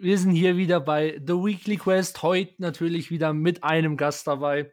Wir 0.00 0.16
sind 0.16 0.30
hier 0.30 0.56
wieder 0.56 0.78
bei 0.80 1.20
The 1.26 1.32
Weekly 1.32 1.76
Quest. 1.76 2.22
Heute 2.22 2.54
natürlich 2.58 3.10
wieder 3.10 3.32
mit 3.32 3.64
einem 3.64 3.96
Gast 3.96 4.28
dabei. 4.28 4.72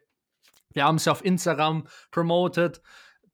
Wir 0.72 0.84
haben 0.84 0.96
es 0.96 1.06
ja 1.06 1.12
auf 1.12 1.24
Instagram 1.24 1.88
promoted. 2.12 2.80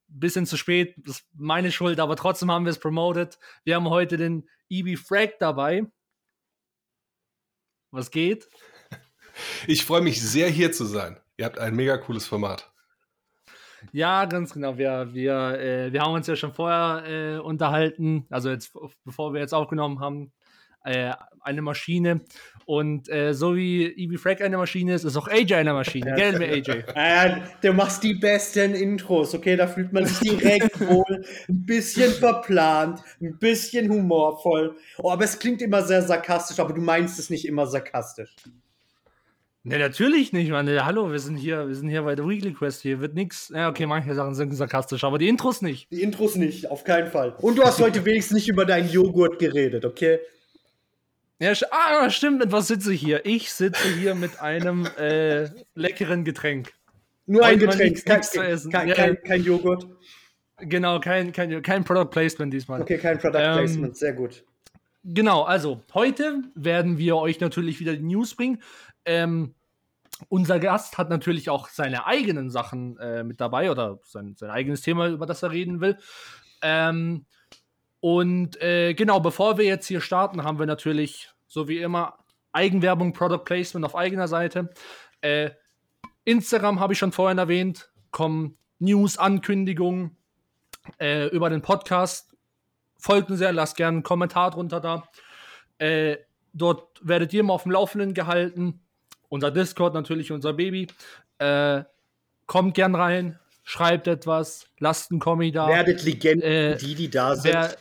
Bisschen 0.07 0.47
zu 0.47 0.57
spät, 0.57 0.95
das 0.97 1.19
ist 1.19 1.27
meine 1.33 1.71
Schuld, 1.71 1.99
aber 1.99 2.15
trotzdem 2.15 2.49
haben 2.51 2.65
wir 2.65 2.71
es 2.71 2.79
promoted. 2.79 3.37
Wir 3.63 3.75
haben 3.75 3.89
heute 3.89 4.17
den 4.17 4.49
EB 4.69 4.97
Frag 4.97 5.37
dabei. 5.39 5.85
Was 7.91 8.09
geht? 8.09 8.47
Ich 9.67 9.85
freue 9.85 10.01
mich 10.01 10.21
sehr, 10.21 10.47
hier 10.49 10.71
zu 10.71 10.85
sein. 10.85 11.19
Ihr 11.37 11.45
habt 11.45 11.57
ein 11.57 11.75
mega 11.75 11.97
cooles 11.97 12.27
Format. 12.27 12.71
Ja, 13.91 14.25
ganz 14.25 14.53
genau. 14.53 14.77
Wir, 14.77 15.13
wir, 15.13 15.59
äh, 15.59 15.91
wir 15.91 16.01
haben 16.01 16.13
uns 16.13 16.27
ja 16.27 16.35
schon 16.35 16.53
vorher 16.53 17.03
äh, 17.07 17.39
unterhalten, 17.39 18.25
also 18.29 18.49
jetzt, 18.49 18.73
bevor 19.03 19.33
wir 19.33 19.41
jetzt 19.41 19.53
aufgenommen 19.53 19.99
haben, 19.99 20.31
äh, 20.83 21.13
eine 21.41 21.61
Maschine. 21.61 22.21
Und 22.65 23.09
äh, 23.09 23.33
so 23.33 23.55
wie 23.55 23.85
Eevee 23.85 24.17
Frag 24.17 24.41
eine 24.41 24.57
Maschine 24.57 24.93
ist, 24.93 25.03
ist 25.03 25.17
auch 25.17 25.27
AJ 25.27 25.55
eine 25.55 25.73
Maschine. 25.73 26.11
Ja, 26.11 26.15
Gell, 26.15 26.41
AJ? 26.41 26.83
Äh, 26.95 27.41
du 27.61 27.73
machst 27.73 28.03
die 28.03 28.13
besten 28.13 28.73
Intros, 28.73 29.35
okay? 29.35 29.57
Da 29.57 29.67
fühlt 29.67 29.91
man 29.91 30.05
sich 30.05 30.19
direkt 30.19 30.79
wohl. 30.87 31.25
Ein 31.49 31.65
bisschen 31.65 32.11
verplant, 32.11 33.01
ein 33.21 33.37
bisschen 33.37 33.89
humorvoll. 33.89 34.77
Oh, 34.97 35.11
aber 35.11 35.25
es 35.25 35.37
klingt 35.37 35.61
immer 35.61 35.81
sehr 35.81 36.01
sarkastisch, 36.01 36.59
aber 36.59 36.73
du 36.73 36.81
meinst 36.81 37.19
es 37.19 37.29
nicht 37.29 37.45
immer 37.45 37.67
sarkastisch. 37.67 38.33
Ne, 39.65 39.79
natürlich 39.79 40.33
nicht, 40.33 40.51
Mann. 40.51 40.67
Hallo, 40.85 41.09
wir 41.09 41.19
sind 41.19 41.37
hier, 41.37 41.67
wir 41.67 41.75
sind 41.75 41.87
hier 41.87 42.01
bei 42.03 42.15
der 42.15 42.27
Weekly 42.27 42.51
Quest. 42.51 42.81
Hier 42.81 42.99
wird 42.99 43.13
nichts. 43.13 43.51
Ja, 43.53 43.69
okay, 43.69 43.85
manche 43.85 44.13
Sachen 44.13 44.35
sind 44.35 44.53
sarkastisch, 44.53 45.05
aber 45.05 45.17
die 45.17 45.29
Intros 45.29 45.61
nicht. 45.61 45.89
Die 45.89 46.01
Intros 46.01 46.35
nicht, 46.35 46.69
auf 46.69 46.83
keinen 46.83 47.07
Fall. 47.07 47.35
Und 47.39 47.57
du 47.57 47.63
hast 47.63 47.79
heute 47.79 48.03
wenigstens 48.03 48.35
nicht 48.35 48.49
über 48.49 48.65
deinen 48.65 48.89
Joghurt 48.89 49.39
geredet, 49.39 49.85
okay? 49.85 50.19
Ja, 51.39 51.53
ah, 51.71 52.09
stimmt. 52.09 52.39
Mit 52.39 52.51
was 52.51 52.67
sitze 52.67 52.93
ich 52.93 53.01
hier? 53.01 53.25
Ich 53.25 53.51
sitze 53.51 53.87
hier 53.89 54.15
mit 54.15 54.39
einem 54.39 54.85
äh, 54.97 55.49
leckeren 55.75 56.23
Getränk. 56.23 56.73
Nur 57.25 57.45
ein 57.45 57.59
Getränk, 57.59 58.03
kein, 58.05 58.21
kein, 58.21 58.87
ja. 58.87 58.95
kein, 58.95 59.21
kein, 59.23 59.43
Joghurt. 59.43 59.87
Genau, 60.59 60.99
kein, 60.99 61.31
kein, 61.31 61.61
kein 61.61 61.83
Product 61.83 62.09
Placement 62.09 62.53
diesmal. 62.53 62.81
Okay, 62.81 62.97
kein 62.97 63.17
Product 63.17 63.39
ähm, 63.39 63.57
Placement, 63.57 63.97
sehr 63.97 64.13
gut. 64.13 64.43
Genau, 65.03 65.43
also 65.43 65.83
heute 65.93 66.43
werden 66.55 66.97
wir 66.97 67.17
euch 67.17 67.39
natürlich 67.39 67.79
wieder 67.79 67.93
die 67.93 68.03
News 68.03 68.35
bringen. 68.35 68.61
Ähm, 69.05 69.53
unser 70.29 70.59
Gast 70.59 70.97
hat 70.97 71.09
natürlich 71.09 71.49
auch 71.49 71.67
seine 71.67 72.05
eigenen 72.05 72.49
Sachen 72.49 72.97
äh, 72.99 73.23
mit 73.23 73.41
dabei 73.41 73.71
oder 73.71 73.99
sein, 74.03 74.35
sein, 74.37 74.49
eigenes 74.49 74.81
Thema, 74.81 75.09
über 75.09 75.25
das 75.25 75.43
er 75.43 75.51
reden 75.51 75.81
will. 75.81 75.97
Ähm, 76.61 77.25
und 77.99 78.61
äh, 78.61 78.93
genau, 78.93 79.19
bevor 79.19 79.57
wir 79.57 79.65
jetzt 79.65 79.87
hier 79.87 80.01
starten, 80.01 80.43
haben 80.43 80.59
wir 80.59 80.65
natürlich, 80.65 81.32
so 81.53 81.67
wie 81.67 81.79
immer, 81.79 82.17
Eigenwerbung, 82.51 83.13
Product 83.13 83.43
Placement 83.45 83.85
auf 83.85 83.95
eigener 83.95 84.27
Seite. 84.27 84.69
Äh, 85.21 85.51
Instagram 86.25 86.79
habe 86.79 86.93
ich 86.93 86.99
schon 86.99 87.11
vorhin 87.11 87.37
erwähnt, 87.37 87.91
kommen 88.11 88.57
News, 88.79 89.17
Ankündigungen 89.17 90.17
äh, 90.99 91.27
über 91.27 91.49
den 91.49 91.61
Podcast. 91.61 92.35
Folgt 92.97 93.29
uns 93.29 93.39
sehr, 93.39 93.53
lasst 93.53 93.77
gerne 93.77 93.97
einen 93.97 94.03
Kommentar 94.03 94.51
drunter 94.51 94.79
da. 94.79 95.03
Äh, 95.77 96.17
dort 96.53 96.99
werdet 97.01 97.33
ihr 97.33 97.41
immer 97.41 97.53
auf 97.53 97.63
dem 97.63 97.71
Laufenden 97.71 98.13
gehalten 98.13 98.79
unser 99.29 99.49
Discord 99.49 99.93
natürlich 99.95 100.31
unser 100.31 100.53
Baby. 100.53 100.87
Äh, 101.39 101.83
kommt 102.45 102.75
gern 102.75 102.93
rein, 102.93 103.39
schreibt 103.63 104.07
etwas, 104.07 104.67
lasst 104.77 105.09
einen 105.09 105.19
Kommi 105.19 105.51
da. 105.51 105.67
Werdet 105.67 106.03
Legenden, 106.03 106.47
äh, 106.47 106.77
die, 106.77 106.93
die 106.93 107.09
da 107.09 107.35
sind. 107.35 107.51
Wer, 107.51 107.75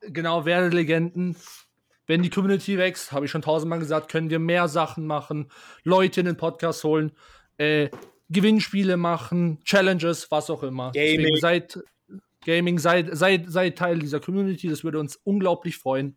genau, 0.00 0.46
werdet 0.46 0.72
Legenden. 0.72 1.36
Wenn 2.06 2.22
die 2.22 2.30
Community 2.30 2.76
wächst, 2.78 3.12
habe 3.12 3.24
ich 3.24 3.30
schon 3.30 3.42
tausendmal 3.42 3.78
gesagt, 3.78 4.10
können 4.10 4.30
wir 4.30 4.38
mehr 4.38 4.68
Sachen 4.68 5.06
machen, 5.06 5.50
Leute 5.84 6.20
in 6.20 6.26
den 6.26 6.36
Podcast 6.36 6.84
holen, 6.84 7.12
äh, 7.56 7.88
Gewinnspiele 8.28 8.96
machen, 8.96 9.60
Challenges, 9.64 10.30
was 10.30 10.50
auch 10.50 10.62
immer. 10.62 10.92
Gaming. 10.92 11.18
Deswegen 11.18 11.36
seid, 11.36 11.78
Gaming, 12.44 12.78
seid, 12.78 13.16
seid, 13.16 13.50
seid 13.50 13.78
Teil 13.78 13.98
dieser 13.98 14.20
Community, 14.20 14.68
das 14.68 14.84
würde 14.84 14.98
uns 14.98 15.16
unglaublich 15.16 15.78
freuen. 15.78 16.16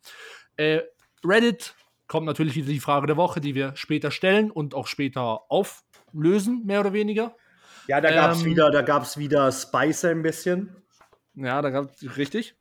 Äh, 0.58 0.82
Reddit 1.24 1.76
kommt 2.08 2.26
natürlich 2.26 2.56
wieder 2.56 2.68
die 2.68 2.80
Frage 2.80 3.08
der 3.08 3.18
Woche, 3.18 3.42
die 3.42 3.56
wir 3.56 3.76
später 3.76 4.12
stellen 4.12 4.52
und 4.52 4.74
auch 4.74 4.88
später 4.88 5.42
auflösen, 5.50 6.66
mehr 6.66 6.80
oder 6.80 6.94
weniger. 6.94 7.36
Ja, 7.88 8.02
da 8.02 8.12
gab 8.12 8.32
es 8.32 8.42
ähm, 8.42 8.46
wieder, 8.46 8.72
da 8.72 8.82
gab's 8.82 9.18
wieder 9.18 9.52
Spicer 9.52 10.10
ein 10.10 10.22
bisschen. 10.22 10.76
Ja, 11.36 11.62
da 11.62 11.70
gab 11.70 11.92
es 11.94 12.18
richtig. 12.18 12.56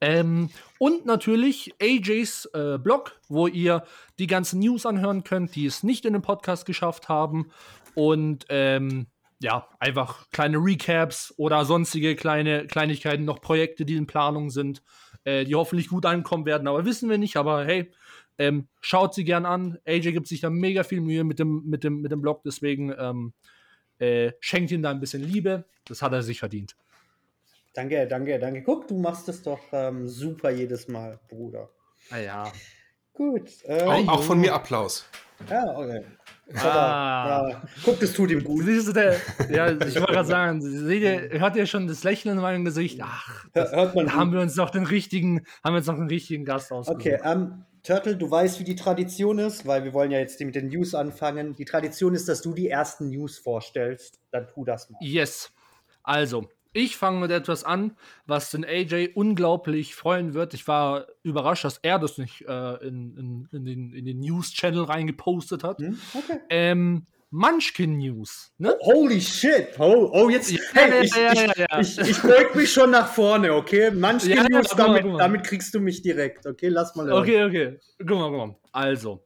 Ähm, 0.00 0.50
und 0.78 1.06
natürlich 1.06 1.74
AJs 1.80 2.50
äh, 2.54 2.78
Blog, 2.78 3.18
wo 3.28 3.46
ihr 3.46 3.84
die 4.18 4.26
ganzen 4.26 4.60
News 4.60 4.86
anhören 4.86 5.24
könnt, 5.24 5.54
die 5.54 5.66
es 5.66 5.82
nicht 5.82 6.04
in 6.04 6.12
den 6.12 6.22
Podcast 6.22 6.66
geschafft 6.66 7.08
haben. 7.08 7.50
Und 7.94 8.44
ähm, 8.50 9.06
ja, 9.40 9.68
einfach 9.80 10.30
kleine 10.30 10.58
Recaps 10.58 11.34
oder 11.36 11.64
sonstige 11.64 12.16
kleine 12.16 12.66
Kleinigkeiten, 12.66 13.24
noch 13.24 13.40
Projekte, 13.40 13.84
die 13.84 13.96
in 13.96 14.06
Planung 14.06 14.50
sind, 14.50 14.82
äh, 15.24 15.44
die 15.44 15.54
hoffentlich 15.54 15.88
gut 15.88 16.06
ankommen 16.06 16.46
werden. 16.46 16.68
Aber 16.68 16.84
wissen 16.84 17.10
wir 17.10 17.18
nicht. 17.18 17.36
Aber 17.36 17.64
hey, 17.64 17.90
ähm, 18.38 18.68
schaut 18.80 19.14
sie 19.14 19.24
gern 19.24 19.46
an. 19.46 19.78
AJ 19.86 20.12
gibt 20.12 20.28
sich 20.28 20.40
da 20.40 20.50
mega 20.50 20.84
viel 20.84 21.00
Mühe 21.00 21.24
mit 21.24 21.38
dem, 21.38 21.64
mit 21.64 21.84
dem, 21.84 22.00
mit 22.00 22.12
dem 22.12 22.20
Blog, 22.20 22.42
deswegen 22.44 22.94
ähm, 22.98 23.32
äh, 23.98 24.32
schenkt 24.40 24.70
ihm 24.70 24.82
da 24.82 24.90
ein 24.90 25.00
bisschen 25.00 25.22
Liebe. 25.22 25.64
Das 25.86 26.02
hat 26.02 26.12
er 26.12 26.22
sich 26.22 26.38
verdient. 26.38 26.76
Danke, 27.76 28.06
danke, 28.06 28.38
danke. 28.38 28.62
Guck, 28.62 28.88
du 28.88 28.98
machst 28.98 29.28
es 29.28 29.42
doch 29.42 29.60
ähm, 29.70 30.08
super 30.08 30.50
jedes 30.50 30.88
Mal, 30.88 31.20
Bruder. 31.28 31.68
Ah 32.10 32.18
ja. 32.18 32.52
Gut. 33.12 33.50
Äh, 33.64 33.82
auch, 33.82 34.08
auch, 34.08 34.22
von 34.22 34.40
mir 34.40 34.54
Applaus. 34.54 35.04
Ja, 35.50 35.76
okay. 35.76 36.02
Ah. 36.54 37.48
Ja. 37.50 37.62
Guck, 37.84 38.00
das 38.00 38.14
tut 38.14 38.30
ihm 38.30 38.42
gut. 38.42 38.64
Siehst 38.64 38.88
du, 38.88 38.92
der, 38.92 39.16
ja, 39.50 39.70
ich 39.72 39.94
wollte 39.96 40.12
gerade 40.12 40.28
sagen, 40.28 40.62
seht 40.62 41.02
ihr, 41.02 41.38
hört 41.38 41.56
ihr 41.56 41.66
schon 41.66 41.86
das 41.86 42.02
Lächeln 42.02 42.36
in 42.36 42.40
meinem 42.40 42.64
Gesicht? 42.64 42.98
Ach, 43.02 43.44
das, 43.52 43.72
hört 43.72 43.94
man 43.94 44.14
haben 44.14 44.32
wir 44.32 44.40
uns 44.40 44.56
noch 44.56 44.70
den 44.70 44.84
richtigen, 44.84 45.44
haben 45.62 45.74
wir 45.74 45.78
uns 45.78 45.86
noch 45.86 45.96
einen 45.96 46.08
richtigen 46.08 46.46
Gast 46.46 46.72
ausgesucht. 46.72 47.00
Okay, 47.00 47.18
ähm, 47.24 47.64
Turtle, 47.82 48.16
du 48.16 48.30
weißt, 48.30 48.58
wie 48.58 48.64
die 48.64 48.76
Tradition 48.76 49.38
ist, 49.38 49.66
weil 49.66 49.84
wir 49.84 49.92
wollen 49.92 50.10
ja 50.10 50.18
jetzt 50.18 50.40
mit 50.40 50.54
den 50.54 50.68
News 50.68 50.94
anfangen. 50.94 51.54
Die 51.56 51.66
Tradition 51.66 52.14
ist, 52.14 52.26
dass 52.26 52.40
du 52.40 52.54
die 52.54 52.70
ersten 52.70 53.10
News 53.10 53.36
vorstellst. 53.38 54.18
Dann 54.30 54.46
tu 54.48 54.64
das 54.64 54.88
mal. 54.88 54.98
Yes. 55.02 55.52
Also, 56.02 56.48
ich 56.76 56.96
fange 56.96 57.20
mit 57.20 57.30
etwas 57.30 57.64
an, 57.64 57.96
was 58.26 58.50
den 58.50 58.64
AJ 58.64 59.10
unglaublich 59.14 59.94
freuen 59.94 60.34
wird. 60.34 60.54
Ich 60.54 60.68
war 60.68 61.06
überrascht, 61.22 61.64
dass 61.64 61.78
er 61.78 61.98
das 61.98 62.18
nicht 62.18 62.42
äh, 62.46 62.74
in, 62.86 63.16
in, 63.16 63.48
in, 63.50 63.64
den, 63.64 63.92
in 63.92 64.04
den 64.04 64.20
News-Channel 64.20 64.84
reingepostet 64.84 65.64
hat. 65.64 65.78
Hm? 65.78 65.98
Okay. 66.14 66.38
Ähm, 66.50 67.06
Munchkin 67.30 67.96
News. 67.98 68.52
Ne? 68.58 68.76
Holy 68.80 69.20
shit! 69.20 69.68
Oh, 69.78 70.10
oh 70.12 70.28
jetzt. 70.28 70.50
Ja, 70.50 70.58
hey, 70.74 71.04
ich, 71.04 71.14
ja, 71.14 71.32
ja, 71.34 71.80
ich, 71.80 71.98
ich, 71.98 72.10
ich 72.10 72.22
beug 72.22 72.54
mich 72.54 72.72
schon 72.72 72.90
nach 72.90 73.08
vorne, 73.08 73.52
okay? 73.52 73.90
Munchkin 73.90 74.46
News, 74.48 74.68
damit, 74.76 75.04
damit, 75.18 75.44
kriegst 75.44 75.74
du 75.74 75.80
mich 75.80 76.02
direkt, 76.02 76.46
okay? 76.46 76.68
Lass 76.68 76.94
mal. 76.94 77.06
Hören. 77.06 77.22
Okay, 77.22 77.44
okay. 77.44 77.78
Guck 77.98 78.18
mal, 78.18 78.30
guck 78.30 78.38
mal. 78.38 78.56
Also. 78.72 79.24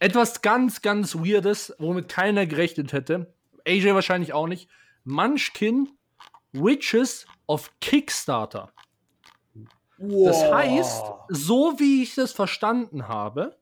Etwas 0.00 0.42
ganz, 0.42 0.82
ganz 0.82 1.16
Weirdes, 1.16 1.74
womit 1.78 2.08
keiner 2.08 2.46
gerechnet 2.46 2.92
hätte. 2.92 3.34
AJ 3.66 3.94
wahrscheinlich 3.94 4.32
auch 4.32 4.46
nicht. 4.46 4.68
Munchkin 5.04 5.88
Witches 6.52 7.26
of 7.46 7.70
Kickstarter. 7.80 8.72
Wow. 9.98 10.26
Das 10.28 10.52
heißt, 10.52 11.04
so 11.28 11.74
wie 11.78 12.02
ich 12.02 12.14
das 12.14 12.32
verstanden 12.32 13.08
habe, 13.08 13.58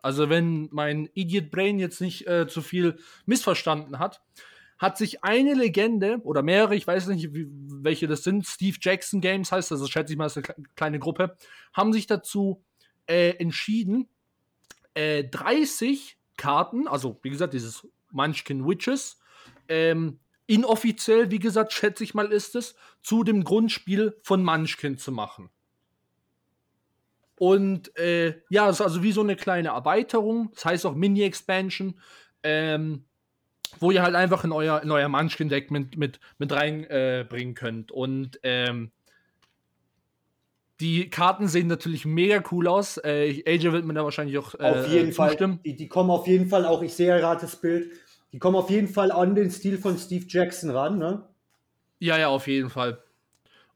also 0.00 0.28
wenn 0.28 0.68
mein 0.72 1.08
Idiot 1.14 1.50
Brain 1.50 1.78
jetzt 1.78 2.00
nicht 2.00 2.26
äh, 2.26 2.46
zu 2.46 2.62
viel 2.62 2.98
missverstanden 3.26 3.98
hat, 3.98 4.20
hat 4.78 4.98
sich 4.98 5.22
eine 5.22 5.54
Legende 5.54 6.18
oder 6.24 6.42
mehrere, 6.42 6.74
ich 6.74 6.86
weiß 6.86 7.06
nicht, 7.06 7.32
wie, 7.34 7.46
welche 7.48 8.08
das 8.08 8.24
sind, 8.24 8.46
Steve 8.46 8.76
Jackson 8.80 9.20
Games 9.20 9.52
heißt 9.52 9.70
das, 9.70 9.80
also 9.80 9.90
schätze 9.90 10.12
ich 10.12 10.18
mal, 10.18 10.26
ist 10.26 10.36
eine 10.36 10.46
kleine 10.74 10.98
Gruppe, 10.98 11.36
haben 11.72 11.92
sich 11.92 12.08
dazu 12.08 12.64
äh, 13.06 13.30
entschieden, 13.36 14.08
äh, 14.94 15.22
30 15.24 16.18
Karten, 16.36 16.88
also 16.88 17.18
wie 17.22 17.30
gesagt, 17.30 17.54
dieses 17.54 17.86
Munchkin 18.10 18.66
Witches, 18.66 19.20
ähm, 19.68 20.18
inoffiziell, 20.52 21.30
wie 21.30 21.38
gesagt, 21.38 21.72
schätze 21.72 22.04
ich 22.04 22.12
mal, 22.12 22.30
ist 22.30 22.54
es, 22.56 22.74
zu 23.00 23.24
dem 23.24 23.42
Grundspiel 23.42 24.18
von 24.22 24.44
Munchkin 24.44 24.98
zu 24.98 25.10
machen. 25.10 25.48
Und 27.36 27.96
äh, 27.96 28.42
ja, 28.50 28.68
es 28.68 28.76
ist 28.76 28.82
also 28.82 29.02
wie 29.02 29.12
so 29.12 29.22
eine 29.22 29.34
kleine 29.34 29.70
Erweiterung, 29.70 30.50
das 30.52 30.66
heißt 30.66 30.86
auch 30.86 30.94
Mini-Expansion, 30.94 31.98
ähm, 32.42 33.06
wo 33.80 33.90
ihr 33.90 34.02
halt 34.02 34.14
einfach 34.14 34.44
in 34.44 34.52
euer, 34.52 34.82
in 34.82 34.90
euer 34.90 35.08
Munchkin-Deck 35.08 35.70
mit, 35.70 35.96
mit, 35.96 36.20
mit 36.36 36.52
reinbringen 36.52 37.52
äh, 37.52 37.58
könnt. 37.58 37.90
Und 37.90 38.38
ähm, 38.42 38.92
die 40.80 41.08
Karten 41.08 41.48
sehen 41.48 41.68
natürlich 41.68 42.04
mega 42.04 42.42
cool 42.50 42.68
aus. 42.68 42.98
Äh, 42.98 43.42
AJ 43.46 43.72
wird 43.72 43.86
mir 43.86 43.94
da 43.94 44.04
wahrscheinlich 44.04 44.36
auch 44.36 44.54
äh, 44.56 44.64
auf 44.64 44.88
jeden 44.88 45.12
Fall. 45.12 45.58
Die, 45.64 45.76
die, 45.76 45.88
kommen 45.88 46.10
auf 46.10 46.26
jeden 46.26 46.48
Fall 46.48 46.66
auch, 46.66 46.82
ich 46.82 46.92
sehe 46.92 47.18
gerade 47.18 47.40
das 47.40 47.56
Bild, 47.56 47.92
die 48.32 48.38
kommen 48.38 48.56
auf 48.56 48.70
jeden 48.70 48.88
Fall 48.88 49.12
an 49.12 49.34
den 49.34 49.50
Stil 49.50 49.78
von 49.78 49.98
Steve 49.98 50.24
Jackson 50.28 50.70
ran, 50.70 50.98
ne? 50.98 51.28
Ja, 51.98 52.18
ja, 52.18 52.28
auf 52.28 52.46
jeden 52.46 52.70
Fall. 52.70 53.02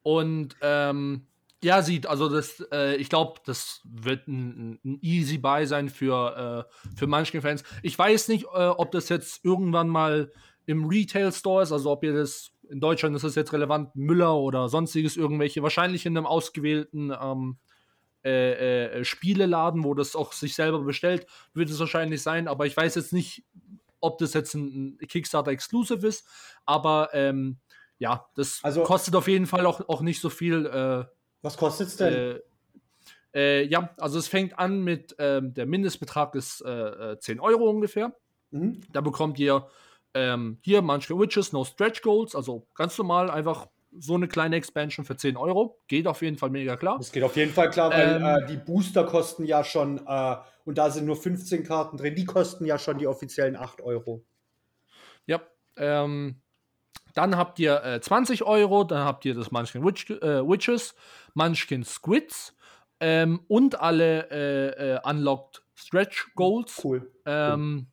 Und 0.02 0.56
ähm, 0.62 1.26
ja, 1.62 1.82
sieht, 1.82 2.06
also 2.06 2.28
das, 2.28 2.64
äh, 2.72 2.96
ich 2.96 3.08
glaube, 3.08 3.40
das 3.44 3.80
wird 3.84 4.28
ein, 4.28 4.78
ein, 4.84 4.98
easy 5.02 5.38
Buy 5.38 5.66
sein 5.66 5.88
für, 5.88 6.66
äh, 6.68 6.96
für 6.96 7.06
manche 7.06 7.40
Fans. 7.40 7.64
Ich 7.82 7.98
weiß 7.98 8.28
nicht, 8.28 8.44
äh, 8.44 8.68
ob 8.68 8.92
das 8.92 9.08
jetzt 9.08 9.44
irgendwann 9.44 9.88
mal 9.88 10.32
im 10.66 10.86
Retail 10.86 11.32
Store 11.32 11.62
ist, 11.62 11.72
also 11.72 11.90
ob 11.90 12.04
ihr 12.04 12.12
das 12.12 12.52
in 12.68 12.80
Deutschland 12.80 13.14
ist 13.14 13.24
das 13.24 13.36
jetzt 13.36 13.52
relevant, 13.52 13.94
Müller 13.94 14.36
oder 14.36 14.68
sonstiges 14.68 15.16
irgendwelche, 15.16 15.62
wahrscheinlich 15.62 16.04
in 16.04 16.16
einem 16.16 16.26
ausgewählten 16.26 17.12
ähm, 17.20 17.58
äh, 18.24 18.86
äh, 18.86 19.04
Spieleladen, 19.04 19.84
wo 19.84 19.94
das 19.94 20.16
auch 20.16 20.32
sich 20.32 20.54
selber 20.54 20.80
bestellt, 20.80 21.26
wird 21.54 21.70
es 21.70 21.78
wahrscheinlich 21.78 22.22
sein, 22.22 22.48
aber 22.48 22.66
ich 22.66 22.76
weiß 22.76 22.96
jetzt 22.96 23.12
nicht, 23.12 23.44
ob 24.00 24.18
das 24.18 24.34
jetzt 24.34 24.54
ein, 24.54 24.98
ein 25.00 25.08
Kickstarter 25.08 25.50
Exclusive 25.50 26.06
ist, 26.06 26.26
aber 26.64 27.10
ähm, 27.12 27.58
ja, 27.98 28.26
das 28.34 28.60
also, 28.62 28.82
kostet 28.82 29.14
auf 29.14 29.28
jeden 29.28 29.46
Fall 29.46 29.66
auch, 29.66 29.88
auch 29.88 30.02
nicht 30.02 30.20
so 30.20 30.28
viel. 30.28 30.66
Äh, 30.66 31.04
was 31.42 31.56
kostet 31.56 31.88
es 31.88 31.96
denn? 31.96 32.12
Äh, 32.12 32.40
äh, 33.34 33.66
ja, 33.66 33.94
also 33.98 34.18
es 34.18 34.28
fängt 34.28 34.58
an 34.58 34.82
mit, 34.82 35.14
ähm, 35.18 35.54
der 35.54 35.66
Mindestbetrag 35.66 36.34
ist 36.34 36.62
äh, 36.62 37.18
10 37.18 37.38
äh, 37.38 37.40
Euro 37.40 37.68
ungefähr. 37.68 38.14
Mhm. 38.50 38.80
Da 38.92 39.00
bekommt 39.00 39.38
ihr 39.38 39.68
ähm, 40.14 40.58
hier 40.62 40.80
Munchkin 40.82 41.18
Witches, 41.18 41.52
no 41.52 41.64
Stretch 41.64 42.00
Goals, 42.00 42.34
also 42.34 42.66
ganz 42.74 42.96
normal 42.96 43.30
einfach 43.30 43.68
so 43.98 44.14
eine 44.14 44.28
kleine 44.28 44.56
Expansion 44.56 45.04
für 45.04 45.16
10 45.16 45.36
Euro. 45.36 45.78
Geht 45.88 46.06
auf 46.06 46.22
jeden 46.22 46.38
Fall 46.38 46.50
mega 46.50 46.76
klar. 46.76 46.96
Das 46.98 47.12
geht 47.12 47.22
auf 47.22 47.36
jeden 47.36 47.52
Fall 47.52 47.70
klar, 47.70 47.90
weil 47.90 48.16
ähm, 48.16 48.24
äh, 48.24 48.46
die 48.46 48.56
Booster 48.56 49.04
kosten 49.04 49.44
ja 49.44 49.64
schon, 49.64 49.98
äh, 50.06 50.36
und 50.66 50.76
da 50.78 50.90
sind 50.90 51.06
nur 51.06 51.16
15 51.16 51.64
Karten 51.64 51.96
drin, 51.96 52.16
die 52.16 52.26
kosten 52.26 52.66
ja 52.66 52.78
schon 52.78 52.98
die 52.98 53.06
offiziellen 53.06 53.56
8 53.56 53.80
Euro. 53.80 54.22
Ja, 55.24 55.40
ähm, 55.76 56.42
dann 57.14 57.36
habt 57.36 57.60
ihr 57.60 57.82
äh, 57.84 58.00
20 58.00 58.42
Euro, 58.42 58.82
dann 58.84 59.04
habt 59.04 59.24
ihr 59.24 59.34
das 59.34 59.52
Munchkin 59.52 59.84
Witch, 59.84 60.10
äh, 60.10 60.46
Witches, 60.46 60.94
Munchkin 61.34 61.84
Squids 61.84 62.56
ähm, 62.98 63.44
und 63.46 63.80
alle 63.80 64.28
äh, 64.30 64.94
äh, 64.94 64.98
Unlocked 65.04 65.62
Stretch 65.74 66.34
Goals. 66.34 66.80
Cool. 66.84 67.12
Ähm, 67.24 67.86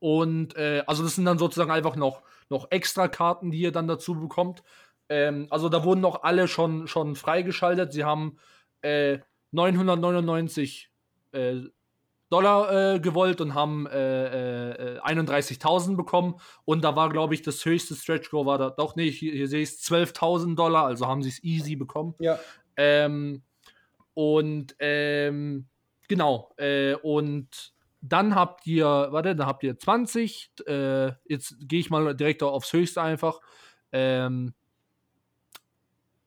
und 0.00 0.54
äh, 0.56 0.82
also 0.86 1.02
das 1.02 1.14
sind 1.14 1.24
dann 1.24 1.38
sozusagen 1.38 1.70
einfach 1.70 1.96
noch, 1.96 2.22
noch 2.50 2.70
extra 2.70 3.08
Karten, 3.08 3.50
die 3.50 3.60
ihr 3.60 3.72
dann 3.72 3.88
dazu 3.88 4.14
bekommt. 4.14 4.62
Ähm, 5.08 5.46
also 5.48 5.70
da 5.70 5.82
wurden 5.82 6.02
noch 6.02 6.24
alle 6.24 6.46
schon, 6.46 6.88
schon 6.88 7.16
freigeschaltet. 7.16 7.94
Sie 7.94 8.04
haben 8.04 8.36
999 8.82 10.89
Dollar 12.30 12.94
äh, 12.94 13.00
gewollt 13.00 13.40
und 13.40 13.54
haben 13.54 13.86
äh, 13.88 14.96
äh, 14.96 15.00
31.000 15.00 15.96
bekommen. 15.96 16.36
Und 16.64 16.84
da 16.84 16.94
war, 16.94 17.10
glaube 17.10 17.34
ich, 17.34 17.42
das 17.42 17.64
höchste 17.64 17.96
Stretch 17.96 18.30
Goal 18.30 18.46
war 18.46 18.56
da 18.56 18.70
doch 18.70 18.94
nicht. 18.94 19.18
Hier, 19.18 19.32
hier 19.32 19.48
sehe 19.48 19.62
ich 19.62 19.70
es 19.70 19.82
12.000 19.82 20.54
Dollar, 20.54 20.86
also 20.86 21.08
haben 21.08 21.22
sie 21.22 21.28
es 21.28 21.42
easy 21.42 21.74
bekommen. 21.74 22.14
Ja. 22.20 22.38
Ähm, 22.76 23.42
und 24.14 24.76
ähm, 24.78 25.66
genau. 26.06 26.54
Äh, 26.56 26.94
und 26.94 27.74
dann 28.00 28.36
habt 28.36 28.64
ihr, 28.66 28.86
warte, 28.86 29.34
dann 29.34 29.48
habt 29.48 29.64
ihr 29.64 29.76
20. 29.76 30.52
Äh, 30.66 31.12
jetzt 31.24 31.56
gehe 31.58 31.80
ich 31.80 31.90
mal 31.90 32.14
direkt 32.14 32.44
aufs 32.44 32.72
höchste 32.72 33.02
einfach. 33.02 33.40
Ähm, 33.90 34.54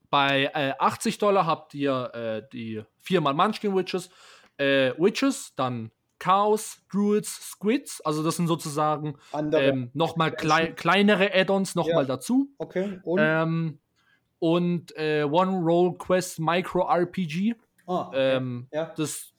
bei 0.10 0.54
80 0.80 1.18
Dollar 1.18 1.48
habt 1.48 1.74
ihr 1.74 2.44
die 2.54 2.84
viermal 3.02 3.34
Munchkin 3.34 3.76
Witches 3.76 4.12
äh, 4.58 4.94
Witches, 4.98 5.54
dann 5.56 5.92
Chaos, 6.20 6.82
Druids, 6.90 7.52
Squids, 7.52 8.00
also 8.02 8.24
das 8.24 8.38
sind 8.38 8.48
sozusagen 8.48 9.16
ähm, 9.34 9.90
nochmal 9.94 10.32
klei 10.32 10.68
kleinere 10.68 11.34
Add-ons 11.34 11.76
nochmal 11.76 12.04
ja. 12.04 12.16
dazu. 12.16 12.50
Okay. 12.60 13.00
Und, 13.04 13.20
ähm, 13.22 13.80
und 14.40 14.96
äh, 14.96 15.24
One 15.24 15.60
Roll 15.60 15.98
Quest 15.98 16.40
Micro 16.40 16.88
RPG. 16.88 17.56
Ah, 17.86 18.08
okay. 18.08 18.36
ähm, 18.38 18.68
ja. 18.72 18.94
Das 18.96 19.34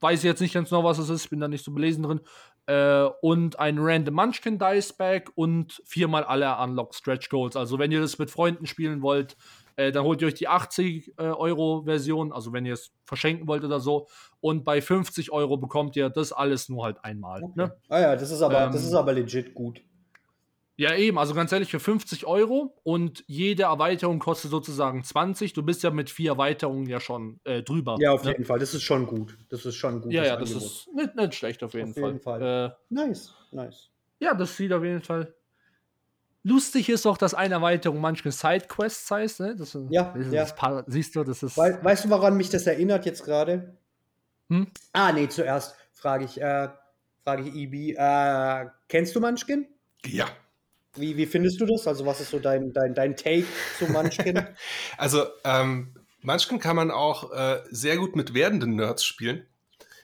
weiß 0.00 0.20
ich 0.20 0.24
jetzt 0.24 0.40
nicht 0.40 0.54
ganz 0.54 0.70
genau, 0.70 0.82
was 0.82 0.98
es 0.98 1.10
ist, 1.10 1.28
bin 1.28 1.40
da 1.40 1.48
nicht 1.48 1.64
so 1.64 1.72
belesen 1.72 2.04
drin. 2.04 2.20
Äh, 2.66 3.10
und 3.20 3.58
ein 3.58 3.78
Random 3.78 4.14
Munchkin 4.14 4.58
Dice 4.58 4.92
Bag 4.94 5.30
und 5.34 5.82
viermal 5.84 6.24
alle 6.24 6.56
Unlock 6.56 6.94
Stretch 6.94 7.28
Goals. 7.28 7.56
Also 7.56 7.78
wenn 7.78 7.92
ihr 7.92 8.00
das 8.00 8.18
mit 8.18 8.30
Freunden 8.30 8.66
spielen 8.66 9.02
wollt, 9.02 9.36
äh, 9.80 9.92
dann 9.92 10.04
holt 10.04 10.20
ihr 10.20 10.28
euch 10.28 10.34
die 10.34 10.48
80 10.48 11.14
äh, 11.16 11.22
Euro 11.22 11.82
Version, 11.84 12.32
also 12.32 12.52
wenn 12.52 12.66
ihr 12.66 12.74
es 12.74 12.92
verschenken 13.04 13.48
wollt 13.48 13.64
oder 13.64 13.80
so. 13.80 14.08
Und 14.40 14.64
bei 14.64 14.82
50 14.82 15.32
Euro 15.32 15.56
bekommt 15.56 15.96
ihr 15.96 16.10
das 16.10 16.32
alles 16.32 16.68
nur 16.68 16.84
halt 16.84 17.02
einmal. 17.02 17.42
Okay. 17.42 17.52
Ne? 17.56 17.76
Ah 17.88 18.00
ja, 18.00 18.16
das 18.16 18.30
ist 18.30 18.42
aber, 18.42 18.64
ähm, 18.64 18.72
das 18.72 18.84
ist 18.84 18.92
aber 18.92 19.12
legit 19.12 19.54
gut. 19.54 19.80
Ja, 20.76 20.94
eben, 20.94 21.18
also 21.18 21.34
ganz 21.34 21.52
ehrlich, 21.52 21.70
für 21.70 21.80
50 21.80 22.26
Euro 22.26 22.74
und 22.84 23.22
jede 23.26 23.64
Erweiterung 23.64 24.18
kostet 24.18 24.50
sozusagen 24.50 25.04
20. 25.04 25.52
Du 25.52 25.62
bist 25.62 25.82
ja 25.82 25.90
mit 25.90 26.08
vier 26.08 26.32
Erweiterungen 26.32 26.86
ja 26.86 27.00
schon 27.00 27.38
äh, 27.44 27.62
drüber. 27.62 27.96
Ja, 28.00 28.12
auf 28.12 28.24
ne? 28.24 28.32
jeden 28.32 28.44
Fall. 28.44 28.58
Das 28.58 28.72
ist 28.72 28.82
schon 28.82 29.06
gut. 29.06 29.36
Das 29.50 29.66
ist 29.66 29.76
schon 29.76 30.00
gut. 30.00 30.12
Ja, 30.12 30.24
ja, 30.24 30.36
das 30.36 30.52
ist 30.52 30.88
nicht, 30.94 31.14
nicht, 31.16 31.34
schlecht 31.34 31.62
auf 31.62 31.74
jeden 31.74 31.90
auf 31.90 31.96
Fall. 31.96 32.12
Jeden 32.12 32.20
Fall. 32.20 32.42
Äh, 32.42 32.94
nice, 32.94 33.34
nice. 33.52 33.90
Ja, 34.20 34.34
das 34.34 34.56
sieht 34.56 34.72
auf 34.72 34.84
jeden 34.84 35.02
Fall 35.02 35.34
Lustig 36.42 36.88
ist 36.88 37.06
auch, 37.06 37.18
dass 37.18 37.34
eine 37.34 37.54
Erweiterung 37.54 38.00
manchmal 38.00 38.32
Sidequests 38.32 39.10
heißt. 39.10 39.40
Ne? 39.40 39.56
Das, 39.56 39.76
ja, 39.90 40.14
das, 40.16 40.32
ja. 40.32 40.44
Das, 40.44 40.84
siehst 40.86 41.14
du, 41.14 41.22
das 41.22 41.42
ist. 41.42 41.56
We 41.56 41.78
weißt 41.82 42.06
du, 42.06 42.10
woran 42.10 42.36
mich 42.36 42.48
das 42.48 42.66
erinnert 42.66 43.04
jetzt 43.04 43.24
gerade? 43.24 43.76
Hm? 44.48 44.68
Ah, 44.92 45.12
nee, 45.12 45.28
zuerst 45.28 45.76
frage 45.92 46.24
ich, 46.24 46.40
äh, 46.40 46.68
frage 47.24 47.42
ich 47.42 47.54
Ibi, 47.54 47.94
äh, 47.96 48.66
kennst 48.88 49.14
du 49.14 49.20
Munchkin? 49.20 49.66
Ja. 50.06 50.28
Wie, 50.94 51.16
wie 51.16 51.26
findest 51.26 51.60
du 51.60 51.66
das? 51.66 51.86
Also, 51.86 52.06
was 52.06 52.20
ist 52.20 52.30
so 52.30 52.38
dein, 52.38 52.72
dein, 52.72 52.94
dein 52.94 53.16
Take 53.16 53.46
zu 53.78 53.86
Munchkin? 53.86 54.42
also, 54.96 55.26
ähm, 55.44 55.94
Munchkin 56.22 56.58
kann 56.58 56.76
man 56.76 56.90
auch 56.90 57.32
äh, 57.32 57.62
sehr 57.70 57.96
gut 57.96 58.16
mit 58.16 58.34
werdenden 58.34 58.76
Nerds 58.76 59.04
spielen. 59.04 59.46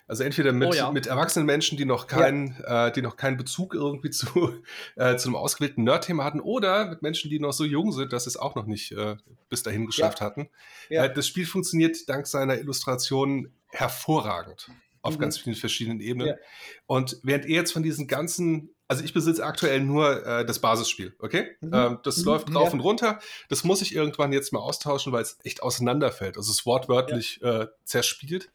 Also 0.09 0.23
entweder 0.23 0.53
mit, 0.53 0.69
oh 0.69 0.73
ja. 0.73 0.93
mit 0.93 1.07
erwachsenen 1.07 1.47
Menschen, 1.47 1.77
die 1.77 1.85
noch 1.85 2.07
keinen, 2.07 2.57
ja. 2.63 2.89
äh, 2.89 2.93
die 2.93 3.03
noch 3.03 3.17
keinen 3.17 3.37
Bezug 3.37 3.75
irgendwie 3.75 4.11
zu, 4.11 4.63
äh, 4.97 5.17
zu 5.17 5.29
einem 5.29 5.37
ausgewählten 5.37 5.85
Nerd-Thema 5.85 6.25
hatten, 6.25 6.41
oder 6.41 6.87
mit 6.87 7.03
Menschen, 7.03 7.31
die 7.31 7.41
noch 7.41 7.53
so 7.53 7.65
jung 7.65 7.93
sind, 7.93 8.13
dass 8.13 8.25
sie 8.25 8.31
es 8.31 8.37
auch 8.37 8.55
noch 8.55 8.67
nicht 8.67 8.93
äh, 8.93 9.17
bis 9.49 9.63
dahin 9.63 9.87
geschafft 9.87 10.21
ja. 10.21 10.27
hatten. 10.27 10.49
Äh, 10.89 11.13
das 11.13 11.27
Spiel 11.27 11.47
funktioniert 11.47 12.09
dank 12.09 12.27
seiner 12.27 12.59
Illustration 12.59 13.53
hervorragend 13.69 14.71
auf 15.03 15.17
mhm. 15.17 15.21
ganz 15.21 15.39
vielen 15.39 15.57
verschiedenen 15.57 16.01
Ebenen. 16.01 16.37
Und 16.87 17.19
während 17.23 17.47
ihr 17.47 17.57
jetzt 17.57 17.73
von 17.73 17.83
diesen 17.83 18.07
ganzen 18.07 18.71
also 18.89 19.03
ich 19.03 19.13
besitze 19.13 19.45
aktuell 19.45 19.81
nur 19.81 20.25
äh, 20.25 20.47
das 20.47 20.61
Basisspiel, 20.61 21.17
okay? 21.19 21.57
Mhm. 21.61 21.71
Ähm, 21.75 21.99
das 22.05 22.19
mhm. 22.19 22.25
läuft 22.25 22.55
rauf 22.55 22.69
ja. 22.69 22.73
und 22.73 22.81
runter. 22.81 23.19
Das 23.49 23.65
muss 23.65 23.83
ich 23.83 23.95
irgendwann 23.95 24.33
jetzt 24.33 24.53
mal 24.53 24.61
austauschen, 24.61 25.13
weil 25.13 25.23
es 25.23 25.39
echt 25.43 25.63
auseinanderfällt. 25.63 26.37
Also 26.37 26.53
es 26.53 26.59
ist 26.59 26.67
wortwörtlich 26.67 27.41
ja. 27.43 27.63
äh, 27.63 27.69
zerspielt. 27.85 28.53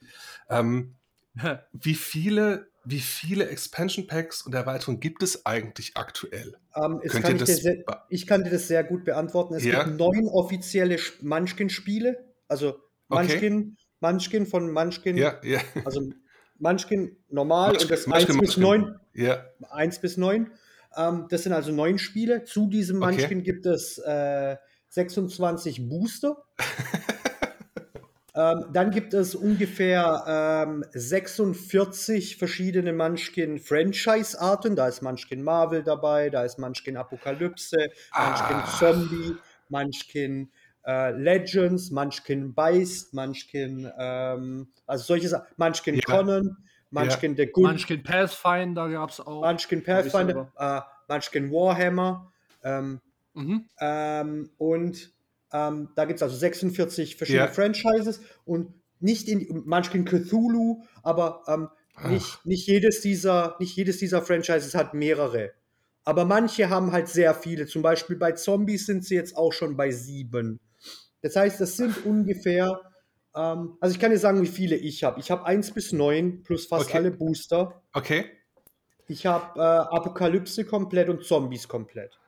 Ähm, 0.49 0.95
wie 1.73 1.95
viele, 1.95 2.67
wie 2.83 2.99
viele 2.99 3.47
Expansion 3.47 4.07
Packs 4.07 4.41
und 4.41 4.53
Erweiterungen 4.53 4.99
gibt 4.99 5.23
es 5.23 5.45
eigentlich 5.45 5.91
aktuell? 5.95 6.57
Ähm, 6.75 7.01
kann 7.01 7.35
ich, 7.35 7.45
sehr, 7.45 7.83
ich, 8.09 8.27
kann 8.27 8.43
dir 8.43 8.49
das 8.49 8.67
sehr 8.67 8.83
gut 8.83 9.05
beantworten. 9.05 9.55
Es 9.55 9.63
ja? 9.63 9.83
gibt 9.83 9.97
neun 9.97 10.27
offizielle 10.27 10.97
Munchkin-Spiele. 11.21 12.25
Also 12.47 12.79
Munchkin, 13.07 13.75
okay. 13.75 14.11
Munchkin 14.13 14.45
von 14.45 14.71
Munchkin. 14.71 15.17
Ja, 15.17 15.39
ja. 15.43 15.59
Also 15.85 16.01
Munchkin 16.57 17.17
normal 17.29 17.69
Munchkin, 17.69 17.85
und 17.85 17.91
das 17.91 18.07
Munchkin, 18.07 18.35
1 18.35 18.39
bis 18.39 18.57
9. 18.57 18.95
Ja. 19.13 19.45
1 19.69 19.99
bis 19.99 20.17
9. 20.17 20.51
Ähm, 20.97 21.27
das 21.29 21.43
sind 21.43 21.53
also 21.53 21.71
neun 21.71 21.97
Spiele. 21.97 22.43
Zu 22.43 22.67
diesem 22.67 22.99
Munchkin 22.99 23.39
okay. 23.39 23.41
gibt 23.41 23.65
es 23.65 23.97
äh, 23.99 24.57
26 24.89 25.87
Booster. 25.87 26.43
Ähm, 28.33 28.65
dann 28.71 28.91
gibt 28.91 29.13
es 29.13 29.35
ungefähr 29.35 30.23
ähm, 30.65 30.85
46 30.93 32.37
verschiedene 32.37 32.93
Munchkin-Franchise-Arten. 32.93 34.75
Da 34.75 34.87
ist 34.87 35.01
Munchkin 35.01 35.43
Marvel 35.43 35.83
dabei, 35.83 36.29
da 36.29 36.43
ist 36.45 36.57
Munchkin 36.57 36.95
Apokalypse, 36.95 37.89
ah. 38.11 38.29
Munchkin 38.29 38.79
Zombie, 38.79 39.35
Munchkin 39.67 40.49
äh, 40.85 41.11
Legends, 41.11 41.91
Munchkin 41.91 42.53
Beist, 42.53 43.13
Munchkin, 43.13 43.91
ähm, 43.97 44.67
also 44.87 45.03
solche 45.03 45.27
Sachen, 45.27 45.47
Munchkin 45.57 45.95
ja. 45.95 46.01
Conan, 46.05 46.57
Munchkin 46.89 47.35
ja. 47.35 47.45
The 47.45 47.51
Good. 47.51 47.63
Munchkin 47.65 48.03
Pathfinder 48.03 48.89
gab 48.89 49.09
es 49.09 49.19
auch. 49.19 49.41
Munchkin 49.41 49.83
Pathfinder, 49.83 50.51
äh, 50.57 50.81
Munchkin 51.11 51.51
Warhammer. 51.51 52.31
Ähm, 52.63 53.01
mhm. 53.33 53.65
Ähm, 53.79 54.49
und 54.57 55.11
ähm, 55.53 55.89
da 55.95 56.05
gibt 56.05 56.17
es 56.17 56.23
also 56.23 56.35
46 56.35 57.15
verschiedene 57.15 57.45
ja. 57.45 57.51
Franchises 57.51 58.21
und 58.45 58.73
nicht 58.99 59.27
in 59.27 59.63
Munchkin 59.65 60.05
Cthulhu, 60.05 60.83
aber 61.03 61.43
ähm, 61.47 61.69
nicht, 62.09 62.45
nicht, 62.45 62.67
jedes 62.67 63.01
dieser, 63.01 63.57
nicht 63.59 63.75
jedes 63.75 63.97
dieser 63.97 64.21
Franchises 64.21 64.75
hat 64.75 64.93
mehrere. 64.93 65.51
Aber 66.03 66.25
manche 66.25 66.69
haben 66.69 66.91
halt 66.91 67.07
sehr 67.07 67.35
viele. 67.35 67.67
Zum 67.67 67.81
Beispiel 67.81 68.15
bei 68.15 68.31
Zombies 68.31 68.85
sind 68.85 69.05
sie 69.05 69.15
jetzt 69.15 69.37
auch 69.37 69.53
schon 69.53 69.77
bei 69.77 69.91
sieben. 69.91 70.59
Das 71.21 71.35
heißt, 71.35 71.61
das 71.61 71.77
sind 71.77 72.05
ungefähr, 72.05 72.81
ähm, 73.35 73.77
also 73.79 73.93
ich 73.93 73.99
kann 73.99 74.11
dir 74.11 74.17
sagen, 74.17 74.41
wie 74.41 74.47
viele 74.47 74.75
ich 74.75 75.03
habe. 75.03 75.19
Ich 75.19 75.29
habe 75.29 75.45
eins 75.45 75.71
bis 75.71 75.91
neun 75.91 76.43
plus 76.43 76.65
fast 76.65 76.87
Okay. 76.87 76.97
alle 76.97 77.11
Booster. 77.11 77.83
Okay. 77.93 78.25
Ich 79.07 79.25
habe 79.25 79.59
äh, 79.59 79.61
Apokalypse 79.61 80.65
komplett 80.65 81.09
und 81.09 81.23
Zombies 81.23 81.67
komplett. 81.67 82.20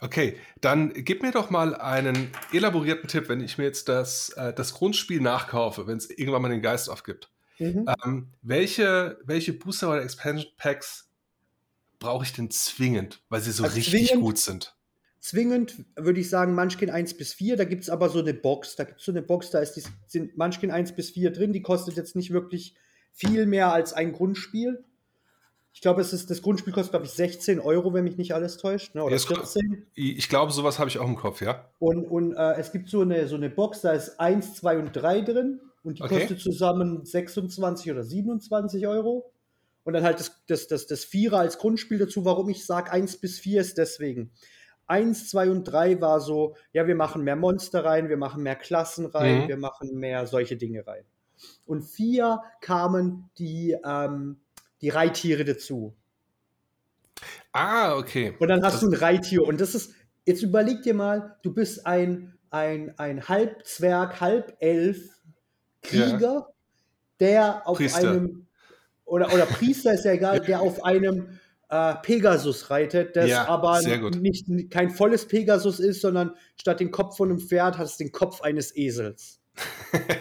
Okay, 0.00 0.36
dann 0.60 0.92
gib 0.94 1.22
mir 1.22 1.32
doch 1.32 1.50
mal 1.50 1.74
einen 1.74 2.30
elaborierten 2.52 3.08
Tipp, 3.08 3.28
wenn 3.28 3.40
ich 3.40 3.58
mir 3.58 3.64
jetzt 3.64 3.88
das, 3.88 4.30
äh, 4.30 4.52
das 4.52 4.74
Grundspiel 4.74 5.20
nachkaufe, 5.20 5.86
wenn 5.86 5.96
es 5.98 6.08
irgendwann 6.10 6.42
mal 6.42 6.48
den 6.50 6.62
Geist 6.62 6.88
aufgibt. 6.90 7.30
Mhm. 7.58 7.86
Ähm, 8.04 8.28
welche, 8.42 9.18
welche 9.24 9.52
Booster 9.52 9.90
oder 9.90 10.02
Expansion 10.02 10.50
Packs 10.56 11.08
brauche 11.98 12.24
ich 12.24 12.32
denn 12.32 12.50
zwingend, 12.50 13.22
weil 13.28 13.40
sie 13.40 13.52
so 13.52 13.64
Also 13.64 13.76
richtig 13.76 14.10
zwingend- 14.10 14.20
gut 14.22 14.38
sind? 14.38 14.74
Zwingend 15.22 15.84
würde 15.96 16.18
ich 16.20 16.30
sagen 16.30 16.54
Munchkin 16.54 16.88
1 16.88 17.14
bis 17.18 17.34
4. 17.34 17.56
Da 17.58 17.64
gibt 17.64 17.82
es 17.82 17.90
aber 17.90 18.08
so 18.08 18.20
eine 18.20 18.32
Box. 18.32 18.76
Da 18.76 18.84
gibt 18.84 19.00
es 19.00 19.04
so 19.04 19.12
eine 19.12 19.20
Box, 19.20 19.50
da 19.50 19.58
ist 19.58 19.74
die, 19.74 19.82
sind 20.06 20.38
Munchkin 20.38 20.70
1 20.70 20.92
bis 20.96 21.10
4 21.10 21.30
drin. 21.30 21.52
Die 21.52 21.60
kostet 21.60 21.96
jetzt 21.96 22.16
nicht 22.16 22.30
wirklich 22.32 22.74
viel 23.12 23.44
mehr 23.44 23.70
als 23.70 23.92
ein 23.92 24.12
Grundspiel. 24.12 24.82
Ich 25.80 25.82
glaube, 25.82 26.02
es 26.02 26.12
ist, 26.12 26.28
das 26.28 26.42
Grundspiel 26.42 26.74
kostet, 26.74 26.90
glaube 26.92 27.06
ich, 27.06 27.12
16 27.12 27.58
Euro, 27.58 27.94
wenn 27.94 28.04
mich 28.04 28.18
nicht 28.18 28.34
alles 28.34 28.58
täuscht. 28.58 28.94
Ne? 28.94 29.02
Oder 29.02 29.16
es- 29.16 29.24
14. 29.24 29.86
Ich 29.94 30.18
ich 30.18 30.28
glaube, 30.28 30.52
sowas 30.52 30.78
habe 30.78 30.90
ich 30.90 30.98
auch 30.98 31.06
im 31.08 31.16
Kopf, 31.16 31.40
ja. 31.40 31.70
Und, 31.78 32.04
und 32.04 32.34
äh, 32.34 32.52
es 32.58 32.70
gibt 32.70 32.90
so 32.90 33.00
eine, 33.00 33.26
so 33.28 33.36
eine 33.36 33.48
Box, 33.48 33.80
da 33.80 33.92
ist 33.92 34.20
1, 34.20 34.56
2 34.56 34.76
und 34.78 34.92
3 34.92 35.22
drin. 35.22 35.60
Und 35.82 35.98
die 35.98 36.02
Okay. 36.02 36.18
kostet 36.18 36.40
zusammen 36.40 37.06
26 37.06 37.90
oder 37.90 38.04
27 38.04 38.86
Euro. 38.88 39.32
Und 39.84 39.94
dann 39.94 40.02
halt 40.04 40.20
das, 40.20 40.42
das, 40.46 40.66
das, 40.68 40.86
das 40.86 41.04
Vierer 41.06 41.38
als 41.38 41.56
Grundspiel 41.56 41.96
dazu. 41.96 42.26
Warum 42.26 42.50
ich 42.50 42.66
sage 42.66 42.92
1 42.92 43.16
bis 43.16 43.38
4 43.38 43.62
ist 43.62 43.78
deswegen. 43.78 44.32
1, 44.86 45.30
2 45.30 45.48
und 45.50 45.64
3 45.64 45.98
war 46.02 46.20
so, 46.20 46.56
ja, 46.74 46.86
wir 46.86 46.94
machen 46.94 47.22
mehr 47.24 47.36
Monster 47.36 47.86
rein, 47.86 48.10
wir 48.10 48.18
machen 48.18 48.42
mehr 48.42 48.56
Klassen 48.56 49.06
rein, 49.06 49.44
Mhm. 49.44 49.48
wir 49.48 49.56
machen 49.56 49.94
mehr 49.98 50.26
solche 50.26 50.58
Dinge 50.58 50.86
rein. 50.86 51.04
Und 51.64 51.84
4 51.84 52.42
kamen 52.60 53.30
die, 53.38 53.74
ähm, 53.82 54.40
die 54.80 54.88
Reittiere 54.88 55.44
dazu. 55.44 55.94
Ah, 57.52 57.96
okay. 57.96 58.34
Und 58.38 58.48
dann 58.48 58.62
hast 58.62 58.74
Das- 58.74 58.80
du 58.80 58.88
ein 58.88 58.94
Reittier. 58.94 59.42
Und 59.42 59.60
das 59.60 59.74
ist, 59.74 59.92
jetzt 60.24 60.42
überleg 60.42 60.82
dir 60.82 60.94
mal, 60.94 61.36
du 61.42 61.52
bist 61.52 61.86
ein, 61.86 62.38
ein, 62.50 62.96
ein 62.98 63.28
Halbzwerg, 63.28 64.20
Halbelf 64.20 64.98
Krieger, 65.82 66.48
der 67.18 67.66
auf 67.66 67.78
Priester. 67.78 68.10
einem, 68.10 68.46
oder, 69.04 69.32
oder 69.32 69.46
Priester 69.46 69.92
ist 69.94 70.04
ja 70.04 70.12
egal, 70.12 70.40
der 70.40 70.60
auf 70.60 70.84
einem 70.84 71.38
äh, 71.68 71.94
Pegasus 72.02 72.70
reitet, 72.70 73.16
das 73.16 73.28
Ja, 73.28 73.46
aber 73.46 73.80
nicht 73.82 74.70
kein 74.70 74.90
volles 74.90 75.26
Pegasus 75.26 75.80
ist, 75.80 76.00
sondern 76.00 76.34
statt 76.56 76.80
den 76.80 76.90
Kopf 76.90 77.16
von 77.16 77.30
einem 77.30 77.38
Pferd 77.40 77.78
hat 77.78 77.86
es 77.86 77.96
den 77.96 78.12
Kopf 78.12 78.40
eines 78.42 78.74
Esels. 78.76 79.40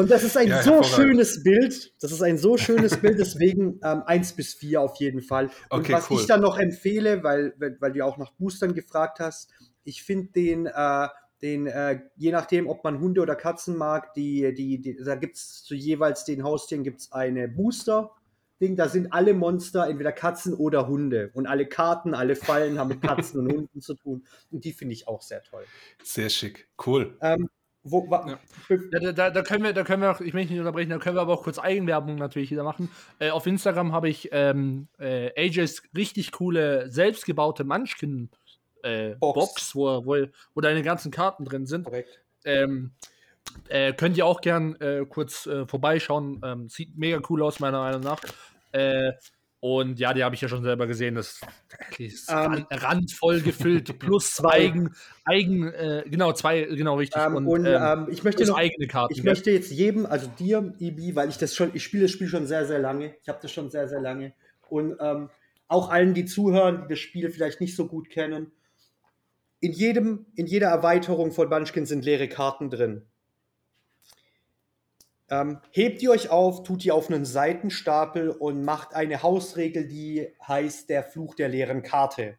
Und 0.00 0.10
das 0.10 0.24
ist 0.24 0.36
ein 0.36 0.48
Ja, 0.48 0.62
so 0.62 0.82
schönes 0.82 1.42
Bild. 1.42 1.92
Das 2.02 2.10
ist 2.10 2.22
ein 2.22 2.38
so 2.38 2.56
schönes 2.56 2.96
Bild, 2.96 3.18
deswegen 3.18 3.78
ähm, 3.84 4.02
1 4.06 4.32
bis 4.32 4.54
4 4.54 4.80
auf 4.80 4.96
jeden 4.96 5.20
Fall. 5.20 5.50
Und 5.68 5.80
Okay, 5.80 5.92
was 5.92 6.10
cool. 6.10 6.20
ich 6.20 6.26
dann 6.26 6.40
noch 6.40 6.58
empfehle, 6.58 7.22
weil, 7.22 7.54
weil 7.58 7.76
weil 7.80 7.92
du 7.92 8.04
auch 8.04 8.16
nach 8.16 8.32
Boostern 8.32 8.72
gefragt 8.72 9.20
hast, 9.20 9.50
ich 9.84 10.02
finde 10.02 10.32
den, 10.32 10.64
äh, 10.66 11.08
den 11.42 11.66
äh, 11.66 12.00
je 12.16 12.32
nachdem, 12.32 12.66
ob 12.66 12.82
man 12.82 12.98
Hunde 12.98 13.20
oder 13.20 13.36
Katzen 13.36 13.76
mag, 13.76 14.14
die, 14.14 14.54
die, 14.54 14.80
die, 14.80 14.96
da 15.04 15.16
gibt 15.16 15.36
es 15.36 15.64
zu 15.64 15.74
jeweils 15.74 16.24
den 16.24 16.44
Haustieren 16.44 16.82
gibt's 16.82 17.12
eine 17.12 17.48
Booster. 17.48 18.12
Ding, 18.62 18.76
da 18.76 18.88
sind 18.88 19.12
alle 19.12 19.34
Monster 19.34 19.86
entweder 19.86 20.12
Katzen 20.12 20.54
oder 20.54 20.86
Hunde. 20.86 21.30
Und 21.34 21.46
alle 21.46 21.66
Karten, 21.66 22.14
alle 22.14 22.36
Fallen 22.36 22.78
haben 22.78 22.88
mit 22.88 23.02
Katzen 23.02 23.40
und 23.40 23.52
Hunden 23.52 23.80
zu 23.80 23.94
tun. 23.94 24.24
Und 24.50 24.64
die 24.64 24.72
finde 24.72 24.94
ich 24.94 25.08
auch 25.08 25.22
sehr 25.22 25.42
toll. 25.42 25.64
Sehr 26.02 26.28
schick. 26.28 26.68
Cool. 26.86 27.16
Ähm, 27.22 27.48
wo, 27.82 28.08
wa, 28.10 28.26
Ja. 28.28 28.38
be- 28.68 28.88
Ja, 28.92 29.00
da, 29.00 29.12
da, 29.12 29.30
da 29.30 29.42
können 29.42 29.64
wir, 29.64 29.72
da 29.72 29.84
können 29.84 30.02
wir 30.02 30.10
auch, 30.10 30.20
ich 30.20 30.34
möchte 30.34 30.52
nicht 30.52 30.60
unterbrechen, 30.60 30.90
da 30.90 30.98
können 30.98 31.16
wir 31.16 31.22
aber 31.22 31.34
auch 31.34 31.42
kurz 31.42 31.58
Eigenwerbung 31.58 32.16
natürlich 32.16 32.50
wieder 32.50 32.62
machen. 32.64 32.90
Äh, 33.18 33.30
auf 33.30 33.46
Instagram 33.46 33.92
habe 33.92 34.08
ich 34.08 34.28
ähm, 34.32 34.88
äh, 34.98 35.30
AJs 35.36 35.82
richtig 35.96 36.32
coole, 36.32 36.90
selbstgebaute 36.90 37.64
Munchkin 37.64 38.30
äh, 38.82 39.14
Box. 39.16 39.34
Box, 39.34 39.74
wo, 39.74 40.04
wo, 40.06 40.26
wo 40.54 40.60
deine 40.60 40.82
ganzen 40.82 41.10
Karten 41.10 41.44
drin 41.44 41.66
sind. 41.66 41.84
Korrekt. 41.84 42.20
Ähm, 42.44 42.92
äh, 43.68 43.92
könnt 43.92 44.16
ihr 44.16 44.26
auch 44.26 44.40
gern 44.40 44.76
äh, 44.76 45.04
kurz 45.08 45.46
äh, 45.46 45.66
vorbeischauen. 45.66 46.40
Ähm, 46.44 46.68
sieht 46.68 46.96
mega 46.96 47.20
cool 47.28 47.42
aus, 47.42 47.60
meiner 47.60 47.80
Meinung 47.80 48.02
nach. 48.02 48.20
Und 49.60 50.00
ja, 50.00 50.14
die 50.14 50.24
habe 50.24 50.34
ich 50.34 50.40
ja 50.40 50.48
schon 50.48 50.62
selber 50.62 50.86
gesehen. 50.86 51.14
Das, 51.14 51.40
ist 51.98 52.30
Ähm, 52.30 52.36
ran, 52.36 52.66
randvoll 52.70 53.42
gefüllt, 53.42 53.98
plus 53.98 54.34
zwei. 54.34 54.52
Eigen, 54.52 54.94
Eigen 55.26 55.68
äh, 55.68 56.02
genau, 56.06 56.32
zwei, 56.32 56.62
genau 56.62 56.96
richtig. 56.96 57.22
Ähm, 57.22 57.46
und 57.46 57.66
ähm, 57.66 57.82
ähm, 57.82 58.08
ich 58.10 58.24
möchte 58.24 58.44
noch, 58.46 58.56
eigene 58.56 58.86
Karten. 58.86 59.12
Ich 59.12 59.22
möchte 59.22 59.50
jetzt 59.50 59.70
jedem, 59.70 60.06
also 60.06 60.28
dir, 60.38 60.72
Ibi, 60.78 61.14
weil 61.14 61.28
ich 61.28 61.36
das 61.36 61.54
schon, 61.54 61.70
ich 61.74 61.84
spiele 61.84 62.04
das 62.04 62.10
Spiel 62.10 62.28
schon 62.28 62.46
sehr, 62.46 62.66
sehr 62.66 62.78
lange. 62.78 63.14
Ich 63.20 63.28
habe 63.28 63.38
das 63.42 63.52
schon 63.52 63.70
sehr, 63.70 63.86
sehr 63.86 64.00
lange. 64.00 64.32
Und 64.70 64.96
ähm, 64.98 65.28
auch 65.68 65.90
allen, 65.90 66.14
die 66.14 66.24
zuhören, 66.24 66.82
die 66.82 66.88
das 66.88 66.98
Spiel 66.98 67.30
vielleicht 67.30 67.60
nicht 67.60 67.76
so 67.76 67.86
gut 67.86 68.08
kennen. 68.08 68.52
In, 69.60 69.72
jedem, 69.72 70.24
in 70.36 70.46
jeder 70.46 70.68
Erweiterung 70.68 71.32
von 71.32 71.50
Munchkin 71.50 71.84
sind 71.84 72.02
leere 72.02 72.28
Karten 72.28 72.70
drin. 72.70 73.02
Ähm, 75.30 75.58
hebt 75.70 76.02
ihr 76.02 76.10
euch 76.10 76.30
auf, 76.30 76.64
tut 76.64 76.82
die 76.82 76.90
auf 76.90 77.08
einen 77.08 77.24
Seitenstapel 77.24 78.30
und 78.30 78.64
macht 78.64 78.94
eine 78.94 79.22
Hausregel, 79.22 79.86
die 79.86 80.28
heißt 80.46 80.90
der 80.90 81.04
Fluch 81.04 81.36
der 81.36 81.48
leeren 81.48 81.82
Karte. 81.82 82.36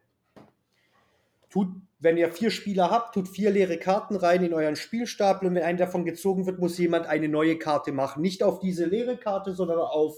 Tut, 1.48 1.68
wenn 1.98 2.18
ihr 2.18 2.30
vier 2.30 2.50
Spieler 2.50 2.90
habt, 2.90 3.14
tut 3.14 3.28
vier 3.28 3.50
leere 3.50 3.78
Karten 3.78 4.16
rein 4.16 4.44
in 4.44 4.52
euren 4.52 4.76
Spielstapel 4.76 5.48
und 5.48 5.54
wenn 5.54 5.62
eine 5.62 5.78
davon 5.78 6.04
gezogen 6.04 6.44
wird, 6.44 6.58
muss 6.58 6.76
jemand 6.76 7.06
eine 7.06 7.28
neue 7.28 7.58
Karte 7.58 7.92
machen. 7.92 8.20
Nicht 8.20 8.42
auf 8.42 8.58
diese 8.58 8.84
leere 8.84 9.16
Karte, 9.16 9.54
sondern 9.54 9.78
auf 9.78 10.16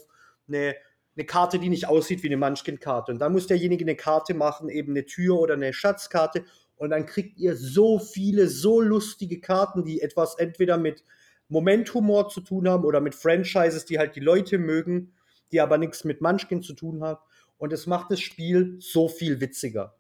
eine, 0.49 0.75
eine 1.17 1.27
Karte, 1.27 1.61
die 1.61 1.69
nicht 1.69 1.87
aussieht 1.87 2.25
wie 2.25 2.29
eine 2.29 2.37
Munchkin-Karte. 2.37 3.13
Und 3.13 3.21
dann 3.21 3.33
muss 3.33 3.47
derjenige 3.47 3.85
eine 3.85 3.95
Karte 3.95 4.35
machen, 4.35 4.69
eben 4.69 4.93
eine 4.93 5.07
Tür 5.07 5.39
oder 5.39 5.55
eine 5.55 5.73
Schatzkarte. 5.73 6.45
Und 6.77 6.91
dann 6.91 7.07
kriegt 7.07 7.39
ihr 7.39 7.57
so 7.57 8.01
viele, 8.01 8.49
so 8.49 8.81
lustige 8.81 9.41
Karten, 9.41 9.85
die 9.85 10.01
etwas 10.01 10.37
entweder 10.37 10.77
mit 10.77 11.05
Momenthumor 11.49 12.29
zu 12.29 12.41
tun 12.41 12.69
haben 12.69 12.85
oder 12.85 13.01
mit 13.01 13.15
Franchises, 13.15 13.85
die 13.85 13.99
halt 13.99 14.17
die 14.17 14.21
Leute 14.21 14.59
mögen, 14.59 15.13
die 15.53 15.61
aber 15.61 15.79
nichts 15.79 16.05
mit 16.05 16.21
Munchkin 16.21 16.63
zu 16.63 16.75
tun 16.75 17.03
haben. 17.03 17.21
Und 17.59 17.73
es 17.73 17.87
macht 17.87 18.11
das 18.11 18.21
Spiel 18.21 18.77
so 18.81 19.09
viel 19.09 19.41
witziger. 19.41 19.95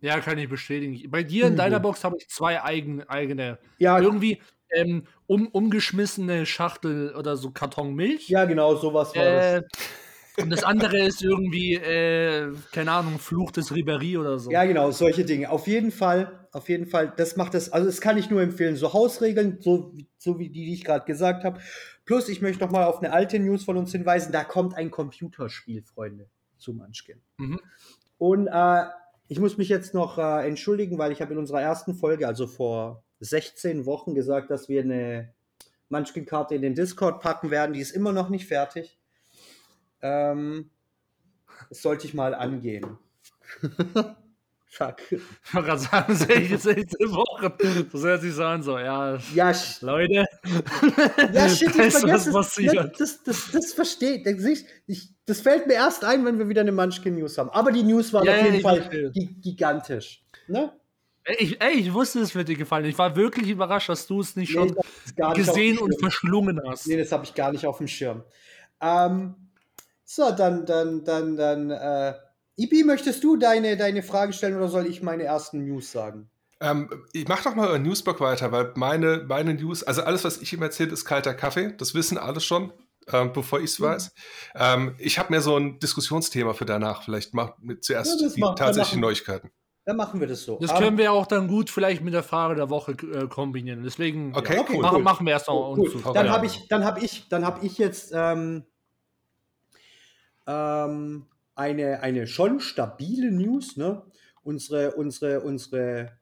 Ja, 0.00 0.20
kann 0.20 0.38
ich 0.38 0.48
bestätigen. 0.48 1.10
Bei 1.10 1.22
dir 1.22 1.44
in 1.46 1.54
Übel. 1.54 1.56
deiner 1.58 1.80
Box 1.80 2.04
habe 2.04 2.16
ich 2.18 2.28
zwei 2.28 2.62
eigen, 2.62 3.02
eigene, 3.04 3.58
Ja, 3.78 3.98
irgendwie 3.98 4.40
ähm, 4.70 5.04
um, 5.26 5.48
umgeschmissene 5.48 6.46
Schachtel 6.46 7.14
oder 7.16 7.36
so 7.36 7.50
Karton 7.50 7.94
Milch. 7.94 8.28
ja 8.28 8.44
genau, 8.44 8.76
sowas 8.76 9.14
war 9.16 9.24
das. 9.24 9.44
Äh, 9.44 9.62
und 10.42 10.50
das 10.50 10.62
andere 10.62 10.98
ist 10.98 11.22
irgendwie, 11.22 11.74
äh, 11.74 12.52
keine 12.72 12.92
Ahnung, 12.92 13.18
Fluch 13.18 13.50
des 13.50 13.72
Ribéry 13.72 14.18
oder 14.18 14.38
so. 14.38 14.50
Ja, 14.52 14.64
genau, 14.64 14.92
solche 14.92 15.24
Dinge. 15.24 15.50
Auf 15.50 15.66
jeden 15.66 15.90
Fall, 15.90 16.47
auf 16.58 16.68
jeden 16.68 16.86
Fall, 16.86 17.12
das 17.16 17.36
macht 17.36 17.54
das, 17.54 17.70
also 17.72 17.86
das 17.86 18.00
kann 18.00 18.18
ich 18.18 18.28
nur 18.28 18.42
empfehlen. 18.42 18.76
So 18.76 18.92
Hausregeln, 18.92 19.58
so, 19.60 19.92
wie- 19.94 20.06
so 20.18 20.38
wie 20.38 20.48
die, 20.50 20.66
die 20.66 20.74
ich 20.74 20.84
gerade 20.84 21.06
gesagt 21.06 21.44
habe. 21.44 21.60
Plus, 22.04 22.28
ich 22.28 22.42
möchte 22.42 22.62
noch 22.64 22.70
mal 22.70 22.84
auf 22.84 22.98
eine 22.98 23.12
alte 23.12 23.38
News 23.38 23.64
von 23.64 23.76
uns 23.76 23.92
hinweisen. 23.92 24.32
Da 24.32 24.44
kommt 24.44 24.74
ein 24.74 24.90
Computerspiel, 24.90 25.82
Freunde, 25.82 26.28
zu 26.58 26.74
Munchkin. 26.74 27.20
Mhm. 27.38 27.60
Und 28.18 28.48
äh, 28.48 28.84
ich 29.28 29.38
muss 29.40 29.56
mich 29.56 29.68
jetzt 29.68 29.94
noch 29.94 30.18
äh, 30.18 30.46
entschuldigen, 30.46 30.98
weil 30.98 31.12
ich 31.12 31.22
habe 31.22 31.32
in 31.32 31.38
unserer 31.38 31.62
ersten 31.62 31.94
Folge, 31.94 32.26
also 32.26 32.46
vor 32.46 33.04
16 33.20 33.86
Wochen, 33.86 34.14
gesagt, 34.14 34.50
dass 34.50 34.68
wir 34.68 34.82
eine 34.82 35.32
Munchkin-Karte 35.88 36.54
in 36.54 36.62
den 36.62 36.74
Discord 36.74 37.20
packen 37.22 37.50
werden. 37.50 37.72
Die 37.72 37.80
ist 37.80 37.92
immer 37.92 38.12
noch 38.12 38.28
nicht 38.28 38.46
fertig. 38.46 38.98
Ähm, 40.02 40.70
das 41.68 41.82
sollte 41.82 42.06
ich 42.06 42.14
mal 42.14 42.34
angehen. 42.34 42.98
Fuck. 44.70 44.96
Ich 45.10 45.20
wollte 45.54 45.66
gerade 45.68 45.80
sagen, 45.80 46.14
16 46.14 47.10
Wochen. 47.10 47.52
Das 47.90 48.02
hört 48.02 48.20
sich 48.20 48.34
so 48.34 48.44
an, 48.44 48.62
so, 48.62 48.78
ja, 48.78 49.18
Ja, 49.34 49.52
Leute. 49.80 50.26
ja 51.32 51.48
shit, 51.48 51.70
ich 51.70 51.76
ist 51.76 51.94
was 51.94 52.00
vergesse 52.00 52.28
es. 52.28 52.34
passiert. 52.34 52.74
Ja, 52.74 52.84
Das, 52.84 53.22
das, 53.24 53.50
das 53.50 53.72
versteht. 53.72 54.26
Das, 54.26 54.44
ich, 54.44 54.66
ich, 54.86 55.08
das 55.26 55.40
fällt 55.40 55.66
mir 55.66 55.74
erst 55.74 56.04
ein, 56.04 56.24
wenn 56.26 56.38
wir 56.38 56.48
wieder 56.48 56.60
eine 56.60 56.72
Munchkin-News 56.72 57.38
haben. 57.38 57.50
Aber 57.50 57.72
die 57.72 57.82
News 57.82 58.12
war 58.12 58.24
Ja, 58.24 58.32
auf 58.32 58.38
ja, 58.38 58.44
jeden 58.44 58.56
ich 58.56 58.62
Fall 58.62 59.12
gigantisch. 59.40 60.22
Ne? 60.48 60.70
Ey, 61.24 61.36
ich, 61.40 61.60
ey, 61.60 61.72
ich 61.74 61.92
wusste, 61.92 62.20
es 62.20 62.34
wird 62.34 62.48
dir 62.48 62.56
gefallen. 62.56 62.84
Ich 62.84 62.96
war 62.98 63.16
wirklich 63.16 63.48
überrascht, 63.48 63.88
dass 63.88 64.06
du 64.06 64.20
es 64.20 64.36
nicht 64.36 64.50
Nee, 64.54 64.68
schon 64.68 64.76
gar 65.16 65.34
nicht 65.34 65.46
gesehen 65.46 65.78
und 65.78 65.98
verschlungen 65.98 66.60
hast. 66.66 66.86
Nee, 66.86 66.96
das 66.96 67.10
habe 67.12 67.24
ich 67.24 67.34
gar 67.34 67.52
nicht 67.52 67.66
auf 67.66 67.78
dem 67.78 67.88
Schirm. 67.88 68.22
Ähm, 68.80 69.34
so, 70.04 70.30
dann, 70.30 70.64
dann, 70.64 71.04
dann, 71.04 71.36
dann, 71.36 71.70
äh, 71.70 72.14
Ibi, 72.58 72.82
möchtest 72.82 73.22
du 73.22 73.36
deine, 73.36 73.76
deine 73.76 74.02
Frage 74.02 74.32
stellen 74.32 74.56
oder 74.56 74.68
soll 74.68 74.86
ich 74.86 75.00
meine 75.00 75.22
ersten 75.22 75.64
News 75.64 75.92
sagen? 75.92 76.28
Ähm, 76.60 76.90
ich 77.12 77.28
mache 77.28 77.44
doch 77.44 77.54
mal 77.54 77.68
euren 77.68 77.84
Newsblog 77.84 78.20
weiter, 78.20 78.50
weil 78.50 78.72
meine, 78.74 79.24
meine 79.28 79.54
News, 79.54 79.84
also 79.84 80.02
alles, 80.02 80.24
was 80.24 80.38
ich 80.42 80.52
ihm 80.52 80.62
erzählt, 80.62 80.90
ist 80.90 81.04
kalter 81.04 81.34
Kaffee. 81.34 81.72
Das 81.78 81.94
wissen 81.94 82.18
alle 82.18 82.40
schon, 82.40 82.72
ähm, 83.12 83.32
bevor 83.32 83.60
ich 83.60 83.66
es 83.66 83.78
mhm. 83.78 83.84
weiß. 83.84 84.12
Ähm, 84.56 84.96
ich 84.98 85.20
habe 85.20 85.32
mir 85.32 85.40
so 85.40 85.56
ein 85.56 85.78
Diskussionsthema 85.78 86.52
für 86.52 86.64
danach. 86.64 87.04
Vielleicht 87.04 87.32
macht 87.32 87.54
zuerst 87.80 88.20
ja, 88.20 88.28
die 88.28 88.40
tatsächlichen 88.56 89.00
Neuigkeiten. 89.02 89.52
Dann 89.84 89.96
machen 89.96 90.18
wir 90.18 90.26
das 90.26 90.42
so. 90.42 90.58
Das 90.60 90.74
können 90.74 90.98
wir 90.98 91.12
auch 91.12 91.28
dann 91.28 91.46
gut 91.46 91.70
vielleicht 91.70 92.02
mit 92.02 92.12
der 92.12 92.24
Frage 92.24 92.56
der 92.56 92.70
Woche 92.70 92.92
äh, 92.92 93.28
kombinieren. 93.28 93.84
Deswegen 93.84 94.34
okay, 94.34 94.56
ja, 94.56 94.60
okay, 94.62 94.74
cool. 94.74 94.82
machen, 94.82 95.02
machen 95.04 95.26
wir 95.26 95.32
erst 95.32 95.46
noch 95.46 95.76
cool, 95.76 95.90
cool. 95.94 96.12
Dann 96.12 96.28
habe 96.28 96.44
ich, 96.44 96.66
dann 96.68 96.84
habe 96.84 97.00
ich, 97.00 97.28
dann 97.28 97.46
habe 97.46 97.64
ich 97.64 97.78
jetzt 97.78 98.12
ähm, 98.12 98.64
ähm, 100.48 101.26
eine, 101.58 102.02
eine 102.02 102.26
schon 102.26 102.60
stabile 102.60 103.30
News. 103.30 103.76
Ne? 103.76 104.02
Unsere, 104.42 104.92
unsere, 104.92 105.40
unsere 105.40 106.12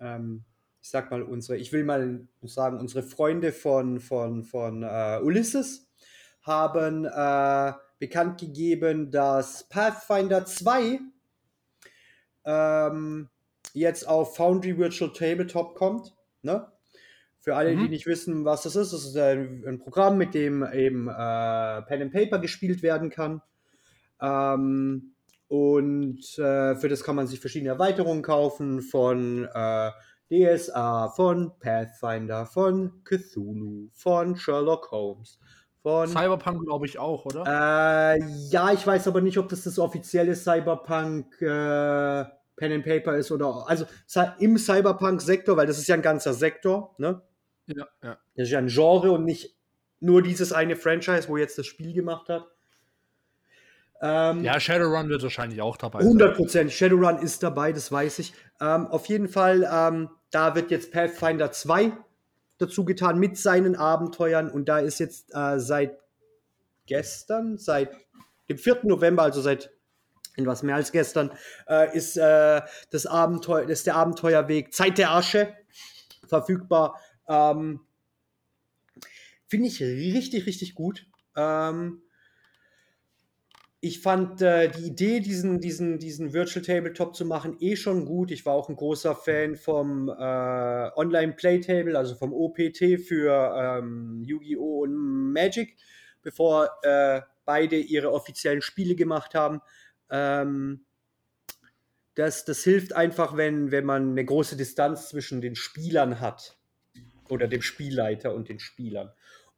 ähm, 0.00 0.44
ich 0.80 0.90
sag 0.90 1.10
mal, 1.10 1.22
unsere, 1.22 1.56
ich 1.56 1.72
will 1.72 1.82
mal 1.82 2.28
sagen, 2.42 2.78
unsere 2.78 3.02
Freunde 3.02 3.52
von, 3.52 4.00
von, 4.00 4.44
von 4.44 4.82
äh, 4.82 5.18
Ulysses 5.22 5.88
haben 6.42 7.06
äh, 7.06 7.72
bekannt 7.98 8.38
gegeben, 8.38 9.10
dass 9.10 9.66
Pathfinder 9.68 10.44
2 10.44 11.00
ähm, 12.44 13.30
jetzt 13.72 14.06
auf 14.06 14.36
Foundry 14.36 14.76
Virtual 14.76 15.10
Tabletop 15.10 15.74
kommt. 15.74 16.14
Ne? 16.42 16.70
Für 17.38 17.56
alle, 17.56 17.74
mhm. 17.74 17.84
die 17.84 17.88
nicht 17.88 18.06
wissen, 18.06 18.44
was 18.44 18.62
das 18.62 18.76
ist, 18.76 18.92
das 18.92 19.06
ist 19.06 19.16
ein, 19.16 19.64
ein 19.66 19.78
Programm, 19.78 20.18
mit 20.18 20.34
dem 20.34 20.62
eben 20.70 21.08
äh, 21.08 21.82
Pen 21.82 22.02
and 22.02 22.12
Paper 22.12 22.38
gespielt 22.38 22.82
werden 22.82 23.08
kann. 23.08 23.40
Ähm, 24.24 25.14
und 25.48 26.38
äh, 26.38 26.76
für 26.76 26.88
das 26.88 27.04
kann 27.04 27.16
man 27.16 27.26
sich 27.26 27.40
verschiedene 27.40 27.70
Erweiterungen 27.70 28.22
kaufen 28.22 28.80
von 28.80 29.48
äh, 29.52 29.90
DSA, 30.30 31.10
von 31.10 31.52
Pathfinder, 31.58 32.46
von 32.46 33.04
Cthulhu, 33.04 33.90
von 33.92 34.36
Sherlock 34.36 34.90
Holmes, 34.90 35.38
von 35.82 36.08
Cyberpunk, 36.08 36.64
glaube 36.64 36.86
ich, 36.86 36.98
auch, 36.98 37.26
oder? 37.26 37.44
Äh, 37.46 38.24
ja, 38.48 38.72
ich 38.72 38.86
weiß 38.86 39.06
aber 39.06 39.20
nicht, 39.20 39.36
ob 39.38 39.48
das 39.48 39.64
das 39.64 39.78
offizielle 39.78 40.34
Cyberpunk 40.34 41.40
äh, 41.42 42.24
Pen 42.56 42.72
and 42.72 42.84
Paper 42.84 43.16
ist 43.16 43.30
oder 43.30 43.68
also 43.68 43.84
im 44.38 44.56
Cyberpunk-Sektor, 44.56 45.56
weil 45.56 45.66
das 45.66 45.78
ist 45.78 45.88
ja 45.88 45.94
ein 45.94 46.02
ganzer 46.02 46.32
Sektor, 46.32 46.94
ne? 46.98 47.20
Ja, 47.66 47.86
ja. 48.02 48.18
Das 48.34 48.46
ist 48.46 48.50
ja 48.50 48.58
ein 48.58 48.68
Genre 48.68 49.10
und 49.12 49.24
nicht 49.24 49.56
nur 50.00 50.22
dieses 50.22 50.52
eine 50.52 50.76
Franchise, 50.76 51.28
wo 51.28 51.36
jetzt 51.36 51.58
das 51.58 51.66
Spiel 51.66 51.92
gemacht 51.92 52.28
hat. 52.28 52.46
Ähm, 54.02 54.44
ja, 54.44 54.58
Shadowrun 54.60 55.08
wird 55.08 55.22
wahrscheinlich 55.22 55.62
auch 55.62 55.76
dabei 55.76 56.00
100 56.00 56.36
Prozent. 56.36 56.72
Shadowrun 56.72 57.18
ist 57.18 57.42
dabei, 57.42 57.72
das 57.72 57.90
weiß 57.90 58.18
ich. 58.18 58.34
Ähm, 58.60 58.86
auf 58.86 59.06
jeden 59.06 59.28
Fall, 59.28 59.68
ähm, 59.70 60.10
da 60.30 60.54
wird 60.54 60.70
jetzt 60.70 60.92
Pathfinder 60.92 61.52
2 61.52 61.92
dazu 62.58 62.84
getan 62.84 63.18
mit 63.18 63.38
seinen 63.38 63.76
Abenteuern 63.76 64.50
und 64.50 64.68
da 64.68 64.78
ist 64.78 64.98
jetzt 65.00 65.34
äh, 65.34 65.58
seit 65.58 65.98
gestern, 66.86 67.56
seit 67.58 67.90
dem 68.48 68.58
4. 68.58 68.80
November, 68.84 69.22
also 69.22 69.40
seit 69.40 69.70
etwas 70.36 70.62
mehr 70.62 70.76
als 70.76 70.92
gestern, 70.92 71.30
äh, 71.68 71.96
ist, 71.96 72.16
äh, 72.16 72.60
das 72.90 73.06
Abenteuer, 73.06 73.68
ist 73.68 73.86
der 73.86 73.96
Abenteuerweg 73.96 74.74
Zeit 74.74 74.98
der 74.98 75.12
Asche 75.12 75.54
verfügbar. 76.26 77.00
Ähm, 77.28 77.80
Finde 79.46 79.68
ich 79.68 79.80
richtig, 79.80 80.46
richtig 80.46 80.74
gut. 80.74 81.06
Ähm, 81.36 82.02
ich 83.84 84.00
fand 84.00 84.40
äh, 84.40 84.70
die 84.70 84.86
Idee, 84.86 85.20
diesen, 85.20 85.60
diesen, 85.60 85.98
diesen 85.98 86.32
Virtual 86.32 86.64
Tabletop 86.64 87.14
zu 87.14 87.26
machen, 87.26 87.58
eh 87.60 87.76
schon 87.76 88.06
gut. 88.06 88.30
Ich 88.30 88.46
war 88.46 88.54
auch 88.54 88.70
ein 88.70 88.76
großer 88.76 89.14
Fan 89.14 89.56
vom 89.56 90.08
äh, 90.08 90.12
Online 90.12 91.34
Playtable, 91.34 91.98
also 91.98 92.14
vom 92.14 92.32
OPT 92.32 92.98
für 93.06 93.54
ähm, 93.54 94.22
Yu-Gi-Oh! 94.24 94.84
und 94.84 95.32
Magic, 95.34 95.76
bevor 96.22 96.70
äh, 96.82 97.20
beide 97.44 97.76
ihre 97.76 98.10
offiziellen 98.10 98.62
Spiele 98.62 98.94
gemacht 98.94 99.34
haben. 99.34 99.60
Ähm, 100.08 100.86
das, 102.14 102.46
das 102.46 102.64
hilft 102.64 102.94
einfach, 102.94 103.36
wenn, 103.36 103.70
wenn 103.70 103.84
man 103.84 104.12
eine 104.12 104.24
große 104.24 104.56
Distanz 104.56 105.10
zwischen 105.10 105.42
den 105.42 105.56
Spielern 105.56 106.20
hat. 106.20 106.56
Oder 107.28 107.48
dem 107.48 107.60
Spielleiter 107.60 108.34
und 108.34 108.48
den 108.48 108.60
Spielern. 108.60 109.12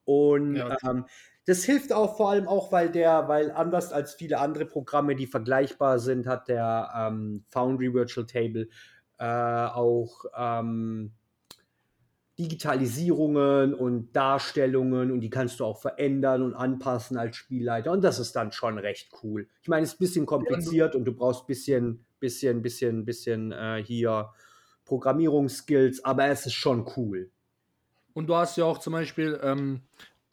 Und 0.05 0.57
ja, 0.57 0.77
ähm, 0.85 1.05
das 1.47 1.63
hilft 1.65 1.93
auch 1.93 2.17
vor 2.17 2.31
allem 2.31 2.49
auch, 2.49 2.73
weil 2.73 2.91
der, 2.91 3.29
weil 3.29 3.53
anders 3.53 3.93
als 3.93 4.15
viele 4.15 4.39
andere 4.41 4.67
Programme, 4.67 5.15
die 5.15 5.29
vergleichbar 5.29 6.01
sind, 6.01 6.27
hat 6.27 6.49
der 6.49 6.91
ähm, 6.95 7.45
Foundry 7.51 7.95
Virtual 7.95 8.27
Table 8.27 8.69
äh, 9.19 9.25
auch 9.25 10.25
ähm, 10.37 11.13
Digitalisierungen 12.37 13.75
und 13.75 14.13
Darstellungen 14.15 15.11
und 15.13 15.21
die 15.21 15.31
kannst 15.31 15.61
du 15.61 15.65
auch 15.65 15.81
verändern 15.81 16.43
und 16.43 16.55
anpassen 16.55 17.17
als 17.17 17.37
Spielleiter 17.37 17.93
und 17.93 18.03
das 18.03 18.19
ist 18.19 18.35
dann 18.35 18.51
schon 18.51 18.79
recht 18.79 19.11
cool. 19.23 19.49
Ich 19.63 19.69
meine, 19.69 19.85
es 19.85 19.91
ist 19.93 19.97
ein 19.97 20.05
bisschen 20.05 20.27
kompliziert 20.27 20.97
und 20.97 21.05
du 21.05 21.15
brauchst 21.15 21.45
ein 21.45 21.47
bisschen, 21.47 22.07
bisschen, 22.19 22.61
bisschen, 22.61 23.05
bisschen 23.05 23.53
äh, 23.53 23.83
hier 23.83 24.31
Programmierungsskills, 24.85 26.05
aber 26.05 26.27
es 26.27 26.45
ist 26.45 26.55
schon 26.55 26.87
cool. 26.97 27.31
Und 28.13 28.27
du 28.27 28.35
hast 28.35 28.57
ja 28.57 28.65
auch 28.65 28.79
zum 28.79 28.95
Beispiel 28.95 29.39
ähm, 29.43 29.83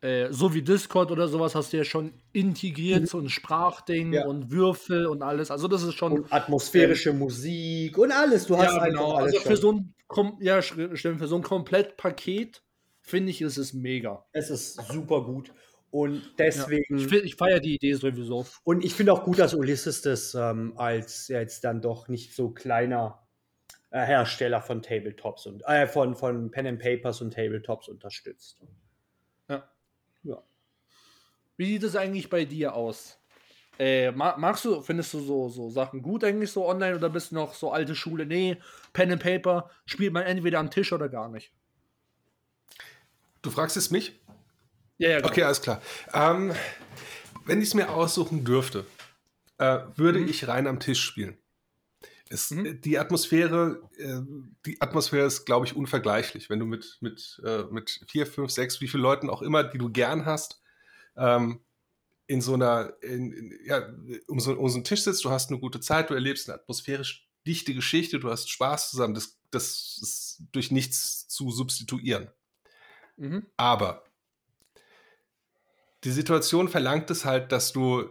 äh, 0.04 0.34
so 0.34 0.54
wie 0.54 0.62
Discord 0.62 1.12
oder 1.12 1.30
sowas 1.30 1.56
hast 1.56 1.72
du 1.72 1.78
ja 1.78 1.86
schon 1.86 2.14
integriert, 2.34 3.02
mhm. 3.02 3.06
so 3.06 3.20
ein 3.20 3.30
Sprachding 3.30 4.12
ja. 4.12 4.26
und 4.26 4.52
Würfel 4.52 5.06
und 5.06 5.22
alles. 5.22 5.50
Also 5.50 5.70
das 5.70 5.84
ist 5.84 5.94
schon. 5.94 6.12
Und 6.12 6.34
atmosphärische 6.34 7.12
äh, 7.12 7.14
Musik 7.14 7.98
und 7.98 8.12
alles. 8.12 8.46
Du 8.46 8.58
hast 8.58 8.76
ja, 8.76 8.86
genau. 8.86 9.14
alles. 9.14 9.36
Also 9.36 9.50
für 9.50 9.58
so 9.58 9.72
ein 9.72 9.96
ja, 10.42 10.62
stimmt, 10.62 11.20
für 11.20 11.28
so 11.28 11.38
ein 11.38 11.42
Komplettpaket 11.42 12.62
finde 13.00 13.32
ich, 13.32 13.42
ist 13.42 13.58
es 13.58 13.74
mega. 13.74 14.26
Es 14.34 14.50
ist 14.50 14.76
super 14.92 15.24
gut. 15.24 15.54
Und 15.90 16.22
deswegen. 16.38 16.98
Ja, 16.98 17.06
ich, 17.06 17.14
ich 17.24 17.36
feiere 17.36 17.62
die 17.62 17.76
Idee 17.76 17.94
sowieso. 17.94 18.46
Und 18.66 18.84
ich 18.84 18.94
finde 18.94 19.14
auch 19.14 19.24
gut, 19.24 19.40
dass 19.40 19.54
Ulysses 19.54 20.02
das 20.02 20.36
ähm, 20.36 20.74
als 20.76 21.30
jetzt 21.30 21.64
dann 21.64 21.82
doch 21.82 22.10
nicht 22.10 22.36
so 22.36 22.50
kleiner 22.50 23.26
äh, 23.92 24.06
Hersteller 24.06 24.62
von 24.62 24.82
Tabletops 24.82 25.46
und 25.46 25.64
äh, 25.66 25.88
von, 25.88 26.16
von 26.16 26.52
Pen 26.52 26.68
and 26.68 26.80
Papers 26.82 27.22
und 27.22 27.34
Tabletops 27.34 27.88
unterstützt. 27.88 28.60
Wie 31.58 31.66
sieht 31.66 31.84
es 31.84 31.96
eigentlich 31.96 32.30
bei 32.30 32.46
dir 32.46 32.74
aus? 32.74 33.20
Äh, 33.80 34.12
magst 34.12 34.66
du, 34.66 34.82
findest 34.82 35.14
du 35.14 35.20
so, 35.20 35.50
so 35.50 35.70
Sachen 35.70 36.02
gut 36.02 36.24
eigentlich 36.24 36.52
so 36.52 36.68
online 36.68 36.96
oder 36.96 37.10
bist 37.10 37.32
du 37.32 37.36
noch 37.36 37.56
so 37.56 37.72
alte 37.72 37.96
Schule? 37.96 38.26
Nee, 38.26 38.58
Pen 38.94 39.12
and 39.12 39.22
Paper 39.22 39.70
spielt 39.86 40.14
man 40.14 40.24
entweder 40.24 40.60
am 40.60 40.70
Tisch 40.70 40.94
oder 40.94 41.10
gar 41.10 41.30
nicht. 41.30 41.52
Du 43.42 43.50
fragst 43.50 43.76
es 43.76 43.90
mich? 43.90 44.20
Ja, 44.98 45.10
ja. 45.10 45.18
Genau. 45.18 45.30
Okay, 45.30 45.44
alles 45.44 45.62
klar. 45.62 45.82
Ähm, 46.14 46.54
wenn 47.46 47.60
ich 47.62 47.70
es 47.70 47.74
mir 47.74 47.90
aussuchen 47.90 48.46
dürfte, 48.46 48.86
äh, 49.58 49.80
würde 49.96 50.20
mhm. 50.20 50.30
ich 50.30 50.48
rein 50.48 50.68
am 50.68 50.80
Tisch 50.80 51.02
spielen. 51.02 51.38
Es, 52.30 52.52
mhm. 52.52 52.80
Die 52.82 52.98
Atmosphäre, 52.98 53.82
äh, 53.98 54.22
die 54.66 54.82
Atmosphäre 54.82 55.26
ist, 55.26 55.46
glaube 55.46 55.66
ich, 55.66 55.76
unvergleichlich. 55.76 56.50
Wenn 56.50 56.60
du 56.60 56.66
mit, 56.66 57.00
mit, 57.02 57.42
äh, 57.44 57.64
mit 57.72 58.06
vier, 58.08 58.28
fünf, 58.28 58.52
sechs, 58.52 58.82
wie 58.82 58.88
viele 58.88 59.04
Leuten 59.04 59.30
auch 59.30 59.42
immer, 59.42 59.64
die 59.64 59.78
du 59.78 59.90
gern 59.90 60.26
hast, 60.26 60.63
ähm, 61.16 61.60
in 62.28 62.42
so 62.42 62.54
einer, 62.54 62.94
in, 63.02 63.32
in, 63.32 63.60
ja, 63.66 63.88
um 64.28 64.40
so, 64.40 64.54
um 64.54 64.70
so 64.70 64.76
einen 64.76 64.84
Tisch 64.84 65.04
sitzt, 65.04 65.24
du 65.26 65.30
hast 65.30 65.50
eine 65.50 65.60
gute 65.60 65.80
Zeit, 65.80 66.10
du 66.10 66.14
erlebst 66.14 66.50
eine 66.50 66.60
atmosphärisch 66.60 67.28
dichte 67.46 67.74
Geschichte, 67.74 68.20
du 68.20 68.30
hast 68.30 68.50
Spaß 68.50 68.92
zusammen, 68.92 69.14
das, 69.14 69.38
das 69.52 70.00
ist 70.02 70.44
durch 70.52 70.72
nichts 70.72 71.28
zu 71.28 71.52
substituieren. 71.52 72.30
Mhm. 73.18 73.46
Aber 73.58 74.04
die 76.04 76.12
Situation 76.12 76.70
verlangt 76.70 77.10
es 77.12 77.26
halt, 77.26 77.52
dass 77.52 77.72
du 77.74 78.10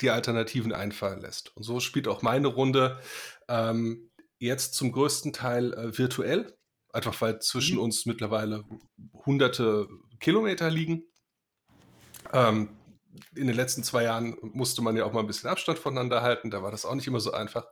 die 0.00 0.10
Alternativen 0.10 0.72
einfallen 0.72 1.20
lässt. 1.20 1.56
Und 1.56 1.62
so 1.62 1.80
spielt 1.80 2.08
auch 2.08 2.22
meine 2.22 2.48
Runde 2.48 3.00
ähm, 3.48 4.10
jetzt 4.38 4.74
zum 4.74 4.92
größten 4.92 5.32
Teil 5.32 5.72
äh, 5.74 5.96
virtuell, 5.96 6.56
einfach 6.92 7.18
weil 7.20 7.40
zwischen 7.40 7.76
mhm. 7.76 7.84
uns 7.84 8.06
mittlerweile 8.06 8.64
hunderte 9.24 9.88
Kilometer 10.18 10.70
liegen. 10.70 11.04
Ähm, 12.32 12.70
in 13.34 13.46
den 13.46 13.56
letzten 13.56 13.82
zwei 13.82 14.04
Jahren 14.04 14.36
musste 14.40 14.82
man 14.82 14.96
ja 14.96 15.04
auch 15.04 15.12
mal 15.12 15.20
ein 15.20 15.26
bisschen 15.26 15.50
Abstand 15.50 15.78
voneinander 15.78 16.22
halten, 16.22 16.50
da 16.50 16.62
war 16.62 16.70
das 16.70 16.84
auch 16.84 16.94
nicht 16.94 17.06
immer 17.06 17.20
so 17.20 17.32
einfach. 17.32 17.66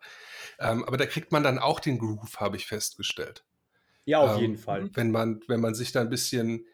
Ähm, 0.58 0.84
aber 0.84 0.96
da 0.96 1.06
kriegt 1.06 1.32
man 1.32 1.42
dann 1.42 1.58
auch 1.58 1.80
den 1.80 1.98
Groove, 1.98 2.38
habe 2.40 2.56
ich 2.56 2.66
festgestellt. 2.66 3.44
Ja, 4.04 4.20
auf 4.20 4.36
ähm, 4.36 4.40
jeden 4.40 4.58
Fall. 4.58 4.90
Wenn 4.94 5.10
man, 5.10 5.40
wenn 5.48 5.60
man 5.60 5.74
sich 5.74 5.92
da 5.92 6.00
ein 6.00 6.10
bisschen 6.10 6.66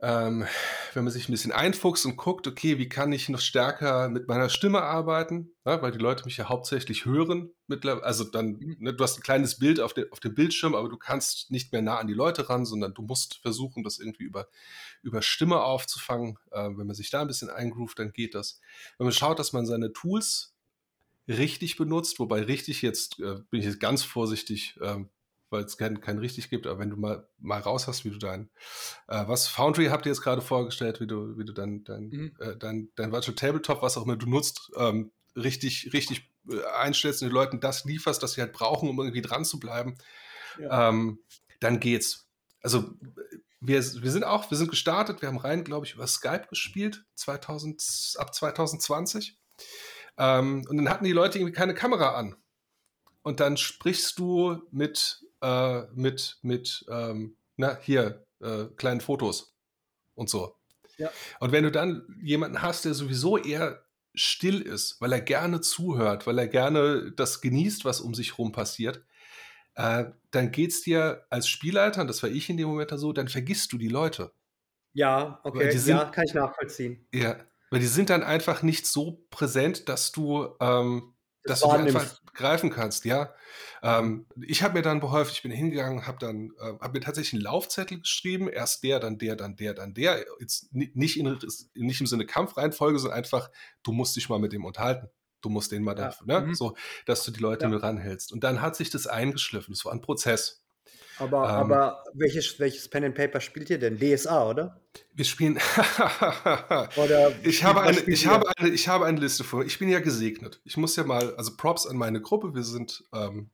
ähm, 0.00 0.46
wenn 0.92 1.04
man 1.04 1.12
sich 1.12 1.28
ein 1.28 1.32
bisschen 1.32 1.52
einfuchst 1.52 2.04
und 2.04 2.16
guckt, 2.16 2.46
okay, 2.46 2.76
wie 2.76 2.88
kann 2.88 3.12
ich 3.12 3.30
noch 3.30 3.40
stärker 3.40 4.10
mit 4.10 4.28
meiner 4.28 4.50
Stimme 4.50 4.82
arbeiten, 4.82 5.54
ja, 5.64 5.80
weil 5.80 5.90
die 5.90 5.98
Leute 5.98 6.26
mich 6.26 6.36
ja 6.36 6.50
hauptsächlich 6.50 7.06
hören. 7.06 7.50
Also 8.02 8.24
dann, 8.24 8.58
mhm. 8.58 8.76
ne, 8.78 8.94
du 8.94 9.02
hast 9.02 9.18
ein 9.18 9.22
kleines 9.22 9.58
Bild 9.58 9.80
auf, 9.80 9.94
de, 9.94 10.10
auf 10.10 10.20
dem 10.20 10.34
Bildschirm, 10.34 10.74
aber 10.74 10.90
du 10.90 10.98
kannst 10.98 11.50
nicht 11.50 11.72
mehr 11.72 11.80
nah 11.80 11.96
an 11.98 12.08
die 12.08 12.14
Leute 12.14 12.50
ran, 12.50 12.66
sondern 12.66 12.92
du 12.92 13.02
musst 13.02 13.36
versuchen, 13.36 13.82
das 13.84 13.98
irgendwie 13.98 14.24
über, 14.24 14.48
über 15.02 15.22
Stimme 15.22 15.62
aufzufangen. 15.62 16.38
Äh, 16.50 16.68
wenn 16.76 16.86
man 16.86 16.94
sich 16.94 17.08
da 17.08 17.22
ein 17.22 17.28
bisschen 17.28 17.48
eingroovt, 17.48 17.98
dann 17.98 18.12
geht 18.12 18.34
das. 18.34 18.60
Wenn 18.98 19.06
man 19.06 19.14
schaut, 19.14 19.38
dass 19.38 19.54
man 19.54 19.64
seine 19.64 19.94
Tools 19.94 20.54
richtig 21.26 21.76
benutzt, 21.76 22.18
wobei 22.18 22.42
richtig 22.42 22.82
jetzt, 22.82 23.18
äh, 23.20 23.36
bin 23.50 23.60
ich 23.60 23.66
jetzt 23.66 23.80
ganz 23.80 24.02
vorsichtig, 24.02 24.78
äh, 24.82 25.04
weil 25.50 25.64
es 25.64 25.76
keinen 25.76 26.00
kein 26.00 26.18
richtig 26.18 26.50
gibt, 26.50 26.66
aber 26.66 26.78
wenn 26.78 26.90
du 26.90 26.96
mal, 26.96 27.28
mal 27.38 27.60
raus 27.60 27.86
hast, 27.86 28.04
wie 28.04 28.10
du 28.10 28.18
dein, 28.18 28.50
äh, 29.08 29.26
was 29.26 29.48
Foundry 29.48 29.86
habt 29.86 30.06
ihr 30.06 30.12
jetzt 30.12 30.22
gerade 30.22 30.42
vorgestellt, 30.42 31.00
wie 31.00 31.06
du, 31.06 31.38
wie 31.38 31.44
du 31.44 31.52
dein, 31.52 31.84
dein, 31.84 32.08
mhm. 32.08 32.36
äh, 32.40 32.56
dein, 32.56 32.90
dein 32.96 33.12
Virtual 33.12 33.34
Tabletop, 33.34 33.82
was 33.82 33.96
auch 33.96 34.04
immer 34.04 34.16
du 34.16 34.26
nutzt, 34.26 34.70
ähm, 34.76 35.12
richtig, 35.36 35.90
richtig 35.92 36.30
äh, 36.50 36.62
einstellst 36.78 37.22
und 37.22 37.28
den 37.28 37.34
Leuten 37.34 37.60
das 37.60 37.84
lieferst, 37.84 38.22
das 38.22 38.32
sie 38.32 38.40
halt 38.40 38.52
brauchen, 38.52 38.88
um 38.88 38.98
irgendwie 38.98 39.22
dran 39.22 39.44
zu 39.44 39.60
bleiben, 39.60 39.96
ja. 40.58 40.88
ähm, 40.88 41.20
dann 41.60 41.80
geht's. 41.80 42.28
Also 42.60 42.90
wir, 43.60 43.82
wir 43.82 44.10
sind 44.10 44.24
auch, 44.24 44.50
wir 44.50 44.58
sind 44.58 44.70
gestartet, 44.70 45.22
wir 45.22 45.28
haben 45.28 45.38
rein, 45.38 45.64
glaube 45.64 45.86
ich, 45.86 45.94
über 45.94 46.06
Skype 46.06 46.46
gespielt, 46.48 47.04
2000, 47.14 48.14
ab 48.18 48.34
2020. 48.34 49.38
Ähm, 50.18 50.64
und 50.68 50.76
dann 50.76 50.88
hatten 50.88 51.04
die 51.04 51.12
Leute 51.12 51.38
irgendwie 51.38 51.52
keine 51.54 51.74
Kamera 51.74 52.14
an. 52.14 52.36
Und 53.22 53.40
dann 53.40 53.56
sprichst 53.56 54.18
du 54.18 54.62
mit, 54.70 55.24
äh, 55.46 55.86
mit, 55.94 56.38
mit, 56.42 56.84
ähm, 56.90 57.36
na, 57.56 57.78
hier, 57.80 58.26
äh, 58.40 58.64
kleinen 58.76 59.00
Fotos 59.00 59.56
und 60.14 60.28
so. 60.28 60.56
Ja. 60.98 61.10
Und 61.40 61.52
wenn 61.52 61.64
du 61.64 61.70
dann 61.70 62.06
jemanden 62.20 62.62
hast, 62.62 62.84
der 62.84 62.94
sowieso 62.94 63.38
eher 63.38 63.84
still 64.14 64.60
ist, 64.60 65.00
weil 65.00 65.12
er 65.12 65.20
gerne 65.20 65.60
zuhört, 65.60 66.26
weil 66.26 66.38
er 66.38 66.48
gerne 66.48 67.12
das 67.12 67.40
genießt, 67.42 67.84
was 67.84 68.00
um 68.00 68.14
sich 68.14 68.32
herum 68.32 68.50
passiert, 68.50 69.04
äh, 69.74 70.06
dann 70.30 70.52
es 70.56 70.82
dir 70.82 71.26
als 71.30 71.48
Spielleiter, 71.48 72.00
und 72.00 72.08
das 72.08 72.22
war 72.22 72.30
ich 72.30 72.48
in 72.48 72.56
dem 72.56 72.68
Moment 72.68 72.90
so, 72.98 73.12
dann 73.12 73.28
vergisst 73.28 73.72
du 73.72 73.78
die 73.78 73.88
Leute. 73.88 74.32
Ja, 74.94 75.40
okay, 75.44 75.70
sind, 75.78 75.96
ja, 75.96 76.06
kann 76.06 76.24
ich 76.26 76.34
nachvollziehen. 76.34 77.06
Ja, 77.12 77.36
weil 77.70 77.80
die 77.80 77.86
sind 77.86 78.08
dann 78.08 78.22
einfach 78.22 78.62
nicht 78.62 78.86
so 78.86 79.22
präsent, 79.28 79.90
dass 79.90 80.12
du, 80.12 80.48
ähm, 80.60 81.14
dass 81.46 81.60
du 81.60 81.68
die 81.68 81.74
einfach 81.74 82.20
greifen 82.34 82.70
kannst, 82.70 83.04
ja. 83.04 83.34
Ähm, 83.82 84.26
ich 84.40 84.62
habe 84.62 84.74
mir 84.74 84.82
dann 84.82 85.00
beholfen, 85.00 85.32
ich 85.32 85.42
bin 85.42 85.50
hingegangen, 85.50 86.06
habe 86.06 86.18
dann, 86.18 86.50
äh, 86.58 86.78
habe 86.80 86.98
mir 86.98 87.00
tatsächlich 87.00 87.34
einen 87.34 87.42
Laufzettel 87.42 88.00
geschrieben, 88.00 88.48
erst 88.48 88.82
der, 88.82 89.00
dann 89.00 89.18
der, 89.18 89.36
dann 89.36 89.56
der, 89.56 89.74
dann 89.74 89.94
der. 89.94 90.24
Jetzt 90.40 90.72
nicht, 90.72 91.18
in, 91.18 91.38
nicht 91.74 92.00
im 92.00 92.06
Sinne 92.06 92.26
Kampfreihenfolge, 92.26 92.98
sondern 92.98 93.18
einfach, 93.18 93.50
du 93.82 93.92
musst 93.92 94.16
dich 94.16 94.28
mal 94.28 94.38
mit 94.38 94.52
dem 94.52 94.64
unterhalten. 94.64 95.08
Du 95.42 95.50
musst 95.50 95.70
den 95.70 95.82
mal 95.82 95.96
ja. 95.96 96.06
dafür, 96.06 96.26
ne? 96.26 96.40
Mhm. 96.40 96.54
So, 96.54 96.76
dass 97.04 97.22
du 97.24 97.30
die 97.30 97.40
Leute 97.40 97.66
ja. 97.66 97.68
mit 97.68 97.82
ranhältst. 97.82 98.32
Und 98.32 98.42
dann 98.42 98.62
hat 98.62 98.74
sich 98.74 98.90
das 98.90 99.06
eingeschliffen. 99.06 99.72
Das 99.72 99.84
war 99.84 99.92
ein 99.92 100.00
Prozess. 100.00 100.65
Aber, 101.18 101.48
ähm, 101.48 101.72
aber 101.72 102.04
welches, 102.14 102.58
welches 102.58 102.88
Pen 102.88 103.04
and 103.04 103.14
Paper 103.14 103.40
spielt 103.40 103.70
ihr 103.70 103.78
denn? 103.78 103.98
DSA, 103.98 104.48
oder? 104.48 104.80
Wir 105.14 105.24
spielen. 105.24 105.56
oder 106.96 107.32
ich 107.42 107.64
habe, 107.64 107.82
eine, 107.82 108.00
ich, 108.00 108.26
habe 108.26 108.50
eine, 108.56 108.68
ich 108.68 108.88
habe 108.88 109.06
eine 109.06 109.20
Liste 109.20 109.44
vor. 109.44 109.64
Ich 109.64 109.78
bin 109.78 109.88
ja 109.88 110.00
gesegnet. 110.00 110.60
Ich 110.64 110.76
muss 110.76 110.96
ja 110.96 111.04
mal, 111.04 111.34
also 111.36 111.56
Props 111.56 111.86
an 111.86 111.96
meine 111.96 112.20
Gruppe. 112.20 112.54
Wir 112.54 112.64
sind, 112.64 113.04
ähm, 113.14 113.50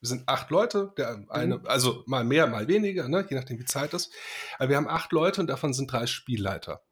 wir 0.00 0.08
sind 0.08 0.28
acht 0.28 0.50
Leute. 0.50 0.92
Der 0.96 1.24
eine, 1.28 1.58
mhm. 1.58 1.66
also 1.66 2.02
mal 2.06 2.24
mehr, 2.24 2.46
mal 2.48 2.66
weniger, 2.66 3.08
ne? 3.08 3.24
je 3.28 3.36
nachdem 3.36 3.58
wie 3.58 3.64
Zeit 3.64 3.94
ist. 3.94 4.12
Aber 4.58 4.70
wir 4.70 4.76
haben 4.76 4.88
acht 4.88 5.12
Leute 5.12 5.40
und 5.40 5.48
davon 5.48 5.72
sind 5.72 5.92
drei 5.92 6.06
Spielleiter. 6.06 6.82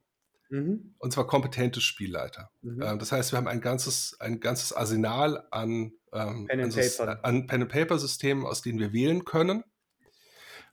Mhm. 0.51 0.95
Und 0.99 1.13
zwar 1.13 1.27
kompetente 1.27 1.81
Spielleiter. 1.81 2.51
Mhm. 2.61 2.83
Ähm, 2.83 2.99
das 2.99 3.11
heißt, 3.11 3.33
wir 3.33 3.39
haben 3.39 3.49
ein 3.49 3.61
ganzes, 3.61 4.17
ein 4.21 4.39
ganzes 4.39 4.73
Arsenal 4.73 5.49
an, 5.51 5.93
ähm, 6.13 6.47
Pen, 6.47 6.61
an 7.23 7.47
Pen 7.47 7.63
and 7.63 7.73
Paper 7.73 7.99
Systemen, 7.99 8.45
aus 8.45 8.63
denen 8.63 8.79
wir 8.79 8.93
wählen 8.93 9.25
können, 9.25 9.65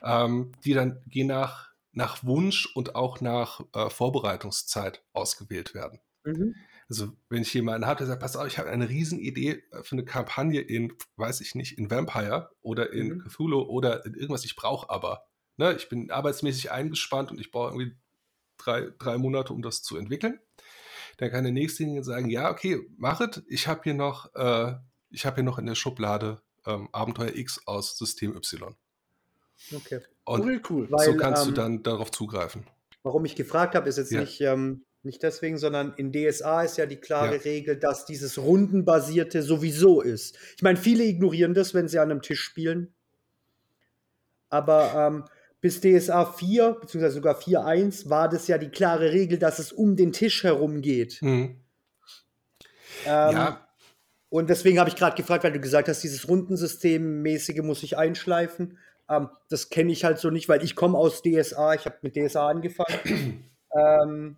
ähm, 0.01 0.51
die 0.63 0.73
dann 0.73 1.01
je 1.09 1.23
nach, 1.23 1.69
nach 1.91 2.23
Wunsch 2.23 2.65
und 2.75 2.95
auch 2.95 3.21
nach 3.21 3.61
äh, 3.73 3.89
Vorbereitungszeit 3.89 5.03
ausgewählt 5.13 5.73
werden. 5.73 5.99
Mhm. 6.23 6.55
Also 6.89 7.15
wenn 7.29 7.43
ich 7.43 7.53
jemanden 7.53 7.85
habe, 7.85 7.99
der 7.99 8.07
sagt, 8.07 8.21
pass 8.21 8.35
auf, 8.35 8.47
ich 8.47 8.57
habe 8.57 8.69
eine 8.69 8.89
Riesenidee 8.89 9.63
äh, 9.71 9.83
für 9.83 9.93
eine 9.93 10.05
Kampagne 10.05 10.61
in, 10.61 10.93
weiß 11.17 11.41
ich 11.41 11.55
nicht, 11.55 11.77
in 11.77 11.91
Vampire 11.91 12.51
oder 12.61 12.91
in 12.91 13.09
mhm. 13.09 13.19
Cthulhu 13.19 13.61
oder 13.61 14.05
in 14.05 14.15
irgendwas, 14.15 14.45
ich 14.45 14.55
brauche 14.55 14.89
aber. 14.89 15.25
Ne, 15.57 15.75
ich 15.75 15.89
bin 15.89 16.09
arbeitsmäßig 16.09 16.71
eingespannt 16.71 17.31
und 17.31 17.39
ich 17.39 17.51
brauche 17.51 17.73
irgendwie 17.73 17.97
drei, 18.57 18.89
drei 18.97 19.17
Monate, 19.17 19.53
um 19.53 19.61
das 19.61 19.83
zu 19.83 19.97
entwickeln. 19.97 20.39
Dann 21.17 21.31
kann 21.31 21.43
der 21.43 21.51
nächste 21.51 22.01
sagen, 22.03 22.29
ja, 22.29 22.49
okay, 22.49 22.79
machet. 22.97 23.43
Ich 23.47 23.67
habe 23.67 23.81
hier 23.83 23.93
noch, 23.93 24.33
äh, 24.35 24.75
ich 25.09 25.25
habe 25.25 25.35
hier 25.35 25.43
noch 25.43 25.59
in 25.59 25.65
der 25.65 25.75
Schublade 25.75 26.41
ähm, 26.65 26.87
Abenteuer 26.93 27.35
X 27.35 27.67
aus 27.67 27.97
System 27.97 28.35
Y. 28.37 28.73
Okay. 29.75 29.99
Und 30.25 30.41
cool, 30.41 30.61
cool. 30.69 30.87
Weil, 30.89 31.05
so 31.05 31.17
kannst 31.17 31.43
ähm, 31.43 31.49
du 31.49 31.55
dann 31.55 31.83
darauf 31.83 32.11
zugreifen. 32.11 32.65
Warum 33.03 33.25
ich 33.25 33.35
gefragt 33.35 33.75
habe, 33.75 33.89
ist 33.89 33.97
jetzt 33.97 34.11
ja. 34.11 34.21
nicht, 34.21 34.41
ähm, 34.41 34.83
nicht 35.03 35.23
deswegen, 35.23 35.57
sondern 35.57 35.93
in 35.95 36.11
DSA 36.11 36.63
ist 36.63 36.77
ja 36.77 36.85
die 36.85 36.97
klare 36.97 37.35
ja. 37.35 37.41
Regel, 37.41 37.77
dass 37.77 38.05
dieses 38.05 38.37
Rundenbasierte 38.37 39.41
sowieso 39.41 40.01
ist. 40.01 40.37
Ich 40.55 40.61
meine, 40.63 40.77
viele 40.77 41.03
ignorieren 41.03 41.53
das, 41.53 41.73
wenn 41.73 41.87
sie 41.87 41.99
an 41.99 42.11
einem 42.11 42.21
Tisch 42.21 42.41
spielen. 42.41 42.93
Aber 44.49 44.93
ähm, 44.95 45.23
bis 45.61 45.81
DSA 45.81 46.25
4, 46.25 46.77
beziehungsweise 46.81 47.15
sogar 47.15 47.39
4.1, 47.39 48.09
war 48.09 48.29
das 48.29 48.47
ja 48.47 48.57
die 48.57 48.69
klare 48.69 49.11
Regel, 49.11 49.37
dass 49.37 49.59
es 49.59 49.71
um 49.71 49.95
den 49.95 50.11
Tisch 50.11 50.43
herum 50.43 50.81
geht. 50.81 51.21
Mhm. 51.21 51.61
Ähm, 53.05 53.31
ja. 53.31 53.67
Und 54.29 54.49
deswegen 54.49 54.79
habe 54.79 54.89
ich 54.89 54.95
gerade 54.95 55.15
gefragt, 55.15 55.43
weil 55.43 55.51
du 55.51 55.59
gesagt 55.59 55.87
hast, 55.87 56.03
dieses 56.03 56.27
Rundensystem-mäßige 56.27 57.61
muss 57.63 57.83
ich 57.83 57.97
einschleifen. 57.97 58.77
Ähm, 59.09 59.29
das 59.49 59.69
kenne 59.69 59.91
ich 59.91 60.03
halt 60.03 60.19
so 60.19 60.29
nicht, 60.29 60.47
weil 60.47 60.63
ich 60.63 60.75
komme 60.75 60.97
aus 60.97 61.21
DSA, 61.21 61.73
ich 61.73 61.85
habe 61.85 61.97
mit 62.01 62.15
DSA 62.15 62.47
angefangen. 62.47 63.49
ähm, 63.75 64.35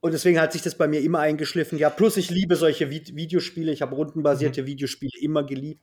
und 0.00 0.12
deswegen 0.12 0.40
hat 0.40 0.52
sich 0.52 0.62
das 0.62 0.78
bei 0.78 0.88
mir 0.88 1.00
immer 1.00 1.18
eingeschliffen. 1.18 1.76
Ja, 1.78 1.90
plus 1.90 2.16
ich 2.16 2.30
liebe 2.30 2.56
solche 2.56 2.88
Videospiele. 2.90 3.70
Ich 3.70 3.82
habe 3.82 3.94
rundenbasierte 3.94 4.62
mhm. 4.62 4.66
Videospiele 4.66 5.12
immer 5.20 5.44
geliebt. 5.44 5.82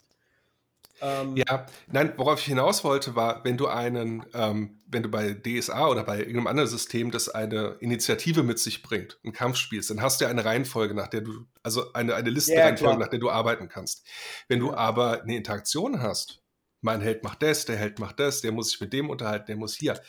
Ähm, 0.99 1.37
ja, 1.37 1.67
nein, 1.91 2.13
worauf 2.17 2.39
ich 2.39 2.45
hinaus 2.45 2.83
wollte, 2.83 3.15
war, 3.15 3.43
wenn 3.43 3.55
du 3.55 3.67
einen, 3.67 4.25
ähm, 4.33 4.79
wenn 4.87 5.03
du 5.03 5.09
bei 5.09 5.33
DSA 5.33 5.89
oder 5.89 6.03
bei 6.03 6.17
irgendeinem 6.17 6.47
anderen 6.47 6.69
System 6.69 7.11
das 7.11 7.29
eine 7.29 7.77
Initiative 7.81 8.41
mit 8.41 8.57
sich 8.57 8.81
bringt, 8.81 9.19
einen 9.23 9.33
Kampf 9.33 9.57
spielst, 9.57 9.91
dann 9.91 10.01
hast 10.01 10.19
du 10.19 10.25
ja 10.25 10.31
eine 10.31 10.43
Reihenfolge, 10.43 10.95
nach 10.95 11.07
der 11.07 11.21
du, 11.21 11.45
also 11.61 11.93
eine, 11.93 12.15
eine 12.15 12.31
Listenreihenfolge, 12.31 12.93
ja, 12.93 12.99
nach 12.99 13.09
der 13.09 13.19
du 13.19 13.29
arbeiten 13.29 13.69
kannst. 13.69 14.07
Wenn 14.47 14.59
du 14.59 14.73
aber 14.73 15.21
eine 15.21 15.35
Interaktion 15.35 16.01
hast, 16.01 16.41
mein 16.87 17.01
Held 17.01 17.23
macht 17.23 17.43
das, 17.43 17.65
der 17.65 17.75
Held 17.75 17.99
macht 17.99 18.19
das, 18.19 18.41
der 18.41 18.53
muss 18.53 18.69
sich 18.69 18.81
mit 18.81 18.93
dem 18.93 19.09
unterhalten, 19.09 19.47
der 19.47 19.57
muss 19.57 19.75
hier, 19.75 20.01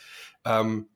ähm, 0.44 0.88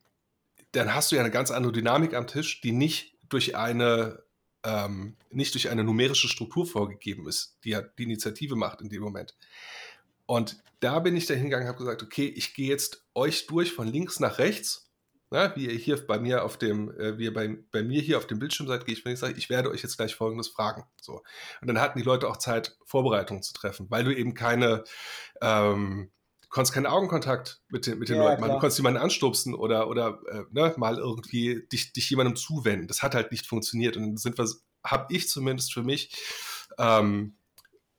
dann 0.71 0.95
hast 0.95 1.11
du 1.11 1.17
ja 1.17 1.21
eine 1.21 1.29
ganz 1.29 1.51
andere 1.51 1.73
Dynamik 1.73 2.13
am 2.13 2.25
Tisch, 2.25 2.61
die 2.61 2.71
nicht 2.71 3.17
durch 3.29 3.55
eine 3.55 4.23
ähm, 4.63 5.17
nicht 5.29 5.53
durch 5.53 5.69
eine 5.69 5.83
numerische 5.83 6.29
Struktur 6.29 6.65
vorgegeben 6.65 7.27
ist, 7.27 7.57
die 7.65 7.71
ja 7.71 7.81
die 7.81 8.03
Initiative 8.03 8.55
macht 8.55 8.81
in 8.81 8.87
dem 8.87 9.03
Moment. 9.03 9.35
Und 10.25 10.63
da 10.79 10.99
bin 10.99 11.17
ich 11.17 11.25
da 11.25 11.33
hingegangen 11.33 11.67
und 11.67 11.73
habe 11.73 11.83
gesagt, 11.83 12.01
okay, 12.01 12.27
ich 12.27 12.53
gehe 12.53 12.69
jetzt 12.69 13.05
euch 13.13 13.45
durch 13.45 13.73
von 13.73 13.87
links 13.87 14.21
nach 14.21 14.37
rechts. 14.39 14.89
Na, 15.33 15.55
wie 15.55 15.65
ihr 15.65 15.73
hier 15.73 15.97
bei 16.05 16.19
mir 16.19 16.43
auf 16.43 16.57
dem, 16.57 16.95
äh, 16.99 17.17
wie 17.17 17.23
ihr 17.23 17.33
bei, 17.33 17.57
bei 17.71 17.81
mir 17.81 17.99
hier 18.03 18.19
auf 18.19 18.27
dem 18.27 18.37
Bildschirm 18.37 18.67
seid, 18.67 18.85
gehe 18.85 18.93
ich 18.93 19.03
mir 19.03 19.17
sage, 19.17 19.33
ich 19.35 19.49
werde 19.49 19.71
euch 19.71 19.81
jetzt 19.81 19.97
gleich 19.97 20.13
folgendes 20.13 20.47
fragen. 20.47 20.83
So. 21.01 21.23
Und 21.59 21.67
dann 21.67 21.81
hatten 21.81 21.97
die 21.97 22.05
Leute 22.05 22.29
auch 22.29 22.37
Zeit, 22.37 22.77
Vorbereitungen 22.85 23.41
zu 23.41 23.51
treffen, 23.51 23.87
weil 23.89 24.03
du 24.03 24.15
eben 24.15 24.35
keine, 24.35 24.83
ähm, 25.41 26.11
du 26.41 26.49
konntest 26.49 26.75
keinen 26.75 26.85
Augenkontakt 26.85 27.63
mit 27.69 27.87
den, 27.87 27.97
mit 27.97 28.09
den 28.09 28.17
ja, 28.17 28.25
Leuten 28.25 28.41
machen. 28.41 28.53
Du 28.53 28.59
konntest 28.59 28.77
jemanden 28.77 29.01
anstupsen 29.01 29.55
oder, 29.55 29.87
oder 29.87 30.19
äh, 30.29 30.43
ne, 30.51 30.71
mal 30.77 30.99
irgendwie 30.99 31.65
dich, 31.71 31.93
dich 31.93 32.11
jemandem 32.11 32.35
zuwenden. 32.35 32.87
Das 32.87 33.01
hat 33.01 33.15
halt 33.15 33.31
nicht 33.31 33.47
funktioniert. 33.47 33.97
Und 33.97 34.03
dann 34.03 34.17
sind 34.17 34.37
wir, 34.37 34.47
habe 34.85 35.11
ich 35.11 35.29
zumindest 35.29 35.73
für 35.73 35.81
mich, 35.81 36.15
ähm, 36.77 37.37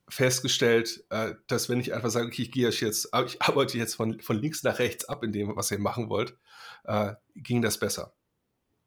festgestellt, 0.07 1.03
äh, 1.09 1.33
dass 1.47 1.69
wenn 1.69 1.79
ich 1.79 1.93
einfach 1.93 2.09
sage, 2.09 2.27
okay, 2.27 2.43
ich 2.43 2.51
gehe 2.51 2.69
jetzt, 2.69 2.81
ich 2.81 3.09
arbeite 3.41 3.77
jetzt 3.77 3.95
von, 3.95 4.19
von 4.19 4.37
links 4.37 4.63
nach 4.63 4.79
rechts 4.79 5.05
ab 5.05 5.23
in 5.23 5.31
dem, 5.31 5.55
was 5.55 5.71
ihr 5.71 5.79
machen 5.79 6.09
wollt, 6.09 6.37
äh, 6.85 7.13
ging 7.35 7.61
das 7.61 7.79
besser. 7.79 8.13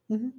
Mhm. 0.09 0.33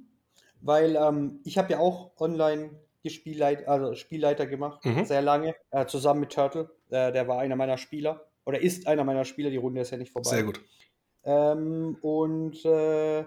Weil 0.60 0.96
ähm, 0.96 1.40
ich 1.44 1.58
habe 1.58 1.72
ja 1.72 1.78
auch 1.78 2.12
online 2.18 2.70
Spielleit 3.06 3.66
also 3.66 3.94
Spielleiter 3.94 4.46
gemacht, 4.46 4.84
mhm. 4.84 5.04
sehr 5.04 5.22
lange, 5.22 5.54
äh, 5.70 5.86
zusammen 5.86 6.20
mit 6.20 6.32
Turtle. 6.32 6.70
Äh, 6.90 7.12
der 7.12 7.28
war 7.28 7.38
einer 7.38 7.56
meiner 7.56 7.78
Spieler 7.78 8.26
oder 8.44 8.60
ist 8.60 8.86
einer 8.86 9.04
meiner 9.04 9.24
Spieler, 9.24 9.50
die 9.50 9.56
Runde 9.56 9.80
ist 9.80 9.90
ja 9.90 9.96
nicht 9.96 10.12
vorbei. 10.12 10.30
Sehr 10.30 10.44
gut. 10.44 10.60
Ähm, 11.24 11.96
und 12.02 12.64
äh, 12.64 13.24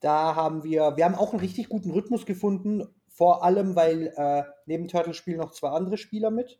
da 0.00 0.34
haben 0.34 0.64
wir, 0.64 0.96
wir 0.96 1.04
haben 1.04 1.14
auch 1.14 1.32
einen 1.32 1.40
richtig 1.40 1.68
guten 1.68 1.90
Rhythmus 1.90 2.26
gefunden, 2.26 2.88
vor 3.08 3.44
allem, 3.44 3.74
weil 3.76 4.12
äh, 4.16 4.44
neben 4.66 4.88
Turtle 4.88 5.14
spielen 5.14 5.38
noch 5.38 5.50
zwei 5.50 5.70
andere 5.70 5.96
Spieler 5.96 6.30
mit 6.30 6.58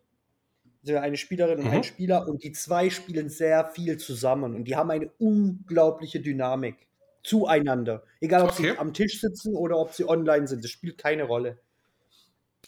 eine 0.86 1.16
Spielerin 1.16 1.58
und 1.58 1.66
mhm. 1.66 1.72
ein 1.72 1.84
Spieler 1.84 2.28
und 2.28 2.42
die 2.44 2.52
zwei 2.52 2.90
spielen 2.90 3.28
sehr 3.28 3.66
viel 3.66 3.96
zusammen 3.98 4.54
und 4.54 4.64
die 4.64 4.76
haben 4.76 4.90
eine 4.90 5.10
unglaubliche 5.18 6.20
Dynamik 6.20 6.76
zueinander. 7.22 8.02
Egal, 8.20 8.42
ob 8.42 8.50
okay. 8.50 8.72
sie 8.72 8.78
am 8.78 8.94
Tisch 8.94 9.20
sitzen 9.20 9.54
oder 9.54 9.78
ob 9.78 9.92
sie 9.92 10.08
online 10.08 10.46
sind, 10.46 10.64
das 10.64 10.70
spielt 10.70 10.98
keine 10.98 11.24
Rolle. 11.24 11.58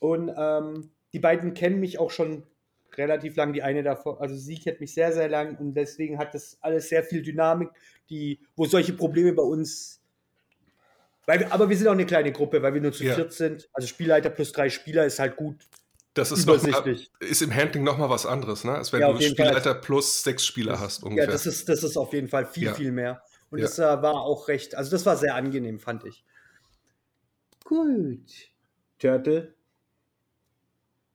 Und 0.00 0.32
ähm, 0.36 0.90
die 1.12 1.18
beiden 1.18 1.54
kennen 1.54 1.80
mich 1.80 1.98
auch 1.98 2.10
schon 2.10 2.44
relativ 2.96 3.36
lang. 3.36 3.52
Die 3.52 3.62
eine 3.62 3.82
davon, 3.82 4.18
also 4.18 4.36
sie 4.36 4.56
kennt 4.56 4.80
mich 4.80 4.92
sehr, 4.94 5.12
sehr 5.12 5.28
lang 5.28 5.56
und 5.56 5.74
deswegen 5.74 6.18
hat 6.18 6.34
das 6.34 6.58
alles 6.60 6.88
sehr 6.88 7.02
viel 7.02 7.22
Dynamik, 7.22 7.70
die, 8.08 8.40
wo 8.56 8.66
solche 8.66 8.92
Probleme 8.92 9.32
bei 9.32 9.42
uns. 9.42 10.00
Weil 11.26 11.44
aber 11.44 11.68
wir 11.68 11.76
sind 11.76 11.86
auch 11.86 11.92
eine 11.92 12.06
kleine 12.06 12.32
Gruppe, 12.32 12.62
weil 12.62 12.74
wir 12.74 12.80
nur 12.80 12.92
zu 12.92 13.04
ja. 13.04 13.14
viert 13.14 13.32
sind. 13.32 13.68
Also 13.72 13.86
Spielleiter 13.86 14.30
plus 14.30 14.52
drei 14.52 14.68
Spieler 14.68 15.06
ist 15.06 15.18
halt 15.18 15.36
gut 15.36 15.56
Das 16.14 16.32
ist, 16.32 16.46
noch 16.46 16.60
mal, 16.62 16.96
ist 17.20 17.40
im 17.40 17.54
Handling 17.54 17.84
nochmal 17.84 18.10
was 18.10 18.26
anderes, 18.26 18.64
ne? 18.64 18.72
als 18.72 18.92
wenn 18.92 19.00
ja, 19.00 19.12
du 19.12 19.20
Spielleiter 19.20 19.72
Fall. 19.72 19.80
plus 19.80 20.24
sechs 20.24 20.44
Spieler 20.44 20.72
das, 20.72 20.80
hast. 20.80 21.02
Ungefähr. 21.04 21.26
Ja, 21.26 21.30
das 21.30 21.46
ist, 21.46 21.68
das 21.68 21.84
ist 21.84 21.96
auf 21.96 22.12
jeden 22.12 22.28
Fall 22.28 22.46
viel, 22.46 22.64
ja. 22.64 22.74
viel 22.74 22.90
mehr. 22.90 23.22
Und 23.50 23.60
ja. 23.60 23.66
das 23.66 23.78
äh, 23.78 23.82
war 23.82 24.14
auch 24.14 24.48
recht, 24.48 24.74
also 24.74 24.90
das 24.90 25.06
war 25.06 25.16
sehr 25.16 25.36
angenehm, 25.36 25.78
fand 25.78 26.04
ich. 26.04 26.24
Gut. 27.64 28.50
Turtle. 28.98 29.54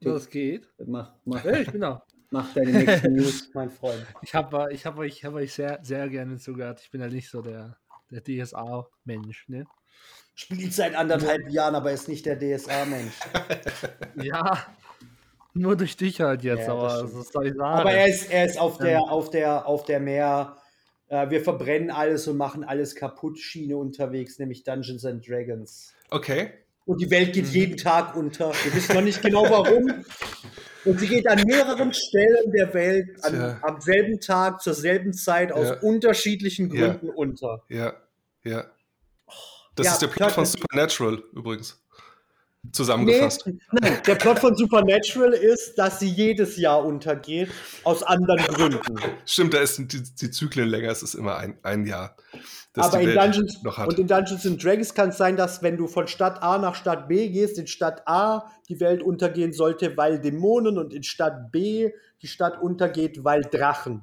Was 0.02 0.30
geht? 0.30 0.68
Mach, 0.86 1.14
mach. 1.26 1.44
Hey, 1.44 1.64
ich 1.64 1.72
bin 1.72 1.82
da. 1.82 2.06
Mach 2.32 2.54
deine 2.54 2.72
nächsten 2.72 3.14
News, 3.16 3.50
mein 3.54 3.70
Freund. 3.70 4.06
Ich 4.22 4.34
habe 4.34 4.68
ich 4.72 4.86
hab 4.86 4.98
euch, 4.98 5.24
hab 5.24 5.34
euch 5.34 5.54
sehr, 5.54 5.80
sehr 5.84 6.10
gerne 6.10 6.38
zugehört. 6.38 6.82
Ich 6.82 6.92
bin 6.92 7.02
ja 7.02 7.08
nicht 7.08 7.30
so 7.30 7.42
der, 7.42 7.78
der 8.12 8.24
DSA-Mensch, 8.24 9.48
ne? 9.50 9.66
Spielt 10.34 10.74
seit 10.74 10.96
anderthalb 10.96 11.50
Jahren, 11.50 11.76
aber 11.76 11.92
ist 11.92 12.10
nicht 12.10 12.26
der 12.26 12.38
DSA-Mensch. 12.38 13.14
ja, 14.16 14.66
nur 15.56 15.76
durch 15.78 15.96
dich 15.96 16.22
halt 16.22 16.44
jetzt, 16.44 16.68
ja, 16.68 16.74
aber 16.74 17.08
soll 17.08 17.48
ich 17.48 17.54
sagen? 17.56 17.80
Aber 17.80 17.92
er 17.92 18.08
ist, 18.08 18.30
er 18.32 18.46
ist 18.46 18.60
auf 18.60 18.78
der, 18.78 19.02
auf 19.04 19.30
der, 19.30 19.66
auf 19.66 19.86
der 19.86 20.00
mehr, 20.00 20.58
äh, 21.08 21.30
wir 21.30 21.42
verbrennen 21.42 21.90
alles 21.90 22.28
und 22.28 22.38
machen 22.38 22.64
alles 22.64 22.94
kaputt 22.96 23.40
Schiene 23.40 23.78
unterwegs, 23.78 24.38
nämlich 24.38 24.64
Dungeons 24.64 25.06
and 25.06 25.28
Dragons. 25.28 25.94
Okay. 26.10 26.52
Und 26.86 27.02
die 27.02 27.10
Welt 27.10 27.34
geht 27.34 27.46
mhm. 27.46 27.52
jeden 27.52 27.78
Tag 27.78 28.16
unter. 28.16 28.54
Wir 28.64 28.76
wissen 28.76 28.96
noch 28.96 29.02
nicht 29.02 29.22
genau 29.22 29.44
warum. 29.50 30.06
Und 30.84 31.00
sie 31.00 31.08
geht 31.08 31.28
an 31.28 31.42
mehreren 31.48 31.94
Stellen 31.94 32.52
der 32.52 32.74
Welt 32.74 33.24
an, 33.24 33.58
am 33.64 33.82
selben 33.82 34.20
Tag, 34.20 34.62
zur 34.62 34.76
selben 34.76 35.14
Zeit, 35.14 35.52
aus 35.52 35.70
ja. 35.70 35.80
unterschiedlichen 35.80 36.70
Gründen 36.70 37.08
ja. 37.08 37.14
unter. 37.14 37.64
Ja, 37.70 37.94
ja. 38.44 38.66
Das 39.76 39.88
ist 39.94 40.02
der 40.02 40.08
Plot 40.08 40.32
von 40.32 40.46
Supernatural 40.46 41.24
übrigens. 41.34 41.82
Zusammengefasst. 42.72 43.46
Nee, 43.46 43.58
nein, 43.72 43.98
der 44.06 44.16
Plot 44.16 44.40
von 44.40 44.56
Supernatural 44.56 45.34
ist, 45.34 45.76
dass 45.76 46.00
sie 46.00 46.10
jedes 46.10 46.58
Jahr 46.58 46.86
untergeht, 46.86 47.50
aus 47.84 48.04
anderen 48.04 48.44
Gründen. 48.46 48.80
Stimmt, 49.26 49.54
da 49.54 49.60
ist 49.60 49.78
die, 49.78 49.86
die 50.02 50.32
Zyklen 50.32 50.70
länger, 50.70 50.92
es 50.92 51.04
ist 51.04 51.16
immer 51.16 51.38
ein, 51.38 51.58
ein 51.64 51.86
Jahr. 51.86 52.16
Aber 52.78 53.00
in 53.00 53.14
Dungeons, 53.14 53.58
und 53.64 54.00
in 54.00 54.08
Dungeons 54.08 54.46
and 54.46 54.64
Dragons 54.64 54.94
kann 54.94 55.10
es 55.10 55.18
sein, 55.18 55.38
dass 55.38 55.64
wenn 55.64 55.78
du 55.78 55.88
von 55.88 56.08
Stadt 56.08 56.44
A 56.44 56.58
nach 56.58 56.76
Stadt 56.76 57.08
B 57.08 57.30
gehst, 57.30 57.58
in 57.58 57.68
Stadt 57.68 58.04
A 58.06 58.52
die 58.68 58.80
Welt 58.80 59.02
untergehen 59.02 59.54
sollte, 59.54 59.96
weil 59.96 60.20
Dämonen 60.20 60.78
und 60.78 60.94
in 60.94 61.04
Stadt 61.04 61.52
B 61.52 61.92
die 62.22 62.28
Stadt 62.28 62.62
untergeht, 62.62 63.24
weil 63.24 63.44
Drachen. 63.44 64.02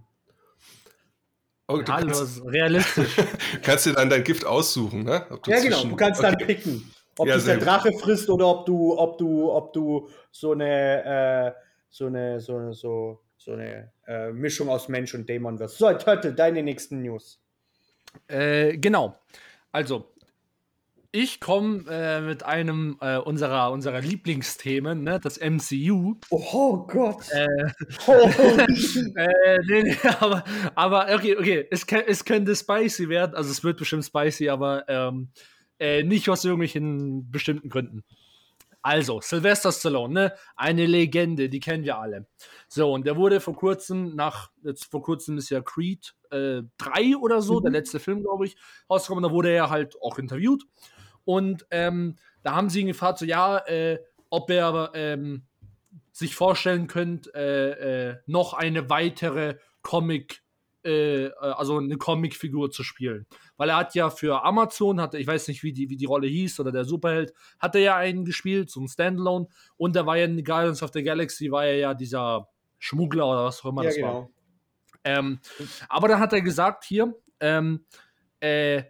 Oh, 1.69 1.79
du 1.79 1.93
Hallo, 1.93 2.07
kannst, 2.07 2.45
realistisch. 2.45 3.17
kannst 3.63 3.87
du 3.87 3.93
dann 3.93 4.11
dein 4.11 4.25
Gift 4.25 4.45
aussuchen, 4.45 5.05
ne? 5.05 5.27
ja, 5.47 5.61
genau. 5.61 5.85
Du 5.85 5.97
kannst 5.97 6.21
okay. 6.21 6.35
dann 6.37 6.47
picken, 6.47 6.91
ob 7.19 7.29
ja, 7.29 7.37
dich 7.37 7.45
der 7.45 7.59
Drache 7.59 7.93
frisst 7.93 8.29
oder 8.31 8.47
ob 8.49 8.67
du, 8.67 8.99
ob 8.99 9.19
du, 9.19 9.53
ob 9.53 9.73
du 9.73 10.09
so 10.31 10.53
eine, 10.53 11.05
äh, 11.05 11.53
so 11.89 12.07
eine, 12.07 12.41
so, 12.41 12.73
so, 12.73 13.21
so 13.37 13.53
eine 13.53 13.93
äh, 14.07 14.33
Mischung 14.33 14.69
aus 14.69 14.89
Mensch 14.89 15.15
und 15.15 15.29
Dämon 15.29 15.59
wirst. 15.59 15.79
So, 15.79 15.93
Turtle, 15.95 16.33
deine 16.33 16.63
nächsten 16.63 17.03
News. 17.03 17.41
Äh, 18.29 18.79
genau. 18.79 19.17
Also, 19.73 20.13
ich 21.15 21.41
komme 21.41 21.85
äh, 21.91 22.21
mit 22.23 22.43
einem 22.43 22.97
äh, 23.03 23.19
unserer, 23.19 23.71
unserer 23.71 24.01
Lieblingsthemen, 24.01 25.05
ne, 25.05 25.21
das 25.23 25.39
MCU. 25.39 26.15
Oh 26.31 26.87
Gott. 26.87 27.31
Äh, 27.31 27.47
oh. 28.07 28.13
äh, 29.17 29.59
nee, 29.69 29.83
nee, 29.83 29.97
aber, 30.21 30.43
aber 30.75 31.15
okay, 31.15 31.37
okay, 31.37 31.67
es, 31.71 31.85
es 32.07 32.25
könnte 32.25 32.57
spicy 32.57 33.11
werden, 33.11 33.35
also 33.35 33.51
es 33.51 33.63
wird 33.63 33.79
bestimmt 33.79 34.07
spicy, 34.07 34.49
aber 34.49 34.89
ähm, 34.89 35.29
äh, 35.83 36.05
nicht 36.05 36.31
aus 36.31 36.45
irgendwelchen 36.45 37.29
bestimmten 37.33 37.69
Gründen. 37.69 38.05
Also, 38.83 39.21
Sylvester 39.21 39.73
Stallone, 39.73 40.15
ne? 40.15 40.35
Eine 40.55 40.87
Legende, 40.87 41.49
die 41.49 41.59
kennen 41.59 41.85
wir 41.85 41.99
alle. 41.99 42.27
So, 42.69 42.93
und 42.93 43.05
der 43.05 43.17
wurde 43.17 43.41
vor 43.41 43.55
kurzem, 43.55 44.15
nach, 44.15 44.51
jetzt 44.63 44.85
vor 44.91 45.03
kurzem 45.03 45.39
ist 45.39 45.51
ja 45.51 45.61
Creed 45.61 46.15
äh, 46.31 46.63
3 46.79 47.17
oder 47.17 47.43
so, 47.43 47.59
mhm. 47.59 47.65
der 47.65 47.73
letzte 47.73 47.99
Film, 47.99 48.23
glaube 48.23 48.47
ich, 48.47 48.57
rausgekommen. 48.89 49.25
Da 49.25 49.31
wurde 49.31 49.51
er 49.51 49.71
halt 49.71 50.01
auch 50.01 50.19
interviewt. 50.19 50.65
Und 51.25 51.67
ähm, 51.71 52.17
da 52.45 52.55
haben 52.55 52.71
sie 52.71 52.81
ihn 52.81 52.87
gefragt, 52.87 53.19
so, 53.19 53.25
ja, 53.25 53.59
äh, 53.59 53.99
ob 54.31 54.51
er 54.51 54.93
ähm, 54.95 55.43
sich 56.13 56.37
vorstellen 56.37 56.87
könnte, 56.87 57.33
äh, 57.35 58.11
äh 58.11 58.17
noch 58.27 58.55
eine 58.55 58.89
weitere 58.89 59.57
Comic- 59.83 60.42
äh, 60.85 61.27
äh, 61.27 61.33
also 61.39 61.79
eine 61.79 61.97
Comicfigur 61.97 62.71
zu 62.71 62.83
spielen. 62.83 63.27
Weil 63.57 63.71
er 63.71 63.77
hat 63.77 63.95
ja 63.95 64.11
für 64.11 64.45
Amazon, 64.45 65.01
hatte, 65.01 65.19
ich 65.19 65.27
weiß 65.27 65.49
nicht, 65.49 65.63
wie 65.63 65.73
die, 65.73 65.89
wie 65.91 65.97
die 65.97 66.07
Rolle 66.07 66.27
hieß, 66.27 66.61
oder 66.61 66.73
der 66.73 66.85
Superheld, 66.85 67.33
hat 67.59 67.75
er 67.75 67.81
ja 67.81 67.97
einen 67.97 68.25
gespielt, 68.25 68.71
so 68.71 68.81
ein 68.81 68.89
Standalone. 68.89 69.47
Und 69.77 69.97
er 69.97 70.07
war 70.07 70.17
ja 70.17 70.25
in 70.25 70.43
Guardians 70.43 70.83
of 70.83 70.91
the 70.93 71.03
Galaxy, 71.03 71.51
war 71.51 71.65
er 71.65 71.77
ja 71.77 71.95
dieser 71.95 72.49
Schmuggler 72.79 73.27
oder 73.27 73.45
was 73.45 73.61
auch 73.65 73.71
immer 73.71 73.83
ja, 73.83 73.89
das 73.89 73.97
genau. 73.97 74.15
war. 74.15 74.31
Ähm, 75.05 75.41
aber 75.89 76.09
dann 76.09 76.21
hat 76.21 76.33
er 76.33 76.43
gesagt, 76.43 76.85
hier, 76.85 77.15
ähm, 77.41 77.85
äh, 78.41 78.83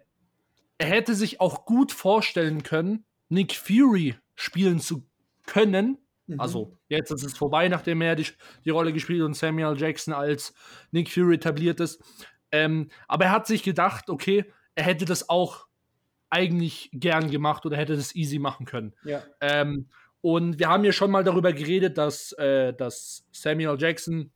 er 0.77 0.87
hätte 0.87 1.15
sich 1.15 1.39
auch 1.39 1.65
gut 1.65 1.91
vorstellen 1.91 2.63
können, 2.63 3.05
Nick 3.29 3.53
Fury 3.53 4.15
spielen 4.35 4.79
zu 4.79 5.07
können, 5.45 5.97
Mhm. 6.27 6.39
Also, 6.39 6.77
jetzt 6.87 7.11
ist 7.11 7.23
es 7.23 7.37
vorbei, 7.37 7.67
nachdem 7.67 8.01
er 8.01 8.15
die, 8.15 8.27
die 8.65 8.69
Rolle 8.69 8.93
gespielt 8.93 9.21
und 9.21 9.35
Samuel 9.35 9.79
Jackson 9.79 10.13
als 10.13 10.53
Nick 10.91 11.09
Fury 11.09 11.35
etabliert 11.35 11.79
ist. 11.79 12.01
Ähm, 12.51 12.89
aber 13.07 13.25
er 13.25 13.31
hat 13.31 13.47
sich 13.47 13.63
gedacht, 13.63 14.09
okay, 14.09 14.45
er 14.75 14.83
hätte 14.83 15.05
das 15.05 15.29
auch 15.29 15.67
eigentlich 16.29 16.89
gern 16.93 17.29
gemacht 17.29 17.65
oder 17.65 17.77
hätte 17.77 17.95
das 17.95 18.15
easy 18.15 18.39
machen 18.39 18.65
können. 18.65 18.93
Ja. 19.03 19.21
Ähm, 19.41 19.89
und 20.21 20.57
wir 20.57 20.69
haben 20.69 20.85
ja 20.85 20.91
schon 20.91 21.11
mal 21.11 21.23
darüber 21.23 21.51
geredet, 21.51 21.97
dass, 21.97 22.31
äh, 22.33 22.73
dass 22.73 23.25
Samuel 23.31 23.77
Jackson 23.79 24.31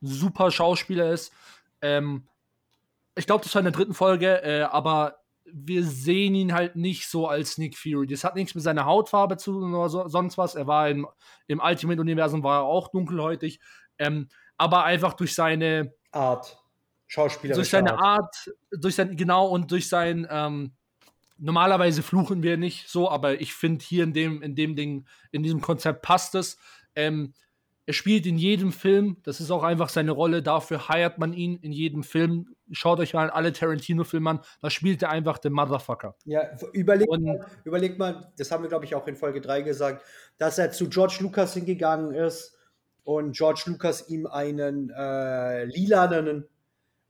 super 0.00 0.50
Schauspieler 0.50 1.10
ist. 1.10 1.32
Ähm, 1.82 2.28
ich 3.16 3.26
glaube, 3.26 3.44
das 3.44 3.54
war 3.54 3.60
in 3.60 3.64
der 3.64 3.72
dritten 3.72 3.94
Folge, 3.94 4.42
äh, 4.42 4.62
aber 4.62 5.23
wir 5.56 5.84
sehen 5.84 6.34
ihn 6.34 6.52
halt 6.52 6.74
nicht 6.74 7.08
so 7.08 7.28
als 7.28 7.58
Nick 7.58 7.78
Fury. 7.78 8.08
Das 8.08 8.24
hat 8.24 8.34
nichts 8.34 8.54
mit 8.54 8.64
seiner 8.64 8.86
Hautfarbe 8.86 9.36
zu 9.36 9.52
tun 9.52 9.72
oder 9.72 9.88
so, 9.88 10.08
sonst 10.08 10.36
was. 10.36 10.56
Er 10.56 10.66
war 10.66 10.88
im, 10.88 11.06
im 11.46 11.60
Ultimate-Universum 11.60 12.42
war 12.42 12.60
er 12.60 12.64
auch 12.64 12.88
dunkelhäutig. 12.88 13.60
Ähm, 13.98 14.28
aber 14.56 14.84
einfach 14.84 15.14
durch 15.14 15.34
seine 15.34 15.94
Art. 16.10 16.58
Schauspieler. 17.06 17.54
Durch 17.54 17.70
seine 17.70 17.92
Art. 17.92 18.02
Art, 18.02 18.50
durch 18.72 18.96
sein, 18.96 19.16
genau, 19.16 19.46
und 19.46 19.70
durch 19.70 19.88
sein, 19.88 20.26
ähm, 20.28 20.72
normalerweise 21.38 22.02
fluchen 22.02 22.42
wir 22.42 22.56
nicht 22.56 22.88
so, 22.88 23.08
aber 23.08 23.40
ich 23.40 23.54
finde 23.54 23.84
hier 23.84 24.02
in 24.02 24.12
dem, 24.12 24.42
in 24.42 24.56
dem 24.56 24.74
Ding, 24.74 25.06
in 25.30 25.44
diesem 25.44 25.60
Konzept 25.60 26.02
passt 26.02 26.34
es. 26.34 26.58
Ähm, 26.96 27.32
er 27.86 27.92
spielt 27.92 28.24
in 28.26 28.38
jedem 28.38 28.72
Film, 28.72 29.18
das 29.24 29.40
ist 29.40 29.50
auch 29.50 29.62
einfach 29.62 29.90
seine 29.90 30.12
Rolle, 30.12 30.42
dafür 30.42 30.88
heiert 30.88 31.18
man 31.18 31.34
ihn 31.34 31.56
in 31.56 31.72
jedem 31.72 32.02
Film. 32.02 32.56
Schaut 32.72 32.98
euch 32.98 33.12
mal 33.12 33.28
alle 33.28 33.52
Tarantino-Filme 33.52 34.30
an, 34.30 34.40
da 34.62 34.70
spielt 34.70 35.02
er 35.02 35.10
einfach 35.10 35.38
den 35.38 35.52
Motherfucker. 35.52 36.16
Ja, 36.24 36.48
überlegt, 36.72 37.10
mal, 37.10 37.46
überlegt 37.64 37.98
mal, 37.98 38.32
das 38.38 38.50
haben 38.50 38.62
wir, 38.62 38.70
glaube 38.70 38.86
ich, 38.86 38.94
auch 38.94 39.06
in 39.06 39.16
Folge 39.16 39.42
3 39.42 39.62
gesagt, 39.62 40.04
dass 40.38 40.58
er 40.58 40.70
zu 40.70 40.88
George 40.88 41.18
Lucas 41.20 41.54
hingegangen 41.54 42.14
ist 42.14 42.56
und 43.02 43.36
George 43.36 43.64
Lucas 43.66 44.08
ihm 44.08 44.26
einen 44.26 44.90
äh, 44.90 45.64
lilanen, 45.66 46.48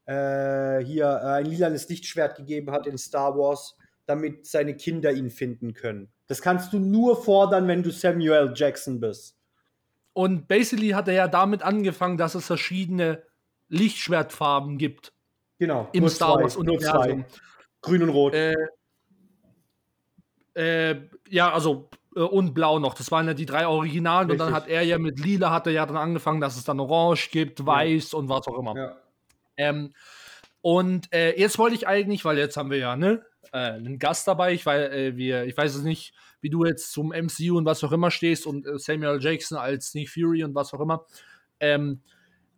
äh, 0.07 0.81
hier, 0.85 1.07
äh, 1.07 1.39
ein 1.39 1.47
lilanes 1.47 1.89
Lichtschwert 1.89 2.37
gegeben 2.37 2.73
hat 2.73 2.89
in 2.89 2.99
Star 2.99 3.39
Wars, 3.39 3.77
damit 4.07 4.45
seine 4.47 4.75
Kinder 4.75 5.13
ihn 5.13 5.31
finden 5.31 5.73
können. 5.73 6.11
Das 6.27 6.43
kannst 6.43 6.73
du 6.73 6.81
nur 6.81 7.23
fordern, 7.23 7.69
wenn 7.69 7.85
du 7.85 7.91
Samuel 7.91 8.53
Jackson 8.57 8.99
bist. 8.99 9.39
Und 10.15 10.49
basically 10.49 10.91
hat 10.91 11.09
er 11.09 11.15
ja 11.15 11.29
damit 11.29 11.63
angefangen, 11.63 12.17
dass 12.17 12.35
es 12.35 12.47
verschiedene 12.47 13.23
Lichtschwertfarben 13.69 14.79
gibt. 14.79 15.13
Genau. 15.59 15.89
Im 15.93 16.09
Star 16.09 16.41
Wars 16.41 16.57
Universum. 16.57 17.25
Grün 17.83 18.03
und 18.03 18.09
Rot. 18.09 18.35
Äh, 18.35 18.55
äh, 20.55 20.97
ja, 21.29 21.53
also 21.53 21.91
äh, 22.17 22.21
und 22.21 22.55
Blau 22.55 22.79
noch. 22.79 22.95
Das 22.95 23.11
waren 23.11 23.27
ja 23.27 23.35
die 23.35 23.47
drei 23.47 23.67
Originalen. 23.67 24.31
Richtig. 24.31 24.41
Und 24.41 24.47
dann 24.47 24.55
hat 24.55 24.69
er 24.69 24.83
ja 24.83 24.99
mit 24.99 25.19
Lila 25.19 25.51
hat 25.51 25.67
er 25.67 25.73
ja 25.73 25.85
dann 25.85 25.97
angefangen, 25.97 26.41
dass 26.41 26.57
es 26.57 26.65
dann 26.65 26.81
Orange 26.81 27.31
gibt, 27.31 27.67
Weiß 27.67 28.13
ja. 28.13 28.19
und 28.19 28.29
was 28.29 28.47
auch 28.47 28.59
immer. 28.59 28.77
Ja. 28.77 28.97
Ähm, 29.57 29.93
und 30.61 31.13
äh, 31.13 31.39
jetzt 31.39 31.59
wollte 31.59 31.75
ich 31.75 31.87
eigentlich, 31.87 32.25
weil 32.25 32.39
jetzt 32.39 32.57
haben 32.57 32.71
wir 32.71 32.79
ja 32.79 32.97
ne, 32.97 33.25
äh, 33.53 33.75
einen 33.75 33.99
Gast 33.99 34.27
dabei. 34.27 34.53
Ich, 34.53 34.67
weil, 34.67 34.93
äh, 34.93 35.17
wir, 35.17 35.45
ich 35.45 35.57
weiß 35.57 35.75
es 35.75 35.83
nicht, 35.83 36.15
wie 36.41 36.51
du 36.51 36.65
jetzt 36.65 36.93
zum 36.93 37.09
MCU 37.09 37.57
und 37.57 37.65
was 37.65 37.83
auch 37.85 37.93
immer 37.93 38.11
stehst 38.11 38.47
und 38.47 38.67
äh, 38.67 38.79
Samuel 38.79 39.23
Jackson 39.23 39.59
als 39.59 39.89
Sneak 39.89 40.11
Fury 40.11 40.45
und 40.45 40.55
was 40.55 40.73
auch 40.75 40.81
immer. 40.81 41.07
Ähm, 41.61 42.03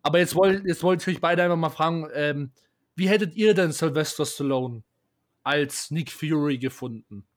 aber 0.01 0.19
jetzt, 0.19 0.35
wollt, 0.35 0.65
jetzt 0.65 0.83
wollte 0.83 1.09
ich 1.09 1.17
euch 1.17 1.21
beide 1.21 1.43
einfach 1.43 1.57
mal 1.57 1.69
fragen, 1.69 2.07
ähm, 2.13 2.51
wie 2.95 3.09
hättet 3.09 3.35
ihr 3.35 3.53
denn 3.53 3.71
Sylvester 3.71 4.25
Stallone 4.25 4.83
als 5.43 5.91
Nick 5.91 6.11
Fury 6.11 6.57
gefunden? 6.57 7.27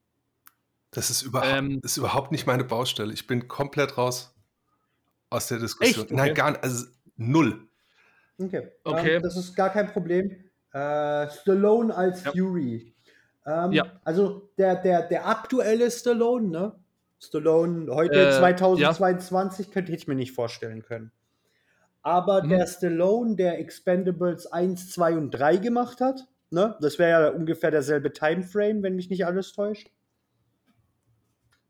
Das 0.90 1.10
ist, 1.10 1.22
überhaupt, 1.22 1.52
ähm, 1.52 1.80
ist 1.82 1.96
überhaupt 1.96 2.32
nicht 2.32 2.46
meine 2.46 2.64
Baustelle. 2.64 3.12
Ich 3.12 3.26
bin 3.26 3.46
komplett 3.46 3.96
raus 3.96 4.34
aus 5.28 5.46
der 5.46 5.58
Diskussion. 5.58 6.06
Okay. 6.06 6.14
Nein, 6.14 6.34
gar 6.34 6.50
nicht. 6.50 6.64
Also 6.64 6.86
null. 7.16 7.68
Okay. 8.38 8.68
okay. 8.84 9.14
Ähm, 9.16 9.22
das 9.22 9.36
ist 9.36 9.54
gar 9.54 9.70
kein 9.70 9.92
Problem. 9.92 10.30
Äh, 10.72 11.28
Stallone 11.30 11.94
als 11.94 12.24
ja. 12.24 12.32
Fury. 12.32 12.94
Ähm, 13.46 13.72
ja. 13.72 14.00
Also 14.04 14.50
der, 14.58 14.76
der, 14.76 15.08
der 15.08 15.26
aktuelle 15.26 15.90
Stallone, 15.90 16.48
ne? 16.48 16.72
Stallone 17.18 17.94
heute 17.94 18.28
äh, 18.28 18.32
2022 18.32 19.66
ja. 19.66 19.72
könnte 19.72 19.92
ich 19.92 20.06
mir 20.08 20.14
nicht 20.14 20.32
vorstellen 20.32 20.82
können. 20.82 21.12
Aber 22.02 22.42
mhm. 22.42 22.48
der 22.50 22.66
Stallone, 22.66 23.36
der 23.36 23.58
Expendables 23.58 24.46
1, 24.46 24.90
2 24.92 25.16
und 25.16 25.30
3 25.30 25.56
gemacht 25.58 26.00
hat, 26.00 26.26
ne? 26.50 26.76
Das 26.80 26.98
wäre 26.98 27.10
ja 27.10 27.28
ungefähr 27.30 27.70
derselbe 27.70 28.12
Timeframe, 28.12 28.82
wenn 28.82 28.96
mich 28.96 29.10
nicht 29.10 29.26
alles 29.26 29.52
täuscht. 29.52 29.90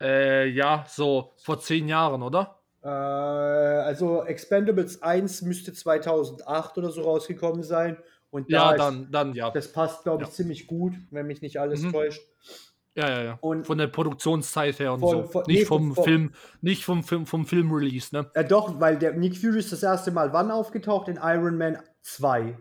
Äh, 0.00 0.46
ja, 0.48 0.84
so 0.88 1.34
vor 1.36 1.60
zehn 1.60 1.88
Jahren, 1.88 2.22
oder? 2.22 2.60
Äh, 2.82 2.88
also 2.88 4.24
Expendables 4.24 5.02
1 5.02 5.42
müsste 5.42 5.72
2008 5.72 6.78
oder 6.78 6.90
so 6.90 7.02
rausgekommen 7.02 7.62
sein. 7.62 7.98
Und 8.30 8.52
da 8.52 8.72
ja, 8.72 8.76
dann, 8.76 9.02
ist, 9.02 9.10
dann 9.12 9.34
ja. 9.34 9.50
Das 9.50 9.72
passt, 9.72 10.04
glaube 10.04 10.22
ich, 10.22 10.28
ja. 10.28 10.34
ziemlich 10.34 10.66
gut, 10.66 10.94
wenn 11.10 11.26
mich 11.26 11.42
nicht 11.42 11.58
alles 11.58 11.82
mhm. 11.82 11.92
täuscht. 11.92 12.22
Ja, 12.94 13.08
ja, 13.08 13.22
ja. 13.22 13.38
Und 13.40 13.66
von 13.66 13.78
der 13.78 13.86
Produktionszeit 13.86 14.78
her 14.78 14.92
und 14.92 15.00
von, 15.00 15.10
so. 15.10 15.22
Von, 15.24 15.44
nicht 15.46 15.60
nee, 15.60 15.64
vom 15.64 15.94
von, 15.94 16.04
Film, 16.04 16.32
nicht 16.60 16.84
vom 16.84 17.04
Film, 17.04 17.26
vom 17.26 17.46
Filmrelease, 17.46 18.14
ne? 18.14 18.30
Ja, 18.34 18.42
doch, 18.42 18.80
weil 18.80 18.98
der 18.98 19.12
Nick 19.12 19.36
Fury 19.36 19.58
ist 19.58 19.72
das 19.72 19.82
erste 19.82 20.10
Mal 20.10 20.32
wann 20.32 20.50
aufgetaucht? 20.50 21.08
In 21.08 21.18
Iron 21.22 21.56
Man 21.56 21.78
2. 22.02 22.56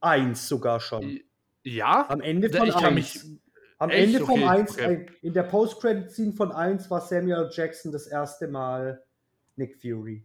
1 0.00 0.48
sogar 0.48 0.80
schon. 0.80 1.20
Ja? 1.62 2.06
Am 2.08 2.20
Ende 2.20 2.50
von 2.50 2.68
ich 2.68 2.74
1. 2.74 2.94
Mich, 2.94 3.20
Am 3.78 3.90
echt? 3.90 4.14
Ende 4.14 4.26
vom 4.26 4.42
okay, 4.42 4.48
1, 4.48 4.72
okay. 4.72 5.06
in 5.22 5.32
der 5.32 5.44
Post-Credit-Scene 5.44 6.32
von 6.32 6.50
1 6.50 6.90
war 6.90 7.00
Samuel 7.00 7.48
Jackson 7.52 7.92
das 7.92 8.06
erste 8.06 8.48
Mal 8.48 9.02
Nick 9.56 9.80
Fury. 9.80 10.24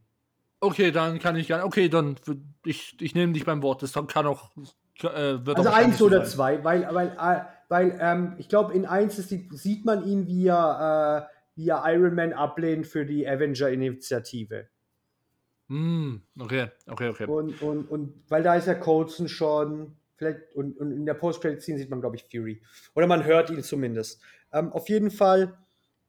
Okay, 0.60 0.92
dann 0.92 1.20
kann 1.20 1.36
ich 1.36 1.48
gerne. 1.48 1.66
Okay, 1.66 1.90
dann 1.90 2.16
ich, 2.66 2.96
ich 3.00 3.14
nehme 3.14 3.34
dich 3.34 3.46
beim 3.46 3.62
Wort. 3.62 3.84
Das 3.84 3.94
kann 3.94 4.26
auch. 4.26 4.52
Äh, 5.04 5.46
wird 5.46 5.58
also 5.58 5.70
eins 5.70 6.02
oder 6.02 6.26
sein. 6.26 6.58
zwei, 6.58 6.64
weil, 6.64 6.88
weil, 6.92 7.10
äh, 7.10 7.42
weil 7.70 7.98
ähm, 8.02 8.34
ich 8.40 8.50
glaube, 8.50 8.74
in 8.74 8.88
eins 8.88 9.20
ist 9.20 9.30
die, 9.30 9.48
sieht 9.52 9.86
man 9.86 10.04
ihn, 10.04 10.26
wie 10.26 10.48
er, 10.48 11.30
äh, 11.30 11.36
wie 11.56 11.70
er 11.70 11.84
Iron 11.86 12.16
Man 12.16 12.34
ablehnt 12.34 12.88
für 12.88 13.06
die 13.06 13.28
Avenger-Initiative. 13.28 14.68
Mm, 15.68 16.16
okay, 16.40 16.70
okay, 16.88 17.10
okay. 17.10 17.26
Und, 17.26 17.62
und, 17.62 17.86
und 17.86 18.24
weil 18.30 18.42
da 18.42 18.56
ist 18.56 18.66
ja 18.66 18.74
Colson 18.74 19.28
schon, 19.28 19.96
vielleicht, 20.16 20.56
und, 20.56 20.80
und 20.80 20.92
in 20.92 21.06
der 21.06 21.14
Post-Credit-Scene 21.14 21.78
sieht 21.78 21.92
man, 21.92 22.02
glaube 22.02 22.16
ich, 22.16 22.24
Fury. 22.24 22.64
Oder 22.96 23.06
man 23.06 23.24
hört 23.24 23.52
ihn 23.52 23.62
zumindest. 23.62 24.20
Ähm, 24.52 24.72
auf 24.72 24.90
jeden 24.90 25.12
Fall 25.12 25.58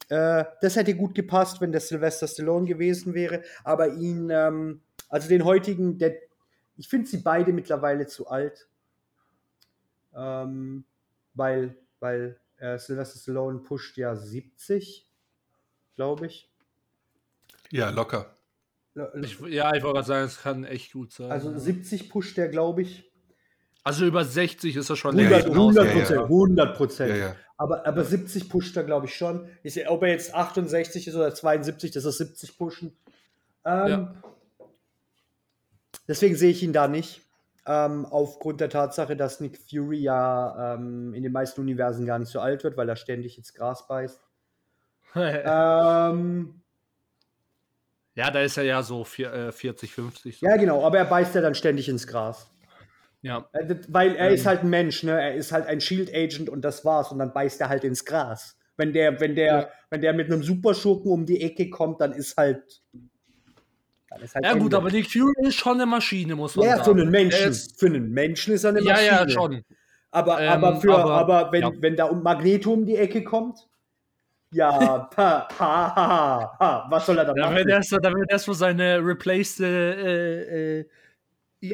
äh, 0.09 0.44
das 0.61 0.77
hätte 0.77 0.94
gut 0.94 1.14
gepasst, 1.14 1.61
wenn 1.61 1.73
das 1.73 1.88
Sylvester 1.88 2.27
Stallone 2.27 2.66
gewesen 2.66 3.14
wäre. 3.14 3.42
Aber 3.64 3.88
ihn, 3.94 4.31
ähm, 4.31 4.81
also 5.09 5.29
den 5.29 5.44
heutigen, 5.44 5.99
der, 5.99 6.16
ich 6.77 6.88
finde 6.88 7.09
sie 7.09 7.18
beide 7.18 7.53
mittlerweile 7.53 8.07
zu 8.07 8.29
alt. 8.29 8.68
Ähm, 10.14 10.85
weil, 11.35 11.77
weil 12.01 12.40
äh, 12.57 12.79
Sylvester 12.79 13.18
Stallone 13.18 13.59
pusht 13.59 13.97
ja 13.99 14.16
70, 14.16 15.07
glaube 15.94 16.27
ich. 16.27 16.51
Ja, 17.71 17.90
locker. 17.90 18.35
Ich, 19.23 19.38
ja, 19.40 19.75
ich 19.75 19.83
wollte 19.83 19.94
gerade 19.94 20.07
sagen, 20.07 20.27
es 20.27 20.40
kann 20.40 20.64
echt 20.64 20.92
gut 20.92 21.12
sein. 21.12 21.31
Also 21.31 21.57
70 21.57 22.11
pusht 22.11 22.37
der, 22.37 22.49
glaube 22.49 22.83
ich. 22.83 23.12
Also 23.85 24.07
über 24.07 24.25
60 24.25 24.75
ist 24.75 24.90
er 24.90 24.97
schon 24.97 25.18
100 25.18 25.53
Prozent. 25.53 26.11
100 26.11 26.77
Prozent. 26.77 27.11
Ja, 27.11 27.16
ja. 27.16 27.37
Aber, 27.59 27.85
aber 27.87 28.05
70 28.05 28.49
pusht 28.49 28.77
er, 28.77 28.85
glaube 28.85 29.07
ich, 29.07 29.16
schon. 29.16 29.49
Ich, 29.64 29.88
ob 29.88 30.03
er 30.03 30.11
jetzt 30.11 30.33
68 30.33 31.09
ist 31.09 31.16
oder 31.16 31.35
72, 31.35 31.90
das 31.90 32.05
ist 32.05 32.18
70 32.18 32.57
pushen. 32.57 32.97
Ähm, 33.64 33.88
ja. 33.88 34.14
Deswegen 36.07 36.37
sehe 36.37 36.53
ich 36.53 36.62
ihn 36.62 36.73
da 36.73 36.87
nicht. 36.87 37.21
Ähm, 37.66 38.07
aufgrund 38.07 38.61
der 38.61 38.71
Tatsache, 38.71 39.16
dass 39.16 39.40
Nick 39.40 39.59
Fury 39.59 39.99
ja 39.99 40.75
ähm, 40.75 41.12
in 41.12 41.23
den 41.23 41.33
meisten 41.33 41.61
Universen 41.61 42.07
gar 42.07 42.18
nicht 42.18 42.31
so 42.31 42.40
alt 42.40 42.64
wird, 42.64 42.77
weil 42.77 42.88
er 42.88 42.97
ständig 42.97 43.37
ins 43.37 43.53
Gras 43.53 43.87
beißt. 43.88 44.23
ähm, 45.16 46.62
ja, 48.14 48.31
da 48.31 48.40
ist 48.40 48.57
er 48.57 48.64
ja 48.64 48.83
so 48.83 49.05
vier, 49.05 49.33
äh, 49.33 49.53
40, 49.53 49.92
50. 49.92 50.38
So. 50.38 50.47
Ja, 50.47 50.57
genau, 50.57 50.85
aber 50.85 50.99
er 50.99 51.05
beißt 51.05 51.35
ja 51.35 51.40
dann 51.40 51.55
ständig 51.55 51.88
ins 51.88 52.07
Gras. 52.07 52.51
Ja. 53.22 53.48
Äh, 53.52 53.74
weil 53.88 54.14
er 54.16 54.28
ähm. 54.28 54.35
ist 54.35 54.46
halt 54.46 54.62
ein 54.62 54.70
Mensch, 54.70 55.02
ne? 55.02 55.20
Er 55.20 55.35
ist 55.35 55.52
halt 55.52 55.66
ein 55.66 55.81
Shield 55.81 56.14
Agent 56.14 56.48
und 56.48 56.62
das 56.64 56.85
war's. 56.85 57.11
Und 57.12 57.18
dann 57.18 57.33
beißt 57.33 57.61
er 57.61 57.68
halt 57.68 57.85
ins 57.85 58.04
Gras. 58.04 58.57
Wenn 58.76 58.92
der, 58.92 59.20
wenn 59.20 59.35
der, 59.35 59.46
ja. 59.46 59.68
wenn 59.90 60.00
der 60.00 60.12
mit 60.12 60.31
einem 60.31 60.42
Superschurken 60.42 61.11
um 61.11 61.26
die 61.26 61.42
Ecke 61.42 61.68
kommt, 61.68 62.00
dann 62.00 62.12
ist 62.12 62.37
halt. 62.37 62.83
Dann 64.11 64.22
ist 64.22 64.35
halt 64.35 64.44
ja, 64.44 64.52
Ende. 64.52 64.62
gut, 64.62 64.74
aber 64.74 64.90
Nick 64.90 65.11
Fury 65.11 65.33
ist 65.40 65.57
schon 65.57 65.74
eine 65.74 65.87
Maschine, 65.87 66.37
muss 66.37 66.57
man 66.57 66.66
ja, 66.66 66.76
sagen. 66.76 66.81
Ja, 66.81 66.85
für 66.94 67.00
einen 67.02 67.11
Menschen. 67.11 67.50
Ist, 67.50 67.78
für 67.78 67.87
einen 67.87 68.11
Menschen 68.11 68.54
ist 68.54 68.64
er 68.64 68.70
eine 68.70 68.83
Maschine. 68.83 69.07
Ja, 69.07 69.22
ja, 69.24 69.28
schon. 69.28 69.64
Aber, 70.11 70.40
ähm, 70.40 70.48
aber, 70.48 70.81
für, 70.81 70.96
aber, 70.96 71.12
aber 71.12 71.52
wenn, 71.52 71.62
ja. 71.62 71.72
wenn 71.81 71.96
da 71.96 72.04
um 72.04 72.22
Magneto 72.22 72.72
um 72.72 72.87
die 72.87 72.96
Ecke 72.96 73.24
kommt, 73.24 73.68
ja, 74.52 75.09
pa, 75.11 75.46
ha, 75.59 75.94
ha, 75.94 75.96
ha, 75.96 76.57
ha, 76.59 76.87
was 76.88 77.04
soll 77.04 77.18
er 77.18 77.26
da, 77.26 77.35
machen? 77.35 77.54
Da 77.66 78.14
wird 78.14 78.31
erst 78.31 78.46
so 78.46 78.52
seine 78.54 78.98
replaced 79.04 79.61
äh, 79.61 80.81
äh, 80.81 80.88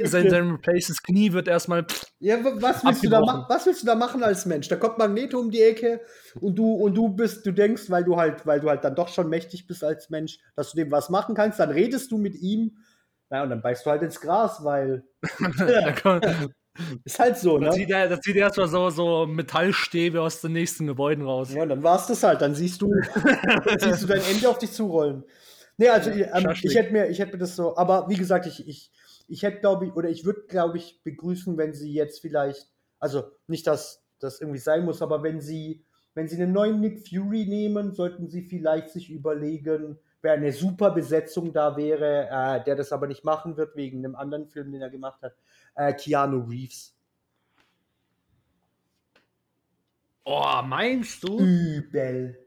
sein, 0.05 0.31
sein 0.31 0.51
replaces 0.51 1.03
Knie 1.03 1.33
wird 1.33 1.49
erstmal. 1.49 1.87
Ja, 2.19 2.39
was 2.43 2.85
willst, 2.85 3.05
du 3.05 3.11
da 3.11 3.21
was 3.21 3.67
willst 3.67 3.83
du 3.83 3.87
da 3.87 3.95
machen 3.95 4.23
als 4.23 4.47
Mensch? 4.47 4.69
Da 4.69 4.77
kommt 4.77 4.99
Magneto 4.99 5.39
um 5.39 5.51
die 5.51 5.63
Ecke 5.63 6.01
und 6.41 6.57
du 6.57 6.73
und 6.73 6.95
du 6.95 7.09
bist, 7.09 7.45
du 7.45 7.53
denkst, 7.53 7.91
weil 7.91 8.05
du 8.05 8.17
halt, 8.17 8.47
weil 8.47 8.61
du 8.61 8.69
halt 8.69 8.85
dann 8.85 8.95
doch 8.95 9.09
schon 9.09 9.29
mächtig 9.29 9.67
bist 9.67 9.85
als 9.85 10.11
Mensch, 10.11 10.39
dass 10.57 10.73
du 10.73 10.77
dem 10.77 10.91
was 10.91 11.11
machen 11.11 11.35
kannst, 11.35 11.61
dann 11.61 11.71
redest 11.71 12.11
du 12.11 12.19
mit 12.19 12.35
ihm, 12.35 12.79
na, 13.31 13.43
und 13.43 13.51
dann 13.51 13.63
beißt 13.63 13.85
du 13.85 13.91
halt 13.91 14.03
ins 14.03 14.21
Gras, 14.21 14.63
weil. 14.65 15.05
ist 17.05 17.19
halt 17.19 17.37
so, 17.37 17.59
ne? 17.59 17.67
Da 17.67 17.73
zieht 17.73 17.91
er, 17.91 18.09
da 18.09 18.21
zieht 18.21 18.37
er 18.37 18.43
erstmal 18.43 18.69
so, 18.69 18.91
so 18.91 19.27
Metallstäbe 19.27 20.21
aus 20.21 20.41
den 20.41 20.53
nächsten 20.53 20.87
Gebäuden 20.87 21.25
raus. 21.25 21.53
Ja, 21.53 21.63
und 21.63 21.69
dann 21.69 21.83
war 21.83 21.97
es 21.97 22.07
das 22.07 22.23
halt. 22.23 22.41
Dann 22.41 22.55
siehst 22.55 22.81
du, 22.81 22.93
siehst 23.79 24.03
du 24.03 24.07
dein 24.07 24.23
Ende 24.23 24.49
auf 24.49 24.59
dich 24.59 24.73
zurollen. 24.73 25.25
Nee, 25.77 25.89
also 25.89 26.11
ähm, 26.11 26.53
ich 26.63 26.75
hätte 26.75 26.93
mir, 26.93 27.09
ich 27.09 27.19
hätte 27.19 27.33
mir 27.33 27.39
das 27.39 27.57
so, 27.57 27.77
aber 27.77 28.09
wie 28.09 28.17
gesagt, 28.17 28.47
ich, 28.47 28.67
ich, 28.69 28.93
ich 29.29 29.43
hätte, 29.43 29.61
glaube 29.61 29.87
ich, 29.87 29.93
oder 29.95 30.09
ich 30.09 30.25
würde, 30.25 30.43
glaube 30.49 30.79
ich, 30.79 31.03
begrüßen, 31.03 31.57
wenn 31.57 31.73
sie 31.73 31.93
jetzt 31.93 32.21
vielleicht, 32.21 32.71
also 32.99 33.25
nicht, 33.47 33.67
dass 33.67 34.05
das 34.19 34.41
irgendwie 34.41 34.59
sein 34.59 34.85
muss, 34.85 35.03
aber 35.03 35.23
wenn 35.23 35.41
sie, 35.41 35.85
wenn 36.15 36.29
sie 36.29 36.41
einen 36.41 36.53
neuen 36.53 36.81
Nick 36.81 37.07
Fury 37.09 37.47
nehmen, 37.47 37.93
sollten 37.93 38.29
sie 38.29 38.43
vielleicht 38.43 38.91
sich 38.91 39.11
überlegen, 39.11 39.99
wer 40.23 40.35
eine 40.35 40.53
super 40.53 40.91
Besetzung 40.91 41.53
da 41.53 41.77
wäre, 41.77 42.29
äh, 42.31 42.65
der 42.65 42.77
das 42.77 42.93
aber 42.93 43.07
nicht 43.07 43.25
machen 43.25 43.57
wird, 43.57 43.77
wegen 43.77 43.99
einem 43.99 44.15
anderen 44.15 44.47
Film, 44.47 44.73
den 44.73 44.83
er 44.83 44.91
gemacht 44.91 45.23
hat, 45.23 45.35
äh, 45.75 45.93
Keanu 45.93 46.45
Reeves. 46.49 46.95
Oh, 50.25 50.63
meinst 50.65 51.23
du? 51.23 51.39
Übel 51.39 52.44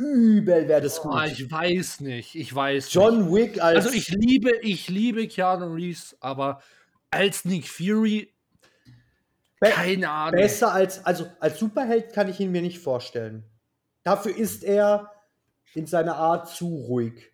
übel 0.00 0.66
wäre 0.66 0.80
das 0.80 1.00
gut. 1.00 1.12
Oh, 1.14 1.22
ich 1.24 1.50
weiß 1.50 2.00
nicht, 2.00 2.34
ich 2.34 2.54
weiß 2.54 2.92
John 2.92 3.24
nicht. 3.24 3.32
Wick 3.32 3.62
als. 3.62 3.86
Also 3.86 3.96
ich 3.96 4.08
liebe, 4.08 4.50
ich 4.62 4.88
liebe 4.88 5.28
Keanu 5.28 5.74
Reeves, 5.74 6.16
aber 6.20 6.60
als 7.10 7.44
Nick 7.44 7.68
Fury. 7.68 8.32
Keine 9.60 10.08
Ahnung. 10.10 10.40
Besser 10.40 10.72
als, 10.72 11.04
also 11.04 11.26
als 11.38 11.58
Superheld 11.58 12.12
kann 12.14 12.28
ich 12.28 12.40
ihn 12.40 12.50
mir 12.50 12.62
nicht 12.62 12.78
vorstellen. 12.78 13.44
Dafür 14.02 14.34
ist 14.34 14.64
er 14.64 15.12
in 15.74 15.86
seiner 15.86 16.16
Art 16.16 16.48
zu 16.48 16.66
ruhig. 16.66 17.30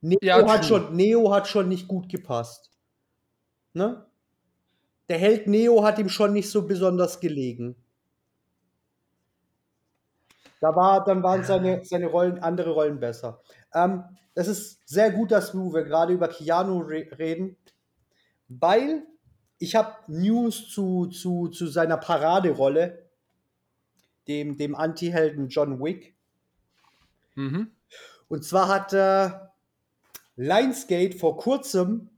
Neo, 0.00 0.18
ja, 0.22 0.48
hat, 0.48 0.64
schon, 0.64 0.94
Neo 0.94 1.32
hat 1.32 1.48
schon 1.48 1.68
nicht 1.68 1.88
gut 1.88 2.08
gepasst. 2.08 2.70
Ne? 3.72 4.06
Der 5.08 5.18
Held 5.18 5.48
Neo 5.48 5.82
hat 5.82 5.98
ihm 5.98 6.08
schon 6.08 6.32
nicht 6.32 6.48
so 6.48 6.66
besonders 6.66 7.18
gelegen. 7.20 7.76
Da 10.60 10.74
war, 10.74 11.04
dann 11.04 11.22
waren 11.22 11.44
seine, 11.44 11.84
seine 11.84 12.06
Rollen, 12.06 12.38
andere 12.38 12.70
Rollen 12.70 12.98
besser. 12.98 13.40
Ähm, 13.74 14.04
es 14.34 14.48
ist 14.48 14.88
sehr 14.88 15.10
gut, 15.10 15.30
dass 15.30 15.54
wir 15.54 15.84
gerade 15.84 16.12
über 16.12 16.28
Keanu 16.28 16.80
re 16.80 17.06
reden, 17.18 17.56
weil 18.48 19.02
ich 19.58 19.74
habe 19.74 19.94
News 20.06 20.68
zu, 20.68 21.06
zu, 21.06 21.48
zu 21.48 21.66
seiner 21.66 21.96
Paraderolle, 21.96 23.06
dem, 24.28 24.56
dem 24.56 24.74
Anti-Helden 24.74 25.48
John 25.48 25.82
Wick. 25.82 26.14
Mhm. 27.34 27.70
Und 28.28 28.44
zwar 28.44 28.68
hat 28.68 28.92
äh, 28.92 29.30
Lionsgate 30.36 31.16
vor 31.16 31.36
kurzem 31.36 32.10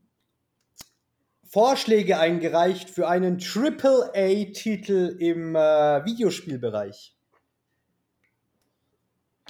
Vorschläge 1.45 2.19
eingereicht 2.19 2.91
für 2.91 3.09
einen 3.09 3.39
AAA-Titel 3.39 5.17
im 5.19 5.55
äh, 5.55 6.05
Videospielbereich. 6.05 7.18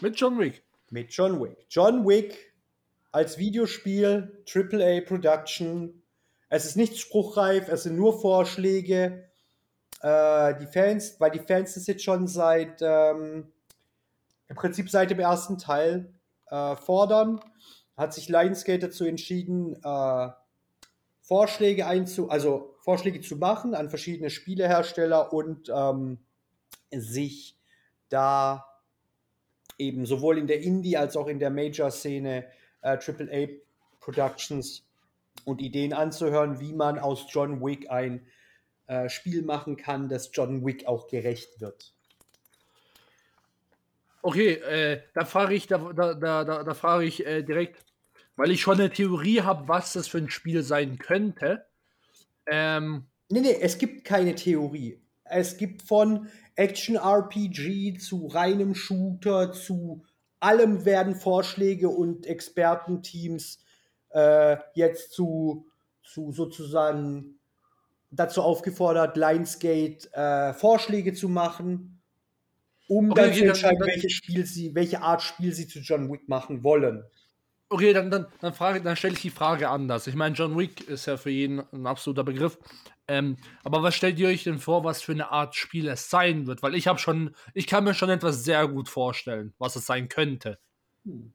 Mit 0.00 0.18
John 0.18 0.38
Wick. 0.38 0.62
Mit 0.90 1.10
John 1.10 1.40
Wick. 1.42 1.66
John 1.68 2.06
Wick 2.06 2.54
als 3.10 3.36
Videospiel, 3.36 4.44
AAA 4.48 5.00
Production. 5.00 6.02
Es 6.48 6.64
ist 6.64 6.76
nicht 6.76 6.98
spruchreif, 6.98 7.68
es 7.68 7.82
sind 7.82 7.96
nur 7.96 8.20
Vorschläge. 8.20 9.28
Äh, 10.00 10.54
die 10.60 10.66
Fans, 10.66 11.18
weil 11.18 11.32
die 11.32 11.40
Fans 11.40 11.74
das 11.74 11.88
jetzt 11.88 12.04
schon 12.04 12.28
seit 12.28 12.80
ähm, 12.80 13.52
im 14.46 14.56
Prinzip 14.56 14.88
seit 14.88 15.10
dem 15.10 15.18
ersten 15.18 15.58
Teil 15.58 16.14
äh, 16.46 16.76
fordern, 16.76 17.40
hat 17.96 18.14
sich 18.14 18.28
Lionsgate 18.28 18.86
dazu 18.86 19.04
entschieden, 19.04 19.74
äh, 19.82 20.28
Vorschläge 21.22 21.86
einzu, 21.86 22.30
also 22.30 22.76
Vorschläge 22.82 23.20
zu 23.20 23.36
machen 23.36 23.74
an 23.74 23.90
verschiedene 23.90 24.30
Spielehersteller 24.30 25.32
und 25.32 25.68
ähm, 25.74 26.18
sich 26.92 27.58
da 28.08 28.64
eben 29.78 30.06
sowohl 30.06 30.38
in 30.38 30.46
der 30.46 30.60
Indie 30.60 30.96
als 30.96 31.16
auch 31.16 31.28
in 31.28 31.38
der 31.38 31.50
Major-Szene 31.50 32.44
äh, 32.82 32.98
AAA 32.98 33.48
Productions 34.00 34.84
und 35.44 35.60
Ideen 35.60 35.92
anzuhören, 35.92 36.60
wie 36.60 36.72
man 36.72 36.98
aus 36.98 37.26
John 37.30 37.64
Wick 37.64 37.90
ein 37.90 38.26
äh, 38.86 39.08
Spiel 39.08 39.42
machen 39.42 39.76
kann, 39.76 40.08
das 40.08 40.30
John 40.32 40.64
Wick 40.64 40.86
auch 40.86 41.08
gerecht 41.08 41.60
wird. 41.60 41.94
Okay, 44.22 44.54
äh, 44.54 45.02
da 45.14 45.24
frage 45.24 45.54
ich, 45.54 45.66
da, 45.68 45.78
da, 45.92 46.14
da, 46.14 46.44
da 46.44 46.74
frage 46.74 47.04
ich 47.04 47.24
äh, 47.24 47.42
direkt, 47.42 47.84
weil 48.36 48.50
ich 48.50 48.60
schon 48.60 48.78
eine 48.78 48.90
Theorie 48.90 49.42
habe, 49.42 49.68
was 49.68 49.92
das 49.92 50.08
für 50.08 50.18
ein 50.18 50.30
Spiel 50.30 50.62
sein 50.62 50.98
könnte. 50.98 51.66
Ähm, 52.46 53.06
nee, 53.28 53.40
nee, 53.40 53.56
es 53.60 53.78
gibt 53.78 54.04
keine 54.04 54.34
Theorie. 54.34 55.00
Es 55.30 55.56
gibt 55.56 55.82
von 55.82 56.28
Action-RPG 56.56 57.98
zu 57.98 58.26
reinem 58.26 58.74
Shooter 58.74 59.52
zu 59.52 60.04
allem 60.40 60.84
werden 60.84 61.14
Vorschläge 61.14 61.88
und 61.88 62.26
Expertenteams 62.26 63.64
äh, 64.10 64.56
jetzt 64.74 65.12
zu, 65.12 65.66
zu 66.02 66.32
sozusagen 66.32 67.38
dazu 68.10 68.42
aufgefordert, 68.42 69.16
Lionsgate 69.16 70.12
äh, 70.12 70.52
Vorschläge 70.54 71.12
zu 71.12 71.28
machen, 71.28 72.00
um 72.88 73.10
okay, 73.10 73.22
dann 73.22 73.34
zu 73.34 73.44
entscheiden, 73.44 73.86
welches 73.86 74.12
Spiel 74.12 74.46
sie, 74.46 74.74
welche 74.74 75.02
Art 75.02 75.22
Spiel 75.22 75.52
sie 75.52 75.68
zu 75.68 75.80
John 75.80 76.10
Wick 76.10 76.28
machen 76.28 76.62
wollen. 76.62 77.04
Okay, 77.70 77.92
dann, 77.92 78.10
dann, 78.10 78.26
dann, 78.40 78.82
dann 78.82 78.96
stelle 78.96 79.14
ich 79.14 79.20
die 79.20 79.30
Frage 79.30 79.68
anders. 79.68 80.06
Ich 80.06 80.14
meine, 80.14 80.34
John 80.34 80.56
Wick 80.56 80.88
ist 80.88 81.06
ja 81.06 81.16
für 81.16 81.30
jeden 81.30 81.62
ein 81.72 81.86
absoluter 81.86 82.24
Begriff. 82.24 82.58
Ähm, 83.08 83.36
aber 83.64 83.82
was 83.82 83.94
stellt 83.94 84.18
ihr 84.18 84.28
euch 84.28 84.44
denn 84.44 84.58
vor, 84.58 84.84
was 84.84 85.02
für 85.02 85.12
eine 85.12 85.30
Art 85.30 85.54
Spiel 85.54 85.88
es 85.88 86.08
sein 86.10 86.46
wird? 86.46 86.62
Weil 86.62 86.74
ich 86.74 86.86
habe 86.86 86.98
schon, 86.98 87.34
ich 87.54 87.66
kann 87.66 87.84
mir 87.84 87.94
schon 87.94 88.10
etwas 88.10 88.44
sehr 88.44 88.66
gut 88.68 88.88
vorstellen, 88.88 89.54
was 89.58 89.76
es 89.76 89.86
sein 89.86 90.08
könnte. 90.08 90.58
Hm. 91.04 91.32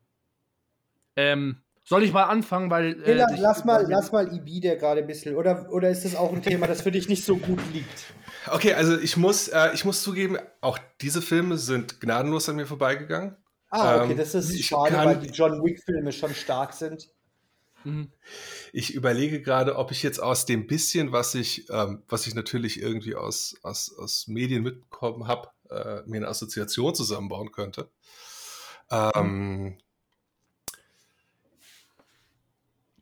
Ähm, 1.15 1.63
soll 1.83 2.03
ich 2.03 2.13
mal 2.13 2.23
anfangen, 2.23 2.69
weil. 2.69 3.01
Äh, 3.03 3.05
hey, 3.05 3.37
lass, 3.37 3.65
mal, 3.65 3.85
lass 3.87 4.11
mal 4.11 4.33
Ibi, 4.33 4.59
der 4.61 4.77
gerade 4.77 5.01
ein 5.01 5.07
bisschen. 5.07 5.35
Oder, 5.35 5.69
oder 5.71 5.89
ist 5.89 6.05
das 6.05 6.15
auch 6.15 6.31
ein 6.31 6.41
Thema, 6.41 6.65
das 6.65 6.81
für 6.81 6.91
dich 6.91 7.09
nicht 7.09 7.25
so 7.25 7.37
gut 7.37 7.59
liegt? 7.73 8.13
Okay, 8.47 8.73
also 8.73 8.97
ich 8.97 9.17
muss, 9.17 9.47
äh, 9.49 9.71
ich 9.73 9.83
muss 9.83 10.01
zugeben, 10.01 10.37
auch 10.61 10.79
diese 11.01 11.21
Filme 11.21 11.57
sind 11.57 11.99
gnadenlos 11.99 12.47
an 12.49 12.55
mir 12.55 12.65
vorbeigegangen. 12.65 13.35
Ah, 13.75 14.03
okay, 14.03 14.11
ähm, 14.11 14.17
das 14.19 14.35
ist 14.35 14.63
schade, 14.63 14.93
kann, 14.93 15.07
weil 15.07 15.17
die 15.17 15.29
John 15.29 15.63
Wick-Filme 15.63 16.11
schon 16.11 16.31
stark 16.35 16.73
sind. 16.73 17.09
Mhm. 17.83 18.11
Ich 18.71 18.93
überlege 18.93 19.41
gerade, 19.41 19.77
ob 19.77 19.89
ich 19.89 20.03
jetzt 20.03 20.21
aus 20.21 20.45
dem 20.45 20.67
bisschen, 20.67 21.11
was 21.11 21.33
ich, 21.33 21.67
ähm, 21.71 22.03
was 22.07 22.27
ich 22.27 22.35
natürlich 22.35 22.79
irgendwie 22.79 23.15
aus, 23.15 23.55
aus, 23.63 23.91
aus 23.97 24.27
Medien 24.27 24.61
mitbekommen 24.61 25.27
habe, 25.27 25.49
äh, 25.71 26.03
mir 26.05 26.17
eine 26.17 26.27
Assoziation 26.27 26.93
zusammenbauen 26.93 27.51
könnte. 27.51 27.89
Ähm. 28.91 29.79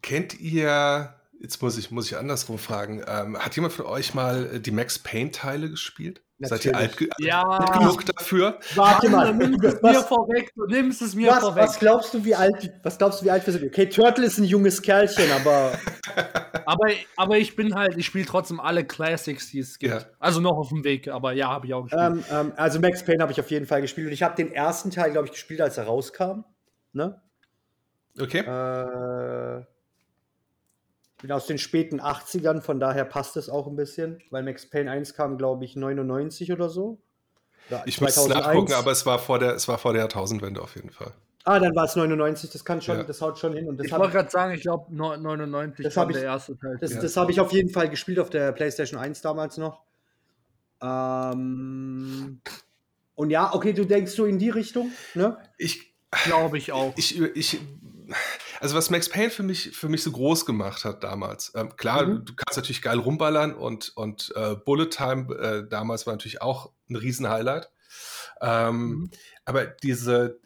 Kennt 0.01 0.39
ihr, 0.39 1.19
jetzt 1.41 1.61
muss 1.61 1.77
ich, 1.77 1.91
muss 1.91 2.05
ich 2.05 2.15
andersrum 2.15 2.57
fragen, 2.57 3.03
ähm, 3.05 3.37
hat 3.37 3.57
jemand 3.57 3.73
von 3.73 3.87
euch 3.87 4.13
mal 4.13 4.55
äh, 4.55 4.61
die 4.61 4.71
Max 4.71 4.99
Payne-Teile 4.99 5.69
gespielt? 5.69 6.21
Natürlich. 6.41 6.63
Seid 6.63 6.65
ihr 6.65 6.75
alt, 6.75 7.09
ja. 7.19 7.43
alt, 7.43 7.71
genug 7.73 8.05
dafür? 8.05 8.59
Warte 8.73 9.09
mal, 9.09 9.31
du 9.31 9.37
nimmst 9.37 9.63
es 9.63 9.81
mir 9.81 10.01
vorweg, 10.01 10.51
du 10.55 10.65
nimmst 10.65 11.01
es 11.03 11.15
mir 11.15 11.29
was, 11.29 11.39
vorweg. 11.39 11.63
Was 11.63 11.79
glaubst 11.79 12.13
du, 12.15 12.25
wie 12.25 12.33
alt, 12.33 12.73
was 12.81 12.97
glaubst 12.97 13.21
du, 13.21 13.25
wie 13.25 13.31
alt 13.31 13.45
wir 13.45 13.53
sind? 13.53 13.65
Okay, 13.65 13.87
Turtle 13.87 14.25
ist 14.25 14.39
ein 14.39 14.45
junges 14.45 14.81
Kerlchen, 14.81 15.31
aber. 15.31 15.73
aber, 16.65 16.89
aber 17.15 17.37
ich 17.37 17.55
bin 17.55 17.75
halt, 17.75 17.95
ich 17.95 18.07
spiele 18.07 18.25
trotzdem 18.25 18.59
alle 18.59 18.83
Classics, 18.83 19.51
die 19.51 19.59
es 19.59 19.77
gibt. 19.77 19.93
Ja. 19.93 20.01
Also 20.19 20.39
noch 20.39 20.57
auf 20.57 20.69
dem 20.69 20.83
Weg, 20.83 21.09
aber 21.09 21.33
ja, 21.33 21.49
habe 21.49 21.67
ich 21.67 21.73
auch 21.75 21.83
gespielt. 21.83 22.03
Ähm, 22.03 22.23
ähm, 22.31 22.53
also 22.55 22.79
Max 22.79 23.05
Payne 23.05 23.21
habe 23.21 23.31
ich 23.31 23.39
auf 23.39 23.51
jeden 23.51 23.67
Fall 23.67 23.81
gespielt 23.81 24.07
und 24.07 24.13
ich 24.13 24.23
habe 24.23 24.35
den 24.35 24.51
ersten 24.51 24.89
Teil, 24.89 25.11
glaube 25.11 25.27
ich, 25.27 25.33
gespielt, 25.33 25.61
als 25.61 25.77
er 25.77 25.83
rauskam. 25.83 26.43
Ne? 26.93 27.21
Okay. 28.19 28.39
Äh, 28.39 29.63
bin 31.21 31.31
aus 31.31 31.45
den 31.45 31.57
späten 31.57 32.01
80ern, 32.01 32.61
von 32.61 32.79
daher 32.79 33.05
passt 33.05 33.37
es 33.37 33.49
auch 33.49 33.67
ein 33.67 33.75
bisschen, 33.75 34.21
weil 34.29 34.43
Max 34.43 34.69
Payne 34.69 34.89
1 34.89 35.13
kam, 35.13 35.37
glaube 35.37 35.65
ich, 35.65 35.75
99 35.75 36.51
oder 36.51 36.69
so. 36.69 36.99
Oder 37.69 37.83
ich 37.85 38.01
muss 38.01 38.27
nachgucken, 38.27 38.73
aber 38.73 38.91
es 38.91 39.05
war 39.05 39.19
vor 39.19 39.39
der, 39.39 39.53
es 39.53 39.67
war 39.67 39.77
vor 39.77 39.93
der 39.93 40.01
Jahrtausendwende 40.01 40.61
auf 40.61 40.75
jeden 40.75 40.89
Fall. 40.89 41.13
Ah, 41.43 41.59
dann 41.59 41.75
war 41.75 41.85
es 41.85 41.95
99, 41.95 42.51
das 42.51 42.63
kann 42.63 42.81
schon, 42.81 42.97
ja. 42.97 43.03
das 43.03 43.21
haut 43.21 43.39
schon 43.39 43.53
hin. 43.53 43.67
Und 43.67 43.77
das 43.77 43.87
ich 43.87 43.93
wollte 43.93 44.11
gerade 44.11 44.29
sagen, 44.29 44.53
ich 44.53 44.61
glaube 44.61 44.93
99 44.93 45.83
das 45.83 45.95
war 45.95 46.05
der 46.07 46.23
erste 46.23 46.57
Teil. 46.57 46.77
Das, 46.79 46.97
das 46.97 47.17
habe 47.17 47.31
ich 47.31 47.39
auf 47.39 47.51
jeden 47.51 47.69
Fall 47.69 47.89
gespielt 47.89 48.19
auf 48.19 48.29
der 48.29 48.51
PlayStation 48.51 48.99
1 48.99 49.21
damals 49.21 49.57
noch. 49.57 49.81
Ähm, 50.81 52.41
und 53.15 53.29
ja, 53.29 53.53
okay, 53.53 53.73
du 53.73 53.85
denkst 53.85 54.11
so 54.11 54.25
in 54.25 54.37
die 54.37 54.49
Richtung, 54.49 54.91
ne? 55.15 55.37
Ich 55.57 55.93
glaube 56.25 56.57
ich 56.57 56.71
auch. 56.71 56.93
Ich, 56.97 57.19
ich 57.19 57.59
also 58.61 58.75
was 58.75 58.91
Max 58.91 59.09
Payne 59.09 59.31
für 59.31 59.41
mich, 59.41 59.75
für 59.75 59.89
mich 59.89 60.03
so 60.03 60.11
groß 60.11 60.45
gemacht 60.45 60.85
hat 60.85 61.03
damals. 61.03 61.51
Ähm, 61.55 61.75
klar, 61.77 62.05
mhm. 62.05 62.25
du 62.25 62.35
kannst 62.35 62.57
natürlich 62.57 62.83
geil 62.83 62.99
rumballern 62.99 63.55
und, 63.55 63.91
und 63.95 64.31
äh, 64.35 64.55
Bullet 64.55 64.89
Time 64.89 65.33
äh, 65.35 65.67
damals 65.67 66.05
war 66.05 66.13
natürlich 66.13 66.43
auch 66.43 66.71
ein 66.87 66.95
Riesenhighlight. 66.95 67.71
Ähm, 68.39 68.75
mhm. 68.75 69.11
Aber 69.45 69.65
diese, 69.65 70.39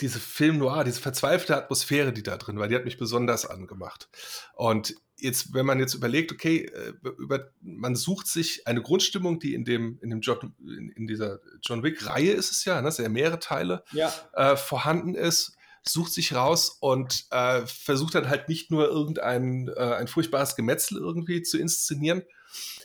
diese 0.00 0.18
Film 0.18 0.58
Noir, 0.58 0.84
diese 0.84 1.02
verzweifelte 1.02 1.54
Atmosphäre, 1.54 2.14
die 2.14 2.22
da 2.22 2.38
drin 2.38 2.58
war, 2.58 2.68
die 2.68 2.74
hat 2.74 2.86
mich 2.86 2.96
besonders 2.96 3.44
angemacht. 3.44 4.08
Und 4.54 4.94
jetzt, 5.18 5.52
wenn 5.52 5.66
man 5.66 5.78
jetzt 5.78 5.92
überlegt, 5.92 6.32
okay, 6.32 6.64
äh, 6.64 6.94
über, 7.18 7.50
man 7.60 7.96
sucht 7.96 8.28
sich 8.28 8.66
eine 8.66 8.80
Grundstimmung, 8.80 9.40
die 9.40 9.52
in 9.52 9.66
dem, 9.66 9.98
in 10.00 10.08
dem 10.08 10.22
John, 10.22 10.54
in, 10.58 10.88
in 10.88 11.06
dieser 11.06 11.40
John 11.60 11.82
Wick-Reihe 11.82 12.32
ist 12.32 12.50
es 12.50 12.64
ja, 12.64 12.80
ne, 12.80 12.90
sehr 12.90 13.10
mehrere 13.10 13.40
Teile 13.40 13.84
ja. 13.92 14.10
äh, 14.32 14.56
vorhanden 14.56 15.14
ist 15.14 15.54
sucht 15.86 16.12
sich 16.12 16.34
raus 16.34 16.76
und 16.80 17.26
äh, 17.30 17.66
versucht 17.66 18.14
dann 18.14 18.28
halt 18.28 18.48
nicht 18.48 18.70
nur 18.70 18.88
irgendein 18.88 19.68
äh, 19.68 19.94
ein 19.94 20.08
furchtbares 20.08 20.56
Gemetzel 20.56 20.98
irgendwie 20.98 21.42
zu 21.42 21.58
inszenieren, 21.58 22.22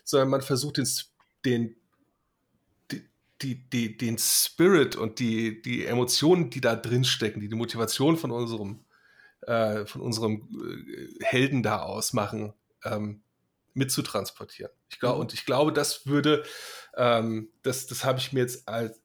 sondern 0.04 0.30
man 0.30 0.42
versucht 0.42 0.78
den, 0.78 0.88
den 1.46 1.76
die, 3.42 3.70
die, 3.70 3.98
den 3.98 4.18
Spirit 4.18 4.96
und 4.96 5.20
die, 5.20 5.62
die 5.62 5.86
Emotionen, 5.86 6.50
die 6.50 6.62
da 6.62 6.76
drin 6.76 7.04
stecken, 7.04 7.40
die 7.40 7.50
die 7.50 7.56
Motivation 7.56 8.18
von 8.18 8.32
unserem, 8.32 8.84
äh, 9.42 9.86
von 9.86 10.02
unserem 10.02 10.48
äh, 10.60 11.24
Helden 11.24 11.62
da 11.62 11.82
ausmachen, 11.82 12.54
ähm, 12.84 13.22
mitzutransportieren. 13.74 14.72
Ich 14.90 15.00
glaube, 15.00 15.16
mhm. 15.16 15.22
und 15.22 15.34
ich 15.34 15.46
glaube, 15.46 15.72
das 15.72 16.08
würde, 16.08 16.44
ähm, 16.96 17.50
das, 17.62 17.86
das 17.86 18.04
habe 18.04 18.20
ich 18.20 18.34
mir 18.34 18.40
jetzt 18.40 18.68
als, 18.68 19.00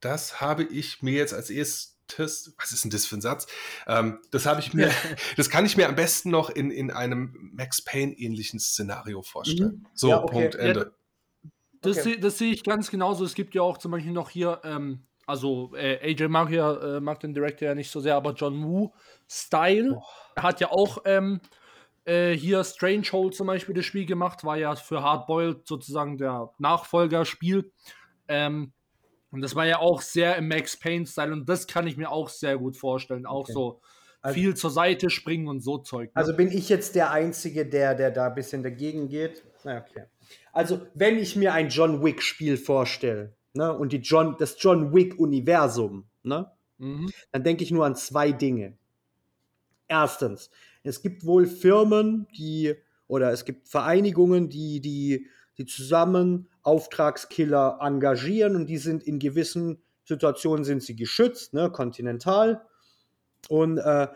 das 0.00 0.40
habe 0.40 0.64
ich 0.64 1.02
mir 1.02 1.14
jetzt 1.14 1.32
als 1.32 1.50
erstes 1.50 1.99
was 2.18 2.72
ist 2.72 2.84
denn 2.84 2.90
das 2.90 3.06
für 3.06 3.16
ein 3.16 3.20
Satz? 3.20 3.46
Ähm, 3.86 4.18
das 4.30 4.46
habe 4.46 4.60
ich 4.60 4.74
mir, 4.74 4.90
das 5.36 5.50
kann 5.50 5.66
ich 5.66 5.76
mir 5.76 5.88
am 5.88 5.94
besten 5.94 6.30
noch 6.30 6.50
in, 6.50 6.70
in 6.70 6.90
einem 6.90 7.50
Max 7.54 7.82
Payne-ähnlichen 7.82 8.60
Szenario 8.60 9.22
vorstellen. 9.22 9.82
Mhm. 9.82 9.86
So, 9.94 10.08
ja, 10.08 10.22
okay. 10.22 10.32
Punkt, 10.32 10.54
Ende. 10.56 10.80
Ja, 10.80 11.50
das, 11.82 11.98
okay. 11.98 12.28
sehe 12.28 12.52
ich 12.52 12.64
ganz 12.64 12.90
genauso. 12.90 13.24
Es 13.24 13.34
gibt 13.34 13.54
ja 13.54 13.62
auch 13.62 13.78
zum 13.78 13.92
Beispiel 13.92 14.12
noch 14.12 14.30
hier, 14.30 14.60
ähm, 14.64 15.06
also 15.26 15.74
äh, 15.74 15.98
AJ 16.02 16.28
mag 16.28 16.50
ja, 16.50 16.96
äh, 16.96 17.00
mag 17.00 17.20
den 17.20 17.32
Director 17.32 17.68
ja 17.68 17.74
nicht 17.74 17.90
so 17.90 18.00
sehr, 18.00 18.16
aber 18.16 18.32
John 18.32 18.62
Woo 18.64 18.92
Style 19.28 19.96
oh. 19.96 20.02
hat 20.36 20.60
ja 20.60 20.70
auch 20.70 20.98
ähm, 21.04 21.40
äh, 22.04 22.32
hier 22.32 22.64
Strangehold 22.64 23.34
zum 23.34 23.46
Beispiel 23.46 23.74
das 23.74 23.84
Spiel 23.84 24.06
gemacht, 24.06 24.44
war 24.44 24.56
ja 24.56 24.74
für 24.76 25.02
Hardboiled 25.02 25.66
sozusagen 25.66 26.18
der 26.18 26.50
Nachfolgerspiel. 26.58 27.72
Ähm, 28.28 28.72
und 29.30 29.42
das 29.42 29.54
war 29.54 29.66
ja 29.66 29.78
auch 29.78 30.00
sehr 30.00 30.36
im 30.36 30.48
Max 30.48 30.76
Payne-Style 30.76 31.32
und 31.32 31.48
das 31.48 31.66
kann 31.66 31.86
ich 31.86 31.96
mir 31.96 32.10
auch 32.10 32.28
sehr 32.28 32.58
gut 32.58 32.76
vorstellen. 32.76 33.26
Auch 33.26 33.40
okay. 33.40 33.52
so 33.52 33.80
also, 34.22 34.34
viel 34.34 34.54
zur 34.54 34.70
Seite 34.70 35.08
springen 35.08 35.48
und 35.48 35.60
so 35.60 35.78
Zeug. 35.78 36.08
Ne? 36.08 36.16
Also 36.16 36.36
bin 36.36 36.50
ich 36.50 36.68
jetzt 36.68 36.94
der 36.94 37.10
Einzige, 37.10 37.64
der, 37.64 37.94
der 37.94 38.10
da 38.10 38.26
ein 38.26 38.34
bisschen 38.34 38.62
dagegen 38.62 39.08
geht? 39.08 39.44
Na, 39.64 39.78
okay. 39.78 40.04
Also, 40.52 40.80
wenn 40.94 41.16
ich 41.16 41.36
mir 41.36 41.52
ein 41.52 41.68
John 41.68 42.02
Wick-Spiel 42.02 42.56
vorstelle, 42.56 43.34
ne, 43.54 43.72
und 43.76 43.92
die 43.92 43.98
John, 43.98 44.36
das 44.38 44.56
John 44.58 44.92
Wick-Universum, 44.92 46.08
ne, 46.22 46.50
mhm. 46.78 47.10
dann 47.32 47.44
denke 47.44 47.62
ich 47.62 47.70
nur 47.70 47.86
an 47.86 47.94
zwei 47.94 48.32
Dinge. 48.32 48.76
Erstens, 49.88 50.50
es 50.82 51.02
gibt 51.02 51.24
wohl 51.24 51.46
Firmen, 51.46 52.26
die, 52.36 52.74
oder 53.06 53.32
es 53.32 53.44
gibt 53.44 53.68
Vereinigungen, 53.68 54.48
die, 54.48 54.80
die, 54.80 55.26
die 55.58 55.66
zusammen 55.66 56.48
Auftragskiller 56.62 57.78
engagieren 57.80 58.56
und 58.56 58.66
die 58.66 58.78
sind 58.78 59.02
in 59.02 59.18
gewissen 59.18 59.82
Situationen 60.04 60.64
sind 60.64 60.82
sie 60.82 60.96
geschützt, 60.96 61.54
ne, 61.54 61.70
kontinental. 61.70 62.62
Und 63.48 63.78
äh, 63.78 64.08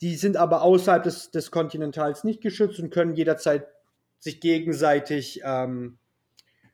die 0.00 0.16
sind 0.16 0.36
aber 0.36 0.62
außerhalb 0.62 1.02
des, 1.02 1.30
des 1.30 1.50
Kontinentals 1.50 2.24
nicht 2.24 2.40
geschützt 2.40 2.78
und 2.78 2.90
können 2.90 3.14
jederzeit 3.14 3.66
sich 4.18 4.40
gegenseitig 4.40 5.40
ähm, 5.44 5.98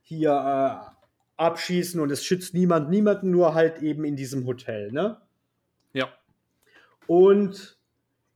hier 0.03 0.33
äh, 0.33 0.95
abschießen 1.39 2.01
und 2.01 2.11
es 2.11 2.25
schützt 2.25 2.53
niemand 2.55 2.91
niemanden, 2.91 3.31
nur 3.31 3.55
halt 3.55 3.83
eben 3.83 4.05
in 4.05 4.17
diesem 4.17 4.47
Hotel, 4.47 4.93
ne? 4.93 5.21
Ja. 5.93 6.09
Und 7.07 7.79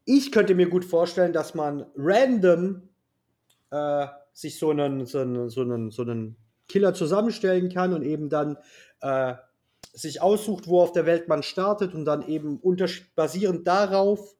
ich 0.04 0.32
könnte 0.32 0.54
mir 0.54 0.68
gut 0.68 0.84
vorstellen, 0.84 1.32
dass 1.32 1.54
man 1.54 1.86
random 1.96 2.88
äh, 3.70 4.06
sich 4.32 4.58
so 4.58 4.70
einen, 4.70 5.04
so 5.04 5.18
einen, 5.18 5.50
so 5.50 5.60
einen, 5.60 5.90
so 5.90 6.02
einen 6.02 6.36
Killer 6.68 6.94
zusammenstellen 6.94 7.68
kann 7.68 7.92
und 7.92 8.02
eben 8.02 8.28
dann 8.28 8.56
äh, 9.00 9.34
sich 9.92 10.22
aussucht, 10.22 10.68
wo 10.68 10.80
auf 10.80 10.92
der 10.92 11.06
Welt 11.06 11.28
man 11.28 11.42
startet 11.42 11.94
und 11.94 12.04
dann 12.04 12.26
eben 12.26 12.60
basierend 13.14 13.66
darauf 13.66 14.36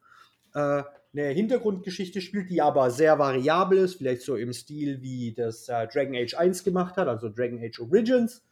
äh, 0.55 0.83
eine 1.15 1.29
Hintergrundgeschichte 1.29 2.21
spielt, 2.21 2.49
die 2.49 2.63
aber 2.63 2.91
sehr 2.91 3.19
variabel 3.19 3.79
ist, 3.79 3.97
vielleicht 3.97 4.23
so 4.23 4.37
im 4.37 4.53
Stil 4.53 5.03
wie 5.03 5.35
das 5.35 5.69
äh, 5.69 5.87
Dragon 5.89 6.17
Age 6.17 6.35
1 6.35 6.65
gemacht 6.65 6.97
hat, 6.97 7.07
also 7.07 7.29
Dragon 7.29 7.63
Age 7.63 7.81
Origins. 7.81 8.43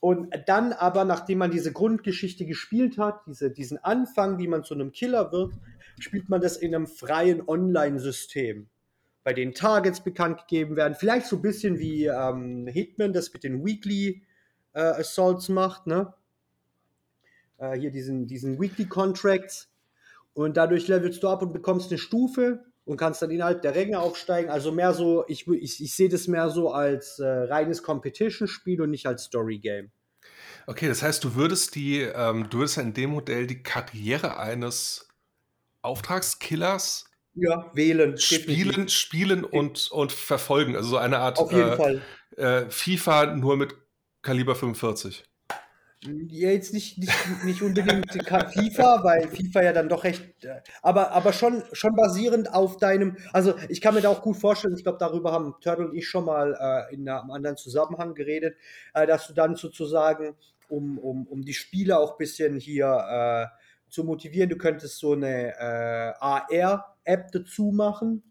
Und 0.00 0.34
dann 0.46 0.72
aber, 0.72 1.04
nachdem 1.04 1.38
man 1.38 1.50
diese 1.50 1.72
Grundgeschichte 1.72 2.44
gespielt 2.44 2.98
hat, 2.98 3.20
diese, 3.26 3.50
diesen 3.50 3.78
Anfang, 3.78 4.38
wie 4.38 4.48
man 4.48 4.64
zu 4.64 4.74
einem 4.74 4.92
Killer 4.92 5.32
wird, 5.32 5.54
spielt 5.98 6.28
man 6.28 6.40
das 6.40 6.56
in 6.56 6.74
einem 6.74 6.88
freien 6.88 7.46
Online-System, 7.46 8.68
bei 9.24 9.32
den 9.32 9.54
Targets 9.54 10.02
bekannt 10.02 10.40
gegeben 10.40 10.76
werden. 10.76 10.94
Vielleicht 10.94 11.26
so 11.26 11.36
ein 11.36 11.42
bisschen 11.42 11.78
wie 11.78 12.06
ähm, 12.06 12.66
Hitman 12.66 13.12
das 13.12 13.32
mit 13.32 13.44
den 13.44 13.64
Weekly 13.64 14.22
äh, 14.72 14.80
Assaults 14.80 15.48
macht, 15.48 15.86
ne? 15.86 16.14
Äh, 17.58 17.78
hier 17.78 17.90
diesen, 17.90 18.26
diesen 18.26 18.60
Weekly 18.60 18.86
Contracts. 18.86 19.70
Und 20.34 20.56
dadurch 20.56 20.88
levelst 20.88 21.22
du 21.22 21.28
ab 21.28 21.42
und 21.42 21.52
bekommst 21.52 21.90
eine 21.90 21.98
Stufe 21.98 22.64
und 22.84 22.96
kannst 22.96 23.22
dann 23.22 23.30
innerhalb 23.30 23.62
der 23.62 23.74
Ränge 23.74 24.00
aufsteigen. 24.00 24.50
Also 24.50 24.72
mehr 24.72 24.92
so, 24.92 25.24
ich, 25.28 25.46
ich, 25.46 25.82
ich 25.82 25.94
sehe 25.94 26.08
das 26.08 26.26
mehr 26.26 26.50
so 26.50 26.72
als 26.72 27.18
äh, 27.18 27.26
reines 27.26 27.82
Competition-Spiel 27.82 28.80
und 28.80 28.90
nicht 28.90 29.06
als 29.06 29.24
Story-Game. 29.24 29.92
Okay, 30.66 30.88
das 30.88 31.02
heißt, 31.02 31.22
du 31.22 31.34
würdest 31.34 31.74
die, 31.74 32.00
ähm, 32.00 32.48
du 32.48 32.58
würdest 32.58 32.78
in 32.78 32.94
dem 32.94 33.10
Modell 33.10 33.46
die 33.46 33.62
Karriere 33.62 34.38
eines 34.38 35.08
Auftragskillers 35.82 37.11
ja, 37.34 37.70
wählen. 37.74 38.18
Spielen, 38.18 38.88
spielen 38.88 39.44
und, 39.44 39.90
und 39.90 40.12
verfolgen. 40.12 40.76
Also 40.76 40.90
so 40.90 40.96
eine 40.96 41.18
Art 41.18 41.38
Auf 41.38 41.52
jeden 41.52 41.72
äh, 41.72 41.76
Fall. 41.76 42.02
Äh, 42.36 42.70
FIFA 42.70 43.34
nur 43.36 43.56
mit 43.56 43.74
Kaliber 44.22 44.54
45. 44.54 45.24
Ja, 46.04 46.50
jetzt 46.50 46.74
nicht, 46.74 46.98
nicht, 46.98 47.12
nicht 47.44 47.62
unbedingt 47.62 48.10
FIFA, 48.12 49.04
weil 49.04 49.28
FIFA 49.28 49.62
ja 49.62 49.72
dann 49.72 49.88
doch 49.88 50.02
recht, 50.02 50.44
äh, 50.44 50.60
aber, 50.82 51.12
aber 51.12 51.32
schon, 51.32 51.62
schon 51.70 51.94
basierend 51.94 52.52
auf 52.52 52.76
deinem, 52.76 53.16
also 53.32 53.54
ich 53.68 53.80
kann 53.80 53.94
mir 53.94 54.00
da 54.00 54.08
auch 54.08 54.20
gut 54.20 54.36
vorstellen, 54.36 54.74
ich 54.76 54.82
glaube, 54.82 54.98
darüber 54.98 55.30
haben 55.30 55.54
Turtle 55.60 55.86
und 55.86 55.94
ich 55.94 56.08
schon 56.08 56.24
mal 56.24 56.58
äh, 56.58 56.92
in 56.92 57.08
einem 57.08 57.30
anderen 57.30 57.56
Zusammenhang 57.56 58.14
geredet, 58.14 58.56
dass 58.92 59.28
du 59.28 59.32
dann 59.32 59.54
sozusagen, 59.54 60.34
um, 60.68 60.98
um, 60.98 61.24
um 61.28 61.42
die 61.42 61.54
Spieler 61.54 62.00
auch 62.00 62.12
ein 62.12 62.18
bisschen 62.18 62.58
hier 62.58 63.50
zu 63.88 64.02
motivieren, 64.02 64.48
du 64.48 64.56
könntest 64.56 64.98
so 64.98 65.12
eine 65.12 65.52
äh, 65.56 66.12
AR-App 67.04 67.32
dazu 67.32 67.72
machen, 67.72 68.22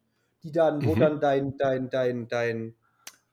die 0.43 0.51
dann, 0.51 0.85
wo 0.85 0.95
mhm. 0.95 0.99
dann 0.99 1.19
dein, 1.19 1.57
dein, 1.57 1.89
dein, 1.89 2.27
dein, 2.27 2.75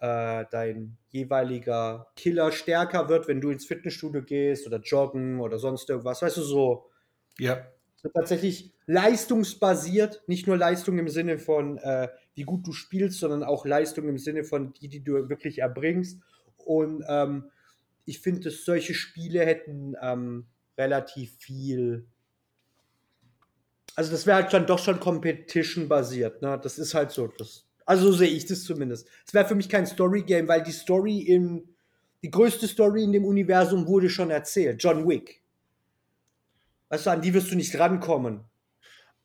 äh, 0.00 0.44
dein 0.50 0.98
jeweiliger 1.08 2.08
Killer 2.16 2.52
stärker 2.52 3.08
wird, 3.08 3.28
wenn 3.28 3.40
du 3.40 3.50
ins 3.50 3.66
Fitnessstudio 3.66 4.22
gehst 4.22 4.66
oder 4.66 4.78
joggen 4.80 5.40
oder 5.40 5.58
sonst 5.58 5.88
irgendwas. 5.88 6.22
Weißt 6.22 6.36
du, 6.36 6.42
so. 6.42 6.90
Ja. 7.38 7.66
So 7.96 8.08
tatsächlich 8.10 8.72
leistungsbasiert, 8.86 10.22
nicht 10.28 10.46
nur 10.46 10.56
Leistung 10.56 10.98
im 10.98 11.08
Sinne 11.08 11.38
von, 11.38 11.78
äh, 11.78 12.08
wie 12.34 12.44
gut 12.44 12.66
du 12.66 12.72
spielst, 12.72 13.18
sondern 13.18 13.42
auch 13.42 13.66
Leistung 13.66 14.08
im 14.08 14.18
Sinne 14.18 14.44
von 14.44 14.72
die, 14.72 14.88
die 14.88 15.02
du 15.02 15.28
wirklich 15.28 15.58
erbringst. 15.58 16.20
Und 16.56 17.04
ähm, 17.08 17.50
ich 18.04 18.20
finde, 18.20 18.42
dass 18.42 18.64
solche 18.64 18.94
Spiele 18.94 19.44
hätten 19.44 19.94
ähm, 20.00 20.46
relativ 20.78 21.36
viel. 21.38 22.06
Also 23.98 24.12
das 24.12 24.28
wäre 24.28 24.36
halt 24.36 24.52
dann 24.52 24.64
doch 24.64 24.78
schon 24.78 25.00
Competition 25.00 25.88
basiert. 25.88 26.40
Ne? 26.40 26.56
Das 26.62 26.78
ist 26.78 26.94
halt 26.94 27.10
so. 27.10 27.26
Das, 27.36 27.66
also 27.84 28.12
so 28.12 28.18
sehe 28.18 28.28
ich 28.28 28.46
das 28.46 28.62
zumindest. 28.62 29.08
Es 29.26 29.34
wäre 29.34 29.44
für 29.44 29.56
mich 29.56 29.68
kein 29.68 29.86
Story-Game, 29.86 30.46
weil 30.46 30.62
die 30.62 30.70
Story 30.70 31.18
im, 31.18 31.74
die 32.22 32.30
größte 32.30 32.68
Story 32.68 33.02
in 33.02 33.10
dem 33.10 33.24
Universum 33.24 33.88
wurde 33.88 34.08
schon 34.08 34.30
erzählt. 34.30 34.80
John 34.80 35.08
Wick. 35.08 35.42
Weißt 36.90 37.06
du, 37.06 37.10
an 37.10 37.22
die 37.22 37.34
wirst 37.34 37.50
du 37.50 37.56
nicht 37.56 37.76
rankommen. 37.76 38.44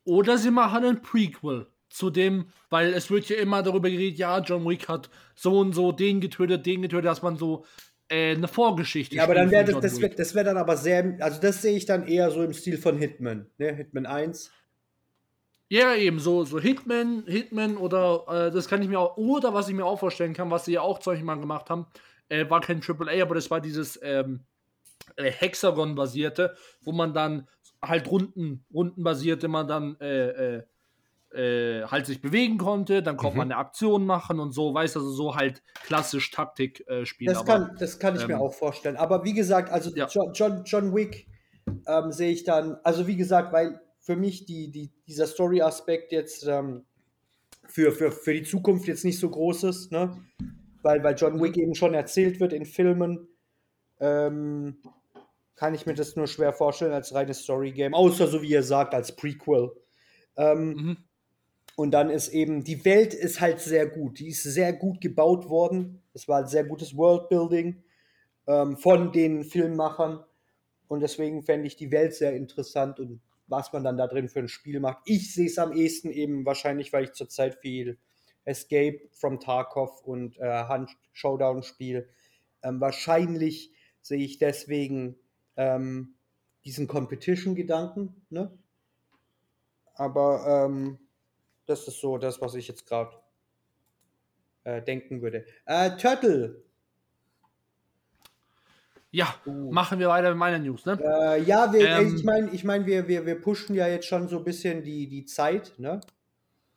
Oder 0.02 0.38
sie 0.38 0.50
machen 0.50 0.84
ein 0.84 1.02
Prequel 1.02 1.68
zu 1.88 2.10
dem, 2.10 2.46
weil 2.68 2.94
es 2.94 3.12
wird 3.12 3.28
ja 3.28 3.36
immer 3.36 3.62
darüber 3.62 3.88
geredet, 3.88 4.18
ja, 4.18 4.40
John 4.40 4.68
Wick 4.68 4.88
hat 4.88 5.08
so 5.36 5.60
und 5.60 5.72
so 5.72 5.92
den 5.92 6.20
getötet, 6.20 6.66
den 6.66 6.82
getötet, 6.82 7.04
dass 7.04 7.22
man 7.22 7.36
so 7.36 7.64
äh, 8.08 8.34
eine 8.34 8.48
Vorgeschichte 8.48 9.14
Ja, 9.14 9.22
aber 9.22 9.36
dann 9.36 9.52
wäre 9.52 9.64
das, 9.66 9.80
das 9.80 10.00
wäre 10.00 10.34
wär 10.34 10.44
dann 10.44 10.56
aber 10.56 10.76
sehr, 10.76 11.16
also 11.20 11.40
das 11.40 11.62
sehe 11.62 11.76
ich 11.76 11.86
dann 11.86 12.08
eher 12.08 12.32
so 12.32 12.42
im 12.42 12.52
Stil 12.52 12.76
von 12.76 12.98
Hitman, 12.98 13.46
ne? 13.56 13.72
Hitman 13.72 14.06
1. 14.06 14.50
Ja, 15.68 15.94
eben, 15.94 16.18
so, 16.18 16.44
so 16.44 16.60
Hitman, 16.60 17.24
Hitman 17.26 17.76
oder 17.76 18.24
äh, 18.28 18.50
das 18.50 18.68
kann 18.68 18.82
ich 18.82 18.88
mir 18.88 19.00
auch, 19.00 19.16
oder 19.16 19.54
was 19.54 19.68
ich 19.68 19.74
mir 19.74 19.86
auch 19.86 19.98
vorstellen 19.98 20.34
kann, 20.34 20.50
was 20.50 20.66
sie 20.66 20.72
ja 20.72 20.82
auch 20.82 21.00
solche 21.00 21.24
mal 21.24 21.36
gemacht 21.36 21.70
haben, 21.70 21.86
äh, 22.28 22.48
war 22.48 22.60
kein 22.60 22.82
AAA, 22.82 23.22
aber 23.22 23.34
das 23.34 23.50
war 23.50 23.60
dieses 23.60 23.98
ähm, 24.02 24.44
äh, 25.16 25.30
Hexagon-basierte, 25.30 26.54
wo 26.82 26.92
man 26.92 27.14
dann 27.14 27.48
halt 27.82 28.10
Runden, 28.10 28.64
Rundenbasierte 28.72 29.48
man 29.48 29.66
dann 29.66 29.96
äh, 30.00 30.58
äh, 30.58 30.62
äh, 31.34 31.84
halt 31.86 32.06
sich 32.06 32.20
bewegen 32.20 32.58
konnte, 32.58 33.02
dann 33.02 33.16
konnte 33.16 33.34
mhm. 33.34 33.38
man 33.38 33.52
eine 33.52 33.56
Aktion 33.58 34.06
machen 34.06 34.40
und 34.40 34.52
so, 34.52 34.72
weißt 34.72 34.94
du, 34.94 35.00
also 35.00 35.10
so 35.10 35.34
halt 35.34 35.62
klassisch 35.84 36.30
Taktik 36.30 36.86
äh, 36.88 37.04
spielen. 37.04 37.34
Das, 37.34 37.44
kann, 37.44 37.74
das 37.78 37.98
kann 37.98 38.16
ich 38.16 38.22
ähm, 38.22 38.28
mir 38.28 38.38
auch 38.38 38.54
vorstellen. 38.54 38.96
Aber 38.96 39.24
wie 39.24 39.34
gesagt, 39.34 39.70
also 39.70 39.90
ja. 39.94 40.06
John, 40.08 40.32
John, 40.32 40.62
John 40.64 40.94
Wick 40.94 41.26
ähm, 41.86 42.12
sehe 42.12 42.30
ich 42.30 42.44
dann, 42.44 42.76
also 42.84 43.06
wie 43.06 43.16
gesagt, 43.16 43.52
weil 43.52 43.80
für 44.04 44.16
mich 44.16 44.44
die, 44.44 44.70
die, 44.70 44.90
dieser 45.08 45.26
Story-Aspekt 45.26 46.12
jetzt 46.12 46.46
ähm, 46.46 46.84
für, 47.66 47.90
für, 47.90 48.12
für 48.12 48.34
die 48.34 48.42
Zukunft 48.42 48.86
jetzt 48.86 49.04
nicht 49.04 49.18
so 49.18 49.30
groß 49.30 49.64
ist, 49.64 49.92
ne? 49.92 50.22
weil, 50.82 51.02
weil 51.02 51.14
John 51.16 51.40
Wick 51.40 51.56
eben 51.56 51.74
schon 51.74 51.94
erzählt 51.94 52.38
wird 52.38 52.52
in 52.52 52.66
Filmen. 52.66 53.26
Ähm, 54.00 54.76
kann 55.56 55.72
ich 55.72 55.86
mir 55.86 55.94
das 55.94 56.16
nur 56.16 56.26
schwer 56.26 56.52
vorstellen 56.52 56.92
als 56.92 57.14
reines 57.14 57.44
Story-Game, 57.44 57.94
außer 57.94 58.26
so 58.26 58.42
wie 58.42 58.50
ihr 58.50 58.62
sagt, 58.62 58.92
als 58.92 59.16
Prequel. 59.16 59.72
Ähm, 60.36 60.68
mhm. 60.68 60.96
Und 61.76 61.92
dann 61.92 62.10
ist 62.10 62.28
eben, 62.28 62.62
die 62.62 62.84
Welt 62.84 63.14
ist 63.14 63.40
halt 63.40 63.60
sehr 63.60 63.86
gut. 63.86 64.18
Die 64.18 64.28
ist 64.28 64.42
sehr 64.42 64.74
gut 64.74 65.00
gebaut 65.00 65.48
worden. 65.48 66.02
Es 66.12 66.28
war 66.28 66.40
ein 66.40 66.46
sehr 66.46 66.64
gutes 66.64 66.94
Worldbuilding 66.94 67.82
ähm, 68.46 68.76
von 68.76 69.12
den 69.12 69.44
Filmemachern. 69.44 70.22
Und 70.88 71.00
deswegen 71.00 71.42
fände 71.42 71.66
ich 71.66 71.76
die 71.76 71.90
Welt 71.90 72.14
sehr 72.14 72.34
interessant 72.34 73.00
und 73.00 73.20
was 73.46 73.72
man 73.72 73.84
dann 73.84 73.96
da 73.96 74.06
drin 74.06 74.28
für 74.28 74.40
ein 74.40 74.48
Spiel 74.48 74.80
macht. 74.80 74.98
Ich 75.04 75.34
sehe 75.34 75.46
es 75.46 75.58
am 75.58 75.72
ehesten 75.72 76.10
eben 76.10 76.46
wahrscheinlich, 76.46 76.92
weil 76.92 77.04
ich 77.04 77.12
zurzeit 77.12 77.56
viel 77.56 77.98
Escape 78.44 79.00
from 79.12 79.40
Tarkov 79.40 80.02
und 80.02 80.38
äh, 80.38 80.64
Hunt 80.68 80.90
Showdown 81.12 81.62
spiele. 81.62 82.08
Ähm, 82.62 82.80
wahrscheinlich 82.80 83.72
sehe 84.00 84.24
ich 84.24 84.38
deswegen 84.38 85.16
ähm, 85.56 86.14
diesen 86.64 86.88
Competition-Gedanken. 86.88 88.22
Ne? 88.30 88.56
Aber 89.94 90.66
ähm, 90.66 90.98
das 91.66 91.86
ist 91.88 92.00
so 92.00 92.18
das, 92.18 92.40
was 92.40 92.54
ich 92.54 92.68
jetzt 92.68 92.86
gerade 92.86 93.16
äh, 94.64 94.82
denken 94.82 95.22
würde. 95.22 95.46
Äh, 95.66 95.96
Turtle 95.96 96.62
ja, 99.14 99.32
uh. 99.46 99.70
machen 99.70 100.00
wir 100.00 100.08
weiter 100.08 100.30
mit 100.30 100.38
meiner 100.38 100.58
News, 100.58 100.84
ne? 100.86 100.98
Äh, 101.00 101.42
ja, 101.44 101.72
wir, 101.72 101.88
ähm, 101.88 102.16
ich 102.16 102.24
meine, 102.24 102.50
ich 102.50 102.64
mein, 102.64 102.84
wir, 102.84 103.06
wir, 103.06 103.24
wir 103.24 103.40
pushen 103.40 103.76
ja 103.76 103.86
jetzt 103.86 104.06
schon 104.06 104.26
so 104.26 104.38
ein 104.38 104.44
bisschen 104.44 104.82
die, 104.82 105.08
die 105.08 105.24
Zeit, 105.24 105.72
ne? 105.78 106.00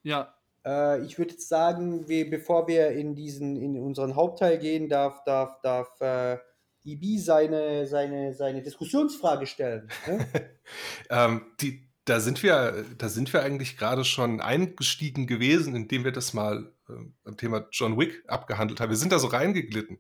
Ja. 0.04 0.36
Äh, 0.64 1.04
ich 1.04 1.18
würde 1.18 1.32
jetzt 1.32 1.50
sagen, 1.50 2.08
wir, 2.08 2.30
bevor 2.30 2.68
wir 2.68 2.92
in 2.92 3.16
diesen, 3.16 3.56
in 3.56 3.76
unseren 3.80 4.16
Hauptteil 4.16 4.60
gehen, 4.60 4.88
darf, 4.88 5.24
darf, 5.24 5.60
darf 5.62 6.00
äh, 6.00 6.38
Ibi 6.84 7.18
seine, 7.18 7.88
seine, 7.88 8.36
seine 8.36 8.62
Diskussionsfrage 8.62 9.48
stellen. 9.48 9.90
Ne? 10.06 10.28
ähm, 11.10 11.42
die, 11.60 11.90
da 12.06 12.20
sind 12.20 12.44
wir, 12.44 12.86
da 13.00 13.10
sind 13.10 13.34
wir 13.34 13.42
eigentlich 13.42 13.78
gerade 13.78 14.06
schon 14.06 14.42
eingestiegen 14.42 15.26
gewesen, 15.26 15.76
indem 15.76 16.04
wir 16.04 16.12
das 16.12 16.36
mal 16.36 16.72
äh, 16.88 16.94
am 17.26 17.36
Thema 17.36 17.68
John 17.72 17.98
Wick 17.98 18.24
abgehandelt 18.28 18.80
haben. 18.80 18.92
Wir 18.92 18.98
sind 18.98 19.12
da 19.12 19.18
so 19.18 19.28
reingeglitten. 19.28 19.98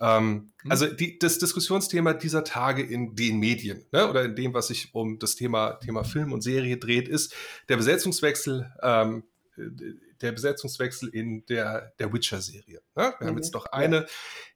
Ähm, 0.00 0.52
mhm. 0.64 0.70
Also 0.70 0.86
die, 0.86 1.18
das 1.18 1.38
Diskussionsthema 1.38 2.14
dieser 2.14 2.44
Tage 2.44 2.82
in 2.82 3.14
den 3.14 3.38
Medien 3.38 3.84
ne, 3.92 4.08
oder 4.08 4.24
in 4.24 4.34
dem, 4.34 4.54
was 4.54 4.68
sich 4.68 4.94
um 4.94 5.18
das 5.18 5.36
Thema, 5.36 5.74
Thema 5.74 6.04
Film 6.04 6.32
und 6.32 6.42
Serie 6.42 6.78
dreht, 6.78 7.08
ist 7.08 7.34
der 7.68 7.76
Besetzungswechsel, 7.76 8.72
ähm, 8.82 9.24
der 9.56 10.32
Besetzungswechsel 10.32 11.10
in 11.10 11.44
der, 11.46 11.92
der 11.98 12.12
Witcher-Serie. 12.12 12.80
Ne? 12.96 13.02
Wir 13.02 13.14
mhm. 13.20 13.26
haben 13.26 13.36
jetzt 13.36 13.52
noch 13.52 13.66
eine 13.66 14.06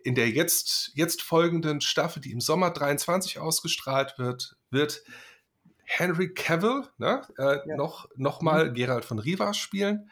in 0.02 0.14
der 0.14 0.30
jetzt, 0.30 0.92
jetzt 0.94 1.22
folgenden 1.22 1.80
Staffel, 1.80 2.20
die 2.20 2.32
im 2.32 2.40
Sommer 2.40 2.70
23 2.70 3.38
ausgestrahlt 3.38 4.18
wird, 4.18 4.56
wird 4.70 5.02
Henry 5.84 6.32
Cavill 6.32 6.84
ne, 6.98 7.22
äh, 7.38 7.68
ja. 7.68 7.76
noch, 7.76 8.08
noch 8.16 8.40
mal 8.40 8.70
mhm. 8.70 8.74
Gerald 8.74 9.04
von 9.04 9.18
Rivas 9.18 9.56
spielen. 9.56 10.10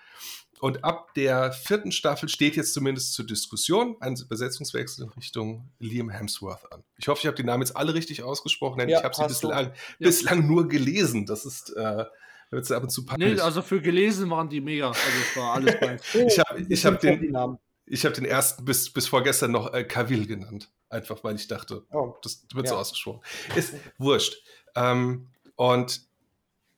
Und 0.63 0.85
ab 0.85 1.13
der 1.15 1.51
vierten 1.51 1.91
Staffel 1.91 2.29
steht 2.29 2.55
jetzt 2.55 2.73
zumindest 2.73 3.15
zur 3.15 3.27
Diskussion 3.27 3.97
ein 3.99 4.15
Besetzungswechsel 4.29 5.07
in 5.07 5.11
Richtung 5.11 5.69
Liam 5.81 6.09
Hemsworth 6.09 6.73
an. 6.73 6.85
Ich 6.99 7.09
hoffe, 7.09 7.19
ich 7.21 7.27
habe 7.27 7.37
die 7.37 7.43
Namen 7.43 7.65
jetzt 7.65 7.77
alle 7.77 7.95
richtig 7.95 8.23
ausgesprochen, 8.23 8.79
denn 8.79 8.89
ja, 8.89 8.99
ich 8.99 9.05
habe 9.05 9.13
sie 9.13 9.25
bislang, 9.25 9.67
ja. 9.67 9.73
bislang, 9.99 10.47
nur 10.47 10.69
gelesen. 10.69 11.27
Das 11.27 11.45
ist 11.47 11.71
äh, 11.71 12.05
ab 12.53 12.83
und 12.85 12.91
zu 12.91 13.05
peinlich. 13.05 13.35
Nee, 13.35 13.41
also 13.41 13.61
für 13.61 13.81
gelesen 13.81 14.31
waren 14.31 14.49
die 14.49 14.61
mega. 14.61 14.87
Also 14.87 15.01
es 15.01 15.37
war 15.37 15.55
alles 15.55 15.75
bei. 15.81 15.99
ich 16.15 16.39
habe 16.39 16.61
ich 16.61 16.87
hab 16.87 17.01
den, 17.01 17.59
ich 17.85 18.05
habe 18.05 18.15
den 18.15 18.25
ersten 18.25 18.65
bis, 18.65 18.89
bis 18.89 19.09
vorgestern 19.09 19.51
noch 19.51 19.75
äh, 19.75 19.83
Cavill 19.83 20.29
genannt. 20.29 20.71
Einfach 20.89 21.25
weil 21.25 21.35
ich 21.35 21.49
dachte, 21.49 21.85
oh, 21.91 22.15
das 22.23 22.47
wird 22.55 22.67
ja. 22.67 22.75
so 22.75 22.77
ausgesprochen. 22.77 23.21
Ist 23.57 23.75
wurscht. 23.99 24.37
Ähm, 24.77 25.27
und 25.57 26.03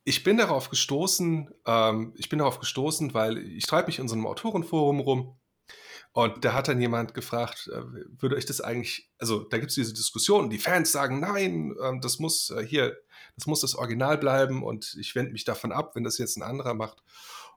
ich 0.04 0.22
bin 0.22 0.36
darauf 0.36 0.70
gestoßen, 0.70 1.50
ähm, 1.66 2.14
ich 2.16 2.28
bin 2.28 2.38
darauf 2.38 2.60
gestoßen, 2.60 3.14
weil 3.14 3.38
ich 3.38 3.66
treibe 3.66 3.86
mich 3.86 3.98
in 3.98 4.08
so 4.08 4.14
einem 4.14 4.26
Autorenforum 4.26 5.00
rum 5.00 5.38
und 6.12 6.44
da 6.44 6.52
hat 6.52 6.68
dann 6.68 6.80
jemand 6.80 7.12
gefragt, 7.12 7.68
äh, 7.72 7.82
würde 8.20 8.36
euch 8.36 8.46
das 8.46 8.60
eigentlich, 8.60 9.10
also 9.18 9.40
da 9.40 9.58
gibt 9.58 9.70
es 9.70 9.74
diese 9.74 9.92
Diskussion, 9.92 10.48
die 10.48 10.60
Fans 10.60 10.92
sagen, 10.92 11.18
nein, 11.18 11.74
äh, 11.80 11.98
das 12.00 12.20
muss 12.20 12.50
äh, 12.50 12.64
hier, 12.64 12.96
das 13.34 13.46
muss 13.46 13.62
das 13.62 13.74
Original 13.74 14.16
bleiben 14.16 14.62
und 14.62 14.96
ich 15.00 15.16
wende 15.16 15.32
mich 15.32 15.42
davon 15.42 15.72
ab, 15.72 15.96
wenn 15.96 16.04
das 16.04 16.18
jetzt 16.18 16.36
ein 16.36 16.44
anderer 16.44 16.74
macht. 16.74 17.02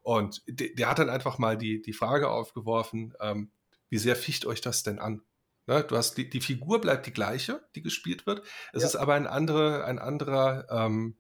Und 0.02 0.42
der, 0.48 0.70
der 0.70 0.90
hat 0.90 0.98
dann 0.98 1.12
einfach 1.12 1.38
mal 1.38 1.56
die, 1.56 1.84
die 1.84 1.94
Frage 1.94 2.30
aufgeworfen, 2.32 3.14
ähm, 3.20 3.52
wie 3.90 4.00
sehr 4.00 4.16
ficht 4.16 4.48
euch 4.48 4.62
das 4.62 4.82
denn 4.82 4.98
an? 4.98 5.22
Ne, 5.68 5.84
du 5.84 5.96
hast 5.96 6.18
die, 6.18 6.28
die 6.28 6.42
Figur 6.42 6.82
bleibt 6.82 7.06
die 7.06 7.14
gleiche, 7.14 7.62
die 7.76 7.84
gespielt 7.84 8.26
wird. 8.26 8.42
Es 8.74 8.82
ja. 8.82 8.88
ist 8.88 8.96
aber 8.96 9.14
ein, 9.14 9.28
andere, 9.28 9.86
ein 9.86 10.00
anderer 10.00 10.66
ähm, 10.72 11.18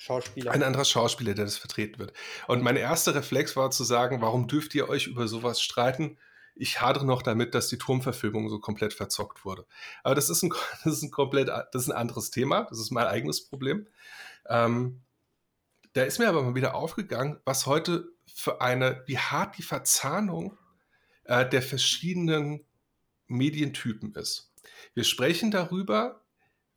Schauspieler. 0.00 0.52
Ein 0.52 0.62
anderer 0.62 0.86
Schauspieler, 0.86 1.34
der 1.34 1.44
das 1.44 1.58
vertreten 1.58 1.98
wird. 1.98 2.14
Und 2.48 2.62
mein 2.62 2.76
erster 2.76 3.14
Reflex 3.14 3.54
war 3.54 3.70
zu 3.70 3.84
sagen, 3.84 4.22
warum 4.22 4.48
dürft 4.48 4.74
ihr 4.74 4.88
euch 4.88 5.06
über 5.06 5.28
sowas 5.28 5.60
streiten? 5.60 6.16
Ich 6.54 6.80
hadere 6.80 7.04
noch 7.04 7.20
damit, 7.20 7.54
dass 7.54 7.68
die 7.68 7.76
Turmverfilmung 7.76 8.48
so 8.48 8.60
komplett 8.60 8.94
verzockt 8.94 9.44
wurde. 9.44 9.66
Aber 10.02 10.14
das 10.14 10.30
ist 10.30 10.42
ein, 10.42 10.54
das 10.84 10.94
ist 10.94 11.02
ein 11.02 11.10
komplett, 11.10 11.48
das 11.48 11.82
ist 11.82 11.90
ein 11.90 11.96
anderes 11.96 12.30
Thema. 12.30 12.62
Das 12.70 12.78
ist 12.78 12.90
mein 12.90 13.06
eigenes 13.06 13.44
Problem. 13.44 13.88
Ähm, 14.48 15.02
da 15.92 16.04
ist 16.04 16.18
mir 16.18 16.30
aber 16.30 16.42
mal 16.42 16.54
wieder 16.54 16.74
aufgegangen, 16.74 17.38
was 17.44 17.66
heute 17.66 18.08
für 18.34 18.62
eine, 18.62 19.02
wie 19.04 19.18
hart 19.18 19.58
die 19.58 19.62
Verzahnung 19.62 20.56
äh, 21.24 21.46
der 21.46 21.60
verschiedenen 21.60 22.64
Medientypen 23.26 24.14
ist. 24.14 24.50
Wir 24.94 25.04
sprechen 25.04 25.50
darüber, 25.50 26.22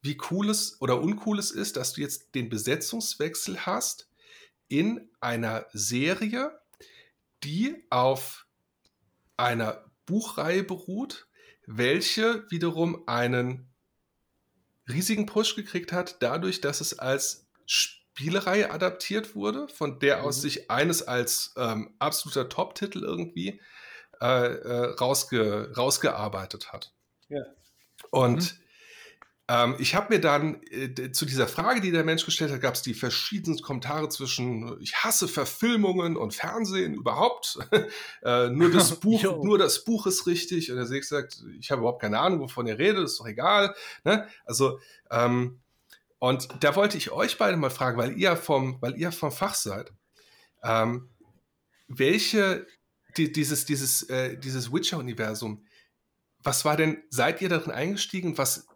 wie 0.03 0.19
cool 0.29 0.49
es 0.49 0.79
oder 0.81 1.01
uncool 1.01 1.39
es 1.39 1.49
ist, 1.49 1.77
dass 1.77 1.93
du 1.93 2.01
jetzt 2.01 2.35
den 2.35 2.49
Besetzungswechsel 2.49 3.65
hast 3.65 4.09
in 4.67 5.09
einer 5.21 5.65
Serie, 5.71 6.59
die 7.43 7.85
auf 7.89 8.45
einer 9.37 9.85
Buchreihe 10.05 10.63
beruht, 10.63 11.27
welche 11.65 12.49
wiederum 12.51 13.07
einen 13.07 13.71
riesigen 14.89 15.25
Push 15.25 15.55
gekriegt 15.55 15.93
hat, 15.93 16.21
dadurch, 16.21 16.59
dass 16.59 16.81
es 16.81 16.99
als 16.99 17.47
Spielereihe 17.65 18.71
adaptiert 18.71 19.35
wurde, 19.35 19.69
von 19.69 19.99
der 19.99 20.25
aus 20.25 20.37
mhm. 20.37 20.41
sich 20.41 20.69
eines 20.69 21.01
als 21.01 21.53
ähm, 21.55 21.95
absoluter 21.99 22.49
Top-Titel 22.49 22.99
irgendwie 23.03 23.61
äh, 24.19 24.25
äh, 24.25 24.95
rausge 24.95 25.73
rausgearbeitet 25.77 26.73
hat. 26.73 26.93
Ja. 27.29 27.45
Und 28.09 28.53
mhm. 28.53 28.62
Ähm, 29.49 29.75
ich 29.77 29.93
habe 29.93 30.13
mir 30.13 30.21
dann 30.21 30.61
äh, 30.71 31.11
zu 31.11 31.25
dieser 31.25 31.47
Frage, 31.47 31.81
die 31.81 31.91
der 31.91 32.05
Mensch 32.05 32.25
gestellt 32.25 32.51
hat, 32.51 32.61
gab 32.61 32.75
es 32.75 32.81
die 32.81 32.93
verschiedensten 32.93 33.63
Kommentare 33.63 34.07
zwischen 34.07 34.79
ich 34.79 34.95
hasse 34.95 35.27
Verfilmungen 35.27 36.15
und 36.15 36.33
Fernsehen 36.33 36.93
überhaupt. 36.93 37.59
äh, 38.23 38.49
nur 38.49 38.71
das 38.71 38.95
Buch, 38.99 39.21
nur 39.43 39.57
das 39.57 39.83
Buch 39.83 40.07
ist 40.07 40.27
richtig. 40.27 40.71
Und 40.71 40.77
der 40.77 40.85
Seg 40.85 41.03
sagt, 41.03 41.43
ich 41.59 41.71
habe 41.71 41.81
überhaupt 41.81 42.01
keine 42.01 42.19
Ahnung, 42.19 42.39
wovon 42.39 42.67
ihr 42.67 42.77
redet, 42.77 43.03
ist 43.03 43.19
doch 43.19 43.27
egal. 43.27 43.75
Ne? 44.05 44.27
Also 44.45 44.79
ähm, 45.11 45.59
und 46.19 46.47
da 46.61 46.77
wollte 46.77 46.97
ich 46.97 47.11
euch 47.11 47.37
beide 47.37 47.57
mal 47.57 47.69
fragen, 47.69 47.97
weil 47.97 48.17
ihr 48.17 48.37
vom, 48.37 48.81
weil 48.81 48.97
ihr 48.97 49.11
vom 49.11 49.33
Fach 49.33 49.55
seid, 49.55 49.91
ähm, 50.63 51.09
welche 51.89 52.65
die, 53.17 53.33
dieses 53.33 53.65
dieses 53.65 54.03
äh, 54.03 54.37
dieses 54.37 54.71
Witcher-Universum 54.71 55.65
was 56.43 56.65
war 56.65 56.75
denn, 56.75 57.01
seid 57.09 57.41
ihr 57.41 57.49
darin 57.49 57.71
eingestiegen? 57.71 58.37
Was, 58.37 58.67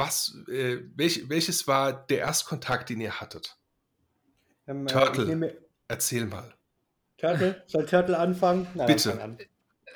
was, 0.00 0.36
äh, 0.48 0.78
welch, 0.96 1.28
welches 1.28 1.68
war 1.68 1.92
der 1.92 2.20
Erstkontakt, 2.20 2.88
den 2.90 3.00
ihr 3.00 3.20
hattet? 3.20 3.56
Ähm, 4.66 4.86
äh, 4.86 4.90
Turtle, 4.90 5.26
nehme... 5.26 5.56
erzähl 5.86 6.26
mal. 6.26 6.54
Turtle, 7.18 7.62
soll 7.66 7.86
Turtle 7.86 8.18
anfangen? 8.18 8.66
Nein, 8.74 8.86
Bitte. 8.86 9.22
An. 9.22 9.38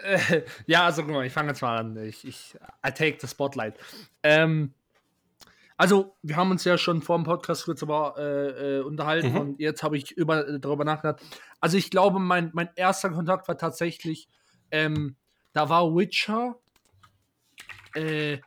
Äh, 0.03 0.43
ja, 0.67 0.85
also 0.85 1.03
guck 1.03 1.13
mal, 1.13 1.27
ich 1.27 1.33
fange 1.33 1.49
jetzt 1.49 1.63
mal 1.63 1.79
an. 1.79 1.97
Ich, 1.97 2.25
ich 2.25 2.55
I 2.87 2.93
take 2.93 3.17
the 3.21 3.27
spotlight. 3.27 3.75
Ähm, 4.23 4.75
also, 5.77 6.15
wir 6.23 6.37
haben 6.37 6.53
uns 6.53 6.65
ja 6.65 6.79
schon 6.79 7.03
vor 7.03 7.17
dem 7.17 7.25
Podcast 7.25 7.65
kurz 7.65 7.83
aber, 7.83 8.15
äh, 8.17 8.77
äh, 8.79 8.81
unterhalten 8.83 9.33
mhm. 9.33 9.39
und 9.39 9.61
jetzt 9.61 9.83
habe 9.83 9.97
ich 9.97 10.13
über, 10.13 10.59
darüber 10.59 10.85
nachgedacht. 10.85 11.25
Also, 11.61 11.77
ich 11.79 11.91
glaube, 11.91 12.21
mein, 12.21 12.51
mein 12.53 12.69
erster 12.77 13.11
Kontakt 13.11 13.49
war 13.49 13.59
tatsächlich, 13.59 14.29
ähm, 14.71 15.17
da 15.53 15.69
war 15.69 15.97
Witcher 15.97 16.57
äh, 17.95 18.39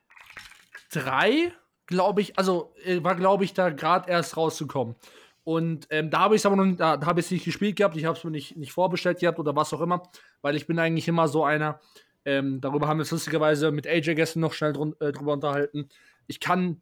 3, 0.92 1.52
glaube 1.86 2.22
ich, 2.22 2.38
also 2.38 2.74
äh, 2.84 3.04
war, 3.04 3.16
glaube 3.16 3.44
ich, 3.44 3.54
da 3.54 3.70
gerade 3.70 4.10
erst 4.10 4.38
rausgekommen. 4.38 4.96
Und 5.44 5.88
ähm, 5.92 6.10
da 6.10 6.20
habe 6.20 6.36
ich 6.36 6.42
es 6.42 6.46
aber 6.46 6.58
noch 6.58 6.66
nicht, 6.66 6.80
da, 6.80 6.98
da 6.98 7.08
habe 7.08 7.22
ich 7.22 7.28
es 7.28 7.32
nicht 7.32 7.46
gespielt 7.46 7.78
gehabt, 7.78 7.96
ich 7.96 8.04
habe 8.04 8.18
es 8.18 8.24
mir 8.24 8.32
nicht, 8.32 8.58
nicht 8.58 8.74
vorbestellt 8.74 9.20
gehabt 9.20 9.40
oder 9.40 9.56
was 9.56 9.74
auch 9.74 9.80
immer, 9.80 10.04
weil 10.42 10.58
ich 10.58 10.68
bin 10.68 10.78
eigentlich 10.78 11.08
immer 11.08 11.30
so 11.30 11.46
einer, 11.46 11.80
ähm, 12.26 12.60
darüber 12.60 12.90
haben 12.90 12.98
wir 12.98 13.04
es 13.04 13.12
lustigerweise 13.12 13.72
mit 13.72 13.88
AJ 13.88 14.16
gestern 14.16 14.42
noch 14.42 14.52
schnell 14.52 14.74
drun, 14.74 14.94
äh, 15.00 15.14
drüber 15.14 15.32
unterhalten. 15.32 15.88
Ich 16.28 16.42
kann, 16.42 16.82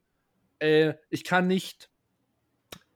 äh, 0.57 0.95
ich 1.11 1.23
kann 1.23 1.45
nicht, 1.45 1.91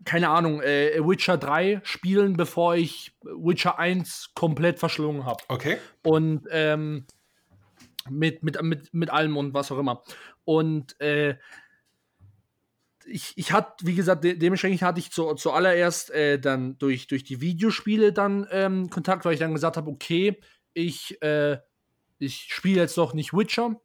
keine 0.05 0.29
Ahnung, 0.29 0.59
äh, 0.61 0.99
Witcher 1.07 1.37
3 1.37 1.81
spielen, 1.83 2.35
bevor 2.35 2.75
ich 2.75 3.13
Witcher 3.21 3.77
1 3.77 4.31
komplett 4.33 4.79
verschlungen 4.79 5.25
habe. 5.27 5.43
Okay. 5.49 5.77
Und 6.01 6.47
ähm, 6.49 7.05
mit, 8.09 8.43
mit, 8.43 8.61
mit, 8.61 8.93
mit 8.93 9.09
allem 9.09 9.37
und 9.37 9.53
was 9.53 9.71
auch 9.71 9.79
immer. 9.79 10.03
Und 10.45 10.99
äh, 10.99 11.37
ich, 13.05 13.33
ich 13.35 13.51
hatte, 13.51 13.85
wie 13.85 13.95
gesagt, 13.95 14.23
de 14.23 14.35
dementsprechend 14.35 14.81
hatte 14.81 14.99
ich 14.99 15.11
zu, 15.11 15.33
zuallererst 15.33 16.11
äh, 16.11 16.39
dann 16.39 16.77
durch, 16.77 17.07
durch 17.07 17.23
die 17.23 17.41
Videospiele 17.41 18.13
dann 18.13 18.47
ähm, 18.51 18.89
Kontakt, 18.89 19.25
weil 19.25 19.33
ich 19.33 19.39
dann 19.39 19.53
gesagt 19.53 19.77
habe, 19.77 19.89
okay, 19.89 20.39
ich, 20.73 21.21
äh, 21.21 21.57
ich 22.19 22.47
spiele 22.49 22.81
jetzt 22.81 22.97
noch 22.97 23.13
nicht 23.13 23.33
Witcher. 23.33 23.75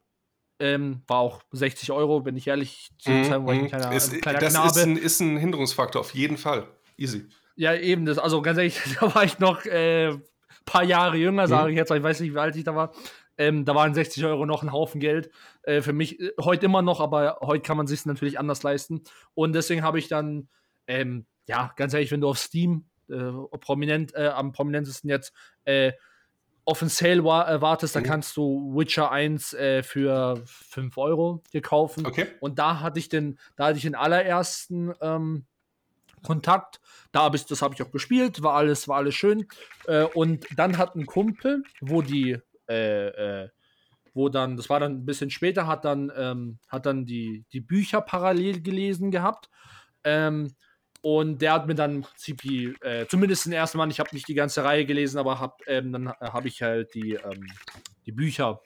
Ähm, 0.61 1.03
war 1.09 1.19
auch 1.19 1.43
60 1.51 1.91
Euro, 1.91 2.25
wenn 2.25 2.37
ich 2.37 2.47
ehrlich 2.47 2.91
zu 2.99 3.11
mm, 3.11 3.25
sein, 3.25 3.47
weil 3.47 3.57
ich 3.57 3.63
ein 3.63 3.69
kleiner, 3.69 3.93
ist, 3.93 4.13
ein 4.13 4.21
kleiner 4.21 4.39
Das 4.39 4.53
Knabe. 4.53 4.69
Ist, 4.69 4.79
ein, 4.79 4.97
ist 4.97 5.21
ein 5.21 5.37
Hinderungsfaktor, 5.37 6.01
auf 6.01 6.15
jeden 6.15 6.37
Fall. 6.37 6.69
Easy. 6.97 7.27
Ja, 7.57 7.75
eben, 7.75 8.07
das, 8.07 8.19
also 8.19 8.41
ganz 8.41 8.59
ehrlich, 8.59 8.81
da 9.01 9.13
war 9.15 9.25
ich 9.25 9.41
noch 9.41 9.65
äh, 9.65 10.17
paar 10.65 10.85
Jahre 10.85 11.17
jünger, 11.17 11.49
sage 11.49 11.65
mhm. 11.65 11.71
ich 11.71 11.77
jetzt, 11.77 11.91
ich 11.91 12.03
weiß 12.03 12.21
nicht, 12.21 12.35
wie 12.35 12.39
alt 12.39 12.57
ich 12.57 12.65
da 12.65 12.75
war. 12.75 12.93
Ähm, 13.37 13.65
da 13.65 13.75
waren 13.75 13.95
60 13.95 14.25
Euro 14.25 14.47
noch 14.47 14.63
ein 14.63 14.73
Haufen 14.73 15.01
Geld. 15.01 15.31
Äh, 15.63 15.83
für 15.83 15.93
mich 15.93 16.21
äh, 16.21 16.33
heute 16.41 16.67
immer 16.67 16.83
noch, 16.83 17.01
aber 17.01 17.39
heute 17.41 17.63
kann 17.63 17.77
man 17.77 17.87
sich 17.87 18.07
natürlich 18.07 18.39
anders 18.39 18.63
leisten. 18.63 19.03
Und 19.35 19.55
deswegen 19.55 19.83
habe 19.83 19.99
ich 19.99 20.09
dann, 20.09 20.49
ähm, 20.87 21.27
ja, 21.47 21.73
ganz 21.77 21.95
ehrlich, 21.95 22.11
wenn 22.11 22.21
du 22.21 22.29
auf 22.29 22.39
Steam 22.39 22.85
äh, 23.09 23.33
prominent, 23.61 24.15
äh, 24.15 24.29
am 24.29 24.53
prominentesten 24.53 25.11
jetzt 25.11 25.33
äh, 25.65 25.93
auf 26.65 26.81
ein 26.81 26.89
Sale 26.89 27.25
wa 27.25 27.51
äh, 27.51 27.61
wartest, 27.61 27.95
mhm. 27.95 28.01
dann 28.01 28.11
kannst 28.11 28.37
du 28.37 28.73
Witcher 28.75 29.11
1 29.11 29.57
für 29.83 30.43
5 30.47 30.97
Euro 30.97 31.43
dir 31.53 31.61
kaufen. 31.61 32.07
Okay. 32.07 32.27
Und 32.41 32.59
da 32.59 32.81
hatte 32.81 32.99
ich 32.99 33.09
den, 33.09 33.39
da 33.57 33.67
hatte 33.67 33.77
ich 33.77 33.83
den 33.83 33.95
allerersten 33.95 34.95
ähm, 35.01 35.45
Kontakt. 36.23 36.81
Da 37.13 37.23
habe 37.23 37.37
ich, 37.37 37.45
das 37.45 37.61
habe 37.61 37.75
ich 37.75 37.83
auch 37.83 37.91
gespielt, 37.91 38.43
war 38.43 38.55
alles, 38.55 38.89
war 38.89 38.97
alles 38.97 39.15
schön. 39.15 39.47
und 40.15 40.47
dann 40.57 40.79
hat 40.79 40.97
ein 40.97 41.05
Kumpel, 41.05 41.63
wo 41.83 42.01
die 42.01 42.39
äh, 42.69 43.43
äh, 43.43 43.49
wo 44.15 44.29
dann, 44.29 44.57
das 44.57 44.71
war 44.71 44.81
dann 44.81 44.93
ein 44.93 45.07
bisschen 45.07 45.31
später, 45.31 45.67
hat 45.67 45.85
dann, 45.85 46.13
ähm, 46.17 46.59
hat 46.69 46.87
dann 46.87 47.05
die, 47.05 47.45
die 47.53 47.61
Bücher 47.61 48.01
parallel 48.01 48.63
gelesen 48.63 49.11
gehabt. 49.11 49.51
Ähm, 50.05 50.55
und 51.03 51.43
der 51.43 51.53
hat 51.53 51.67
mir 51.67 51.75
dann 51.75 51.97
im 51.97 52.03
Prinzip 52.03 52.41
die, 52.41 52.75
äh, 52.81 53.07
zumindest 53.07 53.45
den 53.45 53.53
ersten 53.53 53.77
Mal, 53.77 53.91
ich 53.91 54.01
habe 54.01 54.11
nicht 54.13 54.29
die 54.29 54.35
ganze 54.35 54.65
Reihe 54.65 54.87
gelesen, 54.87 55.19
aber 55.19 55.39
hab, 55.39 55.61
ähm, 55.67 55.93
dann 55.93 56.09
habe 56.09 56.49
ich 56.49 56.63
halt 56.63 56.95
die, 56.95 57.15
ähm, 57.15 57.47
die 58.07 58.13
Bücher 58.13 58.63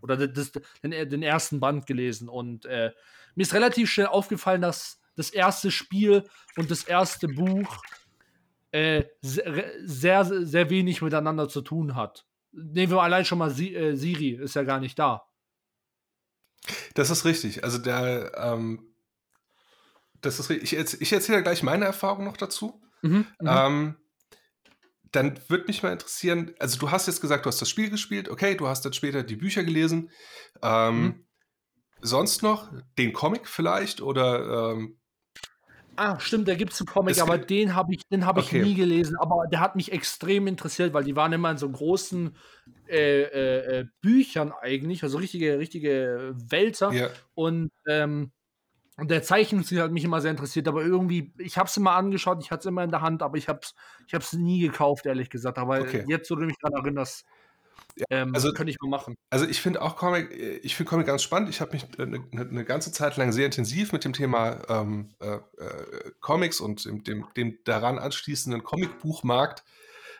oder 0.00 0.26
das, 0.26 0.52
den, 0.82 0.90
den, 0.90 1.22
ersten 1.22 1.60
Band 1.60 1.86
gelesen. 1.86 2.28
Und 2.28 2.64
äh, 2.64 2.92
mir 3.34 3.42
ist 3.42 3.54
relativ 3.54 3.90
schnell 3.90 4.06
aufgefallen, 4.06 4.62
dass 4.62 5.00
das 5.16 5.30
erste 5.30 5.70
Spiel 5.70 6.24
und 6.56 6.70
das 6.70 6.84
erste 6.84 7.28
Buch 7.28 7.82
äh, 8.70 9.04
sehr, 9.20 9.72
sehr, 9.84 10.24
sehr 10.24 10.70
wenig 10.70 11.02
miteinander 11.02 11.48
zu 11.48 11.60
tun 11.60 11.94
hat. 11.94 12.24
Nehmen 12.52 12.92
wir 12.92 13.02
allein 13.02 13.24
schon 13.24 13.38
mal 13.38 13.50
si 13.50 13.74
äh, 13.74 13.96
Siri, 13.96 14.30
ist 14.30 14.54
ja 14.54 14.62
gar 14.62 14.78
nicht 14.78 14.98
da. 14.98 15.22
Das 16.94 17.10
ist 17.10 17.24
richtig. 17.24 17.64
Also 17.64 17.78
der, 17.78 18.32
ähm, 18.36 18.94
das 20.20 20.38
ist 20.38 20.50
richtig. 20.50 20.72
Ich, 20.72 21.00
ich 21.00 21.12
erzähle 21.12 21.42
gleich 21.42 21.62
meine 21.62 21.84
Erfahrung 21.84 22.24
noch 22.24 22.36
dazu. 22.36 22.80
Mhm, 23.02 23.26
mhm, 23.40 23.48
ähm, 23.48 23.96
dann 25.10 25.38
würde 25.48 25.66
mich 25.66 25.82
mal 25.82 25.92
interessieren, 25.92 26.54
also 26.58 26.78
du 26.78 26.90
hast 26.90 27.06
jetzt 27.06 27.20
gesagt, 27.20 27.44
du 27.44 27.48
hast 27.48 27.60
das 27.60 27.68
Spiel 27.68 27.90
gespielt, 27.90 28.28
okay, 28.28 28.54
du 28.54 28.66
hast 28.66 28.84
dann 28.84 28.94
später 28.94 29.22
die 29.22 29.36
Bücher 29.36 29.62
gelesen. 29.62 30.10
Ähm, 30.62 31.02
mhm. 31.02 31.26
Sonst 32.00 32.42
noch 32.42 32.72
den 32.98 33.12
Comic 33.12 33.46
vielleicht 33.46 34.00
oder 34.00 34.72
ähm, 34.72 34.98
Ah, 35.96 36.18
stimmt, 36.18 36.48
da 36.48 36.54
gibt 36.54 36.72
es 36.72 36.80
einen 36.80 36.86
Comic, 36.86 37.20
aber 37.20 37.38
den 37.38 37.74
habe 37.74 37.94
ich, 37.94 38.02
hab 38.10 38.38
ich 38.38 38.46
okay. 38.46 38.62
nie 38.62 38.74
gelesen. 38.74 39.16
Aber 39.18 39.46
der 39.50 39.60
hat 39.60 39.76
mich 39.76 39.92
extrem 39.92 40.46
interessiert, 40.46 40.94
weil 40.94 41.04
die 41.04 41.16
waren 41.16 41.32
immer 41.32 41.50
in 41.50 41.58
so 41.58 41.68
großen 41.68 42.34
äh, 42.88 43.22
äh, 43.22 43.80
äh 43.80 43.84
Büchern 44.00 44.52
eigentlich, 44.60 45.02
also 45.02 45.18
richtige, 45.18 45.58
richtige 45.58 46.34
Wälzer. 46.34 46.92
Ja. 46.92 47.10
Und, 47.34 47.70
ähm, 47.86 48.32
und 48.96 49.10
der 49.10 49.22
Zeichenstil 49.22 49.82
hat 49.82 49.92
mich 49.92 50.04
immer 50.04 50.20
sehr 50.20 50.30
interessiert, 50.30 50.68
aber 50.68 50.82
irgendwie, 50.82 51.32
ich 51.38 51.58
habe 51.58 51.68
es 51.68 51.76
immer 51.76 51.92
angeschaut, 51.92 52.42
ich 52.42 52.50
hatte 52.50 52.60
es 52.60 52.66
immer 52.66 52.84
in 52.84 52.90
der 52.90 53.02
Hand, 53.02 53.22
aber 53.22 53.36
ich 53.36 53.48
habe 53.48 53.60
es 53.62 53.74
ich 54.32 54.38
nie 54.38 54.60
gekauft, 54.60 55.06
ehrlich 55.06 55.28
gesagt. 55.28 55.58
Aber 55.58 55.80
okay. 55.80 56.04
jetzt, 56.08 56.30
wo 56.30 56.36
du 56.36 56.46
mich 56.46 56.56
daran 56.60 56.82
erinnerst, 56.84 57.26
ähm, 58.10 58.34
also, 58.34 58.52
könnte 58.52 58.70
ich 58.70 58.80
mal 58.80 58.88
machen. 58.88 59.16
Also 59.30 59.46
ich 59.46 59.60
finde 59.60 59.82
auch 59.82 59.96
Comic, 59.96 60.30
äh, 60.30 60.56
ich 60.58 60.76
finde 60.76 60.90
Comic 60.90 61.06
ganz 61.06 61.22
spannend. 61.22 61.48
Ich 61.48 61.60
habe 61.60 61.72
mich 61.72 61.86
eine, 61.98 62.24
eine, 62.32 62.44
ne 62.44 62.64
ganze 62.64 62.92
Zeit 62.92 63.16
lang 63.16 63.32
sehr 63.32 63.46
intensiv 63.46 63.92
mit 63.92 64.04
dem 64.04 64.12
Thema 64.12 64.62
ähm, 64.68 65.14
äh, 65.20 65.34
äh, 65.34 65.40
Comics 66.20 66.60
und 66.60 66.84
dem, 66.84 67.04
dem, 67.04 67.26
dem, 67.36 67.58
daran 67.64 67.98
anschließenden 67.98 68.62
Comicbuchmarkt 68.62 69.64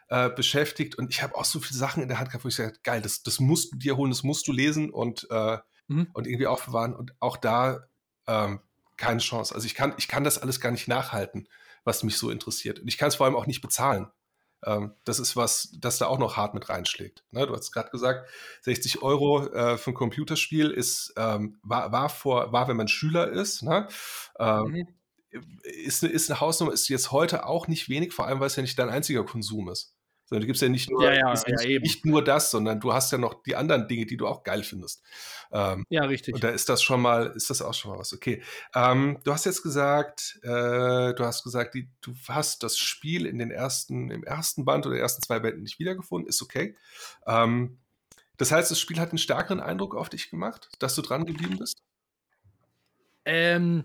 äh, 0.08 0.28
beschäftigt 0.30 0.96
und 0.96 1.10
ich 1.10 1.22
habe 1.22 1.34
auch 1.36 1.44
so 1.44 1.60
viele 1.60 1.78
Sachen 1.78 2.02
in 2.02 2.08
der 2.08 2.18
Hand 2.18 2.28
gehabt, 2.28 2.44
wo 2.44 2.48
ich 2.48 2.54
sage, 2.54 2.74
geil, 2.82 3.00
das, 3.00 3.22
das 3.22 3.40
musst 3.40 3.72
du 3.72 3.78
dir 3.78 3.96
holen, 3.96 4.10
das 4.10 4.22
musst 4.22 4.46
du 4.46 4.52
lesen 4.52 4.90
und, 4.90 5.26
äh, 5.30 5.58
mhm. 5.88 6.08
und 6.12 6.26
irgendwie 6.26 6.46
aufbewahren 6.46 6.94
und 6.94 7.14
auch 7.20 7.36
da 7.36 7.86
ähm, 8.26 8.60
keine 8.96 9.20
Chance. 9.20 9.54
Also 9.54 9.66
ich 9.66 9.74
kann, 9.74 9.94
ich 9.96 10.08
kann 10.08 10.24
das 10.24 10.38
alles 10.38 10.60
gar 10.60 10.70
nicht 10.70 10.86
nachhalten, 10.86 11.48
was 11.84 12.02
mich 12.02 12.18
so 12.18 12.30
interessiert. 12.30 12.78
Und 12.80 12.88
ich 12.88 12.98
kann 12.98 13.08
es 13.08 13.16
vor 13.16 13.26
allem 13.26 13.36
auch 13.36 13.46
nicht 13.46 13.62
bezahlen. 13.62 14.08
Ähm, 14.64 14.92
das 15.04 15.18
ist 15.18 15.36
was, 15.36 15.76
das 15.78 15.98
da 15.98 16.06
auch 16.06 16.18
noch 16.18 16.36
hart 16.36 16.54
mit 16.54 16.68
reinschlägt. 16.68 17.24
Ne? 17.30 17.46
Du 17.46 17.54
hast 17.54 17.72
gerade 17.72 17.90
gesagt, 17.90 18.28
60 18.62 19.02
Euro 19.02 19.46
äh, 19.48 19.76
für 19.78 19.90
ein 19.90 19.94
Computerspiel 19.94 20.70
ist, 20.70 21.12
ähm, 21.16 21.58
war, 21.62 21.92
war, 21.92 22.08
vor, 22.08 22.52
war, 22.52 22.68
wenn 22.68 22.76
man 22.76 22.88
Schüler 22.88 23.28
ist, 23.28 23.62
ne? 23.62 23.88
ähm, 24.38 24.86
mhm. 25.32 25.40
ist, 25.62 26.02
ist 26.02 26.30
eine 26.30 26.40
Hausnummer, 26.40 26.72
ist 26.72 26.88
jetzt 26.88 27.12
heute 27.12 27.46
auch 27.46 27.68
nicht 27.68 27.88
wenig, 27.88 28.12
vor 28.12 28.26
allem 28.26 28.40
weil 28.40 28.46
es 28.46 28.56
ja 28.56 28.62
nicht 28.62 28.78
dein 28.78 28.90
einziger 28.90 29.24
Konsum 29.24 29.68
ist. 29.68 29.94
Sondern 30.24 30.42
du 30.42 30.46
gibst 30.46 30.62
ja 30.62 30.68
nicht 30.68 30.90
nur, 30.90 31.04
ja, 31.04 31.12
ja, 31.12 31.34
ja, 31.34 31.78
nicht, 31.80 32.06
nur 32.06 32.24
das, 32.24 32.50
sondern 32.50 32.80
du 32.80 32.92
hast 32.92 33.12
ja 33.12 33.18
noch 33.18 33.42
die 33.42 33.54
anderen 33.56 33.86
Dinge, 33.88 34.06
die 34.06 34.16
du 34.16 34.26
auch 34.26 34.44
geil 34.44 34.62
findest. 34.62 35.02
Ähm, 35.52 35.84
ja, 35.90 36.04
richtig. 36.04 36.34
Und 36.34 36.42
da 36.42 36.48
ist 36.48 36.68
das 36.68 36.82
schon 36.82 37.02
mal, 37.02 37.32
ist 37.34 37.50
das 37.50 37.60
auch 37.60 37.74
schon 37.74 37.90
mal 37.90 37.98
was. 37.98 38.12
Okay. 38.12 38.42
Ähm, 38.74 39.18
du 39.24 39.32
hast 39.32 39.44
jetzt 39.44 39.62
gesagt, 39.62 40.38
äh, 40.42 41.14
du 41.14 41.20
hast 41.20 41.44
gesagt, 41.44 41.74
die, 41.74 41.90
du 42.00 42.14
hast 42.28 42.62
das 42.62 42.78
Spiel 42.78 43.26
in 43.26 43.38
den 43.38 43.50
ersten, 43.50 44.10
im 44.10 44.24
ersten 44.24 44.64
Band 44.64 44.86
oder 44.86 44.96
ersten 44.96 45.22
zwei 45.22 45.38
Bänden 45.40 45.62
nicht 45.62 45.78
wiedergefunden, 45.78 46.28
ist 46.28 46.40
okay. 46.40 46.76
Ähm, 47.26 47.78
das 48.38 48.50
heißt, 48.50 48.70
das 48.70 48.80
Spiel 48.80 48.98
hat 48.98 49.10
einen 49.10 49.18
stärkeren 49.18 49.60
Eindruck 49.60 49.94
auf 49.94 50.08
dich 50.08 50.30
gemacht, 50.30 50.68
dass 50.78 50.94
du 50.94 51.02
dran 51.02 51.26
geblieben 51.26 51.58
bist? 51.58 51.82
Ähm, 53.24 53.84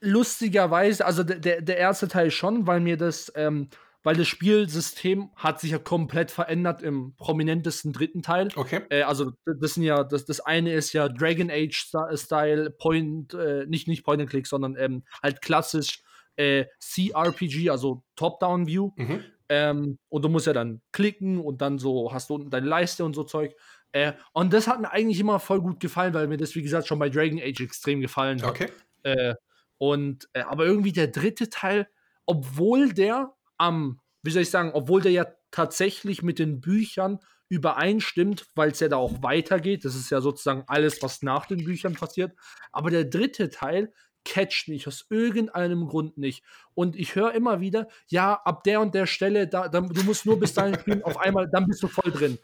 lustigerweise, 0.00 1.04
also 1.04 1.24
der, 1.24 1.60
der 1.60 1.76
erste 1.76 2.08
Teil 2.08 2.30
schon, 2.30 2.66
weil 2.66 2.80
mir 2.80 2.96
das 2.96 3.32
ähm, 3.34 3.68
weil 4.02 4.16
das 4.16 4.28
Spielsystem 4.28 5.30
hat 5.36 5.60
sich 5.60 5.72
ja 5.72 5.78
komplett 5.78 6.30
verändert 6.30 6.82
im 6.82 7.14
prominentesten 7.16 7.92
dritten 7.92 8.22
Teil. 8.22 8.48
Okay. 8.56 8.82
Äh, 8.88 9.02
also 9.02 9.32
das 9.44 9.74
sind 9.74 9.82
ja, 9.84 10.04
das, 10.04 10.24
das 10.24 10.40
eine 10.40 10.72
ist 10.72 10.92
ja 10.92 11.08
Dragon 11.08 11.50
Age 11.50 11.92
Style, 12.14 12.70
Point, 12.70 13.34
äh, 13.34 13.66
nicht, 13.66 13.88
nicht 13.88 14.04
Point 14.04 14.22
and 14.22 14.30
Click, 14.30 14.46
sondern 14.46 14.76
ähm, 14.76 15.04
halt 15.22 15.42
klassisch 15.42 16.02
äh, 16.36 16.64
CRPG, 16.80 17.70
also 17.70 18.02
Top-Down 18.16 18.66
View. 18.66 18.90
Mhm. 18.96 19.24
Ähm, 19.48 19.98
und 20.08 20.24
du 20.24 20.28
musst 20.28 20.46
ja 20.46 20.52
dann 20.52 20.80
klicken 20.92 21.40
und 21.40 21.60
dann 21.60 21.78
so 21.78 22.12
hast 22.12 22.30
du 22.30 22.34
unten 22.34 22.50
deine 22.50 22.68
Leiste 22.68 23.04
und 23.04 23.14
so 23.14 23.24
Zeug. 23.24 23.54
Äh, 23.92 24.12
und 24.32 24.52
das 24.52 24.68
hat 24.68 24.80
mir 24.80 24.90
eigentlich 24.92 25.18
immer 25.18 25.40
voll 25.40 25.60
gut 25.60 25.80
gefallen, 25.80 26.14
weil 26.14 26.28
mir 26.28 26.36
das, 26.36 26.54
wie 26.54 26.62
gesagt, 26.62 26.86
schon 26.86 27.00
bei 27.00 27.10
Dragon 27.10 27.40
Age 27.40 27.60
extrem 27.60 28.00
gefallen 28.00 28.40
hat. 28.42 28.50
Okay. 28.50 28.68
Äh, 29.02 29.34
und 29.78 30.28
äh, 30.34 30.42
aber 30.42 30.66
irgendwie 30.66 30.92
der 30.92 31.08
dritte 31.08 31.50
Teil, 31.50 31.88
obwohl 32.26 32.92
der 32.92 33.34
am, 33.60 34.00
wie 34.22 34.30
soll 34.30 34.42
ich 34.42 34.50
sagen, 34.50 34.72
obwohl 34.72 35.02
der 35.02 35.12
ja 35.12 35.26
tatsächlich 35.50 36.22
mit 36.22 36.38
den 36.38 36.60
Büchern 36.60 37.20
übereinstimmt, 37.48 38.46
weil 38.54 38.70
es 38.70 38.80
ja 38.80 38.88
da 38.88 38.96
auch 38.96 39.22
weitergeht. 39.22 39.84
Das 39.84 39.96
ist 39.96 40.10
ja 40.10 40.20
sozusagen 40.20 40.64
alles, 40.68 41.02
was 41.02 41.22
nach 41.22 41.46
den 41.46 41.64
Büchern 41.64 41.94
passiert. 41.94 42.32
Aber 42.72 42.90
der 42.90 43.04
dritte 43.04 43.50
Teil 43.50 43.92
catcht 44.24 44.68
mich 44.68 44.86
aus 44.86 45.06
irgendeinem 45.10 45.86
Grund 45.86 46.16
nicht. 46.16 46.44
Und 46.74 46.94
ich 46.94 47.14
höre 47.14 47.32
immer 47.32 47.60
wieder, 47.60 47.88
ja, 48.08 48.34
ab 48.34 48.64
der 48.64 48.80
und 48.80 48.94
der 48.94 49.06
Stelle, 49.06 49.48
da, 49.48 49.68
da 49.68 49.80
du 49.80 50.02
musst 50.04 50.26
nur 50.26 50.38
bis 50.38 50.54
dahin 50.54 50.78
spielen, 50.78 51.02
auf 51.02 51.16
einmal, 51.16 51.48
dann 51.50 51.66
bist 51.66 51.82
du 51.82 51.88
voll 51.88 52.12
drin. 52.12 52.38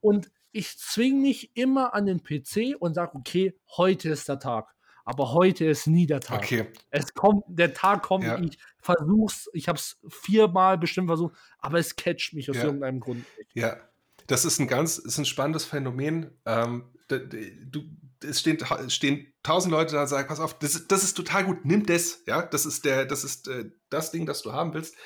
Und 0.00 0.30
ich 0.52 0.78
zwinge 0.78 1.20
mich 1.20 1.54
immer 1.54 1.94
an 1.94 2.06
den 2.06 2.22
PC 2.22 2.76
und 2.78 2.94
sage, 2.94 3.16
okay, 3.16 3.58
heute 3.76 4.10
ist 4.10 4.28
der 4.28 4.38
Tag 4.38 4.75
aber 5.06 5.32
heute 5.32 5.64
ist 5.64 5.86
nie 5.86 6.06
der 6.06 6.20
Tag. 6.20 6.42
Okay. 6.42 6.66
Es 6.90 7.14
kommt, 7.14 7.44
der 7.46 7.72
Tag 7.72 8.02
kommt, 8.02 8.24
ja. 8.24 8.38
ich 8.40 8.58
versuch's, 8.80 9.48
ich 9.52 9.68
habe 9.68 9.78
es 9.78 9.98
viermal 10.08 10.78
bestimmt 10.78 11.06
versucht, 11.06 11.34
aber 11.60 11.78
es 11.78 11.94
catcht 11.94 12.34
mich 12.34 12.50
aus 12.50 12.56
ja. 12.56 12.64
irgendeinem 12.64 12.98
Grund 12.98 13.24
nicht. 13.38 13.50
Ja, 13.54 13.78
das 14.26 14.44
ist 14.44 14.58
ein 14.58 14.66
ganz, 14.66 14.98
ist 14.98 15.16
ein 15.16 15.24
spannendes 15.24 15.64
Phänomen. 15.64 16.32
Ähm, 16.44 16.92
du, 17.08 17.82
es 18.24 18.40
stehen, 18.40 18.58
stehen 18.88 19.32
tausend 19.44 19.70
Leute 19.70 19.94
da 19.94 20.02
und 20.02 20.08
sagen, 20.08 20.26
pass 20.26 20.40
auf, 20.40 20.58
das, 20.58 20.88
das 20.88 21.04
ist 21.04 21.14
total 21.14 21.44
gut, 21.44 21.64
nimm 21.64 21.86
das, 21.86 22.24
ja, 22.26 22.42
das 22.42 22.66
ist 22.66 22.84
der, 22.84 23.06
das 23.06 23.22
ist 23.22 23.46
äh, 23.46 23.70
das 23.90 24.10
Ding, 24.10 24.26
das 24.26 24.42
du 24.42 24.52
haben 24.52 24.74
willst. 24.74 24.96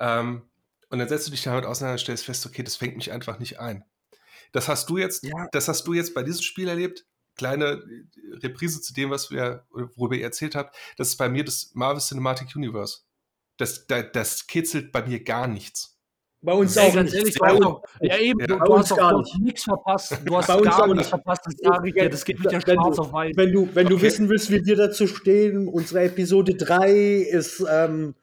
Ähm, 0.00 0.48
und 0.88 0.98
dann 0.98 1.08
setzt 1.08 1.26
du 1.26 1.32
dich 1.32 1.42
damit 1.42 1.66
auseinander 1.66 1.94
und 1.94 2.00
stellst 2.00 2.24
fest, 2.24 2.46
okay, 2.46 2.62
das 2.62 2.76
fängt 2.76 2.96
mich 2.96 3.12
einfach 3.12 3.38
nicht 3.38 3.60
ein. 3.60 3.84
Das 4.52 4.68
hast 4.68 4.88
du 4.88 4.96
jetzt, 4.96 5.22
ja. 5.22 5.48
das 5.52 5.68
hast 5.68 5.84
du 5.84 5.92
jetzt 5.92 6.14
bei 6.14 6.22
diesem 6.22 6.42
Spiel 6.42 6.66
erlebt 6.66 7.04
kleine 7.36 7.82
Reprise 8.42 8.80
zu 8.80 8.92
dem, 8.92 9.10
was 9.10 9.30
wir, 9.30 9.64
worüber 9.70 10.16
ihr 10.16 10.24
erzählt 10.24 10.54
habt, 10.54 10.76
das 10.96 11.08
ist 11.08 11.16
bei 11.16 11.28
mir 11.28 11.44
das 11.44 11.70
Marvel 11.74 12.00
Cinematic 12.00 12.54
Universe. 12.54 12.98
Das, 13.56 13.86
das, 13.86 14.06
das 14.12 14.46
kitzelt 14.46 14.92
bei 14.92 15.06
mir 15.06 15.22
gar 15.22 15.46
nichts. 15.46 16.00
Bei 16.42 16.54
uns 16.54 16.76
auch 16.78 16.94
ganz 16.94 17.12
ehrlich, 17.12 17.38
bei 17.38 17.52
uns, 17.52 17.66
ja 18.00 18.16
eben, 18.16 18.40
ja. 18.40 18.46
du, 18.46 18.58
du 18.58 18.78
hast 18.78 18.92
auch 18.92 19.22
nichts 19.40 19.64
verpasst. 19.64 20.18
Du 20.24 20.34
hast 20.34 20.46
bei 20.46 20.58
gar 20.62 20.86
nichts 20.94 21.08
verpasst. 21.08 21.42
Das, 21.44 21.54
ja, 21.60 22.08
das 22.08 22.24
geht 22.24 22.38
mit 22.38 22.50
der 22.50 22.62
schwarz 22.62 22.98
auf 22.98 23.12
weiß. 23.12 23.36
Wenn 23.36 23.52
du, 23.52 23.68
wenn 23.74 23.86
okay. 23.86 23.96
du 23.96 24.02
wissen 24.02 24.28
willst, 24.30 24.50
wie 24.50 24.64
wir 24.64 24.76
dazu 24.76 25.06
stehen, 25.06 25.68
unsere 25.68 26.04
Episode 26.04 26.54
3 26.54 26.90
ist 26.92 27.62
ähm, 27.70 28.14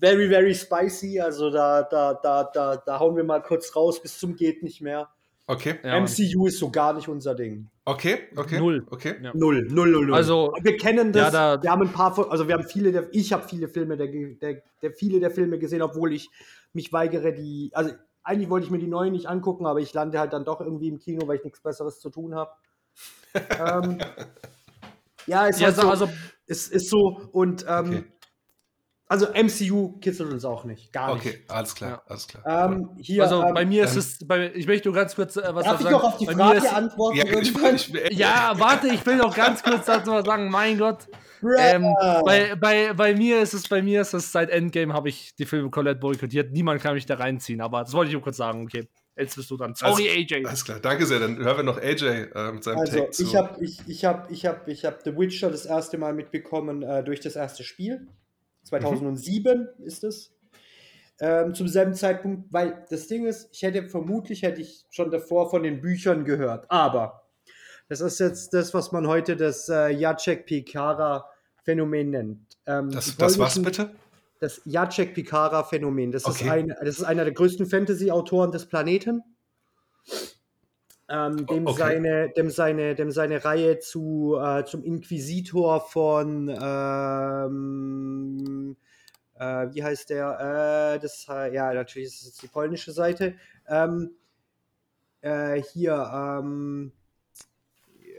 very, 0.00 0.28
very 0.28 0.54
spicy. 0.54 1.20
Also 1.20 1.50
da, 1.50 1.82
da, 1.82 2.14
da, 2.14 2.44
da, 2.44 2.76
da 2.76 2.98
hauen 3.00 3.16
wir 3.16 3.24
mal 3.24 3.42
kurz 3.42 3.74
raus 3.74 4.00
bis 4.00 4.18
zum 4.18 4.36
geht 4.36 4.62
nicht 4.62 4.80
mehr. 4.80 5.08
Okay. 5.50 5.80
Ja, 5.82 5.98
MCU 6.00 6.46
ist 6.46 6.60
so 6.60 6.70
gar 6.70 6.92
nicht 6.92 7.08
unser 7.08 7.34
Ding. 7.34 7.68
Okay, 7.84 8.28
okay. 8.36 8.60
Null. 8.60 8.86
Okay. 8.88 9.16
Ja. 9.20 9.32
Null, 9.34 9.66
null, 9.68 9.90
null, 9.90 10.06
null. 10.06 10.14
Also, 10.14 10.54
wir 10.62 10.76
kennen 10.76 11.12
das. 11.12 11.32
Ja, 11.32 11.56
da 11.56 11.62
wir 11.62 11.70
haben 11.72 11.82
ein 11.82 11.92
paar, 11.92 12.30
also 12.30 12.46
wir 12.46 12.54
haben 12.54 12.62
viele, 12.62 12.92
der, 12.92 13.08
ich 13.10 13.32
habe 13.32 13.48
viele 13.48 13.66
Filme, 13.66 13.96
der, 13.96 14.06
der, 14.06 14.62
der, 14.80 14.92
viele 14.92 15.18
der 15.18 15.32
Filme 15.32 15.58
gesehen, 15.58 15.82
obwohl 15.82 16.12
ich 16.12 16.30
mich 16.72 16.92
weigere, 16.92 17.32
die, 17.32 17.72
also 17.74 17.90
eigentlich 18.22 18.48
wollte 18.48 18.66
ich 18.66 18.70
mir 18.70 18.78
die 18.78 18.86
neuen 18.86 19.12
nicht 19.12 19.28
angucken, 19.28 19.66
aber 19.66 19.80
ich 19.80 19.92
lande 19.92 20.20
halt 20.20 20.32
dann 20.32 20.44
doch 20.44 20.60
irgendwie 20.60 20.86
im 20.86 21.00
Kino, 21.00 21.26
weil 21.26 21.38
ich 21.38 21.44
nichts 21.44 21.60
Besseres 21.60 21.98
zu 21.98 22.10
tun 22.10 22.36
habe. 22.36 22.52
ähm, 23.34 23.98
ja, 25.26 25.46
ist 25.46 25.58
ja, 25.60 25.66
halt 25.66 25.76
so, 25.76 25.90
also, 25.90 26.08
es 26.46 26.68
ist 26.68 26.88
so 26.88 27.28
und 27.32 27.64
ähm, 27.68 27.86
okay. 27.86 28.04
Also 29.10 29.26
MCU 29.34 29.98
kitzelt 29.98 30.32
uns 30.32 30.44
auch 30.44 30.62
nicht, 30.62 30.92
gar 30.92 31.14
nicht. 31.14 31.26
Okay, 31.26 31.40
alles 31.48 31.74
klar, 31.74 31.90
ja. 31.90 32.02
alles 32.06 32.28
klar. 32.28 32.70
Ähm, 32.70 32.90
hier, 33.00 33.24
also 33.24 33.42
ähm, 33.42 33.54
bei 33.54 33.66
mir 33.66 33.82
ist 33.82 33.94
ähm, 33.94 33.98
es, 33.98 34.24
bei, 34.24 34.52
ich 34.54 34.68
möchte 34.68 34.86
nur 34.86 34.94
ganz 34.94 35.16
kurz 35.16 35.36
äh, 35.36 35.42
was 35.52 35.64
darf 35.64 35.80
ich 35.80 35.90
noch 35.90 36.04
auf 36.04 36.16
die 36.16 36.26
Frage 36.26 36.58
ist, 36.58 36.72
antworten? 36.72 37.16
Ja, 37.16 37.24
ich, 37.24 37.92
ich, 37.92 38.16
ja, 38.16 38.52
warte, 38.56 38.86
ich 38.86 39.04
will 39.04 39.16
noch 39.16 39.34
ganz 39.34 39.64
kurz 39.64 39.86
dazu 39.86 40.12
was 40.12 40.24
sagen. 40.24 40.48
Mein 40.48 40.78
Gott, 40.78 41.08
ähm, 41.42 41.92
bei, 42.24 42.54
bei, 42.54 42.92
bei 42.92 43.14
mir 43.16 43.40
ist 43.40 43.52
es, 43.52 43.66
bei 43.66 43.82
mir 43.82 44.02
ist 44.02 44.12
es 44.12 44.30
seit 44.30 44.48
Endgame 44.48 44.94
habe 44.94 45.08
ich 45.08 45.34
die 45.34 45.44
Filme 45.44 45.70
komplett 45.70 45.98
boykottiert. 45.98 46.52
Niemand 46.52 46.80
kann 46.80 46.94
mich 46.94 47.04
da 47.04 47.16
reinziehen, 47.16 47.60
aber 47.60 47.80
das 47.80 47.92
wollte 47.92 48.10
ich 48.10 48.12
nur 48.12 48.22
kurz 48.22 48.36
sagen. 48.36 48.62
Okay, 48.62 48.86
jetzt 49.16 49.34
bist 49.34 49.50
du 49.50 49.56
dann. 49.56 49.74
Sorry, 49.74 50.08
also, 50.08 50.34
AJ. 50.36 50.46
Alles 50.46 50.64
klar, 50.64 50.78
danke 50.78 51.04
sehr. 51.06 51.18
Dann 51.18 51.36
hören 51.36 51.56
wir 51.56 51.64
noch 51.64 51.78
AJ 51.78 52.30
äh, 52.32 52.52
mit 52.52 52.62
seinem 52.62 52.78
also, 52.78 52.96
Take 52.96 53.10
zu. 53.10 53.24
Ich 53.24 53.34
habe 53.34 53.64
ich, 53.64 53.80
ich 53.88 54.04
hab, 54.04 54.30
ich 54.30 54.46
hab, 54.46 54.68
ich 54.68 54.84
hab 54.84 55.02
The 55.02 55.16
Witcher 55.16 55.50
das 55.50 55.66
erste 55.66 55.98
Mal 55.98 56.12
mitbekommen 56.12 56.84
äh, 56.84 57.02
durch 57.02 57.18
das 57.18 57.34
erste 57.34 57.64
Spiel. 57.64 58.06
2007 58.64 59.58
mhm. 59.58 59.84
ist 59.84 60.04
es. 60.04 60.32
Ähm, 61.22 61.54
zum 61.54 61.68
selben 61.68 61.92
Zeitpunkt, 61.92 62.50
weil 62.50 62.86
das 62.88 63.06
Ding 63.06 63.26
ist, 63.26 63.50
ich 63.52 63.60
hätte 63.60 63.90
vermutlich 63.90 64.42
hätte 64.42 64.62
ich 64.62 64.86
schon 64.88 65.10
davor 65.10 65.50
von 65.50 65.62
den 65.62 65.82
Büchern 65.82 66.24
gehört, 66.24 66.64
aber 66.70 67.28
das 67.90 68.00
ist 68.00 68.20
jetzt 68.20 68.54
das, 68.54 68.72
was 68.72 68.90
man 68.90 69.06
heute 69.06 69.36
das 69.36 69.68
äh, 69.68 69.90
Jacek 69.90 70.46
Pikara 70.46 71.28
Phänomen 71.62 72.10
nennt. 72.10 72.56
Ähm, 72.64 72.90
das, 72.90 73.16
das 73.18 73.38
was 73.38 73.60
bitte? 73.60 73.90
Das 74.38 74.62
Jacek 74.64 75.12
Pikara 75.12 75.64
Phänomen. 75.64 76.10
Das, 76.10 76.24
okay. 76.24 76.44
ist 76.44 76.50
ein, 76.50 76.68
das 76.68 76.98
ist 77.00 77.04
einer 77.04 77.24
der 77.24 77.34
größten 77.34 77.66
Fantasy-Autoren 77.66 78.52
des 78.52 78.66
Planeten 78.66 79.22
ähm, 81.10 81.44
dem, 81.46 81.66
okay. 81.66 81.78
seine, 81.78 82.30
dem, 82.30 82.50
seine, 82.50 82.94
dem 82.94 83.10
seine 83.10 83.44
Reihe 83.44 83.80
zu, 83.80 84.38
äh, 84.40 84.64
zum 84.64 84.84
Inquisitor 84.84 85.80
von, 85.80 86.48
ähm, 86.48 87.76
äh, 89.34 89.66
wie 89.74 89.82
heißt 89.82 90.10
der? 90.10 90.94
Äh, 90.94 91.00
das, 91.00 91.26
ja, 91.26 91.74
natürlich 91.74 92.08
ist 92.08 92.20
es 92.20 92.26
jetzt 92.26 92.42
die 92.42 92.48
polnische 92.48 92.92
Seite. 92.92 93.34
Ähm, 93.68 94.12
äh, 95.20 95.60
hier, 95.60 96.10
ähm, 96.14 96.92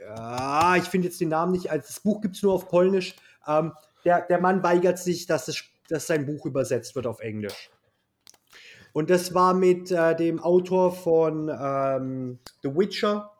ja, 0.05 0.75
ich 0.75 0.83
finde 0.83 1.07
jetzt 1.07 1.21
den 1.21 1.29
Namen 1.29 1.53
nicht, 1.53 1.71
also 1.71 1.87
das 1.87 2.01
Buch 2.01 2.19
gibt 2.21 2.35
es 2.35 2.43
nur 2.43 2.53
auf 2.53 2.67
Polnisch. 2.67 3.15
Ähm, 3.47 3.71
der, 4.03 4.21
der 4.21 4.41
Mann 4.41 4.63
weigert 4.63 4.99
sich, 4.99 5.25
dass, 5.27 5.47
es, 5.47 5.63
dass 5.87 6.07
sein 6.07 6.25
Buch 6.25 6.45
übersetzt 6.45 6.95
wird 6.95 7.07
auf 7.07 7.21
Englisch. 7.21 7.69
Und 8.93 9.09
das 9.09 9.33
war 9.33 9.53
mit 9.53 9.91
äh, 9.91 10.15
dem 10.15 10.39
Autor 10.39 10.93
von 10.93 11.49
ähm, 11.49 12.39
The 12.61 12.75
Witcher, 12.75 13.31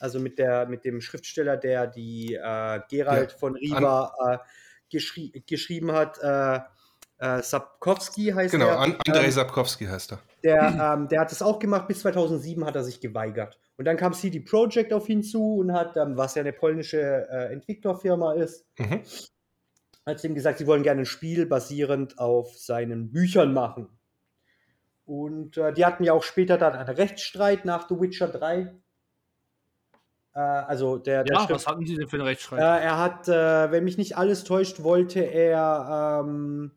also 0.00 0.18
mit, 0.18 0.38
der, 0.38 0.66
mit 0.66 0.84
dem 0.84 1.00
Schriftsteller, 1.00 1.56
der 1.56 1.86
die 1.86 2.34
äh, 2.34 2.80
Gerald 2.88 3.32
ja, 3.32 3.38
von 3.38 3.56
Riva 3.56 4.12
äh, 4.28 4.38
geschri 4.90 5.42
geschrieben 5.46 5.92
hat. 5.92 6.18
Äh, 6.22 6.60
äh, 7.18 7.42
Sapkowski 7.42 8.26
heißt 8.26 8.52
genau, 8.52 8.66
er. 8.66 8.84
Genau, 8.84 8.98
Andrei 9.06 9.24
ähm, 9.24 9.30
Sapkowski 9.30 9.86
heißt 9.86 10.12
er. 10.12 10.18
Der, 10.44 10.94
ähm, 10.94 11.08
der 11.08 11.20
hat 11.20 11.32
es 11.32 11.40
auch 11.40 11.58
gemacht, 11.58 11.88
bis 11.88 12.00
2007 12.00 12.64
hat 12.64 12.76
er 12.76 12.84
sich 12.84 13.00
geweigert. 13.00 13.58
Und 13.76 13.84
dann 13.86 13.96
kam 13.96 14.12
CD 14.12 14.40
Projekt 14.40 14.92
auf 14.92 15.08
ihn 15.08 15.22
zu 15.22 15.56
und 15.56 15.72
hat, 15.72 15.96
ähm, 15.96 16.16
was 16.16 16.34
ja 16.34 16.40
eine 16.40 16.52
polnische 16.52 17.26
äh, 17.30 17.52
Entwicklerfirma 17.52 18.34
ist, 18.34 18.64
mhm. 18.78 19.02
hat 20.04 20.24
ihm 20.24 20.34
gesagt, 20.34 20.58
sie 20.58 20.66
wollen 20.66 20.82
gerne 20.82 21.02
ein 21.02 21.06
Spiel 21.06 21.46
basierend 21.46 22.18
auf 22.18 22.56
seinen 22.56 23.10
Büchern 23.10 23.52
machen. 23.54 23.88
Und 25.06 25.56
äh, 25.56 25.72
die 25.72 25.84
hatten 25.84 26.04
ja 26.04 26.12
auch 26.12 26.24
später 26.24 26.58
dann 26.58 26.74
einen 26.74 26.94
Rechtsstreit 26.94 27.64
nach 27.64 27.88
The 27.88 27.94
Witcher 27.98 28.28
3. 28.28 28.74
Äh, 30.34 30.38
also 30.38 30.98
der, 30.98 31.22
der 31.22 31.34
ja, 31.34 31.40
Stift, 31.42 31.54
was 31.54 31.66
hatten 31.66 31.86
Sie 31.86 31.94
denn 31.94 32.08
für 32.08 32.16
einen 32.16 32.26
Rechtsstreit? 32.26 32.60
Äh, 32.60 32.84
er 32.84 32.98
hat, 32.98 33.28
äh, 33.28 33.70
wenn 33.70 33.84
mich 33.84 33.96
nicht 33.98 34.16
alles 34.18 34.42
täuscht, 34.42 34.82
wollte 34.82 35.20
er 35.20 36.22
ähm, 36.24 36.72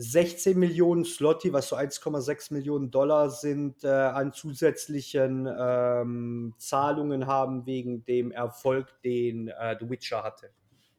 16 0.00 0.56
Millionen 0.56 1.04
Slotty, 1.04 1.52
was 1.52 1.70
so 1.70 1.76
1,6 1.76 2.52
Millionen 2.52 2.90
Dollar 2.92 3.30
sind, 3.30 3.82
äh, 3.82 3.88
an 3.88 4.32
zusätzlichen 4.32 5.48
ähm, 5.58 6.54
Zahlungen 6.58 7.26
haben 7.26 7.66
wegen 7.66 8.04
dem 8.04 8.30
Erfolg, 8.30 9.00
den 9.02 9.48
äh, 9.48 9.76
The 9.80 9.90
Witcher 9.90 10.22
hatte. 10.22 10.50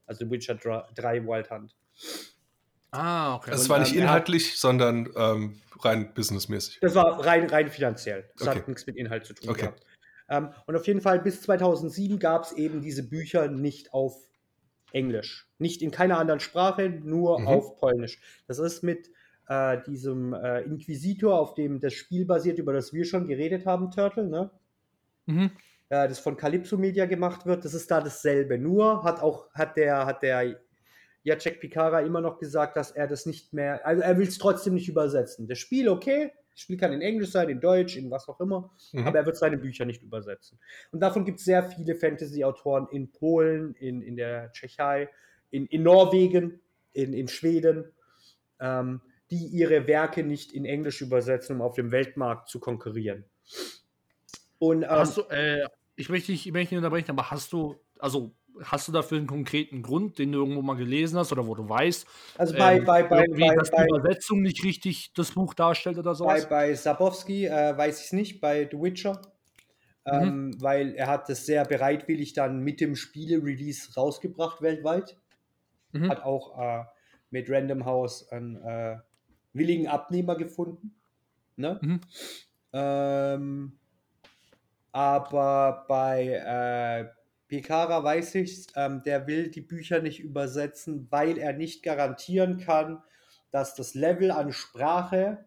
Also 0.06 0.26
The 0.26 0.32
Witcher 0.32 0.56
3 0.56 1.26
Wild 1.26 1.50
Hunt. 1.50 1.78
Ah, 2.92 3.36
okay. 3.36 3.52
Das 3.52 3.70
war 3.70 3.80
nicht 3.80 3.96
ähm, 3.96 4.04
inhaltlich, 4.04 4.52
hat, 4.52 4.58
sondern 4.58 5.10
ähm, 5.16 5.62
rein 5.80 6.14
businessmäßig. 6.14 6.80
Das 6.82 6.96
war 6.96 7.26
rein, 7.26 7.50
rein 7.50 7.70
finanziell. 7.70 8.30
Das 8.38 8.48
okay. 8.48 8.60
hat 8.60 8.68
nichts 8.68 8.86
mit 8.88 8.96
Inhalt 8.96 9.26
zu 9.26 9.34
tun 9.34 9.50
okay. 9.50 9.62
gehabt. 9.62 9.86
Ähm, 10.30 10.50
und 10.68 10.76
auf 10.76 10.86
jeden 10.88 11.02
Fall 11.02 11.20
bis 11.20 11.42
2007 11.42 12.20
gab 12.20 12.44
es 12.44 12.52
eben 12.54 12.82
diese 12.82 13.08
Bücher 13.08 13.48
nicht 13.48 13.94
auf 13.94 14.16
Englisch. 14.92 15.48
Nicht 15.58 15.82
in 15.82 15.92
keiner 15.92 16.18
anderen 16.18 16.40
Sprache, 16.40 16.90
nur 16.90 17.40
mhm. 17.40 17.48
auf 17.48 17.76
Polnisch. 17.78 18.20
Das 18.48 18.60
ist 18.60 18.84
mit 18.84 19.10
äh, 19.48 19.78
diesem 19.88 20.34
äh, 20.34 20.62
Inquisitor, 20.62 21.40
auf 21.40 21.54
dem 21.54 21.80
das 21.80 21.94
Spiel 21.94 22.26
basiert, 22.26 22.60
über 22.60 22.74
das 22.74 22.94
wir 22.94 23.06
schon 23.06 23.28
geredet 23.28 23.66
haben, 23.66 23.92
Turtle, 23.92 24.28
ne? 24.28 24.52
Mhm. 25.26 25.52
Äh, 25.90 26.08
das 26.08 26.20
von 26.20 26.38
Calypso 26.38 26.78
Media 26.78 27.06
gemacht 27.06 27.46
wird, 27.46 27.66
das 27.66 27.74
ist 27.74 27.90
da 27.90 28.02
dasselbe. 28.02 28.58
Nur 28.58 29.04
hat 29.04 29.22
auch, 29.22 29.52
hat 29.54 29.78
der, 29.78 30.06
hat 30.06 30.22
der 30.24 30.60
Jacek 31.24 31.60
Pikara 31.60 32.02
immer 32.02 32.22
noch 32.22 32.40
gesagt, 32.40 32.78
dass 32.78 32.92
er 32.92 33.08
das 33.08 33.26
nicht 33.26 33.54
mehr, 33.54 33.86
also 33.86 34.02
er 34.02 34.18
will 34.18 34.28
es 34.28 34.38
trotzdem 34.38 34.74
nicht 34.74 34.88
übersetzen. 34.88 35.48
Das 35.48 35.58
Spiel, 35.60 35.90
okay, 35.90 36.32
das 36.52 36.62
Spiel 36.62 36.78
kann 36.78 36.94
in 36.94 37.02
Englisch 37.02 37.32
sein, 37.32 37.50
in 37.50 37.60
Deutsch, 37.60 37.98
in 37.98 38.10
was 38.12 38.28
auch 38.28 38.40
immer, 38.40 38.72
mhm. 38.92 39.08
aber 39.08 39.20
er 39.20 39.26
wird 39.26 39.38
seine 39.38 39.58
Bücher 39.58 39.86
nicht 39.86 40.04
übersetzen. 40.04 40.60
Und 40.92 41.00
davon 41.00 41.26
gibt 41.26 41.40
es 41.40 41.46
sehr 41.46 41.64
viele 41.64 41.96
Fantasy-Autoren 41.96 42.88
in 42.92 43.12
Polen, 43.12 43.76
in, 43.76 44.02
in 44.02 44.16
der 44.16 44.52
Tschechei, 44.52 45.10
in, 45.52 45.66
in 45.68 45.84
Norwegen, 45.84 46.60
in, 46.94 47.14
in 47.14 47.28
Schweden, 47.28 47.92
ähm, 48.60 49.02
die 49.32 49.46
ihre 49.46 49.88
Werke 49.88 50.24
nicht 50.24 50.52
in 50.54 50.66
Englisch 50.66 51.02
übersetzen, 51.02 51.58
um 51.58 51.62
auf 51.62 51.76
dem 51.76 51.92
Weltmarkt 51.92 52.50
zu 52.50 52.60
konkurrieren. 52.60 53.26
Und, 54.58 54.84
ähm, 54.84 54.90
hast 54.90 55.18
du, 55.18 55.22
äh, 55.30 55.66
ich 55.96 56.10
möchte 56.10 56.32
dich, 56.32 56.48
ich 56.48 56.54
möchte 56.54 56.74
nicht 56.74 56.80
unterbrechen, 56.80 57.12
aber 57.12 57.30
hast 57.30 57.54
du, 57.54 57.76
also 58.00 58.34
hast 58.64 58.88
du 58.88 58.92
dafür 58.92 59.18
einen 59.18 59.28
konkreten 59.28 59.82
Grund, 59.82 60.20
den 60.20 60.32
du 60.32 60.40
irgendwo 60.40 60.62
mal 60.62 60.76
gelesen 60.76 61.18
hast 61.18 61.32
oder 61.32 61.46
wo 61.46 61.56
du 61.56 61.68
weißt? 61.68 62.08
Also 62.38 62.56
bei, 62.58 62.78
ähm, 62.78 62.86
bei, 62.86 63.04
bei, 63.04 63.26
bei, 63.28 63.56
dass 63.56 63.72
die 63.72 63.84
Übersetzung 63.84 64.42
nicht 64.42 64.64
richtig 64.64 65.14
das 65.14 65.32
Buch 65.32 65.54
darstellt 65.54 65.98
oder 65.98 66.16
so? 66.16 66.26
Bei, 66.26 66.46
bei 66.46 66.74
Sabowski 66.74 67.46
äh, 67.46 67.78
weiß 67.78 68.00
ich 68.00 68.06
es 68.08 68.14
nicht, 68.14 68.42
bei 68.42 68.68
The 68.70 68.78
Witcher. 68.78 69.22
Ähm, 70.06 70.48
mhm. 70.48 70.62
Weil 70.62 70.96
er 70.96 71.08
hat 71.08 71.30
das 71.30 71.46
sehr 71.46 71.66
bereitwillig 71.66 72.34
dann 72.34 72.60
mit 72.60 72.82
dem 72.82 72.96
Spiele-Release 72.96 73.94
rausgebracht 73.96 74.62
weltweit. 74.62 75.18
Mhm. 75.92 76.10
Hat 76.10 76.24
auch 76.24 76.58
äh, 76.60 76.84
mit 77.30 77.50
Random 77.50 77.86
House 77.86 78.30
einen 78.32 78.56
äh, 78.58 78.98
willigen 79.54 79.88
Abnehmer 79.88 80.36
gefunden. 80.36 80.96
Ne? 81.56 81.80
Mhm. 81.82 82.02
Ähm, 82.74 83.80
aber 84.92 85.86
bei 85.88 86.26
äh, 86.28 87.19
Pekara 87.50 88.04
weiß 88.04 88.36
ich, 88.36 88.68
ähm, 88.76 89.02
der 89.04 89.28
will 89.28 89.50
die 89.50 89.62
Bücher 89.62 90.02
nicht 90.02 90.20
übersetzen, 90.20 91.08
weil 91.10 91.38
er 91.38 91.52
nicht 91.52 91.84
garantieren 91.84 92.60
kann, 92.60 93.04
dass 93.52 93.76
das 93.76 93.96
Level 93.96 94.30
an 94.30 94.54
Sprache 94.54 95.46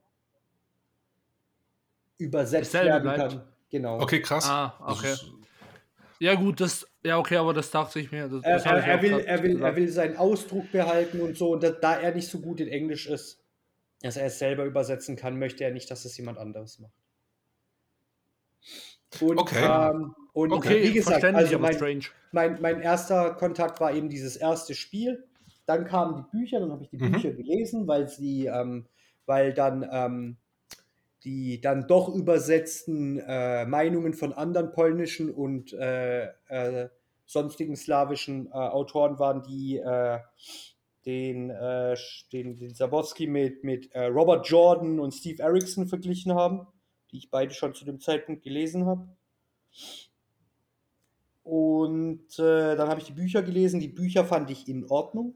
übersetzt 2.19 2.75
werden 2.75 3.03
bleibt. 3.05 3.19
kann. 3.19 3.43
Genau. 3.71 4.01
Okay, 4.01 4.21
krass. 4.21 4.49
Ah, 4.49 4.75
okay. 4.85 5.15
Ja, 6.19 6.35
gut, 6.35 6.61
das, 6.61 6.87
ja, 7.05 7.19
okay, 7.19 7.37
aber 7.37 7.55
das 7.55 7.71
dachte 7.71 8.01
ich 8.01 8.11
mir. 8.13 8.29
Das, 8.29 8.43
das 8.43 8.65
er, 8.65 8.85
er, 8.85 9.03
will, 9.03 9.21
er, 9.21 9.43
will, 9.43 9.63
er 9.63 9.77
will 9.77 9.89
seinen 9.89 10.17
Ausdruck 10.17 10.71
behalten 10.73 11.21
und 11.21 11.37
so. 11.37 11.53
Und 11.53 11.63
da, 11.63 11.71
da 11.71 11.95
er 11.95 12.15
nicht 12.15 12.29
so 12.29 12.41
gut 12.41 12.61
in 12.61 12.69
Englisch 12.69 13.07
ist, 13.07 13.41
dass 14.03 14.17
er 14.17 14.27
es 14.27 14.41
selber 14.41 14.65
übersetzen 14.65 15.17
kann, 15.17 15.39
möchte 15.39 15.65
er 15.65 15.71
nicht, 15.71 15.91
dass 15.91 16.05
es 16.05 16.17
jemand 16.17 16.39
anderes 16.39 16.81
macht. 16.81 16.93
Und, 19.21 19.39
okay. 19.39 19.65
Ähm, 19.65 20.15
und 20.33 20.53
okay, 20.53 20.83
wie 20.83 20.93
gesagt, 20.93 21.25
also 21.25 21.59
mein, 21.59 22.03
mein, 22.33 22.61
mein, 22.61 22.81
erster 22.81 23.35
Kontakt 23.35 23.81
war 23.81 23.95
eben 23.95 24.09
dieses 24.09 24.37
erste 24.37 24.75
Spiel. 24.75 25.25
Dann 25.67 25.85
kamen 25.85 26.17
die 26.17 26.39
Bücher, 26.39 26.61
dann 26.61 26.73
habe 26.73 26.85
ich 26.85 26.91
die 26.91 26.97
mhm. 26.97 27.13
Bücher 27.13 27.33
gelesen, 27.33 27.87
weil 27.87 28.09
sie, 28.09 28.47
ähm, 28.47 28.87
weil 29.27 29.53
dann 29.53 29.89
ähm, 29.91 30.37
die 31.25 31.61
dann 31.61 31.87
doch 31.87 32.09
übersetzten 32.09 33.19
äh, 33.19 33.65
Meinungen 33.67 34.15
von 34.15 34.33
anderen 34.33 34.73
polnischen 34.73 35.31
und 35.31 35.73
äh, 35.73 36.25
äh, 36.49 36.89
sonstigen 37.27 37.77
slawischen 37.77 38.47
äh, 38.47 38.51
Autoren 38.51 39.19
waren, 39.21 39.43
die 39.45 39.77
äh, 39.77 40.19
den, 41.07 41.51
äh, 41.51 41.97
den, 42.33 42.57
den 42.57 42.75
Zabowski 42.75 43.27
mit, 43.27 43.63
mit 43.63 43.95
Robert 43.95 44.49
Jordan 44.49 44.99
und 44.99 45.13
Steve 45.13 45.43
Erickson 45.43 45.87
verglichen 45.87 46.35
haben 46.35 46.67
die 47.13 47.19
ich 47.19 47.31
beide 47.31 47.55
schon 47.55 47.75
zu 47.75 47.85
dem 47.85 48.01
Zeitpunkt 48.01 48.43
gelesen 48.43 48.87
habe. 48.87 49.07
Und 51.43 52.39
äh, 52.39 52.77
dann 52.77 52.89
habe 52.89 53.01
ich 53.01 53.07
die 53.07 53.13
Bücher 53.13 53.43
gelesen. 53.43 53.81
Die 53.81 53.89
Bücher 53.89 54.25
fand 54.25 54.51
ich 54.51 54.69
in 54.69 54.89
Ordnung. 54.89 55.35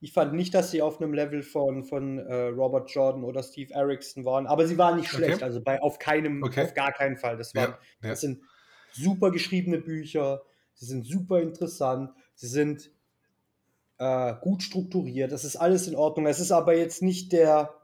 Ich 0.00 0.12
fand 0.12 0.34
nicht, 0.34 0.52
dass 0.52 0.70
sie 0.70 0.82
auf 0.82 1.00
einem 1.00 1.14
Level 1.14 1.42
von, 1.42 1.82
von 1.82 2.18
äh, 2.18 2.48
Robert 2.48 2.90
Jordan 2.90 3.24
oder 3.24 3.42
Steve 3.42 3.72
Erickson 3.72 4.26
waren, 4.26 4.46
aber 4.46 4.66
sie 4.66 4.76
waren 4.76 4.98
nicht 4.98 5.08
schlecht. 5.08 5.36
Okay. 5.36 5.44
Also 5.44 5.62
bei 5.62 5.80
auf 5.80 5.98
keinem, 5.98 6.42
okay. 6.42 6.64
auf 6.64 6.74
gar 6.74 6.92
keinen 6.92 7.16
Fall. 7.16 7.38
Das, 7.38 7.54
waren, 7.54 7.70
ja, 7.70 7.78
ja. 8.02 8.10
das 8.10 8.20
sind 8.20 8.42
super 8.92 9.30
geschriebene 9.30 9.78
Bücher. 9.78 10.42
Sie 10.74 10.84
sind 10.84 11.06
super 11.06 11.40
interessant. 11.40 12.10
Sie 12.34 12.48
sind 12.48 12.90
äh, 13.96 14.34
gut 14.42 14.62
strukturiert. 14.62 15.32
Das 15.32 15.44
ist 15.44 15.56
alles 15.56 15.88
in 15.88 15.96
Ordnung. 15.96 16.26
Es 16.26 16.38
ist 16.38 16.52
aber 16.52 16.76
jetzt 16.76 17.00
nicht 17.00 17.32
der 17.32 17.74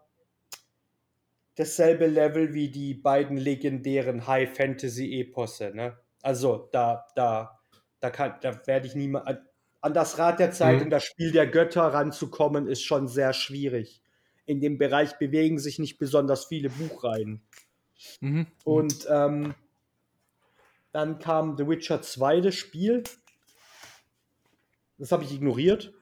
dasselbe 1.55 2.07
Level 2.07 2.55
wie 2.55 2.70
die 2.70 2.94
beiden 2.94 3.36
legendären 3.36 4.26
High 4.26 4.55
Fantasy 4.55 5.20
Eposse, 5.20 5.72
ne? 5.74 5.96
Also 6.23 6.68
da, 6.73 7.07
da, 7.14 7.59
da 8.01 8.11
kann, 8.11 8.35
da 8.41 8.66
werde 8.66 8.87
ich 8.87 8.95
niemals 8.95 9.39
an 9.83 9.95
das 9.95 10.18
Rad 10.18 10.39
der 10.39 10.53
Zeit 10.53 10.77
mhm. 10.77 10.83
und 10.83 10.91
das 10.91 11.05
Spiel 11.05 11.33
der 11.33 11.47
Götter 11.47 11.83
ranzukommen, 11.83 12.66
ist 12.66 12.83
schon 12.83 13.09
sehr 13.09 13.33
schwierig. 13.33 14.03
In 14.45 14.61
dem 14.61 14.77
Bereich 14.77 15.18
bewegen 15.18 15.59
sich 15.59 15.79
nicht 15.79 15.99
besonders 15.99 16.45
viele 16.45 16.68
Buchreihen. 16.68 17.41
Mhm. 18.21 18.47
Und 18.64 19.07
ähm, 19.09 19.55
dann 20.93 21.18
kam 21.18 21.57
The 21.57 21.66
Witcher 21.66 22.03
2, 22.03 22.43
das 22.43 22.57
Spiel. 22.57 23.05
Das 24.99 25.12
habe 25.12 25.25
ich 25.25 25.33
ignoriert 25.33 25.95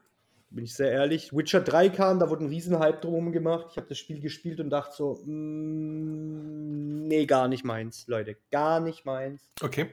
bin 0.50 0.64
ich 0.64 0.74
sehr 0.74 0.90
ehrlich. 0.90 1.32
Witcher 1.32 1.60
3 1.60 1.90
kam, 1.90 2.18
da 2.18 2.30
wurde 2.30 2.44
ein 2.44 2.48
Riesenhype 2.48 3.00
drum 3.00 3.32
gemacht. 3.32 3.66
Ich 3.70 3.76
habe 3.76 3.86
das 3.88 3.98
Spiel 3.98 4.20
gespielt 4.20 4.60
und 4.60 4.70
dachte 4.70 4.96
so, 4.96 5.20
mm, 5.24 7.06
nee, 7.06 7.26
gar 7.26 7.48
nicht 7.48 7.64
meins, 7.64 8.06
Leute. 8.06 8.36
Gar 8.50 8.80
nicht 8.80 9.04
meins. 9.04 9.42
Okay. 9.60 9.90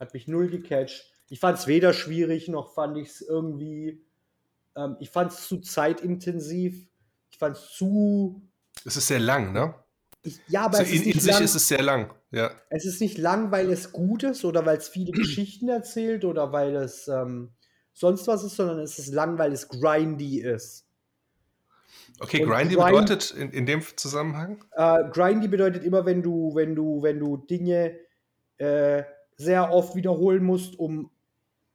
Hat 0.00 0.14
mich 0.14 0.28
null 0.28 0.48
gecatcht. 0.48 1.10
Ich 1.28 1.40
fand 1.40 1.58
es 1.58 1.66
weder 1.66 1.92
schwierig, 1.92 2.48
noch 2.48 2.74
fand 2.74 2.96
ich 2.98 3.08
es 3.08 3.20
irgendwie. 3.20 4.04
Ähm, 4.76 4.96
ich 5.00 5.10
fand 5.10 5.32
es 5.32 5.46
zu 5.46 5.60
zeitintensiv. 5.60 6.86
Ich 7.30 7.38
fand 7.38 7.56
es 7.56 7.70
zu. 7.70 8.42
Es 8.84 8.96
ist 8.96 9.06
sehr 9.06 9.20
lang, 9.20 9.52
ne? 9.52 9.74
Ich, 10.22 10.40
ja, 10.48 10.64
aber 10.64 10.78
also 10.78 10.92
in, 10.92 11.02
in 11.02 11.20
sich 11.20 11.32
lang. 11.32 11.42
ist 11.42 11.54
es 11.54 11.68
sehr 11.68 11.82
lang. 11.82 12.14
Ja. 12.30 12.50
Es 12.70 12.84
ist 12.84 13.00
nicht 13.00 13.18
lang, 13.18 13.50
weil 13.50 13.70
es 13.70 13.92
gut 13.92 14.22
ist 14.22 14.44
oder 14.44 14.64
weil 14.66 14.78
es 14.78 14.88
viele 14.88 15.12
Geschichten 15.12 15.68
erzählt 15.68 16.24
oder 16.24 16.52
weil 16.52 16.74
es 16.76 17.08
ähm, 17.08 17.52
sonst 17.92 18.26
was 18.26 18.42
ist, 18.42 18.56
sondern 18.56 18.80
es 18.80 18.98
ist 18.98 19.12
lang, 19.12 19.38
weil 19.38 19.52
es 19.52 19.68
grindy 19.68 20.40
ist. 20.40 20.86
Okay, 22.20 22.44
und 22.44 22.50
grindy 22.50 22.76
grind, 22.76 22.88
bedeutet 22.88 23.30
in, 23.32 23.50
in 23.50 23.66
dem 23.66 23.82
Zusammenhang? 23.96 24.64
Äh, 24.72 25.04
grindy 25.10 25.48
bedeutet 25.48 25.84
immer, 25.84 26.06
wenn 26.06 26.22
du, 26.22 26.54
wenn 26.54 26.74
du, 26.74 27.02
wenn 27.02 27.18
du 27.18 27.36
Dinge 27.36 27.98
äh, 28.58 29.02
sehr 29.36 29.72
oft 29.72 29.94
wiederholen 29.96 30.44
musst, 30.44 30.78
um 30.78 31.10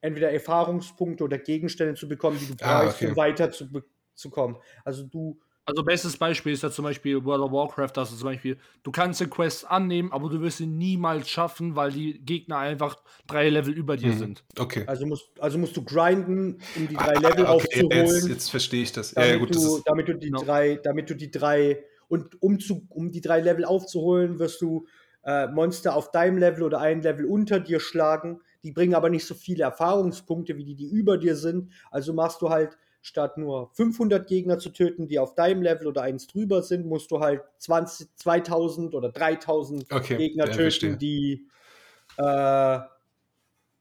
entweder 0.02 0.32
Erfahrungspunkte 0.32 1.24
oder 1.24 1.38
Gegenstände 1.38 1.96
zu 1.96 2.08
bekommen, 2.08 2.38
die 2.40 2.56
du 2.56 2.64
ah, 2.64 2.84
brauchst, 2.84 2.98
okay. 2.98 3.08
um 3.08 3.18
weiter 3.18 3.52
zu, 3.52 3.68
zu 4.16 4.30
kommen. 4.30 4.58
Also 4.86 5.04
du 5.04 5.40
also 5.70 5.84
bestes 5.84 6.18
Beispiel 6.18 6.54
ist 6.54 6.64
ja 6.64 6.72
zum 6.72 6.84
Beispiel 6.84 7.24
World 7.24 7.44
of 7.44 7.52
Warcraft, 7.52 7.92
dass 7.94 8.10
du 8.10 8.16
zum 8.16 8.30
Beispiel, 8.30 8.58
du 8.82 8.92
kannst 8.92 9.22
eine 9.22 9.30
Quest 9.30 9.70
annehmen, 9.70 10.12
aber 10.12 10.28
du 10.28 10.42
wirst 10.42 10.58
sie 10.58 10.66
niemals 10.66 11.30
schaffen, 11.30 11.76
weil 11.76 11.92
die 11.92 12.20
Gegner 12.26 12.58
einfach 12.58 12.98
drei 13.28 13.50
Level 13.50 13.74
über 13.74 13.96
dir 13.96 14.14
mhm. 14.14 14.18
sind. 14.18 14.44
Okay. 14.58 14.84
Also 14.88 15.06
musst, 15.06 15.30
also 15.40 15.60
musst 15.60 15.78
du 15.78 15.84
grinden, 15.84 16.58
um 16.76 16.88
die 16.88 16.96
drei 16.96 17.18
ah, 17.18 17.20
Level 17.20 17.46
okay, 17.46 17.46
aufzuholen. 17.46 17.92
Jetzt, 17.92 18.28
jetzt 18.28 18.50
verstehe 18.50 18.82
ich 18.82 18.94
das. 18.94 19.14
Damit, 19.14 19.30
ja, 19.30 19.38
gut, 19.38 19.54
du, 19.54 19.60
das 19.60 19.84
damit 19.84 20.08
du 20.08 20.14
die 20.16 20.32
no. 20.32 20.42
drei, 20.42 20.80
damit 20.84 21.08
du 21.08 21.16
die 21.16 21.30
drei 21.30 21.84
und 22.08 22.42
um, 22.42 22.60
zu, 22.60 22.88
um 22.90 23.12
die 23.12 23.22
drei 23.22 23.40
Level 23.40 23.64
aufzuholen, 23.64 24.40
wirst 24.40 24.62
du 24.64 24.88
äh, 25.24 25.48
Monster 25.48 25.96
auf 25.96 26.12
deinem 26.12 26.38
Level 26.38 26.64
oder 26.64 26.80
ein 26.80 27.02
Level 27.02 27.26
unter 27.26 27.60
dir 27.60 27.80
schlagen. 27.80 28.42
Die 28.64 28.72
bringen 28.72 28.96
aber 28.96 29.10
nicht 29.10 29.26
so 29.26 29.36
viele 29.36 29.64
Erfahrungspunkte 29.64 30.58
wie 30.58 30.64
die, 30.64 30.76
die 30.76 30.90
über 30.90 31.18
dir 31.18 31.36
sind. 31.36 31.72
Also 31.92 32.14
machst 32.14 32.42
du 32.42 32.50
halt 32.50 32.78
statt 33.02 33.38
nur 33.38 33.72
500 33.74 34.28
Gegner 34.28 34.60
zu 34.60 34.70
töten, 34.70 35.08
die 35.08 35.20
auf 35.20 35.36
deinem 35.36 35.62
Level 35.62 35.88
oder 35.88 36.02
eins 36.02 36.28
drüber 36.28 36.62
sind, 36.64 36.86
musst 36.86 37.12
du 37.12 37.20
halt 37.20 37.42
20, 37.60 38.16
2000 38.16 38.94
oder 38.94 39.10
3000 39.10 39.92
okay, 39.92 40.18
Gegner 40.18 40.46
töten, 40.46 40.58
verstehe. 40.58 40.98
die 40.98 41.48
äh, 42.18 42.80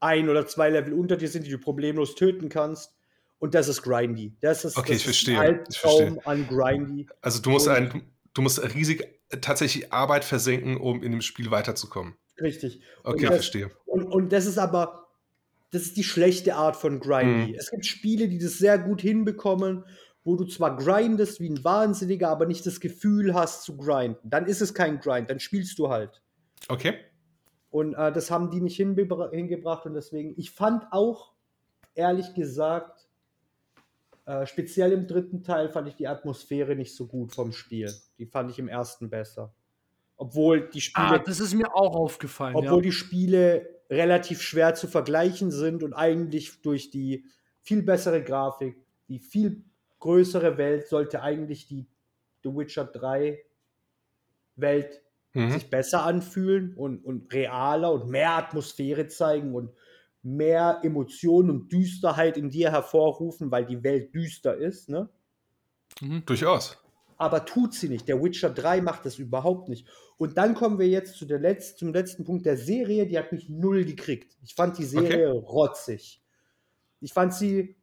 ein 0.01 0.29
oder 0.29 0.47
zwei 0.47 0.71
Level 0.71 0.93
unter 0.93 1.17
dir 1.17 1.29
sind, 1.29 1.47
die 1.47 1.51
du 1.51 1.59
problemlos 1.59 2.15
töten 2.15 2.49
kannst. 2.49 2.95
Und 3.41 3.55
das 3.55 3.69
ist 3.69 3.83
grindy. 3.83 4.35
Das 4.41 4.65
ist, 4.65 4.77
okay, 4.77 4.93
das 4.93 4.99
ich 4.99 5.05
verstehe. 5.05 5.41
Ein 5.41 5.65
verstehe. 5.71 6.19
an 6.25 6.47
grindy. 6.49 7.07
Also 7.21 7.41
du 7.41 7.51
musst, 7.51 7.69
ein, 7.69 8.03
du 8.35 8.43
musst 8.43 8.63
riesig 8.75 9.18
tatsächlich 9.41 9.93
Arbeit 9.93 10.25
versenken, 10.25 10.77
um 10.77 11.03
in 11.03 11.13
dem 11.13 11.23
Spiel 11.23 11.51
weiterzukommen. 11.51 12.17
Richtig. 12.41 12.81
Okay, 13.05 13.27
das, 13.27 13.35
verstehe. 13.35 13.71
Und, 13.87 14.05
und 14.05 14.33
das 14.33 14.47
ist 14.47 14.59
aber 14.59 15.09
das 15.71 15.83
ist 15.83 15.97
die 15.97 16.05
schlechte 16.05 16.55
Art 16.55 16.77
von 16.77 17.01
Grindy. 17.01 17.53
Mhm. 17.53 17.59
Es 17.59 17.71
gibt 17.71 17.85
Spiele, 17.85 18.29
die 18.29 18.39
das 18.39 18.59
sehr 18.59 18.79
gut 18.79 19.01
hinbekommen, 19.01 19.85
wo 20.25 20.37
du 20.37 20.45
zwar 20.45 20.77
grindest 20.77 21.41
wie 21.41 21.49
ein 21.49 21.63
Wahnsinniger, 21.63 22.29
aber 22.29 22.47
nicht 22.47 22.65
das 22.67 22.81
Gefühl 22.81 23.35
hast 23.35 23.65
zu 23.65 23.77
grinden. 23.77 24.31
Dann 24.31 24.47
ist 24.47 24.61
es 24.61 24.75
kein 24.75 25.01
Grind, 25.01 25.31
dann 25.31 25.41
spielst 25.41 25.79
du 25.79 25.89
halt. 25.89 26.23
Okay. 26.69 26.95
Und 27.71 27.95
äh, 27.95 28.13
das 28.13 28.31
haben 28.31 28.51
die 28.51 28.61
nicht 28.61 28.77
hingebracht 28.77 29.87
und 29.87 29.95
deswegen, 29.95 30.35
ich 30.37 30.51
fand 30.51 30.85
auch, 30.91 31.33
ehrlich 31.95 32.35
gesagt, 32.35 32.98
äh, 34.29 34.47
speziell 34.47 34.93
im 34.93 35.07
dritten 35.07 35.43
Teil 35.43 35.71
fand 35.71 35.89
ich 35.89 35.97
die 35.97 36.07
Atmosphäre 36.07 36.77
nicht 36.77 36.95
so 36.95 37.07
gut 37.07 37.33
vom 37.33 37.51
Spiel. 37.51 37.91
Die 38.19 38.27
fand 38.27 38.51
ich 38.51 38.59
im 38.59 38.69
ersten 38.69 39.09
besser. 39.09 39.55
Obwohl 40.17 40.69
die 40.69 40.83
Spiele. 40.83 41.07
Ah, 41.07 41.19
das 41.19 41.41
ist 41.41 41.55
mir 41.55 41.75
auch 41.75 41.95
aufgefallen. 41.95 42.55
Obwohl 42.55 42.77
ja. 42.77 42.83
die 42.83 42.93
Spiele 42.93 43.81
relativ 43.89 44.43
schwer 44.43 44.75
zu 44.75 44.87
vergleichen 44.87 45.51
sind 45.51 45.83
und 45.83 45.95
eigentlich 45.95 46.61
durch 46.61 46.91
die 46.91 47.25
viel 47.63 47.83
bessere 47.83 48.23
Grafik, 48.23 48.77
die 49.09 49.19
viel 49.19 49.65
größere 49.99 50.59
Welt 50.59 50.89
sollte 50.89 51.23
eigentlich 51.23 51.67
die 51.67 51.89
The 52.43 52.51
Witcher 52.51 52.85
3 52.85 53.43
Welt 54.57 55.03
mhm. 55.33 55.53
sich 55.53 55.71
besser 55.71 56.03
anfühlen 56.05 56.75
und, 56.75 57.03
und 57.03 57.33
realer 57.33 57.93
und 57.93 58.11
mehr 58.11 58.33
Atmosphäre 58.33 59.07
zeigen 59.07 59.55
und 59.55 59.73
mehr 60.37 60.81
Emotionen 60.83 61.51
und 61.51 61.73
Düsterheit 61.73 62.37
in 62.37 62.51
dir 62.51 62.71
hervorrufen, 62.71 63.51
weil 63.51 63.67
die 63.67 63.83
Welt 63.83 64.15
düster 64.15 64.57
ist, 64.57 64.89
ne? 64.89 65.09
Mhm. 66.01 66.25
Durchaus 66.27 66.79
aber 67.19 67.45
tut 67.45 67.75
sie 67.75 67.89
nicht. 67.89 68.09
Der 68.09 68.23
Witcher 68.23 68.49
3 68.49 68.81
macht 68.81 69.05
das 69.05 69.19
überhaupt 69.19 69.69
nicht. 69.69 69.87
Und 70.17 70.39
dann 70.39 70.55
kommen 70.55 70.79
wir 70.79 70.89
jetzt 70.89 71.17
zu 71.17 71.27
der 71.27 71.41
Letz 71.41 71.77
zum 71.77 71.93
letzten 71.93 72.25
Punkt 72.25 72.47
der 72.47 72.57
Serie, 72.57 73.07
die 73.07 73.19
hat 73.19 73.33
mich 73.33 73.49
null 73.49 73.85
gekriegt. 73.85 74.37
Ich 74.43 74.55
fand 74.55 74.79
die 74.79 74.85
Serie 74.85 75.35
okay. 75.35 75.47
rotzig. 75.47 76.23
Ich 77.01 77.13
fand 77.13 77.35
sie, 77.35 77.77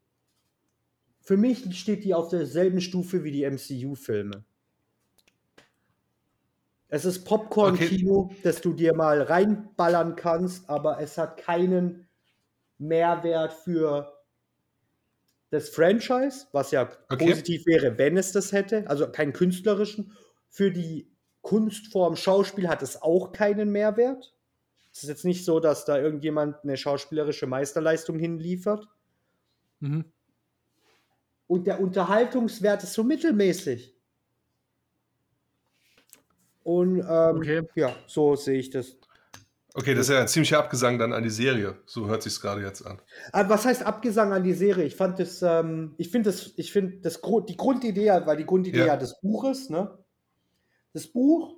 für 1.21 1.37
mich 1.37 1.77
steht 1.77 2.05
die 2.05 2.13
auf 2.13 2.29
derselben 2.29 2.81
Stufe 2.81 3.23
wie 3.23 3.31
die 3.31 3.45
MCU-Filme. 3.45 4.43
Es 6.87 7.03
ist 7.03 7.25
Popcorn-Kino, 7.25 8.29
okay. 8.29 8.35
das 8.43 8.61
du 8.61 8.71
dir 8.71 8.95
mal 8.95 9.21
reinballern 9.21 10.15
kannst, 10.15 10.69
aber 10.69 11.01
es 11.01 11.17
hat 11.17 11.37
keinen 11.37 12.04
Mehrwert 12.77 13.53
für 13.53 14.11
das 15.49 15.69
Franchise, 15.69 16.47
was 16.51 16.71
ja 16.71 16.89
okay. 17.09 17.27
positiv 17.27 17.65
wäre, 17.65 17.97
wenn 17.97 18.17
es 18.17 18.31
das 18.31 18.51
hätte, 18.51 18.89
also 18.89 19.09
keinen 19.11 19.33
künstlerischen. 19.33 20.11
Für 20.49 20.71
die 20.71 21.09
Kunstform 21.41 22.15
Schauspiel 22.15 22.67
hat 22.67 22.81
es 22.81 23.01
auch 23.01 23.31
keinen 23.31 23.71
Mehrwert. 23.71 24.33
Es 24.91 25.03
ist 25.03 25.09
jetzt 25.09 25.25
nicht 25.25 25.45
so, 25.45 25.59
dass 25.59 25.85
da 25.85 25.99
irgendjemand 25.99 26.63
eine 26.63 26.77
schauspielerische 26.77 27.47
Meisterleistung 27.47 28.17
hinliefert. 28.17 28.87
Mhm. 29.79 30.05
Und 31.47 31.67
der 31.67 31.79
Unterhaltungswert 31.79 32.83
ist 32.83 32.93
so 32.93 33.03
mittelmäßig. 33.03 33.95
Und 36.63 36.99
ähm, 36.99 37.37
okay. 37.37 37.61
ja, 37.75 37.95
so 38.07 38.35
sehe 38.35 38.57
ich 38.57 38.71
das. 38.71 38.97
Okay, 39.77 39.93
das 39.93 40.07
ist 40.07 40.13
ja 40.13 40.21
ein 40.21 40.27
ziemlicher 40.29 40.59
Abgesang 40.59 40.97
dann 40.97 41.11
an 41.11 41.21
die 41.21 41.29
Serie. 41.29 41.75
So 41.85 42.07
hört 42.07 42.23
sich 42.23 42.39
gerade 42.39 42.61
jetzt 42.61 42.85
an. 42.85 42.97
Aber 43.33 43.49
was 43.49 43.65
heißt 43.65 43.83
Abgesang 43.83 44.31
an 44.31 44.41
die 44.41 44.53
Serie? 44.53 44.85
Ich 44.85 44.95
fand 44.95 45.19
das, 45.19 45.41
ähm, 45.41 45.95
ich 45.97 46.09
finde 46.09 46.31
das, 46.31 46.53
ich 46.55 46.71
finde 46.71 47.01
das 47.01 47.19
die 47.21 47.57
Grundidee, 47.57 48.09
weil 48.23 48.37
die 48.37 48.45
Grundidee 48.45 48.85
ja. 48.85 48.95
des 48.95 49.19
Buches, 49.19 49.69
ne? 49.69 49.97
Das 50.93 51.07
Buch 51.07 51.57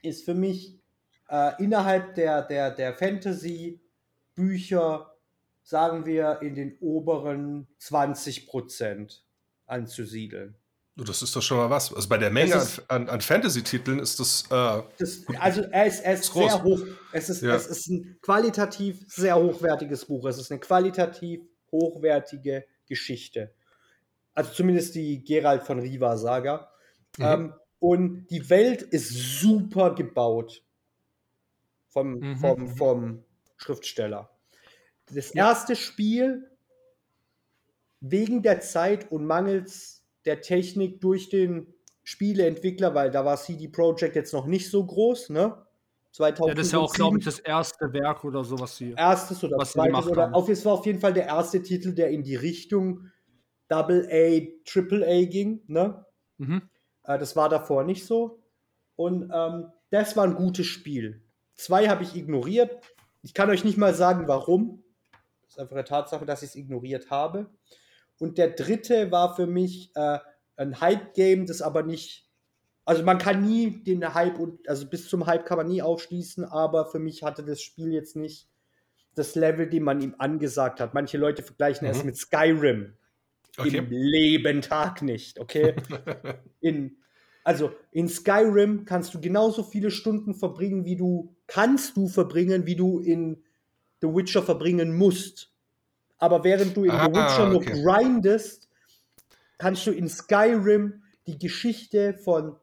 ist 0.00 0.24
für 0.24 0.32
mich 0.32 0.80
äh, 1.28 1.62
innerhalb 1.62 2.14
der, 2.14 2.40
der, 2.40 2.70
der 2.70 2.94
Fantasy-Bücher, 2.94 5.14
sagen 5.62 6.06
wir, 6.06 6.40
in 6.40 6.54
den 6.54 6.78
oberen 6.80 7.68
20 7.76 8.46
Prozent 8.46 9.22
anzusiedeln. 9.66 10.56
Das 11.04 11.22
ist 11.22 11.34
doch 11.36 11.42
schon 11.42 11.58
mal 11.58 11.70
was. 11.70 11.94
Also 11.94 12.08
bei 12.08 12.18
der 12.18 12.30
Menge 12.30 12.54
ist, 12.54 12.90
an, 12.90 13.08
an 13.08 13.20
Fantasy-Titeln 13.20 14.00
ist 14.00 14.18
das, 14.18 14.42
äh, 14.50 14.82
das. 14.98 15.22
also 15.38 15.62
er 15.62 15.86
ist, 15.86 16.00
er 16.00 16.14
ist, 16.14 16.24
ist 16.24 16.34
sehr 16.34 16.62
hoch. 16.62 16.80
Es 17.12 17.30
ist, 17.30 17.42
ja. 17.42 17.54
es 17.54 17.66
ist 17.68 17.88
ein 17.88 18.18
qualitativ 18.20 19.04
sehr 19.06 19.36
hochwertiges 19.36 20.06
Buch. 20.06 20.26
Es 20.26 20.38
ist 20.38 20.50
eine 20.50 20.58
qualitativ 20.58 21.40
hochwertige 21.70 22.66
Geschichte. 22.86 23.54
Also 24.34 24.52
zumindest 24.52 24.96
die 24.96 25.22
Gerald 25.22 25.62
von 25.62 25.78
Riva-Saga. 25.78 26.68
Mhm. 27.16 27.24
Ähm, 27.24 27.54
und 27.78 28.26
die 28.26 28.50
Welt 28.50 28.82
ist 28.82 29.40
super 29.40 29.94
gebaut 29.94 30.64
vom, 31.88 32.18
mhm. 32.18 32.36
vom, 32.38 32.60
mhm. 32.60 32.76
vom 32.76 33.24
Schriftsteller. 33.56 34.30
Das 35.06 35.30
erste 35.30 35.76
Spiel 35.76 36.50
wegen 38.00 38.42
der 38.42 38.60
Zeit 38.60 39.10
und 39.12 39.26
mangels 39.26 39.97
der 40.28 40.42
Technik 40.42 41.00
durch 41.00 41.30
den 41.30 41.74
Spieleentwickler, 42.04 42.94
weil 42.94 43.10
da 43.10 43.24
war 43.24 43.36
CD 43.38 43.68
Projekt 43.68 44.14
jetzt 44.14 44.32
noch 44.32 44.46
nicht 44.46 44.70
so 44.70 44.84
groß, 44.84 45.30
ne? 45.30 45.64
2007. 46.12 46.48
Ja, 46.48 46.54
das 46.54 46.66
ist 46.66 46.72
ja 46.72 46.78
auch, 46.78 46.92
glaube 46.92 47.18
ich, 47.18 47.24
das 47.24 47.38
erste 47.38 47.92
Werk 47.92 48.24
oder 48.24 48.44
sowas 48.44 48.76
hier. 48.76 48.96
Erstes 48.96 49.42
oder 49.42 49.58
was 49.58 49.72
zweites 49.72 50.06
oder 50.06 50.34
auf, 50.34 50.48
es 50.48 50.64
war 50.64 50.74
auf 50.74 50.86
jeden 50.86 51.00
Fall 51.00 51.12
der 51.12 51.26
erste 51.26 51.62
Titel, 51.62 51.94
der 51.94 52.10
in 52.10 52.22
die 52.22 52.36
Richtung 52.36 53.08
Double 53.68 54.08
A, 54.10 54.40
Triple 54.64 55.06
A 55.06 55.24
ging, 55.26 55.62
ne? 55.66 56.04
Mhm. 56.38 56.62
Äh, 57.04 57.18
das 57.18 57.36
war 57.36 57.48
davor 57.48 57.84
nicht 57.84 58.06
so. 58.06 58.42
Und 58.96 59.30
ähm, 59.32 59.66
das 59.90 60.16
war 60.16 60.24
ein 60.24 60.34
gutes 60.34 60.66
Spiel. 60.66 61.22
Zwei 61.54 61.88
habe 61.88 62.02
ich 62.02 62.16
ignoriert. 62.16 62.82
Ich 63.22 63.34
kann 63.34 63.50
euch 63.50 63.64
nicht 63.64 63.78
mal 63.78 63.94
sagen, 63.94 64.28
warum. 64.28 64.82
Das 65.42 65.52
ist 65.54 65.58
einfach 65.58 65.76
eine 65.76 65.84
Tatsache, 65.84 66.26
dass 66.26 66.42
ich 66.42 66.50
es 66.50 66.56
ignoriert 66.56 67.10
habe. 67.10 67.50
Und 68.18 68.38
der 68.38 68.50
dritte 68.50 69.10
war 69.10 69.36
für 69.36 69.46
mich 69.46 69.92
äh, 69.94 70.18
ein 70.56 70.80
Hype-Game, 70.80 71.46
das 71.46 71.62
aber 71.62 71.82
nicht. 71.82 72.26
Also 72.84 73.04
man 73.04 73.18
kann 73.18 73.44
nie 73.44 73.82
den 73.84 74.14
Hype 74.14 74.38
und 74.38 74.68
also 74.68 74.86
bis 74.86 75.08
zum 75.08 75.26
Hype 75.26 75.46
kann 75.46 75.58
man 75.58 75.68
nie 75.68 75.82
aufschließen, 75.82 76.44
aber 76.44 76.86
für 76.86 76.98
mich 76.98 77.22
hatte 77.22 77.44
das 77.44 77.60
Spiel 77.60 77.92
jetzt 77.92 78.16
nicht 78.16 78.48
das 79.14 79.34
Level, 79.34 79.68
den 79.68 79.82
man 79.82 80.00
ihm 80.00 80.14
angesagt 80.18 80.80
hat. 80.80 80.94
Manche 80.94 81.18
Leute 81.18 81.42
vergleichen 81.42 81.86
mhm. 81.86 81.92
es 81.92 82.04
mit 82.04 82.16
Skyrim. 82.16 82.94
Okay. 83.56 83.76
Im 83.76 83.90
Leben 83.90 84.62
Tag 84.62 85.02
nicht, 85.02 85.40
okay? 85.40 85.74
in, 86.60 86.96
also 87.42 87.72
in 87.90 88.08
Skyrim 88.08 88.84
kannst 88.84 89.14
du 89.14 89.20
genauso 89.20 89.64
viele 89.64 89.90
Stunden 89.90 90.34
verbringen, 90.34 90.84
wie 90.84 90.96
du 90.96 91.34
kannst 91.46 91.96
du 91.96 92.06
verbringen, 92.06 92.66
wie 92.66 92.76
du 92.76 93.00
in 93.00 93.42
The 94.00 94.08
Witcher 94.08 94.42
verbringen 94.42 94.96
musst. 94.96 95.52
Aber 96.18 96.44
während 96.44 96.76
du 96.76 96.84
in 96.84 96.90
ah, 96.90 97.06
The 97.06 97.12
Witcher 97.12 97.54
okay. 97.54 97.82
noch 97.82 97.82
grindest, 97.82 98.68
kannst 99.56 99.86
du 99.86 99.92
in 99.92 100.08
Skyrim 100.08 101.02
die 101.26 101.38
Geschichte 101.38 102.14
von 102.14 102.56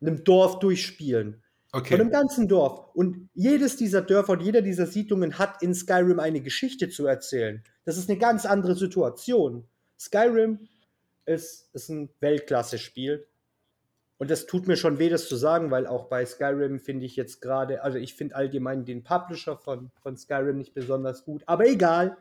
einem 0.00 0.24
Dorf 0.24 0.58
durchspielen. 0.58 1.42
Okay. 1.72 1.96
Von 1.96 2.02
einem 2.02 2.10
ganzen 2.10 2.46
Dorf. 2.46 2.94
Und 2.94 3.28
jedes 3.34 3.76
dieser 3.76 4.02
Dörfer 4.02 4.34
und 4.34 4.42
jeder 4.42 4.62
dieser 4.62 4.86
Siedlungen 4.86 5.38
hat 5.38 5.60
in 5.62 5.74
Skyrim 5.74 6.20
eine 6.20 6.40
Geschichte 6.40 6.88
zu 6.88 7.06
erzählen. 7.06 7.64
Das 7.84 7.96
ist 7.96 8.08
eine 8.08 8.18
ganz 8.18 8.46
andere 8.46 8.76
Situation. 8.76 9.66
Skyrim 9.98 10.68
ist, 11.26 11.70
ist 11.74 11.88
ein 11.88 12.10
Weltklasse-Spiel. 12.20 13.26
Und 14.18 14.30
das 14.30 14.46
tut 14.46 14.68
mir 14.68 14.76
schon 14.76 14.98
weh, 14.98 15.08
das 15.08 15.28
zu 15.28 15.34
sagen, 15.34 15.72
weil 15.72 15.88
auch 15.88 16.04
bei 16.04 16.24
Skyrim 16.24 16.78
finde 16.78 17.06
ich 17.06 17.16
jetzt 17.16 17.40
gerade, 17.40 17.82
also 17.82 17.98
ich 17.98 18.14
finde 18.14 18.36
allgemein 18.36 18.84
den 18.84 19.02
Publisher 19.02 19.56
von, 19.56 19.90
von 20.00 20.16
Skyrim 20.16 20.58
nicht 20.58 20.74
besonders 20.74 21.24
gut. 21.24 21.42
Aber 21.46 21.66
egal, 21.66 22.16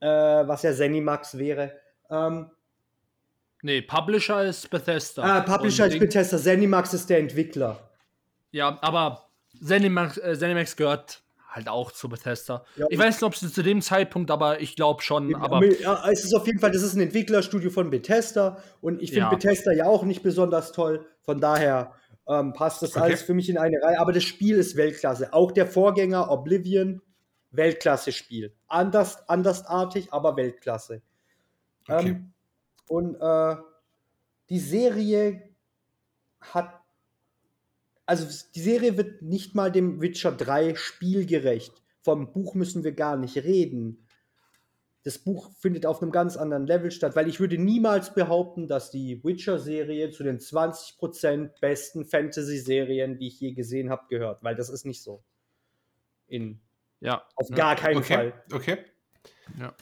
äh, 0.00 0.06
was 0.06 0.62
ja 0.62 0.72
Zenimax 0.72 1.38
wäre. 1.38 1.72
Ähm, 2.10 2.50
nee, 3.62 3.82
Publisher 3.82 4.44
ist 4.44 4.68
Bethesda. 4.70 5.22
Ah, 5.22 5.40
Publisher 5.40 5.86
ist 5.86 5.98
Bethesda, 5.98 6.38
Zenimax 6.38 6.94
ist 6.94 7.08
der 7.08 7.18
Entwickler. 7.18 7.90
Ja, 8.50 8.78
aber 8.80 9.28
Zenimax, 9.62 10.18
äh, 10.18 10.36
Zenimax 10.38 10.76
gehört 10.76 11.22
halt 11.48 11.68
auch 11.68 11.92
zu 11.92 12.08
Bethesda. 12.08 12.64
Ja, 12.76 12.86
ich 12.88 12.98
weiß 12.98 13.16
nicht, 13.16 13.22
ob 13.24 13.34
es 13.34 13.52
zu 13.52 13.62
dem 13.62 13.82
Zeitpunkt, 13.82 14.30
aber 14.30 14.60
ich 14.60 14.76
glaube 14.76 15.02
schon. 15.02 15.34
Aber 15.34 15.64
ja, 15.64 16.08
es 16.10 16.24
ist 16.24 16.34
auf 16.34 16.46
jeden 16.46 16.60
Fall, 16.60 16.70
das 16.70 16.82
ist 16.82 16.94
ein 16.94 17.00
Entwicklerstudio 17.00 17.70
von 17.70 17.90
Bethesda 17.90 18.62
und 18.80 19.02
ich 19.02 19.10
finde 19.10 19.24
ja. 19.24 19.30
Bethesda 19.30 19.72
ja 19.72 19.86
auch 19.86 20.04
nicht 20.04 20.22
besonders 20.22 20.72
toll. 20.72 21.06
Von 21.22 21.40
daher 21.40 21.92
ähm, 22.28 22.52
passt 22.52 22.82
das 22.82 22.96
okay. 22.96 23.04
alles 23.04 23.22
für 23.22 23.34
mich 23.34 23.48
in 23.48 23.58
eine 23.58 23.76
Reihe. 23.82 23.98
Aber 23.98 24.12
das 24.12 24.24
Spiel 24.24 24.56
ist 24.56 24.76
Weltklasse. 24.76 25.32
Auch 25.32 25.50
der 25.52 25.66
Vorgänger 25.66 26.30
Oblivion, 26.30 27.02
Weltklasse-Spiel. 27.50 28.54
Anders, 28.68 29.28
andersartig, 29.28 30.12
aber 30.12 30.36
Weltklasse. 30.36 31.02
Okay. 31.88 32.10
Ähm, 32.10 32.32
und 32.88 33.16
äh, 33.16 33.56
die 34.48 34.58
Serie 34.58 35.48
hat 36.40 36.80
also 38.10 38.26
die 38.56 38.60
Serie 38.60 38.96
wird 38.96 39.22
nicht 39.22 39.54
mal 39.54 39.70
dem 39.70 40.00
Witcher 40.00 40.32
3 40.32 40.74
spielgerecht. 40.74 41.80
Vom 42.02 42.32
Buch 42.32 42.56
müssen 42.56 42.82
wir 42.82 42.90
gar 42.90 43.16
nicht 43.16 43.36
reden. 43.36 44.04
Das 45.04 45.18
Buch 45.18 45.52
findet 45.60 45.86
auf 45.86 46.02
einem 46.02 46.10
ganz 46.10 46.36
anderen 46.36 46.66
Level 46.66 46.90
statt, 46.90 47.14
weil 47.14 47.28
ich 47.28 47.38
würde 47.38 47.56
niemals 47.56 48.12
behaupten, 48.12 48.66
dass 48.66 48.90
die 48.90 49.22
Witcher-Serie 49.22 50.10
zu 50.10 50.24
den 50.24 50.40
20% 50.40 51.60
besten 51.60 52.04
Fantasy-Serien, 52.04 53.16
die 53.16 53.28
ich 53.28 53.38
je 53.38 53.52
gesehen 53.52 53.90
habe, 53.90 54.08
gehört, 54.08 54.42
weil 54.42 54.56
das 54.56 54.70
ist 54.70 54.84
nicht 54.84 55.04
so. 55.04 55.22
In, 56.26 56.60
ja. 57.00 57.24
Auf 57.36 57.48
gar 57.50 57.76
keinen 57.76 57.98
okay. 57.98 58.14
Fall. 58.14 58.44
Okay. 58.52 58.78
Ja. 59.58 59.74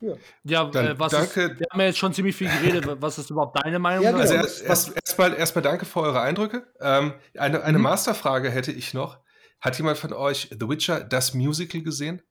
Ja, 0.00 0.14
ja 0.44 0.70
äh, 0.70 0.98
was 0.98 1.12
danke. 1.12 1.42
Ist, 1.42 1.60
wir 1.60 1.66
haben 1.70 1.80
ja 1.80 1.86
jetzt 1.86 1.98
schon 1.98 2.12
ziemlich 2.12 2.36
viel 2.36 2.48
geredet. 2.48 2.86
Was 3.00 3.18
ist 3.18 3.30
überhaupt 3.30 3.58
deine 3.64 3.78
Meinung? 3.78 4.04
Ja, 4.04 4.14
also 4.14 4.34
erst, 4.34 4.62
erst, 4.62 4.94
erstmal, 4.94 5.34
erstmal 5.34 5.62
danke 5.62 5.86
für 5.86 6.00
eure 6.00 6.20
Eindrücke. 6.20 6.66
Ähm, 6.80 7.14
eine 7.36 7.62
eine 7.62 7.78
mhm. 7.78 7.84
Masterfrage 7.84 8.50
hätte 8.50 8.70
ich 8.72 8.94
noch. 8.94 9.18
Hat 9.60 9.76
jemand 9.76 9.98
von 9.98 10.12
euch 10.12 10.50
The 10.50 10.68
Witcher, 10.68 11.02
das 11.02 11.34
Musical 11.34 11.82
gesehen? 11.82 12.22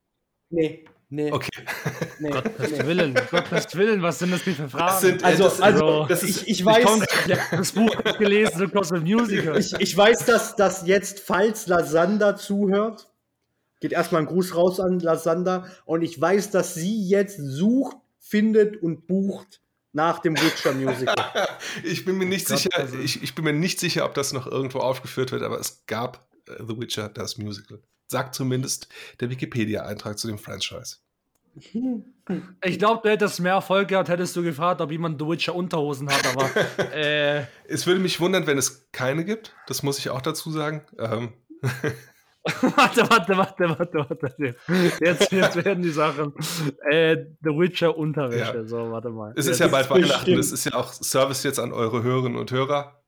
Nee. 0.50 0.86
Nee. 1.10 1.32
Okay. 1.32 1.64
Nee, 2.20 2.32
Gottes 2.32 2.72
nee. 2.72 2.86
Willen, 2.86 3.14
Gottes 3.32 3.76
Willen, 3.76 4.02
was 4.02 4.20
sind 4.20 4.32
das 4.32 4.42
für 4.42 4.70
Fragen? 4.70 5.00
Sind, 5.00 5.24
also, 5.24 5.44
das, 5.46 5.62
also 5.62 6.06
das 6.06 6.24
ist, 6.24 6.42
ich, 6.42 6.60
ich 6.60 6.66
weiß, 6.66 6.86
ich 7.28 7.38
das 7.52 7.72
Buch 7.72 7.96
gelesen, 8.18 8.58
so 8.58 8.68
kostet 8.68 9.04
Musical. 9.04 9.58
Ich, 9.58 9.74
ich 9.74 9.96
weiß, 9.96 10.26
dass, 10.26 10.56
dass 10.58 10.86
jetzt, 10.86 11.22
falls 11.22 11.68
Lasander 11.68 12.36
zuhört, 12.36 13.08
Geht 13.80 13.92
erstmal 13.92 14.22
ein 14.22 14.28
Gruß 14.28 14.56
raus 14.56 14.80
an 14.80 15.00
Lasanda 15.00 15.68
und 15.86 16.02
ich 16.02 16.20
weiß, 16.20 16.50
dass 16.50 16.74
sie 16.74 17.08
jetzt 17.08 17.38
sucht, 17.38 17.98
findet 18.20 18.82
und 18.82 19.08
bucht 19.08 19.62
nach 19.94 20.20
dem 20.20 20.36
Witcher 20.36 20.74
Musical. 20.74 21.16
ich 21.84 22.04
bin 22.04 22.18
mir 22.18 22.26
nicht 22.26 22.48
sicher, 22.48 22.70
also 22.74 22.98
ich, 22.98 23.22
ich 23.24 23.36
bin 23.36 23.46
mir 23.46 23.54
nicht 23.54 23.80
sicher, 23.80 24.06
ob 24.06 24.16
das 24.16 24.34
noch 24.34 24.48
irgendwo 24.48 24.80
aufgeführt 24.80 25.32
wird, 25.32 25.44
aber 25.44 25.60
es 25.60 25.86
gab 25.86 26.28
uh, 26.50 26.66
The 26.68 26.80
Witcher 26.80 27.08
das 27.08 27.38
Musical. 27.38 27.80
Sagt 28.08 28.36
zumindest 28.36 28.88
der 29.20 29.30
Wikipedia-Eintrag 29.30 30.18
zu 30.18 30.28
dem 30.28 30.38
Franchise. 30.38 30.98
Ich 32.64 32.78
glaube, 32.78 33.02
du 33.04 33.10
hättest 33.10 33.40
mehr 33.40 33.54
Erfolg 33.54 33.88
gehabt, 33.88 34.10
hättest 34.10 34.36
du 34.36 34.44
gefragt, 34.44 34.82
ob 34.82 34.92
jemand 34.92 35.20
The 35.20 35.28
Witcher 35.28 35.56
Unterhosen 35.56 36.10
hat, 36.10 36.26
aber. 36.28 36.50
äh, 36.94 37.46
es 37.68 37.88
würde 37.88 38.00
mich 38.00 38.20
wundern, 38.20 38.46
wenn 38.48 38.58
es 38.58 38.88
keine 38.92 39.26
gibt. 39.26 39.56
Das 39.68 39.82
muss 39.82 39.98
ich 39.98 40.10
auch 40.10 40.22
dazu 40.22 40.52
sagen. 40.52 40.84
Ähm. 41.00 41.34
warte, 42.76 43.10
warte, 43.10 43.38
warte, 43.38 43.70
warte, 43.70 44.06
warte. 44.10 44.56
Jetzt, 45.02 45.32
jetzt 45.32 45.66
werden 45.66 45.84
die 45.84 45.90
Sachen. 45.90 46.34
Äh, 46.90 47.18
The 47.42 47.50
Witcher 47.50 47.98
Unterwäsche. 47.98 48.58
Ja. 48.58 48.66
So, 48.66 48.92
warte 48.92 49.10
mal. 49.10 49.34
Es 49.36 49.48
ist 49.48 49.60
ja, 49.60 49.66
ja 49.66 49.72
bald 49.72 49.90
Weihnachten. 49.90 50.38
Es 50.38 50.52
ist 50.52 50.66
ja 50.66 50.74
auch 50.76 50.94
Service 50.94 51.44
jetzt 51.44 51.60
an 51.60 51.72
eure 51.72 52.04
Hörerinnen 52.04 52.38
und 52.38 52.52
Hörer. 52.52 53.02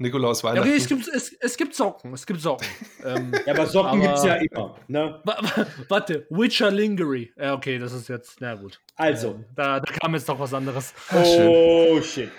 Nikolaus 0.00 0.42
Weihnachten. 0.42 0.66
Ja, 0.66 0.74
okay, 0.74 0.82
es, 0.82 0.88
gibt, 0.88 1.08
es, 1.08 1.32
es 1.32 1.56
gibt 1.58 1.74
Socken. 1.74 2.14
Es 2.14 2.26
gibt 2.26 2.40
Socken. 2.40 2.66
ähm, 3.04 3.32
ja, 3.46 3.52
aber 3.52 3.66
Socken 3.66 4.00
gibt 4.00 4.14
es 4.14 4.24
ja 4.24 4.36
immer. 4.36 4.76
Ne? 4.88 5.22
Warte, 5.88 6.26
Witcher 6.30 6.70
Lingerie. 6.70 7.32
Ja, 7.36 7.54
okay, 7.54 7.78
das 7.78 7.92
ist 7.92 8.08
jetzt. 8.08 8.40
Na 8.40 8.54
gut. 8.54 8.80
Also. 8.96 9.32
Ähm, 9.32 9.44
da, 9.54 9.78
da 9.78 9.92
kam 9.92 10.14
jetzt 10.14 10.26
noch 10.26 10.38
was 10.40 10.54
anderes. 10.54 10.94
Oh, 11.12 12.00
shit. 12.00 12.30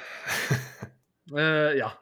äh, 1.35 1.77
ja. 1.77 1.93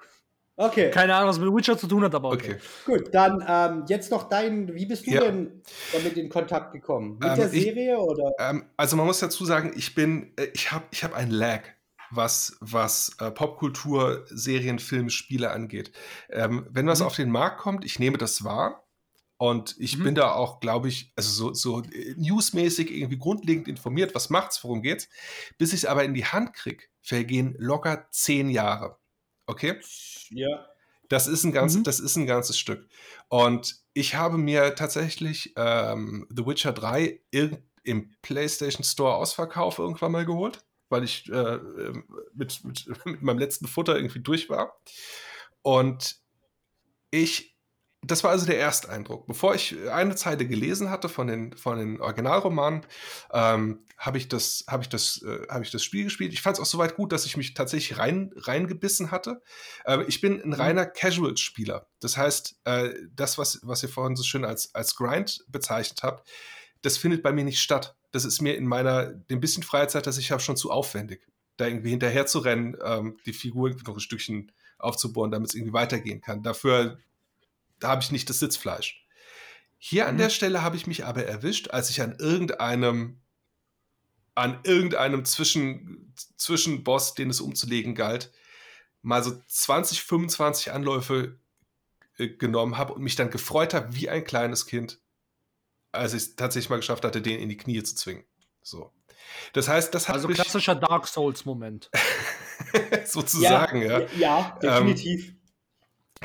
Okay. 0.55 0.91
Keine 0.91 1.15
Ahnung, 1.15 1.29
was 1.29 1.39
mit 1.39 1.53
Witcher 1.53 1.77
zu 1.77 1.87
tun 1.87 2.03
hat, 2.03 2.15
aber 2.15 2.29
okay. 2.29 2.55
okay. 2.55 2.59
Gut, 2.85 3.13
dann 3.13 3.43
ähm, 3.47 3.85
jetzt 3.87 4.11
noch 4.11 4.29
dein, 4.29 4.73
wie 4.73 4.85
bist 4.85 5.07
du 5.07 5.11
ja. 5.11 5.21
denn 5.21 5.61
damit 5.91 6.17
in 6.17 6.29
Kontakt 6.29 6.71
gekommen? 6.71 7.17
Mit 7.19 7.29
ähm, 7.29 7.35
der 7.35 7.49
Serie 7.49 7.93
ich, 7.93 7.99
oder? 7.99 8.31
Ähm, 8.39 8.65
also 8.77 8.95
man 8.95 9.05
muss 9.05 9.19
dazu 9.19 9.45
sagen, 9.45 9.73
ich 9.75 9.95
bin, 9.95 10.31
äh, 10.37 10.47
ich 10.53 10.71
habe 10.71 10.85
ich 10.91 11.03
hab 11.03 11.15
ein 11.15 11.31
Lag, 11.31 11.63
was, 12.11 12.57
was 12.59 13.15
äh, 13.19 13.31
Popkultur, 13.31 14.25
Serien, 14.27 14.79
Filme, 14.79 15.09
Spiele 15.09 15.51
angeht. 15.51 15.91
Ähm, 16.29 16.67
wenn 16.69 16.87
was 16.87 16.99
mhm. 16.99 17.05
auf 17.05 17.15
den 17.15 17.31
Markt 17.31 17.59
kommt, 17.59 17.85
ich 17.85 17.99
nehme 17.99 18.17
das 18.17 18.43
wahr. 18.43 18.85
Und 19.37 19.75
ich 19.79 19.97
mhm. 19.97 20.03
bin 20.03 20.15
da 20.15 20.33
auch, 20.33 20.59
glaube 20.59 20.89
ich, 20.89 21.13
also 21.15 21.31
so, 21.31 21.53
so 21.53 21.83
äh, 21.83 22.13
newsmäßig 22.17 22.91
irgendwie 22.91 23.17
grundlegend 23.17 23.69
informiert, 23.69 24.13
was 24.13 24.29
macht's, 24.29 24.63
worum 24.63 24.81
geht's. 24.81 25.07
Bis 25.57 25.69
ich 25.71 25.79
es 25.79 25.85
aber 25.85 26.03
in 26.03 26.13
die 26.13 26.25
Hand 26.25 26.53
kriege, 26.53 26.83
vergehen 27.01 27.55
locker 27.57 28.07
zehn 28.11 28.49
Jahre. 28.49 28.97
Okay? 29.45 29.79
Ja. 30.29 30.67
Das 31.07 31.27
ist 31.27 31.43
ein, 31.43 31.53
ganz, 31.53 31.75
mhm. 31.75 31.83
das 31.83 31.99
ist 31.99 32.17
ein 32.17 32.27
ganzes 32.27 32.59
Stück. 32.59 32.87
Und 33.29 33.79
ich 33.93 34.15
habe 34.15 34.37
mir 34.37 34.75
tatsächlich 34.75 35.53
ähm, 35.55 36.27
The 36.29 36.45
Witcher 36.45 36.73
3 36.73 37.19
im 37.83 38.11
PlayStation 38.21 38.83
Store 38.83 39.15
Ausverkauf 39.15 39.79
irgendwann 39.79 40.11
mal 40.11 40.25
geholt, 40.25 40.63
weil 40.89 41.03
ich 41.03 41.29
äh, 41.29 41.55
ähm, 41.55 42.03
mit, 42.33 42.63
mit, 42.63 42.87
mit 43.05 43.21
meinem 43.21 43.39
letzten 43.39 43.67
Futter 43.67 43.95
irgendwie 43.95 44.19
durch 44.19 44.49
war. 44.49 44.79
Und 45.61 46.19
ich 47.11 47.49
das 48.01 48.23
war 48.23 48.31
also 48.31 48.45
der 48.45 48.59
Ersteindruck. 48.59 49.27
Bevor 49.27 49.55
ich 49.55 49.75
eine 49.89 50.15
Zeile 50.15 50.47
gelesen 50.47 50.89
hatte 50.89 51.09
von 51.09 51.27
den, 51.27 51.55
von 51.57 51.77
den 51.77 51.99
Originalromanen, 51.99 52.85
ähm, 53.33 53.83
habe 53.97 54.17
ich, 54.17 54.29
das, 54.29 54.63
hab 54.67 54.81
ich, 54.81 54.89
das, 54.89 55.21
äh, 55.21 55.45
hab 55.49 55.61
ich 55.61 55.71
das 55.71 55.83
Spiel 55.83 56.05
gespielt. 56.05 56.31
Ich 56.31 56.41
fand 56.41 56.55
es 56.55 56.61
auch 56.61 56.65
soweit 56.65 56.95
gut, 56.95 57.11
dass 57.11 57.25
ich 57.25 57.35
mich 57.35 57.53
tatsächlich 57.53 57.97
rein, 57.97 58.31
reingebissen 58.37 59.11
hatte. 59.11 59.41
Äh, 59.83 60.03
ich 60.07 60.21
bin 60.21 60.41
ein 60.41 60.49
mhm. 60.49 60.53
reiner 60.53 60.85
Casual-Spieler. 60.85 61.87
Das 61.99 62.15
heißt, 62.15 62.61
äh, 62.63 62.93
das, 63.13 63.37
was, 63.37 63.59
was 63.63 63.83
ihr 63.83 63.89
vorhin 63.89 64.15
so 64.15 64.23
schön 64.23 64.45
als, 64.45 64.73
als 64.73 64.95
Grind 64.95 65.43
bezeichnet 65.49 66.01
habt, 66.01 66.29
das 66.81 66.97
findet 66.97 67.21
bei 67.21 67.33
mir 67.33 67.43
nicht 67.43 67.59
statt. 67.59 67.97
Das 68.11 68.25
ist 68.25 68.41
mir 68.41 68.55
in 68.55 68.65
meiner, 68.65 69.07
dem 69.07 69.39
bisschen 69.39 69.63
Freizeit, 69.63 70.07
das 70.07 70.17
ich 70.17 70.31
habe, 70.31 70.41
schon 70.41 70.57
zu 70.57 70.71
aufwendig, 70.71 71.27
da 71.57 71.67
irgendwie 71.67 71.91
hinterher 71.91 72.25
zu 72.25 72.39
rennen, 72.39 72.75
ähm, 72.83 73.17
die 73.25 73.33
Figur 73.33 73.67
irgendwie 73.67 73.85
noch 73.85 73.97
ein 73.97 74.01
Stückchen 74.01 74.51
aufzubohren, 74.77 75.31
damit 75.31 75.49
es 75.49 75.55
irgendwie 75.55 75.73
weitergehen 75.73 76.21
kann. 76.21 76.41
Dafür 76.41 76.97
da 77.79 77.89
habe 77.89 78.01
ich 78.01 78.11
nicht 78.11 78.29
das 78.29 78.39
Sitzfleisch. 78.39 79.05
Hier 79.77 80.07
an 80.07 80.15
mhm. 80.15 80.19
der 80.19 80.29
Stelle 80.29 80.61
habe 80.61 80.75
ich 80.75 80.87
mich 80.87 81.05
aber 81.05 81.25
erwischt, 81.25 81.69
als 81.69 81.89
ich 81.89 82.01
an 82.01 82.15
irgendeinem 82.19 83.21
an 84.35 84.59
irgendeinem 84.63 85.25
Zwischen, 85.25 86.13
Zwischenboss, 86.37 87.13
den 87.13 87.29
es 87.29 87.41
umzulegen 87.41 87.93
galt, 87.93 88.31
mal 89.01 89.21
so 89.21 89.37
20, 89.47 90.01
25 90.03 90.71
Anläufe 90.71 91.37
äh, 92.17 92.29
genommen 92.29 92.77
habe 92.77 92.93
und 92.93 93.01
mich 93.01 93.17
dann 93.17 93.31
gefreut 93.31 93.73
habe 93.73 93.95
wie 93.95 94.07
ein 94.07 94.23
kleines 94.23 94.65
Kind, 94.65 95.01
als 95.91 96.13
ich 96.13 96.23
es 96.23 96.35
tatsächlich 96.35 96.69
mal 96.69 96.77
geschafft 96.77 97.03
hatte, 97.03 97.21
den 97.21 97.39
in 97.39 97.49
die 97.49 97.57
Knie 97.57 97.81
zu 97.83 97.95
zwingen. 97.95 98.23
So. 98.61 98.91
Das 99.53 99.67
heißt, 99.67 99.93
das 99.93 100.07
hat 100.07 100.15
also 100.15 100.27
klassischer 100.27 100.75
Dark 100.75 101.07
Souls 101.07 101.45
Moment. 101.45 101.89
sozusagen, 103.05 103.81
ja. 103.81 103.99
Ja, 103.99 104.07
ja 104.17 104.59
definitiv. 104.61 105.29
Ähm, 105.29 105.35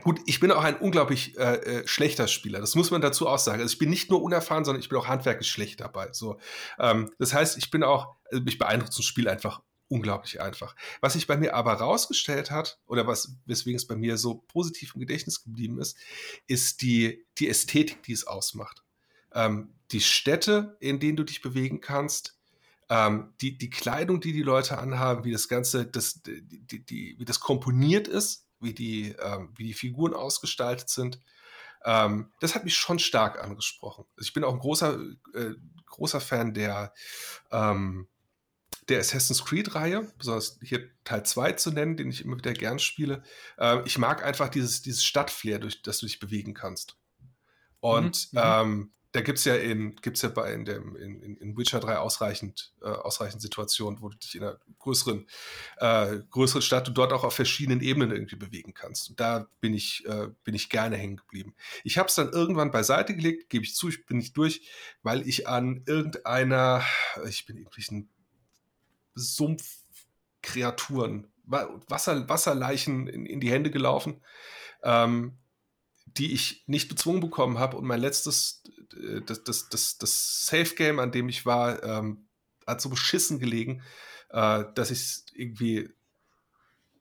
Gut, 0.02 0.20
ich 0.26 0.40
bin 0.40 0.50
auch 0.50 0.64
ein 0.64 0.76
unglaublich 0.76 1.38
äh, 1.38 1.54
äh, 1.54 1.88
schlechter 1.88 2.26
Spieler. 2.26 2.60
Das 2.60 2.74
muss 2.74 2.90
man 2.90 3.00
dazu 3.00 3.28
auch 3.28 3.38
sagen. 3.38 3.62
Also 3.62 3.72
ich 3.72 3.78
bin 3.78 3.90
nicht 3.90 4.10
nur 4.10 4.22
unerfahren, 4.22 4.64
sondern 4.64 4.80
ich 4.80 4.88
bin 4.88 4.98
auch 4.98 5.06
handwerklich 5.06 5.48
schlecht 5.48 5.80
dabei. 5.80 6.08
So, 6.12 6.38
ähm, 6.78 7.12
das 7.18 7.32
heißt, 7.32 7.56
ich 7.58 7.70
bin 7.70 7.84
auch, 7.84 8.16
also 8.30 8.42
mich 8.42 8.58
beeindruckt 8.58 8.98
ein 8.98 9.02
Spiel 9.02 9.28
einfach 9.28 9.62
unglaublich 9.88 10.40
einfach. 10.40 10.74
Was 11.00 11.12
sich 11.12 11.26
bei 11.26 11.36
mir 11.36 11.54
aber 11.54 11.74
rausgestellt 11.74 12.50
hat, 12.50 12.80
oder 12.86 13.06
was, 13.06 13.36
weswegen 13.46 13.76
es 13.76 13.86
bei 13.86 13.96
mir 13.96 14.18
so 14.18 14.44
positiv 14.48 14.94
im 14.94 15.00
Gedächtnis 15.00 15.44
geblieben 15.44 15.78
ist, 15.78 15.96
ist 16.48 16.82
die, 16.82 17.24
die 17.38 17.48
Ästhetik, 17.48 18.02
die 18.02 18.12
es 18.12 18.26
ausmacht. 18.26 18.83
Ähm, 19.34 19.74
die 19.92 20.00
Städte, 20.00 20.76
in 20.80 21.00
denen 21.00 21.16
du 21.16 21.24
dich 21.24 21.42
bewegen 21.42 21.80
kannst, 21.80 22.38
ähm, 22.88 23.32
die, 23.40 23.58
die 23.58 23.70
Kleidung, 23.70 24.20
die 24.20 24.32
die 24.32 24.42
Leute 24.42 24.78
anhaben, 24.78 25.24
wie 25.24 25.32
das 25.32 25.48
Ganze, 25.48 25.86
das, 25.86 26.22
die, 26.22 26.84
die, 26.84 27.16
wie 27.18 27.24
das 27.24 27.40
komponiert 27.40 28.08
ist, 28.08 28.46
wie 28.60 28.74
die, 28.74 29.14
ähm, 29.20 29.52
wie 29.56 29.64
die 29.64 29.74
Figuren 29.74 30.14
ausgestaltet 30.14 30.88
sind. 30.88 31.20
Ähm, 31.84 32.32
das 32.40 32.54
hat 32.54 32.64
mich 32.64 32.76
schon 32.76 32.98
stark 32.98 33.42
angesprochen. 33.42 34.06
Also 34.16 34.26
ich 34.26 34.32
bin 34.32 34.44
auch 34.44 34.54
ein 34.54 34.58
großer, 34.58 34.98
äh, 35.34 35.54
großer 35.86 36.20
Fan 36.20 36.54
der, 36.54 36.94
ähm, 37.50 38.08
der 38.88 39.00
Assassin's 39.00 39.44
Creed-Reihe, 39.44 40.12
besonders 40.18 40.58
hier 40.62 40.90
Teil 41.04 41.24
2 41.24 41.52
zu 41.52 41.70
nennen, 41.72 41.96
den 41.96 42.10
ich 42.10 42.22
immer 42.22 42.36
wieder 42.36 42.52
gern 42.52 42.78
spiele. 42.78 43.22
Äh, 43.58 43.82
ich 43.86 43.98
mag 43.98 44.24
einfach 44.24 44.48
dieses, 44.48 44.82
dieses 44.82 45.04
Stadtflair, 45.04 45.58
durch 45.58 45.82
das 45.82 45.98
du 45.98 46.06
dich 46.06 46.20
bewegen 46.20 46.54
kannst. 46.54 46.96
Und 47.80 48.32
mhm. 48.32 48.38
mhm. 48.38 48.44
ähm, 48.44 48.92
da 49.14 49.20
gibt 49.20 49.38
es 49.38 49.44
ja 49.44 49.54
in, 49.54 49.94
gibt's 49.94 50.22
ja 50.22 50.28
bei 50.28 50.52
in, 50.52 50.64
dem, 50.64 50.96
in, 50.96 51.36
in 51.36 51.56
Witcher 51.56 51.78
3 51.78 51.98
ausreichend, 51.98 52.72
äh, 52.82 52.88
ausreichend 52.88 53.40
Situationen, 53.40 54.02
wo 54.02 54.08
du 54.08 54.16
dich 54.16 54.34
in 54.34 54.42
einer 54.42 54.58
größeren, 54.80 55.28
äh, 55.76 56.18
größeren 56.30 56.62
Stadt 56.62 56.88
und 56.88 56.98
dort 56.98 57.12
auch 57.12 57.22
auf 57.22 57.32
verschiedenen 57.32 57.80
Ebenen 57.80 58.10
irgendwie 58.10 58.34
bewegen 58.34 58.74
kannst. 58.74 59.10
Und 59.10 59.20
da 59.20 59.46
bin 59.60 59.72
ich, 59.72 60.04
äh, 60.06 60.30
bin 60.42 60.56
ich 60.56 60.68
gerne 60.68 60.96
hängen 60.96 61.18
geblieben. 61.18 61.54
Ich 61.84 61.96
habe 61.96 62.08
es 62.08 62.16
dann 62.16 62.32
irgendwann 62.32 62.72
beiseite 62.72 63.14
gelegt, 63.14 63.50
gebe 63.50 63.64
ich 63.64 63.76
zu, 63.76 63.88
ich 63.88 64.04
bin 64.04 64.16
nicht 64.16 64.36
durch, 64.36 64.68
weil 65.04 65.28
ich 65.28 65.46
an 65.46 65.84
irgendeiner, 65.86 66.84
ich 67.28 67.46
bin 67.46 67.58
irgendwelchen 67.58 68.08
Sumpfkreaturen, 69.14 71.28
Wasser, 71.44 72.28
Wasserleichen 72.28 73.06
in, 73.06 73.26
in 73.26 73.38
die 73.38 73.52
Hände 73.52 73.70
gelaufen. 73.70 74.24
Ähm, 74.82 75.38
die 76.16 76.32
ich 76.32 76.64
nicht 76.66 76.88
bezwungen 76.88 77.20
bekommen 77.20 77.58
habe. 77.58 77.76
Und 77.76 77.86
mein 77.86 78.00
letztes, 78.00 78.62
äh, 78.96 79.20
das, 79.22 79.44
das, 79.44 79.68
das, 79.68 79.98
das 79.98 80.46
Safe 80.46 80.74
Game, 80.74 80.98
an 80.98 81.12
dem 81.12 81.28
ich 81.28 81.44
war, 81.46 81.82
ähm, 81.82 82.28
hat 82.66 82.80
so 82.80 82.88
beschissen 82.88 83.38
gelegen, 83.38 83.82
äh, 84.30 84.64
dass 84.74 84.90
ich 84.90 85.24
irgendwie, 85.34 85.90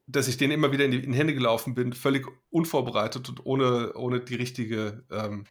dass 0.08 0.28
ich 0.28 0.38
denen 0.38 0.54
immer 0.54 0.72
wieder 0.72 0.86
in 0.86 0.92
die, 0.92 1.04
in 1.04 1.12
die, 1.12 1.18
Hände 1.18 1.34
gelaufen 1.34 1.76
bin, 1.76 1.94
völlig 1.94 2.28
unvorbereitet 2.50 3.30
und 3.30 3.46
ohne, 3.46 3.94
ohne 3.94 4.20
die 4.20 4.36
richtige, 4.36 5.06
ähm, 5.12 5.46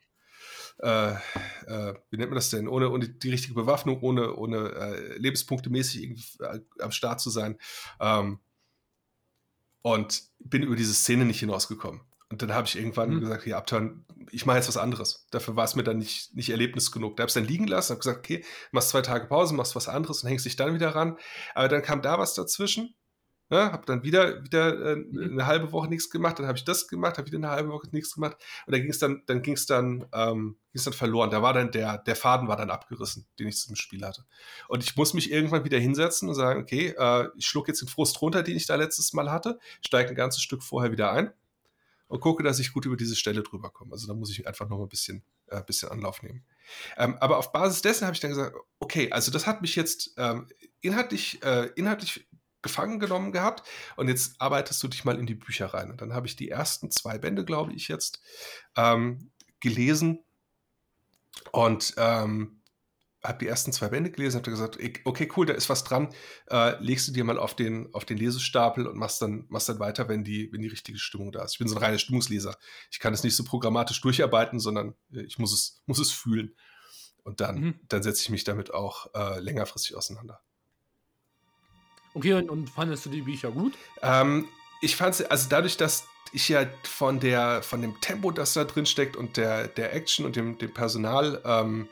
äh, 0.78 1.12
äh, 1.12 1.94
wie 2.10 2.16
nennt 2.16 2.30
man 2.30 2.36
das 2.36 2.50
denn, 2.50 2.68
ohne, 2.68 2.90
ohne 2.90 3.08
die 3.08 3.30
richtige 3.30 3.54
Bewaffnung, 3.54 4.00
ohne, 4.02 4.34
ohne 4.34 4.72
äh, 4.72 5.18
Lebenspunkte 5.18 5.70
mäßig 5.70 6.38
äh, 6.40 6.60
am 6.80 6.90
Start 6.90 7.20
zu 7.20 7.30
sein. 7.30 7.58
Ähm, 8.00 8.40
und 9.82 10.22
bin 10.38 10.62
über 10.62 10.76
diese 10.76 10.94
Szene 10.94 11.24
nicht 11.24 11.40
hinausgekommen. 11.40 12.02
Und 12.32 12.40
dann 12.40 12.54
habe 12.54 12.66
ich 12.66 12.78
irgendwann 12.78 13.10
mhm. 13.10 13.20
gesagt, 13.20 13.46
ja, 13.46 13.58
Upturn, 13.58 14.06
ich 14.30 14.46
mache 14.46 14.56
jetzt 14.56 14.68
was 14.68 14.78
anderes. 14.78 15.26
Dafür 15.30 15.54
war 15.54 15.64
es 15.64 15.76
mir 15.76 15.84
dann 15.84 15.98
nicht, 15.98 16.34
nicht 16.34 16.48
Erlebnis 16.48 16.90
genug. 16.90 17.14
Da 17.14 17.24
habe 17.24 17.28
ich 17.28 17.32
es 17.32 17.34
dann 17.34 17.44
liegen 17.44 17.66
lassen, 17.66 17.90
habe 17.90 17.98
gesagt, 17.98 18.20
okay, 18.20 18.42
machst 18.70 18.88
zwei 18.88 19.02
Tage 19.02 19.26
Pause, 19.26 19.52
machst 19.54 19.76
was 19.76 19.86
anderes 19.86 20.22
und 20.22 20.30
hängst 20.30 20.46
dich 20.46 20.56
dann 20.56 20.72
wieder 20.72 20.94
ran. 20.94 21.18
Aber 21.54 21.68
dann 21.68 21.82
kam 21.82 22.00
da 22.00 22.18
was 22.18 22.32
dazwischen. 22.32 22.94
Ne, 23.50 23.70
habe 23.70 23.84
dann 23.84 24.02
wieder, 24.02 24.42
wieder 24.42 24.92
äh, 24.92 24.96
mhm. 24.96 25.32
eine 25.32 25.46
halbe 25.46 25.72
Woche 25.72 25.88
nichts 25.88 26.08
gemacht, 26.08 26.38
dann 26.38 26.46
habe 26.46 26.56
ich 26.56 26.64
das 26.64 26.88
gemacht, 26.88 27.18
habe 27.18 27.26
wieder 27.26 27.36
eine 27.36 27.50
halbe 27.50 27.68
Woche 27.68 27.86
nichts 27.90 28.14
gemacht 28.14 28.38
und 28.64 28.72
dann 28.72 28.80
ging 28.80 28.90
es 28.90 28.98
dann, 28.98 29.24
dann 29.26 29.42
ging 29.42 29.52
es 29.52 29.66
dann, 29.66 30.06
ähm, 30.14 30.56
ging's 30.72 30.84
dann 30.84 30.94
verloren. 30.94 31.28
Da 31.28 31.42
war 31.42 31.52
dann 31.52 31.70
der, 31.70 31.98
der 31.98 32.16
Faden 32.16 32.48
war 32.48 32.56
dann 32.56 32.70
abgerissen, 32.70 33.26
den 33.38 33.48
ich 33.48 33.58
zum 33.58 33.76
Spiel 33.76 34.06
hatte. 34.06 34.24
Und 34.68 34.82
ich 34.82 34.96
muss 34.96 35.12
mich 35.12 35.30
irgendwann 35.30 35.66
wieder 35.66 35.78
hinsetzen 35.78 36.30
und 36.30 36.34
sagen, 36.34 36.62
okay, 36.62 36.94
äh, 36.96 37.28
ich 37.36 37.46
schluck 37.46 37.68
jetzt 37.68 37.82
den 37.82 37.88
Frust 37.88 38.22
runter, 38.22 38.42
den 38.42 38.56
ich 38.56 38.64
da 38.64 38.76
letztes 38.76 39.12
Mal 39.12 39.30
hatte, 39.30 39.58
steige 39.84 40.08
ein 40.08 40.14
ganzes 40.14 40.42
Stück 40.42 40.62
vorher 40.62 40.90
wieder 40.90 41.12
ein 41.12 41.34
und 42.12 42.20
gucke, 42.20 42.42
dass 42.42 42.58
ich 42.58 42.74
gut 42.74 42.84
über 42.84 42.98
diese 42.98 43.16
Stelle 43.16 43.42
drüber 43.42 43.70
komme. 43.70 43.92
Also 43.92 44.06
da 44.06 44.12
muss 44.12 44.30
ich 44.30 44.46
einfach 44.46 44.68
noch 44.68 44.76
mal 44.76 44.82
ein 44.84 44.90
bisschen, 44.90 45.24
äh, 45.46 45.62
bisschen 45.62 45.88
Anlauf 45.88 46.22
nehmen. 46.22 46.44
Ähm, 46.98 47.16
aber 47.20 47.38
auf 47.38 47.52
Basis 47.52 47.80
dessen 47.80 48.04
habe 48.04 48.14
ich 48.14 48.20
dann 48.20 48.32
gesagt, 48.32 48.54
okay, 48.80 49.10
also 49.10 49.30
das 49.32 49.46
hat 49.46 49.62
mich 49.62 49.76
jetzt 49.76 50.12
ähm, 50.18 50.46
inhaltlich, 50.82 51.42
äh, 51.42 51.70
inhaltlich 51.74 52.28
gefangen 52.60 53.00
genommen 53.00 53.32
gehabt 53.32 53.66
und 53.96 54.08
jetzt 54.08 54.38
arbeitest 54.42 54.82
du 54.82 54.88
dich 54.88 55.06
mal 55.06 55.18
in 55.18 55.24
die 55.24 55.34
Bücher 55.34 55.72
rein. 55.72 55.90
Und 55.90 56.02
dann 56.02 56.12
habe 56.12 56.26
ich 56.26 56.36
die 56.36 56.50
ersten 56.50 56.90
zwei 56.90 57.16
Bände, 57.16 57.46
glaube 57.46 57.72
ich, 57.72 57.88
jetzt 57.88 58.20
ähm, 58.76 59.30
gelesen 59.60 60.22
und 61.50 61.94
ähm, 61.96 62.60
habe 63.22 63.38
die 63.38 63.46
ersten 63.46 63.72
zwei 63.72 63.88
Bände 63.88 64.10
gelesen, 64.10 64.38
habe 64.38 64.50
gesagt, 64.50 64.78
okay, 65.04 65.30
cool, 65.36 65.46
da 65.46 65.54
ist 65.54 65.68
was 65.68 65.84
dran, 65.84 66.12
äh, 66.50 66.76
legst 66.82 67.06
du 67.06 67.12
dir 67.12 67.22
mal 67.24 67.38
auf 67.38 67.54
den, 67.54 67.92
auf 67.94 68.04
den 68.04 68.18
Lesestapel 68.18 68.86
und 68.86 68.96
machst 68.96 69.22
dann, 69.22 69.46
machst 69.48 69.68
dann 69.68 69.78
weiter, 69.78 70.08
wenn 70.08 70.24
die, 70.24 70.52
wenn 70.52 70.60
die 70.60 70.68
richtige 70.68 70.98
Stimmung 70.98 71.30
da 71.30 71.44
ist. 71.44 71.52
Ich 71.52 71.58
bin 71.58 71.68
so 71.68 71.76
ein 71.76 71.82
reiner 71.82 71.98
Stimmungsleser. 71.98 72.56
Ich 72.90 72.98
kann 72.98 73.14
es 73.14 73.22
nicht 73.22 73.36
so 73.36 73.44
programmatisch 73.44 74.00
durcharbeiten, 74.00 74.58
sondern 74.58 74.94
äh, 75.12 75.22
ich 75.22 75.38
muss 75.38 75.52
es, 75.52 75.82
muss 75.86 76.00
es 76.00 76.10
fühlen. 76.10 76.54
Und 77.22 77.40
dann, 77.40 77.60
mhm. 77.60 77.80
dann 77.88 78.02
setze 78.02 78.22
ich 78.22 78.30
mich 78.30 78.42
damit 78.42 78.74
auch 78.74 79.14
äh, 79.14 79.38
längerfristig 79.38 79.96
auseinander. 79.96 80.40
Okay, 82.14 82.34
und, 82.34 82.50
und, 82.50 82.68
fandest 82.68 83.06
du 83.06 83.10
die 83.10 83.22
Bücher 83.22 83.52
gut? 83.52 83.74
Ähm, 84.02 84.48
ich 84.80 84.96
fand 84.96 85.14
sie, 85.14 85.30
also 85.30 85.48
dadurch, 85.48 85.76
dass 85.76 86.06
ich 86.32 86.48
ja 86.48 86.66
von 86.82 87.20
der, 87.20 87.62
von 87.62 87.80
dem 87.80 88.00
Tempo, 88.00 88.32
das 88.32 88.52
da 88.54 88.64
drin 88.64 88.86
steckt 88.86 89.16
und 89.16 89.36
der, 89.36 89.68
der 89.68 89.94
Action 89.94 90.26
und 90.26 90.34
dem, 90.34 90.58
dem 90.58 90.74
Personal, 90.74 91.40
ähm, 91.44 91.88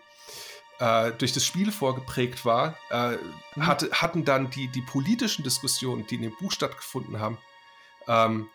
äh, 0.80 1.12
durch 1.12 1.32
das 1.32 1.44
Spiel 1.44 1.70
vorgeprägt 1.70 2.44
war, 2.44 2.76
äh, 2.90 3.16
mhm. 3.54 3.66
hatte, 3.66 3.90
hatten 3.92 4.24
dann 4.24 4.50
die, 4.50 4.68
die 4.68 4.82
politischen 4.82 5.44
Diskussionen, 5.44 6.06
die 6.06 6.16
in 6.16 6.22
dem 6.22 6.36
Buch 6.36 6.50
stattgefunden 6.50 7.20
haben, 7.20 7.38
ähm, 8.08 8.48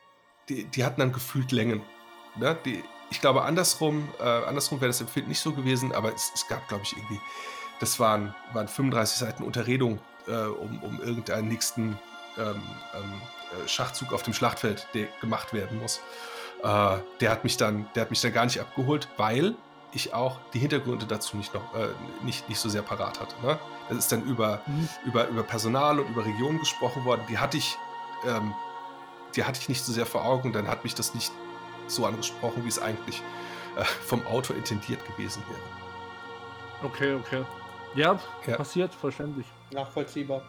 die, 0.49 0.65
die 0.65 0.83
hatten 0.83 0.99
dann 0.99 1.13
gefühlt 1.13 1.51
Längen. 1.51 1.81
Ne? 2.35 2.57
Die, 2.65 2.83
ich 3.09 3.21
glaube, 3.21 3.43
andersrum, 3.43 4.09
äh, 4.19 4.23
andersrum 4.23 4.81
wäre 4.81 4.89
das 4.89 5.01
Empfinden 5.01 5.29
nicht 5.29 5.39
so 5.39 5.53
gewesen, 5.53 5.93
aber 5.93 6.13
es, 6.13 6.31
es 6.33 6.47
gab, 6.47 6.67
glaube 6.67 6.83
ich, 6.83 6.97
irgendwie, 6.97 7.19
das 7.79 7.99
waren, 7.99 8.33
waren 8.53 8.67
35 8.67 9.17
Seiten 9.17 9.43
Unterredung 9.43 9.99
äh, 10.27 10.31
um, 10.31 10.81
um 10.83 11.01
irgendeinen 11.01 11.47
nächsten 11.47 11.99
ähm, 12.37 12.61
ähm, 12.93 13.21
äh, 13.63 13.67
Schachzug 13.67 14.13
auf 14.13 14.23
dem 14.23 14.33
Schlachtfeld, 14.33 14.87
der 14.93 15.07
gemacht 15.21 15.53
werden 15.53 15.79
muss. 15.79 16.01
Äh, 16.63 16.97
der 17.21 17.31
hat 17.31 17.43
mich 17.43 17.57
dann, 17.57 17.87
der 17.95 18.01
hat 18.01 18.09
mich 18.09 18.21
dann 18.21 18.33
gar 18.33 18.45
nicht 18.45 18.59
abgeholt, 18.59 19.07
weil 19.17 19.55
ich 19.95 20.13
auch 20.13 20.37
die 20.53 20.59
Hintergründe 20.59 21.05
dazu 21.05 21.37
nicht 21.37 21.53
noch 21.53 21.73
äh, 21.73 21.87
nicht, 22.23 22.47
nicht 22.49 22.59
so 22.59 22.69
sehr 22.69 22.81
parat 22.81 23.19
hatte. 23.19 23.35
Ne? 23.45 23.57
Das 23.89 23.97
ist 23.97 24.11
dann 24.11 24.23
über, 24.23 24.61
mhm. 24.65 24.89
über, 25.05 25.27
über 25.27 25.43
Personal 25.43 25.99
und 25.99 26.09
über 26.09 26.25
Regionen 26.25 26.59
gesprochen 26.59 27.05
worden. 27.05 27.21
Die 27.29 27.37
hatte 27.37 27.57
ich, 27.57 27.77
ähm, 28.27 28.53
die 29.35 29.43
hatte 29.43 29.59
ich 29.59 29.69
nicht 29.69 29.83
so 29.83 29.93
sehr 29.93 30.05
vor 30.05 30.25
Augen. 30.25 30.53
Dann 30.53 30.67
hat 30.67 30.83
mich 30.83 30.95
das 30.95 31.15
nicht 31.15 31.31
so 31.87 32.05
angesprochen, 32.05 32.63
wie 32.63 32.69
es 32.69 32.79
eigentlich 32.79 33.21
äh, 33.77 33.83
vom 33.83 34.25
Autor 34.27 34.55
intendiert 34.55 34.99
gewesen 35.05 35.41
wäre. 35.47 36.91
Okay, 36.91 37.13
okay. 37.13 37.45
Ja, 37.95 38.19
ja. 38.45 38.57
passiert, 38.57 38.93
verständlich. 38.93 39.47
Nachvollziehbar. 39.71 40.41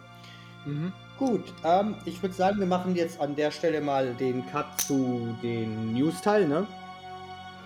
Mhm. 0.65 0.91
Gut, 1.17 1.53
ähm, 1.63 1.95
ich 2.05 2.21
würde 2.21 2.35
sagen, 2.35 2.59
wir 2.59 2.67
machen 2.67 2.95
jetzt 2.95 3.19
an 3.19 3.35
der 3.35 3.49
Stelle 3.51 3.81
mal 3.81 4.13
den 4.13 4.45
Cut 4.47 4.81
zu 4.81 5.35
den 5.41 5.93
News-Teil, 5.93 6.47
ne? 6.47 6.67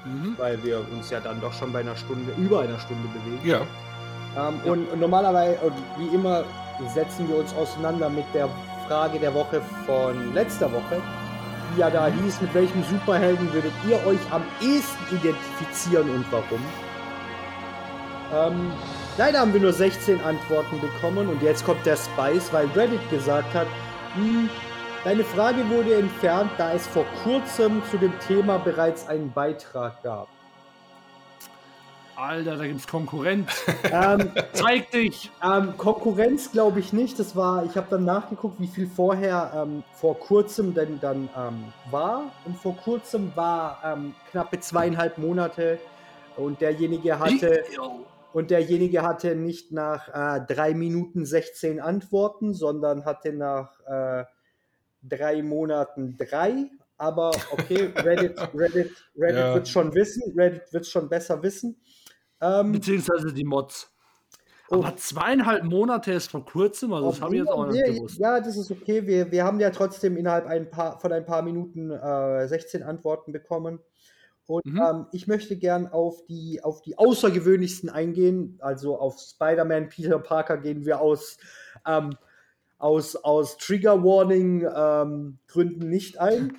Mhm. 0.06 0.36
weil 0.38 0.64
wir 0.64 0.80
uns 0.91 1.10
ja 1.10 1.19
dann 1.19 1.41
doch 1.41 1.53
schon 1.53 1.72
bei 1.72 1.80
einer 1.80 1.95
Stunde, 1.95 2.32
über 2.38 2.61
einer 2.61 2.80
Stunde 2.80 3.07
bewegen. 3.10 3.48
Ja. 3.48 3.61
Ähm, 4.38 4.60
ja. 4.64 4.72
Und, 4.72 4.88
und, 4.91 4.99
normalerweise, 4.99 5.57
wie 5.98 6.15
immer, 6.15 6.44
setzen 6.94 7.28
wir 7.30 7.38
uns 7.38 7.53
auseinander 7.53 8.10
mit 8.10 8.26
der 8.34 8.49
Frage 8.88 9.19
der 9.19 9.34
Woche 9.34 9.61
von 9.86 10.34
letzter 10.34 10.72
Woche, 10.72 11.02
die 11.73 11.80
ja 11.80 11.90
da 11.90 12.07
hieß, 12.07 12.41
mit 12.41 12.53
welchem 12.53 12.84
Superhelden 12.84 13.52
würdet 13.53 13.73
ihr 13.88 13.95
euch 14.06 14.19
am 14.32 14.44
ehesten 14.61 15.15
identifizieren 15.15 16.10
und 16.10 16.26
warum? 16.32 16.60
Ähm, 18.34 18.72
leider 19.18 19.40
haben 19.40 19.53
wir 19.53 19.61
nur 19.61 19.73
16 19.73 20.22
Antworten 20.22 20.80
bekommen 20.80 21.28
und 21.28 21.41
jetzt 21.41 21.65
kommt 21.65 21.86
der 21.86 21.98
Spice, 21.98 22.52
weil 22.52 22.68
Reddit 22.76 23.10
gesagt 23.10 23.53
hat, 23.53 23.68
hm, 24.15 24.49
Deine 25.03 25.23
Frage 25.23 25.68
wurde 25.72 25.95
entfernt, 25.95 26.52
da 26.60 26.73
es 26.73 26.86
vor 26.86 27.06
kurzem 27.23 27.82
zu 27.90 27.98
dem 27.98 28.14
Thema 28.19 28.60
bereits 28.60 29.07
einen 29.07 29.32
Beitrag 29.32 30.03
gab. 30.03 30.28
Alter, 32.15 32.56
da 32.56 32.68
gibt's 32.68 32.88
Konkurrenz. 32.88 33.65
ähm, 33.91 34.32
Zeig 34.53 34.91
dich! 34.91 35.32
Ähm, 35.44 35.76
Konkurrenz 35.76 36.52
glaube 36.52 36.82
ich 36.82 36.94
nicht. 36.94 37.18
Das 37.18 37.36
war, 37.36 37.65
ich 37.65 37.76
habe 37.78 37.88
dann 37.90 38.06
nachgeguckt, 38.06 38.60
wie 38.60 38.68
viel 38.68 38.86
vorher 38.86 39.52
ähm, 39.56 39.84
vor 39.91 40.19
kurzem 40.19 40.76
denn 40.76 40.99
dann 40.99 41.30
ähm, 41.36 41.73
war. 41.90 42.32
Und 42.45 42.56
vor 42.57 42.78
kurzem 42.78 43.32
war 43.34 43.82
ähm, 43.84 44.14
knappe 44.30 44.60
zweieinhalb 44.60 45.18
Monate 45.18 45.80
und 46.38 46.61
derjenige 46.61 47.18
hatte. 47.18 47.64
Und 48.34 48.52
derjenige 48.52 49.02
hatte 49.02 49.36
nicht 49.36 49.72
nach 49.72 50.10
äh, 50.10 50.45
drei 50.48 50.76
Minuten 50.76 51.26
16 51.26 51.80
Antworten, 51.80 52.53
sondern 52.53 53.03
hatte 53.03 53.34
nach 53.34 53.80
äh, 53.88 54.26
drei 55.02 55.41
Monaten 55.41 56.18
drei. 56.18 56.69
Aber 56.98 57.32
okay, 57.52 57.91
Reddit, 57.95 58.40
Reddit, 58.53 58.91
Reddit 59.18 59.38
ja. 59.38 59.56
wird 59.56 59.68
schon 59.68 59.94
wissen, 59.95 60.34
Reddit 60.38 60.72
wird 60.72 60.86
schon 60.86 61.10
besser 61.10 61.41
wissen. 61.41 61.82
Ähm, 62.40 62.72
Beziehungsweise 62.72 63.34
die 63.34 63.44
Mods. 63.44 63.91
Aber 64.72 64.94
oh. 64.94 64.95
zweieinhalb 64.95 65.65
Monate 65.65 66.14
ist 66.14 66.32
vor 66.32 66.45
kurzem, 66.45 66.94
also 66.94 67.10
das 67.10 67.22
habe 67.22 67.36
ich 67.36 67.41
jetzt 67.41 67.52
auch 67.52 67.68
nicht 67.68 67.86
gewusst. 67.86 68.19
Ja, 68.19 68.40
das 68.40 68.56
ist 68.56 68.72
okay. 68.72 69.06
Wir, 69.06 69.30
wir 69.30 69.44
haben 69.44 69.60
ja 69.60 69.69
trotzdem 69.69 70.15
innerhalb 70.15 70.45
ein 70.45 70.69
paar, 70.69 70.98
von 70.99 71.11
ein 71.11 71.26
paar 71.26 71.41
Minuten 71.41 71.91
äh, 71.91 72.48
16 72.48 72.82
Antworten 72.82 73.34
bekommen. 73.34 73.80
Und 74.48 74.65
mhm. 74.65 74.82
ähm, 74.82 75.06
ich 75.11 75.28
möchte 75.28 75.57
gern 75.57 75.88
auf 75.88 76.26
die, 76.26 76.64
auf 76.64 76.82
die 76.82 76.98
außergewöhnlichsten 76.98 77.90
eingehen. 77.90 78.60
Also 78.61 78.98
auf 78.98 79.19
Spider-Man, 79.19 79.90
Peter 79.90 80.19
Parker 80.19 80.57
gehen 80.57 80.86
wir 80.86 81.02
aus. 81.02 81.38
Ähm, 81.86 82.15
aus, 82.81 83.15
aus 83.15 83.57
Trigger 83.57 84.03
Warning 84.03 84.67
ähm, 84.75 85.37
Gründen 85.47 85.89
nicht 85.89 86.19
ein. 86.19 86.57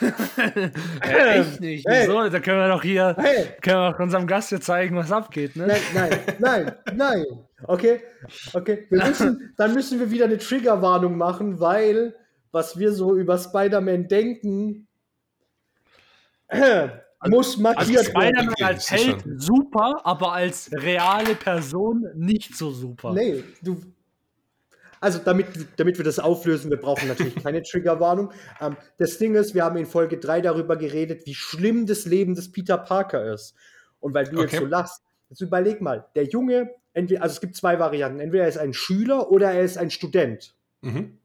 ja, 0.00 1.26
echt 1.34 1.60
nicht. 1.60 1.86
Hey. 1.88 2.08
Wieso? 2.08 2.28
Da 2.28 2.40
können 2.40 2.58
wir 2.58 2.68
doch 2.68 2.82
hier 2.82 3.14
hey. 3.18 3.46
können 3.62 3.76
wir 3.76 4.00
unserem 4.00 4.26
Gast 4.26 4.48
hier 4.48 4.60
zeigen, 4.60 4.96
was 4.96 5.12
abgeht. 5.12 5.56
Ne? 5.56 5.66
Nein, 5.66 5.80
nein, 5.94 6.22
nein, 6.38 6.72
nein. 6.94 7.24
Okay, 7.64 8.00
okay. 8.54 8.86
Wir 8.90 9.04
müssen, 9.04 9.54
dann 9.56 9.74
müssen 9.74 10.00
wir 10.00 10.10
wieder 10.10 10.24
eine 10.24 10.38
Triggerwarnung 10.38 11.16
machen, 11.16 11.60
weil 11.60 12.14
was 12.50 12.78
wir 12.78 12.92
so 12.92 13.14
über 13.16 13.38
Spider-Man 13.38 14.08
denken, 14.08 14.88
muss 17.26 17.50
Also 17.50 17.62
markiert 17.62 17.88
werden. 17.88 18.04
Spider-Man 18.04 18.54
als 18.62 18.90
Held 18.90 19.24
super, 19.36 20.00
aber 20.04 20.32
als 20.32 20.70
reale 20.72 21.34
Person 21.34 22.06
nicht 22.14 22.56
so 22.56 22.70
super. 22.70 23.12
Nee, 23.12 23.44
du. 23.62 23.80
Also, 25.00 25.18
damit, 25.24 25.46
damit 25.76 25.96
wir 25.98 26.04
das 26.04 26.18
auflösen, 26.18 26.70
wir 26.70 26.78
brauchen 26.78 27.08
natürlich 27.08 27.34
keine 27.42 27.62
Triggerwarnung. 27.62 28.32
Ähm, 28.60 28.76
das 28.98 29.18
Ding 29.18 29.34
ist, 29.34 29.54
wir 29.54 29.64
haben 29.64 29.76
in 29.76 29.86
Folge 29.86 30.18
3 30.18 30.40
darüber 30.40 30.76
geredet, 30.76 31.26
wie 31.26 31.34
schlimm 31.34 31.86
das 31.86 32.04
Leben 32.06 32.34
des 32.34 32.50
Peter 32.52 32.78
Parker 32.78 33.32
ist. 33.32 33.54
Und 34.00 34.14
weil 34.14 34.24
du 34.24 34.40
jetzt 34.40 34.54
Okay. 34.54 34.58
so 34.58 34.66
lachst, 34.66 35.02
jetzt 35.30 35.40
überleg 35.40 35.80
mal, 35.80 36.06
der 36.14 36.24
Junge, 36.24 36.70
entweder, 36.92 37.22
also 37.22 37.34
es 37.34 37.40
gibt 37.40 37.56
zwei 37.56 37.78
Varianten, 37.78 38.20
entweder 38.20 38.44
er 38.44 38.48
ist 38.48 38.58
ein 38.58 38.72
Schüler 38.74 39.30
oder 39.30 39.50
er 39.52 39.62
ist 39.62 39.76
ein 39.78 39.90
Student. 39.90 40.54
Mhm. 40.82 41.18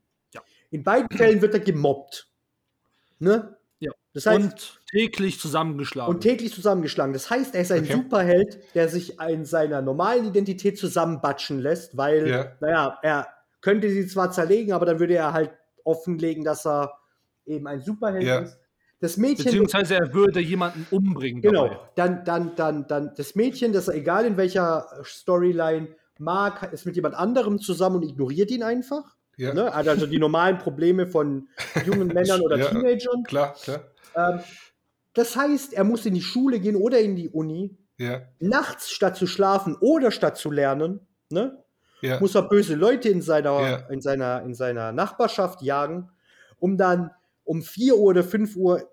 In 0.72 0.84
beiden 0.84 1.08
Fällen 1.16 1.42
wird 1.44 1.54
er 1.54 1.60
gemobbt. 1.60 2.28
Ne? 3.20 3.56
Ja. 3.80 3.92
Das 4.14 4.26
heißt, 4.26 4.40
Und 4.42 4.80
täglich 4.90 5.40
zusammengeschlagen. 5.40 6.14
und 6.14 6.22
täglich 6.22 6.52
zusammengeschlagen. 6.54 7.14
Das 7.14 7.30
heißt, 7.30 7.54
er 7.54 7.62
ist 7.62 7.72
ein 7.72 7.84
Okay. 7.84 7.94
Superheld, 7.94 8.60
der 8.74 8.90
sich 8.90 9.20
in 9.20 9.46
seiner 9.46 9.82
normalen 9.84 10.26
Identität 10.26 10.78
zusammenbatschen 10.80 11.60
lässt, 11.60 11.96
weil, 11.96 12.28
Ja. 12.28 12.52
naja, 12.60 12.98
er 13.04 13.28
könnte 13.64 13.90
sie 13.90 14.06
zwar 14.06 14.32
zerlegen, 14.32 14.74
aber 14.74 14.86
dann 14.86 15.00
würde 15.00 15.16
er 15.16 15.34
halt 15.34 15.52
offenlegen, 15.84 16.44
dass 16.44 16.66
er 16.68 16.94
eben 17.46 17.66
ein 17.66 17.82
Superheld 17.82 18.24
Ja. 18.24 18.40
ist. 18.40 18.60
Das 19.00 19.18
Mädchen, 19.18 19.46
Beziehungsweise 19.46 19.96
er 19.96 20.14
würde 20.14 20.40
jemanden 20.40 20.86
umbringen. 20.92 21.42
genau, 21.42 21.68
Dabei. 21.68 21.80
dann, 21.96 22.24
dann, 22.26 22.56
dann, 22.56 22.88
dann, 22.88 23.12
das 23.18 23.36
Mädchen, 23.36 23.74
das 23.74 23.88
er 23.90 23.96
egal 23.96 24.26
in 24.26 24.38
welcher 24.38 24.88
Storyline 25.04 25.90
mag, 26.20 26.72
ist 26.72 26.86
mit 26.86 26.96
jemand 26.96 27.16
anderem 27.16 27.60
zusammen 27.60 27.98
und 27.98 28.04
ignoriert 28.04 28.50
ihn 28.52 28.64
einfach. 28.64 29.16
Ja. 29.36 29.54
Ne? 29.54 29.74
Also 29.74 30.06
die 30.06 30.20
normalen 30.20 30.58
Probleme 30.60 31.08
von 31.08 31.50
jungen 31.86 32.08
Männern 32.14 32.42
oder 32.42 32.58
Ja. 32.58 32.66
Teenagern. 32.68 33.24
Klar, 33.24 33.56
klar. 33.62 33.82
Ähm, 34.16 34.40
das 35.16 35.36
heißt, 35.36 35.74
er 35.74 35.84
muss 35.84 36.06
in 36.06 36.14
die 36.14 36.22
Schule 36.22 36.60
gehen 36.60 36.76
oder 36.76 37.00
in 37.00 37.16
die 37.16 37.30
Uni, 37.30 37.76
Ja. 37.98 38.22
nachts 38.40 38.92
statt 38.92 39.18
zu 39.18 39.28
schlafen 39.28 39.76
oder 39.82 40.12
statt 40.12 40.38
zu 40.38 40.50
lernen, 40.52 41.02
ne, 41.30 41.63
Ja. 42.04 42.20
muss 42.20 42.36
er 42.36 42.44
böse 42.44 42.76
Leute 42.76 43.10
in 43.10 43.22
seiner, 43.22 43.62
Ja. 43.62 43.76
in 43.90 44.02
seiner, 44.02 44.42
in 44.44 44.54
seiner 44.54 44.92
Nachbarschaft 44.92 45.62
jagen, 45.62 46.10
um 46.60 46.78
dann 46.78 47.12
um 47.46 47.62
4 47.62 47.96
Uhr 47.96 48.04
oder 48.12 48.24
5 48.24 48.56
Uhr 48.56 48.90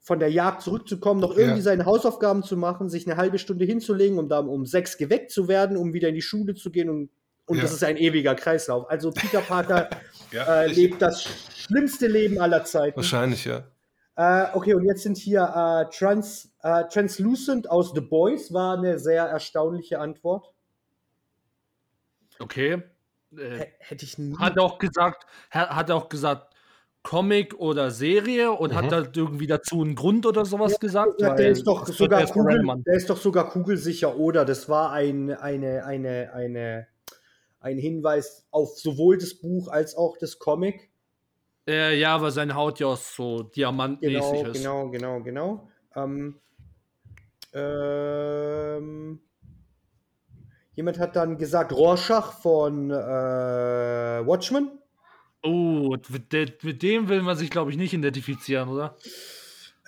von 0.00 0.18
der 0.18 0.30
Jagd 0.30 0.62
zurückzukommen, 0.62 1.20
noch 1.20 1.36
irgendwie 1.36 1.58
Ja. 1.58 1.64
seine 1.64 1.84
Hausaufgaben 1.86 2.42
zu 2.42 2.56
machen, 2.56 2.88
sich 2.88 3.06
eine 3.06 3.16
halbe 3.16 3.38
Stunde 3.38 3.64
hinzulegen, 3.64 4.18
um 4.18 4.28
dann 4.28 4.48
um 4.48 4.66
sechs 4.66 4.96
geweckt 4.96 5.30
zu 5.30 5.48
werden, 5.48 5.76
um 5.76 5.92
wieder 5.92 6.08
in 6.08 6.14
die 6.14 6.22
Schule 6.22 6.54
zu 6.54 6.70
gehen 6.70 6.88
und, 6.90 7.10
und 7.46 7.56
Ja. 7.56 7.62
das 7.62 7.72
ist 7.72 7.84
ein 7.84 7.96
ewiger 7.96 8.34
Kreislauf. 8.34 8.88
Also 8.90 9.10
Peter 9.10 9.40
Parker 9.40 9.88
ja. 10.32 10.62
äh, 10.62 10.66
lebt 10.68 11.00
das 11.02 11.24
schlimmste 11.54 12.06
Leben 12.06 12.40
aller 12.40 12.64
Zeiten. 12.64 12.96
Wahrscheinlich, 12.96 13.44
ja. 13.44 13.64
Äh, 14.16 14.46
okay, 14.54 14.74
und 14.74 14.84
jetzt 14.84 15.02
sind 15.04 15.16
hier 15.16 15.42
äh, 15.42 15.94
Trans, 15.96 16.52
äh, 16.62 16.84
Translucent 16.92 17.70
aus 17.70 17.92
The 17.94 18.00
Boys, 18.00 18.52
war 18.52 18.76
eine 18.78 18.98
sehr 18.98 19.24
erstaunliche 19.24 20.00
Antwort. 20.00 20.46
Okay. 22.38 22.82
Äh, 23.36 23.66
hätte 23.78 24.04
ich 24.04 24.16
nie. 24.18 24.36
hat 24.38 24.58
auch 24.58 24.78
gesagt, 24.78 25.26
ha- 25.52 25.74
hat 25.76 25.90
auch 25.90 26.08
gesagt, 26.08 26.54
Comic 27.02 27.54
oder 27.54 27.90
Serie 27.90 28.50
und 28.52 28.72
Mhm. 28.72 28.76
hat 28.76 28.92
da 28.92 28.98
irgendwie 29.14 29.46
dazu 29.46 29.82
einen 29.82 29.94
Grund 29.94 30.26
oder 30.26 30.44
sowas 30.44 30.80
gesagt. 30.80 31.20
Ja, 31.20 31.34
der 31.34 31.50
ist 31.50 31.66
doch 31.66 31.86
sogar 31.86 32.26
Kugel, 32.26 32.66
der 32.86 32.94
ist 32.94 33.08
doch 33.08 33.16
sogar 33.16 33.48
kugelsicher, 33.50 34.16
oder? 34.16 34.44
Das 34.44 34.68
war 34.68 34.92
ein, 34.92 35.30
eine, 35.30 35.84
eine, 35.84 36.32
eine, 36.34 36.86
ein 37.60 37.78
Hinweis 37.78 38.46
auf 38.50 38.78
sowohl 38.78 39.18
das 39.18 39.34
Buch 39.34 39.68
als 39.68 39.94
auch 39.94 40.16
das 40.18 40.38
Comic. 40.38 40.90
Äh, 41.66 41.98
ja, 41.98 42.20
weil 42.20 42.30
seine 42.30 42.54
Haut 42.54 42.80
ja 42.80 42.88
auch 42.88 42.96
so 42.96 43.42
diamantmäßig 43.42 44.20
Genau, 44.20 44.44
ist. 44.50 44.56
genau, 44.58 44.90
genau, 44.90 45.20
genau. 45.22 45.68
Ähm, 45.94 46.40
ähm, 47.52 49.20
jemand 50.78 51.00
hat 51.00 51.16
dann 51.16 51.38
gesagt, 51.38 51.72
Rorschach 51.72 52.34
von 52.34 52.92
äh, 52.92 52.94
Watchmen. 52.94 54.70
Oh, 55.42 55.96
mit, 56.08 56.32
de 56.32 56.52
mit 56.62 56.84
dem 56.84 57.08
will 57.08 57.20
man 57.22 57.36
sich, 57.36 57.50
glaube 57.50 57.72
ich, 57.72 57.76
nicht 57.76 57.92
identifizieren, 57.94 58.68
oder? 58.68 58.94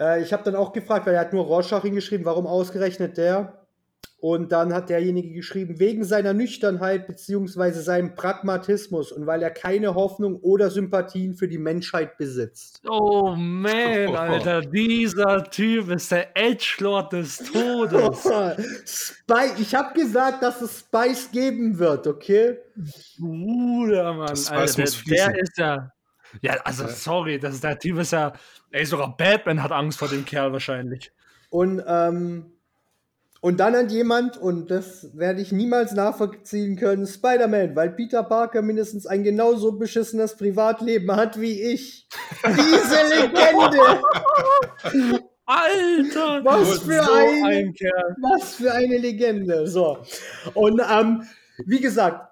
Äh, 0.01 0.21
ich 0.21 0.33
habe 0.33 0.43
dann 0.43 0.57
auch 0.57 0.73
gefragt, 0.73 1.07
weil 1.07 1.15
er 1.15 1.21
hat 1.21 1.33
nur 1.33 1.45
Rorschach 1.45 1.83
hingeschrieben, 1.83 2.27
warum 2.27 2.49
ausgerechnet 2.49 3.19
der? 3.19 3.60
Und 4.21 4.53
dann 4.53 4.75
hat 4.75 4.91
derjenige 4.91 5.33
geschrieben, 5.33 5.81
wegen 5.81 6.05
seiner 6.05 6.35
Nüchternheit 6.35 7.07
beziehungsweise 7.07 7.81
seinem 7.81 8.15
Pragmatismus 8.15 9.13
und 9.13 9.27
weil 9.27 9.43
er 9.43 9.51
keine 9.51 9.95
Hoffnung 9.95 10.37
oder 10.37 10.69
Sympathien 10.69 11.35
für 11.35 11.49
die 11.49 11.57
Menschheit 11.57 12.19
besitzt. 12.19 12.83
Oh 12.87 13.35
man, 13.35 13.73
Alter, 14.15 14.61
dieser 14.61 15.45
Typ 15.45 15.89
ist 15.89 16.13
der 16.13 16.37
Edgelord 16.37 17.15
des 17.15 17.39
Todes. 17.39 18.29
Spy 18.85 19.59
ich 19.59 19.75
habe 19.75 19.99
gesagt, 19.99 20.43
dass 20.43 20.61
es 20.61 20.81
Spice 20.81 21.31
geben 21.31 21.79
wird, 21.79 22.07
okay? 22.07 22.59
Bruder, 23.19 24.13
Mann, 24.13 24.27
Das 24.29 24.51
Alter, 24.51 24.85
der, 24.85 25.31
der 25.31 25.41
ist 25.41 25.57
ja. 25.57 25.93
Ja, 26.43 26.59
also 26.63 26.87
sorry, 26.89 27.39
das 27.39 27.55
ist, 27.55 27.65
der 27.65 27.79
Typ 27.79 27.99
ist 27.99 28.13
ja. 28.13 28.35
Ey, 28.71 28.85
sogar 28.85 29.17
Batman 29.17 29.63
hat 29.63 29.73
Angst 29.73 29.99
vor 29.99 30.09
dem 30.09 30.27
Kerl 30.27 30.53
wahrscheinlich. 30.53 31.11
Und, 31.49 31.83
ähm, 31.87 32.53
und 33.41 33.59
dann 33.61 33.75
hat 33.75 33.91
jemand, 33.91 34.37
und 34.37 34.71
das 34.71 35.09
werde 35.17 35.41
ich 35.41 35.51
niemals 35.53 35.93
nachvollziehen 35.93 36.77
können, 36.77 37.07
Spider-Man, 37.07 37.75
weil 37.75 37.91
Peter 37.91 38.23
Parker 38.23 38.63
mindestens 38.63 39.07
ein 39.07 39.23
genauso 39.23 39.73
beschissenes 39.73 40.37
Privatleben 40.37 41.11
hat 41.17 41.41
wie 41.41 41.61
ich. 41.73 42.07
Diese 42.47 43.21
Legende! 43.21 43.79
Alter! 45.47 46.45
Was 46.45 46.79
für 46.81 47.03
so 47.03 47.13
eine- 47.13 47.47
ein 47.49 47.75
Kerl. 47.75 48.17
Was 48.23 48.55
für 48.55 48.73
eine 48.73 48.99
Legende. 48.99 49.67
So. 49.67 49.99
Und 50.55 50.81
ähm, 50.89 51.23
wie 51.67 51.81
gesagt, 51.81 52.30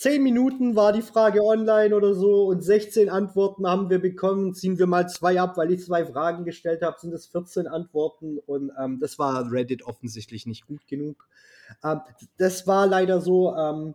10 0.00 0.22
Minuten 0.22 0.76
war 0.76 0.94
die 0.94 1.02
Frage 1.02 1.44
online 1.44 1.94
oder 1.94 2.14
so 2.14 2.46
und 2.46 2.62
16 2.62 3.10
Antworten 3.10 3.66
haben 3.66 3.90
wir 3.90 3.98
bekommen. 3.98 4.54
Ziehen 4.54 4.78
wir 4.78 4.86
mal 4.86 5.06
zwei 5.10 5.38
ab, 5.38 5.58
weil 5.58 5.70
ich 5.72 5.84
zwei 5.84 6.06
Fragen 6.06 6.46
gestellt 6.46 6.80
habe, 6.80 6.98
sind 6.98 7.12
es 7.12 7.26
14 7.26 7.66
Antworten 7.66 8.38
und 8.38 8.72
ähm, 8.82 8.98
das 8.98 9.18
war 9.18 9.52
Reddit 9.52 9.82
offensichtlich 9.82 10.46
nicht 10.46 10.66
gut 10.66 10.86
genug. 10.86 11.28
Ähm, 11.84 12.00
das 12.38 12.66
war 12.66 12.86
leider 12.86 13.20
so. 13.20 13.54
Ähm, 13.54 13.94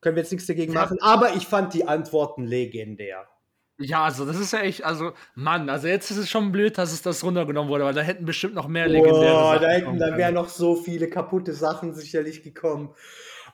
können 0.00 0.14
wir 0.14 0.22
jetzt 0.22 0.30
nichts 0.30 0.46
dagegen 0.46 0.72
Ja. 0.72 0.82
machen, 0.82 0.98
aber 1.00 1.34
ich 1.34 1.48
fand 1.48 1.74
die 1.74 1.88
Antworten 1.88 2.44
legendär. 2.44 3.26
Ja, 3.78 4.04
also 4.04 4.24
das 4.24 4.38
ist 4.38 4.52
ja 4.52 4.60
echt, 4.60 4.84
also, 4.84 5.14
Mann, 5.34 5.68
also 5.68 5.88
jetzt 5.88 6.12
ist 6.12 6.16
es 6.16 6.30
schon 6.30 6.52
blöd, 6.52 6.78
dass 6.78 6.92
es 6.92 7.02
das 7.02 7.24
runtergenommen 7.24 7.70
wurde, 7.70 7.84
weil 7.84 7.92
da 7.92 8.02
hätten 8.02 8.24
bestimmt 8.24 8.54
noch 8.54 8.68
mehr 8.68 8.86
legendäre 8.86 9.34
Boah, 9.34 9.54
Sachen 9.54 9.62
da, 9.62 9.68
hätten, 9.68 9.98
da 9.98 10.16
wären 10.16 10.34
noch 10.34 10.48
so 10.48 10.76
viele 10.76 11.10
kaputte 11.10 11.54
Sachen 11.54 11.92
sicherlich 11.92 12.44
gekommen. 12.44 12.94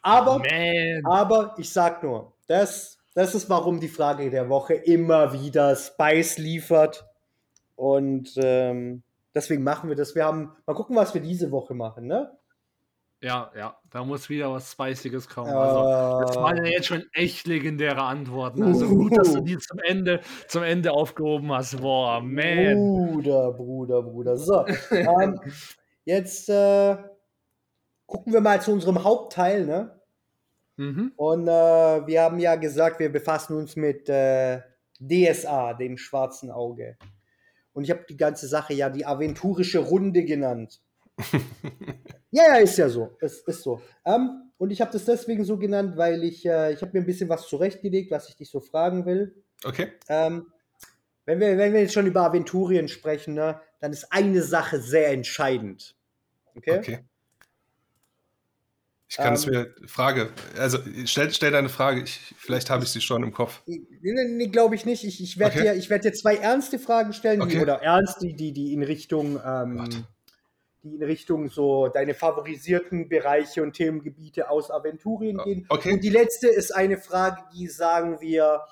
Aber 0.02 0.38
Man. 0.38 1.04
Aber 1.04 1.54
ich 1.58 1.70
sag 1.70 2.02
nur, 2.02 2.32
das, 2.48 2.98
das 3.14 3.34
ist, 3.34 3.48
warum 3.48 3.80
die 3.80 3.88
Frage 3.88 4.30
der 4.30 4.48
Woche 4.48 4.74
immer 4.74 5.32
wieder 5.32 5.74
Spice 5.76 6.38
liefert. 6.38 7.06
Und 7.76 8.34
ähm, 8.36 9.02
deswegen 9.34 9.62
machen 9.62 9.88
wir 9.88 9.96
das. 9.96 10.14
Wir 10.14 10.24
haben, 10.24 10.52
mal 10.66 10.74
gucken, 10.74 10.96
was 10.96 11.14
wir 11.14 11.20
diese 11.20 11.50
Woche 11.50 11.74
machen, 11.74 12.06
ne? 12.06 12.36
Ja, 13.22 13.52
ja, 13.56 13.76
da 13.88 14.04
muss 14.04 14.28
wieder 14.28 14.50
was 14.52 14.72
Spiciges 14.72 15.28
kommen. 15.28 15.48
Also, 15.48 16.26
das 16.26 16.36
waren 16.36 16.56
ja 16.56 16.72
jetzt 16.72 16.88
schon 16.88 17.04
echt 17.12 17.46
legendäre 17.46 18.02
Antworten. 18.02 18.64
Also 18.64 18.88
gut, 18.88 19.16
dass 19.16 19.32
du 19.32 19.40
die 19.40 19.58
zum 19.58 19.78
Ende, 19.78 20.20
zum 20.48 20.64
Ende 20.64 20.90
aufgehoben 20.90 21.52
hast. 21.52 21.80
Boah, 21.80 22.20
man. 22.20 22.74
Bruder, 22.74 23.52
Bruder, 23.52 24.02
Bruder. 24.02 24.36
So, 24.36 24.66
ähm, 24.90 25.40
jetzt 26.04 26.48
äh, 26.48 26.96
gucken 28.12 28.34
wir 28.34 28.42
mal 28.42 28.60
zu 28.60 28.72
unserem 28.72 29.04
Hauptteil, 29.04 29.64
ne? 29.64 29.98
Mhm. 30.76 31.12
Und 31.16 31.48
äh, 31.48 32.06
wir 32.06 32.22
haben 32.22 32.38
ja 32.38 32.56
gesagt, 32.56 33.00
wir 33.00 33.10
befassen 33.10 33.56
uns 33.56 33.74
mit 33.74 34.06
äh, 34.10 34.60
DSA, 35.00 35.72
dem 35.74 35.96
schwarzen 35.96 36.50
Auge. 36.50 36.98
Und 37.72 37.84
ich 37.84 37.90
habe 37.90 38.04
die 38.06 38.18
ganze 38.18 38.48
Sache 38.48 38.74
ja 38.74 38.90
die 38.90 39.06
aventurische 39.06 39.78
Runde 39.78 40.24
genannt. 40.24 40.82
ja, 42.30 42.48
ja, 42.48 42.56
ist 42.56 42.76
ja 42.76 42.90
so. 42.90 43.16
Es 43.18 43.40
ist 43.40 43.62
so. 43.62 43.80
Ähm, 44.04 44.50
und 44.58 44.70
ich 44.70 44.82
habe 44.82 44.92
das 44.92 45.06
deswegen 45.06 45.44
so 45.44 45.56
genannt, 45.56 45.96
weil 45.96 46.22
ich, 46.22 46.44
äh, 46.44 46.74
ich 46.74 46.82
habe 46.82 46.92
mir 46.92 47.00
ein 47.00 47.06
bisschen 47.06 47.30
was 47.30 47.48
zurechtgelegt, 47.48 48.10
was 48.10 48.28
ich 48.28 48.36
dich 48.36 48.50
so 48.50 48.60
fragen 48.60 49.06
will. 49.06 49.42
Okay. 49.64 49.92
Ähm, 50.08 50.52
wenn, 51.24 51.40
wir, 51.40 51.56
wenn 51.56 51.72
wir 51.72 51.80
jetzt 51.80 51.94
schon 51.94 52.06
über 52.06 52.24
Aventurien 52.24 52.88
sprechen, 52.88 53.32
ne, 53.32 53.58
dann 53.80 53.92
ist 53.92 54.12
eine 54.12 54.42
Sache 54.42 54.80
sehr 54.80 55.12
entscheidend. 55.12 55.96
Okay? 56.54 56.78
Okay. 56.78 56.98
Ich 59.12 59.18
kann 59.18 59.34
es 59.34 59.46
Ähm, 59.46 59.52
mir 59.52 59.74
Frage, 59.88 60.30
also 60.56 60.78
stell, 61.04 61.30
stell 61.34 61.50
deine 61.50 61.68
Frage, 61.68 62.00
ich, 62.00 62.18
vielleicht 62.38 62.70
habe 62.70 62.84
ich 62.84 62.88
sie 62.88 63.02
schon 63.02 63.22
im 63.22 63.34
Kopf. 63.34 63.60
Nee, 63.66 63.82
nee, 64.00 64.46
glaube 64.46 64.74
ich 64.74 64.86
nicht. 64.86 65.04
Ich, 65.04 65.22
ich 65.22 65.38
werde 65.38 65.56
Okay. 65.56 65.64
dir, 65.64 65.74
ich 65.74 65.90
werd 65.90 66.06
dir 66.06 66.14
zwei 66.14 66.36
ernste 66.36 66.78
Fragen 66.78 67.12
stellen, 67.12 67.40
die, 67.40 67.56
Okay. 67.56 67.60
oder 67.60 67.82
ernst, 67.82 68.22
die, 68.22 68.34
die, 68.34 68.54
die 68.54 68.72
in 68.72 68.82
Richtung, 68.82 69.38
ähm, 69.44 70.06
die 70.82 70.94
in 70.94 71.02
Richtung 71.02 71.50
so 71.50 71.88
deine 71.88 72.14
favorisierten 72.14 73.10
Bereiche 73.10 73.62
und 73.62 73.74
Themengebiete 73.74 74.48
aus 74.48 74.70
Aventurien 74.70 75.36
gehen. 75.44 75.66
Okay. 75.68 75.92
Und 75.92 76.02
die 76.02 76.08
letzte 76.08 76.48
ist 76.48 76.74
eine 76.74 76.96
Frage, 76.96 77.42
die 77.54 77.66
sagen 77.66 78.18
wir 78.22 78.62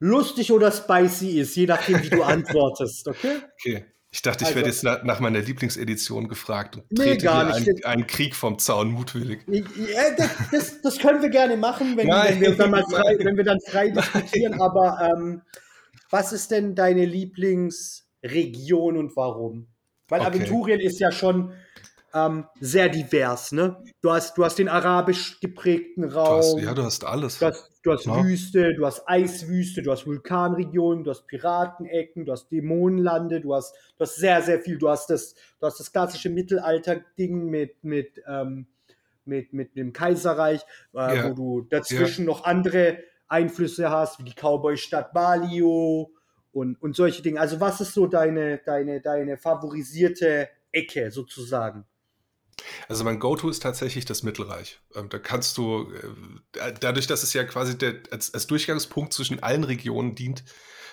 lustig 0.00 0.50
oder 0.50 0.72
spicy 0.72 1.38
ist, 1.38 1.54
je 1.54 1.66
nachdem, 1.66 2.02
wie 2.02 2.10
du 2.10 2.22
antwortest, 2.24 3.06
okay? 3.06 3.42
Okay. 3.60 3.91
Ich 4.14 4.20
dachte, 4.20 4.44
ich 4.44 4.48
also, 4.48 4.56
werde 4.56 4.68
jetzt 4.68 4.84
nach, 4.84 5.02
nach, 5.04 5.20
meiner 5.20 5.40
Lieblingsedition 5.40 6.28
gefragt 6.28 6.76
und 6.76 6.84
nee, 6.92 7.04
trete 7.04 7.24
gar 7.24 7.44
nicht. 7.44 7.66
Einen, 7.66 7.84
einen, 7.84 8.06
Krieg 8.06 8.36
vom 8.36 8.58
Zaun 8.58 8.90
mutwillig. 8.90 9.40
Ja, 9.46 10.10
das, 10.18 10.30
das, 10.50 10.82
das, 10.82 10.98
können 10.98 11.22
wir 11.22 11.30
gerne 11.30 11.56
machen, 11.56 11.96
wenn, 11.96 12.08
wenn, 12.08 12.40
wir, 12.42 12.54
dann 12.54 12.70
mal 12.72 12.84
frei, 12.84 13.16
wenn 13.24 13.38
wir 13.38 13.44
dann 13.44 13.58
frei 13.66 13.88
diskutieren. 13.88 14.60
Aber 14.60 14.98
ähm, 15.00 15.40
was 16.10 16.34
ist 16.34 16.50
denn 16.50 16.74
deine 16.74 17.06
Lieblingsregion 17.06 18.98
und 18.98 19.16
warum? 19.16 19.68
Weil 20.08 20.20
okay. 20.20 20.28
Aventurien 20.28 20.80
ist 20.80 21.00
ja 21.00 21.10
schon 21.10 21.54
ähm, 22.12 22.44
sehr 22.60 22.90
divers, 22.90 23.50
ne? 23.52 23.82
Du 24.02 24.12
hast, 24.12 24.36
du 24.36 24.44
hast 24.44 24.58
den 24.58 24.68
arabisch 24.68 25.40
geprägten 25.40 26.04
Raum. 26.04 26.26
Du 26.26 26.36
hast, 26.36 26.58
ja, 26.58 26.74
du 26.74 26.82
hast 26.82 27.04
alles. 27.06 27.38
Du 27.38 27.46
hast, 27.46 27.71
du 27.82 27.92
hast 27.92 28.06
ja. 28.06 28.24
Wüste, 28.24 28.74
du 28.74 28.86
hast 28.86 29.02
Eiswüste, 29.06 29.82
du 29.82 29.90
hast 29.90 30.06
Vulkanregionen, 30.06 31.04
du 31.04 31.10
hast 31.10 31.26
Piratenecken, 31.26 32.24
du 32.24 32.32
hast 32.32 32.50
Dämonenlande, 32.50 33.40
du 33.40 33.54
hast, 33.54 33.74
du 33.98 34.02
hast 34.02 34.16
sehr, 34.16 34.40
sehr 34.42 34.60
viel. 34.60 34.78
Du 34.78 34.88
hast 34.88 35.10
das, 35.10 35.34
du 35.60 35.66
hast 35.66 35.80
das 35.80 35.92
klassische 35.92 36.30
Mittelalter-Ding 36.30 37.46
mit, 37.46 37.82
mit, 37.84 38.22
ähm, 38.26 38.66
mit, 39.24 39.52
mit 39.52 39.76
dem 39.76 39.92
Kaiserreich, 39.92 40.62
äh, 40.94 41.16
ja. 41.16 41.30
wo 41.30 41.34
du 41.34 41.60
dazwischen 41.62 42.22
ja. 42.22 42.26
noch 42.26 42.44
andere 42.44 42.98
Einflüsse 43.28 43.90
hast, 43.90 44.18
wie 44.18 44.24
die 44.24 44.34
Cowboy-Stadt 44.34 45.12
Balio 45.12 46.12
und, 46.52 46.80
und 46.80 46.94
solche 46.94 47.22
Dinge. 47.22 47.40
Also 47.40 47.60
was 47.60 47.80
ist 47.80 47.94
so 47.94 48.06
deine, 48.06 48.58
deine, 48.58 49.00
deine 49.00 49.36
favorisierte 49.36 50.48
Ecke 50.70 51.10
sozusagen? 51.10 51.84
Also 52.88 53.04
mein 53.04 53.18
Go-To 53.18 53.48
ist 53.48 53.62
tatsächlich 53.62 54.04
das 54.04 54.22
Mittelreich. 54.22 54.80
Ähm, 54.94 55.08
da 55.08 55.18
kannst 55.18 55.56
du, 55.58 55.92
äh, 56.54 56.72
dadurch, 56.80 57.06
dass 57.06 57.22
es 57.22 57.32
ja 57.32 57.44
quasi 57.44 57.76
der, 57.76 58.00
als, 58.10 58.32
als, 58.34 58.46
Durchgangspunkt 58.46 59.12
zwischen 59.12 59.42
allen 59.42 59.64
Regionen 59.64 60.14
dient, 60.14 60.44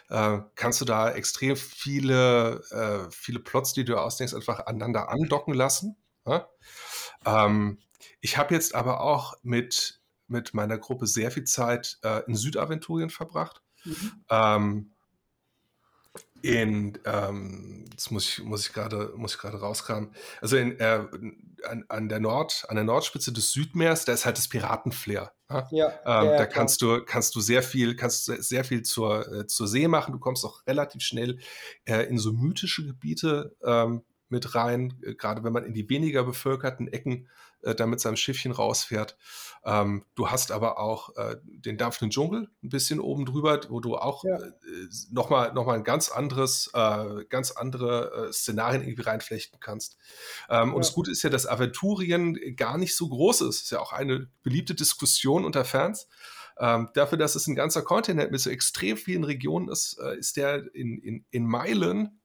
äh, 0.10 0.40
kannst 0.56 0.82
du 0.82 0.86
da 0.86 1.12
extrem 1.12 1.56
viele, 1.56 2.62
äh, 2.72 3.12
viele 3.12 3.40
Plots, 3.40 3.74
die 3.74 3.86
du 3.86 3.98
ausdenkst, 3.98 4.34
einfach 4.34 4.66
aneinander 4.66 5.10
andocken 5.10 5.54
lassen. 5.54 5.98
Ja? 6.26 6.50
Ähm, 7.26 7.80
ich 8.22 8.38
habe 8.38 8.54
jetzt 8.54 8.76
aber 8.76 9.02
auch 9.02 9.36
mit, 9.44 10.02
mit 10.28 10.54
meiner 10.54 10.78
Gruppe 10.78 11.08
sehr 11.08 11.32
viel 11.32 11.44
Zeit 11.46 11.98
äh, 12.04 12.24
in 12.28 12.36
Südaventurien 12.36 13.10
verbracht. 13.10 13.62
Mhm. 13.84 14.26
Ähm, 14.30 14.91
in, 16.41 16.98
ähm, 17.06 17.86
jetzt 17.91 18.11
muss 18.11 18.30
ich, 18.30 18.44
muss 18.44 18.68
ich 18.68 18.74
gerade, 18.74 19.14
muss 19.16 19.34
ich 19.34 19.40
gerade 19.40 19.60
rauskramen. 19.60 20.11
Also 20.41 20.57
in, 20.57 20.80
äh, 20.80 21.06
an, 21.66 21.86
an, 21.90 22.10
der 22.10 22.20
Nord, 22.20 22.66
an 22.70 22.76
der 22.76 22.86
Nordspitze 22.86 23.34
des 23.34 23.52
Südmeers, 23.52 24.06
da 24.06 24.14
ist 24.14 24.26
halt 24.26 24.38
das 24.38 24.48
Piratenflair. 24.48 25.34
Ja, 25.49 25.68
ja, 25.72 25.88
ähm, 26.06 26.30
ja 26.30 26.38
da 26.38 26.45
kannst 26.45 26.82
du, 26.82 27.03
kannst 27.03 27.36
du 27.36 27.41
sehr 27.41 27.64
viel, 27.64 27.95
kannst 27.95 28.26
sehr 28.26 28.64
viel 28.64 28.84
zur, 28.84 29.32
äh, 29.32 29.48
zur 29.48 29.68
See 29.68 29.88
machen. 29.88 30.14
Du 30.14 30.20
kommst 30.20 30.45
auch 30.45 30.66
relativ 30.68 31.02
schnell 31.02 31.40
äh, 31.86 32.03
in 32.03 32.18
so 32.18 32.32
mythische 32.32 32.86
Gebiete 32.86 33.56
ähm, 33.64 34.03
mit 34.30 34.56
rein, 34.56 34.99
äh, 35.03 35.16
gerade 35.16 35.44
wenn 35.44 35.53
man 35.53 35.66
in 35.66 35.74
die 35.74 35.90
weniger 35.90 36.24
bevölkerten 36.24 36.88
Ecken 36.88 37.28
äh, 37.64 37.76
da 37.76 37.86
mit 37.86 37.99
seinem 37.99 38.15
Schiffchen 38.15 38.52
rausfährt. 38.52 39.18
Ähm, 39.65 40.06
du 40.15 40.30
hast 40.30 40.52
aber 40.52 40.80
auch 40.80 41.15
äh, 41.18 41.38
den 41.44 41.77
dampfenden 41.77 42.11
Dschungel 42.11 42.49
ein 42.64 42.69
bisschen 42.69 42.99
oben 42.99 43.26
drüber, 43.26 43.60
wo 43.69 43.80
du 43.80 43.98
auch 43.98 44.23
ja. 44.23 44.38
äh, 44.38 44.52
nochmal 45.11 45.53
noch 45.53 45.65
mal 45.65 45.76
ein 45.76 45.84
ganz 45.84 46.10
anderes, 46.10 46.69
äh, 46.73 47.26
ganz 47.30 47.52
andere 47.52 48.30
äh, 48.30 48.34
Szenarien 48.34 48.84
irgendwie 48.84 49.03
reinflechten 49.03 49.60
kannst. 49.60 49.98
Ähm, 50.49 50.69
ja. 50.69 50.73
Und 50.73 50.86
das 50.86 50.94
Gute 50.94 51.11
ist 51.11 51.23
ja, 51.23 51.30
dass 51.30 51.48
Aventurien 51.48 52.38
gar 52.56 52.77
nicht 52.77 52.95
so 52.95 53.10
groß 53.10 53.41
ist. 53.41 53.48
Das 53.48 53.64
ist 53.64 53.72
ja 53.72 53.80
auch 53.80 53.94
eine 53.94 54.30
beliebte 54.44 54.76
Diskussion 54.76 55.45
unter 55.45 55.65
Fans. 55.65 56.07
Ähm, 56.60 56.90
dafür, 56.94 57.18
dass 57.18 57.36
es 57.36 57.48
ein 57.48 57.56
ganzer 57.56 57.81
Kontinent 57.81 58.31
mit 58.31 58.41
so 58.41 58.49
extrem 58.49 58.98
vielen 58.98 59.23
Regionen 59.23 59.69
ist, 59.69 59.98
äh, 60.02 60.18
ist 60.18 60.36
der 60.36 60.73
in, 60.76 60.99
in, 60.99 61.26
in 61.31 61.45
Meilen 61.45 62.19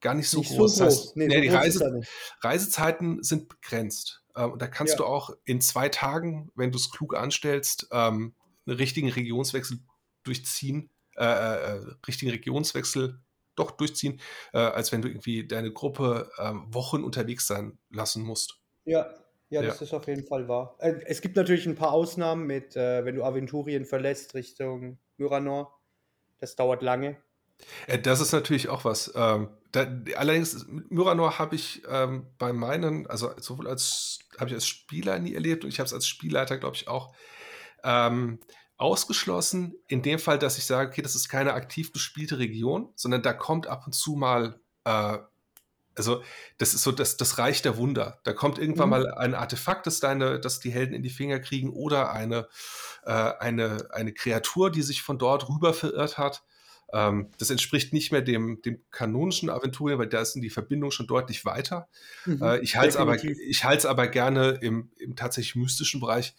gar 0.00 0.14
nicht 0.14 0.28
so 0.28 0.40
nicht 0.40 0.50
groß. 0.50 0.76
So 0.76 0.84
groß. 0.84 0.94
Das 0.94 1.04
heißt, 1.06 1.16
nee, 1.16 1.26
nee, 1.26 1.34
so 1.36 1.40
die 1.40 1.48
Reise, 1.48 2.00
Reisezeiten 2.42 3.22
sind 3.22 3.48
begrenzt. 3.48 4.22
Ähm, 4.36 4.52
und 4.52 4.62
da 4.62 4.66
kannst 4.66 4.94
ja. 4.94 4.98
du 4.98 5.04
auch 5.04 5.30
in 5.44 5.60
zwei 5.60 5.88
Tagen, 5.88 6.50
wenn 6.54 6.72
du 6.72 6.78
es 6.78 6.90
klug 6.90 7.16
anstellst, 7.16 7.88
ähm, 7.92 8.34
einen 8.66 8.76
richtigen 8.76 9.08
Regionswechsel 9.08 9.78
durchziehen, 10.22 10.90
äh, 11.16 11.24
äh, 11.24 11.76
äh, 11.76 11.94
richtigen 12.06 12.30
Regionswechsel 12.30 13.20
doch 13.56 13.72
durchziehen, 13.72 14.20
äh, 14.52 14.58
als 14.58 14.92
wenn 14.92 15.02
du 15.02 15.08
irgendwie 15.08 15.46
deine 15.46 15.72
Gruppe 15.72 16.30
ähm, 16.38 16.72
Wochen 16.72 17.02
unterwegs 17.02 17.46
sein 17.46 17.78
lassen 17.90 18.22
musst. 18.22 18.60
Ja, 18.84 19.12
ja, 19.50 19.62
das 19.62 19.80
ja. 19.80 19.84
ist 19.84 19.94
auf 19.94 20.06
jeden 20.06 20.26
Fall 20.26 20.48
wahr. 20.48 20.76
Äh, 20.78 21.00
es 21.06 21.20
gibt 21.20 21.36
natürlich 21.36 21.66
ein 21.66 21.74
paar 21.74 21.92
Ausnahmen 21.92 22.46
mit, 22.46 22.76
äh, 22.76 23.04
wenn 23.04 23.16
du 23.16 23.24
Aventurien 23.24 23.84
verlässt 23.84 24.34
Richtung 24.34 24.98
Myranor. 25.16 25.76
Das 26.38 26.54
dauert 26.54 26.82
lange. 26.82 27.16
Äh, 27.86 27.98
das 27.98 28.20
ist 28.20 28.32
natürlich 28.32 28.68
auch 28.68 28.84
was. 28.84 29.12
Ähm, 29.14 29.48
da, 29.72 29.86
allerdings, 30.16 30.66
Myranor 30.68 31.38
habe 31.38 31.54
ich 31.54 31.82
ähm, 31.88 32.26
bei 32.38 32.52
meinen, 32.52 33.06
also 33.06 33.30
sowohl 33.38 33.68
als, 33.68 34.20
habe 34.38 34.50
ich 34.50 34.54
als 34.54 34.66
Spieler 34.66 35.18
nie 35.18 35.34
erlebt 35.34 35.64
und 35.64 35.70
ich 35.70 35.78
habe 35.78 35.86
es 35.86 35.92
als 35.92 36.06
Spielleiter, 36.06 36.56
glaube 36.56 36.76
ich, 36.76 36.88
auch 36.88 37.14
ähm, 37.84 38.38
ausgeschlossen. 38.78 39.74
In 39.88 40.02
dem 40.02 40.18
Fall, 40.18 40.38
dass 40.38 40.56
ich 40.56 40.64
sage, 40.64 40.88
okay, 40.88 41.02
das 41.02 41.14
ist 41.14 41.28
keine 41.28 41.52
aktiv 41.52 41.92
bespielte 41.92 42.38
Region, 42.38 42.90
sondern 42.94 43.22
da 43.22 43.32
kommt 43.32 43.66
ab 43.66 43.84
und 43.86 43.92
zu 43.92 44.14
mal, 44.14 44.58
äh, 44.84 45.18
also 45.94 46.22
das 46.58 46.74
ist 46.74 46.84
so 46.84 46.92
das, 46.92 47.16
das 47.16 47.38
Reich 47.38 47.60
der 47.60 47.76
Wunder. 47.76 48.20
Da 48.22 48.32
kommt 48.32 48.58
irgendwann 48.58 48.86
mhm. 48.86 48.90
mal 48.90 49.14
ein 49.14 49.34
Artefakt, 49.34 49.86
das 49.86 50.00
deine, 50.00 50.40
das 50.40 50.60
die 50.60 50.70
Helden 50.70 50.94
in 50.94 51.02
die 51.02 51.10
Finger 51.10 51.40
kriegen 51.40 51.70
oder 51.70 52.12
eine, 52.12 52.48
äh, 53.04 53.12
eine, 53.12 53.88
eine 53.92 54.14
Kreatur, 54.14 54.70
die 54.70 54.82
sich 54.82 55.02
von 55.02 55.18
dort 55.18 55.48
rüber 55.48 55.74
verirrt 55.74 56.16
hat. 56.16 56.44
Ähm, 56.92 57.30
das 57.38 57.50
entspricht 57.50 57.92
nicht 57.92 58.12
mehr 58.12 58.22
dem, 58.22 58.62
dem 58.62 58.82
kanonischen 58.90 59.50
Aventurien, 59.50 59.98
weil 59.98 60.08
da 60.08 60.24
sind 60.24 60.42
die 60.42 60.50
Verbindungen 60.50 60.92
schon 60.92 61.06
deutlich 61.06 61.44
weiter. 61.44 61.88
Mhm, 62.24 62.42
äh, 62.42 62.58
ich 62.60 62.76
halte 62.76 62.88
es 62.88 62.96
aber, 62.96 63.90
aber 63.90 64.08
gerne 64.08 64.58
im, 64.62 64.90
im 64.98 65.14
tatsächlich 65.14 65.56
mystischen 65.56 66.00
Bereich 66.00 66.34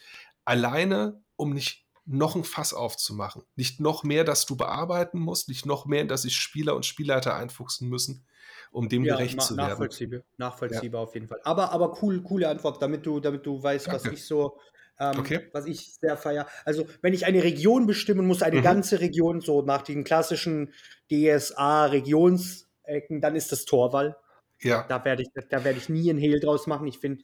alleine, 0.46 1.22
um 1.36 1.54
nicht 1.54 1.86
noch 2.06 2.36
ein 2.36 2.44
Fass 2.44 2.74
aufzumachen. 2.74 3.44
Nicht 3.56 3.80
noch 3.80 4.04
mehr, 4.04 4.24
dass 4.24 4.48
du 4.48 4.58
bearbeiten 4.58 5.20
musst, 5.20 5.48
nicht 5.48 5.68
noch 5.68 5.86
mehr, 5.86 6.06
dass 6.06 6.24
sich 6.24 6.36
Spieler 6.36 6.76
und 6.76 6.86
Spielleiter 6.86 7.36
einfuchsen 7.36 7.88
müssen, 7.88 8.26
um 8.72 8.90
dem 8.90 9.06
ja, 9.06 9.16
gerecht 9.16 9.40
zu 9.40 9.56
werden. 9.56 9.70
Nachvollziehbar, 9.70 10.22
nachvollziehbar 10.38 11.02
ja. 11.02 11.08
auf 11.08 11.14
jeden 11.14 11.28
Fall. 11.28 11.40
Aber, 11.44 11.72
aber 11.72 12.02
cool, 12.02 12.24
coole 12.24 12.50
Antwort, 12.50 12.82
damit 12.82 13.06
du, 13.06 13.20
damit 13.20 13.46
du 13.46 13.62
weißt, 13.62 13.88
Danke. 13.88 14.06
was 14.06 14.12
ich 14.14 14.26
so 14.26 14.60
ähm, 15.00 15.20
okay. 15.20 15.48
Was 15.54 15.66
ich 15.66 15.96
sehr 15.96 16.18
feier. 16.18 16.46
Also, 16.66 16.86
wenn 17.02 17.14
ich 17.14 17.26
eine 17.26 17.42
Region 17.44 17.88
bestimmen 17.88 18.28
muss, 18.28 18.44
eine 18.44 18.60
mhm. 18.60 18.64
ganze 18.64 19.00
Region, 19.00 19.40
so 19.42 19.62
nach 19.62 19.82
den 19.82 20.04
klassischen 20.04 20.74
DSA-Regionsecken, 21.10 23.22
dann 23.22 23.36
ist 23.36 23.52
das 23.52 23.66
Torwall. 23.66 24.18
Ja. 24.62 24.86
Da 24.90 25.04
werde 25.06 25.24
ich, 25.24 25.30
da 25.50 25.64
werde 25.64 25.80
ich 25.80 25.90
nie 25.90 26.10
einen 26.10 26.20
Hehl 26.20 26.42
draus 26.42 26.68
machen. 26.68 26.86
Ich 26.88 27.00
finde 27.00 27.24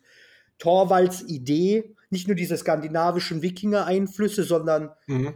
Torwalds 0.58 1.22
Idee, 1.24 1.96
nicht 2.10 2.28
nur 2.28 2.36
diese 2.36 2.58
skandinavischen 2.58 3.42
Wikinger-Einflüsse, 3.42 4.44
sondern 4.44 4.92
mhm. 5.08 5.34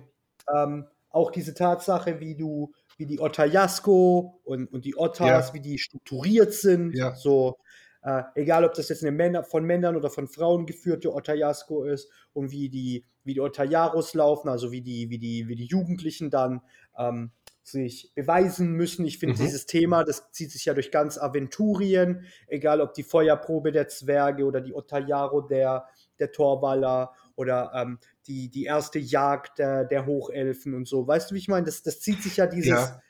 ähm, 0.54 0.86
auch 1.10 1.32
diese 1.32 1.54
Tatsache, 1.54 2.22
wie 2.22 2.36
du, 2.36 2.72
wie 2.98 3.06
die 3.06 3.20
Otajasko 3.20 4.40
und, 4.44 4.72
und 4.72 4.86
die 4.86 4.98
Ottas, 4.98 5.50
ja. 5.50 5.54
wie 5.54 5.60
die 5.60 5.78
strukturiert 5.78 6.54
sind. 6.54 6.96
Ja. 6.96 7.14
So, 7.16 7.58
äh, 8.02 8.24
egal, 8.36 8.64
ob 8.64 8.74
das 8.74 8.90
jetzt 8.90 9.04
eine 9.04 9.12
Männer, 9.12 9.44
von 9.44 9.66
Männern 9.66 9.96
oder 9.96 10.10
von 10.10 10.28
Frauen 10.28 10.66
geführte 10.66 11.14
Otajasko 11.14 11.84
ist 11.84 12.10
und 12.34 12.52
wie 12.52 12.70
die, 12.70 13.06
wie 13.24 13.34
die 13.34 13.42
Otajaros 13.42 14.14
laufen, 14.14 14.50
also 14.50 14.72
wie 14.72 14.82
die, 14.82 15.10
wie 15.10 15.20
die, 15.20 15.48
wie 15.48 15.56
die 15.56 15.66
Jugendlichen 15.66 16.30
dann 16.30 16.62
ähm, 16.98 17.32
sich 17.64 18.12
beweisen 18.16 18.72
müssen. 18.72 19.06
Ich 19.06 19.20
finde 19.20 19.36
mhm. 19.36 19.46
dieses 19.46 19.66
Thema, 19.66 20.04
das 20.04 20.32
zieht 20.32 20.52
sich 20.52 20.66
ja 20.66 20.74
durch 20.74 20.92
ganz 20.92 21.18
Aventurien, 21.18 22.26
egal 22.48 22.82
ob 22.82 22.94
die 22.94 23.04
Feuerprobe 23.04 23.72
der 23.72 23.88
Zwerge 23.90 24.46
oder 24.46 24.62
die 24.62 24.74
Otajaro 24.74 25.42
der, 25.42 25.86
der 26.20 26.32
Torwaller 26.32 27.14
oder 27.36 27.72
ähm, 27.76 28.00
die, 28.28 28.50
die 28.50 28.64
erste 28.64 29.00
Jagd 29.00 29.60
der, 29.60 29.86
der 29.86 30.06
Hochelfen 30.06 30.74
und 30.74 30.88
so. 30.88 31.06
Weißt 31.06 31.30
du, 31.30 31.36
wie 31.36 31.40
ich 31.40 31.48
meine? 31.48 31.66
Das, 31.66 31.84
das 31.84 32.00
zieht 32.00 32.24
sich 32.24 32.38
ja 32.38 32.48
dieses, 32.48 32.70
ja 32.70 33.02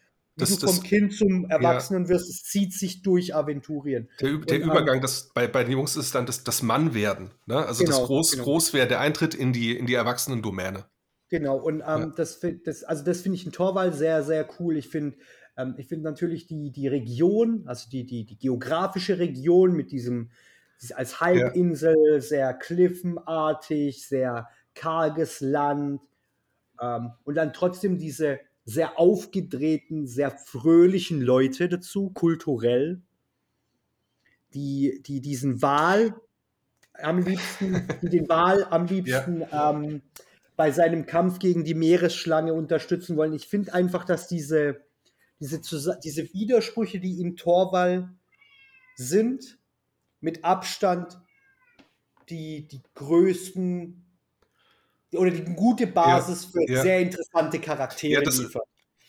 das, 0.42 0.58
du 0.58 0.68
vom 0.68 0.76
das, 0.76 0.84
Kind 0.84 1.14
zum 1.14 1.50
Erwachsenen 1.50 2.04
ja. 2.04 2.10
wirst, 2.10 2.30
es 2.30 2.44
zieht 2.44 2.74
sich 2.74 3.02
durch 3.02 3.36
Aventurien. 3.36 4.10
Der, 4.22 4.38
der 4.38 4.64
und, 4.64 4.70
Übergang, 4.70 5.02
das, 5.02 5.32
bei, 5.34 5.48
bei 5.48 5.64
den 5.64 5.74
Jungs 5.74 5.96
ist 5.96 6.16
dann 6.16 6.26
das, 6.26 6.44
das 6.44 6.62
Mannwerden, 6.64 7.32
ne? 7.46 7.58
also 7.58 7.84
genau, 7.84 8.00
das 8.00 8.08
Groß, 8.08 8.32
genau. 8.32 8.44
Großwerden, 8.44 8.90
der 8.90 9.00
Eintritt 9.02 9.34
in 9.34 9.54
die, 9.54 9.78
in 9.78 9.86
die 9.86 9.94
Erwachsenendomäne. 9.94 10.86
Genau, 11.30 11.58
und 11.58 11.76
ähm, 11.76 11.82
ja. 11.82 12.14
das, 12.16 12.40
das, 12.66 12.84
also 12.84 13.04
das 13.04 13.22
finde 13.22 13.36
ich 13.36 13.46
in 13.46 13.52
Torwald 13.52 13.94
sehr, 13.94 14.24
sehr 14.24 14.48
cool. 14.60 14.78
Ich 14.78 14.90
finde 14.90 15.18
ähm, 15.58 15.76
ich 15.78 15.92
natürlich 15.92 16.48
die, 16.48 16.72
die 16.72 16.88
Region, 16.88 17.64
also 17.68 17.90
die, 17.90 18.06
die, 18.06 18.26
die 18.26 18.38
geografische 18.38 19.20
Region 19.20 19.74
mit 19.74 19.92
diesem, 19.92 20.32
als 20.96 21.20
Halbinsel, 21.20 21.96
ja. 22.14 22.20
sehr 22.20 22.54
kliffenartig, 22.54 24.08
sehr 24.08 24.48
karges 24.74 25.42
Land 25.42 26.02
ähm, 26.82 27.12
und 27.24 27.36
dann 27.36 27.54
trotzdem 27.54 27.98
diese 27.98 28.40
sehr 28.70 29.00
aufgedrehten, 29.00 30.06
sehr 30.06 30.30
fröhlichen 30.30 31.22
Leute 31.22 31.70
dazu, 31.70 32.12
kulturell, 32.12 33.02
die, 34.54 35.02
die 35.06 35.22
diesen 35.22 35.64
Wahl 35.64 36.16
am 36.94 37.20
liebsten, 37.20 37.88
die 38.04 38.10
den 38.10 38.30
Wahl 38.30 38.66
am 38.70 38.86
liebsten 38.88 39.42
ja. 39.42 39.72
ähm, 39.72 40.04
bei 40.56 40.72
seinem 40.72 41.08
Kampf 41.08 41.40
gegen 41.40 41.64
die 41.64 41.74
Meeresschlange 41.74 42.54
unterstützen 42.54 43.18
wollen. 43.18 43.34
Ich 43.34 43.48
finde 43.48 43.74
einfach, 43.74 44.06
dass 44.06 44.28
diese, 44.28 44.86
diese, 45.40 45.62
diese 46.04 46.32
Widersprüche, 46.34 47.00
die 47.00 47.22
im 47.22 47.38
Torwall 47.38 48.14
sind 48.96 49.58
mit 50.22 50.44
Abstand 50.44 51.20
die, 52.30 52.68
die 52.68 52.84
größten 52.94 54.06
oder 55.14 55.32
die 55.32 55.44
gute 55.54 55.88
Basis 55.88 56.44
ja, 56.44 56.50
für 56.52 56.72
ja. 56.72 56.82
sehr 56.82 57.00
interessante 57.00 57.60
Charaktere 57.60 58.14
ja, 58.14 58.22
das, 58.22 58.38
liefert. 58.40 58.64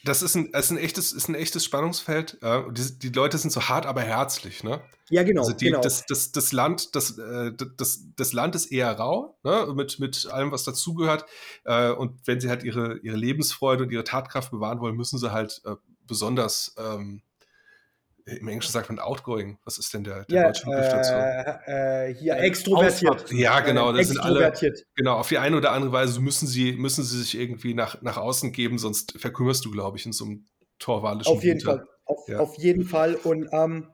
Das 0.04 0.22
ist 0.22 0.34
ein, 0.34 0.50
das 0.52 0.66
ist 0.66 0.70
ein, 0.70 0.78
echtes, 0.78 1.12
ist 1.12 1.28
ein 1.28 1.34
echtes 1.34 1.64
Spannungsfeld. 1.64 2.38
Die, 2.42 2.98
die, 2.98 3.08
Leute 3.10 3.36
sind 3.36 3.50
so 3.50 3.68
hart, 3.68 3.84
aber 3.84 4.00
herzlich. 4.00 4.64
Ne? 4.64 4.80
Ja, 5.10 5.24
genau. 5.24 5.42
Also 5.42 5.52
die, 5.52 5.66
genau. 5.66 5.82
Das, 5.82 6.06
das, 6.06 6.32
das, 6.32 6.52
Land, 6.52 6.94
das, 6.96 7.18
äh, 7.18 7.52
das, 7.76 8.04
das 8.16 8.32
Land 8.32 8.54
ist 8.54 8.66
eher 8.72 8.92
rau, 8.92 9.36
ne? 9.42 9.72
mit, 9.74 9.98
mit 9.98 10.26
allem, 10.30 10.52
was 10.52 10.64
dazugehört. 10.64 11.26
Äh, 11.64 11.90
und 11.90 12.26
wenn 12.26 12.40
sie 12.40 12.48
halt 12.48 12.64
ihre, 12.64 12.98
ihre 12.98 13.16
Lebensfreude 13.16 13.82
und 13.84 13.92
ihre 13.92 14.04
Tatkraft 14.04 14.50
bewahren 14.50 14.80
wollen, 14.80 14.96
müssen 14.96 15.18
sie 15.18 15.32
halt 15.32 15.60
äh, 15.66 15.74
besonders 16.06 16.74
ähm, 16.78 17.22
im 18.38 18.48
Englischen 18.48 18.72
sagt 18.72 18.88
man 18.88 18.98
outgoing. 18.98 19.58
Was 19.64 19.78
ist 19.78 19.92
denn 19.94 20.04
der, 20.04 20.24
der 20.24 20.36
ja, 20.36 20.46
deutsche 20.46 20.66
Begriff 20.66 20.88
dazu? 20.88 21.12
Äh, 21.12 22.10
äh, 22.10 22.14
hier 22.14 22.36
extrovertiert. 22.36 23.30
Ja, 23.32 23.60
genau. 23.60 23.92
Das 23.92 24.08
sind 24.08 24.18
alle. 24.18 24.52
Genau, 24.94 25.16
auf 25.16 25.28
die 25.28 25.38
eine 25.38 25.56
oder 25.56 25.72
andere 25.72 25.92
Weise 25.92 26.20
müssen 26.20 26.46
sie, 26.46 26.72
müssen 26.72 27.04
sie 27.04 27.18
sich 27.18 27.38
irgendwie 27.38 27.74
nach, 27.74 28.00
nach 28.02 28.16
außen 28.16 28.52
geben, 28.52 28.78
sonst 28.78 29.18
verkümmerst 29.18 29.64
du, 29.64 29.70
glaube 29.70 29.98
ich, 29.98 30.06
in 30.06 30.12
so 30.12 30.24
einem 30.24 30.46
torwalischen 30.78 31.32
Auf 31.32 31.42
jeden 31.42 31.60
Winter. 31.60 31.78
Fall. 31.78 31.88
Auf, 32.04 32.28
ja. 32.28 32.38
auf, 32.38 32.58
jeden 32.58 32.84
Fall. 32.84 33.14
Und, 33.14 33.48
ähm, 33.52 33.88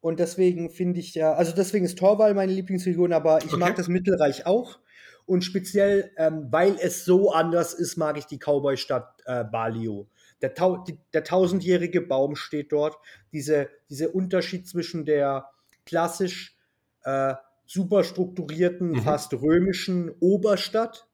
und 0.00 0.20
deswegen 0.20 0.70
finde 0.70 1.00
ich 1.00 1.14
ja, 1.14 1.32
also 1.32 1.52
deswegen 1.54 1.84
ist 1.84 1.98
Torwall 1.98 2.34
meine 2.34 2.52
Lieblingsregion, 2.52 3.12
aber 3.12 3.38
ich 3.38 3.46
okay. 3.46 3.56
mag 3.56 3.76
das 3.76 3.88
Mittelreich 3.88 4.46
auch. 4.46 4.78
Und 5.24 5.44
speziell, 5.44 6.10
ähm, 6.16 6.46
weil 6.50 6.76
es 6.80 7.04
so 7.04 7.32
anders 7.32 7.74
ist, 7.74 7.96
mag 7.96 8.16
ich 8.16 8.24
die 8.24 8.38
Cowboy-Stadt 8.38 9.22
äh, 9.26 9.44
Balio. 9.44 10.08
Der, 10.42 10.54
Tau 10.54 10.84
der 11.12 11.24
tausendjährige 11.24 12.00
Baum 12.00 12.36
steht 12.36 12.72
dort. 12.72 12.96
Diese, 13.32 13.68
dieser 13.90 14.14
Unterschied 14.14 14.68
zwischen 14.68 15.04
der 15.04 15.48
klassisch 15.84 16.56
äh, 17.04 17.34
super 17.66 18.04
strukturierten, 18.04 18.90
mhm. 18.90 19.02
fast 19.02 19.32
römischen 19.34 20.10
Oberstadt 20.20 21.06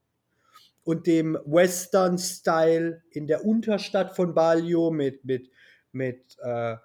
und 0.84 1.06
dem 1.06 1.38
Western-Style 1.44 3.02
in 3.10 3.26
der 3.26 3.44
Unterstadt 3.44 4.14
von 4.14 4.34
Balio 4.34 4.90
mit, 4.90 5.24
mit, 5.24 5.50
mit 5.92 6.36
äh, 6.42 6.76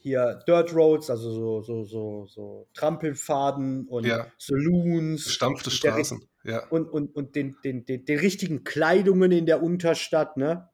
hier 0.00 0.42
Dirt 0.46 0.74
Roads, 0.74 1.10
also 1.10 1.32
so, 1.32 1.62
so, 1.62 1.84
so, 1.84 2.26
so 2.26 2.68
Trampelfaden 2.72 3.86
und 3.88 4.06
ja. 4.06 4.26
Saloons. 4.38 5.30
Stampfte 5.30 5.70
Straßen, 5.70 6.24
ja. 6.44 6.66
Und, 6.68 6.88
und, 6.88 7.14
und 7.14 7.34
den, 7.34 7.56
den, 7.64 7.84
den, 7.84 8.04
den 8.04 8.18
richtigen 8.18 8.64
Kleidungen 8.64 9.32
in 9.32 9.46
der 9.46 9.62
Unterstadt, 9.62 10.36
ne? 10.36 10.68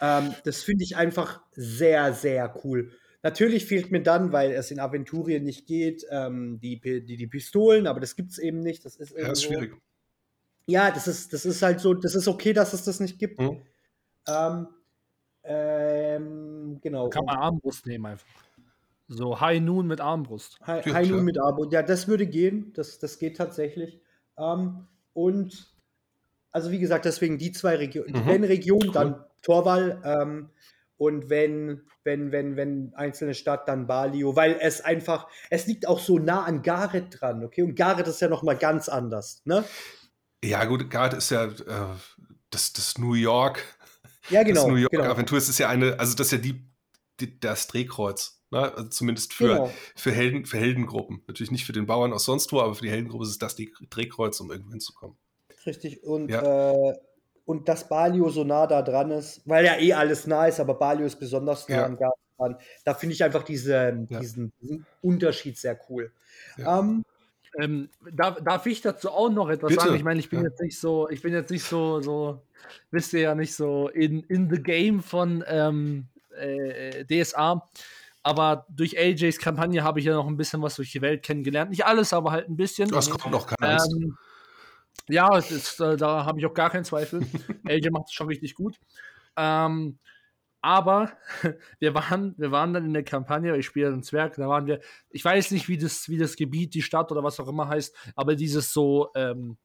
Ähm, 0.00 0.34
das 0.44 0.62
finde 0.62 0.84
ich 0.84 0.96
einfach 0.96 1.40
sehr, 1.52 2.12
sehr 2.14 2.54
cool. 2.64 2.92
Natürlich 3.22 3.66
fehlt 3.66 3.90
mir 3.90 4.02
dann, 4.02 4.32
weil 4.32 4.52
es 4.52 4.70
in 4.70 4.78
Aventurien 4.78 5.42
nicht 5.42 5.66
geht, 5.66 6.06
ähm, 6.10 6.60
die, 6.60 6.80
die, 6.80 7.16
die 7.16 7.26
Pistolen, 7.26 7.86
aber 7.86 8.00
das 8.00 8.14
gibt 8.14 8.30
es 8.30 8.38
eben 8.38 8.60
nicht. 8.60 8.84
Das 8.84 8.96
ist, 8.96 9.16
ja, 9.16 9.32
ist 9.32 9.42
schwierig. 9.42 9.74
Ja, 10.66 10.90
das 10.90 11.08
ist, 11.08 11.32
das 11.32 11.44
ist 11.44 11.62
halt 11.62 11.80
so, 11.80 11.94
das 11.94 12.14
ist 12.14 12.28
okay, 12.28 12.52
dass 12.52 12.74
es 12.74 12.84
das 12.84 13.00
nicht 13.00 13.18
gibt. 13.18 13.40
Mhm. 13.40 13.62
Ähm, 14.26 14.68
ähm, 15.42 16.78
genau. 16.80 17.08
Kann 17.08 17.24
man 17.24 17.36
Armbrust 17.36 17.86
nehmen 17.86 18.06
einfach. 18.06 18.26
So 19.08 19.40
High 19.40 19.62
Noon 19.62 19.86
mit 19.86 20.00
Armbrust. 20.00 20.60
High, 20.66 20.84
High 20.84 21.08
Noon 21.08 21.24
mit 21.24 21.40
Armbrust. 21.40 21.72
Ja, 21.72 21.82
das 21.82 22.06
würde 22.06 22.26
gehen. 22.26 22.72
Das, 22.74 22.98
das 22.98 23.18
geht 23.18 23.38
tatsächlich. 23.38 24.00
Ähm, 24.36 24.86
und 25.14 25.74
also 26.50 26.70
wie 26.70 26.78
gesagt, 26.78 27.04
deswegen 27.04 27.38
die 27.38 27.52
zwei 27.52 27.76
Regionen. 27.76 28.12
Mhm. 28.12 28.26
Wenn 28.26 28.44
Region, 28.44 28.82
cool. 28.86 28.92
dann 28.92 29.24
Torwall. 29.42 30.00
Ähm, 30.04 30.50
und 30.96 31.30
wenn, 31.30 31.82
wenn, 32.02 32.32
wenn, 32.32 32.56
wenn 32.56 32.92
einzelne 32.94 33.34
Stadt, 33.34 33.68
dann 33.68 33.86
Balio, 33.86 34.34
weil 34.34 34.58
es 34.60 34.80
einfach, 34.80 35.28
es 35.48 35.66
liegt 35.66 35.86
auch 35.86 36.00
so 36.00 36.18
nah 36.18 36.44
an 36.44 36.62
Gareth 36.62 37.20
dran, 37.20 37.44
okay? 37.44 37.62
Und 37.62 37.76
Gareth 37.76 38.08
ist 38.08 38.20
ja 38.20 38.28
nochmal 38.28 38.56
ganz 38.56 38.88
anders, 38.88 39.42
ne? 39.44 39.64
Ja, 40.42 40.64
gut, 40.64 40.90
Gareth 40.90 41.14
ist 41.14 41.30
ja 41.30 41.44
äh, 41.44 41.96
das, 42.50 42.72
das 42.72 42.98
New 42.98 43.14
York. 43.14 43.62
Ja, 44.28 44.42
genau. 44.42 44.62
Das 44.62 44.68
New 44.68 44.76
York 44.76 44.90
genau. 44.90 45.04
Aventur 45.04 45.38
ist 45.38 45.56
ja 45.58 45.68
eine, 45.68 45.98
also 46.00 46.16
das 46.16 46.28
ist 46.28 46.32
ja 46.32 46.38
die, 46.38 46.68
die 47.20 47.38
das 47.38 47.68
Drehkreuz. 47.68 48.42
Ne? 48.50 48.74
Also 48.74 48.88
zumindest 48.88 49.34
für, 49.34 49.48
genau. 49.48 49.72
für, 49.94 50.10
Helden, 50.10 50.46
für 50.46 50.58
Heldengruppen. 50.58 51.22
Natürlich 51.26 51.50
nicht 51.50 51.64
für 51.64 51.72
den 51.72 51.86
Bauern 51.86 52.12
aus 52.12 52.24
sonst 52.24 52.52
wo, 52.52 52.60
aber 52.60 52.74
für 52.74 52.82
die 52.82 52.90
Heldengruppe 52.90 53.24
ist 53.24 53.30
es 53.30 53.38
das 53.38 53.54
die 53.54 53.72
Drehkreuz, 53.90 54.40
um 54.40 54.50
irgendwo 54.50 54.70
hinzukommen. 54.70 55.16
Richtig. 55.68 56.02
Und, 56.02 56.30
ja. 56.30 56.72
äh, 56.72 56.94
und 57.44 57.68
dass 57.68 57.88
Balio 57.88 58.30
so 58.30 58.42
nah 58.42 58.66
da 58.66 58.82
dran 58.82 59.10
ist, 59.10 59.42
weil 59.44 59.64
ja 59.64 59.78
eh 59.78 59.92
alles 59.92 60.26
nah 60.26 60.46
ist, 60.46 60.60
aber 60.60 60.74
Balio 60.74 61.06
ist 61.06 61.20
besonders 61.20 61.68
nah 61.68 61.76
ja. 61.76 61.88
Garten 61.88 62.20
dran. 62.38 62.56
Da 62.84 62.94
finde 62.94 63.14
ich 63.14 63.22
einfach 63.22 63.42
diese, 63.42 64.06
ja. 64.08 64.18
diesen, 64.20 64.52
diesen, 64.60 64.86
Unterschied 65.02 65.58
sehr 65.58 65.78
cool. 65.88 66.10
Ähm, 66.58 67.04
ähm, 67.58 67.88
darf, 68.12 68.42
darf, 68.42 68.66
ich 68.66 68.80
dazu 68.80 69.10
auch 69.10 69.30
noch 69.30 69.50
etwas 69.50 69.70
Bitte? 69.70 69.84
sagen? 69.84 69.96
Ich 69.96 70.04
meine, 70.04 70.20
ich 70.20 70.30
bin 70.30 70.42
jetzt 70.42 70.60
nicht 70.60 70.78
so, 70.78 71.08
ich 71.10 71.20
bin 71.20 71.34
jetzt 71.34 71.50
nicht 71.50 71.64
so, 71.64 72.00
so, 72.00 72.42
wisst 72.90 73.12
ihr 73.12 73.20
ja 73.20 73.34
nicht 73.34 73.54
so 73.54 73.88
in, 73.88 74.22
in 74.24 74.48
the 74.48 74.62
game 74.62 75.02
von 75.02 75.44
ähm, 75.46 76.06
äh, 76.38 77.04
DSA. 77.04 77.68
Aber 78.22 78.66
durch 78.68 78.98
AJs 78.98 79.38
Kampagne 79.38 79.84
habe 79.84 80.00
ich 80.00 80.06
ja 80.06 80.14
noch 80.14 80.26
ein 80.26 80.36
bisschen 80.36 80.62
was 80.62 80.76
durch 80.76 80.92
die 80.92 81.02
Welt 81.02 81.22
kennengelernt. 81.22 81.70
Nicht 81.70 81.84
alles, 81.84 82.12
aber 82.12 82.32
halt 82.32 82.48
ein 82.48 82.56
bisschen. 82.56 82.88
Das 82.90 83.10
kommt 83.10 83.32
noch 83.32 83.46
keine 83.46 83.78
ähm, 83.82 84.16
ja, 85.08 85.36
ist, 85.36 85.80
äh, 85.80 85.96
da 85.96 86.24
habe 86.24 86.38
ich 86.38 86.46
auch 86.46 86.54
gar 86.54 86.70
keinen 86.70 86.84
Zweifel. 86.84 87.20
AJ 87.66 87.90
macht 87.90 88.06
es 88.06 88.12
schon 88.12 88.28
richtig 88.28 88.54
gut. 88.54 88.76
Ähm, 89.36 89.98
aber 90.60 91.12
wir 91.78 91.94
waren, 91.94 92.34
wir 92.36 92.50
waren 92.50 92.72
dann 92.74 92.84
in 92.84 92.92
der 92.92 93.04
Kampagne, 93.04 93.56
ich 93.56 93.66
spiele 93.66 93.88
einen 93.88 94.02
Zwerg, 94.02 94.34
da 94.36 94.48
waren 94.48 94.66
wir, 94.66 94.80
ich 95.10 95.24
weiß 95.24 95.52
nicht, 95.52 95.68
wie 95.68 95.78
das, 95.78 96.08
wie 96.08 96.18
das 96.18 96.36
Gebiet, 96.36 96.74
die 96.74 96.82
Stadt 96.82 97.12
oder 97.12 97.22
was 97.22 97.38
auch 97.40 97.48
immer 97.48 97.68
heißt, 97.68 97.94
aber 98.16 98.34
dieses 98.34 98.72
so, 98.72 99.10
ähm, 99.14 99.56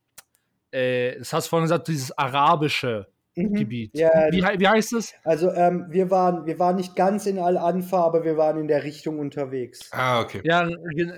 äh, 0.71 1.17
das 1.17 1.33
hast 1.33 1.47
du 1.47 1.49
vorhin 1.49 1.65
gesagt, 1.65 1.87
dieses 1.87 2.15
arabische 2.17 3.07
mhm. 3.35 3.53
Gebiet. 3.53 3.97
Ja, 3.97 4.11
wie, 4.31 4.41
wie 4.41 4.67
heißt 4.67 4.93
es? 4.93 5.13
Also 5.23 5.51
ähm, 5.51 5.87
wir, 5.89 6.11
waren, 6.11 6.45
wir 6.45 6.59
waren 6.59 6.75
nicht 6.75 6.95
ganz 6.95 7.25
in 7.25 7.39
Al-Anfa, 7.39 8.03
aber 8.03 8.23
wir 8.23 8.37
waren 8.37 8.59
in 8.59 8.67
der 8.67 8.83
Richtung 8.83 9.19
unterwegs. 9.19 9.89
Ah, 9.91 10.21
okay. 10.21 10.41
Ja, 10.43 10.67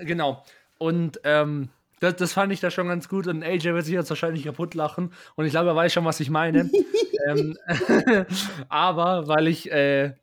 genau. 0.04 0.42
Und 0.78 1.20
ähm, 1.24 1.70
das, 2.00 2.16
das, 2.16 2.32
fand 2.32 2.52
ich 2.52 2.60
da 2.60 2.70
schon 2.70 2.88
ganz 2.88 3.08
gut 3.08 3.26
und 3.26 3.42
AJ 3.42 3.64
wird 3.74 3.84
sich 3.84 3.94
jetzt 3.94 4.10
wahrscheinlich 4.10 4.44
kaputt 4.44 4.74
lachen 4.74 5.12
und 5.34 5.46
ich 5.46 5.52
glaube, 5.52 5.70
er 5.70 5.76
weiß 5.76 5.92
schon, 5.92 6.04
was 6.04 6.20
ich 6.20 6.30
meine. 6.30 6.70
ähm, 7.28 7.56
aber 8.68 9.28
weil 9.28 9.48
ich 9.48 9.70
äh, 9.70 10.14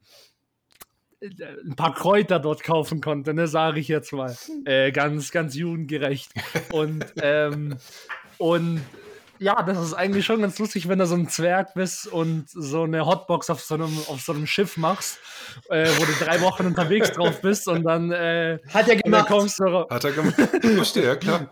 ein 1.21 1.75
paar 1.75 1.93
Kräuter 1.93 2.39
dort 2.39 2.63
kaufen 2.63 3.01
konnte, 3.01 3.33
ne, 3.33 3.47
sage 3.47 3.79
ich 3.79 3.87
jetzt 3.87 4.11
mal. 4.11 4.35
Äh, 4.65 4.91
ganz, 4.91 5.31
ganz 5.31 5.55
jugendgerecht. 5.55 6.31
Und, 6.71 7.05
ähm, 7.21 7.77
und 8.37 8.81
ja, 9.43 9.61
das 9.61 9.77
ist 9.79 9.93
eigentlich 9.93 10.25
schon 10.25 10.41
ganz 10.41 10.57
lustig, 10.57 10.87
wenn 10.87 10.99
du 10.99 11.05
so 11.05 11.15
ein 11.15 11.27
Zwerg 11.27 11.73
bist 11.73 12.07
und 12.07 12.49
so 12.49 12.83
eine 12.83 13.05
Hotbox 13.05 13.49
auf 13.49 13.61
so 13.61 13.75
einem, 13.75 13.97
auf 14.07 14.21
so 14.21 14.31
einem 14.31 14.47
Schiff 14.47 14.77
machst, 14.77 15.19
äh, 15.69 15.89
wo 15.97 16.05
du 16.05 16.13
drei 16.23 16.41
Wochen 16.41 16.65
unterwegs 16.65 17.11
drauf 17.11 17.41
bist 17.41 17.67
und 17.67 17.83
dann 17.83 18.11
äh, 18.11 18.59
hat 18.73 18.87
er 18.87 18.95
gemacht. 18.95 19.27
Kommst 19.27 19.59
du, 19.59 19.85
hat 19.89 20.03
er 20.05 20.11
gemacht. 20.11 20.35
Verstehe, 20.61 21.05
ja 21.05 21.15
klar. 21.17 21.51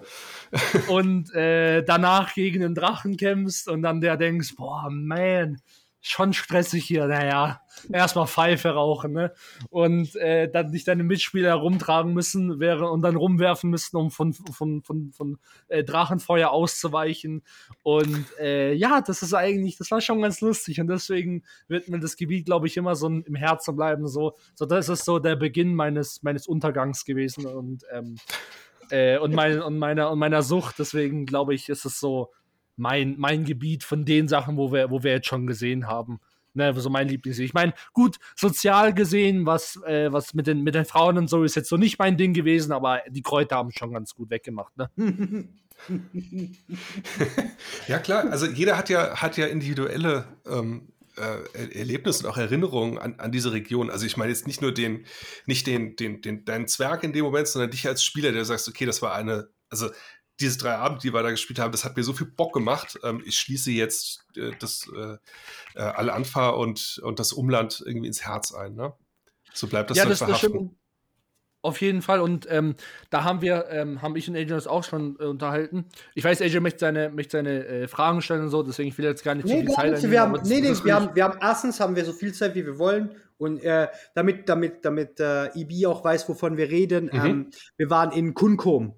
und 0.87 1.33
äh, 1.33 1.83
danach 1.83 2.33
gegen 2.33 2.61
den 2.61 2.75
Drachen 2.75 3.17
kämpfst 3.17 3.67
und 3.67 3.81
dann 3.81 3.99
der 3.99 4.15
denkst, 4.17 4.55
boah, 4.55 4.89
man, 4.89 5.61
schon 6.01 6.33
stressig 6.33 6.83
hier. 6.83 7.05
Naja, 7.05 7.61
erstmal 7.93 8.27
Pfeife 8.27 8.69
rauchen, 8.69 9.13
ne? 9.13 9.33
Und 9.69 10.15
äh, 10.15 10.49
dann 10.49 10.71
nicht 10.71 10.87
deine 10.87 11.03
Mitspieler 11.03 11.49
herumtragen 11.49 12.13
müssen 12.13 12.59
wäre, 12.59 12.89
und 12.89 13.03
dann 13.03 13.15
rumwerfen 13.15 13.69
müssen, 13.69 13.95
um 13.97 14.11
von, 14.11 14.33
von, 14.33 14.81
von, 14.81 15.11
von 15.11 15.37
äh, 15.67 15.83
Drachenfeuer 15.83 16.49
auszuweichen. 16.49 17.43
Und 17.83 18.25
äh, 18.39 18.73
ja, 18.73 19.01
das 19.01 19.21
ist 19.21 19.33
eigentlich, 19.33 19.77
das 19.77 19.91
war 19.91 20.01
schon 20.01 20.21
ganz 20.21 20.41
lustig. 20.41 20.81
Und 20.81 20.87
deswegen 20.87 21.43
wird 21.67 21.87
mir 21.87 21.99
das 21.99 22.17
Gebiet, 22.17 22.45
glaube 22.45 22.67
ich, 22.67 22.77
immer 22.77 22.95
so 22.95 23.07
im 23.07 23.35
Herzen 23.35 23.75
bleiben. 23.75 24.07
So, 24.07 24.35
so 24.55 24.65
das 24.65 24.89
ist 24.89 25.05
so 25.05 25.19
der 25.19 25.35
Beginn 25.35 25.75
meines, 25.75 26.23
meines 26.23 26.47
Untergangs 26.47 27.05
gewesen 27.05 27.45
und, 27.45 27.83
ähm, 27.91 28.15
äh, 28.89 29.17
und, 29.19 29.33
mein, 29.33 29.61
und, 29.61 29.77
meiner, 29.77 30.09
und 30.09 30.17
meiner 30.17 30.41
Sucht. 30.41 30.79
Deswegen 30.79 31.27
glaube 31.27 31.53
ich, 31.53 31.69
ist 31.69 31.85
es 31.85 31.99
so 31.99 32.31
mein, 32.75 33.15
mein 33.17 33.45
Gebiet 33.45 33.83
von 33.83 34.05
den 34.05 34.27
Sachen, 34.27 34.57
wo 34.57 34.71
wir, 34.71 34.89
wo 34.89 35.03
wir 35.03 35.11
jetzt 35.11 35.27
schon 35.27 35.47
gesehen 35.47 35.87
haben. 35.87 36.19
Ne, 36.53 36.73
so 36.77 36.89
mein 36.89 37.07
Lieblings. 37.07 37.39
Ich 37.39 37.53
meine, 37.53 37.73
gut, 37.93 38.17
sozial 38.35 38.93
gesehen, 38.93 39.45
was, 39.45 39.79
äh, 39.85 40.11
was 40.11 40.33
mit, 40.33 40.47
den, 40.47 40.63
mit 40.63 40.75
den 40.75 40.83
Frauen 40.83 41.17
und 41.17 41.29
so 41.29 41.45
ist 41.45 41.55
jetzt 41.55 41.69
so 41.69 41.77
nicht 41.77 41.97
mein 41.97 42.17
Ding 42.17 42.33
gewesen, 42.33 42.73
aber 42.73 43.01
die 43.07 43.21
Kräuter 43.21 43.55
haben 43.55 43.71
schon 43.71 43.93
ganz 43.93 44.13
gut 44.13 44.29
weggemacht. 44.29 44.73
Ne? 44.75 44.89
ja, 47.87 47.99
klar, 47.99 48.29
also 48.29 48.47
jeder 48.47 48.77
hat 48.77 48.89
ja, 48.89 49.15
hat 49.15 49.37
ja 49.37 49.45
individuelle 49.45 50.25
ähm, 50.45 50.89
äh, 51.17 51.77
Erlebnisse 51.79 52.25
und 52.25 52.31
auch 52.31 52.37
Erinnerungen 52.37 52.97
an, 52.97 53.15
an 53.17 53.31
diese 53.31 53.53
Region. 53.53 53.89
Also 53.89 54.05
ich 54.05 54.17
meine 54.17 54.31
jetzt 54.31 54.47
nicht 54.47 54.61
nur 54.61 54.73
den, 54.73 55.05
nicht 55.45 55.67
den, 55.67 55.95
den, 55.95 56.21
den, 56.21 56.45
deinen 56.45 56.67
Zwerg 56.67 57.03
in 57.03 57.13
dem 57.13 57.23
Moment, 57.23 57.47
sondern 57.47 57.71
dich 57.71 57.87
als 57.87 58.03
Spieler, 58.03 58.31
der 58.31 58.45
sagst, 58.45 58.67
okay, 58.67 58.85
das 58.85 59.01
war 59.01 59.13
eine, 59.15 59.49
also 59.69 59.89
diese 60.41 60.57
drei 60.57 60.75
Abende, 60.75 61.01
die 61.01 61.13
wir 61.13 61.23
da 61.23 61.31
gespielt 61.31 61.59
haben, 61.59 61.71
das 61.71 61.85
hat 61.85 61.95
mir 61.95 62.03
so 62.03 62.13
viel 62.13 62.27
Bock 62.27 62.53
gemacht. 62.53 62.99
Ähm, 63.03 63.21
ich 63.25 63.37
schließe 63.37 63.71
jetzt 63.71 64.25
äh, 64.35 64.51
das 64.59 64.89
äh, 64.95 65.17
äh, 65.75 65.81
Al-Anfa 65.81 66.49
und, 66.49 66.99
und 67.03 67.19
das 67.19 67.33
Umland 67.33 67.83
irgendwie 67.85 68.07
ins 68.07 68.25
Herz 68.25 68.53
ein. 68.53 68.75
Ne? 68.75 68.93
So 69.53 69.67
bleibt 69.67 69.89
das 69.89 69.97
ja, 69.97 70.03
dann 70.03 70.11
das, 70.11 70.19
verhaften. 70.19 70.77
Auf 71.63 71.79
jeden 71.79 72.01
Fall. 72.01 72.21
Und 72.21 72.47
ähm, 72.49 72.75
da 73.11 73.23
haben 73.23 73.41
wir, 73.41 73.67
ähm, 73.69 74.01
haben 74.01 74.15
ich 74.15 74.27
und 74.27 74.35
AJ 74.35 74.53
uns 74.53 74.67
auch 74.67 74.83
schon 74.83 75.17
äh, 75.19 75.25
unterhalten. 75.25 75.85
Ich 76.15 76.23
weiß, 76.23 76.41
AJ 76.41 76.59
möchte 76.59 76.79
seine, 76.79 77.09
möchte 77.09 77.37
seine 77.37 77.65
äh, 77.65 77.87
Fragen 77.87 78.21
stellen 78.21 78.41
und 78.41 78.49
so, 78.49 78.63
deswegen 78.63 78.89
ich 78.89 78.97
will 78.97 79.05
jetzt 79.05 79.23
gar 79.23 79.35
nicht 79.35 79.45
nee, 79.45 79.59
zu 79.59 79.65
viel 79.67 79.69
Zeit 79.69 79.85
einnehmen, 79.85 80.11
wir 80.11 80.21
haben, 80.21 80.39
Nee, 80.43 80.61
nee, 80.61 80.73
wir 80.83 80.95
haben, 80.95 81.15
wir 81.15 81.23
haben 81.23 81.37
erstens 81.39 81.79
haben 81.79 81.95
wir 81.95 82.03
so 82.03 82.13
viel 82.13 82.33
Zeit, 82.33 82.55
wie 82.55 82.65
wir 82.65 82.79
wollen. 82.79 83.11
Und 83.37 83.63
äh, 83.63 83.87
damit, 84.15 84.49
damit, 84.49 84.85
damit 84.85 85.19
äh, 85.19 85.47
Ibi 85.59 85.85
auch 85.85 86.03
weiß, 86.03 86.27
wovon 86.29 86.57
wir 86.57 86.69
reden, 86.69 87.05
mhm. 87.05 87.25
ähm, 87.25 87.49
wir 87.77 87.89
waren 87.89 88.11
in 88.11 88.33
Kunkom. 88.33 88.95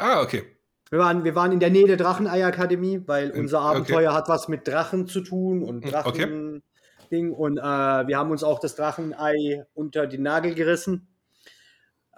Ah, 0.00 0.22
okay. 0.22 0.44
Wir 0.90 0.98
waren, 0.98 1.24
wir 1.24 1.34
waren 1.36 1.52
in 1.52 1.60
der 1.60 1.70
Nähe 1.70 1.86
der 1.86 1.96
Drachenei-Akademie, 1.96 3.02
weil 3.06 3.30
unser 3.30 3.60
Abenteuer 3.60 4.10
okay. 4.10 4.18
hat 4.18 4.28
was 4.28 4.48
mit 4.48 4.66
Drachen 4.66 5.06
zu 5.06 5.20
tun 5.20 5.62
und 5.62 5.84
hm, 5.84 5.90
Drachen. 5.90 6.62
Okay. 7.08 7.28
Und 7.28 7.58
äh, 7.58 7.62
wir 7.62 8.18
haben 8.18 8.30
uns 8.30 8.42
auch 8.42 8.58
das 8.60 8.76
Drachenei 8.76 9.64
unter 9.74 10.06
den 10.06 10.22
Nagel 10.22 10.54
gerissen 10.54 11.08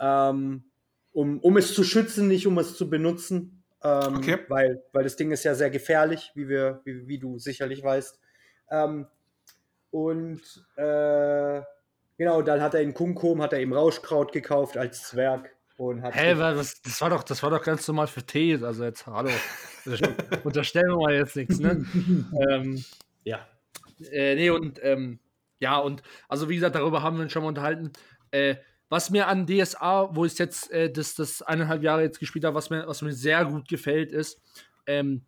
ähm, 0.02 0.64
um, 1.12 1.38
um 1.40 1.56
es 1.56 1.74
zu 1.74 1.84
schützen, 1.84 2.28
nicht 2.28 2.46
um 2.46 2.58
es 2.58 2.76
zu 2.76 2.90
benutzen. 2.90 3.62
Ähm, 3.84 4.16
okay. 4.16 4.38
weil, 4.48 4.82
weil 4.92 5.04
das 5.04 5.16
Ding 5.16 5.32
ist 5.32 5.44
ja 5.44 5.54
sehr 5.54 5.70
gefährlich, 5.70 6.30
wie, 6.34 6.48
wir, 6.48 6.80
wie, 6.84 7.06
wie 7.08 7.18
du 7.18 7.38
sicherlich 7.38 7.82
weißt. 7.82 8.18
Ähm, 8.70 9.06
und 9.90 10.40
äh, 10.76 11.62
genau, 12.16 12.42
dann 12.42 12.60
hat 12.60 12.74
er 12.74 12.80
in 12.80 12.94
Kunkum, 12.94 13.42
hat 13.42 13.52
er 13.52 13.60
ihm 13.60 13.72
Rauschkraut 13.72 14.32
gekauft 14.32 14.76
als 14.76 15.08
Zwerg. 15.08 15.50
Und 15.82 16.00
hat 16.02 16.14
Hä, 16.14 16.34
das, 16.34 16.80
das, 16.80 17.00
war 17.00 17.10
doch, 17.10 17.24
das 17.24 17.42
war 17.42 17.50
doch 17.50 17.62
ganz 17.62 17.88
normal 17.88 18.06
für 18.06 18.22
Tee. 18.22 18.56
Also 18.62 18.84
jetzt, 18.84 19.04
hallo. 19.08 19.30
Unterstellen 20.44 20.90
wir 20.90 20.96
mal 20.96 21.14
jetzt 21.14 21.34
nichts, 21.34 21.58
ne? 21.58 21.84
ähm, 22.50 22.84
ja. 23.24 23.44
Äh, 24.12 24.36
nee, 24.36 24.50
und 24.50 24.78
ähm, 24.84 25.18
ja, 25.58 25.78
und 25.78 26.04
also 26.28 26.48
wie 26.48 26.54
gesagt, 26.54 26.76
darüber 26.76 27.02
haben 27.02 27.16
wir 27.16 27.24
uns 27.24 27.32
schon 27.32 27.42
mal 27.42 27.48
unterhalten. 27.48 27.90
Äh, 28.30 28.56
was 28.90 29.10
mir 29.10 29.26
an 29.26 29.48
DSA, 29.48 30.14
wo 30.14 30.24
ich 30.24 30.38
jetzt 30.38 30.70
äh, 30.70 30.88
das, 30.88 31.16
das 31.16 31.42
eineinhalb 31.42 31.82
Jahre 31.82 32.02
jetzt 32.02 32.20
gespielt 32.20 32.44
habe, 32.44 32.54
was 32.54 32.70
mir, 32.70 32.86
was 32.86 33.02
mir 33.02 33.12
sehr 33.12 33.44
gut 33.44 33.66
gefällt, 33.66 34.12
ist, 34.12 34.40
ähm, 34.86 35.22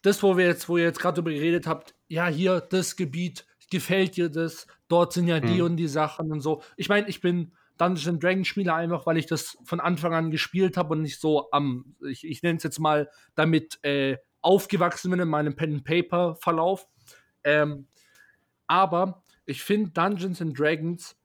das, 0.00 0.22
wo 0.22 0.38
wir 0.38 0.46
jetzt, 0.46 0.70
wo 0.70 0.78
ihr 0.78 0.84
jetzt 0.84 1.00
gerade 1.00 1.16
darüber 1.16 1.32
geredet 1.32 1.66
habt, 1.66 1.94
ja, 2.08 2.28
hier, 2.28 2.62
das 2.62 2.96
Gebiet, 2.96 3.44
gefällt 3.70 4.16
dir 4.16 4.30
das? 4.30 4.66
Dort 4.88 5.12
sind 5.12 5.28
ja 5.28 5.38
die 5.38 5.58
hm. 5.58 5.66
und 5.66 5.76
die 5.76 5.88
Sachen 5.88 6.32
und 6.32 6.40
so. 6.40 6.62
Ich 6.78 6.88
meine, 6.88 7.08
ich 7.08 7.20
bin 7.20 7.52
Dungeons 7.78 8.20
Dragons 8.20 8.46
Spieler 8.46 8.74
einfach, 8.74 9.06
weil 9.06 9.18
ich 9.18 9.26
das 9.26 9.58
von 9.64 9.80
Anfang 9.80 10.14
an 10.14 10.30
gespielt 10.30 10.76
habe 10.76 10.94
und 10.94 11.02
nicht 11.02 11.20
so 11.20 11.50
am, 11.50 11.96
ich, 12.08 12.24
ich 12.24 12.42
nenne 12.42 12.56
es 12.56 12.62
jetzt 12.62 12.78
mal, 12.78 13.10
damit 13.34 13.78
äh, 13.84 14.18
aufgewachsen 14.40 15.10
bin 15.10 15.20
in 15.20 15.28
meinem 15.28 15.56
Pen 15.56 15.74
and 15.74 15.84
Paper 15.84 16.36
Verlauf. 16.36 16.86
Ähm, 17.44 17.88
aber 18.66 19.22
ich 19.44 19.62
finde 19.62 19.90
Dungeons 19.90 20.40
and 20.40 20.58
Dragons 20.58 21.16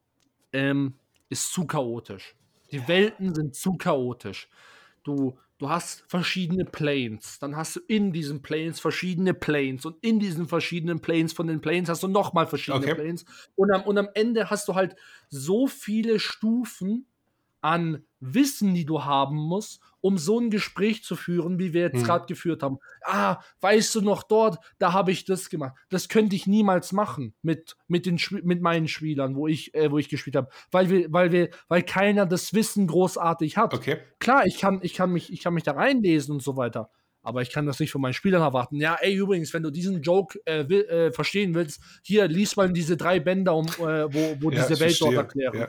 ähm, 0.53 0.95
ist 1.29 1.51
zu 1.53 1.65
chaotisch. 1.65 2.35
Die 2.71 2.87
Welten 2.87 3.33
sind 3.33 3.55
zu 3.55 3.73
chaotisch. 3.73 4.49
Du, 5.03 5.37
du 5.61 5.69
hast 5.69 6.03
verschiedene 6.07 6.65
Planes, 6.65 7.37
dann 7.37 7.55
hast 7.55 7.75
du 7.75 7.81
in 7.87 8.11
diesen 8.11 8.41
Planes 8.41 8.79
verschiedene 8.79 9.35
Planes. 9.35 9.85
Und 9.85 10.03
in 10.03 10.19
diesen 10.19 10.47
verschiedenen 10.47 11.01
Planes 11.01 11.33
von 11.33 11.45
den 11.45 11.61
Planes 11.61 11.87
hast 11.87 12.01
du 12.01 12.07
nochmal 12.07 12.47
verschiedene 12.47 12.83
okay. 12.83 12.95
Planes. 12.95 13.25
Und 13.55 13.71
am, 13.71 13.83
und 13.83 13.95
am 13.99 14.09
Ende 14.15 14.49
hast 14.49 14.67
du 14.67 14.73
halt 14.73 14.95
so 15.29 15.67
viele 15.67 16.19
Stufen 16.19 17.05
an 17.61 18.03
Wissen, 18.19 18.73
die 18.73 18.85
du 18.85 19.03
haben 19.03 19.37
musst, 19.37 19.81
um 19.99 20.17
so 20.17 20.39
ein 20.39 20.49
Gespräch 20.49 21.03
zu 21.03 21.15
führen, 21.15 21.59
wie 21.59 21.73
wir 21.73 21.81
jetzt 21.81 21.99
hm. 21.99 22.03
gerade 22.03 22.25
geführt 22.25 22.63
haben. 22.63 22.79
Ah, 23.03 23.39
weißt 23.61 23.95
du 23.95 24.01
noch 24.01 24.23
dort, 24.23 24.59
da 24.79 24.93
habe 24.93 25.11
ich 25.11 25.25
das 25.25 25.49
gemacht. 25.49 25.75
Das 25.89 26.09
könnte 26.09 26.35
ich 26.35 26.47
niemals 26.47 26.91
machen 26.91 27.33
mit, 27.41 27.77
mit, 27.87 28.05
den, 28.05 28.19
mit 28.43 28.61
meinen 28.61 28.87
Spielern, 28.87 29.35
wo 29.35 29.47
ich, 29.47 29.73
äh, 29.73 29.91
wo 29.91 29.97
ich 29.97 30.09
gespielt 30.09 30.35
habe. 30.35 30.49
Weil 30.71 30.89
wir, 30.89 31.13
weil 31.13 31.31
wir, 31.31 31.49
weil 31.67 31.83
keiner 31.83 32.25
das 32.25 32.53
Wissen 32.53 32.87
großartig 32.87 33.57
hat. 33.57 33.73
Okay. 33.73 33.97
Klar, 34.19 34.45
ich 34.45 34.59
kann, 34.59 34.79
ich 34.81 34.93
kann 34.93 35.11
mich, 35.11 35.31
ich 35.31 35.41
kann 35.41 35.53
mich 35.53 35.63
da 35.63 35.73
reinlesen 35.73 36.33
und 36.33 36.43
so 36.43 36.57
weiter. 36.57 36.89
Aber 37.23 37.43
ich 37.43 37.51
kann 37.51 37.67
das 37.67 37.79
nicht 37.79 37.91
von 37.91 38.01
meinen 38.01 38.13
Spielern 38.13 38.41
erwarten. 38.41 38.77
Ja, 38.77 38.97
ey, 38.99 39.13
übrigens, 39.13 39.53
wenn 39.53 39.61
du 39.61 39.69
diesen 39.69 40.01
Joke 40.01 40.39
äh, 40.45 40.67
will, 40.67 40.85
äh, 40.85 41.11
verstehen 41.11 41.53
willst, 41.53 41.79
hier, 42.01 42.27
lies 42.27 42.55
mal 42.55 42.71
diese 42.73 42.97
drei 42.97 43.19
Bänder, 43.19 43.55
um, 43.55 43.67
äh, 43.67 44.11
wo, 44.11 44.37
wo 44.39 44.49
ja, 44.49 44.63
diese 44.63 44.79
Welt 44.79 44.99
dort 44.99 45.13
erklären. 45.13 45.67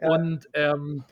Ja. 0.00 0.14
Und 0.14 0.48
ähm, 0.54 1.04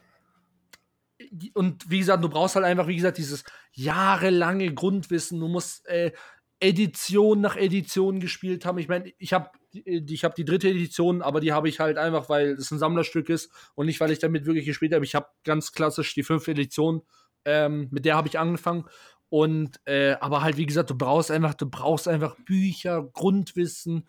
und 1.53 1.89
wie 1.89 1.99
gesagt, 1.99 2.23
du 2.23 2.29
brauchst 2.29 2.55
halt 2.55 2.65
einfach, 2.65 2.87
wie 2.87 2.95
gesagt, 2.95 3.17
dieses 3.17 3.43
jahrelange 3.73 4.73
Grundwissen. 4.73 5.39
Du 5.39 5.47
musst 5.47 5.87
äh, 5.87 6.11
Edition 6.59 7.41
nach 7.41 7.55
Edition 7.55 8.19
gespielt 8.19 8.65
haben. 8.65 8.77
Ich 8.77 8.87
meine, 8.87 9.11
ich 9.17 9.33
habe 9.33 9.49
ich 9.73 10.23
hab 10.23 10.35
die 10.35 10.45
dritte 10.45 10.69
Edition, 10.69 11.21
aber 11.21 11.39
die 11.39 11.53
habe 11.53 11.69
ich 11.69 11.79
halt 11.79 11.97
einfach, 11.97 12.29
weil 12.29 12.51
es 12.51 12.71
ein 12.71 12.77
Sammlerstück 12.77 13.29
ist 13.29 13.51
und 13.73 13.87
nicht, 13.87 13.99
weil 13.99 14.11
ich 14.11 14.19
damit 14.19 14.45
wirklich 14.45 14.65
gespielt 14.65 14.93
habe. 14.93 15.05
Ich 15.05 15.15
habe 15.15 15.27
ganz 15.43 15.71
klassisch 15.71 16.13
die 16.13 16.23
fünfte 16.23 16.51
Edition, 16.51 17.01
ähm, 17.45 17.87
mit 17.91 18.05
der 18.05 18.15
habe 18.15 18.27
ich 18.27 18.37
angefangen 18.37 18.85
und 19.31 19.79
äh, 19.85 20.17
aber 20.19 20.41
halt, 20.41 20.57
wie 20.57 20.65
gesagt, 20.65 20.89
du 20.89 20.97
brauchst 20.97 21.31
einfach, 21.31 21.53
du 21.53 21.65
brauchst 21.65 22.09
einfach 22.09 22.35
Bücher, 22.41 23.01
Grundwissen, 23.13 24.05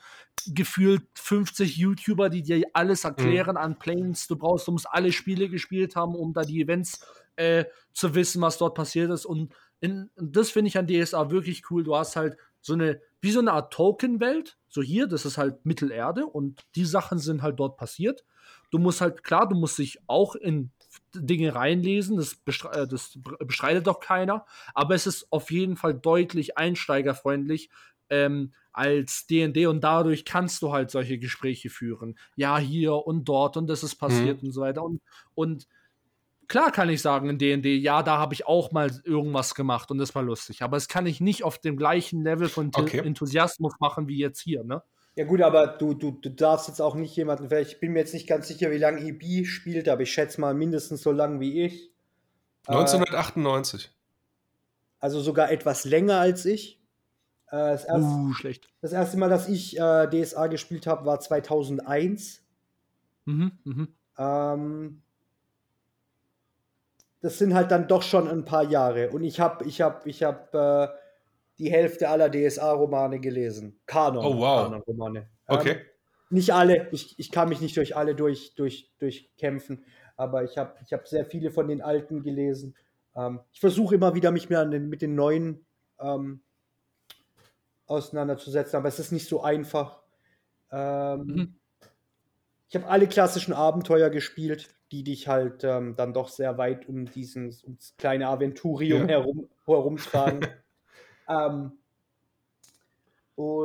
gefühlt 0.49 1.05
50 1.15 1.77
YouTuber, 1.77 2.28
die 2.28 2.43
dir 2.43 2.65
alles 2.73 3.05
erklären 3.05 3.53
mhm. 3.53 3.62
an 3.62 3.78
Planes. 3.78 4.27
Du 4.27 4.35
brauchst, 4.35 4.66
du 4.66 4.73
musst 4.73 4.89
alle 4.90 5.12
Spiele 5.12 5.49
gespielt 5.49 5.94
haben, 5.94 6.16
um 6.16 6.32
da 6.32 6.43
die 6.43 6.61
Events 6.61 7.07
äh, 7.36 7.66
zu 7.93 8.16
wissen, 8.16 8.43
was 8.43 8.59
dort 8.59 8.74
passiert 8.74 9.12
ist. 9.12 9.24
Und 9.24 9.55
in, 9.78 10.11
das 10.16 10.51
finde 10.51 10.66
ich 10.66 10.77
an 10.77 10.89
DSA 10.89 11.31
wirklich 11.31 11.70
cool. 11.70 11.85
Du 11.85 11.94
hast 11.94 12.16
halt 12.16 12.36
so 12.61 12.73
eine, 12.73 13.01
wie 13.20 13.31
so 13.31 13.39
eine 13.39 13.53
Art 13.53 13.73
Token-Welt. 13.73 14.59
So 14.66 14.82
hier, 14.82 15.07
das 15.07 15.24
ist 15.24 15.39
halt 15.39 15.65
Mittelerde 15.65 16.27
und 16.27 16.65
die 16.74 16.85
Sachen 16.85 17.20
sind 17.20 17.43
halt 17.43 17.61
dort 17.61 17.77
passiert. 17.77 18.24
Du 18.73 18.78
musst 18.78 19.01
halt, 19.01 19.23
klar, 19.23 19.49
du 19.49 19.55
musst 19.55 19.78
dich 19.78 19.99
auch 20.09 20.35
in 20.35 20.73
Dinge 21.15 21.55
reinlesen, 21.55 22.16
das, 22.16 22.35
bestre 22.35 22.73
äh, 22.73 22.89
das 22.89 23.19
bestreitet 23.40 23.86
doch 23.86 24.01
keiner, 24.01 24.47
aber 24.74 24.94
es 24.94 25.07
ist 25.07 25.31
auf 25.31 25.51
jeden 25.51 25.77
Fall 25.77 25.94
deutlich 25.94 26.59
einsteigerfreundlich 26.59 27.70
ähm, 28.11 28.53
als 28.73 29.27
DD 29.27 29.66
und 29.66 29.85
dadurch 29.85 30.24
kannst 30.24 30.62
du 30.62 30.73
halt 30.73 30.90
solche 30.90 31.19
Gespräche 31.19 31.70
führen. 31.70 32.19
Ja, 32.36 32.59
hier 32.59 32.94
und 32.94 33.27
dort 33.27 33.57
und 33.57 33.69
das 33.69 33.82
ist 33.82 33.97
passiert 33.97 34.43
mhm. 34.43 34.49
und 34.49 34.53
so 34.53 34.62
weiter. 34.62 34.82
Und, 34.82 35.03
und 35.35 35.69
klar 36.49 36.73
kann 36.73 36.89
ich 36.89 37.03
sagen 37.03 37.28
in 37.28 37.39
DD, 37.39 37.77
ja, 37.77 38.03
da 38.03 38.19
habe 38.19 38.35
ich 38.35 38.47
auch 38.47 38.73
mal 38.73 38.90
irgendwas 39.05 39.55
gemacht 39.55 39.90
und 39.90 39.99
das 39.99 40.15
war 40.15 40.23
lustig, 40.23 40.62
aber 40.62 40.77
es 40.77 40.89
kann 40.89 41.07
ich 41.07 41.20
nicht 41.20 41.44
auf 41.44 41.59
dem 41.59 41.77
gleichen 41.77 42.23
Level 42.23 42.49
von 42.49 42.70
okay. 42.74 42.99
Enthusiasmus 42.99 43.74
machen 43.81 44.09
wie 44.09 44.19
jetzt 44.19 44.40
hier, 44.40 44.65
ne? 44.65 44.82
Ja 45.14 45.24
gut, 45.24 45.43
aber 45.43 45.66
du, 45.66 45.93
du, 45.93 46.12
du 46.12 46.30
darfst 46.30 46.68
jetzt 46.68 46.80
auch 46.80 46.94
nicht 46.94 47.14
jemanden, 47.16 47.55
ich 47.59 47.80
bin 47.80 47.93
mir 47.93 47.98
jetzt 48.01 48.14
nicht 48.14 48.26
ganz 48.26 48.48
sicher, 48.48 48.70
wie 48.70 48.78
lange 48.78 49.01
EB 49.01 49.44
spielt, 49.47 49.89
aber 49.89 50.02
ich 50.02 50.12
schätze 50.12 50.40
mal 50.40 50.55
mindestens 50.55 51.02
so 51.02 51.12
lang 51.12 51.39
wie 51.39 51.62
ich. 51.62 51.90
1998. 52.66 53.84
Äh, 53.84 53.89
also 55.01 55.20
sogar 55.20 55.51
etwas 55.51 55.84
länger 55.84 56.18
als 56.18 56.47
ich. 56.47 56.80
Äh, 57.48 57.56
das, 57.56 57.84
erste, 57.84 58.09
uh, 58.09 58.32
schlecht. 58.32 58.70
das 58.80 58.93
erste 58.93 59.18
Mal, 59.18 59.28
dass 59.28 59.48
ich 59.48 59.78
äh, 59.78 60.09
DSA 60.09 60.47
gespielt 60.47 60.86
habe, 60.86 61.05
war 61.05 61.20
2001. 61.20 62.40
Mhm, 63.26 63.52
mhm. 63.64 63.89
Ähm, 64.16 65.02
das 67.20 67.39
sind 67.39 67.52
halt 67.52 67.70
dann 67.70 67.86
doch 67.86 68.02
schon 68.02 68.28
ein 68.28 68.44
paar 68.47 68.64
Jahre. 68.64 69.10
Und 69.10 69.22
ich 69.22 69.40
habe 69.40 69.64
ich 69.66 69.82
hab, 69.82 70.06
ich 70.06 70.22
hab, 70.22 70.55
äh, 70.55 70.89
die 71.62 71.70
Hälfte 71.70 72.09
aller 72.09 72.28
DSA-Romane 72.28 73.20
gelesen. 73.20 73.80
Kanon. 73.86 74.24
Oh, 74.24 74.39
wow. 74.39 74.64
Kanon-Romane. 74.64 75.28
Okay. 75.47 75.70
Ähm, 75.70 75.80
nicht 76.30 76.52
alle, 76.52 76.89
ich, 76.90 77.16
ich 77.18 77.30
kann 77.30 77.48
mich 77.48 77.60
nicht 77.60 77.76
durch 77.76 77.94
alle 77.97 78.16
durch, 78.16 78.55
durch, 78.56 78.90
durchkämpfen, 78.98 79.84
aber 80.16 80.43
ich 80.43 80.59
habe 80.59 80.74
ich 80.84 80.93
hab 80.93 81.06
sehr 81.06 81.24
viele 81.24 81.52
von 81.52 81.68
den 81.68 81.80
alten 81.80 82.22
gelesen. 82.22 82.74
Ähm, 83.14 83.40
ich 83.52 83.60
versuche 83.60 83.94
immer 83.94 84.14
wieder, 84.14 84.32
mich 84.32 84.48
mehr 84.48 84.64
den, 84.64 84.89
mit 84.89 85.02
den 85.02 85.14
neuen 85.14 85.64
ähm, 86.01 86.40
auseinanderzusetzen, 87.86 88.76
aber 88.76 88.89
es 88.89 88.98
ist 88.98 89.12
nicht 89.12 89.28
so 89.28 89.43
einfach. 89.43 90.01
Ähm, 90.72 91.20
mhm. 91.26 91.55
Ich 92.70 92.74
habe 92.74 92.89
alle 92.89 93.06
klassischen 93.06 93.52
Abenteuer 93.52 94.10
gespielt, 94.10 94.70
die 94.90 95.05
dich 95.05 95.28
halt 95.28 95.62
ähm, 95.62 95.94
dann 95.94 96.12
doch 96.12 96.28
sehr 96.28 96.59
weit 96.59 96.89
um 96.89 97.05
diesen 97.05 97.55
ums 97.64 97.94
kleine 97.98 98.26
Aventurium 98.28 99.02
ja. 99.02 99.09
herum, 99.09 99.48
herumtragen. 99.66 100.40
Ähm, 101.28 101.73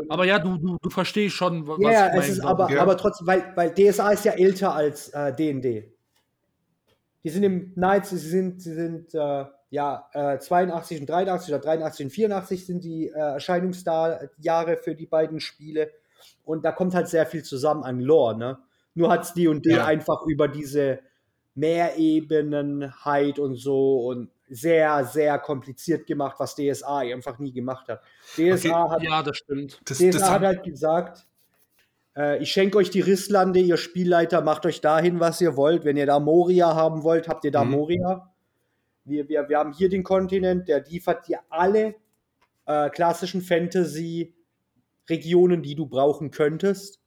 aber 0.10 0.26
ja, 0.26 0.40
du, 0.40 0.58
du, 0.58 0.78
du 0.82 0.90
verstehst 0.90 1.36
schon, 1.36 1.68
was 1.68 1.78
ja, 1.80 2.08
es 2.16 2.30
ist 2.30 2.40
aber, 2.40 2.72
ja. 2.72 2.82
aber 2.82 2.98
trotzdem, 2.98 3.28
weil, 3.28 3.52
weil 3.56 3.74
DSA 3.74 4.12
ist 4.12 4.26
ja 4.26 4.32
älter 4.32 4.74
als 4.74 5.10
äh, 5.10 5.34
D&D. 5.36 5.92
Die 7.24 7.30
sind 7.30 7.44
im 7.44 7.74
Nights, 7.76 8.12
sie 8.12 8.18
sind, 8.18 8.62
sie 8.62 8.74
sind 8.74 9.14
äh, 9.14 9.46
ja, 9.70 10.10
äh, 10.14 10.40
82 10.40 11.02
und 11.02 11.10
83 11.10 11.54
oder 11.54 11.62
83 11.62 12.06
und 12.06 12.12
84 12.12 12.66
sind 12.66 12.84
die 12.84 13.10
äh, 13.10 13.12
Erscheinungsjahre 13.12 14.78
für 14.78 14.96
die 14.96 15.06
beiden 15.06 15.40
Spiele. 15.40 15.92
Und 16.46 16.64
da 16.64 16.72
kommt 16.72 16.96
halt 16.96 17.10
sehr 17.10 17.26
viel 17.26 17.44
zusammen 17.44 17.84
an 17.84 18.00
Lore, 18.00 18.38
ne? 18.38 18.60
Nur 18.94 19.12
hat 19.12 19.24
es 19.24 19.34
D&D 19.34 19.70
ja. 19.70 19.86
einfach 19.86 20.26
über 20.26 20.48
diese 20.48 21.00
Mehrebenenheit 21.54 23.38
und 23.38 23.56
so 23.56 24.08
und 24.08 24.30
sehr, 24.50 25.06
sehr 25.06 25.40
kompliziert 25.40 26.08
gemacht, 26.08 26.36
was 26.40 26.56
DSA 26.56 27.00
einfach 27.00 27.38
nie 27.40 27.52
gemacht 27.52 27.90
hat. 27.90 28.02
DSA 28.36 28.84
okay, 28.84 28.90
hat, 28.90 29.04
ja, 29.04 29.24
das 29.24 29.38
stimmt. 29.38 29.82
Das, 29.86 29.98
DSA 29.98 30.12
das 30.12 30.30
hat 30.30 30.42
halt 30.42 30.64
gesagt, 30.64 31.28
Äh, 32.18 32.42
ich 32.42 32.52
schenke 32.52 32.80
euch 32.80 32.90
die 32.90 33.02
Risslande, 33.02 33.60
ihr 33.60 33.78
Spielleiter, 33.78 34.42
macht 34.42 34.66
euch 34.66 34.82
dahin, 34.82 35.20
was 35.20 35.40
ihr 35.40 35.56
wollt. 35.56 35.86
Wenn 35.86 35.98
ihr 35.98 36.08
da 36.08 36.20
Moria 36.20 36.74
haben 36.76 37.04
wollt, 37.04 37.30
habt 37.30 37.46
ihr 37.46 37.52
da 37.52 37.64
mhm. 37.64 37.72
Moria. 37.72 38.34
Wir, 39.06 39.30
wir, 39.30 39.48
wir 39.48 39.60
haben 39.60 39.72
hier 39.72 39.90
den 39.90 40.02
Kontinent, 40.04 40.68
der 40.68 40.84
liefert 40.84 41.28
dir 41.28 41.42
alle 41.50 41.94
äh, 42.66 42.90
klassischen 42.90 43.42
Fantasy-Regionen, 43.42 45.62
die 45.62 45.76
du 45.76 45.86
brauchen 45.86 46.32
könntest. 46.32 47.00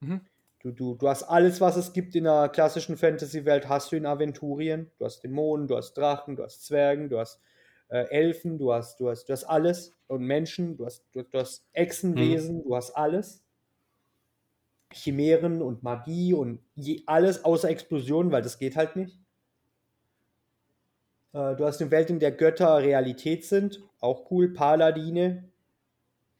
Mhm. 0.00 0.22
Du, 0.66 0.72
du, 0.72 0.94
du 0.96 1.08
hast 1.08 1.22
alles, 1.22 1.60
was 1.60 1.76
es 1.76 1.92
gibt 1.92 2.16
in 2.16 2.24
der 2.24 2.48
klassischen 2.48 2.96
Fantasy-Welt, 2.96 3.68
hast 3.68 3.92
du 3.92 3.96
in 3.96 4.04
Aventurien. 4.04 4.90
Du 4.98 5.04
hast 5.04 5.22
Dämonen, 5.22 5.68
du 5.68 5.76
hast 5.76 5.94
Drachen, 5.94 6.34
du 6.34 6.42
hast 6.42 6.66
Zwergen, 6.66 7.08
du 7.08 7.20
hast 7.20 7.40
äh, 7.88 8.08
Elfen, 8.10 8.58
du 8.58 8.72
hast, 8.72 8.98
du, 8.98 9.08
hast, 9.08 9.28
du 9.28 9.32
hast 9.32 9.44
alles. 9.44 9.94
Und 10.08 10.22
Menschen, 10.22 10.76
du 10.76 10.86
hast, 10.86 11.04
du, 11.12 11.22
du 11.22 11.38
hast 11.38 11.64
Echsenwesen, 11.72 12.56
mhm. 12.56 12.62
du 12.64 12.74
hast 12.74 12.90
alles. 12.96 13.44
Chimären 14.92 15.62
und 15.62 15.84
Magie 15.84 16.34
und 16.34 16.58
je, 16.74 17.04
alles 17.06 17.44
außer 17.44 17.70
Explosionen, 17.70 18.32
weil 18.32 18.42
das 18.42 18.58
geht 18.58 18.74
halt 18.74 18.96
nicht. 18.96 19.20
Äh, 21.32 21.54
du 21.54 21.64
hast 21.64 21.80
eine 21.80 21.92
Welt, 21.92 22.10
in 22.10 22.18
der 22.18 22.32
Götter 22.32 22.78
Realität 22.78 23.44
sind, 23.44 23.84
auch 24.00 24.32
cool. 24.32 24.52
Paladine, 24.52 25.48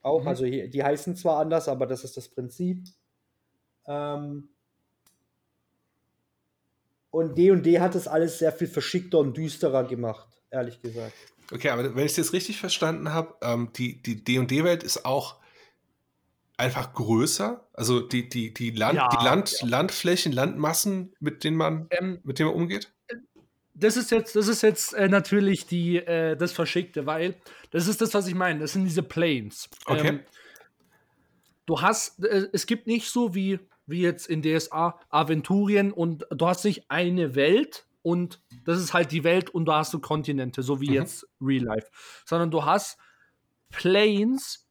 auch, 0.00 0.22
mhm. 0.22 0.28
also 0.28 0.44
die 0.44 0.82
heißen 0.82 1.14
zwar 1.14 1.38
anders, 1.38 1.68
aber 1.68 1.86
das 1.86 2.02
ist 2.02 2.16
das 2.16 2.28
Prinzip. 2.28 2.88
Ähm, 3.86 4.48
und 7.10 7.36
D&D 7.38 7.80
hat 7.80 7.94
es 7.94 8.08
alles 8.08 8.38
sehr 8.38 8.52
viel 8.52 8.68
verschickter 8.68 9.18
und 9.18 9.36
düsterer 9.36 9.84
gemacht, 9.84 10.28
ehrlich 10.50 10.82
gesagt. 10.82 11.14
Okay, 11.52 11.70
aber 11.70 11.94
wenn 11.94 12.04
ich 12.04 12.12
es 12.12 12.16
jetzt 12.16 12.32
richtig 12.32 12.58
verstanden 12.58 13.12
habe, 13.12 13.34
ähm, 13.42 13.70
die 13.76 14.02
D&D-Welt 14.02 14.82
ist 14.82 15.04
auch 15.04 15.36
einfach 16.56 16.92
größer? 16.94 17.66
Also 17.72 18.00
die, 18.00 18.28
die, 18.28 18.52
die, 18.52 18.70
Land, 18.70 18.96
ja, 18.96 19.08
die 19.08 19.24
Land, 19.24 19.60
ja. 19.60 19.66
Landflächen, 19.66 20.32
Landmassen, 20.32 21.14
mit 21.20 21.44
denen 21.44 21.56
man, 21.56 21.86
ähm, 21.90 22.20
mit 22.24 22.38
denen 22.38 22.50
man 22.50 22.58
umgeht? 22.58 22.92
Das 23.74 23.96
ist 23.96 24.10
jetzt, 24.10 24.36
das 24.36 24.48
ist 24.48 24.62
jetzt 24.62 24.94
äh, 24.94 25.08
natürlich 25.08 25.66
die, 25.66 25.98
äh, 25.98 26.36
das 26.36 26.52
Verschickte, 26.52 27.04
weil 27.04 27.36
das 27.70 27.88
ist 27.88 28.00
das, 28.00 28.14
was 28.14 28.26
ich 28.26 28.34
meine. 28.34 28.60
Das 28.60 28.72
sind 28.72 28.84
diese 28.84 29.02
Planes. 29.02 29.68
Okay. 29.84 30.08
Ähm, 30.08 30.20
du 31.66 31.80
hast, 31.80 32.24
äh, 32.24 32.48
es 32.52 32.66
gibt 32.66 32.86
nicht 32.86 33.10
so 33.10 33.34
wie, 33.34 33.58
wie 33.86 34.00
jetzt 34.00 34.28
in 34.28 34.42
DSA 34.42 34.98
Aventurien 35.08 35.92
und 35.92 36.26
du 36.30 36.46
hast 36.46 36.64
nicht 36.64 36.90
eine 36.90 37.34
Welt 37.34 37.86
und 38.02 38.40
das 38.64 38.78
ist 38.78 38.94
halt 38.94 39.12
die 39.12 39.24
Welt 39.24 39.50
und 39.50 39.66
da 39.66 39.78
hast 39.78 39.92
du 39.94 40.00
Kontinente, 40.00 40.62
so 40.62 40.80
wie 40.80 40.88
mhm. 40.88 40.94
jetzt 40.94 41.28
Real 41.40 41.64
Life, 41.64 41.88
sondern 42.24 42.50
du 42.50 42.64
hast 42.64 42.98
Planes, 43.70 44.66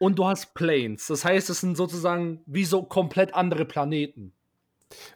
und 0.00 0.18
du 0.18 0.26
hast 0.26 0.54
Planes. 0.54 1.06
Das 1.06 1.24
heißt, 1.24 1.50
es 1.50 1.60
sind 1.60 1.76
sozusagen 1.76 2.42
wie 2.46 2.64
so 2.64 2.82
komplett 2.82 3.34
andere 3.34 3.66
Planeten. 3.66 4.32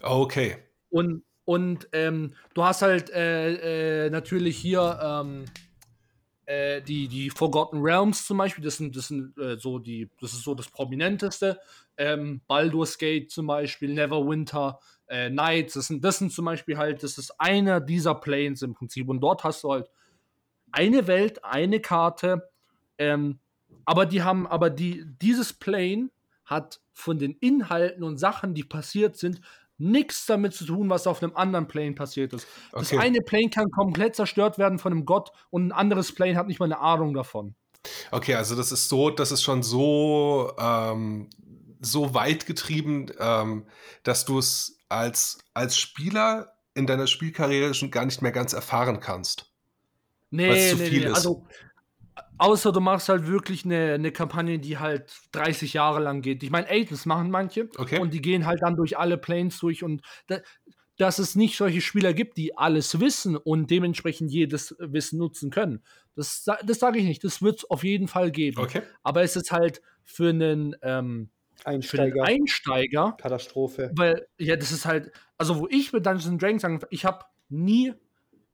Okay. 0.03 0.59
Und, 0.91 1.25
und 1.47 1.89
ähm, 1.93 2.35
du 2.53 2.65
hast 2.65 2.83
halt 2.83 3.11
äh, 3.11 4.05
äh, 4.07 4.11
natürlich 4.11 4.59
hier 4.59 5.01
ähm, 5.03 5.47
äh, 6.47 6.83
die, 6.83 7.09
die 7.09 7.31
Forgotten 7.31 7.81
Realms 7.81 8.27
zum 8.27 8.39
Beispiel. 8.39 8.65
Das 8.65 8.77
sind, 8.77 8.97
das 8.97 9.09
sind 9.09 9.37
äh, 9.39 9.57
so 9.57 9.79
die, 9.79 10.09
das 10.21 10.33
ist 10.33 10.43
so 10.43 10.55
das 10.55 10.69
Prominenteste. 10.69 11.59
Ähm, 11.97 12.41
Baldur's 12.47 12.99
Gate 12.99 13.31
zum 13.31 13.47
Beispiel, 13.47 13.95
Neverwinter, 13.95 14.79
äh, 15.09 15.31
Nights. 15.31 15.75
Das 15.75 15.87
sind, 15.87 16.05
das 16.05 16.19
sind 16.19 16.33
zum 16.33 16.45
Beispiel 16.45 16.77
halt, 16.77 17.03
das 17.03 17.19
ist 17.19 17.41
einer 17.41 17.81
dieser 17.81 18.15
Planes 18.15 18.63
im 18.63 18.75
Prinzip. 18.75 19.09
Und 19.09 19.21
dort 19.21 19.45
hast 19.45 19.65
du 19.65 19.73
halt 19.73 19.89
eine 20.73 21.07
Welt, 21.07 21.45
eine 21.45 21.81
Karte. 21.81 22.51
Ähm, 22.99 23.39
aber 23.85 24.07
die 24.07 24.23
haben, 24.23 24.47
aber 24.47 24.71
die, 24.71 25.05
dieses 25.21 25.53
Plane 25.53 26.11
hat 26.45 26.81
von 26.93 27.19
den 27.19 27.33
Inhalten 27.41 28.05
und 28.05 28.19
Sachen, 28.19 28.55
die 28.55 28.65
passiert 28.65 29.17
sind, 29.17 29.41
nichts 29.85 30.27
damit 30.27 30.55
zu 30.55 30.65
tun, 30.65 30.91
was 30.91 31.07
auf 31.07 31.23
einem 31.23 31.37
anderen 31.37 31.69
Plane 31.69 31.93
passiert 31.93 32.33
ist. 32.33 32.47
Okay. 32.73 32.97
Das 32.97 33.05
eine 33.05 33.21
Plane 33.21 33.51
kann 33.51 33.71
komplett 33.71 34.17
zerstört 34.17 34.59
werden 34.59 34.79
von 34.79 34.93
einem 34.93 35.05
Gott 35.05 35.31
und 35.51 35.69
ein 35.69 35.73
anderes 35.73 36.13
Plane 36.13 36.37
hat 36.37 36.47
nicht 36.47 36.59
mal 36.59 36.67
eine 36.67 36.79
Ahnung 36.79 37.15
davon. 37.15 37.55
Okay, 38.11 38.35
also 38.35 38.57
das 38.57 38.73
ist 38.73 38.89
so, 38.89 39.11
das 39.11 39.31
ist 39.31 39.43
schon 39.43 39.63
so, 39.63 40.53
ähm, 40.59 41.29
so 41.81 42.15
weit 42.15 42.47
getrieben, 42.47 43.13
ähm, 43.19 43.67
dass 44.03 44.25
du 44.25 44.39
es 44.39 44.79
als, 44.89 45.39
als 45.53 45.77
Spieler 45.77 46.55
in 46.75 46.87
deiner 46.87 47.07
Spielkarriere 47.07 47.75
schon 47.75 47.91
gar 47.91 48.07
nicht 48.07 48.23
mehr 48.23 48.33
ganz 48.33 48.53
erfahren 48.53 49.01
kannst. 49.01 49.53
Nee, 50.31 50.75
nee, 50.75 50.91
nee. 50.91 51.07
Also 51.07 51.47
Außer 52.39 52.73
du 52.73 52.81
machst 52.81 53.09
halt 53.09 53.27
wirklich 53.27 53.65
eine, 53.65 53.95
eine 53.95 54.11
Kampagne, 54.11 54.59
die 54.59 54.79
halt 54.79 55.13
30 55.33 55.73
Jahre 55.73 56.01
lang 56.01 56.21
geht. 56.21 56.43
Ich 56.43 56.51
meine, 56.51 56.67
das 56.85 57.07
machen 57.07 57.31
manche. 57.31 57.69
Okay. 57.77 58.01
Und 58.01 58.13
die 58.13 58.21
gehen 58.21 58.47
halt 58.47 58.63
dann 58.63 58.77
durch 58.77 58.99
alle 58.99 59.19
Planes 59.19 59.59
durch. 59.61 59.85
Und 59.85 60.03
da, 60.27 60.41
dass 60.99 61.19
es 61.19 61.35
nicht 61.35 61.57
solche 61.57 61.81
Spieler 61.81 62.13
gibt, 62.13 62.37
die 62.37 62.57
alles 62.57 63.01
wissen 63.01 63.37
und 63.37 63.71
dementsprechend 63.71 64.31
jedes 64.31 64.77
Wissen 64.79 65.19
nutzen 65.19 65.51
können. 65.51 65.83
Das, 66.15 66.45
das 66.65 66.79
sage 66.79 66.99
ich 66.99 67.05
nicht. 67.05 67.25
Das 67.25 67.43
wird 67.43 67.59
es 67.59 67.71
auf 67.71 67.85
jeden 67.85 68.09
Fall 68.09 68.31
geben. 68.31 68.61
Okay. 68.61 68.83
Aber 69.03 69.23
es 69.23 69.37
ist 69.37 69.53
halt 69.53 69.81
für 70.03 70.31
einen, 70.31 70.77
ähm, 70.83 71.31
Einsteiger. 71.65 72.15
Für 72.15 72.23
einen 72.25 72.43
Einsteiger. 72.43 73.17
Katastrophe. 73.21 73.91
Weil, 73.95 74.27
ja, 74.39 74.57
das 74.57 74.73
ist 74.73 74.87
halt, 74.87 75.13
also 75.39 75.59
wo 75.61 75.69
ich 75.69 75.93
mit 75.93 76.05
Dungeons 76.05 76.41
Dragons 76.41 76.63
sagen, 76.63 76.81
ich 76.91 77.05
habe 77.05 77.25
nie 77.49 77.93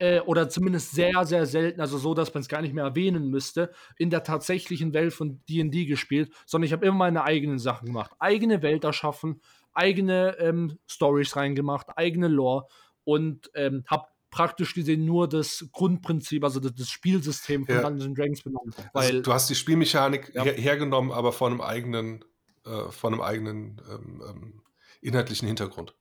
äh, 0.01 0.20
oder 0.20 0.48
zumindest 0.48 0.93
sehr, 0.93 1.24
sehr 1.24 1.47
selten, 1.47 1.81
also 1.81 1.98
so, 1.98 2.14
dass 2.14 2.32
man 2.35 2.40
es 2.40 2.48
gar 2.48 2.62
nicht 2.62 2.74
mehr 2.74 2.85
erwähnen 2.85 3.28
müsste, 3.28 3.70
in 3.97 4.10
der 4.10 4.24
tatsächlichen 4.24 4.94
Welt 4.94 5.12
von 5.12 5.43
DD 5.48 5.86
gespielt, 5.86 6.32
sondern 6.47 6.66
ich 6.66 6.72
habe 6.72 6.86
immer 6.86 6.97
meine 6.97 7.22
eigenen 7.22 7.59
Sachen 7.59 7.86
gemacht. 7.86 8.10
Eigene 8.18 8.62
Welt 8.62 8.85
erschaffen, 8.85 9.40
eigene 9.72 10.36
ähm, 10.39 10.78
Stories 10.86 11.36
reingemacht, 11.36 11.97
eigene 11.97 12.28
Lore 12.28 12.66
und 13.05 13.51
ähm, 13.55 13.85
habe 13.86 14.06
praktisch 14.31 14.74
gesehen 14.74 15.05
nur 15.05 15.28
das 15.28 15.68
Grundprinzip, 15.72 16.44
also 16.44 16.60
das, 16.60 16.89
Spielsystem 16.89 17.66
von 17.66 17.74
ja. 17.74 17.82
Dungeons 17.82 18.16
Dragons 18.16 18.43
benannt. 18.43 18.74
Also 18.77 18.89
weil, 18.94 19.06
also 19.06 19.22
du 19.22 19.32
hast 19.32 19.51
die 19.51 19.55
Spielmechanik 19.55 20.32
ja. 20.35 20.44
her 20.44 20.55
hergenommen, 20.55 21.12
aber 21.12 21.32
von 21.32 21.52
einem 21.52 21.60
eigenen, 21.60 22.24
äh, 22.64 22.90
von 22.90 23.12
einem 23.12 23.22
eigenen 23.22 23.81
ähm, 23.90 24.22
ähm 24.27 24.62
inhaltlichen 25.02 25.48
Hintergrund. 25.48 25.94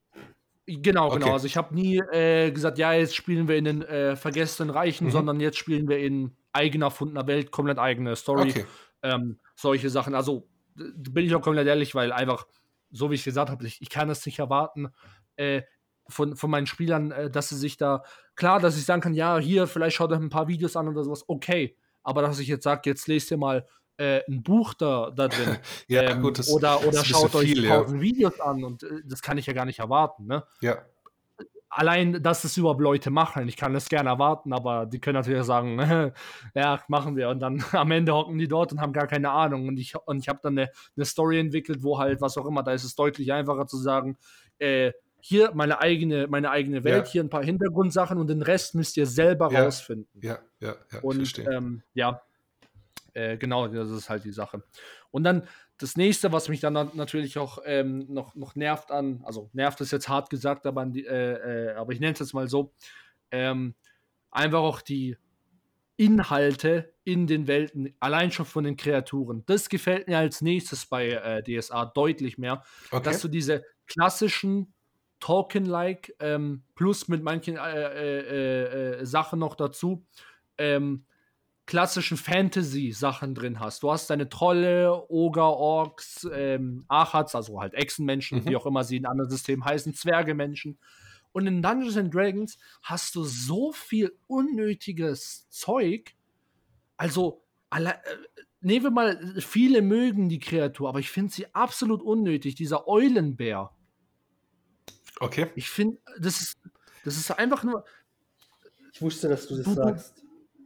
Genau, 0.69 1.07
okay. 1.07 1.19
genau. 1.19 1.33
Also 1.33 1.47
ich 1.47 1.57
habe 1.57 1.73
nie 1.73 1.97
äh, 1.97 2.51
gesagt, 2.51 2.77
ja, 2.77 2.93
jetzt 2.93 3.15
spielen 3.15 3.47
wir 3.47 3.57
in 3.57 3.65
den 3.65 3.81
äh, 3.81 4.15
vergessenen 4.15 4.69
Reichen, 4.69 5.07
mhm. 5.07 5.11
sondern 5.11 5.39
jetzt 5.39 5.57
spielen 5.57 5.87
wir 5.87 5.97
in 5.97 6.35
eigener 6.53 6.87
erfundener 6.87 7.25
Welt, 7.25 7.51
komplett 7.51 7.79
eigene 7.79 8.15
Story. 8.15 8.49
Okay. 8.49 8.65
Ähm, 9.01 9.39
solche 9.55 9.89
Sachen. 9.89 10.13
Also 10.13 10.47
bin 10.75 11.25
ich 11.25 11.33
auch 11.33 11.41
komplett 11.41 11.67
ehrlich, 11.67 11.95
weil 11.95 12.11
einfach, 12.11 12.45
so 12.91 13.09
wie 13.09 13.15
ich 13.15 13.23
gesagt 13.23 13.49
habe, 13.49 13.65
ich, 13.65 13.81
ich 13.81 13.89
kann 13.89 14.09
es 14.09 14.25
nicht 14.25 14.39
erwarten 14.39 14.89
äh, 15.37 15.63
von, 16.07 16.35
von 16.35 16.51
meinen 16.51 16.67
Spielern, 16.67 17.11
äh, 17.11 17.29
dass 17.31 17.49
sie 17.49 17.57
sich 17.57 17.77
da, 17.77 18.03
klar, 18.35 18.59
dass 18.59 18.77
ich 18.77 18.85
sagen 18.85 19.01
kann, 19.01 19.13
ja, 19.13 19.39
hier, 19.39 19.67
vielleicht 19.67 19.95
schaut 19.95 20.11
euch 20.11 20.19
ein 20.19 20.29
paar 20.29 20.47
Videos 20.47 20.75
an 20.75 20.87
oder 20.87 21.03
sowas, 21.03 21.23
okay. 21.27 21.75
Aber 22.03 22.21
dass 22.21 22.39
ich 22.39 22.47
jetzt 22.47 22.63
sage, 22.63 22.89
jetzt 22.89 23.07
lest 23.07 23.31
ihr 23.31 23.37
mal 23.37 23.65
äh, 23.99 24.23
ein 24.27 24.41
Buch 24.41 24.73
da, 24.73 25.11
da 25.11 25.27
drin. 25.27 25.57
ja, 25.87 26.03
ähm, 26.03 26.21
gut, 26.21 26.39
das, 26.39 26.49
oder 26.49 26.85
oder 26.85 27.03
schaut 27.03 27.35
euch 27.35 27.51
viel, 27.51 27.67
tausend 27.67 27.97
ja. 27.97 28.01
Videos 28.01 28.39
an 28.39 28.63
und 28.63 28.83
äh, 28.83 29.01
das 29.05 29.21
kann 29.21 29.37
ich 29.37 29.45
ja 29.45 29.53
gar 29.53 29.65
nicht 29.65 29.79
erwarten. 29.79 30.25
Ne? 30.25 30.43
Ja. 30.61 30.77
Allein, 31.71 32.23
dass 32.23 32.43
es 32.45 32.57
überhaupt 32.57 32.81
Leute 32.81 33.11
machen, 33.11 33.47
ich 33.47 33.55
kann 33.55 33.73
das 33.73 33.89
gerne 33.89 34.09
erwarten, 34.09 34.53
aber 34.53 34.87
die 34.87 34.99
können 34.99 35.17
natürlich 35.17 35.43
sagen, 35.43 35.77
ja, 36.55 36.81
machen 36.87 37.15
wir. 37.15 37.29
Und 37.29 37.41
dann 37.41 37.63
am 37.73 37.91
Ende 37.91 38.13
hocken 38.13 38.39
die 38.39 38.47
dort 38.47 38.71
und 38.71 38.81
haben 38.81 38.93
gar 38.93 39.05
keine 39.05 39.29
Ahnung. 39.29 39.67
Und 39.67 39.77
ich, 39.77 39.95
und 39.95 40.19
ich 40.19 40.29
habe 40.29 40.39
dann 40.41 40.57
eine, 40.57 40.71
eine 40.95 41.05
Story 41.05 41.39
entwickelt, 41.39 41.83
wo 41.83 41.99
halt, 41.99 42.21
was 42.21 42.37
auch 42.37 42.47
immer, 42.47 42.63
da 42.63 42.71
ist 42.71 42.85
es 42.85 42.95
deutlich 42.95 43.31
einfacher 43.33 43.67
zu 43.67 43.77
sagen, 43.77 44.17
äh, 44.57 44.93
hier 45.21 45.51
meine 45.53 45.81
eigene, 45.81 46.27
meine 46.27 46.49
eigene 46.49 46.83
Welt, 46.85 47.05
ja. 47.07 47.11
hier 47.11 47.23
ein 47.23 47.29
paar 47.29 47.43
Hintergrundsachen 47.43 48.17
und 48.17 48.27
den 48.27 48.41
Rest 48.41 48.73
müsst 48.73 48.95
ihr 48.97 49.05
selber 49.05 49.51
ja. 49.51 49.63
rausfinden. 49.63 50.07
Ja, 50.21 50.39
ja, 50.59 50.75
ja. 50.91 50.99
Und 51.01 51.39
ähm, 51.39 51.83
ja, 51.93 52.21
äh, 53.19 53.37
genau, 53.37 53.67
das 53.67 53.89
ist 53.89 54.09
halt 54.09 54.23
die 54.23 54.31
Sache. 54.31 54.63
Und 55.11 55.23
dann 55.23 55.47
das 55.77 55.97
nächste, 55.97 56.31
was 56.31 56.49
mich 56.49 56.59
dann 56.59 56.73
natürlich 56.73 57.37
auch 57.37 57.59
ähm, 57.65 58.05
noch, 58.09 58.35
noch 58.35 58.55
nervt 58.55 58.91
an, 58.91 59.21
also 59.23 59.49
nervt 59.53 59.81
ist 59.81 59.91
jetzt 59.91 60.09
hart 60.09 60.29
gesagt, 60.29 60.65
aber, 60.65 60.85
die, 60.85 61.05
äh, 61.05 61.71
äh, 61.71 61.75
aber 61.75 61.93
ich 61.93 61.99
nenne 61.99 62.13
es 62.13 62.19
jetzt 62.19 62.33
mal 62.33 62.47
so, 62.47 62.73
ähm, 63.31 63.75
einfach 64.31 64.59
auch 64.59 64.81
die 64.81 65.17
Inhalte 65.95 66.93
in 67.03 67.27
den 67.27 67.47
Welten, 67.47 67.93
allein 67.99 68.31
schon 68.31 68.45
von 68.45 68.63
den 68.63 68.77
Kreaturen. 68.77 69.43
Das 69.47 69.67
gefällt 69.67 70.07
mir 70.07 70.17
als 70.17 70.41
nächstes 70.41 70.85
bei 70.85 71.09
äh, 71.09 71.43
DSA 71.43 71.85
deutlich 71.85 72.37
mehr, 72.37 72.63
okay. 72.91 73.03
dass 73.03 73.21
du 73.21 73.27
diese 73.27 73.65
klassischen 73.85 74.73
Token-like 75.19 76.15
ähm, 76.19 76.63
plus 76.75 77.09
mit 77.09 77.21
manchen 77.21 77.57
äh, 77.57 78.99
äh, 78.99 79.05
Sachen 79.05 79.39
noch 79.39 79.55
dazu 79.55 80.05
ähm, 80.57 81.05
klassischen 81.69 82.17
Fantasy-Sachen 82.17 83.35
drin 83.35 83.59
hast. 83.59 83.83
Du 83.83 83.91
hast 83.91 84.09
deine 84.09 84.27
Trolle, 84.27 85.05
Oger, 85.07 85.55
Orks, 85.55 86.27
ähm, 86.33 86.83
Achats, 86.87 87.35
also 87.35 87.61
halt 87.61 87.75
Echsenmenschen, 87.75 88.39
mhm. 88.39 88.49
wie 88.49 88.55
auch 88.55 88.65
immer 88.65 88.83
sie 88.83 88.97
in 88.97 89.05
anderen 89.05 89.29
Systemen 89.29 89.63
heißen, 89.63 89.93
Zwergemenschen. 89.93 90.79
Und 91.31 91.45
in 91.45 91.61
Dungeons 91.61 91.95
and 91.95 92.11
Dragons 92.11 92.57
hast 92.81 93.13
du 93.13 93.23
so 93.23 93.71
viel 93.71 94.17
unnötiges 94.25 95.47
Zeug. 95.49 96.15
Also, 96.97 97.45
alle, 97.69 97.91
äh, 97.91 98.17
nehmen 98.61 98.85
wir 98.85 98.91
mal, 98.91 99.35
viele 99.39 99.83
mögen 99.83 100.27
die 100.27 100.39
Kreatur, 100.39 100.89
aber 100.89 100.99
ich 100.99 101.11
finde 101.11 101.31
sie 101.31 101.53
absolut 101.53 102.01
unnötig, 102.01 102.55
dieser 102.55 102.87
Eulenbär. 102.87 103.69
Okay. 105.19 105.51
Ich 105.53 105.69
finde, 105.69 105.99
das 106.19 106.41
ist, 106.41 106.57
das 107.05 107.15
ist 107.15 107.29
einfach 107.29 107.63
nur. 107.63 107.85
Ich 108.91 109.03
wusste, 109.03 109.29
dass 109.29 109.47
du 109.47 109.55
das 109.55 109.65
du, 109.65 109.73
sagst. 109.75 110.23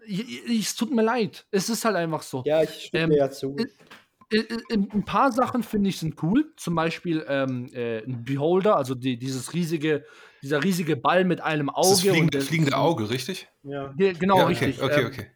Es 0.07 0.75
tut 0.75 0.91
mir 0.91 1.03
leid. 1.03 1.45
Es 1.51 1.69
ist 1.69 1.85
halt 1.85 1.95
einfach 1.95 2.21
so. 2.21 2.43
Ja, 2.45 2.63
ich 2.63 2.85
stimme 2.85 3.13
ähm, 3.13 3.19
ja 3.19 3.29
zu. 3.29 3.55
ein 4.71 5.05
paar 5.05 5.31
Sachen 5.31 5.63
finde 5.63 5.89
ich 5.89 5.99
sind 5.99 6.21
cool. 6.23 6.53
Zum 6.57 6.75
Beispiel 6.75 7.25
ähm, 7.27 7.69
äh, 7.73 7.99
ein 8.03 8.23
Beholder, 8.23 8.77
also 8.77 8.95
die, 8.95 9.17
dieses 9.17 9.53
riesige, 9.53 10.05
dieser 10.41 10.63
riesige 10.63 10.95
Ball 10.95 11.25
mit 11.25 11.41
einem 11.41 11.69
Auge. 11.69 11.89
Das, 11.89 12.01
fliegende, 12.01 12.37
das 12.37 12.47
fliegende 12.47 12.77
Auge, 12.77 13.09
richtig? 13.09 13.47
Ja. 13.63 13.93
Genau, 13.97 14.37
ja, 14.37 14.43
okay, 14.45 14.65
richtig. 14.65 14.81
Okay, 14.81 15.01
ähm, 15.01 15.07
okay 15.07 15.27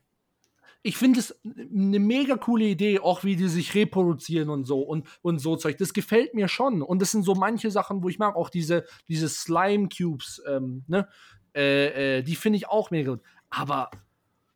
ich 0.87 0.95
finde 0.95 1.19
es 1.19 1.37
eine 1.43 1.99
mega 1.99 2.37
coole 2.37 2.65
Idee, 2.65 2.99
auch 2.99 3.25
wie 3.25 3.35
die 3.35 3.49
sich 3.49 3.75
reproduzieren 3.75 4.49
und 4.49 4.63
so 4.63 4.79
und, 4.79 5.05
und 5.21 5.39
so 5.39 5.57
Zeug. 5.57 5.77
Das 5.77 5.93
gefällt 5.93 6.33
mir 6.33 6.47
schon. 6.47 6.81
Und 6.81 7.01
das 7.01 7.11
sind 7.11 7.23
so 7.23 7.35
manche 7.35 7.71
Sachen, 7.71 8.03
wo 8.03 8.09
ich 8.09 8.19
mag, 8.19 8.37
auch 8.37 8.49
diese, 8.49 8.85
diese 9.09 9.27
Slime-Cubes, 9.27 10.43
ähm, 10.47 10.85
ne? 10.87 11.09
Äh, 11.53 12.19
äh, 12.19 12.23
die 12.23 12.35
finde 12.35 12.57
ich 12.57 12.69
auch 12.69 12.89
mega 12.89 13.11
gut. 13.11 13.21
Aber 13.49 13.89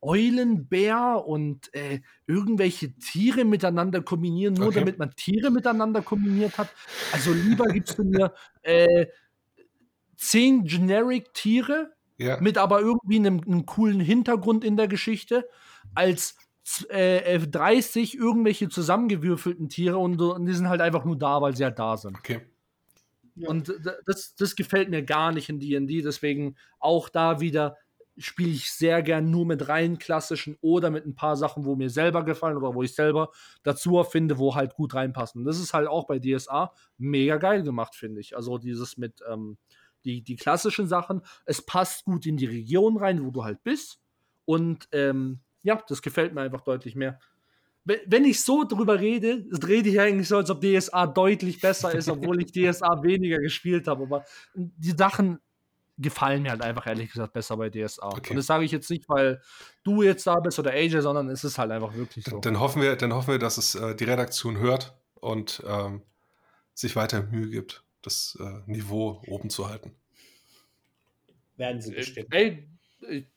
Eulenbär 0.02 1.24
und 1.26 1.74
äh, 1.74 2.02
irgendwelche 2.28 2.94
Tiere 2.98 3.46
miteinander 3.46 4.02
kombinieren, 4.02 4.56
nur 4.56 4.68
okay. 4.68 4.80
damit 4.80 5.00
man 5.00 5.12
Tiere 5.16 5.52
miteinander 5.52 6.02
kombiniert 6.02 6.58
hat. 6.58 6.70
Also 7.12 7.34
lieber 7.34 7.68
gibst 7.68 7.98
du 8.00 8.04
mir 8.04 8.34
äh, 8.64 9.08
zehn 10.18 10.64
Generic-Tiere 10.64 11.92
ja. 12.18 12.40
mit 12.40 12.58
aber 12.58 12.82
irgendwie 12.82 13.18
einem, 13.18 13.42
einem 13.42 13.66
coolen 13.66 14.00
Hintergrund 14.00 14.64
in 14.64 14.78
der 14.78 14.88
Geschichte 14.88 15.48
als 15.96 16.36
äh, 16.90 17.40
30 17.40 18.18
irgendwelche 18.18 18.70
zusammengewürfelten 18.70 19.70
Tiere 19.70 19.98
und, 19.98 20.22
und, 20.22 20.46
die 20.46 20.54
sind 20.54 20.70
halt 20.70 20.82
einfach 20.82 21.06
nur 21.06 21.18
da, 21.18 21.42
weil 21.42 21.56
sie 21.56 21.64
halt 21.64 21.80
da 21.80 21.98
sind. 21.98 22.18
Okay. 22.18 22.42
Ja. 23.36 23.50
Und 23.50 23.74
das, 24.06 24.36
das 24.36 24.56
gefällt 24.56 24.90
mir 24.90 25.04
gar 25.04 25.32
nicht 25.32 25.50
in 25.50 25.60
DD, 25.60 26.02
deswegen 26.04 26.56
auch 26.80 27.10
da 27.10 27.40
wieder 27.40 27.78
spiele 28.18 28.52
ich 28.52 28.72
sehr 28.72 29.02
gern 29.02 29.30
nur 29.30 29.46
mit 29.46 29.68
rein 29.68 29.98
klassischen 29.98 30.58
oder 30.62 30.90
mit 30.90 31.06
ein 31.06 31.16
paar 31.16 31.36
Sachen, 31.36 31.66
wo 31.66 31.76
mir 31.76 31.90
selber 31.90 32.24
gefallen 32.24 32.58
oder 32.58 32.76
wo 32.76 32.84
ich 32.84 32.94
selber 32.94 33.32
dazu 33.64 34.04
finde, 34.04 34.38
wo 34.38 34.56
halt 34.56 34.76
gut 34.76 34.94
reinpassen. 34.94 35.46
Das 35.46 35.60
ist 35.60 35.74
halt 35.74 35.88
auch 35.88 36.08
bei 36.08 36.20
DSA 36.20 36.74
mega 36.98 37.38
geil 37.38 37.64
gemacht, 37.64 37.96
finde 37.96 38.22
ich. 38.22 38.36
Also 38.36 38.58
dieses 38.58 38.98
mit 38.98 39.22
ähm, 39.30 39.58
die, 40.04 40.22
die 40.22 40.36
klassischen 40.36 40.88
Sachen, 40.88 41.22
es 41.46 41.62
passt 41.62 42.06
gut 42.06 42.26
in 42.26 42.38
die 42.38 42.46
Region 42.46 42.98
rein, 42.98 43.24
wo 43.24 43.32
du 43.32 43.44
halt 43.44 43.64
bist. 43.64 44.00
Und 44.46 44.88
ähm, 44.92 45.40
ja, 45.64 45.82
das 45.88 46.02
gefällt 46.02 46.34
mir 46.34 46.42
einfach 46.42 46.62
deutlich 46.62 46.96
mehr. 46.96 47.20
Wenn 47.84 48.26
ich 48.26 48.42
so 48.42 48.64
drüber 48.64 49.00
rede, 49.00 49.44
rede 49.68 49.90
ich 49.90 50.00
eigentlich 50.00 50.28
so, 50.28 50.38
als 50.38 50.52
ob 50.52 50.62
DSA 50.62 51.08
deutlich 51.08 51.60
besser 51.60 51.94
ist, 51.96 52.10
obwohl 52.10 52.40
ich 52.42 52.52
DSA 52.52 53.02
weniger 53.02 53.40
gespielt 53.40 53.88
habe. 53.88 54.04
Aber 54.04 54.26
die 54.54 54.92
Sachen 54.92 55.40
gefallen 55.98 56.44
mir 56.44 56.52
halt 56.52 56.62
einfach 56.62 56.88
ehrlich 56.88 57.12
gesagt 57.12 57.34
besser 57.34 57.58
bei 57.58 57.70
DSA. 57.70 58.08
Okay. 58.08 58.32
Und 58.32 58.38
das 58.38 58.46
sage 58.46 58.66
ich 58.66 58.72
jetzt 58.72 58.90
nicht, 58.90 59.08
weil 59.08 59.42
du 59.84 60.02
jetzt 60.02 60.26
da 60.26 60.40
bist 60.40 60.58
oder 60.60 60.72
AJ, 60.72 61.02
sondern 61.02 61.30
es 61.30 61.44
ist 61.44 61.58
halt 61.58 61.72
einfach 61.72 61.94
wirklich 61.94 62.26
so. 62.26 62.40
Dann, 62.40 62.60
hoffen 62.60 62.82
wir, 62.82 62.96
dann 62.96 63.14
hoffen 63.14 63.32
wir, 63.32 63.40
dass 63.40 63.58
es 63.58 63.76
äh, 63.76 63.96
die 63.96 64.06
Redaktion 64.06 64.58
hört 64.58 64.96
und 65.16 65.64
ähm, 65.68 66.02
sich 66.74 66.96
weiter 66.96 67.24
Mühe 67.24 67.50
gibt, 67.50 67.84
das 68.02 68.38
äh, 68.40 68.70
Niveau 68.72 69.22
oben 69.28 69.50
zu 69.50 69.70
halten. 69.70 69.96
Werden 71.58 71.82
sie 71.82 71.94
äh, 71.94 71.98
bestimmt. 71.98 72.28
Ey, 72.32 72.68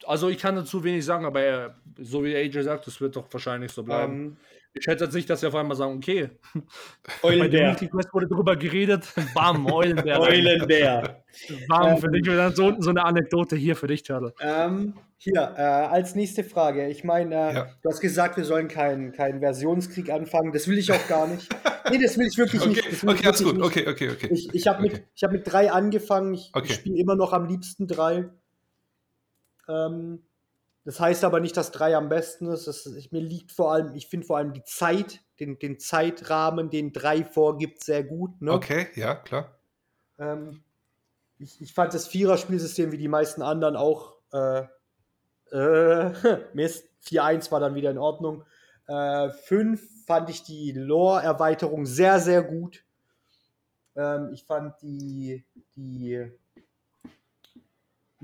also 0.06 0.28
ich 0.28 0.38
kann 0.38 0.56
dazu 0.56 0.84
wenig 0.84 1.04
sagen, 1.04 1.24
aber 1.24 1.42
er, 1.42 1.80
so 1.98 2.24
wie 2.24 2.36
AJ 2.36 2.62
sagt, 2.62 2.86
das 2.86 3.00
wird 3.00 3.16
doch 3.16 3.32
wahrscheinlich 3.32 3.72
so 3.72 3.82
bleiben. 3.82 4.12
Um, 4.12 4.20
ähm, 4.20 4.36
ich 4.74 4.84
schätze 4.84 5.04
jetzt 5.04 5.14
nicht, 5.14 5.30
dass 5.30 5.40
wir 5.40 5.48
auf 5.48 5.54
einmal 5.54 5.76
sagen, 5.76 5.96
okay. 5.96 6.30
Eulenbär. 7.22 7.76
Bei 7.80 7.86
Quest 7.86 8.12
wurde 8.12 8.26
drüber 8.26 8.56
geredet. 8.56 9.06
Bam, 9.32 9.66
Eulenbär. 9.72 10.20
Eulenbär. 10.20 11.22
Bam, 11.68 11.92
ähm, 11.92 11.98
für 11.98 12.10
dich. 12.10 12.28
Und 12.28 12.36
dann 12.36 12.54
so, 12.54 12.74
so 12.80 12.90
eine 12.90 13.04
Anekdote 13.04 13.54
hier 13.54 13.76
für 13.76 13.86
dich, 13.86 14.02
Turtle. 14.02 14.34
Ähm, 14.40 14.94
hier, 15.16 15.54
äh, 15.56 15.62
als 15.62 16.16
nächste 16.16 16.42
Frage. 16.42 16.88
Ich 16.88 17.04
meine, 17.04 17.34
äh, 17.34 17.54
ja. 17.54 17.68
du 17.82 17.88
hast 17.88 18.00
gesagt, 18.00 18.36
wir 18.36 18.44
sollen 18.44 18.66
keinen 18.66 19.12
kein 19.12 19.38
Versionskrieg 19.38 20.10
anfangen. 20.10 20.52
Das 20.52 20.66
will 20.66 20.76
ich 20.76 20.90
auch 20.90 21.06
gar 21.06 21.28
nicht. 21.28 21.48
nee, 21.90 21.98
das 22.02 22.18
will 22.18 22.26
ich 22.26 22.36
wirklich 22.36 22.60
okay. 22.60 22.82
nicht. 22.90 23.04
Okay, 23.04 23.26
alles 23.26 23.44
gut. 23.44 23.56
Nicht. 23.56 23.64
Okay, 23.64 23.88
okay, 23.88 24.10
okay. 24.10 24.28
Ich, 24.32 24.52
ich 24.52 24.66
habe 24.66 24.84
okay. 24.84 24.92
mit, 24.92 25.22
hab 25.22 25.30
mit 25.30 25.50
drei 25.50 25.70
angefangen. 25.70 26.34
Ich, 26.34 26.50
okay. 26.52 26.66
ich 26.68 26.74
spiele 26.74 26.98
immer 26.98 27.14
noch 27.14 27.32
am 27.32 27.46
liebsten 27.46 27.86
drei. 27.86 28.28
Ähm, 29.68 30.24
das 30.84 31.00
heißt 31.00 31.24
aber 31.24 31.40
nicht, 31.40 31.56
dass 31.56 31.70
drei 31.70 31.96
am 31.96 32.10
besten 32.10 32.46
ist. 32.46 32.66
Das, 32.66 32.84
ich, 32.86 33.10
mir 33.10 33.22
liegt 33.22 33.52
vor 33.52 33.72
allem, 33.72 33.94
ich 33.94 34.08
finde 34.08 34.26
vor 34.26 34.36
allem 34.36 34.52
die 34.52 34.64
Zeit, 34.64 35.20
den, 35.40 35.58
den 35.58 35.78
Zeitrahmen, 35.80 36.68
den 36.68 36.92
drei 36.92 37.24
vorgibt, 37.24 37.82
sehr 37.82 38.04
gut. 38.04 38.40
Ne? 38.42 38.52
Okay, 38.52 38.88
ja, 38.94 39.14
klar. 39.14 39.58
Ähm, 40.18 40.62
ich, 41.38 41.60
ich, 41.60 41.72
fand 41.72 41.94
das 41.94 42.06
Vierer-Spielsystem 42.06 42.92
wie 42.92 42.98
die 42.98 43.08
meisten 43.08 43.40
anderen 43.40 43.76
auch 43.76 44.14
äh, 44.32 44.64
äh, 45.52 46.12
Mist. 46.54 46.88
4-1 47.06 47.50
war 47.50 47.60
dann 47.60 47.74
wieder 47.74 47.90
in 47.90 47.98
Ordnung. 47.98 48.44
Äh, 48.86 49.30
5 49.30 50.06
fand 50.06 50.28
ich 50.28 50.42
die 50.42 50.72
Lore-Erweiterung 50.72 51.86
sehr, 51.86 52.20
sehr 52.20 52.42
gut. 52.42 52.84
Ähm, 53.96 54.30
ich 54.32 54.44
fand 54.44 54.80
die, 54.82 55.44
die 55.76 56.30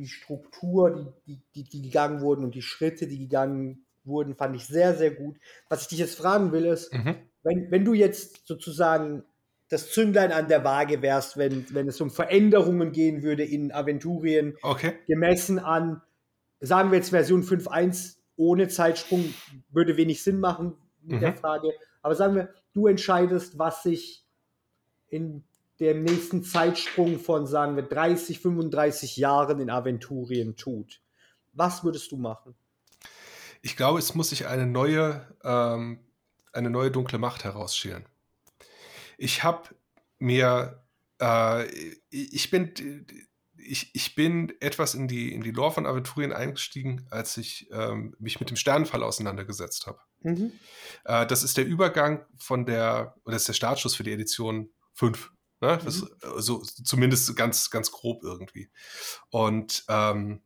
die 0.00 0.08
Struktur, 0.08 1.14
die, 1.26 1.42
die, 1.54 1.64
die, 1.64 1.82
gegangen 1.82 2.22
wurden 2.22 2.42
und 2.42 2.54
die 2.54 2.62
Schritte, 2.62 3.06
die 3.06 3.18
gegangen 3.18 3.84
wurden, 4.02 4.34
fand 4.34 4.56
ich 4.56 4.66
sehr, 4.66 4.96
sehr 4.96 5.10
gut. 5.10 5.36
Was 5.68 5.82
ich 5.82 5.88
dich 5.88 5.98
jetzt 5.98 6.16
fragen 6.16 6.52
will, 6.52 6.64
ist, 6.64 6.92
mhm. 6.92 7.16
wenn, 7.42 7.70
wenn 7.70 7.84
du 7.84 7.92
jetzt 7.92 8.46
sozusagen 8.46 9.24
das 9.68 9.92
Zünglein 9.92 10.32
an 10.32 10.48
der 10.48 10.64
Waage 10.64 11.02
wärst, 11.02 11.36
wenn, 11.36 11.66
wenn 11.74 11.86
es 11.86 12.00
um 12.00 12.10
Veränderungen 12.10 12.92
gehen 12.92 13.22
würde 13.22 13.44
in 13.44 13.72
Aventurien, 13.72 14.56
okay. 14.62 14.94
gemessen 15.06 15.58
an, 15.58 16.00
sagen 16.60 16.90
wir 16.90 16.96
jetzt 16.96 17.10
Version 17.10 17.42
5.1 17.42 18.16
ohne 18.36 18.68
Zeitsprung, 18.68 19.34
würde 19.68 19.98
wenig 19.98 20.22
Sinn 20.22 20.40
machen 20.40 20.78
mit 21.02 21.16
mhm. 21.16 21.20
der 21.20 21.34
Frage. 21.34 21.68
Aber 22.00 22.14
sagen 22.14 22.36
wir, 22.36 22.54
du 22.72 22.86
entscheidest, 22.86 23.58
was 23.58 23.82
sich 23.82 24.24
in 25.08 25.44
dem 25.80 26.02
nächsten 26.02 26.44
Zeitsprung 26.44 27.18
von, 27.18 27.46
sagen 27.46 27.76
wir, 27.76 27.82
30, 27.82 28.40
35 28.40 29.16
Jahren 29.16 29.60
in 29.60 29.70
Aventurien 29.70 30.56
tut. 30.56 31.00
Was 31.52 31.82
würdest 31.82 32.12
du 32.12 32.16
machen? 32.16 32.54
Ich 33.62 33.76
glaube, 33.76 33.98
es 33.98 34.14
muss 34.14 34.30
sich 34.30 34.46
eine 34.46 34.66
neue, 34.66 35.26
ähm, 35.42 36.00
eine 36.52 36.70
neue 36.70 36.90
dunkle 36.90 37.18
Macht 37.18 37.44
herausschälen. 37.44 38.06
Ich 39.18 39.42
habe 39.42 39.68
mir, 40.18 40.82
äh, 41.20 41.66
ich 42.10 42.50
bin, 42.50 43.06
ich, 43.56 43.94
ich 43.94 44.14
bin 44.14 44.52
etwas 44.60 44.94
in 44.94 45.08
die, 45.08 45.32
in 45.32 45.42
die 45.42 45.50
Lore 45.50 45.72
von 45.72 45.86
Aventurien 45.86 46.32
eingestiegen, 46.32 47.06
als 47.10 47.36
ich 47.36 47.68
ähm, 47.72 48.14
mich 48.18 48.40
mit 48.40 48.50
dem 48.50 48.56
Sternenfall 48.56 49.02
auseinandergesetzt 49.02 49.86
habe. 49.86 49.98
Mhm. 50.20 50.52
Äh, 51.04 51.26
das 51.26 51.42
ist 51.42 51.56
der 51.56 51.66
Übergang 51.66 52.24
von 52.38 52.66
der, 52.66 53.14
oder 53.24 53.34
das 53.34 53.42
ist 53.42 53.48
der 53.48 53.54
Startschuss 53.54 53.94
für 53.94 54.04
die 54.04 54.12
Edition 54.12 54.70
5. 54.94 55.30
Ne? 55.60 55.78
Das, 55.84 56.02
mhm. 56.02 56.08
also 56.22 56.62
zumindest 56.62 57.34
ganz, 57.36 57.70
ganz 57.70 57.90
grob 57.90 58.22
irgendwie. 58.22 58.70
Und 59.30 59.84
ähm, 59.88 60.40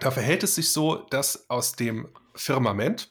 da 0.00 0.10
verhält 0.10 0.42
es 0.42 0.54
sich 0.54 0.72
so, 0.72 0.96
dass 0.96 1.48
aus 1.50 1.72
dem 1.72 2.12
Firmament 2.34 3.10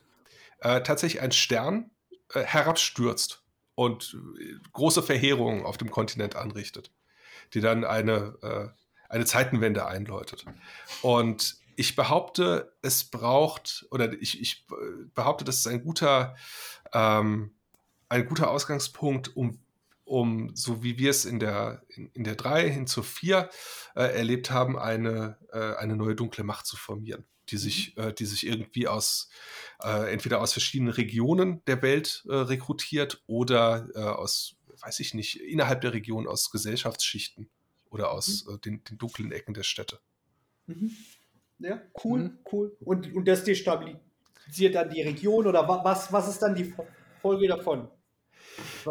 äh, 0.60 0.82
tatsächlich 0.82 1.22
ein 1.22 1.32
Stern 1.32 1.92
äh, 2.34 2.44
herabstürzt 2.44 3.44
und 3.76 4.18
äh, 4.40 4.56
große 4.74 5.04
Verheerungen 5.04 5.66
auf 5.66 5.78
dem 5.78 5.92
Kontinent 5.92 6.36
anrichtet, 6.36 6.92
die 7.54 7.62
dann 7.62 7.84
eine, 7.84 8.38
äh, 8.42 8.68
eine 9.10 9.26
Zeitenwende 9.26 9.86
einläutet. 9.86 10.46
Und 11.02 11.58
ich 11.76 11.96
behaupte, 11.96 12.74
es 12.82 13.06
braucht, 13.06 13.88
oder 13.90 14.12
ich, 14.22 14.42
ich 14.42 14.68
behaupte, 15.16 15.46
das 15.46 15.60
ist 15.60 15.68
ein 15.68 15.82
guter, 15.82 16.36
ähm, 16.94 17.56
ein 18.10 18.26
guter 18.26 18.52
Ausgangspunkt, 18.52 19.36
um 19.36 19.60
um, 20.10 20.56
so 20.56 20.84
wie 20.84 20.98
wir 20.98 21.12
es 21.12 21.26
in 21.26 21.40
der, 21.40 21.84
in, 21.90 22.10
in 22.14 22.24
der 22.24 22.36
3 22.36 22.70
hin 22.70 22.88
zur 22.88 23.04
4 23.04 23.50
äh, 23.96 24.02
erlebt 24.02 24.52
haben, 24.52 24.78
eine, 24.78 25.38
äh, 25.52 25.76
eine 25.76 25.96
neue 25.96 26.16
dunkle 26.16 26.44
Macht 26.44 26.66
zu 26.66 26.78
formieren, 26.78 27.26
die 27.50 27.56
mhm. 27.56 27.60
sich, 27.60 27.98
äh, 27.98 28.14
die 28.14 28.26
sich 28.26 28.46
irgendwie 28.46 28.88
aus, 28.88 29.30
äh, 29.84 30.12
entweder 30.12 30.42
aus 30.42 30.54
verschiedenen 30.54 30.94
Regionen 30.94 31.64
der 31.66 31.82
Welt 31.82 32.26
äh, 32.28 32.34
rekrutiert 32.34 33.24
oder 33.28 33.88
äh, 33.94 34.00
aus, 34.00 34.58
weiß 34.82 35.00
ich 35.00 35.14
nicht, 35.14 35.40
innerhalb 35.42 35.82
der 35.82 35.94
Region 35.94 36.28
aus 36.28 36.50
Gesellschaftsschichten 36.50 37.50
oder 37.90 38.12
aus 38.12 38.46
mhm. 38.46 38.62
den, 38.62 38.84
den 38.84 38.98
dunklen 38.98 39.32
Ecken 39.32 39.54
der 39.54 39.64
Städte. 39.64 40.00
Mhm. 40.66 40.96
Ja, 41.60 41.82
cool, 42.04 42.20
mhm. 42.20 42.40
cool. 42.52 42.78
Und, 42.80 43.14
und 43.14 43.28
das 43.28 43.44
destabilisiert 43.44 44.74
dann 44.74 44.90
die 44.90 45.02
Region 45.02 45.46
oder 45.46 45.68
was, 45.68 46.12
was 46.12 46.30
ist 46.30 46.40
dann 46.40 46.56
die 46.56 46.74
Folge 47.22 47.48
davon? 47.48 47.90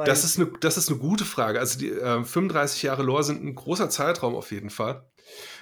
Das 0.05 0.25
ist, 0.25 0.39
eine, 0.39 0.51
das 0.61 0.77
ist 0.77 0.89
eine 0.89 0.99
gute 0.99 1.25
Frage. 1.25 1.61
Also 1.61 1.79
die 1.79 1.91
äh, 1.91 2.25
35 2.25 2.83
Jahre 2.83 3.03
Lore 3.03 3.25
sind 3.25 3.45
ein 3.45 3.55
großer 3.55 3.91
Zeitraum 3.91 4.35
auf 4.35 4.51
jeden 4.51 4.71
Fall. 4.71 5.05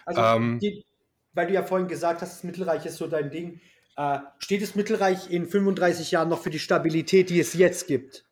Also, 0.05 0.21
ähm, 0.21 0.59
die, 0.61 0.85
weil 1.33 1.47
du 1.49 1.55
ja 1.55 1.63
vorhin 1.63 1.89
gesagt 1.89 2.23
hast, 2.23 2.37
das 2.37 2.45
Mittelreich 2.45 2.87
ist 2.87 2.97
so 2.97 3.07
dein 3.07 3.31
Ding. 3.31 3.61
Äh, 3.97 4.19
steht 4.39 4.63
das 4.63 4.75
Mittelreich 4.75 5.31
in 5.31 5.47
35 5.47 6.11
Jahren 6.11 6.29
noch 6.29 6.43
für 6.43 6.51
die 6.51 6.59
Stabilität, 6.59 7.31
die 7.31 7.41
es 7.41 7.55
jetzt 7.55 7.87
gibt? 7.87 8.25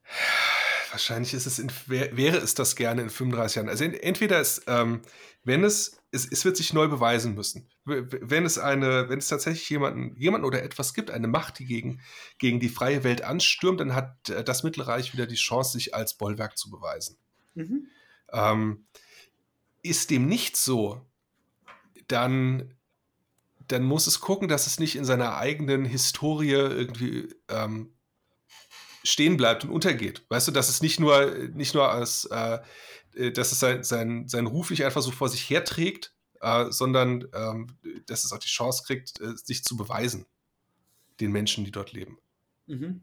Wahrscheinlich 0.94 1.34
ist 1.34 1.46
es 1.46 1.58
in, 1.58 1.72
wäre 1.88 2.36
es 2.36 2.54
das 2.54 2.76
gerne 2.76 3.02
in 3.02 3.10
35 3.10 3.56
Jahren. 3.56 3.68
Also 3.68 3.82
entweder 3.82 4.40
ist, 4.40 4.62
ähm, 4.68 5.02
wenn 5.42 5.64
es, 5.64 5.98
es, 6.12 6.24
es 6.30 6.44
wird 6.44 6.56
sich 6.56 6.72
neu 6.72 6.86
beweisen 6.86 7.34
müssen. 7.34 7.68
Wenn 7.84 8.46
es 8.46 8.58
eine, 8.58 9.08
wenn 9.08 9.18
es 9.18 9.26
tatsächlich 9.26 9.68
jemanden, 9.70 10.14
jemanden 10.14 10.46
oder 10.46 10.62
etwas 10.62 10.94
gibt, 10.94 11.10
eine 11.10 11.26
Macht, 11.26 11.58
die 11.58 11.64
gegen, 11.64 12.00
gegen 12.38 12.60
die 12.60 12.68
freie 12.68 13.02
Welt 13.02 13.22
anstürmt, 13.22 13.80
dann 13.80 13.96
hat 13.96 14.30
äh, 14.30 14.44
das 14.44 14.62
Mittelreich 14.62 15.12
wieder 15.14 15.26
die 15.26 15.34
Chance, 15.34 15.72
sich 15.72 15.96
als 15.96 16.14
Bollwerk 16.14 16.56
zu 16.56 16.70
beweisen. 16.70 17.16
Mhm. 17.54 17.88
Ähm, 18.32 18.86
ist 19.82 20.10
dem 20.10 20.28
nicht 20.28 20.56
so, 20.56 21.04
dann, 22.06 22.72
dann 23.66 23.82
muss 23.82 24.06
es 24.06 24.20
gucken, 24.20 24.46
dass 24.46 24.68
es 24.68 24.78
nicht 24.78 24.94
in 24.94 25.04
seiner 25.04 25.38
eigenen 25.38 25.84
Historie 25.86 26.52
irgendwie 26.52 27.34
ähm, 27.48 27.93
stehen 29.05 29.36
bleibt 29.36 29.64
und 29.64 29.70
untergeht. 29.70 30.24
Weißt 30.28 30.48
du, 30.48 30.52
dass 30.52 30.68
es 30.68 30.82
nicht 30.82 30.98
nur, 30.98 31.35
nicht 31.52 31.74
nur 31.74 31.90
als, 31.90 32.24
äh, 32.24 32.59
äh, 33.14 33.31
dass 33.31 33.52
es 33.52 33.60
sein, 33.60 33.85
sein, 33.85 34.26
sein 34.28 34.47
Ruf 34.47 34.70
nicht 34.70 34.85
einfach 34.85 35.02
so 35.02 35.10
vor 35.10 35.28
sich 35.28 35.48
herträgt, 35.48 36.14
äh, 36.40 36.70
sondern 36.70 37.28
ähm, 37.35 37.68
dass 38.06 38.24
es 38.24 38.32
auch 38.32 38.39
die 38.39 38.48
Chance 38.48 38.82
kriegt, 38.86 39.20
äh, 39.20 39.36
sich 39.36 39.62
zu 39.62 39.76
beweisen, 39.76 40.26
den 41.20 41.31
Menschen, 41.31 41.64
die 41.64 41.70
dort 41.70 41.93
leben. 41.93 42.18
Mhm. 42.66 43.02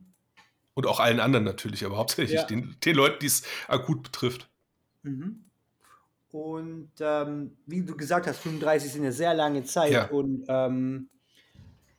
Und 0.73 0.87
auch 0.87 0.99
allen 0.99 1.19
anderen 1.19 1.45
natürlich, 1.45 1.85
aber 1.85 1.97
hauptsächlich 1.97 2.41
ja. 2.41 2.45
den, 2.45 2.75
den 2.83 2.95
Leuten, 2.95 3.19
die 3.19 3.27
es 3.27 3.43
akut 3.67 4.03
betrifft. 4.03 4.49
Mhm. 5.03 5.45
Und 6.31 6.91
ähm, 6.99 7.57
wie 7.65 7.81
du 7.81 7.95
gesagt 7.95 8.25
hast, 8.25 8.39
35 8.39 8.89
ist 8.89 8.95
eine 8.95 9.11
sehr 9.11 9.33
lange 9.33 9.63
Zeit 9.65 9.91
ja. 9.91 10.05
und 10.07 10.45
ähm, 10.47 11.09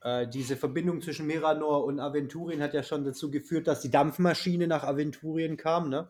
äh, 0.03 0.27
diese 0.27 0.57
Verbindung 0.57 1.01
zwischen 1.01 1.27
Miranor 1.27 1.85
und 1.85 2.01
Aventurien 2.01 2.61
hat 2.61 2.75
ja 2.75 2.83
schon 2.83 3.05
dazu 3.05 3.31
geführt, 3.31 3.67
dass 3.67 3.81
die 3.81 3.91
Dampfmaschine 3.91 4.67
nach 4.67 4.83
Aventurien 4.85 5.57
kam, 5.57 5.89
ne? 5.89 6.09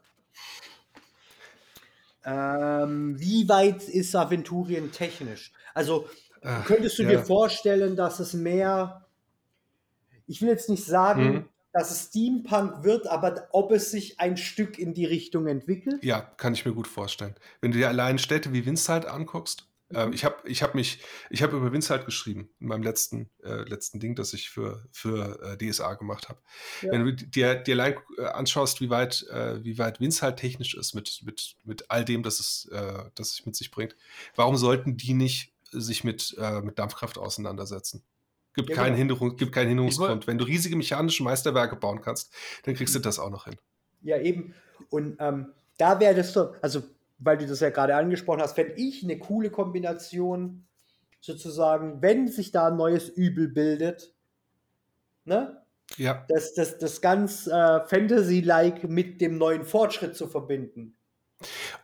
Ähm, 2.24 3.19
wie 3.19 3.48
weit 3.48 3.89
ist 3.89 4.14
Aventurien 4.14 4.93
technisch? 4.93 5.52
Also 5.74 6.09
Ach, 6.43 6.64
könntest 6.64 6.98
du 6.98 7.02
ja. 7.02 7.10
dir 7.10 7.19
vorstellen, 7.19 7.97
dass 7.97 8.20
es 8.20 8.32
mehr, 8.32 9.06
ich 10.27 10.40
will 10.40 10.48
jetzt 10.48 10.70
nicht 10.70 10.85
sagen, 10.85 11.32
mhm. 11.32 11.48
dass 11.73 11.90
es 11.90 12.09
Steampunk 12.09 12.85
wird, 12.85 13.09
aber 13.09 13.48
ob 13.51 13.73
es 13.73 13.90
sich 13.90 14.20
ein 14.20 14.36
Stück 14.36 14.78
in 14.78 14.94
die 14.94 15.05
Richtung 15.05 15.48
entwickelt? 15.48 16.02
Ja, 16.05 16.20
kann 16.20 16.55
ich 16.55 16.64
mir 16.64 16.73
gut 16.73 16.86
vorstellen. 16.86 17.35
Wenn 17.60 17.73
du 17.73 17.78
dir 17.78 17.89
allein 17.89 18.19
Städte 18.19 18.52
wie 18.52 18.64
Winzhalt 18.64 19.05
anguckst, 19.05 19.66
ähm, 19.94 20.12
ich 20.12 20.24
habe 20.24 20.36
ich 20.44 20.62
hab 20.62 20.74
mich, 20.74 21.01
ich 21.31 21.43
habe 21.43 21.56
über 21.56 21.73
Winzhalt 21.73 22.05
geschrieben 22.05 22.51
in 22.60 22.69
meinem 22.69 22.82
letzten, 22.82 23.31
äh, 23.43 23.69
letzten 23.69 24.01
Ding, 24.01 24.14
das 24.14 24.32
ich 24.32 24.51
für, 24.51 24.85
für 24.93 25.40
äh, 25.43 25.56
DSA 25.56 25.94
gemacht 25.94 26.28
habe. 26.28 26.40
Ja. 26.82 26.93
Wenn 26.93 27.05
du 27.05 27.12
dir, 27.12 27.56
dir 27.56 27.74
allein 27.74 27.97
äh, 28.19 28.24
anschaust, 28.24 28.81
wie 28.81 28.90
weit, 28.90 29.27
äh, 29.31 29.62
wie 29.64 29.78
weit 29.78 30.01
Winzhalt 30.01 30.36
technisch 30.39 30.74
ist 30.74 30.94
mit, 30.94 31.23
mit, 31.24 31.56
mit 31.64 31.90
all 31.90 32.05
dem, 32.05 32.23
das 32.23 32.40
es, 32.40 32.69
äh, 32.73 33.05
das 33.14 33.32
es 33.32 33.47
mit 33.47 33.56
sich 33.56 33.70
bringt, 33.70 33.97
warum 34.35 34.56
sollten 34.56 34.97
die 34.97 35.14
nicht 35.14 35.52
sich 35.70 36.05
mit, 36.05 36.36
äh, 36.39 36.60
mit 36.60 36.78
Dampfkraft 36.78 37.19
auseinandersetzen? 37.19 38.02
Gibt, 38.55 38.69
ja, 38.69 38.77
keinen 38.77 38.86
genau. 38.86 38.98
Hinderung, 38.98 39.36
gibt 39.36 39.52
keinen 39.52 39.69
Hinderungsgrund. 39.69 40.27
Wenn 40.27 40.36
du 40.36 40.44
riesige 40.44 40.77
mechanische 40.77 41.23
Meisterwerke 41.23 41.77
bauen 41.77 42.02
kannst, 42.02 42.32
dann 42.64 42.74
kriegst 42.74 42.94
du 42.94 42.98
mhm. 42.98 43.05
das 43.05 43.19
auch 43.19 43.31
noch 43.31 43.47
hin. 43.47 43.56
Ja, 44.02 44.19
eben. 44.19 44.55
Und 44.90 45.16
ähm, 45.20 45.52
da 45.78 45.98
wäre 46.01 46.14
das 46.14 46.32
so, 46.32 46.55
also 46.60 46.82
weil 47.23 47.39
du 47.39 47.47
das 47.47 47.61
ja 47.61 47.70
gerade 47.70 47.94
angesprochen 47.94 48.40
hast, 48.40 48.55
fände 48.55 48.74
ich 48.77 49.03
eine 49.03 49.19
coole 49.19 49.51
Kombination, 49.51 50.66
sozusagen, 51.20 52.03
wenn 52.03 52.28
sich 52.28 52.51
da 52.51 52.69
ein 52.69 52.77
neues 52.77 53.09
Übel 53.09 53.49
bildet, 53.49 54.15
ne? 55.24 55.62
Ja. 55.97 56.24
Das, 56.28 56.55
das, 56.55 56.78
das 56.78 57.01
ganz 57.01 57.47
äh, 57.47 57.81
Fantasy-like 57.86 58.85
mit 58.85 59.20
dem 59.20 59.36
neuen 59.36 59.65
Fortschritt 59.65 60.16
zu 60.16 60.27
verbinden. 60.27 60.97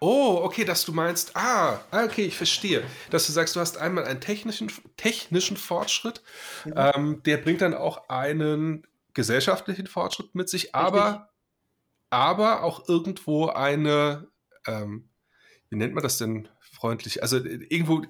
Oh, 0.00 0.40
okay, 0.42 0.64
dass 0.64 0.84
du 0.84 0.92
meinst, 0.92 1.32
ah, 1.34 1.80
ah, 1.90 2.04
okay, 2.04 2.24
ich 2.24 2.36
verstehe. 2.36 2.82
Dass 3.10 3.26
du 3.26 3.32
sagst, 3.32 3.56
du 3.56 3.60
hast 3.60 3.76
einmal 3.76 4.04
einen 4.04 4.20
technischen, 4.20 4.70
technischen 4.96 5.56
Fortschritt, 5.56 6.22
mhm. 6.64 6.74
ähm, 6.76 7.22
der 7.24 7.38
bringt 7.38 7.60
dann 7.60 7.74
auch 7.74 8.08
einen 8.08 8.86
gesellschaftlichen 9.14 9.86
Fortschritt 9.86 10.34
mit 10.34 10.48
sich, 10.48 10.74
aber, 10.74 11.30
aber 12.08 12.62
auch 12.62 12.88
irgendwo 12.88 13.46
eine, 13.48 14.28
ähm, 14.66 15.08
wie 15.70 15.76
nennt 15.76 15.94
man 15.94 16.02
das 16.02 16.16
denn 16.16 16.48
freundlich? 16.60 17.22
Also 17.22 17.38
äh, 17.38 17.66
irgendwo 17.68 18.02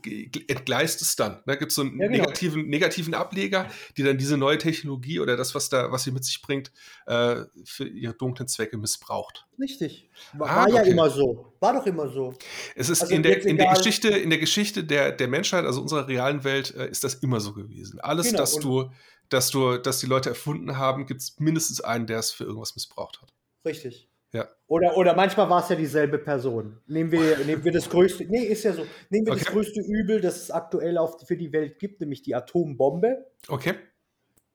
entgleist 0.46 1.02
es 1.02 1.16
dann. 1.16 1.42
Da 1.46 1.56
gibt 1.56 1.70
es 1.70 1.76
so 1.76 1.82
einen 1.82 2.00
ja, 2.00 2.06
genau. 2.06 2.24
negativen, 2.24 2.68
negativen 2.68 3.14
Ableger, 3.14 3.68
die 3.96 4.02
dann 4.04 4.18
diese 4.18 4.36
neue 4.36 4.58
Technologie 4.58 5.20
oder 5.20 5.36
das, 5.36 5.54
was 5.54 5.68
da, 5.68 5.90
was 5.90 6.04
sie 6.04 6.12
mit 6.12 6.24
sich 6.24 6.40
bringt, 6.40 6.70
äh, 7.06 7.42
für 7.64 7.88
ihre 7.88 8.14
dunklen 8.14 8.46
Zwecke 8.46 8.78
missbraucht. 8.78 9.46
Richtig. 9.58 10.08
War, 10.34 10.48
ah, 10.48 10.56
war 10.56 10.68
ja 10.70 10.82
immer 10.82 11.10
so. 11.10 11.52
War 11.60 11.72
doch 11.72 11.86
immer 11.86 12.08
so. 12.08 12.34
Es 12.76 12.88
ist 12.88 13.02
also 13.02 13.14
in, 13.14 13.22
der, 13.22 13.44
in 13.44 13.56
der 13.56 13.74
Geschichte, 13.74 14.08
in 14.08 14.30
der 14.30 14.38
Geschichte 14.38 14.84
der, 14.84 15.12
der 15.12 15.28
Menschheit, 15.28 15.64
also 15.64 15.80
unserer 15.80 16.06
realen 16.06 16.44
Welt, 16.44 16.74
äh, 16.76 16.88
ist 16.88 17.02
das 17.02 17.14
immer 17.14 17.40
so 17.40 17.54
gewesen. 17.54 18.00
Alles, 18.00 18.28
genau. 18.28 18.38
dass 18.38 18.56
du, 18.56 18.90
dass 19.28 19.50
du, 19.50 19.78
dass 19.78 19.98
die 19.98 20.06
Leute 20.06 20.28
erfunden 20.28 20.78
haben, 20.78 21.06
gibt 21.06 21.20
es 21.20 21.38
mindestens 21.40 21.80
einen, 21.80 22.06
der 22.06 22.20
es 22.20 22.30
für 22.30 22.44
irgendwas 22.44 22.76
missbraucht 22.76 23.20
hat. 23.20 23.32
Richtig. 23.64 24.07
Ja. 24.32 24.46
Oder, 24.66 24.96
oder 24.96 25.14
manchmal 25.14 25.48
war 25.48 25.62
es 25.62 25.70
ja 25.70 25.76
dieselbe 25.76 26.18
Person. 26.18 26.80
Nehmen 26.86 27.10
wir, 27.10 27.38
nehmen 27.46 27.64
wir 27.64 27.72
das 27.72 27.88
größte, 27.88 28.24
nee, 28.24 28.44
ist 28.44 28.64
ja 28.64 28.72
so. 28.72 28.84
Nehmen 29.08 29.26
wir 29.26 29.32
okay. 29.32 29.44
das 29.44 29.52
größte 29.52 29.80
Übel, 29.80 30.20
das 30.20 30.36
es 30.36 30.50
aktuell 30.50 30.98
auf, 30.98 31.26
für 31.26 31.36
die 31.36 31.52
Welt 31.52 31.78
gibt, 31.78 32.00
nämlich 32.00 32.22
die 32.22 32.34
Atombombe. 32.34 33.26
Okay. 33.48 33.74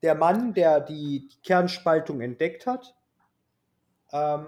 Der 0.03 0.15
Mann, 0.15 0.53
der 0.53 0.81
die, 0.81 1.27
die 1.27 1.41
Kernspaltung 1.41 2.21
entdeckt 2.21 2.67
hat, 2.67 2.93
ähm, 4.11 4.47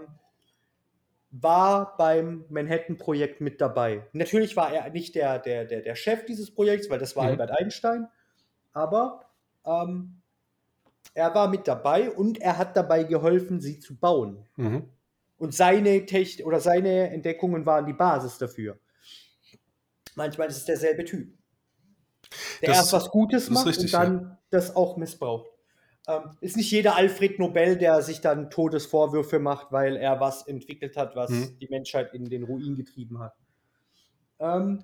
war 1.31 1.97
beim 1.97 2.45
Manhattan-Projekt 2.49 3.41
mit 3.41 3.59
dabei. 3.59 4.07
Natürlich 4.13 4.55
war 4.55 4.71
er 4.71 4.89
nicht 4.91 5.15
der, 5.15 5.39
der, 5.39 5.65
der, 5.65 5.81
der 5.81 5.95
Chef 5.95 6.25
dieses 6.25 6.53
Projekts, 6.53 6.89
weil 6.89 6.99
das 6.99 7.15
war 7.15 7.23
mhm. 7.23 7.31
Albert 7.31 7.51
Einstein, 7.51 8.07
aber 8.73 9.25
ähm, 9.65 10.21
er 11.13 11.33
war 11.33 11.49
mit 11.49 11.67
dabei 11.67 12.11
und 12.11 12.39
er 12.39 12.57
hat 12.57 12.77
dabei 12.77 13.03
geholfen, 13.03 13.59
sie 13.59 13.79
zu 13.79 13.97
bauen. 13.97 14.45
Mhm. 14.55 14.89
Und 15.37 15.53
seine 15.53 16.05
Technik 16.05 16.45
oder 16.45 16.59
seine 16.59 17.09
Entdeckungen 17.09 17.65
waren 17.65 17.85
die 17.85 17.93
Basis 17.93 18.37
dafür. 18.37 18.79
Manchmal 20.15 20.47
ist 20.47 20.57
es 20.57 20.65
derselbe 20.65 21.03
Typ. 21.03 21.33
Der 22.61 22.69
das, 22.69 22.77
erst 22.77 22.93
was 22.93 23.11
Gutes 23.11 23.49
macht 23.49 23.67
richtig, 23.67 23.85
und 23.85 23.93
dann 23.93 24.21
ja. 24.21 24.39
das 24.49 24.75
auch 24.75 24.97
missbraucht. 24.97 25.49
Ähm, 26.07 26.31
ist 26.39 26.55
nicht 26.55 26.71
jeder 26.71 26.95
Alfred 26.95 27.39
Nobel, 27.39 27.77
der 27.77 28.01
sich 28.01 28.21
dann 28.21 28.49
Todesvorwürfe 28.49 29.39
macht, 29.39 29.71
weil 29.71 29.95
er 29.95 30.19
was 30.19 30.47
entwickelt 30.47 30.97
hat, 30.97 31.15
was 31.15 31.31
hm. 31.31 31.57
die 31.59 31.67
Menschheit 31.67 32.13
in 32.13 32.29
den 32.29 32.43
Ruin 32.43 32.75
getrieben 32.75 33.19
hat. 33.19 33.33
Ähm, 34.39 34.83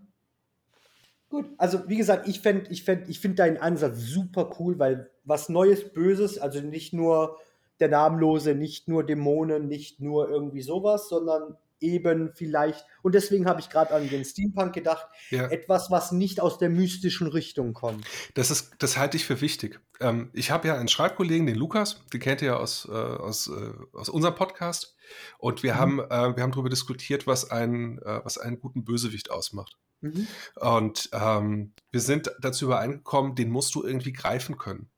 gut, 1.30 1.46
also 1.58 1.88
wie 1.88 1.98
gesagt, 1.98 2.28
ich, 2.28 2.44
ich, 2.70 2.88
ich 2.88 3.20
finde 3.20 3.36
deinen 3.36 3.58
Ansatz 3.58 4.00
super 4.00 4.52
cool, 4.60 4.80
weil 4.80 5.12
was 5.24 5.50
Neues, 5.50 5.94
Böses, 5.94 6.40
also 6.40 6.60
nicht 6.60 6.94
nur 6.94 7.38
der 7.82 7.90
Namenlose, 7.90 8.56
nicht 8.56 8.88
nur 8.88 9.06
Dämonen, 9.06 9.68
nicht 9.68 10.00
nur 10.00 10.30
irgendwie 10.30 10.62
sowas, 10.62 11.10
sondern 11.10 11.58
eben 11.82 12.32
vielleicht, 12.36 12.86
und 13.02 13.16
deswegen 13.16 13.48
habe 13.48 13.60
ich 13.60 13.70
gerade 13.70 13.94
an 13.94 14.08
den 14.08 14.24
Steampunk 14.24 14.74
gedacht, 14.74 15.08
ja. 15.32 15.48
etwas, 15.48 15.92
was 15.92 16.12
nicht 16.12 16.40
aus 16.40 16.58
der 16.60 16.70
mystischen 16.70 17.28
Richtung 17.28 17.74
kommt. 17.74 18.06
Das 18.36 18.52
ist, 18.52 18.76
das 18.80 18.98
halte 18.98 19.18
ich 19.18 19.26
für 19.26 19.42
wichtig. 19.42 19.82
Ähm, 20.00 20.30
ich 20.34 20.52
habe 20.52 20.68
ja 20.68 20.78
einen 20.78 20.88
Schreibkollegen, 20.88 21.48
den 21.48 21.56
Lukas, 21.56 22.02
den 22.14 22.20
kennt 22.20 22.42
ihr 22.42 22.50
ja 22.50 22.58
aus, 22.58 22.88
äh, 22.90 22.92
aus, 22.92 23.48
äh, 23.48 23.74
aus 23.94 24.10
unserem 24.10 24.36
Podcast. 24.36 24.96
Und 25.40 25.64
wir 25.64 25.74
mhm. 25.74 25.78
haben, 25.78 26.00
äh, 26.00 26.36
wir 26.36 26.44
haben 26.44 26.52
darüber 26.52 26.70
diskutiert, 26.70 27.28
was 27.28 27.50
einen, 27.50 27.98
äh, 28.00 28.22
was 28.24 28.38
einen 28.38 28.60
guten 28.60 28.86
Bösewicht 28.86 29.32
ausmacht. 29.32 29.78
Mhm. 30.02 30.28
Und 30.56 31.10
ähm, 31.14 31.74
wir 31.92 32.02
sind 32.02 32.32
dazu 32.40 32.66
übereingekommen, 32.66 33.36
den 33.36 33.50
musst 33.50 33.76
du 33.76 33.84
irgendwie 33.84 34.14
greifen 34.14 34.58
können 34.58 34.90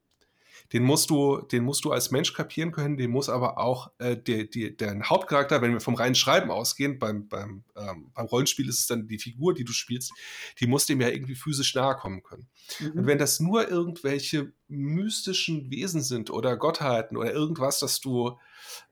den 0.74 0.84
musst 0.84 1.12
du, 1.12 1.40
den 1.40 1.64
musst 1.64 1.86
du 1.86 1.91
als 1.91 2.10
Mensch 2.10 2.34
kapieren 2.34 2.72
können, 2.72 2.98
den 2.98 3.12
muss 3.12 3.30
aber 3.30 3.60
auch 3.60 3.91
äh, 4.00 4.18
der, 4.18 4.45
der, 4.45 4.72
der 4.72 5.00
Hauptcharakter, 5.08 5.62
wenn 5.62 5.72
wir 5.72 5.80
vom 5.80 5.94
reinen 5.94 6.16
Schreiben 6.16 6.50
ausgehen, 6.50 6.98
beim, 6.98 7.28
beim, 7.28 7.64
ähm, 7.76 8.12
beim 8.14 8.26
Rollenspiel 8.26 8.68
ist 8.68 8.80
es 8.80 8.88
dann 8.88 9.08
die 9.08 9.20
Figur, 9.20 9.54
die 9.54 9.64
du 9.64 9.72
spielst, 9.72 10.12
die 10.60 10.66
muss 10.66 10.88
dem 10.88 11.00
ja 11.00 11.10
irgendwie 11.10 11.36
physisch 11.36 11.76
nahe 11.76 11.95
kommen 11.95 12.24
können. 12.24 12.48
Mhm. 12.80 12.91
Und 12.91 13.06
wenn 13.06 13.20
das 13.20 13.40
nur 13.40 13.70
irgendwelche 13.70 14.52
mystischen 14.68 15.70
Wesen 15.70 16.02
sind 16.02 16.32
oder 16.32 16.58
Gottheiten 16.58 17.18
oder 17.18 17.32
irgendwas, 17.32 17.80
dass 17.80 18.02
du 18.02 18.40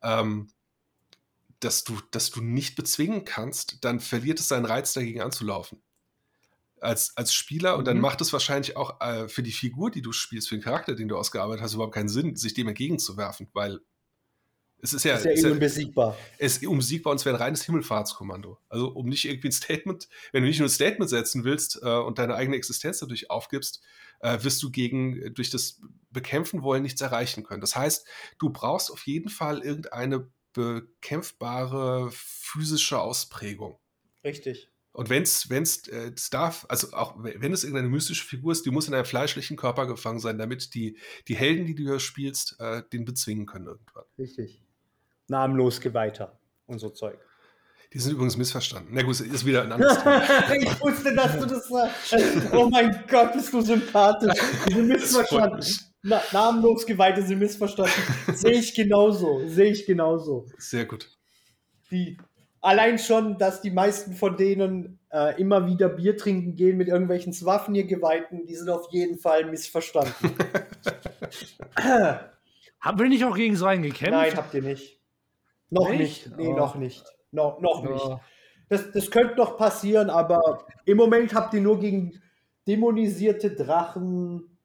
ähm, 0.04 0.50
dass 1.60 1.84
du, 1.84 2.00
dass 2.10 2.32
du 2.32 2.42
nicht 2.42 2.76
bezwingen 2.76 3.24
kannst, 3.24 3.84
dann 3.86 4.00
verliert 4.00 4.40
es 4.40 4.48
seinen 4.48 4.66
Reiz, 4.66 4.94
dagegen 4.94 5.22
anzulaufen 5.22 5.80
als, 6.82 7.16
als 7.16 7.34
Spieler 7.34 7.78
und 7.78 7.86
dann 7.86 7.98
mhm. 7.98 8.02
macht 8.02 8.22
es 8.22 8.34
wahrscheinlich 8.34 8.76
auch 8.76 9.00
äh, 9.00 9.28
für 9.30 9.44
die 9.44 9.52
Figur, 9.52 9.92
die 9.92 10.02
du 10.02 10.12
spielst, 10.12 10.50
für 10.50 10.56
den 10.56 10.64
Charakter, 10.64 10.96
den 10.96 11.08
du 11.08 11.18
ausgearbeitet 11.18 11.64
hast, 11.64 11.76
überhaupt 11.76 11.94
keinen 11.94 12.10
Sinn, 12.10 12.36
sich 12.36 12.54
dem 12.54 12.68
entgegenzuwerfen, 12.68 13.50
weil 13.54 13.80
es 14.84 14.94
ist 14.94 15.06
ja, 15.06 15.16
ist 15.16 15.26
ja, 15.26 15.32
ist 15.32 15.46
unbesiegbar. 15.46 16.18
Es 16.40 16.58
ist 16.58 16.66
unbesiegbar 16.66 17.12
und 17.12 17.18
es 17.18 17.26
wäre 17.26 17.36
ein 17.36 17.42
reines 17.42 17.64
Himmelfahrtskommando. 17.64 18.58
Also 18.68 18.88
um 18.88 19.08
nicht 19.08 19.26
irgendwie 19.26 19.50
ein 19.50 19.52
Statement, 19.52 20.10
wenn 20.32 20.42
du 20.42 20.48
nicht 20.48 20.58
nur 20.58 20.68
ein 20.68 20.72
Statement 20.72 21.08
setzen 21.08 21.44
willst 21.44 21.80
äh, 21.84 21.88
und 21.88 22.18
deine 22.18 22.34
eigene 22.34 22.58
Existenz 22.58 22.98
dadurch 22.98 23.30
aufgibst, 23.30 23.82
äh, 24.22 24.44
wirst 24.44 24.62
du 24.64 24.72
gegen 24.72 25.36
durch 25.36 25.52
das 25.52 25.82
Bekämpfen 26.10 26.64
wollen 26.64 26.82
nichts 26.82 27.00
erreichen 27.00 27.44
können. 27.44 27.62
Das 27.62 27.76
heißt, 27.76 28.08
du 28.40 28.50
brauchst 28.50 28.92
auf 28.92 29.06
jeden 29.06 29.30
Fall 29.30 29.60
irgendeine 29.60 30.28
bekämpfbare 30.54 32.10
physische 32.12 33.00
Ausprägung. 33.00 33.78
Richtig. 34.24 34.71
Und 34.94 35.10
wenn 35.10 35.24
es 35.24 35.50
wenn's, 35.50 35.88
äh, 35.88 36.12
darf, 36.32 36.66
also 36.68 36.92
auch 36.92 37.16
wenn 37.18 37.54
es 37.54 37.64
irgendeine 37.64 37.88
mystische 37.88 38.26
Figur 38.26 38.52
ist, 38.52 38.66
die 38.66 38.72
muss 38.72 38.88
in 38.88 38.94
einem 38.94 39.06
fleischlichen 39.06 39.56
Körper 39.56 39.88
gefangen 39.88 40.20
sein, 40.20 40.38
damit 40.38 40.74
die, 40.76 40.98
die 41.28 41.36
Helden, 41.36 41.66
die 41.66 41.76
du 41.76 41.84
hier 41.84 42.00
spielst, 42.00 42.58
äh, 42.60 42.84
den 42.92 43.06
bezwingen 43.06 43.46
können 43.46 43.68
irgendwann. 43.68 44.04
Richtig. 44.18 44.62
Namenlos 45.28 45.80
Geweihter 45.80 46.40
und 46.66 46.80
so 46.80 46.90
Zeug. 46.90 47.18
Die 47.94 48.00
sind 48.00 48.14
übrigens 48.14 48.38
missverstanden. 48.38 48.94
Na 48.94 49.02
gut, 49.02 49.20
ist 49.20 49.46
wieder 49.46 49.64
ein 49.64 49.72
anderes 49.72 49.98
Thema. 50.04 50.56
ich 50.56 50.82
wusste, 50.82 51.14
dass 51.14 51.40
du 51.40 51.46
das 51.46 51.68
sagst. 51.68 52.16
Oh 52.54 52.70
mein 52.70 53.04
Gott, 53.10 53.34
bist 53.34 53.52
du 53.52 53.62
sympathisch. 53.62 54.40
Die 54.68 54.74
sind 54.74 54.88
missverstanden. 54.88 55.66
Na, 56.04 56.22
namenlos 56.32 56.86
Geweihte 56.86 57.22
sind 57.22 57.40
missverstanden. 57.40 57.94
Sehe 58.34 58.54
ich 58.54 58.74
genauso. 58.74 59.48
Sehe 59.48 59.72
ich 59.72 59.86
genauso. 59.86 60.48
Sehr 60.58 60.86
gut. 60.86 61.10
Die, 61.92 62.18
allein 62.62 62.98
schon, 63.00 63.38
dass 63.38 63.62
die 63.62 63.72
meisten 63.72 64.14
von 64.14 64.38
denen 64.38 65.00
äh, 65.12 65.40
immer 65.40 65.68
wieder 65.68 65.90
Bier 65.90 66.16
trinken 66.16 66.56
gehen 66.56 66.78
mit 66.78 66.88
irgendwelchen 66.88 67.34
Waffen 67.46 67.76
ihr 67.76 67.86
Geweihten, 67.86 68.46
die 68.46 68.56
sind 68.56 68.70
auf 68.70 68.88
jeden 68.92 69.18
Fall 69.18 69.46
missverstanden. 69.46 70.14
Haben 72.80 73.00
wir 73.00 73.10
nicht 73.10 73.26
auch 73.26 73.36
gegen 73.36 73.56
so 73.56 73.66
einen 73.66 73.84
gekämpft? 73.84 74.12
Nein, 74.12 74.38
habt 74.38 74.54
ihr 74.54 74.62
nicht. 74.62 75.00
Noch 75.70 75.90
nicht. 75.90 76.28
nicht. 76.28 76.38
Nee, 76.38 76.48
oh. 76.48 76.56
noch 76.56 76.76
nicht. 76.76 77.04
No, 77.32 77.58
noch 77.60 77.84
oh. 77.84 77.94
nicht. 77.94 78.06
Das, 78.70 78.92
das 78.92 79.12
könnte 79.12 79.36
noch 79.36 79.58
passieren, 79.58 80.10
aber 80.10 80.66
im 80.86 80.98
Moment 80.98 81.34
habt 81.34 81.54
ihr 81.54 81.62
nur 81.62 81.80
gegen 81.80 82.22
dämonisierte 82.68 83.52
Drachen 83.52 84.58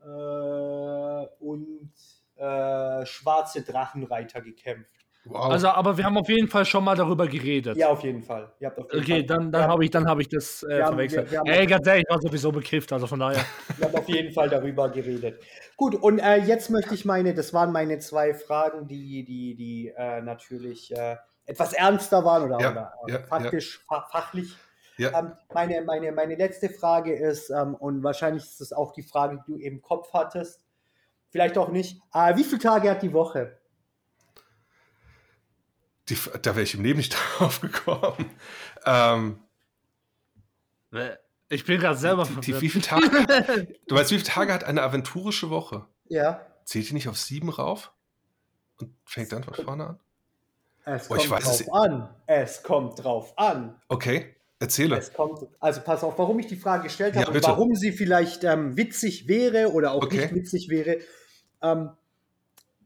äh, 0.00 1.26
und 1.40 1.92
äh, 2.36 3.04
schwarze 3.04 3.62
Drachenreiter 3.62 4.40
gekämpft. 4.40 5.07
Wow. 5.28 5.50
Also, 5.50 5.68
aber 5.68 5.96
wir 5.96 6.04
haben 6.04 6.16
auf 6.16 6.28
jeden 6.28 6.48
Fall 6.48 6.64
schon 6.64 6.84
mal 6.84 6.96
darüber 6.96 7.26
geredet. 7.26 7.76
Ja, 7.76 7.88
auf 7.88 8.02
jeden 8.02 8.22
Fall. 8.22 8.50
okay, 8.60 9.02
Fall. 9.02 9.22
dann, 9.24 9.52
dann 9.52 9.68
habe 9.68 9.84
ich, 9.84 9.94
hab 9.94 10.18
ich 10.20 10.28
das 10.28 10.62
äh, 10.62 10.78
verwechselt. 10.78 11.30
Wir, 11.30 11.42
wir 11.44 11.52
Ey, 11.52 11.66
ganz 11.66 11.86
ehrlich, 11.86 12.04
ich 12.08 12.14
war 12.14 12.20
sowieso 12.20 12.50
bekifft, 12.50 12.92
also 12.92 13.06
von 13.06 13.20
daher. 13.20 13.44
Wir 13.76 13.86
haben 13.86 13.94
auf 13.96 14.08
jeden 14.08 14.32
Fall 14.32 14.48
darüber 14.48 14.88
geredet. 14.88 15.40
Gut, 15.76 15.94
und 15.94 16.18
äh, 16.18 16.36
jetzt 16.36 16.70
möchte 16.70 16.94
ich 16.94 17.04
meine, 17.04 17.34
das 17.34 17.52
waren 17.52 17.72
meine 17.72 17.98
zwei 17.98 18.32
Fragen, 18.32 18.88
die, 18.88 19.24
die, 19.24 19.54
die 19.54 19.92
äh, 19.96 20.22
natürlich 20.22 20.96
äh, 20.96 21.16
etwas 21.44 21.74
ernster 21.74 22.24
waren 22.24 22.44
oder, 22.44 22.60
ja, 22.60 22.92
oder 23.02 23.14
ja, 23.14 23.22
faktisch, 23.26 23.84
ja. 23.90 24.06
fachlich. 24.10 24.56
Ähm, 24.98 25.32
meine, 25.52 25.82
meine, 25.82 26.10
meine 26.10 26.34
letzte 26.34 26.70
Frage 26.70 27.14
ist, 27.14 27.50
ähm, 27.50 27.74
und 27.74 28.02
wahrscheinlich 28.02 28.44
ist 28.44 28.60
das 28.60 28.72
auch 28.72 28.92
die 28.92 29.02
Frage, 29.02 29.42
die 29.46 29.52
du 29.52 29.58
im 29.58 29.80
Kopf 29.80 30.12
hattest, 30.12 30.64
vielleicht 31.30 31.56
auch 31.56 31.68
nicht, 31.68 32.00
äh, 32.14 32.34
wie 32.36 32.44
viele 32.44 32.60
Tage 32.60 32.90
hat 32.90 33.02
die 33.02 33.12
Woche? 33.12 33.58
Die, 36.08 36.16
da 36.42 36.54
wäre 36.54 36.62
ich 36.62 36.74
im 36.74 36.82
Leben 36.82 36.98
nicht 36.98 37.16
drauf 37.38 37.60
gekommen. 37.60 38.30
Ähm, 38.84 39.38
ich 41.48 41.64
bin 41.64 41.80
gerade 41.80 41.98
selber 41.98 42.26
die, 42.26 42.52
die, 42.52 42.60
wie 42.60 42.68
viele 42.68 42.84
Tage? 42.84 43.08
du 43.88 43.94
weißt, 43.94 44.10
wie 44.10 44.18
viele 44.18 44.28
Tage 44.28 44.52
hat 44.52 44.64
eine 44.64 44.82
aventurische 44.82 45.50
Woche? 45.50 45.86
Ja. 46.08 46.40
Zählt 46.64 46.88
die 46.90 46.94
nicht 46.94 47.08
auf 47.08 47.18
sieben 47.18 47.48
rauf? 47.48 47.92
Und 48.80 48.94
fängt 49.04 49.32
dann 49.32 49.44
von 49.44 49.54
vorne 49.54 49.86
an? 49.86 50.00
Es 50.84 51.10
oh, 51.10 51.16
kommt 51.16 51.30
drauf 51.30 51.60
es. 51.60 51.68
an. 51.70 52.08
Es 52.26 52.62
kommt 52.62 53.04
drauf 53.04 53.36
an. 53.36 53.80
Okay, 53.88 54.34
erzähle. 54.58 54.96
Es 54.96 55.12
kommt, 55.12 55.46
also 55.60 55.80
pass 55.82 56.02
auf, 56.02 56.18
warum 56.18 56.38
ich 56.38 56.46
die 56.46 56.56
Frage 56.56 56.84
gestellt 56.84 57.16
habe 57.16 57.30
ja, 57.30 57.34
und 57.34 57.42
warum 57.42 57.74
sie 57.74 57.92
vielleicht 57.92 58.44
ähm, 58.44 58.76
witzig 58.76 59.28
wäre 59.28 59.72
oder 59.72 59.92
auch 59.92 60.02
okay. 60.02 60.16
nicht 60.16 60.34
witzig 60.34 60.68
wäre. 60.70 60.98
Ähm, 61.60 61.90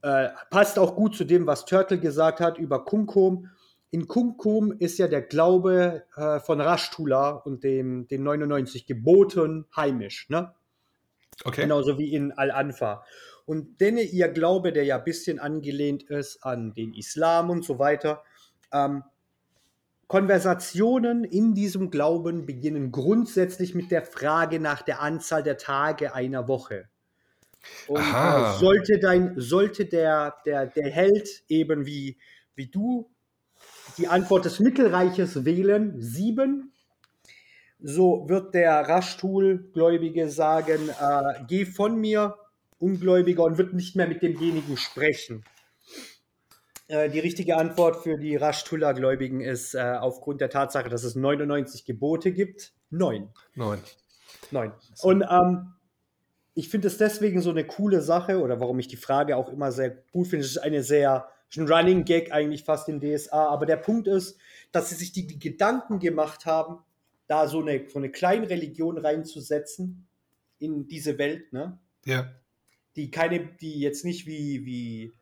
äh, 0.03 0.29
passt 0.51 0.79
auch 0.79 0.97
gut 0.97 1.17
zu 1.17 1.25
dem, 1.25 1.47
was 1.47 1.65
Turtle 1.65 1.99
gesagt 1.99 2.41
hat 2.41 2.59
über 2.59 2.85
Kunkum. 2.85 3.49
In 3.91 4.09
Kunkum 4.09 4.73
ist 4.73 4.99
ja 4.99 5.07
der 5.07 5.23
Glaube 5.23 6.05
äh, 6.17 6.41
von 6.41 6.61
Rashtula 6.61 7.31
und 7.31 7.63
dem, 7.63 8.09
den 8.09 8.23
99 8.23 8.87
Geboten 8.87 9.67
heimisch, 9.77 10.29
ne? 10.29 10.55
Okay. 11.45 11.63
Genauso 11.63 11.99
wie 11.99 12.13
in 12.13 12.33
Al-Anfa. 12.33 13.05
Und 13.45 13.81
denn 13.81 13.97
ihr 13.97 14.29
Glaube, 14.29 14.73
der 14.73 14.85
ja 14.85 14.99
ein 14.99 15.05
bisschen 15.05 15.39
angelehnt 15.39 16.05
ist 16.05 16.45
an 16.45 16.75
den 16.75 16.95
Islam 16.95 17.51
und 17.51 17.65
so 17.65 17.79
weiter, 17.79 18.23
ähm, 18.73 19.03
Konversationen 20.07 21.25
in 21.25 21.55
diesem 21.55 21.91
Glauben 21.91 22.45
beginnen 22.45 22.93
grundsätzlich 22.93 23.75
mit 23.75 23.91
der 23.91 24.03
Frage 24.03 24.61
nach 24.61 24.83
der 24.83 25.01
Anzahl 25.01 25.43
der 25.43 25.57
Tage 25.57 26.15
einer 26.15 26.49
Woche. 26.49 26.89
Und 27.89 28.01
äh, 28.01 28.59
sollte 28.59 28.99
dein, 28.99 29.35
sollte 29.37 29.87
der, 29.87 30.37
der, 30.45 30.67
der 30.67 30.91
Held 30.91 31.45
eben 31.49 31.87
wie, 31.87 32.19
wie 32.55 32.67
du 32.67 33.11
die 33.99 34.09
Antwort 34.09 34.45
des 34.45 34.61
Mittelreiches 34.61 35.45
wählen, 35.45 36.01
sieben, 36.01 36.73
so 37.81 38.29
wird 38.29 38.55
der 38.55 38.89
Raschtul-Gläubige 38.89 40.29
sagen, 40.29 40.89
äh, 40.89 41.45
geh 41.49 41.65
von 41.67 42.01
mir, 42.01 42.37
Ungläubiger, 42.79 43.45
und 43.45 43.59
wird 43.59 43.75
nicht 43.75 43.97
mehr 43.97 44.07
mit 44.07 44.23
demjenigen 44.23 44.77
sprechen. 44.77 45.45
Äh, 46.89 47.11
die 47.11 47.19
richtige 47.19 47.57
Antwort 47.57 48.03
für 48.03 48.19
die 48.19 48.37
Raschtullah-Gläubigen 48.37 49.41
ist 49.41 49.75
äh, 49.75 49.97
aufgrund 49.99 50.41
der 50.41 50.51
Tatsache, 50.51 50.89
dass 50.89 51.05
es 51.05 51.17
99 51.17 51.85
Gebote 51.85 52.33
gibt, 52.33 52.73
neun. 52.91 53.31
Neun. 53.55 53.79
Neun. 54.51 54.73
Und 55.03 55.23
ähm, 55.23 55.75
ich 56.55 56.69
finde 56.69 56.89
es 56.89 56.99
deswegen 56.99 57.41
so 57.41 57.51
eine 57.51 57.65
coole 57.65 58.03
Sache 58.03 58.41
oder 58.41 58.61
warum 58.61 58.79
ich 58.79 58.89
die 58.89 58.97
Frage 58.97 59.37
auch 59.37 59.51
immer 59.51 59.73
sehr 59.73 59.91
gut 60.13 60.29
finde. 60.29 60.45
Es 60.45 60.53
ist 60.53 60.59
eine 60.59 60.83
sehr, 60.83 61.29
ein 61.57 61.71
Running 61.71 62.05
Gag 62.05 62.33
eigentlich 62.33 62.65
fast 62.65 62.89
in 62.89 63.01
DSA. 63.01 63.49
Aber 63.49 63.65
der 63.65 63.77
Punkt 63.77 64.07
ist, 64.07 64.39
dass 64.71 64.91
sie 64.91 64.97
sich 64.97 65.13
die, 65.13 65.27
die 65.27 65.39
Gedanken 65.39 65.99
gemacht 65.99 66.45
haben, 66.45 66.79
da 67.27 67.49
so 67.49 67.61
eine, 67.61 67.89
so 67.89 67.99
eine 67.99 68.11
kleine 68.11 68.51
Religion 68.51 68.99
reinzusetzen 68.99 70.07
in 70.59 70.87
diese 70.87 71.19
Welt, 71.19 71.53
ne? 71.53 71.79
Ja. 72.05 72.31
Die 72.97 73.11
keine, 73.11 73.41
die 73.41 73.81
jetzt 73.81 74.05
nicht 74.05 74.27
wie, 74.27 74.67
wie 74.67 75.13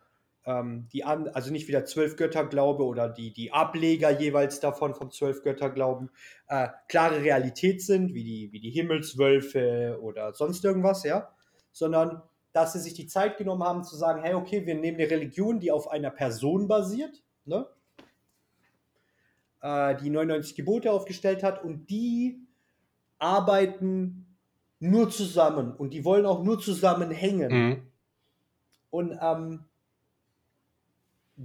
ähm, 0.47 0.89
die 0.93 1.05
an, 1.05 1.29
also 1.29 1.51
nicht 1.53 1.69
wie 1.69 1.73
der 1.73 1.85
Zwölfgötterglaube 1.85 2.85
oder 2.85 3.09
die, 3.09 3.33
die 3.33 3.53
Ableger 3.53 4.11
jeweils 4.11 4.61
davon 4.61 4.95
vom 4.95 5.11
Zwölfgötterglauben 5.11 6.11
äh, 6.49 6.69
klare 6.89 7.23
Realität 7.23 7.83
sind, 7.83 8.15
wie 8.15 8.25
die, 8.25 8.53
wie 8.53 8.61
die 8.61 8.71
Himmelswölfe 8.71 9.99
oder 10.01 10.33
sonst 10.33 10.65
irgendwas, 10.65 11.05
ja, 11.05 11.31
sondern 11.73 12.23
dass 12.53 12.73
sie 12.73 12.81
sich 12.81 12.95
die 12.95 13.07
Zeit 13.07 13.37
genommen 13.37 13.63
haben 13.63 13.85
zu 13.85 13.97
sagen, 13.97 14.23
hey, 14.23 14.35
okay, 14.35 14.67
wir 14.67 14.75
nehmen 14.75 14.99
eine 14.99 15.11
Religion, 15.11 15.61
die 15.61 15.71
auf 15.71 15.89
einer 15.89 16.11
Person 16.11 16.67
basiert, 16.67 17.23
ne? 17.45 17.67
Äh, 19.63 19.97
die 19.97 20.11
99 20.11 20.57
Gebote 20.57 20.91
aufgestellt 20.91 21.43
hat 21.43 21.63
und 21.63 21.91
die 21.91 22.47
arbeiten 23.19 24.27
nur 24.79 25.11
zusammen 25.11 25.73
und 25.77 25.93
die 25.93 26.05
wollen 26.05 26.25
auch 26.25 26.43
nur 26.43 26.59
zusammenhängen. 26.59 27.53
Mhm. 27.53 27.83
Und 28.89 29.19
ähm, 29.21 29.65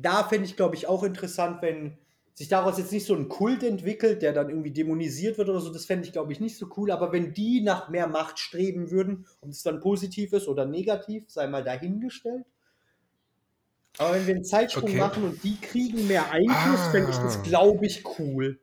da 0.01 0.23
fände 0.23 0.45
ich, 0.45 0.55
glaube 0.55 0.75
ich, 0.75 0.87
auch 0.87 1.03
interessant, 1.03 1.61
wenn 1.61 1.97
sich 2.33 2.49
daraus 2.49 2.77
jetzt 2.77 2.91
nicht 2.91 3.05
so 3.05 3.15
ein 3.15 3.29
Kult 3.29 3.63
entwickelt, 3.63 4.21
der 4.21 4.33
dann 4.33 4.49
irgendwie 4.49 4.71
dämonisiert 4.71 5.37
wird 5.37 5.47
oder 5.47 5.61
so, 5.61 5.71
das 5.71 5.85
fände 5.85 6.05
ich, 6.05 6.11
glaube 6.11 6.33
ich, 6.33 6.41
nicht 6.41 6.57
so 6.57 6.69
cool. 6.75 6.91
Aber 6.91 7.13
wenn 7.13 7.33
die 7.33 7.61
nach 7.61 7.87
mehr 7.87 8.07
Macht 8.07 8.39
streben 8.39 8.91
würden, 8.91 9.25
ob 9.39 9.51
es 9.51 9.63
dann 9.63 9.79
positiv 9.79 10.33
ist 10.33 10.49
oder 10.49 10.65
negativ, 10.65 11.23
sei 11.27 11.47
mal 11.47 11.63
dahingestellt. 11.63 12.45
Aber 13.97 14.15
wenn 14.15 14.27
wir 14.27 14.35
einen 14.35 14.43
Zeitsprung 14.43 14.89
okay. 14.89 14.97
machen 14.97 15.23
und 15.23 15.41
die 15.45 15.57
kriegen 15.61 16.07
mehr 16.07 16.29
Einfluss, 16.29 16.81
ah. 16.81 16.91
fände 16.91 17.11
ich 17.11 17.17
das, 17.17 17.41
glaube 17.43 17.85
ich, 17.85 18.03
cool. 18.19 18.59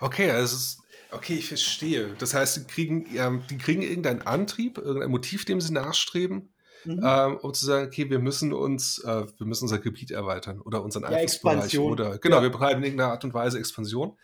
Okay, 0.00 0.32
also 0.32 0.82
okay, 1.12 1.34
ich 1.34 1.46
verstehe. 1.46 2.16
Das 2.18 2.34
heißt, 2.34 2.56
die 2.56 2.64
kriegen, 2.64 3.06
ähm, 3.14 3.44
die 3.48 3.58
kriegen 3.58 3.82
irgendeinen 3.82 4.22
Antrieb, 4.22 4.78
irgendein 4.78 5.12
Motiv, 5.12 5.44
dem 5.44 5.60
sie 5.60 5.72
nachstreben 5.72 6.48
mhm. 6.88 7.02
ähm, 7.04 7.36
um 7.38 7.54
zu 7.54 7.66
sagen, 7.66 7.86
okay, 7.86 8.10
wir 8.10 8.18
müssen 8.18 8.52
uns, 8.52 8.98
äh, 9.04 9.26
wir 9.36 9.46
müssen 9.46 9.64
unser 9.64 9.78
Gebiet 9.78 10.10
erweitern 10.10 10.60
oder 10.60 10.82
unseren 10.82 11.02
ja, 11.04 11.10
Einflussbereich 11.10 11.78
oder 11.78 12.18
genau, 12.18 12.36
ja. 12.36 12.42
wir 12.42 12.50
betreiben 12.50 12.78
in 12.78 12.84
irgendeiner 12.84 13.12
Art 13.12 13.24
und 13.24 13.34
Weise 13.34 13.58
Expansion. 13.58 14.16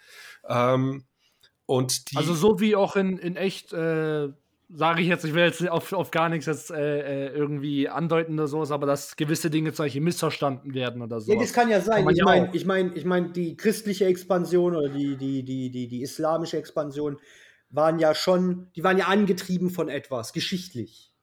Ähm, 0.48 1.04
und 1.66 2.10
die, 2.10 2.16
also 2.16 2.34
so 2.34 2.60
wie 2.60 2.76
auch 2.76 2.96
in, 2.96 3.18
in 3.18 3.36
echt, 3.36 3.72
äh, 3.72 4.28
sage 4.68 5.00
ich 5.00 5.08
jetzt, 5.08 5.24
ich 5.24 5.34
will 5.34 5.44
jetzt 5.44 5.66
auf, 5.68 5.92
auf 5.92 6.10
gar 6.10 6.28
nichts 6.28 6.46
jetzt 6.46 6.70
äh, 6.70 7.28
äh 7.28 7.28
irgendwie 7.28 7.88
andeuten 7.88 8.34
oder 8.34 8.48
sowas, 8.48 8.70
aber 8.70 8.86
dass 8.86 9.16
gewisse 9.16 9.50
Dinge 9.50 9.72
zum 9.72 9.86
Beispiel 9.86 10.02
missverstanden 10.02 10.74
werden 10.74 11.00
oder 11.00 11.20
so. 11.20 11.32
Ja, 11.32 11.38
das 11.38 11.52
kann 11.52 11.70
ja 11.70 11.80
sein. 11.80 12.04
Kann 12.04 12.14
ich 12.14 12.24
meine, 12.24 12.50
ich 12.52 12.66
meine, 12.66 12.94
ich 12.94 13.04
meine, 13.04 13.30
die 13.30 13.56
christliche 13.56 14.06
Expansion 14.06 14.76
oder 14.76 14.88
die, 14.88 15.16
die, 15.16 15.42
die, 15.42 15.70
die, 15.70 15.88
die 15.88 16.02
islamische 16.02 16.58
Expansion 16.58 17.18
waren 17.70 17.98
ja 17.98 18.14
schon, 18.14 18.70
die 18.76 18.84
waren 18.84 18.98
ja 18.98 19.06
angetrieben 19.06 19.70
von 19.70 19.88
etwas, 19.88 20.32
geschichtlich. 20.32 21.13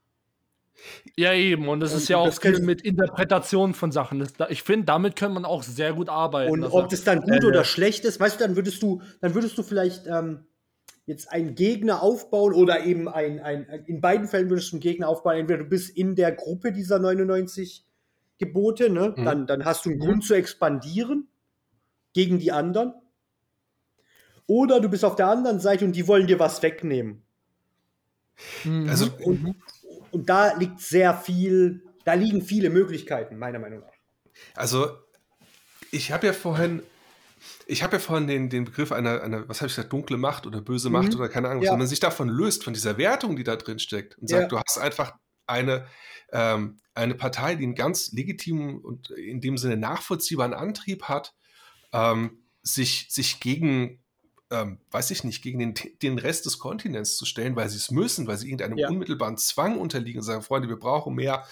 Ja, 1.16 1.34
eben. 1.34 1.68
Und 1.68 1.80
das 1.80 1.94
ist 1.94 2.10
ja 2.10 2.18
auch 2.18 2.34
viel 2.34 2.60
mit 2.60 2.82
Interpretation 2.82 3.74
von 3.74 3.91
Sachen. 3.91 4.20
Das, 4.20 4.34
ich 4.49 4.64
finde, 4.64 4.86
damit 4.86 5.16
kann 5.16 5.34
man 5.34 5.45
auch 5.45 5.64
sehr 5.64 5.94
gut 5.94 6.10
arbeiten. 6.10 6.52
Und 6.52 6.64
also, 6.64 6.78
ob 6.78 6.90
das 6.90 7.03
dann 7.03 7.22
gut 7.22 7.44
äh, 7.44 7.48
oder 7.48 7.64
schlecht 7.64 8.06
ist, 8.06 8.20
weißt 8.20 8.40
du, 8.40 8.45
dann 8.45 8.56
würdest 8.56 8.82
du, 8.82 9.02
dann 9.20 9.36
würdest 9.36 9.58
du 9.58 9.64
vielleicht 9.64 10.08
ähm, 10.08 10.45
jetzt 11.06 11.32
einen 11.32 11.56
Gegner 11.56 12.02
aufbauen 12.02 12.53
oder 12.53 12.86
eben 12.86 13.08
ein, 13.08 13.40
ein, 13.40 13.66
in 13.86 14.02
beiden 14.02 14.28
Fällen 14.28 14.49
würdest 14.49 14.72
du 14.72 14.78
einen 14.78 14.82
Gegner 14.82 15.10
aufbauen, 15.10 15.38
entweder 15.38 15.64
du 15.64 15.70
bist 15.70 15.95
in 15.95 16.16
der 16.16 16.32
Gruppe 16.32 16.72
dieser 16.72 16.99
99 16.99 17.86
Gebote, 18.38 18.90
ne? 18.90 19.14
Mhm. 19.16 19.26
Dann, 19.26 19.48
dann 19.48 19.66
hast 19.66 19.86
du 19.86 19.90
einen 19.90 19.99
mhm. 19.99 20.03
Grund 20.03 20.24
zu 20.26 20.34
expandieren 20.34 21.28
gegen 22.14 22.40
die 22.40 22.52
anderen. 22.52 22.94
Oder 24.48 24.80
du 24.80 24.90
bist 24.90 25.06
auf 25.06 25.16
der 25.16 25.28
anderen 25.28 25.60
Seite 25.60 25.86
und 25.86 25.95
die 25.95 26.08
wollen 26.08 26.28
dir 26.28 26.40
was 26.40 26.62
wegnehmen. 26.62 27.24
Mhm. 28.64 28.90
Also, 28.90 29.08
und, 29.24 29.56
und 30.12 30.30
da 30.30 30.56
liegt 30.58 30.80
sehr 30.80 31.16
viel, 31.16 31.84
da 32.06 32.14
liegen 32.14 32.42
viele 32.42 32.70
Möglichkeiten, 32.70 33.38
meiner 33.38 33.60
Meinung 33.60 33.82
nach. 33.82 33.94
Also, 34.56 34.98
ich 35.92 36.12
habe 36.12 36.28
ja 36.28 36.34
vorhin 36.34 36.82
ich 37.66 37.84
habe 37.84 37.94
ja 37.94 38.00
vorhin 38.00 38.28
den, 38.28 38.50
den 38.50 38.66
Begriff 38.66 38.92
einer, 38.92 39.22
einer 39.22 39.48
was 39.48 39.62
habe 39.62 39.68
ich 39.68 39.76
gesagt, 39.76 39.94
dunkle 39.94 40.18
Macht 40.18 40.46
oder 40.46 40.62
böse 40.62 40.90
mhm. 40.90 40.94
Macht 40.94 41.16
oder 41.16 41.30
keine 41.30 41.50
Ahnung, 41.50 41.64
ja. 41.64 41.72
wenn 41.72 41.80
man 41.80 41.88
sich 41.88 42.00
davon 42.00 42.30
löst, 42.30 42.64
von 42.64 42.74
dieser 42.74 42.98
Wertung, 42.98 43.36
die 43.36 43.44
da 43.44 43.56
drin 43.56 43.80
steckt 43.80 44.18
und 44.18 44.30
sagt, 44.30 44.44
ja. 44.44 44.48
du 44.48 44.60
hast 44.60 44.78
einfach 44.78 45.16
eine, 45.48 45.86
ähm, 46.32 46.80
eine 46.94 47.16
Partei, 47.16 47.56
die 47.56 47.64
einen 47.64 47.76
ganz 47.76 48.12
legitimen 48.12 48.80
und 48.80 49.10
in 49.12 49.42
dem 49.42 49.58
Sinne 49.58 49.78
nachvollziehbaren 49.78 50.54
Antrieb 50.54 51.04
hat, 51.04 51.34
ähm, 51.94 52.44
sich, 52.62 53.08
sich 53.10 53.40
gegen, 53.40 54.01
ähm, 54.52 54.80
weiß 54.91 55.11
ich 55.11 55.23
nicht, 55.23 55.41
gegen 55.41 55.60
den, 55.60 55.73
den 56.02 56.19
Rest 56.19 56.45
des 56.45 56.60
Kontinents 56.60 57.18
zu 57.18 57.26
stellen, 57.26 57.56
weil 57.56 57.69
sie 57.69 57.78
es 57.78 57.90
müssen, 57.90 58.28
weil 58.28 58.38
sie 58.38 58.48
irgendeinem 58.48 58.78
ja. 58.78 58.90
unmittelbaren 58.90 59.38
Zwang 59.38 59.80
unterliegen 59.80 60.19
und 60.19 60.26
sagen, 60.26 60.41
Freunde, 60.44 60.69
wir 60.69 60.80
brauchen 60.80 61.15
mehr 61.15 61.45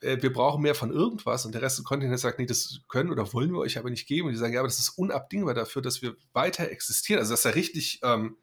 äh, 0.00 0.20
wir 0.20 0.32
brauchen 0.32 0.62
mehr 0.62 0.74
von 0.74 0.90
irgendwas 0.90 1.44
und 1.44 1.52
der 1.52 1.62
Rest 1.62 1.78
des 1.78 1.84
Kontinents 1.84 2.22
sagt, 2.22 2.38
nee, 2.38 2.46
das 2.46 2.80
können 2.88 3.10
oder 3.10 3.32
wollen 3.32 3.52
wir 3.52 3.58
euch 3.58 3.78
aber 3.78 3.90
nicht 3.90 4.06
geben. 4.06 4.26
Und 4.26 4.32
die 4.32 4.38
sagen, 4.38 4.52
ja, 4.52 4.60
aber 4.60 4.68
das 4.68 4.78
ist 4.78 4.90
unabdingbar 4.90 5.54
dafür, 5.54 5.82
dass 5.82 6.02
wir 6.02 6.16
weiter 6.32 6.70
existieren. 6.70 7.20
Also, 7.20 7.32
dass 7.32 7.42
da 7.42 7.50
richtig, 7.50 8.00
ähm, 8.02 8.36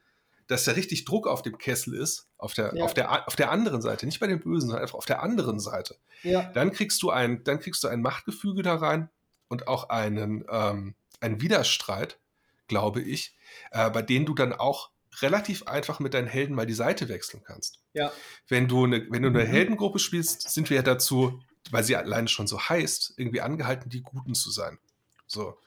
dass 0.47 0.63
da 0.63 0.73
richtig 0.73 1.05
Druck 1.05 1.27
auf 1.27 1.41
dem 1.41 1.57
Kessel 1.57 1.95
ist, 1.95 2.29
auf 2.37 2.53
der, 2.53 2.73
ja. 2.75 2.83
auf 2.83 2.93
der, 2.93 3.27
auf 3.27 3.35
der 3.35 3.51
anderen 3.51 3.81
Seite, 3.81 4.05
nicht 4.05 4.19
bei 4.19 4.27
den 4.27 4.39
Bösen, 4.39 4.69
sondern 4.69 4.81
einfach 4.81 4.97
auf 4.97 5.05
der 5.05 5.21
anderen 5.21 5.59
Seite. 5.59 5.97
Ja. 6.23 6.43
Dann 6.53 6.71
kriegst 6.71 7.01
du 7.03 7.09
ein, 7.09 7.43
dann 7.43 7.59
kriegst 7.59 7.83
du 7.83 7.87
ein 7.87 8.01
Machtgefüge 8.01 8.61
da 8.61 8.75
rein 8.75 9.09
und 9.47 9.67
auch 9.67 9.89
einen, 9.89 10.45
ähm, 10.49 10.95
einen 11.19 11.41
Widerstreit, 11.41 12.19
glaube 12.67 13.01
ich, 13.01 13.35
äh, 13.71 13.89
bei 13.89 14.01
denen 14.01 14.25
du 14.25 14.33
dann 14.33 14.53
auch 14.53 14.91
relativ 15.21 15.63
einfach 15.63 15.99
mit 15.99 16.13
deinen 16.13 16.27
Helden 16.27 16.55
mal 16.55 16.65
die 16.65 16.73
Seite 16.73 17.09
wechseln 17.09 17.43
kannst. 17.43 17.79
Ja. 17.93 18.11
Wenn 18.47 18.67
du 18.67 18.85
eine, 18.85 19.09
wenn 19.09 19.23
du 19.23 19.29
eine 19.29 19.45
mhm. 19.45 19.49
Heldengruppe 19.49 19.99
spielst, 19.99 20.49
sind 20.49 20.69
wir 20.69 20.77
ja 20.77 20.83
dazu 20.83 21.41
weil 21.71 21.83
sie 21.83 21.95
alleine 21.95 22.27
schon 22.27 22.47
so 22.47 22.59
heißt, 22.59 23.13
irgendwie 23.17 23.41
angehalten, 23.41 23.89
die 23.89 24.01
Guten 24.01 24.35
zu 24.35 24.51
sein. 24.51 24.79
So. 25.25 25.57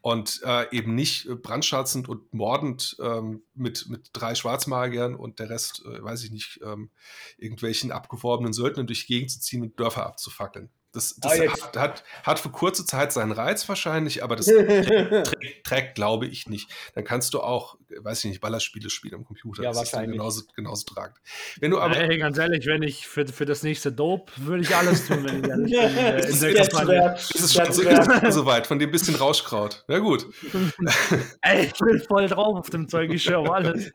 Und 0.00 0.40
äh, 0.44 0.74
eben 0.76 0.94
nicht 0.94 1.28
brandschatzend 1.42 2.08
und 2.08 2.34
mordend 2.34 2.96
ähm, 3.00 3.42
mit, 3.54 3.88
mit 3.88 4.10
drei 4.12 4.34
Schwarzmagiern 4.34 5.14
und 5.14 5.38
der 5.38 5.50
Rest, 5.50 5.82
äh, 5.84 6.02
weiß 6.02 6.24
ich 6.24 6.30
nicht, 6.30 6.60
ähm, 6.64 6.90
irgendwelchen 7.38 7.92
abgeworbenen 7.92 8.52
Söldnern 8.52 8.86
durch 8.86 9.06
die 9.06 9.14
Gegend 9.14 9.30
zu 9.30 9.40
ziehen 9.40 9.62
und 9.62 9.78
Dörfer 9.78 10.06
abzufackeln. 10.06 10.70
Das, 10.92 11.14
das 11.18 11.40
ah, 11.40 11.46
hat, 11.46 11.76
hat, 11.76 12.04
hat, 12.24 12.38
für 12.40 12.50
kurze 12.50 12.84
Zeit 12.84 13.12
seinen 13.12 13.30
Reiz 13.30 13.68
wahrscheinlich, 13.68 14.24
aber 14.24 14.34
das 14.34 14.46
trägt, 14.46 15.64
trägt, 15.64 15.94
glaube 15.94 16.26
ich, 16.26 16.48
nicht. 16.48 16.68
Dann 16.94 17.04
kannst 17.04 17.32
du 17.34 17.40
auch, 17.40 17.76
weiß 17.98 18.24
ich 18.24 18.30
nicht, 18.30 18.40
Ballerspiele 18.40 18.90
spielen 18.90 19.14
am 19.14 19.24
Computer. 19.24 19.62
Ja, 19.62 19.70
das 19.70 19.78
wahrscheinlich. 19.78 20.10
ist 20.10 20.18
genauso, 20.18 20.42
genauso 20.54 20.84
tragend. 20.84 21.18
Wenn 21.60 21.70
du 21.70 21.80
aber. 21.80 21.94
Hey, 21.94 22.18
ganz 22.18 22.36
ehrlich, 22.38 22.66
wenn 22.66 22.82
ich 22.82 23.06
für, 23.06 23.26
für 23.26 23.46
das 23.46 23.62
nächste 23.62 23.92
Dope 23.92 24.32
würde 24.36 24.62
ich 24.62 24.74
alles 24.74 25.06
tun, 25.06 25.24
wenn 25.24 25.44
ich 25.44 25.50
ehrlich 25.50 25.72
bin. 25.72 25.80
Äh, 25.90 26.20
in 26.20 26.56
das, 26.56 27.30
ist, 27.34 27.40
ist 27.40 27.54
schon 27.54 27.72
so, 27.72 27.82
ist 27.82 28.34
so 28.34 28.46
weit, 28.46 28.66
von 28.66 28.78
dem 28.78 28.90
bisschen 28.90 29.14
Rauschkraut. 29.14 29.84
Na 29.88 29.98
gut. 29.98 30.26
Ey, 31.42 31.66
ich 31.66 31.72
bin 31.72 32.00
voll 32.00 32.28
drauf 32.28 32.56
auf 32.56 32.70
dem 32.70 32.88
Zeug, 32.88 33.10
ich 33.12 33.22
schwöre 33.22 33.52
alles. 33.52 33.92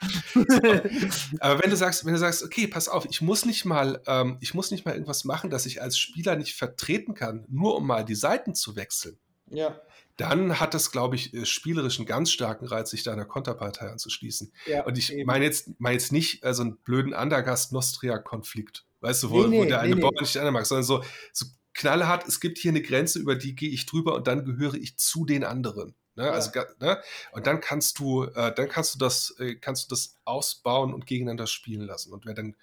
aber 1.39 1.61
wenn 1.61 1.69
du 1.69 1.75
sagst, 1.75 2.05
wenn 2.05 2.13
du 2.13 2.19
sagst, 2.19 2.43
okay, 2.43 2.67
pass 2.67 2.89
auf, 2.89 3.05
ich 3.09 3.21
muss 3.21 3.45
nicht 3.45 3.65
mal, 3.65 4.01
ähm, 4.07 4.37
ich 4.41 4.53
muss 4.53 4.71
nicht 4.71 4.85
mal 4.85 4.93
irgendwas 4.93 5.23
machen, 5.25 5.49
dass 5.49 5.65
ich 5.65 5.81
als 5.81 5.97
Spieler 5.97 6.35
nicht 6.35 6.55
vertrete 6.55 6.85
treten 6.85 7.13
kann, 7.13 7.45
nur 7.49 7.75
um 7.75 7.87
mal 7.87 8.05
die 8.05 8.15
Seiten 8.15 8.55
zu 8.55 8.75
wechseln, 8.75 9.17
ja. 9.49 9.79
Dann 10.17 10.59
hat 10.59 10.73
das, 10.73 10.91
glaube 10.91 11.15
ich, 11.15 11.33
äh, 11.33 11.45
spielerisch 11.45 11.97
einen 11.99 12.05
ganz 12.05 12.31
starken 12.31 12.65
Reiz, 12.65 12.91
sich 12.91 13.03
da 13.03 13.13
einer 13.13 13.25
Konterpartei 13.25 13.89
anzuschließen. 13.89 14.51
Ja, 14.65 14.85
und 14.85 14.97
ich 14.97 15.13
meine 15.25 15.45
jetzt, 15.45 15.69
mein 15.79 15.93
jetzt 15.93 16.11
nicht 16.11 16.43
so 16.51 16.61
einen 16.61 16.77
blöden 16.77 17.13
Andergast-Nostria-Konflikt, 17.13 18.85
weißt 19.01 19.23
du, 19.23 19.29
wo, 19.29 19.41
nee, 19.43 19.47
nee, 19.47 19.59
wo 19.59 19.65
der 19.65 19.81
eine 19.81 19.95
nee, 19.95 20.01
Bauer 20.01 20.13
nicht 20.19 20.35
der 20.35 20.41
andere 20.41 20.53
mag, 20.53 20.65
sondern 20.65 20.85
so, 20.85 21.03
so 21.33 21.45
knallhart, 21.73 22.27
es 22.27 22.39
gibt 22.39 22.57
hier 22.57 22.71
eine 22.71 22.81
Grenze, 22.81 23.19
über 23.19 23.35
die 23.35 23.55
gehe 23.55 23.69
ich 23.69 23.85
drüber 23.85 24.15
und 24.15 24.27
dann 24.27 24.45
gehöre 24.45 24.75
ich 24.75 24.97
zu 24.97 25.25
den 25.25 25.43
anderen. 25.43 25.93
Ne? 26.15 26.25
Ja. 26.25 26.31
Also, 26.31 26.51
ne? 26.79 27.01
Und 27.33 27.45
dann 27.45 27.59
kannst 27.59 27.99
du, 27.99 28.23
äh, 28.23 28.53
dann 28.55 28.69
kannst 28.69 28.95
du 28.95 28.99
das, 28.99 29.35
äh, 29.39 29.55
kannst 29.55 29.85
du 29.85 29.95
das 29.95 30.17
ausbauen 30.23 30.93
und 30.93 31.05
gegeneinander 31.05 31.47
spielen 31.47 31.81
lassen. 31.81 32.13
Und 32.13 32.25
wer 32.25 32.33
dann 32.33 32.55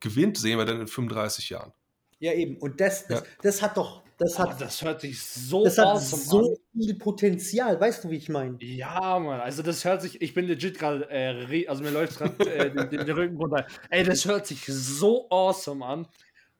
gewinnt, 0.00 0.38
sehen 0.38 0.58
wir 0.58 0.64
dann 0.64 0.80
in 0.80 0.86
35 0.86 1.50
Jahren. 1.50 1.72
Ja, 2.20 2.32
eben. 2.32 2.56
Und 2.56 2.80
das, 2.80 3.06
das, 3.08 3.20
ja. 3.20 3.26
das 3.42 3.62
hat 3.62 3.76
doch. 3.76 4.03
Das, 4.18 4.38
hat, 4.38 4.50
oh, 4.52 4.56
das 4.58 4.82
hört 4.82 5.00
sich 5.00 5.20
so 5.20 5.64
Das 5.64 5.76
hat 5.78 6.00
so 6.00 6.52
an. 6.52 6.56
viel 6.72 6.94
Potenzial, 6.94 7.80
weißt 7.80 8.04
du, 8.04 8.10
wie 8.10 8.16
ich 8.16 8.28
meine? 8.28 8.56
Ja, 8.60 9.18
Mann, 9.18 9.40
also 9.40 9.62
das 9.62 9.84
hört 9.84 10.02
sich, 10.02 10.22
ich 10.22 10.34
bin 10.34 10.46
legit 10.46 10.78
gerade, 10.78 11.08
äh, 11.10 11.66
also 11.66 11.82
mir 11.82 11.90
läuft 11.90 12.18
gerade 12.18 12.50
äh, 12.50 12.70
den, 12.70 13.06
den, 13.06 13.16
Rücken 13.16 13.36
runter. 13.36 13.66
Ey, 13.90 14.04
das 14.04 14.24
hört 14.24 14.46
sich 14.46 14.64
so 14.66 15.28
awesome 15.30 15.84
an. 15.84 16.06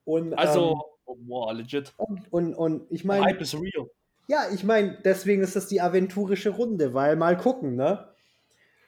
Und, 0.04 0.34
also, 0.34 0.80
ähm, 1.08 1.14
wow, 1.26 1.52
legit. 1.52 1.92
Und, 1.96 2.32
und, 2.32 2.54
und 2.54 2.86
ich 2.90 3.04
meine. 3.04 3.24
Hype 3.24 3.40
is 3.40 3.54
real. 3.54 3.88
Ja, 4.26 4.46
ich 4.52 4.64
meine, 4.64 4.98
deswegen 5.04 5.42
ist 5.42 5.54
das 5.54 5.68
die 5.68 5.80
aventurische 5.80 6.50
Runde, 6.50 6.94
weil 6.94 7.14
mal 7.16 7.36
gucken, 7.36 7.76
ne? 7.76 8.08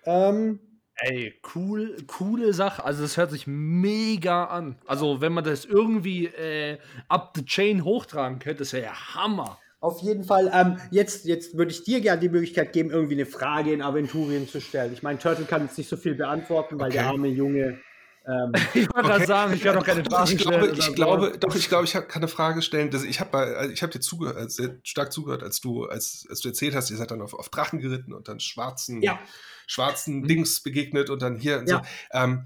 Ähm, 0.05 0.61
Ey, 0.99 1.35
cool, 1.55 1.97
coole 2.07 2.55
Sache. 2.55 2.85
Also 2.85 3.03
das 3.03 3.17
hört 3.17 3.31
sich 3.31 3.47
mega 3.47 4.45
an. 4.45 4.77
Also 4.87 5.21
wenn 5.21 5.33
man 5.33 5.45
das 5.45 5.67
irgendwie 5.67 6.27
äh, 6.27 6.79
up 7.09 7.33
the 7.37 7.45
chain 7.45 7.85
hochtragen 7.85 8.39
könnte, 8.39 8.61
das 8.61 8.73
wäre 8.73 8.87
ja 8.87 9.15
Hammer. 9.15 9.59
Auf 9.81 10.01
jeden 10.01 10.25
Fall. 10.25 10.51
Ähm, 10.55 10.79
jetzt 10.91 11.27
jetzt 11.27 11.57
würde 11.57 11.71
ich 11.71 11.85
dir 11.85 12.01
gerne 12.01 12.21
die 12.21 12.31
Möglichkeit 12.31 12.73
geben, 12.73 12.91
irgendwie 12.91 13.15
eine 13.15 13.27
Frage 13.27 13.73
in 13.73 13.83
Aventurien 13.83 14.49
zu 14.49 14.61
stellen. 14.61 14.93
Ich 14.95 15.03
meine, 15.03 15.19
Turtle 15.19 15.45
kann 15.45 15.63
jetzt 15.63 15.77
nicht 15.77 15.89
so 15.89 15.99
viel 15.99 16.15
beantworten, 16.15 16.79
weil 16.81 16.89
okay. 16.89 16.99
der 16.99 17.09
arme 17.09 17.29
Junge. 17.29 17.79
Ähm, 18.27 18.53
ich 18.75 18.89
wollte 18.95 19.13
okay. 19.13 19.27
sagen, 19.27 19.55
ich 19.55 19.63
kann 19.63 19.75
doch 19.77 19.85
keine 19.85 20.05
Frage 20.05 20.33
ich 20.33 20.41
stellen. 20.41 20.61
Glaube, 20.61 20.77
ich 20.77 20.95
glaube, 20.95 21.39
doch, 21.39 21.55
ich 21.55 21.69
glaube, 21.69 21.85
ich 21.85 21.93
kann 21.93 22.05
eine 22.13 22.29
Frage 22.29 22.63
stellen. 22.63 22.91
Das, 22.91 23.05
ich 23.05 23.21
habe 23.21 23.39
also 23.39 23.73
ich 23.73 23.83
hab 23.83 23.91
dir 23.91 24.01
zugehört, 24.01 24.37
äh, 24.37 24.49
sehr 24.49 24.77
stark 24.83 25.13
zugehört, 25.13 25.43
als 25.43 25.61
du, 25.61 25.85
als, 25.85 26.27
als 26.29 26.41
du 26.41 26.49
erzählt 26.49 26.75
hast, 26.75 26.91
ihr 26.91 26.97
seid 26.97 27.11
dann 27.11 27.23
auf, 27.23 27.35
auf 27.35 27.49
Drachen 27.49 27.81
geritten 27.81 28.13
und 28.13 28.29
dann 28.29 28.41
schwarzen. 28.41 29.03
Ja 29.03 29.19
schwarzen 29.67 30.21
mhm. 30.21 30.29
Dings 30.29 30.61
begegnet 30.63 31.11
und 31.11 31.23
dann 31.23 31.37
hier 31.37 31.59
und 31.59 31.69
ja. 31.69 31.83
so. 31.83 32.19
Ähm, 32.19 32.45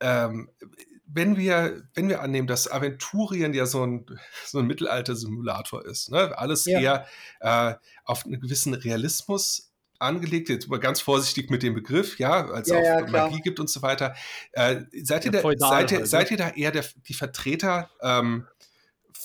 ähm, 0.00 0.48
wenn 1.08 1.36
wir, 1.36 1.82
wenn 1.94 2.08
wir 2.08 2.20
annehmen, 2.20 2.46
dass 2.46 2.70
Aventurien 2.70 3.54
ja 3.54 3.66
so 3.66 3.86
ein, 3.86 4.06
so 4.44 4.58
ein 4.58 4.66
Mittelalter-Simulator 4.66 5.84
ist, 5.84 6.10
ne? 6.10 6.36
alles 6.36 6.64
ja. 6.64 6.80
eher 6.80 7.06
äh, 7.40 7.74
auf 8.04 8.24
einen 8.24 8.40
gewissen 8.40 8.74
Realismus 8.74 9.65
angelegt, 10.00 10.48
jetzt 10.48 10.68
mal 10.68 10.80
ganz 10.80 11.00
vorsichtig 11.00 11.50
mit 11.50 11.62
dem 11.62 11.74
Begriff, 11.74 12.18
ja, 12.18 12.46
als 12.46 12.68
ja, 12.68 12.78
es 12.78 12.88
auch 12.88 13.06
ja, 13.06 13.10
Magie 13.10 13.40
gibt 13.40 13.60
und 13.60 13.70
so 13.70 13.82
weiter. 13.82 14.14
Äh, 14.52 14.82
seid, 15.02 15.24
ihr 15.24 15.32
da, 15.32 15.42
seid, 15.42 15.92
ihr, 15.92 15.98
halt, 15.98 16.08
seid 16.08 16.30
ihr 16.30 16.36
da 16.36 16.50
eher 16.50 16.72
der, 16.72 16.84
die 17.08 17.14
Vertreter 17.14 17.90
ähm, 18.02 18.46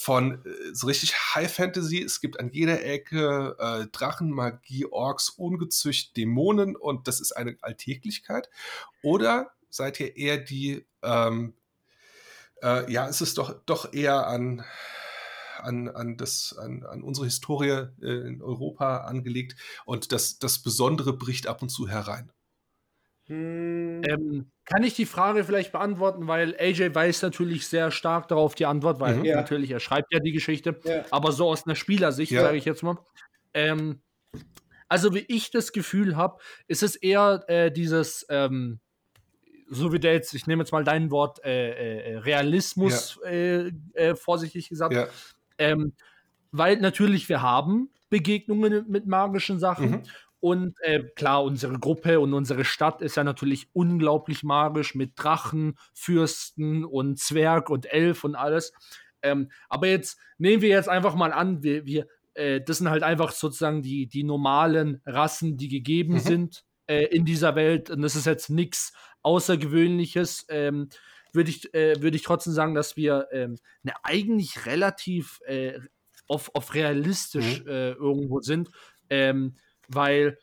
von 0.02 0.44
äh, 0.46 0.74
so 0.74 0.88
richtig 0.88 1.14
High 1.36 1.54
Fantasy. 1.54 2.02
Es 2.02 2.22
gibt 2.22 2.40
an 2.40 2.50
jeder 2.52 2.84
Ecke 2.84 3.56
äh, 3.60 3.88
Drachen, 3.92 4.32
Magie, 4.32 4.86
Orks, 4.86 5.30
Ungezücht, 5.30 6.18
Dämonen 6.18 6.76
und 6.76 7.08
das 7.08 7.22
ist 7.22 7.32
eine 7.34 7.56
Alltäglichkeit. 7.62 8.50
Oder 9.04 9.52
seid 9.70 10.00
ihr 10.00 10.16
eher 10.18 10.38
die, 10.38 10.86
ähm, 11.04 11.54
äh, 12.64 12.92
ja, 12.92 13.08
es 13.08 13.22
ist 13.22 13.38
doch, 13.38 13.56
doch 13.66 13.94
eher 13.94 14.28
an, 14.28 14.64
an, 15.64 15.88
an, 15.90 16.18
das, 16.18 16.56
an, 16.58 16.84
an 16.84 17.04
unsere 17.04 17.26
Historie 17.26 17.88
äh, 18.02 18.28
in 18.28 18.42
Europa 18.42 19.00
angelegt 19.00 19.56
und 19.86 20.12
das, 20.12 20.40
das 20.40 20.60
Besondere 20.60 21.14
bricht 21.14 21.48
ab 21.48 21.62
und 21.62 21.70
zu 21.70 21.88
herein. 21.88 22.32
Hm. 23.28 24.02
Ähm, 24.04 24.52
kann 24.66 24.84
ich 24.84 24.94
die 24.94 25.06
Frage 25.06 25.44
vielleicht 25.44 25.72
beantworten, 25.72 26.28
weil 26.28 26.56
AJ 26.60 26.94
weiß 26.96 27.22
natürlich 27.22 27.68
sehr 27.68 27.92
stark 27.92 28.28
darauf 28.28 28.56
die 28.56 28.66
Antwort, 28.66 29.00
weil 29.00 29.18
mhm. 29.18 29.28
natürlich 29.28 29.72
er 29.72 29.80
schreibt 29.80 30.12
ja 30.14 30.20
die 30.20 30.32
Geschichte, 30.32 30.80
ja. 30.84 31.06
aber 31.12 31.32
so 31.32 31.48
aus 31.48 31.66
einer 31.66 31.76
Spielersicht, 31.76 32.32
ja. 32.32 32.42
sage 32.42 32.58
ich 32.58 32.66
jetzt 32.66 32.84
mal. 32.84 32.98
Ähm, 33.54 34.02
also 34.88 35.14
wie 35.14 35.26
ich 35.30 35.52
das 35.52 35.72
Gefühl 35.72 36.18
habe, 36.18 36.42
ist 36.68 36.84
es 36.84 36.98
eher 36.98 37.46
äh, 37.48 37.72
dieses, 37.72 38.26
ähm, 38.30 38.82
so 39.70 39.94
wie 39.94 40.00
der 40.00 40.14
jetzt, 40.14 40.34
ich 40.34 40.48
nehme 40.48 40.64
jetzt 40.64 40.74
mal 40.74 40.84
dein 40.84 41.12
Wort, 41.12 41.44
äh, 41.46 42.14
äh, 42.14 42.18
Realismus 42.18 43.18
ja. 43.24 43.30
Äh, 43.30 43.72
äh, 43.94 44.16
vorsichtig 44.16 44.68
gesagt, 44.68 44.94
ähm, 45.62 45.94
weil 46.52 46.78
natürlich 46.78 47.30
wir 47.30 47.42
haben 47.42 47.90
Begegnungen 48.10 48.86
mit 48.90 49.08
magischen 49.08 49.60
Sachen 49.60 49.92
mhm. 49.92 50.04
Und 50.42 50.74
äh, 50.82 51.04
klar, 51.16 51.44
unsere 51.44 51.78
Gruppe 51.78 52.20
und 52.20 52.34
unsere 52.34 52.66
Stadt 52.66 53.04
ist 53.04 53.16
ja 53.16 53.24
natürlich 53.24 53.68
unglaublich 53.74 54.42
magisch 54.42 54.96
mit 54.96 55.12
Drachen, 55.16 55.78
Fürsten 55.94 56.84
und 56.84 57.20
Zwerg 57.20 57.70
und 57.70 57.86
Elf 57.86 58.24
und 58.24 58.34
alles. 58.34 58.74
Ähm, 59.22 59.52
aber 59.70 59.86
jetzt 59.86 60.18
nehmen 60.40 60.64
wir 60.64 60.70
jetzt 60.70 60.90
einfach 60.90 61.14
mal 61.14 61.32
an, 61.32 61.62
wir, 61.62 61.86
wir 61.86 62.08
äh, 62.34 62.60
das 62.60 62.80
sind 62.80 62.90
halt 62.90 63.04
einfach 63.04 63.32
sozusagen 63.32 63.84
die, 63.84 64.08
die 64.08 64.24
normalen 64.24 65.02
Rassen, 65.06 65.58
die 65.58 65.68
gegeben 65.68 66.14
mhm. 66.14 66.20
sind 66.20 66.66
äh, 66.88 67.06
in 67.06 67.24
dieser 67.24 67.56
Welt. 67.56 67.92
Und 67.92 68.02
das 68.02 68.16
ist 68.16 68.26
jetzt 68.26 68.50
nichts 68.50 68.94
Außergewöhnliches. 69.22 70.48
Ähm, 70.50 70.90
würde 71.34 71.50
ich, 71.50 71.74
äh, 71.74 72.02
würd 72.02 72.16
ich 72.16 72.24
trotzdem 72.24 72.54
sagen, 72.54 72.76
dass 72.76 72.98
wir 72.98 73.28
ähm, 73.32 73.58
eine 73.84 73.94
eigentlich 74.04 74.66
relativ 74.66 75.40
äh, 75.46 75.80
auf, 76.28 76.54
auf 76.56 76.74
realistisch 76.74 77.64
mhm. 77.64 77.68
äh, 77.68 77.92
irgendwo 77.92 78.42
sind, 78.42 78.70
ähm, 79.10 79.56
weil 79.88 80.38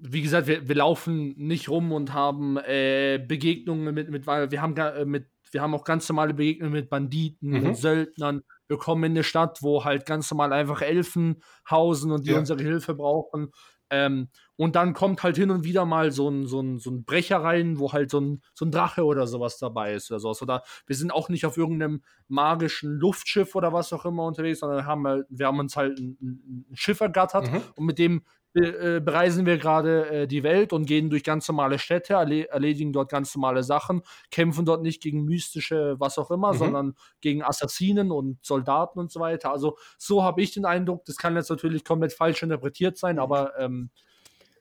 wie 0.00 0.22
gesagt, 0.22 0.46
wir, 0.46 0.68
wir 0.68 0.76
laufen 0.76 1.34
nicht 1.36 1.68
rum 1.68 1.92
und 1.92 2.14
haben 2.14 2.56
äh, 2.56 3.22
Begegnungen 3.26 3.94
mit, 3.94 4.10
mit, 4.10 4.26
weil 4.26 4.50
wir 4.50 4.62
haben 4.62 4.76
äh, 4.76 5.04
mit, 5.04 5.26
wir 5.50 5.60
haben 5.60 5.74
auch 5.74 5.84
ganz 5.84 6.08
normale 6.08 6.34
Begegnungen 6.34 6.72
mit 6.72 6.88
Banditen, 6.88 7.50
mhm. 7.50 7.62
mit 7.62 7.76
Söldnern. 7.76 8.42
Wir 8.68 8.76
kommen 8.76 9.04
in 9.04 9.12
eine 9.12 9.24
Stadt, 9.24 9.58
wo 9.62 9.84
halt 9.84 10.06
ganz 10.06 10.30
normal 10.30 10.52
einfach 10.52 10.82
Elfen 10.82 11.42
hausen 11.68 12.12
und 12.12 12.26
die 12.26 12.32
ja. 12.32 12.38
unsere 12.38 12.62
Hilfe 12.62 12.94
brauchen. 12.94 13.50
Ähm, 13.90 14.28
und 14.58 14.74
dann 14.74 14.92
kommt 14.92 15.22
halt 15.22 15.36
hin 15.36 15.52
und 15.52 15.62
wieder 15.62 15.84
mal 15.84 16.10
so 16.10 16.28
ein, 16.28 16.48
so 16.48 16.60
ein, 16.60 16.80
so 16.80 16.90
ein 16.90 17.04
Brecher 17.04 17.36
rein, 17.38 17.78
wo 17.78 17.92
halt 17.92 18.10
so 18.10 18.20
ein, 18.20 18.42
so 18.54 18.64
ein 18.64 18.72
Drache 18.72 19.04
oder 19.04 19.28
sowas 19.28 19.56
dabei 19.56 19.94
ist 19.94 20.10
oder 20.10 20.18
sowas. 20.18 20.42
Oder 20.42 20.64
wir 20.84 20.96
sind 20.96 21.12
auch 21.12 21.28
nicht 21.28 21.46
auf 21.46 21.56
irgendeinem 21.56 22.02
magischen 22.26 22.90
Luftschiff 22.90 23.54
oder 23.54 23.72
was 23.72 23.92
auch 23.92 24.04
immer 24.04 24.24
unterwegs, 24.24 24.58
sondern 24.58 24.84
haben 24.84 25.02
wir, 25.02 25.24
wir 25.28 25.46
haben 25.46 25.60
uns 25.60 25.76
halt 25.76 26.00
ein, 26.00 26.18
ein 26.20 26.74
Schiff 26.74 26.98
ergattert 27.00 27.52
mhm. 27.52 27.62
und 27.76 27.86
mit 27.86 28.00
dem 28.00 28.22
äh, 28.54 29.00
bereisen 29.00 29.46
wir 29.46 29.58
gerade 29.58 30.10
äh, 30.10 30.26
die 30.26 30.42
Welt 30.42 30.72
und 30.72 30.86
gehen 30.86 31.08
durch 31.08 31.22
ganz 31.22 31.46
normale 31.46 31.78
Städte, 31.78 32.14
erle 32.14 32.48
erledigen 32.48 32.92
dort 32.92 33.10
ganz 33.10 33.36
normale 33.36 33.62
Sachen, 33.62 34.02
kämpfen 34.32 34.64
dort 34.64 34.82
nicht 34.82 35.00
gegen 35.00 35.24
mystische, 35.24 35.94
was 36.00 36.18
auch 36.18 36.32
immer, 36.32 36.54
mhm. 36.54 36.58
sondern 36.58 36.94
gegen 37.20 37.44
Assassinen 37.44 38.10
und 38.10 38.44
Soldaten 38.44 38.98
und 38.98 39.12
so 39.12 39.20
weiter. 39.20 39.52
Also 39.52 39.78
so 39.98 40.24
habe 40.24 40.42
ich 40.42 40.52
den 40.52 40.64
Eindruck, 40.64 41.04
das 41.04 41.16
kann 41.16 41.36
jetzt 41.36 41.50
natürlich 41.50 41.84
komplett 41.84 42.12
falsch 42.12 42.42
interpretiert 42.42 42.98
sein, 42.98 43.16
mhm. 43.16 43.22
aber 43.22 43.56
ähm, 43.60 43.90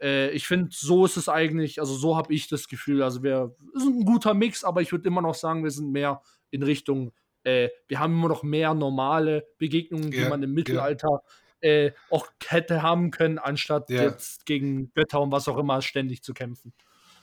äh, 0.01 0.29
ich 0.31 0.47
finde, 0.47 0.69
so 0.71 1.05
ist 1.05 1.17
es 1.17 1.29
eigentlich, 1.29 1.79
also 1.79 1.93
so 1.93 2.15
habe 2.15 2.33
ich 2.33 2.47
das 2.47 2.67
Gefühl. 2.67 3.03
Also 3.03 3.23
wir 3.23 3.55
sind 3.73 3.99
ein 3.99 4.05
guter 4.05 4.33
Mix, 4.33 4.63
aber 4.63 4.81
ich 4.81 4.91
würde 4.91 5.07
immer 5.07 5.21
noch 5.21 5.35
sagen, 5.35 5.63
wir 5.63 5.71
sind 5.71 5.91
mehr 5.91 6.21
in 6.51 6.63
Richtung, 6.63 7.11
äh, 7.43 7.69
wir 7.87 7.99
haben 7.99 8.13
immer 8.13 8.29
noch 8.29 8.43
mehr 8.43 8.73
normale 8.73 9.47
Begegnungen, 9.57 10.11
die 10.11 10.25
man 10.25 10.43
im 10.43 10.53
Mittelalter 10.53 11.09
ja 11.09 11.31
äh, 11.61 11.91
auch 12.09 12.27
hätte 12.45 12.81
haben 12.81 13.11
können, 13.11 13.39
anstatt 13.39 13.89
ja. 13.89 14.03
jetzt 14.03 14.45
gegen 14.45 14.91
Götter 14.93 15.21
und 15.21 15.31
was 15.31 15.47
auch 15.47 15.57
immer 15.57 15.81
ständig 15.81 16.23
zu 16.23 16.33
kämpfen. 16.33 16.73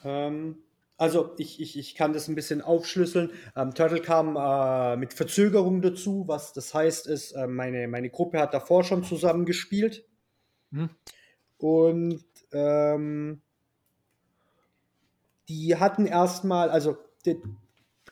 Ähm, 0.02 0.56
also 0.96 1.34
ich, 1.38 1.60
ich, 1.60 1.78
ich 1.78 1.94
kann 1.94 2.12
das 2.12 2.28
ein 2.28 2.34
bisschen 2.34 2.60
aufschlüsseln. 2.60 3.30
Ähm, 3.56 3.74
Turtle 3.74 4.00
kam 4.00 4.36
äh, 4.36 4.96
mit 4.96 5.12
Verzögerung 5.14 5.82
dazu. 5.82 6.24
Was 6.26 6.52
das 6.52 6.74
heißt, 6.74 7.06
ist, 7.06 7.32
äh, 7.32 7.46
meine, 7.46 7.88
meine 7.88 8.10
Gruppe 8.10 8.38
hat 8.38 8.54
davor 8.54 8.84
schon 8.84 9.04
zusammen 9.04 9.44
gespielt. 9.44 10.04
Hm. 10.72 10.90
Und 11.56 12.24
ähm, 12.54 13.40
die 15.48 15.76
hatten 15.76 16.06
erstmal, 16.06 16.70
also 16.70 16.96
die, 17.26 17.36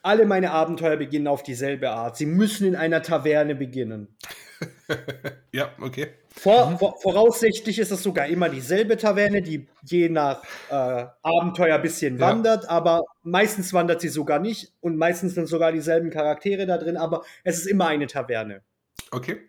alle 0.02 0.26
meine 0.26 0.50
Abenteuer 0.50 0.96
beginnen 0.96 1.28
auf 1.28 1.42
dieselbe 1.42 1.90
Art. 1.90 2.16
Sie 2.16 2.26
müssen 2.26 2.66
in 2.66 2.76
einer 2.76 3.02
Taverne 3.02 3.54
beginnen. 3.54 4.16
ja, 5.52 5.70
okay. 5.80 6.08
Vor, 6.30 6.70
mhm. 6.70 6.78
vor, 6.78 7.00
voraussichtlich 7.00 7.78
ist 7.78 7.92
es 7.92 8.02
sogar 8.02 8.26
immer 8.26 8.48
dieselbe 8.48 8.96
Taverne, 8.96 9.42
die 9.42 9.68
je 9.84 10.08
nach 10.08 10.42
äh, 10.70 11.06
Abenteuer 11.22 11.76
ein 11.76 11.82
bisschen 11.82 12.18
ja. 12.18 12.26
wandert, 12.26 12.68
aber 12.68 13.02
meistens 13.22 13.72
wandert 13.72 14.00
sie 14.00 14.08
sogar 14.08 14.38
nicht 14.38 14.72
und 14.80 14.96
meistens 14.96 15.34
sind 15.34 15.46
sogar 15.46 15.72
dieselben 15.72 16.10
Charaktere 16.10 16.66
da 16.66 16.78
drin, 16.78 16.96
aber 16.96 17.22
es 17.44 17.58
ist 17.58 17.66
immer 17.66 17.86
eine 17.86 18.06
Taverne. 18.06 18.62
Okay. 19.10 19.40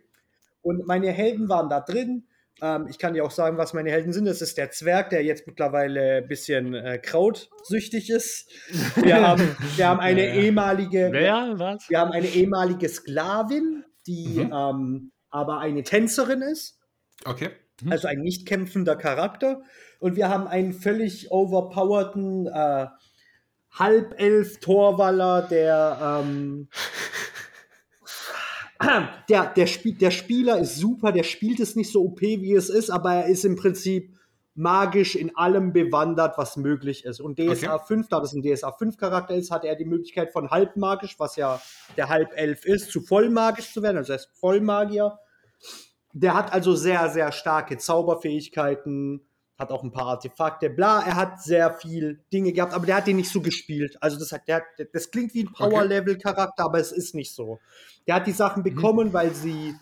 Und 0.62 0.86
meine 0.88 1.12
Helden 1.12 1.50
waren 1.50 1.70
da 1.70 1.80
drin. 1.80 2.28
Ähm, 2.62 2.88
ich 2.90 2.98
kann 2.98 3.14
dir 3.14 3.26
auch 3.26 3.32
sagen, 3.32 3.58
was 3.58 3.74
meine 3.74 3.92
Helden 3.92 4.14
sind. 4.14 4.26
Das 4.26 4.42
ist 4.42 4.58
der 4.58 4.72
Zwerg, 4.72 5.10
der 5.10 5.24
jetzt 5.24 5.48
mittlerweile 5.48 6.18
ein 6.18 6.28
bisschen 6.28 6.74
äh, 6.74 7.00
krautsüchtig 7.00 8.10
ist. 8.10 8.50
Wir 8.96 9.22
haben, 9.28 9.56
wir 9.76 9.88
haben 9.88 10.00
eine 10.00 10.28
ja. 10.28 10.42
ehemalige. 10.42 11.10
Wer? 11.12 11.54
Was? 11.56 11.90
Wir 11.90 12.00
haben 12.00 12.12
eine 12.12 12.28
ehemalige 12.28 12.90
Sklavin, 12.90 13.84
die 14.08 14.40
mhm. 14.40 14.54
ähm, 14.54 15.12
aber 15.30 15.60
eine 15.60 15.84
Tänzerin 15.84 16.42
ist. 16.42 16.80
Okay. 17.26 17.50
Mhm. 17.82 17.92
Also 17.92 18.08
ein 18.08 18.20
nicht 18.20 18.48
kämpfender 18.48 18.96
Charakter. 18.96 19.62
Und 20.00 20.16
wir 20.16 20.30
haben 20.30 20.48
einen 20.48 20.74
völlig 20.74 21.32
overpowerten 21.32 22.48
äh, 22.48 22.88
Halbelf 23.72 24.60
Torwaller, 24.60 25.42
der, 25.42 26.22
ähm, 26.22 26.70
der, 29.30 29.54
der, 29.54 29.68
Spiel, 29.68 29.96
der 29.96 30.12
Spieler 30.12 30.60
ist 30.60 30.78
super, 30.78 31.12
der 31.12 31.24
spielt 31.24 31.60
es 31.60 31.76
nicht 31.76 31.92
so 31.92 32.04
OP, 32.04 32.22
wie 32.22 32.54
es 32.54 32.70
ist, 32.70 32.90
aber 32.90 33.14
er 33.14 33.26
ist 33.28 33.46
im 33.46 33.56
Prinzip 33.56 34.14
magisch 34.56 35.16
in 35.16 35.36
allem 35.36 35.74
bewandert, 35.74 36.38
was 36.38 36.58
möglich 36.58 37.06
ist. 37.06 37.20
Und 37.20 37.40
DSA 37.40 37.76
okay. 37.76 37.86
5, 37.88 38.08
da 38.10 38.20
das 38.20 38.34
ein 38.34 38.44
DSA 38.44 38.72
5 38.72 38.98
Charakter 38.98 39.36
ist, 39.36 39.52
hat 39.52 39.66
er 39.66 39.76
die 39.76 39.86
Möglichkeit 39.86 40.32
von 40.32 40.52
halbmagisch, 40.52 41.16
was 41.18 41.36
ja 41.36 41.62
der 41.98 42.10
Halbelf 42.10 42.66
ist, 42.66 42.92
zu 42.92 43.02
vollmagisch 43.02 43.74
zu 43.74 43.82
werden, 43.82 43.98
also 43.98 44.14
er 44.14 44.20
ist 44.20 44.30
Vollmagier. 44.34 45.18
Der 46.14 46.36
hat 46.36 46.54
also 46.54 46.76
sehr, 46.76 47.10
sehr 47.10 47.32
starke 47.32 47.78
Zauberfähigkeiten, 47.78 49.22
hat 49.64 49.72
auch 49.72 49.84
ein 49.84 49.92
paar 49.92 50.06
Artefakte, 50.06 50.70
bla, 50.70 51.02
er 51.02 51.16
hat 51.16 51.42
sehr 51.42 51.74
viel 51.74 52.24
Dinge 52.32 52.54
gehabt, 52.54 52.74
aber 52.74 52.86
der 52.86 52.98
hat 52.98 53.08
den 53.08 53.18
nicht 53.18 53.32
so 53.32 53.42
gespielt. 53.42 53.98
Also 54.02 54.20
das, 54.20 54.32
hat, 54.32 54.48
der, 54.48 54.64
das 54.92 55.10
klingt 55.12 55.34
wie 55.34 55.44
ein 55.44 55.52
Power-Level-Charakter, 55.52 56.64
aber 56.64 56.80
es 56.80 56.92
ist 56.92 57.16
nicht 57.16 57.34
so. 57.34 57.60
Der 58.08 58.16
hat 58.16 58.28
die 58.28 58.32
Sachen 58.32 58.60
mhm. 58.60 58.76
bekommen, 58.76 59.08
mhm. 59.10 59.14
weil 59.14 59.34
sie 59.34 59.76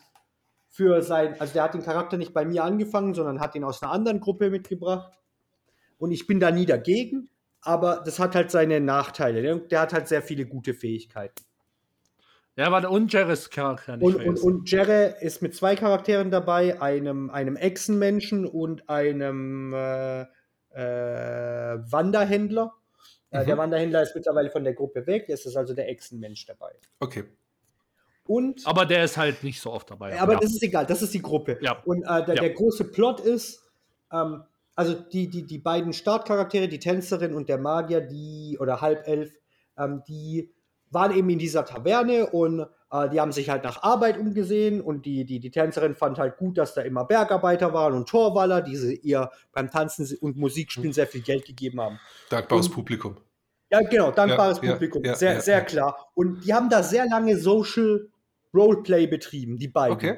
für 0.70 1.02
sein, 1.02 1.36
also 1.40 1.54
der 1.54 1.64
hat 1.64 1.74
den 1.74 1.84
Charakter 1.84 2.18
nicht 2.18 2.34
bei 2.34 2.46
mir 2.46 2.64
angefangen, 2.64 3.14
sondern 3.14 3.42
hat 3.42 3.56
ihn 3.56 3.64
aus 3.64 3.84
einer 3.84 3.92
anderen 3.92 4.22
Gruppe 4.22 4.50
mitgebracht. 4.50 5.12
Und 5.98 6.12
ich 6.12 6.26
bin 6.28 6.40
da 6.40 6.50
nie 6.50 6.66
dagegen, 6.66 7.30
aber 7.62 8.02
das 8.06 8.20
hat 8.20 8.36
halt 8.36 8.50
seine 8.50 8.80
Nachteile. 8.80 9.42
Der, 9.42 9.56
der 9.58 9.82
hat 9.82 9.94
halt 9.94 10.08
sehr 10.08 10.22
viele 10.22 10.46
gute 10.46 10.74
Fähigkeiten. 10.74 11.44
Ja, 12.58 12.72
warte, 12.72 12.90
und 12.90 13.14
Jerrys 13.14 13.50
Charakter 13.50 13.96
nicht 13.96 14.06
und, 14.06 14.26
und, 14.26 14.40
und 14.40 14.70
Jerry 14.70 15.14
ist 15.22 15.42
mit 15.42 15.56
zwei 15.56 15.76
Charakteren 15.76 16.32
dabei, 16.32 16.82
einem, 16.82 17.30
einem 17.30 17.56
Echsenmenschen 17.56 18.46
und 18.46 18.90
einem 18.90 19.74
äh, 19.74 20.22
äh, 20.74 21.80
Wanderhändler. 21.92 22.74
Äh, 23.30 23.44
mhm. 23.44 23.46
der 23.46 23.58
Wanderhändler 23.58 24.04
ist 24.04 24.16
mittlerweile 24.16 24.52
von 24.52 24.66
der 24.66 24.74
Gruppe 24.74 25.08
weg, 25.08 25.30
es 25.30 25.46
ist 25.46 25.56
also 25.56 25.74
der 25.74 25.90
Echsenmensch 25.90 26.46
dabei. 26.46 26.74
Okay. 27.00 27.24
Und, 28.28 28.66
aber 28.68 28.86
der 28.86 29.06
ist 29.06 29.18
halt 29.18 29.44
nicht 29.44 29.62
so 29.62 29.72
oft 29.72 29.90
dabei. 29.90 30.20
Aber 30.20 30.34
ja. 30.34 30.40
das 30.40 30.52
ist 30.52 30.64
egal, 30.64 30.86
das 30.86 31.02
ist 31.02 31.14
die 31.14 31.22
Gruppe. 31.22 31.58
Ja. 31.62 31.82
Und 31.86 32.04
äh, 32.04 32.26
der, 32.26 32.36
ja. 32.36 32.42
der, 32.42 32.50
große 32.52 32.86
Plot 32.86 33.22
ist, 33.22 33.64
ähm, 34.12 34.44
also 34.76 34.94
die, 34.94 35.30
die, 35.30 35.46
die 35.46 35.58
beiden 35.58 35.94
Startcharaktere, 35.94 36.68
die 36.68 36.80
Tänzerin 36.80 37.34
und 37.34 37.50
der 37.50 37.58
Magier, 37.58 38.02
die, 38.02 38.58
oder 38.60 38.82
Halbelf, 38.82 39.34
ähm, 39.78 40.04
die 40.08 40.54
waren 40.92 41.16
eben 41.16 41.30
in 41.30 41.40
dieser 41.40 41.66
Taverne 41.66 42.28
und 42.28 42.68
äh, 42.92 43.10
die 43.10 43.20
haben 43.20 43.32
sich 43.32 43.50
halt 43.50 43.64
nach 43.64 43.82
Arbeit 43.84 44.18
umgesehen 44.18 44.82
und 44.82 45.06
die, 45.06 45.26
die, 45.26 45.40
die 45.40 45.52
Tänzerin 45.52 45.96
fand 45.96 46.20
halt 46.20 46.38
gut, 46.38 46.58
dass 46.58 46.74
da 46.74 46.82
immer 46.82 47.06
Bergarbeiter 47.06 47.74
waren 47.74 47.94
und 47.94 48.08
Torwaller, 48.08 48.62
die 48.62 48.76
sie 48.76 48.96
ihr 48.96 49.32
beim 49.54 49.72
Tanzen 49.72 50.08
und 50.20 50.38
Musikspielen 50.38 50.94
sehr 50.94 51.08
viel 51.08 51.22
Geld 51.22 51.46
gegeben 51.46 51.82
haben. 51.82 52.00
Dankbares 52.30 52.68
und, 52.68 52.74
Publikum. 52.74 53.18
Ja, 53.72 53.80
genau, 53.82 54.12
dankbares 54.12 54.60
ja, 54.62 54.74
Publikum. 54.74 55.04
Ja, 55.04 55.16
sehr, 55.16 55.34
ja, 55.34 55.42
sehr 55.42 55.62
klar. 55.62 56.12
Und 56.14 56.44
die 56.46 56.54
haben 56.54 56.70
da 56.70 56.84
sehr 56.84 57.06
lange 57.08 57.38
Social 57.38 58.10
Roleplay 58.54 59.08
betrieben, 59.08 59.58
die 59.58 59.70
beiden. 59.70 59.96
Okay. 59.96 60.18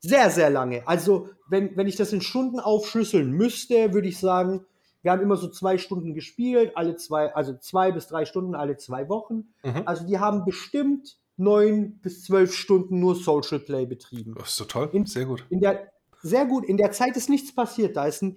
Sehr, 0.00 0.30
sehr 0.30 0.50
lange. 0.50 0.86
Also, 0.88 1.28
wenn, 1.48 1.76
wenn 1.76 1.86
ich 1.86 1.94
das 1.94 2.12
in 2.12 2.20
Stunden 2.20 2.58
aufschlüsseln 2.58 3.30
müsste, 3.30 3.94
würde 3.94 4.08
ich 4.08 4.18
sagen, 4.18 4.66
wir 5.02 5.12
haben 5.12 5.20
immer 5.20 5.36
so 5.36 5.48
zwei 5.48 5.78
Stunden 5.78 6.14
gespielt, 6.14 6.72
alle 6.76 6.96
zwei, 6.96 7.34
also 7.34 7.56
zwei 7.58 7.92
bis 7.92 8.06
drei 8.06 8.24
Stunden 8.24 8.54
alle 8.54 8.76
zwei 8.76 9.08
Wochen. 9.08 9.52
Mhm. 9.64 9.82
Also 9.84 10.06
die 10.06 10.18
haben 10.18 10.44
bestimmt 10.44 11.18
neun 11.36 11.98
bis 12.00 12.24
zwölf 12.24 12.54
Stunden 12.54 13.00
nur 13.00 13.16
Social 13.16 13.58
Play 13.58 13.86
betrieben. 13.86 14.34
Das 14.38 14.50
ist 14.50 14.56
so 14.56 14.64
toll. 14.64 14.90
In, 14.92 15.06
sehr 15.06 15.26
gut. 15.26 15.44
In 15.50 15.60
der, 15.60 15.92
sehr 16.22 16.46
gut. 16.46 16.64
In 16.64 16.76
der 16.76 16.92
Zeit 16.92 17.16
ist 17.16 17.28
nichts 17.28 17.54
passiert. 17.54 17.96
Da 17.96 18.06
ist 18.06 18.22
ein, 18.22 18.36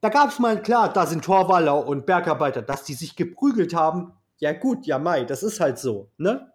da 0.00 0.08
gab 0.08 0.30
es 0.30 0.38
mal, 0.38 0.60
klar, 0.60 0.92
da 0.92 1.06
sind 1.06 1.24
Torwaller 1.24 1.86
und 1.86 2.06
Bergarbeiter, 2.06 2.62
dass 2.62 2.84
die 2.84 2.94
sich 2.94 3.16
geprügelt 3.16 3.74
haben. 3.74 4.12
Ja, 4.38 4.52
gut, 4.52 4.86
ja, 4.86 4.98
Mai, 4.98 5.24
das 5.24 5.42
ist 5.42 5.60
halt 5.60 5.78
so, 5.78 6.10
ne? 6.16 6.50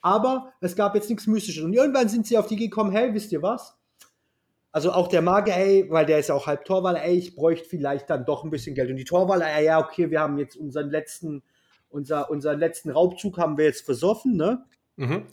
Aber 0.00 0.54
es 0.62 0.74
gab 0.74 0.94
jetzt 0.94 1.10
nichts 1.10 1.26
Mystisches. 1.26 1.62
Und 1.62 1.74
irgendwann 1.74 2.08
sind 2.08 2.26
sie 2.26 2.38
auf 2.38 2.46
die 2.46 2.56
gekommen, 2.56 2.90
hey, 2.90 3.12
wisst 3.12 3.32
ihr 3.32 3.42
was? 3.42 3.76
Also 4.72 4.92
auch 4.92 5.08
der 5.08 5.22
Magier, 5.22 5.56
ey, 5.56 5.86
weil 5.90 6.06
der 6.06 6.20
ist 6.20 6.28
ja 6.28 6.34
auch 6.34 6.46
halb 6.46 6.64
Torwaller, 6.64 7.02
ey, 7.02 7.16
ich 7.16 7.34
bräuchte 7.34 7.68
vielleicht 7.68 8.08
dann 8.08 8.24
doch 8.24 8.44
ein 8.44 8.50
bisschen 8.50 8.74
Geld. 8.74 8.90
Und 8.90 8.96
die 8.96 9.04
Torwaller, 9.04 9.46
ey, 9.46 9.64
ja, 9.64 9.80
okay, 9.80 10.10
wir 10.10 10.20
haben 10.20 10.38
jetzt 10.38 10.56
unseren 10.56 10.90
letzten, 10.90 11.42
unser, 11.88 12.30
unseren 12.30 12.60
letzten 12.60 12.90
Raubzug 12.90 13.38
haben 13.38 13.58
wir 13.58 13.64
jetzt 13.64 13.84
versoffen, 13.84 14.36
ne? 14.36 14.64
Mhm. 14.96 15.26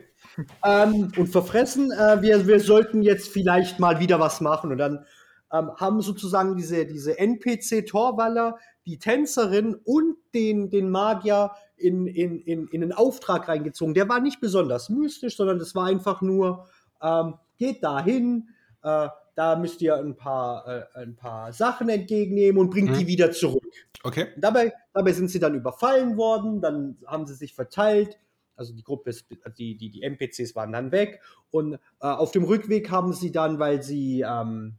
ähm, 0.64 1.12
und 1.16 1.26
verfressen. 1.26 1.92
Äh, 1.92 2.22
wir, 2.22 2.46
wir 2.46 2.60
sollten 2.60 3.02
jetzt 3.02 3.28
vielleicht 3.28 3.78
mal 3.78 4.00
wieder 4.00 4.20
was 4.20 4.40
machen. 4.40 4.72
Und 4.72 4.78
dann 4.78 5.04
ähm, 5.52 5.70
haben 5.76 6.00
sozusagen 6.00 6.56
diese, 6.56 6.86
diese 6.86 7.18
NPC-Torwaller 7.18 8.58
die 8.86 8.98
Tänzerin 8.98 9.74
und 9.84 10.16
den, 10.34 10.70
den 10.70 10.90
Magier 10.90 11.50
in, 11.76 12.06
in, 12.06 12.40
in, 12.40 12.68
in 12.68 12.82
einen 12.82 12.92
Auftrag 12.92 13.46
reingezogen. 13.46 13.92
Der 13.92 14.08
war 14.08 14.20
nicht 14.20 14.40
besonders 14.40 14.88
mystisch, 14.88 15.36
sondern 15.36 15.58
das 15.58 15.74
war 15.74 15.86
einfach 15.86 16.22
nur, 16.22 16.66
ähm, 17.02 17.34
geht 17.58 17.84
dahin, 17.84 18.48
äh, 18.82 19.08
da 19.34 19.56
müsst 19.56 19.80
ihr 19.82 19.96
ein 19.96 20.16
paar, 20.16 20.66
äh, 20.66 21.00
ein 21.00 21.14
paar 21.14 21.52
Sachen 21.52 21.88
entgegennehmen 21.88 22.60
und 22.60 22.70
bringt 22.70 22.90
mhm. 22.90 22.98
die 22.98 23.06
wieder 23.06 23.30
zurück. 23.30 23.62
Okay. 24.02 24.28
Dabei, 24.36 24.72
dabei 24.92 25.12
sind 25.12 25.30
sie 25.30 25.38
dann 25.38 25.54
überfallen 25.54 26.16
worden, 26.16 26.60
dann 26.60 26.98
haben 27.06 27.26
sie 27.26 27.34
sich 27.34 27.54
verteilt. 27.54 28.18
Also 28.56 28.74
die 28.74 28.82
Gruppe, 28.82 29.10
ist, 29.10 29.26
die, 29.56 29.76
die, 29.76 29.90
die 29.90 30.02
NPCs 30.02 30.56
waren 30.56 30.72
dann 30.72 30.90
weg. 30.90 31.22
Und 31.50 31.74
äh, 31.74 31.78
auf 32.00 32.32
dem 32.32 32.42
Rückweg 32.44 32.90
haben 32.90 33.12
sie 33.12 33.30
dann, 33.30 33.60
weil 33.60 33.82
sie 33.82 34.22
ähm, 34.22 34.76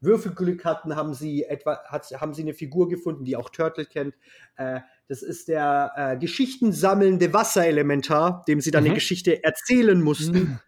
Würfelglück 0.00 0.64
hatten, 0.64 0.96
haben 0.96 1.14
sie 1.14 1.44
etwa, 1.44 1.78
hat, 1.84 2.06
haben 2.20 2.34
sie 2.34 2.42
eine 2.42 2.54
Figur 2.54 2.88
gefunden, 2.88 3.24
die 3.24 3.36
auch 3.36 3.50
Turtle 3.50 3.84
kennt. 3.84 4.14
Äh, 4.56 4.80
das 5.08 5.22
ist 5.22 5.48
der 5.48 5.92
äh, 5.96 6.16
geschichtensammelnde 6.16 7.32
Wasserelementar, 7.32 8.44
dem 8.48 8.60
sie 8.60 8.70
dann 8.70 8.82
mhm. 8.82 8.90
eine 8.90 8.94
Geschichte 8.96 9.42
erzählen 9.42 10.00
mussten. 10.00 10.60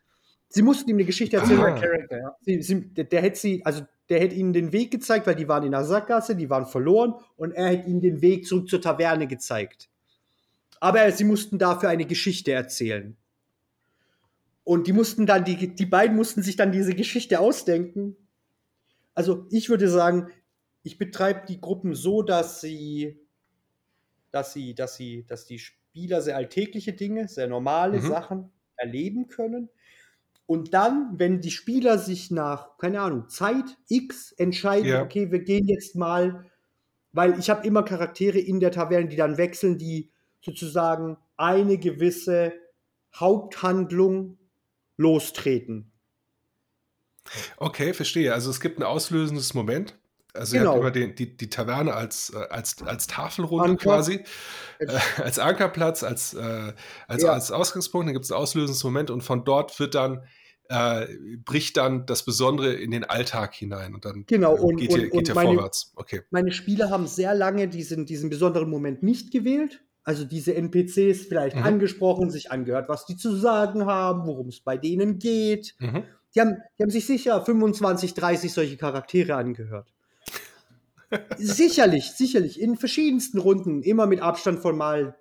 Sie 0.52 0.62
mussten 0.62 0.90
ihm 0.90 0.96
eine 0.96 1.04
Geschichte 1.04 1.36
erzählen. 1.36 1.60
Ah. 1.60 1.78
Charakter, 1.78 2.18
ja. 2.18 2.36
sie, 2.40 2.60
sie, 2.60 2.92
der, 2.92 3.04
der 3.04 3.22
hätte 3.22 3.38
sie, 3.38 3.64
also 3.64 3.82
der 4.08 4.18
hätte 4.18 4.34
ihnen 4.34 4.52
den 4.52 4.72
Weg 4.72 4.90
gezeigt, 4.90 5.28
weil 5.28 5.36
die 5.36 5.46
waren 5.46 5.62
in 5.62 5.70
der 5.70 5.84
Sackgasse, 5.84 6.34
die 6.34 6.50
waren 6.50 6.66
verloren 6.66 7.14
und 7.36 7.52
er 7.52 7.68
hätte 7.68 7.88
ihnen 7.88 8.00
den 8.00 8.20
Weg 8.20 8.46
zurück 8.46 8.68
zur 8.68 8.82
Taverne 8.82 9.28
gezeigt. 9.28 9.88
Aber 10.80 11.10
sie 11.12 11.22
mussten 11.22 11.58
dafür 11.58 11.88
eine 11.88 12.04
Geschichte 12.04 12.50
erzählen. 12.50 13.16
Und 14.64 14.88
die 14.88 14.92
mussten 14.92 15.24
dann, 15.24 15.44
die, 15.44 15.72
die 15.72 15.86
beiden 15.86 16.16
mussten 16.16 16.42
sich 16.42 16.56
dann 16.56 16.72
diese 16.72 16.94
Geschichte 16.94 17.38
ausdenken. 17.38 18.16
Also 19.14 19.46
ich 19.50 19.68
würde 19.68 19.88
sagen, 19.88 20.30
ich 20.82 20.98
betreibe 20.98 21.46
die 21.46 21.60
Gruppen 21.60 21.94
so, 21.94 22.22
dass 22.22 22.60
sie, 22.60 23.20
dass 24.32 24.52
sie, 24.52 24.74
dass 24.74 24.96
sie, 24.96 25.24
dass 25.26 25.46
die 25.46 25.60
Spieler 25.60 26.22
sehr 26.22 26.36
alltägliche 26.36 26.92
Dinge, 26.92 27.28
sehr 27.28 27.46
normale 27.46 27.98
mhm. 28.00 28.08
Sachen 28.08 28.50
erleben 28.76 29.28
können 29.28 29.68
und 30.50 30.74
dann, 30.74 31.12
wenn 31.12 31.40
die 31.40 31.52
Spieler 31.52 31.96
sich 31.96 32.32
nach, 32.32 32.76
keine 32.76 33.02
Ahnung, 33.02 33.28
Zeit 33.28 33.78
X 33.86 34.32
entscheiden, 34.32 34.88
ja. 34.88 35.00
okay, 35.00 35.30
wir 35.30 35.38
gehen 35.38 35.68
jetzt 35.68 35.94
mal, 35.94 36.44
weil 37.12 37.38
ich 37.38 37.48
habe 37.50 37.64
immer 37.64 37.84
Charaktere 37.84 38.40
in 38.40 38.58
der 38.58 38.72
Taverne, 38.72 39.06
die 39.06 39.14
dann 39.14 39.38
wechseln, 39.38 39.78
die 39.78 40.10
sozusagen 40.44 41.18
eine 41.36 41.78
gewisse 41.78 42.52
Haupthandlung 43.14 44.38
lostreten. 44.96 45.92
Okay, 47.56 47.94
verstehe. 47.94 48.34
Also 48.34 48.50
es 48.50 48.58
gibt 48.58 48.80
ein 48.80 48.82
auslösendes 48.82 49.54
Moment. 49.54 50.00
Also 50.34 50.56
genau. 50.56 50.62
ihr 50.62 50.68
habt 50.68 50.74
genau. 50.74 50.86
immer 50.88 50.90
den, 50.90 51.14
die, 51.14 51.36
die 51.36 51.48
Taverne 51.48 51.94
als, 51.94 52.30
äh, 52.30 52.38
als, 52.50 52.82
als 52.82 53.06
Tafelrunde 53.06 53.70
Anker. 53.70 53.84
quasi, 53.84 54.24
äh, 54.80 54.98
als 55.22 55.38
Ankerplatz, 55.38 56.02
als, 56.02 56.34
äh, 56.34 56.72
als, 57.06 57.22
ja. 57.22 57.34
als 57.34 57.52
Ausgangspunkt. 57.52 58.08
Dann 58.08 58.14
gibt 58.14 58.24
es 58.24 58.32
ein 58.32 58.36
auslösendes 58.36 58.82
Moment 58.82 59.12
und 59.12 59.20
von 59.20 59.44
dort 59.44 59.78
wird 59.78 59.94
dann 59.94 60.24
äh, 60.70 61.06
bricht 61.44 61.76
dann 61.76 62.06
das 62.06 62.24
Besondere 62.24 62.72
in 62.74 62.92
den 62.92 63.02
Alltag 63.02 63.54
hinein 63.54 63.92
und 63.92 64.04
dann 64.04 64.24
genau, 64.26 64.54
und, 64.54 64.76
geht, 64.76 64.92
und, 64.92 65.00
ihr, 65.00 65.10
geht 65.10 65.28
ihr 65.28 65.34
meine, 65.34 65.54
vorwärts. 65.54 65.92
Okay. 65.96 66.22
Meine 66.30 66.52
Spieler 66.52 66.90
haben 66.90 67.08
sehr 67.08 67.34
lange 67.34 67.66
diesen, 67.66 68.06
diesen 68.06 68.30
besonderen 68.30 68.70
Moment 68.70 69.02
nicht 69.02 69.32
gewählt. 69.32 69.82
Also 70.04 70.24
diese 70.24 70.54
NPCs 70.54 71.26
vielleicht 71.26 71.56
mhm. 71.56 71.64
angesprochen, 71.64 72.30
sich 72.30 72.52
angehört, 72.52 72.88
was 72.88 73.04
die 73.04 73.16
zu 73.16 73.34
sagen 73.34 73.84
haben, 73.84 74.26
worum 74.26 74.48
es 74.48 74.60
bei 74.60 74.76
denen 74.76 75.18
geht. 75.18 75.74
Mhm. 75.80 76.04
Die, 76.34 76.40
haben, 76.40 76.58
die 76.78 76.84
haben 76.84 76.90
sich 76.90 77.04
sicher 77.04 77.44
25, 77.44 78.14
30 78.14 78.52
solche 78.52 78.76
Charaktere 78.76 79.34
angehört. 79.34 79.92
sicherlich, 81.36 82.12
sicherlich. 82.12 82.60
In 82.60 82.76
verschiedensten 82.76 83.38
Runden, 83.38 83.82
immer 83.82 84.06
mit 84.06 84.20
Abstand 84.20 84.60
von 84.60 84.78
mal 84.78 85.16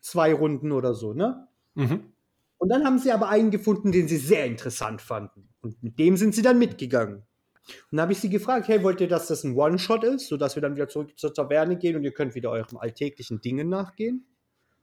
zwei 0.00 0.32
Runden 0.32 0.70
oder 0.70 0.94
so, 0.94 1.14
ne? 1.14 1.48
Mhm. 1.74 2.13
Und 2.58 2.68
dann 2.70 2.84
haben 2.84 2.98
sie 2.98 3.12
aber 3.12 3.28
einen 3.28 3.50
gefunden, 3.50 3.92
den 3.92 4.08
sie 4.08 4.16
sehr 4.16 4.46
interessant 4.46 5.02
fanden. 5.02 5.48
Und 5.60 5.82
mit 5.82 5.98
dem 5.98 6.16
sind 6.16 6.34
sie 6.34 6.42
dann 6.42 6.58
mitgegangen. 6.58 7.24
Und 7.66 7.96
dann 7.96 8.02
habe 8.02 8.12
ich 8.12 8.20
sie 8.20 8.28
gefragt, 8.28 8.68
hey, 8.68 8.82
wollt 8.82 9.00
ihr, 9.00 9.08
dass 9.08 9.28
das 9.28 9.44
ein 9.44 9.56
One-Shot 9.56 10.04
ist, 10.04 10.28
sodass 10.28 10.54
wir 10.54 10.62
dann 10.62 10.76
wieder 10.76 10.88
zurück 10.88 11.18
zur 11.18 11.32
Taverne 11.32 11.76
gehen 11.76 11.96
und 11.96 12.04
ihr 12.04 12.12
könnt 12.12 12.34
wieder 12.34 12.50
eurem 12.50 12.76
alltäglichen 12.76 13.40
Dingen 13.40 13.68
nachgehen? 13.68 14.26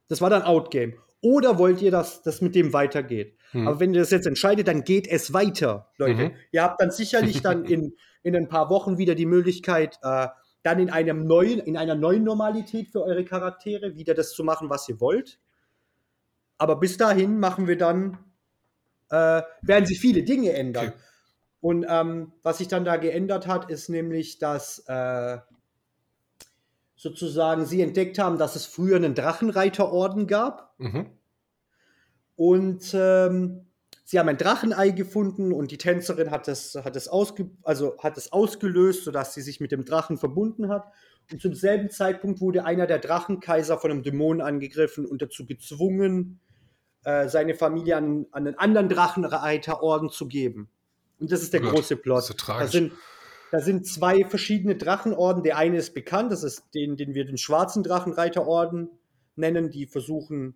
Das 0.07 0.21
war 0.21 0.29
dann 0.29 0.41
Outgame. 0.41 0.93
Oder 1.21 1.59
wollt 1.59 1.81
ihr, 1.81 1.91
dass 1.91 2.23
das 2.23 2.41
mit 2.41 2.55
dem 2.55 2.73
weitergeht? 2.73 3.37
Mhm. 3.53 3.67
Aber 3.67 3.79
wenn 3.79 3.93
ihr 3.93 3.99
das 3.99 4.09
jetzt 4.09 4.25
entscheidet, 4.25 4.67
dann 4.67 4.83
geht 4.83 5.07
es 5.07 5.33
weiter, 5.33 5.91
Leute. 5.97 6.29
Mhm. 6.29 6.31
Ihr 6.51 6.63
habt 6.63 6.81
dann 6.81 6.91
sicherlich 6.91 7.41
dann 7.41 7.65
in, 7.65 7.93
in 8.23 8.35
ein 8.35 8.47
paar 8.47 8.69
Wochen 8.69 8.97
wieder 8.97 9.13
die 9.13 9.27
Möglichkeit, 9.27 9.99
äh, 10.01 10.27
dann 10.63 10.79
in 10.79 10.89
einem 10.89 11.25
neuen, 11.25 11.59
in 11.59 11.77
einer 11.77 11.95
neuen 11.95 12.23
Normalität 12.23 12.89
für 12.89 13.03
eure 13.03 13.23
Charaktere 13.25 13.95
wieder 13.95 14.13
das 14.13 14.33
zu 14.33 14.43
machen, 14.43 14.69
was 14.69 14.89
ihr 14.89 14.99
wollt. 14.99 15.39
Aber 16.61 16.75
bis 16.75 16.95
dahin 16.95 17.39
machen 17.39 17.67
wir 17.67 17.75
dann, 17.75 18.19
äh, 19.09 19.41
werden 19.63 19.87
sich 19.87 19.99
viele 19.99 20.21
Dinge 20.21 20.53
ändern. 20.53 20.89
Okay. 20.89 20.97
Und 21.59 21.87
ähm, 21.89 22.33
was 22.43 22.59
sich 22.59 22.67
dann 22.67 22.85
da 22.85 22.97
geändert 22.97 23.47
hat, 23.47 23.71
ist 23.71 23.89
nämlich, 23.89 24.37
dass 24.37 24.83
äh, 24.87 25.39
sozusagen 26.95 27.65
sie 27.65 27.81
entdeckt 27.81 28.19
haben, 28.19 28.37
dass 28.37 28.55
es 28.55 28.67
früher 28.67 28.97
einen 28.97 29.15
Drachenreiterorden 29.15 30.27
gab. 30.27 30.75
Mhm. 30.77 31.07
Und 32.35 32.91
ähm, 32.93 33.65
sie 34.03 34.19
haben 34.19 34.29
ein 34.29 34.37
Drachenei 34.37 34.91
gefunden 34.91 35.53
und 35.53 35.71
die 35.71 35.79
Tänzerin 35.79 36.29
hat 36.29 36.47
es, 36.47 36.75
hat 36.75 36.95
es, 36.95 37.07
ausge, 37.07 37.49
also 37.63 37.97
hat 37.97 38.19
es 38.19 38.31
ausgelöst, 38.31 39.03
sodass 39.03 39.33
sie 39.33 39.41
sich 39.41 39.59
mit 39.59 39.71
dem 39.71 39.83
Drachen 39.83 40.19
verbunden 40.19 40.69
hat. 40.69 40.91
Und 41.31 41.41
zum 41.41 41.55
selben 41.55 41.89
Zeitpunkt 41.89 42.39
wurde 42.39 42.65
einer 42.65 42.85
der 42.85 42.99
Drachenkaiser 42.99 43.79
von 43.79 43.89
einem 43.89 44.03
Dämonen 44.03 44.41
angegriffen 44.41 45.07
und 45.07 45.23
dazu 45.23 45.47
gezwungen, 45.47 46.39
äh, 47.03 47.27
seine 47.29 47.55
Familie 47.55 47.97
an, 47.97 48.27
an 48.31 48.45
einen 48.45 48.57
anderen 48.57 48.89
Drachenreiterorden 48.89 50.09
zu 50.09 50.27
geben. 50.27 50.69
Und 51.19 51.31
das 51.31 51.41
ist 51.41 51.53
der 51.53 51.61
Gott, 51.61 51.73
große 51.73 51.95
Plot. 51.97 52.17
Das 52.17 52.29
ist 52.29 52.47
da, 52.47 52.67
sind, 52.67 52.93
da 53.51 53.59
sind 53.59 53.87
zwei 53.87 54.23
verschiedene 54.23 54.75
Drachenorden. 54.75 55.43
Der 55.43 55.57
eine 55.57 55.77
ist 55.77 55.93
bekannt, 55.93 56.31
das 56.31 56.43
ist 56.43 56.73
den, 56.75 56.97
den 56.97 57.15
wir 57.15 57.25
den 57.25 57.37
schwarzen 57.37 57.83
Drachenreiterorden 57.83 58.89
nennen, 59.35 59.71
die 59.71 59.87
versuchen, 59.87 60.55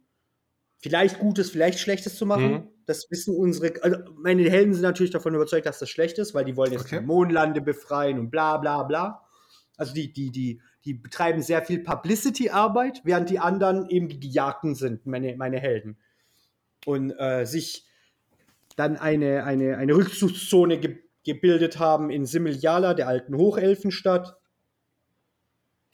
vielleicht 0.78 1.20
Gutes, 1.20 1.50
vielleicht 1.50 1.80
Schlechtes 1.80 2.16
zu 2.16 2.28
machen. 2.28 2.52
Mhm. 2.52 2.68
Das 2.86 3.10
wissen 3.10 3.36
unsere, 3.36 3.74
also 3.82 3.98
meine 4.16 4.48
Helden 4.48 4.74
sind 4.74 4.84
natürlich 4.84 5.12
davon 5.12 5.34
überzeugt, 5.34 5.66
dass 5.66 5.80
das 5.80 5.90
schlecht 5.90 6.20
ist, 6.20 6.36
weil 6.36 6.46
die 6.46 6.56
wollen 6.56 6.74
jetzt 6.74 6.86
okay. 6.86 7.00
die 7.00 7.06
Mondlande 7.06 7.62
befreien 7.62 8.20
und 8.20 8.30
bla 8.30 8.58
bla 8.58 8.84
bla. 8.84 9.24
Also 9.78 9.94
die, 9.94 10.14
die, 10.14 10.32
die, 10.32 10.62
die 10.86 10.94
betreiben 10.94 11.42
sehr 11.42 11.64
viel 11.64 11.80
Publicity-Arbeit, 11.80 13.02
während 13.04 13.32
die 13.32 13.40
anderen 13.40 13.90
eben 13.90 14.10
die 14.10 14.20
Gejagten 14.20 14.76
sind, 14.76 15.08
meine, 15.08 15.36
meine 15.38 15.60
Helden 15.60 15.98
und 16.86 17.12
äh, 17.12 17.46
sich 17.46 17.86
dann 18.76 18.98
eine, 18.98 19.44
eine, 19.44 19.78
eine 19.78 19.96
Rückzugszone 19.96 20.80
ge 20.80 20.98
gebildet 21.24 21.80
haben 21.80 22.12
in 22.12 22.28
Similjala, 22.28 22.94
der 22.94 23.08
alten 23.08 23.36
Hochelfenstadt. 23.36 24.38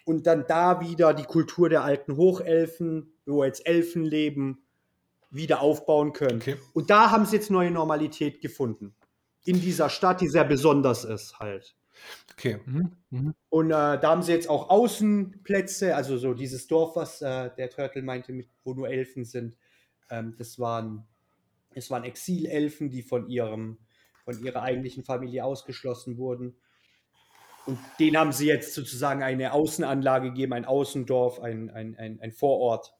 Und 0.03 0.27
dann 0.27 0.43
da 0.45 0.81
wieder 0.81 1.13
die 1.13 1.23
Kultur 1.23 1.69
der 1.69 1.85
alten 1.85 2.17
Hochelfen, 2.17 3.13
wo 3.25 3.45
jetzt 3.45 3.65
Elfen 3.65 4.03
leben, 4.03 4.65
wieder 5.29 5.61
aufbauen 5.61 6.11
können. 6.11 6.41
Okay. 6.41 6.57
Und 6.73 6.89
da 6.89 7.11
haben 7.11 7.25
sie 7.25 7.37
jetzt 7.37 7.49
neue 7.49 7.71
Normalität 7.71 8.41
gefunden. 8.41 8.93
In 9.45 9.61
dieser 9.61 9.89
Stadt, 9.89 10.19
die 10.19 10.27
sehr 10.27 10.43
besonders 10.43 11.05
ist 11.05 11.39
halt. 11.39 11.75
Okay. 12.33 12.59
Mhm. 12.65 12.91
Mhm. 13.09 13.33
Und 13.49 13.67
äh, 13.67 13.99
da 13.99 14.01
haben 14.03 14.23
sie 14.23 14.33
jetzt 14.33 14.49
auch 14.49 14.69
Außenplätze, 14.69 15.95
also 15.95 16.17
so 16.17 16.33
dieses 16.33 16.67
Dorf, 16.67 16.95
was 16.95 17.21
äh, 17.21 17.49
der 17.57 17.69
Turtle 17.69 18.01
meinte, 18.01 18.33
mit, 18.33 18.49
wo 18.63 18.73
nur 18.73 18.89
Elfen 18.89 19.23
sind. 19.23 19.55
Ähm, 20.11 20.35
das 20.37 20.59
waren, 20.59 21.07
es 21.73 21.89
waren 21.89 22.03
Exilelfen, 22.03 22.91
die 22.91 23.01
von 23.01 23.27
ihrem, 23.27 23.79
von 24.23 24.43
ihrer 24.43 24.61
eigentlichen 24.61 25.03
Familie 25.03 25.43
ausgeschlossen 25.43 26.17
wurden. 26.17 26.55
Und 27.65 27.79
denen 27.99 28.17
haben 28.17 28.31
sie 28.31 28.47
jetzt 28.47 28.73
sozusagen 28.73 29.23
eine 29.23 29.53
Außenanlage 29.53 30.29
gegeben, 30.29 30.53
ein 30.53 30.65
Außendorf, 30.65 31.39
ein, 31.39 31.69
ein, 31.69 31.95
ein, 31.97 32.19
ein 32.19 32.31
Vorort. 32.31 32.93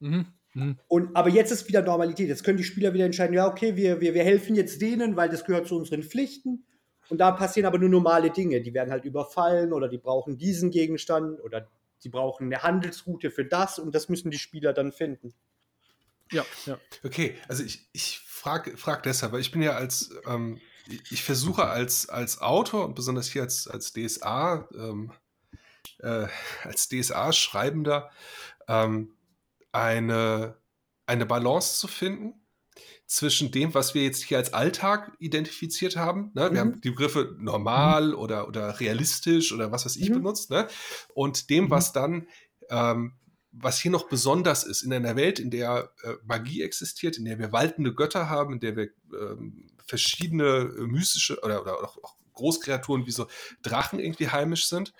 Mhm. 0.00 0.26
Mhm. 0.54 0.78
Und, 0.88 1.16
aber 1.16 1.28
jetzt 1.28 1.52
ist 1.52 1.68
wieder 1.68 1.82
Normalität. 1.82 2.28
Jetzt 2.28 2.44
können 2.44 2.58
die 2.58 2.64
Spieler 2.64 2.92
wieder 2.92 3.04
entscheiden, 3.06 3.34
ja, 3.34 3.46
okay, 3.46 3.76
wir, 3.76 4.00
wir, 4.00 4.14
wir 4.14 4.24
helfen 4.24 4.56
jetzt 4.56 4.80
denen, 4.82 5.16
weil 5.16 5.28
das 5.28 5.44
gehört 5.44 5.68
zu 5.68 5.76
unseren 5.76 6.02
Pflichten. 6.02 6.64
Und 7.08 7.18
da 7.18 7.32
passieren 7.32 7.66
aber 7.66 7.78
nur 7.78 7.88
normale 7.88 8.30
Dinge. 8.30 8.60
Die 8.60 8.74
werden 8.74 8.90
halt 8.90 9.04
überfallen 9.04 9.72
oder 9.72 9.88
die 9.88 9.98
brauchen 9.98 10.38
diesen 10.38 10.70
Gegenstand 10.70 11.40
oder 11.40 11.68
die 12.02 12.08
brauchen 12.08 12.46
eine 12.46 12.62
Handelsroute 12.62 13.30
für 13.30 13.44
das 13.44 13.78
und 13.78 13.94
das 13.94 14.08
müssen 14.08 14.30
die 14.30 14.38
Spieler 14.38 14.72
dann 14.72 14.92
finden. 14.92 15.34
Ja, 16.30 16.44
ja. 16.66 16.78
Okay, 17.04 17.36
also 17.48 17.62
ich, 17.62 17.88
ich 17.92 18.20
frage 18.20 18.76
frag 18.76 19.02
deshalb, 19.02 19.32
weil 19.32 19.40
ich 19.40 19.50
bin 19.50 19.62
ja 19.62 19.72
als, 19.72 20.10
ähm, 20.26 20.60
ich 21.10 21.22
versuche 21.22 21.66
als, 21.66 22.08
als 22.08 22.40
Autor 22.40 22.84
und 22.84 22.94
besonders 22.94 23.28
hier 23.28 23.42
als, 23.42 23.68
als 23.68 23.92
DSA, 23.92 24.68
ähm, 24.74 25.12
äh, 25.98 26.26
als 26.64 26.88
DSA-Schreibender 26.88 28.10
ähm, 28.68 29.14
eine, 29.72 30.56
eine 31.06 31.26
Balance 31.26 31.78
zu 31.78 31.88
finden 31.88 32.34
zwischen 33.06 33.50
dem, 33.50 33.74
was 33.74 33.94
wir 33.94 34.04
jetzt 34.04 34.22
hier 34.22 34.38
als 34.38 34.52
Alltag 34.52 35.12
identifiziert 35.18 35.96
haben. 35.96 36.30
Ne? 36.34 36.42
Wir 36.42 36.50
mhm. 36.50 36.58
haben 36.58 36.80
die 36.80 36.90
Begriffe 36.90 37.34
normal 37.38 38.08
mhm. 38.08 38.14
oder, 38.14 38.46
oder 38.46 38.78
realistisch 38.78 39.52
oder 39.52 39.72
was 39.72 39.84
weiß 39.84 39.96
ich 39.96 40.10
mhm. 40.10 40.14
benutzt. 40.14 40.50
Ne? 40.50 40.68
Und 41.12 41.50
dem, 41.50 41.64
mhm. 41.64 41.70
was 41.70 41.92
dann 41.92 42.28
ähm, 42.70 43.14
was 43.52 43.80
hier 43.80 43.90
noch 43.90 44.08
besonders 44.08 44.64
ist, 44.64 44.82
in 44.82 44.92
einer 44.92 45.16
Welt, 45.16 45.38
in 45.38 45.50
der 45.50 45.92
äh, 46.02 46.14
Magie 46.24 46.62
existiert, 46.62 47.18
in 47.18 47.24
der 47.24 47.38
wir 47.38 47.52
waltende 47.52 47.94
Götter 47.94 48.28
haben, 48.28 48.54
in 48.54 48.60
der 48.60 48.76
wir 48.76 48.90
ähm, 49.12 49.70
verschiedene 49.86 50.44
äh, 50.44 50.86
mystische 50.86 51.40
oder, 51.42 51.62
oder 51.62 51.84
auch, 51.84 51.98
auch 52.02 52.16
Großkreaturen 52.34 53.06
wie 53.06 53.10
so 53.10 53.26
Drachen 53.62 53.98
irgendwie 53.98 54.28
heimisch 54.28 54.66
sind. 54.66 54.94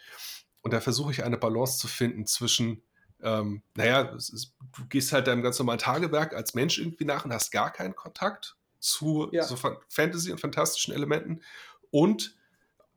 Und 0.62 0.72
da 0.72 0.80
versuche 0.80 1.12
ich 1.12 1.24
eine 1.24 1.38
Balance 1.38 1.78
zu 1.78 1.88
finden 1.88 2.26
zwischen, 2.26 2.82
ähm, 3.22 3.62
naja, 3.76 4.02
ist, 4.16 4.54
du 4.76 4.86
gehst 4.88 5.12
halt 5.12 5.26
deinem 5.26 5.42
ganz 5.42 5.58
normalen 5.58 5.78
Tagewerk 5.78 6.34
als 6.34 6.54
Mensch 6.54 6.78
irgendwie 6.78 7.04
nach 7.04 7.24
und 7.24 7.32
hast 7.32 7.50
gar 7.50 7.72
keinen 7.72 7.94
Kontakt 7.94 8.56
zu 8.78 9.28
ja. 9.32 9.44
so 9.44 9.56
Fantasy 9.56 10.32
und 10.32 10.40
fantastischen 10.40 10.92
Elementen 10.94 11.40
und 11.90 12.36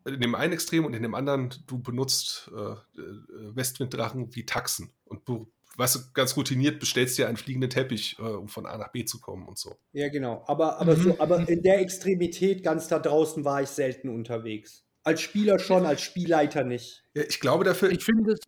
in 0.06 0.20
dem 0.20 0.36
einen 0.36 0.54
Extrem 0.54 0.86
und 0.86 0.94
in 0.94 1.04
dem 1.04 1.16
anderen, 1.16 1.54
du 1.66 1.80
benutzt 1.80 2.52
äh, 2.54 2.72
äh 2.72 3.56
Westwinddrachen 3.56 4.36
wie 4.36 4.46
Taxen 4.46 4.92
und 5.18 5.28
du 5.30 5.52
weißt 5.78 5.96
du, 5.96 6.00
ganz 6.14 6.36
routiniert 6.38 6.80
bestellst 6.80 7.18
dir 7.18 7.28
einen 7.28 7.38
fliegenden 7.38 7.70
Teppich, 7.70 8.18
äh, 8.20 8.24
um 8.24 8.48
von 8.48 8.66
A 8.66 8.78
nach 8.78 8.92
B 8.92 9.06
zu 9.06 9.20
kommen 9.20 9.48
und 9.48 9.58
so. 9.58 9.76
Ja, 9.92 10.10
genau. 10.10 10.44
Aber, 10.48 10.80
aber, 10.80 10.96
mhm. 10.96 11.04
so, 11.04 11.20
aber 11.20 11.48
in 11.50 11.62
der 11.62 11.80
Extremität 11.80 12.64
ganz 12.64 12.88
da 12.88 13.00
draußen 13.00 13.44
war 13.46 13.62
ich 13.62 13.70
selten 13.70 14.10
unterwegs. 14.10 14.86
Als 15.04 15.22
Spieler 15.22 15.60
schon, 15.60 15.86
als 15.86 16.02
Spielleiter 16.02 16.64
nicht. 16.64 17.04
Ja, 17.14 17.24
ich 17.24 17.40
glaube 17.40 17.64
dafür. 17.64 17.92
Ich 17.92 18.04
finde 18.04 18.34
es. 18.34 18.40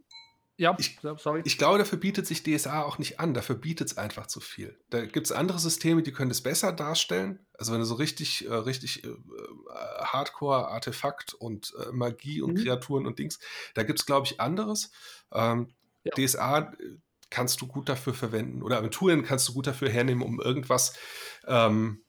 Ja, 0.57 0.73
ich, 0.79 0.97
sorry. 1.17 1.41
Ich 1.43 1.57
glaube, 1.57 1.77
dafür 1.79 1.97
bietet 1.97 2.25
sich 2.25 2.41
DSA 2.41 2.83
auch 2.83 2.97
nicht 2.97 3.19
an. 3.19 3.33
Dafür 3.33 3.55
bietet 3.55 3.89
es 3.89 3.97
einfach 3.97 4.27
zu 4.27 4.39
viel. 4.39 4.79
Da 4.89 5.05
gibt 5.05 5.25
es 5.25 5.33
andere 5.33 5.59
Systeme, 5.59 6.01
die 6.01 6.13
können 6.13 6.31
es 6.31 6.41
besser 6.41 6.71
darstellen. 6.71 7.45
Also 7.57 7.73
wenn 7.73 7.81
du 7.81 7.85
so 7.85 7.95
richtig, 7.95 8.47
äh, 8.47 8.53
richtig 8.53 9.03
äh, 9.03 9.09
Hardcore, 9.99 10.69
Artefakt 10.69 11.33
und 11.33 11.73
äh, 11.77 11.91
Magie 11.91 12.41
und 12.41 12.53
mhm. 12.53 12.63
Kreaturen 12.63 13.05
und 13.05 13.19
Dings, 13.19 13.39
da 13.73 13.83
gibt 13.83 13.99
es, 13.99 14.05
glaube 14.05 14.27
ich, 14.27 14.39
anderes. 14.39 14.91
Ähm, 15.33 15.73
ja. 16.05 16.11
DSA 16.15 16.59
äh, 16.59 16.97
kannst 17.29 17.59
du 17.59 17.67
gut 17.67 17.89
dafür 17.89 18.13
verwenden 18.13 18.63
oder 18.63 18.77
Aventurien 18.77 19.23
kannst 19.23 19.49
du 19.49 19.53
gut 19.53 19.67
dafür 19.67 19.89
hernehmen, 19.89 20.23
um 20.23 20.39
irgendwas 20.39 20.97
ähm, 21.47 22.03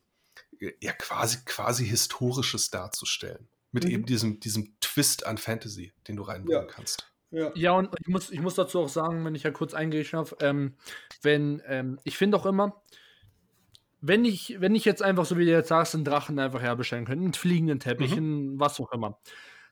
ja 0.79 0.93
quasi, 0.93 1.39
quasi 1.45 1.85
Historisches 1.85 2.69
darzustellen. 2.69 3.49
Mit 3.71 3.83
mhm. 3.83 3.91
eben 3.91 4.05
diesem, 4.05 4.39
diesem 4.39 4.79
Twist 4.79 5.25
an 5.25 5.37
Fantasy, 5.37 5.93
den 6.07 6.15
du 6.15 6.23
reinbringen 6.23 6.67
ja. 6.67 6.73
kannst. 6.73 7.11
Ja. 7.29 7.51
ja, 7.55 7.71
und 7.73 7.89
ich 7.99 8.07
muss, 8.07 8.29
ich 8.29 8.39
muss 8.39 8.55
dazu 8.55 8.79
auch 8.79 8.89
sagen, 8.89 9.25
wenn 9.25 9.35
ich 9.35 9.43
ja 9.43 9.51
kurz 9.51 9.73
eingehen 9.73 10.07
darf, 10.11 10.33
ähm, 10.39 10.77
wenn, 11.21 11.61
ähm, 11.65 11.99
ich 12.05 12.17
finde 12.17 12.37
auch 12.37 12.45
immer, 12.45 12.81
wenn 13.99 14.23
ich, 14.23 14.61
wenn 14.61 14.75
ich 14.75 14.85
jetzt 14.85 15.01
einfach, 15.01 15.25
so 15.25 15.37
wie 15.37 15.43
du 15.43 15.51
jetzt 15.51 15.67
sagst, 15.67 15.93
einen 15.93 16.05
Drachen 16.05 16.39
einfach 16.39 16.61
herbestellen 16.61 17.05
könnte, 17.05 17.25
einen 17.25 17.33
fliegenden 17.33 17.81
Teppich, 17.81 18.15
mhm. 18.15 18.57
was 18.59 18.79
auch 18.79 18.91
immer, 18.93 19.19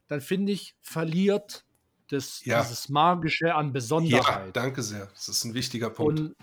dann 0.08 0.20
finde 0.20 0.52
ich, 0.52 0.76
verliert 0.82 1.66
das, 2.10 2.44
ja. 2.46 2.62
dieses 2.62 2.90
Magische 2.90 3.54
an 3.54 3.74
Besonderheit. 3.74 4.46
Ja, 4.48 4.52
danke 4.52 4.82
sehr. 4.82 5.08
Das 5.14 5.28
ist 5.28 5.44
ein 5.44 5.54
wichtiger 5.54 5.90
Punkt. 5.90 6.20
Und, 6.20 6.36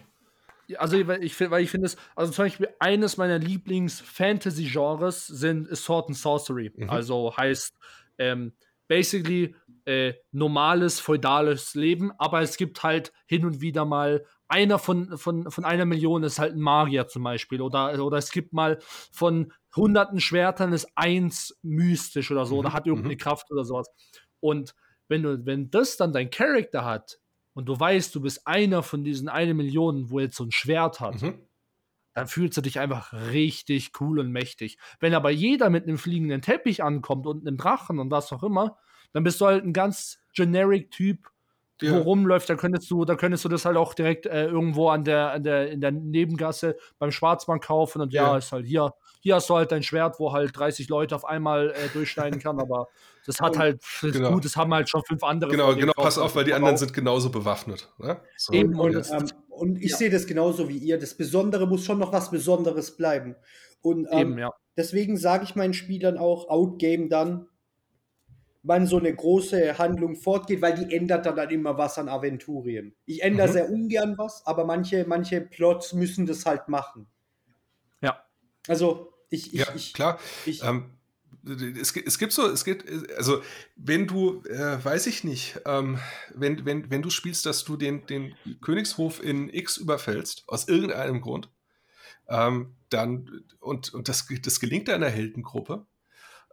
also, 0.77 0.97
ich, 0.97 1.07
weil 1.07 1.63
ich 1.63 1.71
finde 1.71 1.87
es, 1.87 1.97
also 2.17 2.33
zum 2.33 2.47
Beispiel 2.47 2.69
eines 2.79 3.17
meiner 3.17 3.39
Lieblings-Fantasy-Genres 3.39 5.27
sind 5.27 5.69
ist 5.69 5.85
Sword 5.85 6.09
and 6.09 6.17
Sorcery. 6.17 6.73
Mhm. 6.75 6.91
Also 6.91 7.37
heißt, 7.37 7.75
ähm, 8.19 8.53
basically 8.89 9.55
äh, 9.85 10.15
normales 10.31 11.01
feudales 11.01 11.75
Leben, 11.75 12.13
aber 12.19 12.41
es 12.43 12.57
gibt 12.57 12.83
halt 12.83 13.13
hin 13.27 13.45
und 13.45 13.61
wieder 13.61 13.85
mal 13.85 14.25
einer 14.49 14.79
von, 14.79 15.17
von, 15.17 15.51
von 15.51 15.65
einer 15.65 15.87
Million 15.87 16.23
ist 16.25 16.39
halt 16.39 16.55
ein 16.55 16.61
Magier 16.61 17.09
zum 17.09 17.25
Beispiel. 17.25 17.63
Oder, 17.63 18.05
oder 18.05 18.19
es 18.19 18.31
gibt 18.31 18.53
mal 18.53 18.79
von 19.11 19.53
hunderten 19.75 20.21
Schwertern 20.21 20.75
ist 20.75 20.89
eins 20.95 21.59
mystisch 21.63 22.31
oder 22.31 22.45
so, 22.45 22.55
mhm. 22.55 22.61
oder 22.61 22.73
hat 22.75 22.87
irgendeine 22.87 23.15
mhm. 23.15 23.19
Kraft 23.19 23.51
oder 23.51 23.65
sowas. 23.65 23.89
Und 24.41 24.75
wenn 25.13 25.23
du, 25.23 25.47
wenn 25.47 25.71
das 25.71 25.97
dann 25.97 26.13
dein 26.13 26.31
Charakter 26.31 26.85
hat 26.85 27.21
und 27.53 27.67
du 27.67 27.79
weißt, 27.79 28.15
du 28.15 28.23
bist 28.23 28.47
einer 28.47 28.83
von 28.83 29.05
diesen 29.05 29.29
eine 29.29 29.53
Million, 29.53 30.11
wo 30.11 30.19
jetzt 30.19 30.37
so 30.37 30.45
ein 30.45 30.53
Schwert 30.53 31.01
hat, 31.01 31.21
mhm. 31.21 31.39
dann 32.15 32.27
fühlst 32.27 32.57
du 32.57 32.63
dich 32.63 32.81
einfach 32.81 33.13
richtig 33.13 33.93
cool 34.01 34.19
und 34.19 34.33
mächtig. 34.33 34.79
Wenn 35.01 35.15
aber 35.15 35.31
jeder 35.31 35.69
mit 35.69 35.85
einem 35.85 35.99
fliegenden 35.99 36.41
Teppich 36.41 36.83
ankommt 36.83 37.27
und 37.27 37.47
einem 37.47 37.59
Drachen 37.59 37.99
und 37.99 38.11
was 38.11 38.33
auch 38.33 38.43
immer, 38.43 38.79
dann 39.13 39.23
bist 39.23 39.41
du 39.41 39.47
halt 39.47 39.65
ein 39.65 39.75
ganz 39.75 40.19
generic 40.35 40.91
Typ, 40.91 41.29
ja. 41.83 41.93
wo 41.93 41.99
rumläuft, 41.99 42.49
da 42.49 42.55
könntest 42.55 42.91
du, 42.91 43.05
da 43.05 43.15
könntest 43.15 43.45
du 43.45 43.51
das 43.51 43.67
halt 43.67 43.77
auch 43.77 43.93
direkt 43.93 44.25
äh, 44.25 44.47
irgendwo 44.47 44.89
an 44.89 45.05
der, 45.05 45.33
an 45.33 45.45
der, 45.45 45.71
in 45.71 45.83
der 45.83 45.91
Nebengasse 45.91 46.79
beim 46.99 47.11
Schwarzmann 47.11 47.61
kaufen 47.61 48.01
und 48.01 48.15
ja, 48.15 48.29
ja 48.29 48.39
ist 48.39 48.53
halt 48.53 48.67
hier, 48.67 48.95
hier 49.23 49.37
hast 49.37 49.49
du 49.49 49.55
halt 49.55 49.71
dein 49.71 49.85
Schwert, 49.85 50.19
wo 50.19 50.33
halt 50.33 50.57
30 50.57 50.89
Leute 50.89 51.15
auf 51.15 51.25
einmal 51.25 51.71
äh, 51.71 51.89
durchschneiden 51.93 52.41
kann, 52.41 52.59
aber 52.59 52.89
das 53.25 53.41
hat 53.41 53.57
halt, 53.57 53.81
das 54.03 54.13
genau. 54.13 54.33
gut, 54.33 54.45
das 54.45 54.57
haben 54.57 54.75
halt 54.75 54.89
schon 54.89 55.03
fünf 55.05 55.23
andere. 55.23 55.49
Genau, 55.49 55.77
genau, 55.77 55.93
pass 55.95 56.19
auf, 56.19 56.35
weil 56.35 56.45
die 56.45 56.53
anderen 56.53 56.77
sind 56.77 56.93
genauso 56.93 57.31
bewaffnet. 57.31 57.89
Ne? 57.99 58.21
So, 58.37 58.53
Eben, 58.53 58.79
und, 58.79 58.97
ähm, 58.97 59.29
und 59.49 59.79
ich 59.81 59.93
ja. 59.93 59.97
sehe 59.97 60.11
das 60.11 60.27
genauso 60.27 60.69
wie 60.69 60.77
ihr. 60.77 60.99
Das 60.99 61.15
Besondere 61.15 61.69
muss 61.69 61.85
schon 61.85 62.01
noch 62.01 62.13
was 62.13 62.33
Besonderes 62.33 62.97
bleiben. 62.97 63.37
Und 63.81 64.09
ähm, 64.11 64.19
Eben, 64.19 64.39
ja. 64.39 64.51
deswegen 64.77 65.17
sage 65.17 65.45
ich 65.45 65.55
meinen 65.55 65.73
Spielern 65.73 66.19
auch, 66.19 66.49
outgame 66.49 67.09
dann, 67.09 67.47
wann 68.65 68.89
so 68.89 68.99
eine 68.99 69.15
große 69.15 69.79
Handlung 69.79 70.17
fortgeht, 70.17 70.61
weil 70.61 70.75
die 70.75 70.93
ändert 70.93 71.27
dann, 71.27 71.37
dann 71.37 71.51
immer 71.51 71.79
was 71.79 71.99
an 71.99 72.09
Aventurien. 72.09 72.93
Ich 73.07 73.23
ändere 73.23 73.47
mhm. 73.47 73.53
sehr 73.53 73.71
ungern 73.71 74.19
was, 74.19 74.45
aber 74.47 74.65
manche, 74.65 75.05
manche 75.07 75.41
Plots 75.41 75.93
müssen 75.93 76.27
das 76.27 76.45
halt 76.45 76.69
machen. 76.69 77.07
Ja. 78.01 78.21
Also, 78.67 79.12
ich. 79.33 79.53
ich 79.53 79.61
ja, 79.61 79.75
ich, 79.75 79.93
klar. 79.93 80.19
Ich, 80.47 80.63
ähm, 80.63 80.91
es, 81.45 81.97
es, 81.97 82.19
gibt 82.19 82.33
so, 82.33 82.49
es 82.49 82.65
geht, 82.65 82.85
also 83.17 83.43
wenn 83.77 84.07
du, 84.07 84.43
äh, 84.45 84.83
weiß 84.83 85.07
ich 85.07 85.25
nicht, 85.25 85.59
ähm, 85.67 85.99
wenn, 86.35 86.65
wenn, 86.65 86.91
wenn 86.91 87.03
du 87.03 87.11
spielst, 87.11 87.47
dass 87.47 87.65
du 87.65 87.77
den, 87.77 88.07
den 88.07 88.35
Königshof 88.61 89.23
in 89.23 89.53
X 89.53 89.77
überfällst, 89.77 90.45
aus 90.47 90.69
irgendeinem 90.69 91.21
Grund, 91.21 91.49
ähm, 92.29 92.75
dann, 92.91 93.45
und, 93.61 93.93
und 93.93 94.09
das, 94.09 94.27
das 94.43 94.61
gelingt 94.61 94.89
deiner 94.89 95.09
Heldengruppe, 95.09 95.87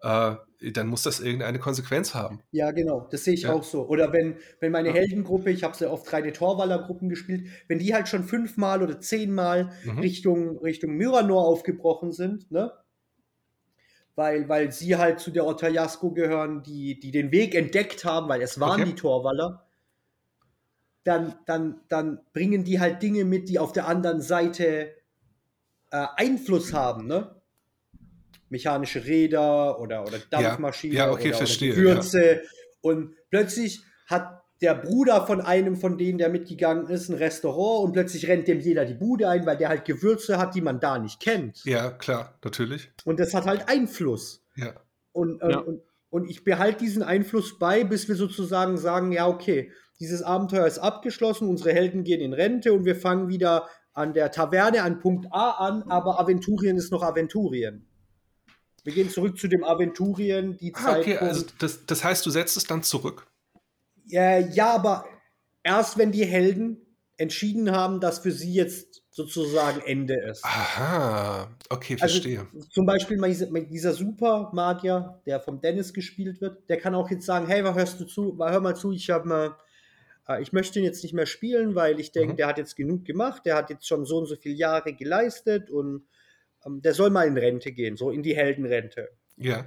äh, 0.02 0.36
dann 0.62 0.88
muss 0.88 1.04
das 1.04 1.20
irgendeine 1.20 1.60
Konsequenz 1.60 2.14
haben. 2.14 2.42
Ja, 2.52 2.72
genau, 2.72 3.08
das 3.12 3.24
sehe 3.24 3.34
ich 3.34 3.44
ja. 3.44 3.54
auch 3.54 3.64
so. 3.64 3.88
Oder 3.88 4.12
wenn, 4.12 4.38
wenn 4.60 4.72
meine 4.72 4.90
ja. 4.90 4.96
Heldengruppe, 4.96 5.52
ich 5.52 5.64
habe 5.64 5.76
sie 5.76 5.90
oft 5.90 6.12
drei 6.12 6.22
Torwaller-Gruppen 6.22 7.08
gespielt, 7.08 7.48
wenn 7.68 7.80
die 7.80 7.94
halt 7.94 8.10
schon 8.10 8.24
fünfmal 8.24 8.84
oder 8.84 9.00
zehnmal 9.00 9.72
mhm. 9.86 10.00
Richtung, 10.00 10.58
Richtung 10.60 10.96
Myranor 10.96 11.46
aufgebrochen 11.46 12.12
sind, 12.12 12.52
ne? 12.52 12.74
Weil, 14.16 14.50
weil 14.50 14.74
sie 14.74 14.98
halt 14.98 15.22
zu 15.22 15.32
der 15.32 15.46
Otajasko 15.46 16.12
gehören, 16.12 16.62
die, 16.62 17.00
die 17.00 17.12
den 17.12 17.32
Weg 17.32 17.56
entdeckt 17.56 18.04
haben, 18.04 18.28
weil 18.28 18.42
es 18.42 18.60
waren 18.60 18.82
okay. 18.82 18.90
die 18.90 18.96
Torwaller, 18.96 19.66
dann, 21.06 21.36
dann, 21.46 21.80
dann 21.88 22.20
bringen 22.34 22.66
die 22.66 22.82
halt 22.82 23.02
Dinge 23.02 23.24
mit, 23.24 23.48
die 23.48 23.60
auf 23.60 23.72
der 23.72 23.88
anderen 23.88 24.20
Seite 24.20 24.94
äh, 25.92 26.06
Einfluss 26.18 26.74
haben, 26.74 27.08
ne? 27.08 27.39
Mechanische 28.50 29.06
Räder 29.06 29.80
oder, 29.80 30.04
oder 30.04 30.20
Dampfmaschinen 30.30 30.98
ja, 30.98 31.06
ja, 31.06 31.12
okay, 31.12 31.30
oder, 31.30 31.38
verstehe, 31.38 31.74
oder 31.74 31.82
Gewürze. 31.82 32.34
Ja. 32.34 32.40
Und 32.82 33.16
plötzlich 33.30 33.82
hat 34.08 34.40
der 34.62 34.76
Bruder 34.76 35.26
von 35.26 35.42
einem 35.42 35.78
von 35.78 35.98
denen, 35.98 36.18
der 36.18 36.30
mitgegangen 36.30 36.88
ist, 36.88 37.10
ein 37.10 37.16
Restaurant 37.16 37.86
und 37.86 37.94
plötzlich 37.94 38.28
rennt 38.28 38.48
dem 38.48 38.60
jeder 38.60 38.86
die 38.86 38.94
Bude 38.94 39.30
ein, 39.30 39.46
weil 39.46 39.58
der 39.58 39.70
halt 39.70 39.86
Gewürze 39.86 40.38
hat, 40.38 40.54
die 40.56 40.62
man 40.62 40.80
da 40.80 41.00
nicht 41.00 41.20
kennt. 41.20 41.64
Ja, 41.64 41.92
klar, 41.92 42.38
natürlich. 42.44 42.92
Und 43.06 43.20
das 43.20 43.34
hat 43.34 43.46
halt 43.46 43.70
Einfluss. 43.70 44.44
Ja. 44.56 44.74
Und, 45.14 45.42
ähm, 45.42 45.50
ja. 45.50 45.60
und, 45.60 45.82
und 46.10 46.30
ich 46.30 46.44
behalte 46.44 46.80
diesen 46.80 47.04
Einfluss 47.04 47.58
bei, 47.58 47.84
bis 47.84 48.08
wir 48.10 48.16
sozusagen 48.16 48.78
sagen, 48.78 49.12
ja, 49.12 49.28
okay, 49.28 49.72
dieses 50.00 50.24
Abenteuer 50.24 50.68
ist 50.68 50.80
abgeschlossen, 50.80 51.48
unsere 51.48 51.72
Helden 51.72 52.04
gehen 52.04 52.22
in 52.22 52.34
Rente 52.34 52.74
und 52.74 52.86
wir 52.86 52.96
fangen 52.96 53.28
wieder 53.30 53.68
an 53.94 54.14
der 54.14 54.32
Taverne 54.32 54.84
an 54.84 55.00
Punkt 55.00 55.28
A 55.32 55.52
an, 55.52 55.84
aber 55.84 56.20
Aventurien 56.20 56.78
ist 56.78 56.92
noch 56.92 57.04
Aventurien. 57.04 57.89
Wir 58.90 59.04
gehen 59.04 59.10
zurück 59.12 59.38
zu 59.38 59.48
dem 59.48 59.64
Aventurien, 59.64 60.58
die 60.58 60.74
ah, 60.74 60.80
Zeit. 60.80 61.02
Okay, 61.02 61.18
also 61.18 61.46
das, 61.60 61.86
das 61.86 62.04
heißt, 62.04 62.26
du 62.26 62.32
setzt 62.32 62.58
es 62.58 62.64
dann 62.64 62.82
zurück. 62.82 63.28
Äh, 64.10 64.50
ja, 64.50 64.74
aber 64.74 65.06
erst 65.62 66.00
wenn 66.00 66.12
die 66.12 66.26
Helden 66.26 66.78
entschieden 67.18 67.72
haben, 67.72 68.00
dass 68.00 68.18
für 68.18 68.32
sie 68.32 68.52
jetzt 68.52 69.04
sozusagen 69.12 69.82
Ende 69.82 70.16
ist. 70.16 70.44
Aha, 70.44 71.56
okay, 71.70 71.98
also 72.00 72.14
verstehe. 72.14 72.48
Also, 72.52 72.68
zum 72.70 72.88
Beispiel 72.88 73.20
dieser 73.70 73.94
Super-Magier, 73.94 75.22
der 75.28 75.40
vom 75.40 75.62
Dennis 75.62 75.94
gespielt 75.94 76.42
wird, 76.42 76.68
der 76.68 76.78
kann 76.78 76.96
auch 76.96 77.12
jetzt 77.12 77.28
sagen, 77.28 77.46
hey, 77.46 77.62
hörst 77.62 78.00
du 78.00 78.06
zu, 78.06 78.40
hör 78.40 78.60
mal 78.60 78.76
zu, 78.76 78.92
ich 78.92 79.12
habe 79.12 79.28
mal, 79.28 79.56
äh, 80.28 80.42
ich 80.42 80.52
möchte 80.52 80.80
ihn 80.80 80.86
jetzt 80.86 81.04
nicht 81.04 81.14
mehr 81.14 81.28
spielen, 81.28 81.76
weil 81.76 82.00
ich 82.00 82.12
denke, 82.12 82.34
mhm. 82.34 82.38
der 82.38 82.48
hat 82.48 82.58
jetzt 82.58 82.76
genug 82.76 83.06
gemacht, 83.06 83.46
der 83.46 83.56
hat 83.56 83.70
jetzt 83.70 83.88
schon 83.88 84.06
so 84.06 84.18
und 84.18 84.26
so 84.26 84.36
viele 84.36 84.56
Jahre 84.56 84.94
geleistet 84.94 85.70
und 85.70 86.08
der 86.66 86.94
soll 86.94 87.10
mal 87.10 87.28
in 87.28 87.38
Rente 87.38 87.72
gehen, 87.72 87.98
so 87.98 88.12
in 88.12 88.24
die 88.24 88.36
Heldenrente. 88.36 89.10
Ja. 89.38 89.66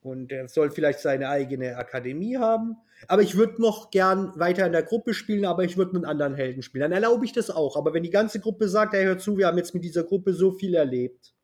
Und 0.00 0.30
er 0.30 0.48
soll 0.48 0.70
vielleicht 0.70 1.00
seine 1.00 1.28
eigene 1.28 1.76
Akademie 1.76 2.36
haben. 2.36 2.76
Aber 3.08 3.22
ich 3.22 3.36
würde 3.36 3.60
noch 3.60 3.90
gern 3.90 4.32
weiter 4.36 4.64
in 4.66 4.72
der 4.72 4.82
Gruppe 4.82 5.12
spielen, 5.12 5.44
aber 5.44 5.64
ich 5.64 5.76
würde 5.76 5.92
mit 5.92 6.04
anderen 6.04 6.34
Helden 6.34 6.62
spielen. 6.62 6.82
Dann 6.82 6.92
erlaube 6.92 7.24
ich 7.24 7.32
das 7.32 7.50
auch. 7.50 7.76
Aber 7.76 7.92
wenn 7.94 8.02
die 8.02 8.10
ganze 8.10 8.40
Gruppe 8.40 8.68
sagt, 8.68 8.92
hey, 8.92 9.04
hör 9.04 9.18
zu, 9.18 9.36
wir 9.36 9.46
haben 9.46 9.58
jetzt 9.58 9.74
mit 9.74 9.84
dieser 9.84 10.04
Gruppe 10.04 10.32
so 10.32 10.52
viel 10.52 10.74
erlebt. 10.74 11.34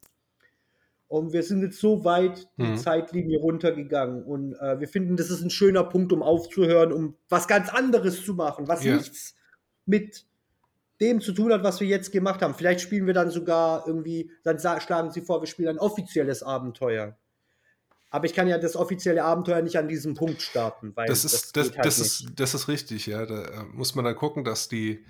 Und 1.09 1.33
wir 1.33 1.43
sind 1.43 1.63
jetzt 1.63 1.79
so 1.79 2.05
weit 2.05 2.49
die 2.57 2.63
mhm. 2.63 2.77
Zeitlinie 2.77 3.39
runtergegangen. 3.39 4.25
Und 4.25 4.55
äh, 4.55 4.81
wir 4.81 4.89
finden, 4.89 5.17
das 5.17 5.31
ist 5.31 5.43
ein 5.43 5.51
schöner 5.51 5.85
Punkt, 5.85 6.13
um 6.13 6.23
aufzuhören, 6.23 6.93
um 6.93 7.17
was 7.29 7.47
ganz 7.47 7.69
anderes 7.69 8.25
zu 8.25 8.35
machen, 8.35 8.69
was 8.69 8.85
ja. 8.85 8.97
nichts 8.97 9.37
mit 9.87 10.27
dem 11.01 11.21
zu 11.21 11.33
tun 11.33 11.53
hat, 11.53 11.63
was 11.63 11.81
wir 11.81 11.87
jetzt 11.87 12.13
gemacht 12.13 12.43
haben. 12.43 12.55
Vielleicht 12.55 12.81
spielen 12.81 13.07
wir 13.07 13.15
dann 13.15 13.31
sogar 13.31 13.87
irgendwie, 13.87 14.31
dann 14.43 14.59
schlagen 14.59 15.11
sie 15.11 15.21
vor, 15.21 15.41
wir 15.43 15.47
spielen 15.47 15.71
ein 15.71 15.79
offizielles 15.79 16.43
Abenteuer. 16.43 17.17
Aber 18.11 18.27
ich 18.27 18.35
kann 18.35 18.47
ja 18.47 18.59
das 18.59 18.77
offizielle 18.77 19.25
Abenteuer 19.25 19.61
nicht 19.61 19.77
an 19.77 19.89
diesem 19.89 20.15
Punkt 20.15 20.41
starten, 20.41 20.93
weil 20.95 21.07
das 21.07 21.25
ist, 21.25 21.57
das, 21.57 21.67
das, 21.67 21.77
halt 21.77 21.87
das 21.87 21.99
ist, 21.99 22.27
das 22.37 22.55
ist 22.55 22.69
richtig, 22.69 23.07
ja. 23.07 23.27
Da 23.27 23.43
äh, 23.43 23.65
muss 23.73 23.97
man 23.97 24.05
dann 24.05 24.15
gucken, 24.15 24.45
dass 24.45 24.69
die, 24.69 25.05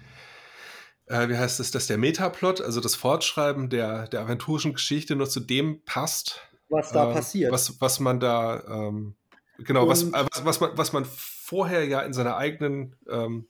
äh, 1.04 1.28
wie 1.28 1.36
heißt 1.36 1.60
es, 1.60 1.70
dass 1.70 1.86
der 1.86 1.98
Metaplot, 1.98 2.62
also 2.62 2.80
das 2.80 2.94
Fortschreiben 2.94 3.68
der, 3.68 4.08
der 4.08 4.22
aventurischen 4.22 4.72
Geschichte 4.72 5.16
nur 5.16 5.28
zu 5.28 5.40
dem 5.40 5.82
passt, 5.84 6.40
was 6.70 6.92
da 6.92 7.10
äh, 7.10 7.14
passiert. 7.14 7.52
Was, 7.52 7.78
was 7.78 8.00
man 8.00 8.20
da, 8.20 8.64
ähm, 8.66 9.16
genau, 9.58 9.86
was, 9.86 10.04
äh, 10.04 10.12
was, 10.12 10.44
was, 10.46 10.60
man, 10.60 10.70
was 10.78 10.92
man 10.94 11.04
vorher 11.04 11.84
ja 11.84 12.00
in 12.00 12.14
seiner 12.14 12.38
eigenen 12.38 12.96
ähm, 13.06 13.46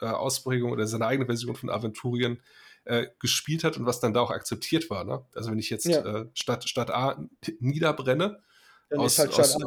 äh, 0.00 0.06
Ausprägung 0.06 0.72
oder 0.72 0.86
seiner 0.86 1.06
eigenen 1.06 1.28
Version 1.28 1.54
von 1.54 1.70
Aventurien 1.70 2.40
äh, 2.84 3.06
gespielt 3.20 3.64
hat 3.64 3.76
und 3.76 3.86
was 3.86 4.00
dann 4.00 4.14
da 4.14 4.20
auch 4.20 4.30
akzeptiert 4.30 4.90
war. 4.90 5.04
Ne? 5.04 5.24
Also 5.34 5.50
wenn 5.50 5.58
ich 5.58 5.70
jetzt 5.70 5.86
ja. 5.86 6.20
äh, 6.20 6.26
Stadt, 6.34 6.68
Stadt 6.68 6.90
A 6.90 7.28
niederbrenne, 7.60 8.40
aus, 8.90 9.18
halt 9.18 9.38
aus, 9.38 9.58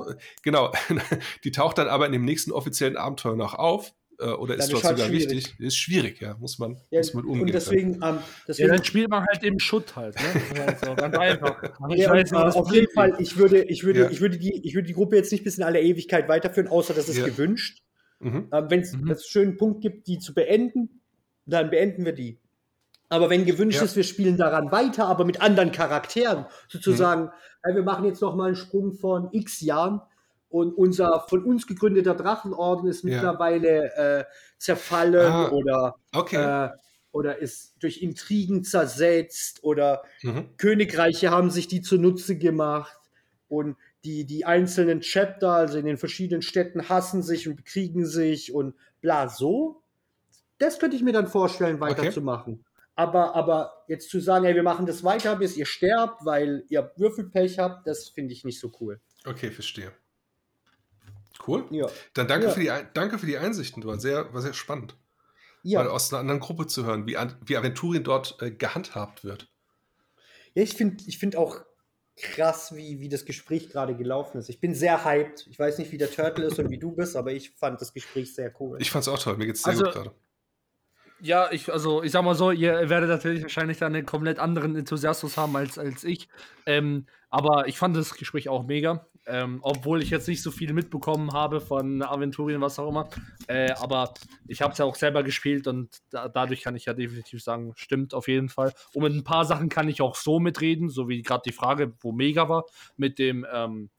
genau, 0.42 0.72
die 1.44 1.52
taucht 1.52 1.78
dann 1.78 1.88
aber 1.88 2.08
in 2.08 2.12
dem 2.12 2.26
nächsten 2.26 2.52
offiziellen 2.52 2.98
Abenteuer 2.98 3.36
noch 3.36 3.54
auf 3.54 3.94
äh, 4.20 4.26
oder 4.26 4.56
ist 4.56 4.72
dort 4.72 4.84
halt 4.84 4.98
sogar 4.98 5.10
schwierig. 5.10 5.32
wichtig, 5.32 5.60
ist 5.60 5.78
schwierig, 5.78 6.22
ja, 6.22 6.36
muss 6.40 6.60
man, 6.60 6.78
ja, 6.90 7.00
muss 7.00 7.14
man 7.14 7.26
umgehen. 7.26 7.42
Und 7.42 7.54
deswegen, 7.54 7.94
ähm, 8.04 8.20
deswegen 8.48 8.70
ja, 8.70 8.76
dann 8.76 8.86
spielt 8.86 9.10
man 9.10 9.26
halt 9.26 9.44
im 9.44 9.60
Schutt 9.60 9.96
halt, 9.96 10.16
ne? 10.16 10.66
also 10.68 10.96
ganz 10.96 11.18
einfach. 11.18 11.62
Ja, 11.96 12.12
weiß, 12.12 12.34
auf 12.34 12.72
jeden 12.72 12.92
Fall, 12.94 13.16
ich 13.20 13.38
würde, 13.38 13.64
ich 13.64 13.84
würde, 13.84 14.02
ja. 14.02 14.10
ich 14.10 14.22
würde 14.22 14.38
die, 14.38 14.66
ich 14.66 14.76
würde 14.76 14.88
die 14.88 14.94
Gruppe 14.94 15.16
jetzt 15.16 15.32
nicht 15.32 15.44
bis 15.44 15.58
in 15.58 15.64
alle 15.64 15.82
Ewigkeit 15.82 16.28
weiterführen, 16.30 16.68
außer 16.68 16.94
das 16.94 17.10
ist 17.10 17.24
gewünscht. 17.24 17.82
Mhm. 18.22 18.48
Ähm, 18.52 18.66
Wenn 18.70 18.80
es 18.82 18.94
mhm. 18.94 19.10
einen 19.10 19.20
schönen 19.20 19.58
Punkt 19.58 19.82
gibt, 19.82 20.08
die 20.08 20.20
zu 20.20 20.34
beenden, 20.34 21.02
dann 21.46 21.70
beenden 21.70 22.06
wir 22.06 22.14
die. 22.14 22.40
Aber 23.10 23.30
wenn 23.30 23.46
gewünscht 23.46 23.80
ja. 23.80 23.84
ist, 23.84 23.98
wir 23.98 24.06
spielen 24.06 24.38
daran 24.38 24.72
weiter, 24.72 25.08
aber 25.08 25.26
mit 25.26 25.42
anderen 25.42 25.74
Charakteren, 25.74 26.46
sozusagen, 26.70 27.30
mhm. 27.66 27.76
wir 27.76 27.84
machen 27.84 28.06
jetzt 28.06 28.22
noch 28.22 28.36
mal 28.36 28.48
einen 28.48 28.56
Sprung 28.56 28.94
von 28.94 29.28
x 29.34 29.60
Jahren 29.60 30.02
und 30.48 30.74
unser 30.74 31.26
von 31.28 31.44
uns 31.44 31.68
gegründeter 31.68 32.16
Drachenorden 32.16 32.90
ist 32.90 33.04
mittlerweile 33.04 33.92
ja. 33.96 34.20
äh, 34.20 34.26
zerfallen 34.58 35.32
ah, 35.32 35.50
oder, 35.50 35.96
okay. 36.14 36.68
äh, 36.68 36.70
oder 37.12 37.40
ist 37.40 37.76
durch 37.80 38.02
Intrigen 38.02 38.64
zersetzt 38.64 39.64
oder 39.64 40.04
mhm. 40.22 40.50
Königreiche 40.58 41.32
haben 41.32 41.50
sich 41.50 41.68
die 41.68 41.82
zunutze 41.82 42.38
gemacht 42.38 42.98
und 43.48 43.76
die, 44.04 44.26
die 44.26 44.46
einzelnen 44.46 45.02
Chapter, 45.02 45.52
also 45.52 45.78
in 45.78 45.86
den 45.86 45.98
verschiedenen 45.98 46.42
Städten, 46.42 46.90
hassen 46.90 47.22
sich 47.22 47.48
und 47.48 47.56
bekriegen 47.56 48.06
sich 48.06 48.54
und 48.54 48.76
bla 49.02 49.30
so. 49.30 49.84
Das 50.58 50.80
könnte 50.80 50.96
ich 50.96 51.04
mir 51.04 51.14
dann 51.14 51.28
vorstellen, 51.28 51.80
weiterzumachen. 51.80 52.54
Okay. 52.54 52.66
Aber, 52.96 53.36
aber 53.36 53.84
jetzt 53.88 54.10
zu 54.10 54.20
sagen, 54.20 54.46
hey, 54.46 54.56
wir 54.56 54.64
machen 54.64 54.86
das 54.86 55.04
weiter, 55.04 55.36
bis 55.36 55.56
ihr 55.58 55.66
sterbt, 55.66 56.26
weil 56.26 56.66
ihr 56.70 56.92
Würfelpech 56.98 57.58
habt, 57.58 57.88
das 57.88 58.10
finde 58.10 58.34
ich 58.34 58.44
nicht 58.44 58.60
so 58.60 58.72
cool. 58.80 59.00
Okay, 59.26 59.50
verstehe. 59.50 59.92
Cool. 61.48 61.66
Ja. 61.72 61.88
Dann 62.14 62.28
danke, 62.28 62.48
ja. 62.48 62.52
für 62.52 62.60
die, 62.60 62.72
danke 62.94 63.18
für 63.18 63.26
die 63.26 63.38
Einsichten, 63.38 63.84
war 63.86 64.00
sehr, 64.00 64.34
war 64.34 64.42
sehr 64.42 64.54
spannend. 64.54 64.96
Ja. 65.64 65.84
Mal 65.84 65.90
aus 65.90 66.12
einer 66.12 66.20
anderen 66.20 66.40
Gruppe 66.40 66.68
zu 66.68 66.86
hören, 66.86 67.08
wie, 67.08 67.18
wie 67.46 67.58
Aventurien 67.58 68.04
dort 68.04 68.38
äh, 68.42 68.52
gehandhabt 68.52 69.24
wird. 69.24 69.48
Ja, 70.54 70.64
ich 70.64 70.74
finde 70.74 71.04
ich 71.08 71.18
find 71.18 71.36
auch 71.36 71.62
krass, 72.22 72.76
wie, 72.76 73.00
wie 73.00 73.10
das 73.10 73.26
Gespräch 73.26 73.70
gerade 73.70 73.96
gelaufen 73.96 74.38
ist. 74.38 74.50
Ich 74.50 74.60
bin 74.60 74.74
sehr 74.74 75.04
hyped. 75.06 75.48
Ich 75.50 75.60
weiß 75.60 75.78
nicht, 75.78 75.92
wie 75.92 75.98
der 75.98 76.12
Turtle 76.12 76.46
ist 76.46 76.60
und 76.60 76.70
wie 76.70 76.78
du 76.78 76.92
bist, 76.92 77.16
aber 77.16 77.32
ich 77.32 77.52
fand 77.52 77.82
das 77.82 77.94
Gespräch 77.94 78.34
sehr 78.34 78.54
cool. 78.60 78.78
Ich 78.82 78.92
fand 78.92 79.04
es 79.04 79.08
auch 79.08 79.20
toll. 79.20 79.38
Mir 79.38 79.48
geht 79.48 79.56
es 79.56 79.64
sehr 79.64 79.72
also, 79.72 79.86
gut 79.86 79.94
gerade. 79.94 80.12
Ja, 81.24 81.52
ich, 81.52 81.72
also 81.72 82.02
ich 82.02 82.12
sag 82.12 82.24
mal 82.24 82.34
so, 82.34 82.50
ihr 82.50 82.90
werdet 82.90 83.10
natürlich 83.10 83.44
wahrscheinlich 83.44 83.78
dann 83.78 83.94
einen 83.94 84.08
komplett 84.08 84.40
anderen 84.40 84.76
Enthusiasmus 84.76 85.38
haben 85.38 85.56
als, 85.56 85.78
als 85.78 86.04
ich. 86.04 86.30
Ähm, 86.66 87.06
aber 87.30 87.68
ich 87.68 87.78
fand 87.78 87.96
das 87.96 88.16
Gespräch 88.16 88.50
auch 88.50 88.66
mega. 88.66 89.06
Ähm, 89.28 89.60
obwohl 89.62 90.02
ich 90.02 90.10
jetzt 90.10 90.28
nicht 90.28 90.42
so 90.42 90.50
viel 90.50 90.74
mitbekommen 90.74 91.32
habe 91.32 91.62
von 91.62 92.02
Aventurien, 92.02 92.62
was 92.62 92.80
auch 92.80 92.90
immer. 92.90 93.10
Äh, 93.48 93.72
aber 93.74 94.14
ich 94.48 94.62
habe 94.62 94.72
es 94.74 94.80
ja 94.80 94.86
auch 94.86 94.96
selber 94.96 95.24
gespielt 95.24 95.68
und 95.68 96.00
da, 96.10 96.28
dadurch 96.28 96.62
kann 96.62 96.76
ich 96.76 96.86
ja 96.86 96.94
definitiv 96.94 97.44
sagen, 97.44 97.74
stimmt 97.76 98.14
auf 98.14 98.28
jeden 98.28 98.50
Fall. 98.50 98.74
Und 98.94 99.04
mit 99.04 99.14
ein 99.14 99.24
paar 99.24 99.46
Sachen 99.46 99.70
kann 99.70 99.90
ich 99.90 100.02
auch 100.02 100.16
so 100.16 100.40
mitreden, 100.40 100.90
so 100.90 101.08
wie 101.08 101.22
gerade 101.22 101.44
die 101.46 101.52
Frage, 101.52 101.94
wo 102.02 102.12
mega 102.12 102.50
war, 102.50 102.66
mit 102.98 103.20
dem, 103.20 103.46
ähm, 103.52 103.90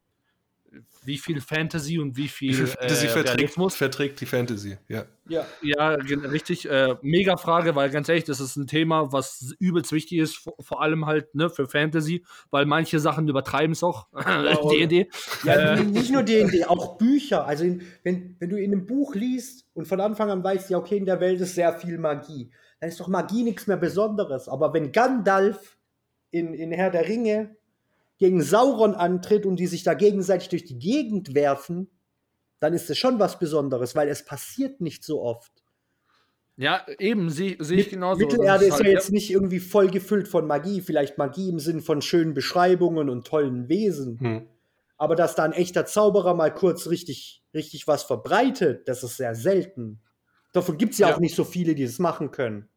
wie 1.05 1.19
viel 1.19 1.41
Fantasy 1.41 1.99
und 1.99 2.17
wie 2.17 2.29
viel, 2.29 2.51
wie 2.51 2.55
viel 2.55 2.67
Fantasy 2.67 3.07
äh, 3.07 3.09
verträgt, 3.09 3.55
verträgt, 3.75 4.21
die 4.21 4.27
Fantasy, 4.27 4.79
ja. 4.89 5.05
Ja, 5.29 5.47
ja 5.63 5.89
richtig. 5.91 6.69
Äh, 6.69 6.97
mega 7.03 7.37
Frage, 7.37 7.75
weil 7.77 7.91
ganz 7.91 8.09
ehrlich, 8.09 8.25
das 8.25 8.41
ist 8.41 8.57
ein 8.57 8.67
Thema, 8.67 9.13
was 9.13 9.55
übelst 9.59 9.93
wichtig 9.93 10.19
ist, 10.19 10.37
vor, 10.37 10.55
vor 10.61 10.83
allem 10.83 11.07
halt 11.07 11.35
ne, 11.35 11.49
für 11.49 11.67
Fantasy, 11.67 12.25
weil 12.51 12.67
manche 12.67 12.99
Sachen 12.99 13.29
übertreiben 13.29 13.73
es 13.73 13.83
auch. 13.83 14.09
D&D. 14.71 15.09
Ja, 15.45 15.75
äh, 15.75 15.83
nicht 15.83 16.11
nur 16.11 16.23
D&D, 16.23 16.65
auch 16.65 16.99
Bücher. 16.99 17.47
Also 17.47 17.65
in, 17.65 17.83
wenn, 18.03 18.37
wenn 18.39 18.51
du 18.51 18.57
in 18.57 18.73
einem 18.73 18.87
Buch 18.87 19.15
liest 19.15 19.67
und 19.75 19.87
von 19.87 20.01
Anfang 20.01 20.31
an 20.31 20.43
weißt, 20.43 20.71
ja 20.71 20.79
okay, 20.79 20.97
in 20.97 21.07
der 21.07 21.21
Welt 21.21 21.41
ist 21.41 21.55
sehr 21.55 21.73
viel 21.75 21.99
Magie, 21.99 22.51
dann 22.81 22.89
ist 22.89 22.99
doch 22.99 23.09
Magie 23.09 23.45
nichts 23.45 23.67
mehr 23.67 23.77
Besonderes. 23.77 24.49
Aber 24.49 24.75
wenn 24.75 24.93
Gandalf 24.93 25.79
in, 26.31 26.55
in 26.55 26.73
Herr 26.73 26.91
der 26.91 27.09
Ringe 27.09 27.57
gegen 28.23 28.41
Sauron 28.41 28.95
antritt 28.95 29.47
und 29.47 29.57
die 29.57 29.67
sich 29.67 29.83
da 29.83 29.95
gegenseitig 29.95 30.49
durch 30.49 30.65
die 30.65 30.79
Gegend 30.79 31.35
werfen, 31.35 31.91
dann 32.61 32.73
ist 32.73 32.89
es 32.89 32.97
schon 32.97 33.19
was 33.19 33.41
Besonderes, 33.41 33.97
weil 33.97 34.09
es 34.09 34.25
passiert 34.25 34.81
nicht 34.81 35.03
so 35.03 35.21
oft. 35.21 35.51
Ja, 36.57 36.87
eben, 37.01 37.31
sehe 37.31 37.57
seh 37.59 37.75
ich 37.75 37.91
genauso. 37.91 38.21
Mittelerde 38.21 38.67
ist, 38.67 38.75
halt, 38.75 38.85
ja 38.85 38.91
jetzt 38.93 39.11
nicht 39.11 39.29
irgendwie 39.29 39.59
voll 39.59 39.89
gefüllt 39.91 40.29
von 40.29 40.47
Magie, 40.47 40.83
vielleicht 40.83 41.19
Magie 41.19 41.49
im 41.49 41.59
Sinn 41.59 41.81
von 41.81 42.01
schönen 42.01 42.33
Beschreibungen 42.33 43.11
und 43.11 43.27
tollen 43.27 43.69
Wesen. 43.69 44.21
Hm. 44.21 44.49
Aber 44.99 45.17
dass 45.17 45.35
da 45.35 45.43
ein 45.43 45.53
echter 45.53 45.85
Zauberer 45.85 46.35
mal 46.35 46.55
kurz 46.55 46.87
richtig, 46.87 47.43
richtig 47.53 47.89
was 47.89 48.05
verbreitet, 48.05 48.87
das 48.87 49.03
ist 49.03 49.17
sehr 49.17 49.35
selten. 49.35 50.01
Davon 50.53 50.79
gibt 50.79 50.93
es 50.93 51.01
ja, 51.01 51.09
ja, 51.09 51.17
auch 51.17 51.19
nicht 51.19 51.35
so 51.35 51.43
viele, 51.43 51.75
die 51.75 51.85
das 51.85 51.99
machen 51.99 52.31
können. 52.31 52.69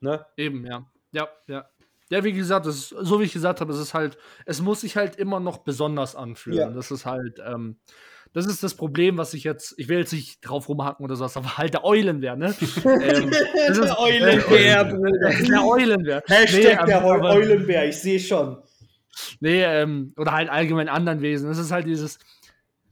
Ne? 0.00 0.26
Eben, 0.36 0.66
ja. 0.66 0.90
Ja, 1.12 1.28
ja. 1.46 1.68
Ja, 2.12 2.22
wie 2.24 2.34
gesagt, 2.34 2.66
ist, 2.66 2.90
so 2.90 3.20
wie 3.20 3.24
ich 3.24 3.32
gesagt 3.32 3.62
habe, 3.62 3.72
es 3.72 3.78
ist 3.78 3.94
halt, 3.94 4.18
es 4.44 4.60
muss 4.60 4.82
sich 4.82 4.96
halt 4.96 5.16
immer 5.16 5.40
noch 5.40 5.56
besonders 5.58 6.14
anfühlen. 6.14 6.58
Ja. 6.58 6.68
Das 6.68 6.90
ist 6.90 7.06
halt, 7.06 7.40
ähm, 7.42 7.78
das 8.34 8.44
ist 8.44 8.62
das 8.62 8.74
Problem, 8.74 9.16
was 9.16 9.32
ich 9.32 9.44
jetzt, 9.44 9.72
ich 9.78 9.88
will 9.88 10.00
jetzt 10.00 10.12
nicht 10.12 10.42
drauf 10.42 10.68
rumhacken 10.68 11.02
oder 11.02 11.16
sowas, 11.16 11.38
aber 11.38 11.56
halt 11.56 11.72
der 11.72 11.86
Eulenbär, 11.86 12.36
ne? 12.36 12.54
ähm, 12.84 13.30
das 13.66 13.78
ist, 13.78 13.84
der 13.84 13.98
Eulenbär, 13.98 14.84
Bruder. 14.90 15.30
Der 15.30 15.64
Eulenbär. 15.64 16.22
Hashtag 16.26 16.80
nee, 16.80 16.86
der 16.86 17.02
ähm, 17.02 17.22
Eulenbär, 17.22 17.88
ich 17.88 17.96
sehe 17.96 18.20
schon. 18.20 18.58
Nee, 19.40 19.62
ähm, 19.62 20.12
oder 20.18 20.32
halt 20.32 20.50
allgemein 20.50 20.90
anderen 20.90 21.22
Wesen. 21.22 21.48
Das 21.48 21.56
ist 21.56 21.72
halt 21.72 21.86
dieses, 21.86 22.18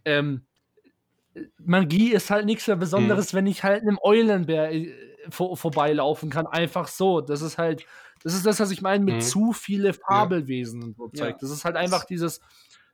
ähm, 0.06 0.46
Magie 1.58 2.12
ist 2.12 2.30
halt 2.30 2.46
nichts 2.46 2.66
mehr 2.66 2.76
Besonderes, 2.76 3.34
mhm. 3.34 3.36
wenn 3.36 3.46
ich 3.48 3.64
halt 3.64 3.82
einem 3.82 3.98
Eulenbär 4.02 4.72
äh, 4.72 4.94
vor, 5.28 5.58
vorbeilaufen 5.58 6.30
kann. 6.30 6.46
Einfach 6.46 6.88
so. 6.88 7.20
Das 7.20 7.42
ist 7.42 7.58
halt, 7.58 7.84
das 8.22 8.34
ist 8.34 8.46
das, 8.46 8.60
was 8.60 8.70
ich 8.70 8.82
meine 8.82 9.04
mit 9.04 9.16
mhm. 9.16 9.20
zu 9.20 9.52
viele 9.52 9.92
Fabelwesen 9.92 10.82
und 10.82 10.96
so 10.96 11.08
Zeug. 11.08 11.30
Ja. 11.30 11.38
Das 11.40 11.50
ist 11.50 11.64
halt 11.64 11.76
einfach 11.76 12.04
dieses, 12.04 12.40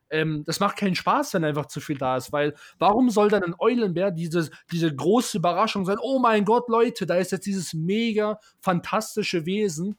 ähm, 0.09 0.43
das 0.45 0.59
macht 0.59 0.77
keinen 0.77 0.95
Spaß, 0.95 1.33
wenn 1.33 1.43
einfach 1.43 1.65
zu 1.65 1.79
viel 1.79 1.97
da 1.97 2.17
ist, 2.17 2.31
weil 2.31 2.55
warum 2.79 3.09
soll 3.09 3.29
dann 3.29 3.43
ein 3.43 3.55
Eulenbär 3.59 4.11
diese, 4.11 4.49
diese 4.71 4.93
große 4.93 5.37
Überraschung 5.37 5.85
sein? 5.85 5.97
Oh 6.01 6.19
mein 6.19 6.45
Gott, 6.45 6.69
Leute, 6.69 7.05
da 7.05 7.15
ist 7.15 7.31
jetzt 7.31 7.45
dieses 7.45 7.73
mega 7.73 8.39
fantastische 8.61 9.45
Wesen, 9.45 9.97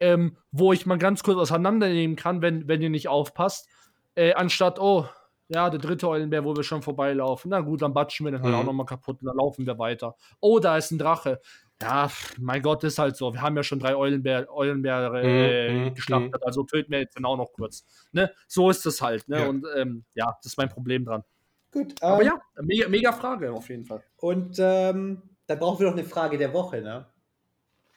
ähm, 0.00 0.36
wo 0.50 0.72
ich 0.72 0.86
mal 0.86 0.98
ganz 0.98 1.22
kurz 1.22 1.38
auseinandernehmen 1.38 2.16
kann, 2.16 2.40
wenn, 2.40 2.66
wenn 2.68 2.80
ihr 2.80 2.90
nicht 2.90 3.08
aufpasst, 3.08 3.68
äh, 4.14 4.32
anstatt, 4.32 4.78
oh, 4.80 5.06
ja, 5.48 5.68
der 5.68 5.80
dritte 5.80 6.08
Eulenbär, 6.08 6.44
wo 6.44 6.56
wir 6.56 6.62
schon 6.62 6.80
vorbeilaufen. 6.80 7.50
Na 7.50 7.60
gut, 7.60 7.82
dann 7.82 7.92
batschen 7.92 8.24
wir 8.24 8.30
den 8.30 8.42
halt 8.42 8.54
mhm. 8.54 8.60
auch 8.60 8.64
nochmal 8.64 8.86
kaputt 8.86 9.20
und 9.20 9.26
dann 9.26 9.36
laufen 9.36 9.66
wir 9.66 9.78
weiter. 9.78 10.14
Oh, 10.38 10.60
da 10.60 10.76
ist 10.76 10.92
ein 10.92 10.98
Drache 10.98 11.40
ja, 11.82 12.10
mein 12.38 12.62
Gott, 12.62 12.84
ist 12.84 12.98
halt 12.98 13.16
so. 13.16 13.32
Wir 13.32 13.40
haben 13.40 13.56
ja 13.56 13.62
schon 13.62 13.78
drei 13.78 13.96
Eulenbär, 13.96 14.52
Eulenbäre 14.52 15.22
äh, 15.22 15.72
mhm, 15.72 15.84
mhm, 15.84 15.94
geschlachtet, 15.94 16.42
also 16.44 16.62
töten 16.64 16.92
wir 16.92 17.00
jetzt 17.00 17.16
dann 17.16 17.24
auch 17.24 17.36
noch 17.36 17.52
kurz. 17.52 17.84
Ne? 18.12 18.30
So 18.46 18.70
ist 18.70 18.84
es 18.86 19.00
halt. 19.00 19.28
Ne? 19.28 19.40
Ja. 19.40 19.48
Und 19.48 19.66
ähm, 19.76 20.04
ja, 20.14 20.26
das 20.42 20.52
ist 20.52 20.58
mein 20.58 20.68
Problem 20.68 21.04
dran. 21.04 21.24
Gut. 21.72 21.94
Aber 22.02 22.20
ähm, 22.20 22.26
ja, 22.26 22.40
mega, 22.62 22.88
mega 22.88 23.12
Frage 23.12 23.52
auf 23.52 23.68
jeden 23.68 23.84
Fall. 23.84 24.02
Und 24.16 24.58
ähm, 24.58 25.22
dann 25.46 25.58
brauchen 25.58 25.80
wir 25.80 25.86
noch 25.86 25.96
eine 25.96 26.04
Frage 26.04 26.36
der 26.36 26.52
Woche, 26.52 26.82
ne? 26.82 27.06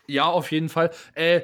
Ja, 0.07 0.25
auf 0.25 0.51
jeden 0.51 0.69
Fall. 0.69 0.91
Äh, 1.13 1.41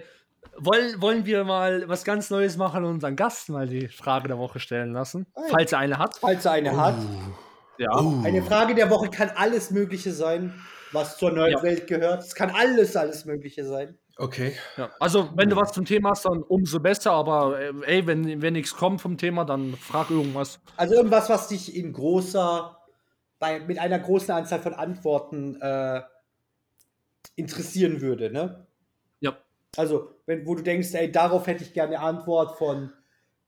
wollen, 0.58 1.02
wollen 1.02 1.26
wir 1.26 1.44
mal 1.44 1.88
was 1.88 2.04
ganz 2.04 2.30
Neues 2.30 2.58
machen 2.58 2.84
und 2.84 2.96
unseren 2.96 3.16
Gast 3.16 3.50
mal 3.50 3.68
die 3.68 3.88
Frage 3.88 4.28
der 4.28 4.38
Woche 4.38 4.60
stellen 4.60 4.94
lassen? 4.94 5.26
Hey. 5.36 5.46
Falls 5.50 5.72
er 5.72 5.80
eine 5.80 5.98
hat. 5.98 6.18
Falls 6.18 6.46
er 6.46 6.54
eine 6.54 6.74
oh. 6.74 6.78
hat. 6.78 6.96
Ja. 7.78 7.90
Oh. 7.96 8.22
Eine 8.24 8.44
Frage 8.44 8.76
der 8.76 8.90
Woche 8.90 9.10
kann 9.10 9.30
alles 9.36 9.72
Mögliche 9.72 10.12
sein 10.12 10.54
was 10.92 11.18
zur 11.18 11.32
neuen 11.32 11.54
ja. 11.54 11.64
Welt 11.64 11.88
gehört. 11.88 12.24
Es 12.24 12.36
kann 12.36 12.50
alles, 12.52 12.96
alles 12.96 13.26
Mögliche 13.26 13.66
sein. 13.66 13.98
Okay. 14.18 14.54
Ja. 14.76 14.90
Also, 15.00 15.30
wenn 15.36 15.50
du 15.50 15.56
was 15.56 15.72
zum 15.72 15.86
Thema 15.86 16.10
hast, 16.10 16.26
dann 16.26 16.44
umso 16.44 16.80
besser, 16.80 17.12
aber 17.12 17.60
äh, 17.60 17.74
ey, 17.86 18.06
wenn, 18.06 18.42
wenn 18.42 18.54
nichts 18.54 18.76
kommt 18.76 19.00
vom 19.00 19.18
Thema, 19.18 19.46
dann 19.46 19.76
frag 19.76 20.10
irgendwas. 20.10 20.60
Also 20.76 20.96
irgendwas, 20.96 21.30
was 21.30 21.48
dich 21.48 21.74
in 21.74 21.94
großer, 21.94 22.78
bei, 23.40 23.62
mit 23.62 23.80
einer 23.80 23.98
großen 23.98 24.32
Anzahl 24.32 24.60
von 24.60 24.74
Antworten 24.74 25.60
äh, 25.62 26.02
interessieren 27.36 28.02
würde, 28.02 28.30
ne? 28.30 28.68
Ja. 29.22 29.38
Also, 29.78 30.16
wenn, 30.26 30.46
wo 30.46 30.56
du 30.56 30.64
denkst, 30.64 30.94
ey, 30.96 31.10
darauf 31.10 31.48
hätte 31.48 31.64
ich 31.64 31.74
gerne 31.74 31.98
eine 31.98 32.06
Antwort 32.06 32.58
von 32.58 32.92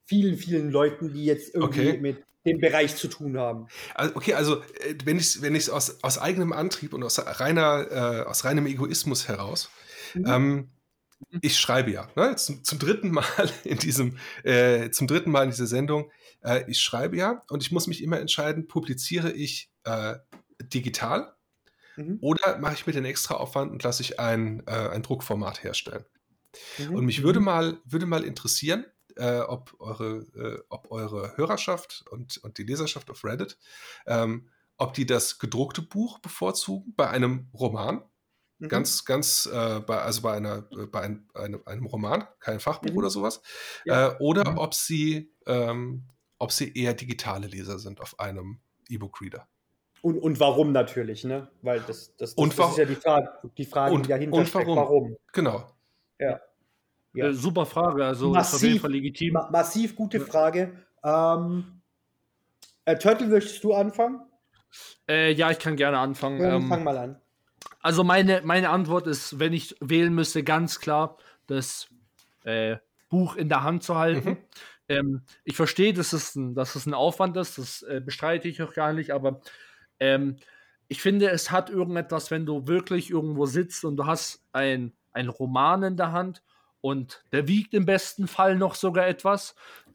vielen, 0.04 0.36
vielen 0.36 0.70
Leuten, 0.70 1.12
die 1.12 1.26
jetzt 1.26 1.54
irgendwie 1.54 1.88
okay. 1.90 1.98
mit 1.98 2.24
dem 2.44 2.58
Bereich 2.58 2.96
zu 2.96 3.08
tun 3.08 3.38
haben. 3.38 3.68
Also, 3.94 4.16
okay, 4.16 4.34
also 4.34 4.62
äh, 4.62 4.96
wenn 5.04 5.16
ich 5.16 5.36
es 5.36 5.42
wenn 5.42 5.56
aus, 5.56 6.02
aus 6.02 6.18
eigenem 6.18 6.52
Antrieb 6.52 6.92
und 6.92 7.02
aus 7.04 7.18
reiner, 7.18 7.86
äh, 7.90 8.28
aus 8.28 8.44
reinem 8.44 8.66
Egoismus 8.66 9.28
heraus, 9.28 9.70
mhm. 10.14 10.26
ähm, 10.26 10.70
ich 11.40 11.58
schreibe 11.58 11.92
ja, 11.92 12.08
ne, 12.16 12.34
zum, 12.36 12.64
zum, 12.64 12.78
dritten 12.78 13.10
Mal 13.10 13.24
in 13.64 13.78
diesem, 13.78 14.18
äh, 14.42 14.90
zum 14.90 15.06
dritten 15.06 15.30
Mal 15.30 15.44
in 15.44 15.50
dieser 15.50 15.66
Sendung, 15.66 16.10
äh, 16.42 16.64
ich 16.68 16.80
schreibe 16.80 17.16
ja 17.16 17.44
und 17.48 17.62
ich 17.62 17.70
muss 17.70 17.86
mich 17.86 18.02
immer 18.02 18.18
entscheiden, 18.18 18.66
publiziere 18.66 19.30
ich 19.30 19.70
äh, 19.84 20.16
digital 20.62 21.34
mhm. 21.96 22.18
oder 22.20 22.58
mache 22.58 22.74
ich 22.74 22.86
mir 22.86 22.92
den 22.92 23.04
extra 23.04 23.34
Aufwand 23.34 23.70
und 23.70 23.82
lasse 23.82 24.02
ich 24.02 24.18
ein, 24.18 24.62
äh, 24.66 24.88
ein 24.88 25.02
Druckformat 25.02 25.62
herstellen. 25.62 26.04
Mhm. 26.78 26.94
Und 26.94 27.04
mich 27.04 27.22
würde 27.22 27.40
mhm. 27.40 27.46
mal, 27.46 27.78
würde 27.84 28.06
mal 28.06 28.24
interessieren, 28.24 28.84
äh, 29.16 29.40
ob, 29.40 29.74
eure, 29.78 30.26
äh, 30.34 30.62
ob 30.68 30.90
eure 30.90 31.36
Hörerschaft 31.36 32.04
und, 32.10 32.38
und 32.38 32.58
die 32.58 32.64
Leserschaft 32.64 33.10
auf 33.10 33.24
Reddit, 33.24 33.58
ähm, 34.06 34.48
ob 34.78 34.94
die 34.94 35.06
das 35.06 35.38
gedruckte 35.38 35.82
Buch 35.82 36.18
bevorzugen 36.18 36.94
bei 36.96 37.08
einem 37.08 37.48
Roman. 37.54 38.02
Mhm. 38.58 38.68
Ganz, 38.68 39.04
ganz, 39.04 39.46
äh, 39.46 39.80
bei, 39.80 39.98
also 39.98 40.22
bei, 40.22 40.34
einer, 40.34 40.68
äh, 40.72 40.86
bei 40.86 41.00
ein, 41.00 41.28
einem, 41.34 41.62
einem, 41.66 41.86
Roman, 41.86 42.26
kein 42.40 42.60
Fachbuch 42.60 42.92
mhm. 42.92 42.98
oder 42.98 43.10
sowas. 43.10 43.42
Ja. 43.84 44.12
Äh, 44.12 44.16
oder 44.20 44.50
mhm. 44.50 44.58
ob, 44.58 44.74
sie, 44.74 45.32
ähm, 45.46 46.04
ob 46.38 46.52
sie 46.52 46.72
eher 46.72 46.94
digitale 46.94 47.46
Leser 47.46 47.78
sind 47.78 48.00
auf 48.00 48.18
einem 48.20 48.60
E-Book-Reader. 48.88 49.46
Und, 50.02 50.18
und 50.18 50.40
warum 50.40 50.72
natürlich, 50.72 51.22
ne? 51.22 51.48
Weil 51.62 51.80
das, 51.80 52.16
das, 52.16 52.34
das, 52.34 52.56
das 52.56 52.70
ist 52.70 52.78
ja 52.78 52.84
die 52.84 52.96
Frage, 52.96 53.28
die 53.56 53.64
Frage 53.64 53.94
und, 53.94 54.06
die 54.06 54.10
dahinter 54.10 54.36
und 54.36 54.54
warum? 54.54 54.64
steckt. 54.64 54.76
Warum? 54.76 55.16
Genau. 55.32 55.72
Ja. 56.18 56.40
Ja. 57.14 57.26
Äh, 57.28 57.34
super 57.34 57.66
Frage, 57.66 58.04
also 58.04 58.30
massiv, 58.30 58.54
auf 58.54 58.62
jeden 58.62 58.80
Fall 58.80 58.92
legitim. 58.92 59.34
Ma 59.34 59.50
massiv 59.50 59.94
gute 59.96 60.20
Frage. 60.20 60.72
Ähm, 61.04 61.82
äh, 62.84 62.96
Turtle, 62.96 63.26
möchtest 63.26 63.62
du 63.64 63.74
anfangen? 63.74 64.20
Äh, 65.08 65.32
ja, 65.32 65.50
ich 65.50 65.58
kann 65.58 65.76
gerne 65.76 65.98
anfangen. 65.98 66.40
Ja, 66.40 66.54
ähm, 66.54 66.68
fang 66.68 66.84
mal 66.84 66.96
an. 66.96 67.20
Also 67.80 68.04
meine, 68.04 68.42
meine 68.44 68.70
Antwort 68.70 69.06
ist, 69.06 69.38
wenn 69.38 69.52
ich 69.52 69.76
wählen 69.80 70.14
müsste, 70.14 70.42
ganz 70.42 70.80
klar, 70.80 71.18
das 71.46 71.88
äh, 72.44 72.76
Buch 73.08 73.36
in 73.36 73.48
der 73.48 73.62
Hand 73.62 73.82
zu 73.82 73.96
halten. 73.96 74.30
Mhm. 74.30 74.38
Ähm, 74.88 75.22
ich 75.44 75.56
verstehe, 75.56 75.92
dass 75.92 76.12
es, 76.12 76.34
ein, 76.34 76.54
dass 76.54 76.74
es 76.74 76.86
ein 76.86 76.94
Aufwand 76.94 77.36
ist, 77.36 77.58
das 77.58 77.82
äh, 77.82 78.00
bestreite 78.04 78.48
ich 78.48 78.62
auch 78.62 78.74
gar 78.74 78.92
nicht, 78.92 79.12
aber 79.12 79.40
ähm, 80.00 80.36
ich 80.88 81.00
finde, 81.00 81.30
es 81.30 81.50
hat 81.50 81.70
irgendetwas, 81.70 82.30
wenn 82.30 82.46
du 82.46 82.66
wirklich 82.66 83.10
irgendwo 83.10 83.46
sitzt 83.46 83.84
und 83.84 83.96
du 83.96 84.06
hast 84.06 84.44
ein, 84.52 84.92
ein 85.12 85.28
Roman 85.28 85.82
in 85.84 85.96
der 85.96 86.12
Hand 86.12 86.42
und 86.82 87.24
der 87.32 87.48
wiegt 87.48 87.72
im 87.72 87.86
besten 87.86 88.28
Fall 88.28 88.56
noch 88.56 88.74
sogar 88.74 89.06
etwas. 89.06 89.54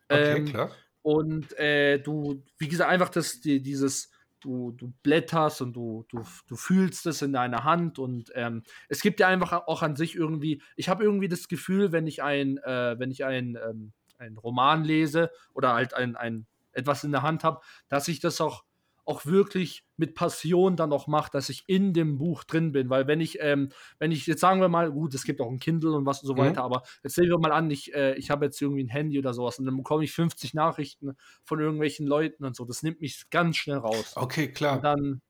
Okay, 0.09 0.37
ähm, 0.37 0.45
klar. 0.45 0.71
Und 1.03 1.57
äh, 1.59 1.99
du, 1.99 2.43
wie 2.57 2.67
gesagt, 2.67 2.89
einfach 2.89 3.09
das, 3.09 3.39
die, 3.39 3.61
dieses, 3.61 4.11
du, 4.39 4.71
du 4.71 4.93
blätterst 5.03 5.61
und 5.61 5.73
du, 5.73 6.05
du, 6.09 6.23
du 6.47 6.55
fühlst 6.55 7.05
es 7.05 7.21
in 7.21 7.33
deiner 7.33 7.63
Hand 7.63 7.99
und 7.99 8.31
ähm, 8.35 8.63
es 8.89 9.01
gibt 9.01 9.19
ja 9.19 9.27
einfach 9.27 9.51
auch 9.67 9.83
an 9.83 9.95
sich 9.95 10.15
irgendwie, 10.15 10.61
ich 10.75 10.89
habe 10.89 11.03
irgendwie 11.03 11.27
das 11.27 11.47
Gefühl, 11.47 11.91
wenn 11.91 12.07
ich 12.07 12.23
ein, 12.23 12.57
äh, 12.57 12.95
wenn 12.97 13.11
ich 13.11 13.23
ein, 13.25 13.57
ähm, 13.69 13.93
ein 14.17 14.37
Roman 14.37 14.83
lese 14.83 15.29
oder 15.53 15.73
halt 15.73 15.93
ein, 15.93 16.15
ein 16.15 16.47
etwas 16.71 17.03
in 17.03 17.11
der 17.11 17.21
Hand 17.21 17.43
habe, 17.43 17.61
dass 17.89 18.07
ich 18.07 18.19
das 18.19 18.41
auch 18.41 18.63
auch 19.07 19.25
wirklich 19.25 19.85
mit 19.95 20.15
Passion 20.15 20.75
dann 20.75 20.89
noch 20.89 21.07
macht, 21.07 21.33
dass 21.33 21.47
ich 21.49 21.63
in 21.67 21.93
dem 21.93 22.17
Buch 22.17 22.43
drin 22.43 22.73
bin. 22.73 22.89
Weil 22.89 23.07
wenn 23.07 23.21
ich, 23.21 23.37
ähm, 23.41 23.69
wenn 23.99 24.11
ich, 24.11 24.27
jetzt 24.27 24.41
sagen 24.41 24.59
wir 24.59 24.67
mal, 24.67 24.91
gut, 24.91 25.13
es 25.13 25.23
gibt 25.23 25.39
auch 25.39 25.49
ein 25.49 25.59
Kindle 25.59 25.93
und 25.93 26.05
was 26.05 26.21
und 26.21 26.27
so 26.27 26.33
mhm. 26.33 26.39
weiter, 26.39 26.63
aber 26.63 26.83
jetzt 27.03 27.17
nehmen 27.17 27.31
wir 27.31 27.39
mal 27.39 27.53
an, 27.53 27.71
ich, 27.71 27.93
äh, 27.93 28.15
ich 28.15 28.29
habe 28.29 28.45
jetzt 28.45 28.61
irgendwie 28.61 28.83
ein 28.83 28.89
Handy 28.89 29.17
oder 29.17 29.33
sowas 29.33 29.59
und 29.59 29.65
dann 29.65 29.77
bekomme 29.77 30.03
ich 30.03 30.11
50 30.11 30.53
Nachrichten 30.53 31.15
von 31.43 31.59
irgendwelchen 31.59 32.05
Leuten 32.05 32.43
und 32.43 32.55
so. 32.55 32.65
Das 32.65 32.83
nimmt 32.83 32.99
mich 32.99 33.29
ganz 33.29 33.55
schnell 33.55 33.77
raus. 33.77 34.11
Okay, 34.15 34.51
klar. 34.51 34.75
Und 34.75 34.83
dann, 34.83 35.21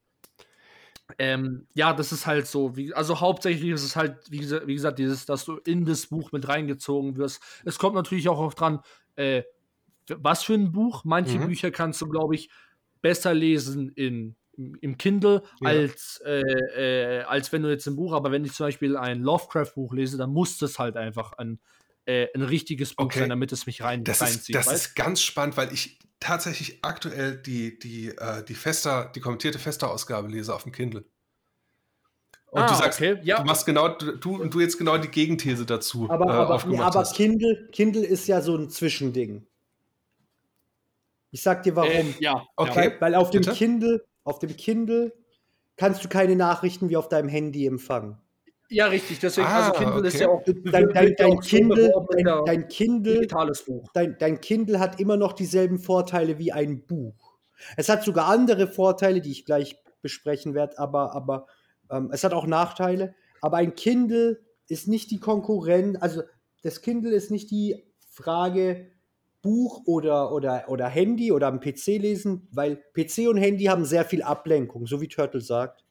ähm, 1.19 1.67
ja, 1.75 1.93
das 1.93 2.11
ist 2.11 2.25
halt 2.25 2.47
so. 2.47 2.75
Wie, 2.75 2.95
also 2.95 3.19
hauptsächlich 3.19 3.69
ist 3.69 3.83
es 3.83 3.95
halt, 3.95 4.17
wie, 4.31 4.39
wie, 4.39 4.73
gesagt, 4.73 4.97
dieses, 4.97 5.27
dass 5.27 5.45
du 5.45 5.57
in 5.57 5.85
das 5.85 6.07
Buch 6.07 6.31
mit 6.31 6.47
reingezogen 6.47 7.15
wirst. 7.15 7.41
Es 7.63 7.77
kommt 7.77 7.95
natürlich 7.95 8.27
auch 8.27 8.39
oft 8.39 8.59
dran, 8.59 8.81
äh, 9.15 9.43
was 10.09 10.43
für 10.43 10.55
ein 10.55 10.71
Buch. 10.71 11.03
Manche 11.05 11.37
mhm. 11.37 11.45
Bücher 11.45 11.69
kannst 11.69 12.01
du, 12.01 12.07
glaube 12.07 12.33
ich, 12.33 12.49
besser 13.07 13.33
lesen 13.33 13.87
in, 13.95 14.35
im 14.81 14.97
Kindle, 14.97 15.41
ja. 15.61 15.69
als, 15.69 16.21
äh, 16.25 16.41
äh, 16.41 17.21
als 17.21 17.53
wenn 17.53 17.63
du 17.63 17.69
jetzt 17.69 17.87
ein 17.87 17.95
Buch, 17.95 18.11
aber 18.11 18.31
wenn 18.33 18.43
ich 18.43 18.51
zum 18.51 18.65
Beispiel 18.65 18.97
ein 18.97 19.21
Lovecraft-Buch 19.21 19.93
lese, 19.93 20.17
dann 20.17 20.33
muss 20.33 20.57
das 20.57 20.77
halt 20.77 20.97
einfach 20.97 21.31
ein, 21.37 21.61
äh, 22.03 22.27
ein 22.35 22.41
richtiges 22.41 22.95
Buch 22.95 23.05
okay. 23.05 23.19
sein, 23.19 23.29
damit 23.29 23.53
es 23.53 23.65
mich 23.65 23.81
rein, 23.81 24.03
das 24.03 24.21
reinzieht. 24.21 24.57
Ist, 24.57 24.67
das 24.67 24.75
ist 24.75 24.95
ganz 24.95 25.21
spannend, 25.21 25.55
weil 25.55 25.71
ich 25.71 25.99
tatsächlich 26.19 26.79
aktuell 26.81 27.37
die, 27.37 27.79
die, 27.79 28.09
äh, 28.09 28.43
die 28.43 28.55
Fester, 28.55 29.09
die 29.15 29.21
kommentierte 29.21 29.57
Fester-Ausgabe 29.57 30.27
lese 30.27 30.53
auf 30.53 30.63
dem 30.63 30.73
Kindle. 30.73 31.05
Und 32.51 32.63
ah, 32.63 32.67
du 32.67 32.75
sagst, 32.75 32.99
okay. 32.99 33.21
ja. 33.23 33.37
du 33.37 33.45
machst 33.45 33.65
genau, 33.65 33.87
du 33.87 34.41
und 34.41 34.53
du 34.53 34.59
jetzt 34.59 34.77
genau 34.77 34.97
die 34.97 35.07
Gegenthese 35.07 35.65
dazu. 35.65 36.09
Aber, 36.09 36.25
äh, 36.25 36.29
aber, 36.29 36.65
nee, 36.67 36.77
aber 36.77 37.05
Kindle, 37.05 37.69
Kindle 37.71 38.05
ist 38.05 38.27
ja 38.27 38.41
so 38.41 38.57
ein 38.57 38.69
Zwischending. 38.69 39.46
Ich 41.31 41.41
sag 41.41 41.63
dir 41.63 41.75
warum. 41.75 41.91
Äh, 41.91 42.13
ja, 42.19 42.45
okay. 42.55 42.93
Weil, 42.99 43.01
weil 43.01 43.15
auf 43.15 43.29
dem 43.29 43.41
Bitte? 43.41 43.55
Kindle, 43.55 44.05
auf 44.23 44.39
dem 44.39 44.55
Kindle 44.55 45.13
kannst 45.75 46.03
du 46.03 46.09
keine 46.09 46.35
Nachrichten 46.35 46.89
wie 46.89 46.97
auf 46.97 47.09
deinem 47.09 47.29
Handy 47.29 47.65
empfangen. 47.65 48.17
Ja, 48.69 48.87
richtig. 48.87 49.19
Deswegen, 49.19 49.47
also 49.47 49.57
ah, 49.57 49.67
also 49.67 49.79
Kindle 49.79 49.99
okay. 49.99 50.07
ist 50.07 50.19
ja 50.19 50.27
auch 50.27 50.43
dein, 50.43 50.89
dein, 50.89 51.15
dein 51.15 51.39
Kindle, 51.39 51.93
dein, 52.11 52.45
dein, 52.45 52.67
Kindle, 52.67 53.13
digitales 53.13 53.63
Buch. 53.63 53.89
Dein, 53.93 54.17
dein 54.19 54.41
Kindle 54.41 54.79
hat 54.79 54.99
immer 54.99 55.15
noch 55.15 55.33
dieselben 55.33 55.79
Vorteile 55.79 56.37
wie 56.37 56.51
ein 56.51 56.85
Buch. 56.85 57.37
Es 57.77 57.87
hat 57.87 58.03
sogar 58.03 58.27
andere 58.27 58.67
Vorteile, 58.67 59.21
die 59.21 59.31
ich 59.31 59.45
gleich 59.45 59.77
besprechen 60.01 60.53
werde, 60.53 60.77
aber, 60.79 61.15
aber 61.15 61.47
ähm, 61.89 62.09
es 62.11 62.23
hat 62.23 62.33
auch 62.33 62.45
Nachteile. 62.45 63.15
Aber 63.41 63.57
ein 63.57 63.75
Kindle 63.75 64.41
ist 64.67 64.87
nicht 64.87 65.11
die 65.11 65.19
Konkurrenz, 65.19 65.97
also 66.01 66.23
das 66.61 66.81
Kindle 66.81 67.11
ist 67.11 67.31
nicht 67.31 67.49
die 67.51 67.85
Frage, 68.11 68.91
Buch 69.47 69.83
oder, 69.85 70.33
oder, 70.33 70.65
oder 70.67 70.89
Handy 70.89 71.31
oder 71.31 71.47
am 71.47 71.61
PC 71.61 71.99
lesen, 71.99 72.49
weil 72.51 72.83
PC 72.93 73.29
und 73.29 73.37
Handy 73.37 73.63
haben 73.65 73.85
sehr 73.85 74.03
viel 74.03 74.21
Ablenkung, 74.21 74.85
so 74.87 74.99
wie 74.99 75.07
Turtle 75.07 75.39
sagt. 75.39 75.85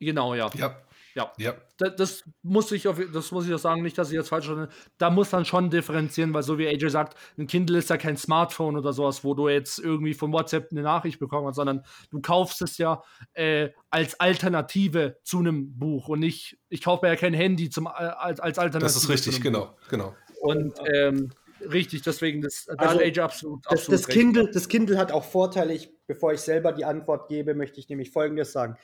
Genau, 0.00 0.34
ja. 0.34 0.50
Ja. 0.56 0.74
Ja. 1.14 1.32
ja. 1.38 1.54
Das, 1.78 1.94
das, 1.94 2.24
muss 2.42 2.72
ich 2.72 2.88
auf, 2.88 3.00
das 3.12 3.30
muss 3.30 3.46
ich 3.46 3.54
auch 3.54 3.58
sagen, 3.58 3.82
nicht, 3.82 3.96
dass 3.98 4.08
ich 4.10 4.14
jetzt 4.14 4.30
falsch 4.30 4.48
bin. 4.48 4.66
Da 4.98 5.10
muss 5.10 5.30
man 5.30 5.44
schon 5.44 5.70
differenzieren, 5.70 6.34
weil 6.34 6.42
so 6.42 6.58
wie 6.58 6.66
AJ 6.66 6.88
sagt, 6.88 7.16
ein 7.38 7.46
Kindle 7.46 7.78
ist 7.78 7.88
ja 7.90 7.96
kein 7.96 8.16
Smartphone 8.16 8.76
oder 8.76 8.92
sowas, 8.92 9.22
wo 9.22 9.34
du 9.34 9.48
jetzt 9.48 9.78
irgendwie 9.78 10.14
von 10.14 10.32
WhatsApp 10.32 10.72
eine 10.72 10.82
Nachricht 10.82 11.20
bekommen 11.20 11.46
hast, 11.46 11.56
sondern 11.56 11.84
du 12.10 12.20
kaufst 12.20 12.62
es 12.62 12.78
ja 12.78 13.02
äh, 13.34 13.68
als 13.90 14.18
Alternative 14.18 15.18
zu 15.22 15.38
einem 15.38 15.78
Buch 15.78 16.08
und 16.08 16.18
nicht, 16.18 16.58
ich 16.68 16.82
kaufe 16.82 17.06
mir 17.06 17.12
ja 17.12 17.16
kein 17.16 17.34
Handy 17.34 17.70
zum, 17.70 17.86
äh, 17.86 17.90
als, 17.90 18.40
als 18.40 18.58
Alternative. 18.58 18.92
Das 18.92 18.96
ist 18.96 19.08
richtig, 19.08 19.40
genau, 19.40 19.76
genau. 19.88 20.16
Und 20.40 20.74
ähm, 20.92 21.30
Richtig, 21.60 22.02
deswegen, 22.02 22.40
das, 22.40 22.66
da 22.66 22.74
also, 22.74 23.00
Age 23.00 23.18
absolut, 23.18 23.64
das, 23.66 23.72
absolut 23.72 24.00
das, 24.00 24.08
Kindle, 24.08 24.50
das 24.50 24.68
Kindle 24.68 24.98
hat 24.98 25.12
auch 25.12 25.24
Vorteile. 25.24 25.72
Ich, 25.74 25.90
bevor 26.06 26.32
ich 26.32 26.40
selber 26.40 26.72
die 26.72 26.84
Antwort 26.84 27.28
gebe, 27.28 27.54
möchte 27.54 27.80
ich 27.80 27.88
nämlich 27.88 28.10
Folgendes 28.10 28.52
sagen. 28.52 28.76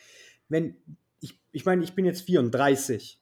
Wenn, 0.49 0.77
ich, 1.21 1.39
ich 1.53 1.65
meine, 1.65 1.85
ich 1.85 1.95
bin 1.95 2.05
jetzt 2.05 2.23
34. 2.23 3.21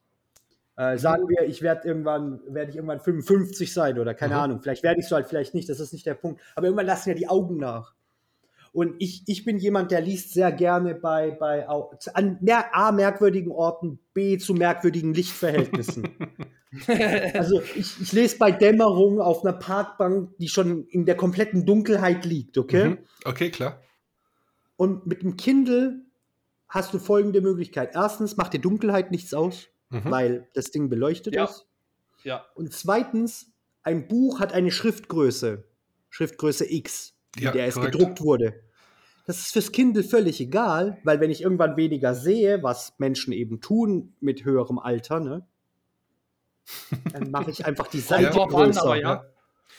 Äh, 0.77 0.97
sagen 0.97 1.29
wir, 1.29 1.47
ich 1.47 1.61
werde 1.61 1.87
irgendwann, 1.87 2.41
werde 2.49 2.71
ich 2.71 2.77
irgendwann 2.77 3.01
55 3.01 3.73
sein 3.73 3.99
oder 3.99 4.15
keine 4.15 4.35
mhm. 4.35 4.41
Ahnung. 4.41 4.63
Vielleicht 4.63 4.83
werde 4.83 5.01
ich 5.01 5.07
so 5.07 5.17
halt, 5.17 5.27
vielleicht 5.27 5.55
nicht, 5.55 5.69
das 5.69 5.81
ist 5.81 5.93
nicht 5.93 6.07
der 6.07 6.15
Punkt. 6.15 6.41
Aber 6.55 6.67
irgendwann 6.67 6.87
lassen 6.87 7.11
ja 7.11 7.15
die 7.15 7.29
Augen 7.29 7.59
nach. 7.59 7.95
Und 8.73 8.95
ich, 9.01 9.23
ich 9.27 9.45
bin 9.45 9.59
jemand, 9.59 9.91
der 9.91 10.01
liest 10.01 10.33
sehr 10.33 10.51
gerne 10.51 10.95
bei, 10.95 11.31
bei 11.33 11.69
an 11.69 12.39
A, 12.73 12.91
merkwürdigen 12.91 13.53
Orten, 13.53 13.99
B, 14.15 14.39
zu 14.39 14.55
merkwürdigen 14.55 15.13
Lichtverhältnissen. 15.13 16.09
also 17.35 17.61
ich, 17.75 18.01
ich 18.01 18.13
lese 18.13 18.39
bei 18.39 18.51
Dämmerung 18.51 19.21
auf 19.21 19.45
einer 19.45 19.53
Parkbank, 19.53 20.37
die 20.39 20.49
schon 20.49 20.87
in 20.89 21.05
der 21.05 21.17
kompletten 21.17 21.67
Dunkelheit 21.67 22.25
liegt, 22.25 22.57
okay? 22.59 22.91
Mhm. 22.91 22.99
Okay, 23.25 23.51
klar. 23.51 23.81
Und 24.77 25.07
mit 25.07 25.23
dem 25.23 25.37
Kindle 25.37 26.01
hast 26.69 26.95
du 26.95 26.99
folgende 26.99 27.41
Möglichkeit. 27.41 27.95
Erstens 27.95 28.37
macht 28.37 28.55
die 28.55 28.61
Dunkelheit 28.61 29.11
nichts 29.11 29.35
aus, 29.35 29.69
mhm. 29.91 30.03
weil 30.05 30.49
das 30.55 30.71
Ding 30.71 30.89
beleuchtet 30.89 31.35
ja. 31.35 31.45
ist. 31.45 31.67
Ja. 32.25 32.47
Und 32.55 32.73
zweitens, 32.73 33.53
ein 33.83 34.09
Buch 34.09 34.41
hat 34.41 34.53
eine 34.53 34.71
Schriftgröße, 34.71 35.65
Schriftgröße 36.09 36.71
X 36.73 37.15
wie 37.37 37.45
ja, 37.45 37.53
der 37.53 37.67
es 37.67 37.81
gedruckt 37.81 38.21
wurde. 38.21 38.63
Das 39.27 39.39
ist 39.39 39.53
fürs 39.53 39.73
Kindle 39.73 40.03
völlig 40.03 40.41
egal, 40.41 40.99
weil 41.05 41.21
wenn 41.21 41.31
ich 41.31 41.43
irgendwann 41.43 41.77
weniger 41.77 42.15
sehe, 42.15 42.63
was 42.63 42.95
Menschen 42.99 43.33
eben 43.33 43.61
tun 43.61 44.15
mit 44.21 44.45
höherem 44.45 44.79
Alter, 44.79 45.21
ne, 45.21 45.47
dann 47.13 47.31
mache 47.31 47.51
ich 47.51 47.65
einfach 47.65 47.89
die 47.89 48.01
Seite 48.01 48.37
ja, 48.37 48.47
größer. 48.47 48.93
An, 48.93 49.01
ja. 49.01 49.25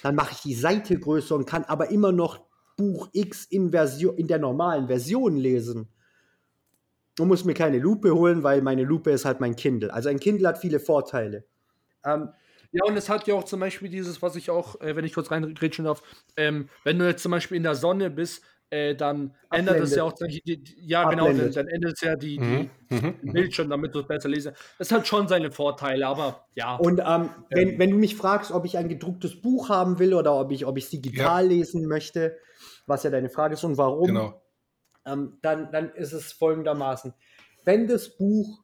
Dann 0.02 0.16
mache 0.16 0.34
ich 0.34 0.42
die 0.42 0.54
Seite 0.54 0.98
größer 1.00 1.36
und 1.36 1.46
kann 1.46 1.64
aber 1.66 1.90
immer 1.90 2.12
noch 2.12 2.42
Buch 2.76 3.10
X 3.14 3.46
in, 3.46 3.72
Version, 3.72 4.18
in 4.18 4.28
der 4.28 4.40
normalen 4.40 4.88
Version 4.88 5.38
lesen. 5.38 5.90
und 7.20 7.28
muss 7.28 7.46
mir 7.46 7.54
keine 7.54 7.80
Lupe 7.80 8.14
holen, 8.14 8.44
weil 8.44 8.62
meine 8.62 8.84
Lupe 8.84 9.12
ist 9.12 9.26
halt 9.26 9.40
mein 9.40 9.56
Kindle. 9.56 9.94
Also 9.94 10.10
ein 10.10 10.20
Kindle 10.20 10.48
hat 10.48 10.58
viele 10.58 10.80
Vorteile. 10.80 11.46
Ähm, 12.04 12.30
ja, 12.72 12.84
und 12.86 12.98
es 12.98 13.08
hat 13.08 13.28
ja 13.28 13.36
auch 13.36 13.44
zum 13.44 13.60
Beispiel 13.60 13.90
dieses, 13.90 14.22
was 14.24 14.36
ich 14.36 14.50
auch, 14.50 14.82
äh, 14.82 14.96
wenn 14.96 15.06
ich 15.06 15.14
kurz 15.14 15.30
reingrätschen 15.30 15.86
darf, 15.86 16.02
ähm, 16.36 16.70
wenn 16.84 16.98
du 16.98 17.08
jetzt 17.08 17.22
zum 17.22 17.32
Beispiel 17.32 17.58
in 17.58 17.64
der 17.64 17.76
Sonne 17.76 18.10
bist, 18.10 18.44
äh, 18.74 18.96
dann 18.96 19.36
ändert 19.52 19.80
es 19.82 19.96
ja 19.96 20.04
auch, 20.04 20.14
die, 20.14 20.42
die, 20.42 20.76
ja 20.82 21.08
genau, 21.08 21.28
dann, 21.28 21.52
dann, 21.52 21.68
ändert 21.68 21.94
es 21.94 22.02
ja 22.02 22.16
die, 22.16 22.38
die, 22.38 22.70
mhm. 22.90 23.14
mhm. 23.22 23.34
Bildschirm, 23.34 23.70
damit 23.70 23.94
du 23.94 24.00
es 24.00 24.08
besser 24.08 24.30
lesen. 24.30 24.54
Das 24.80 24.92
hat 24.92 25.08
schon 25.08 25.28
seine 25.28 25.52
Vorteile, 25.52 26.08
aber 26.08 26.48
ja. 26.56 26.76
Und 26.76 27.00
ähm, 27.06 27.30
wenn, 27.52 27.78
wenn 27.78 27.92
du 27.92 27.98
mich 27.98 28.16
fragst, 28.16 28.52
ob 28.52 28.66
ich 28.66 28.78
ein 28.78 28.90
gedrucktes 28.90 29.40
Buch 29.40 29.70
haben 29.70 30.00
will 30.00 30.16
oder 30.16 30.34
ob 30.34 30.52
ich 30.52 30.66
ob 30.66 30.78
es 30.78 30.90
digital 30.90 31.44
ja. 31.44 31.50
lesen 31.50 31.88
möchte, 31.88 32.36
was 32.88 33.04
ja 33.04 33.12
deine 33.12 33.30
Frage 33.30 33.54
ist 33.54 33.64
und 33.64 33.78
warum, 33.78 34.08
genau. 34.08 34.42
ähm, 35.06 35.38
dann, 35.44 35.72
dann 35.72 35.94
ist 35.94 36.14
es 36.14 36.34
folgendermaßen. 36.34 37.14
Wenn 37.64 37.88
das 37.88 38.18
Buch 38.18 38.64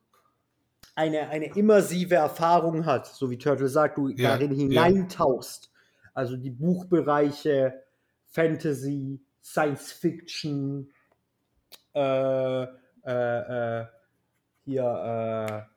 eine, 0.96 1.28
eine 1.28 1.54
immersive 1.54 2.16
Erfahrung 2.16 2.84
hat, 2.84 3.06
so 3.06 3.30
wie 3.30 3.38
Turtle 3.38 3.68
sagt, 3.68 3.96
du 3.96 4.08
ja. 4.08 4.30
darin 4.30 4.52
hineintauchst, 4.52 5.70
also 6.14 6.36
die 6.36 6.50
Buchbereiche 6.50 7.84
Fantasy, 8.26 9.20
Science 9.42 9.92
Fiction, 9.92 10.90
äh, 11.94 12.62
äh, 12.62 12.68
äh, 13.06 13.86
hier 14.64 14.82
äh, 14.84 15.70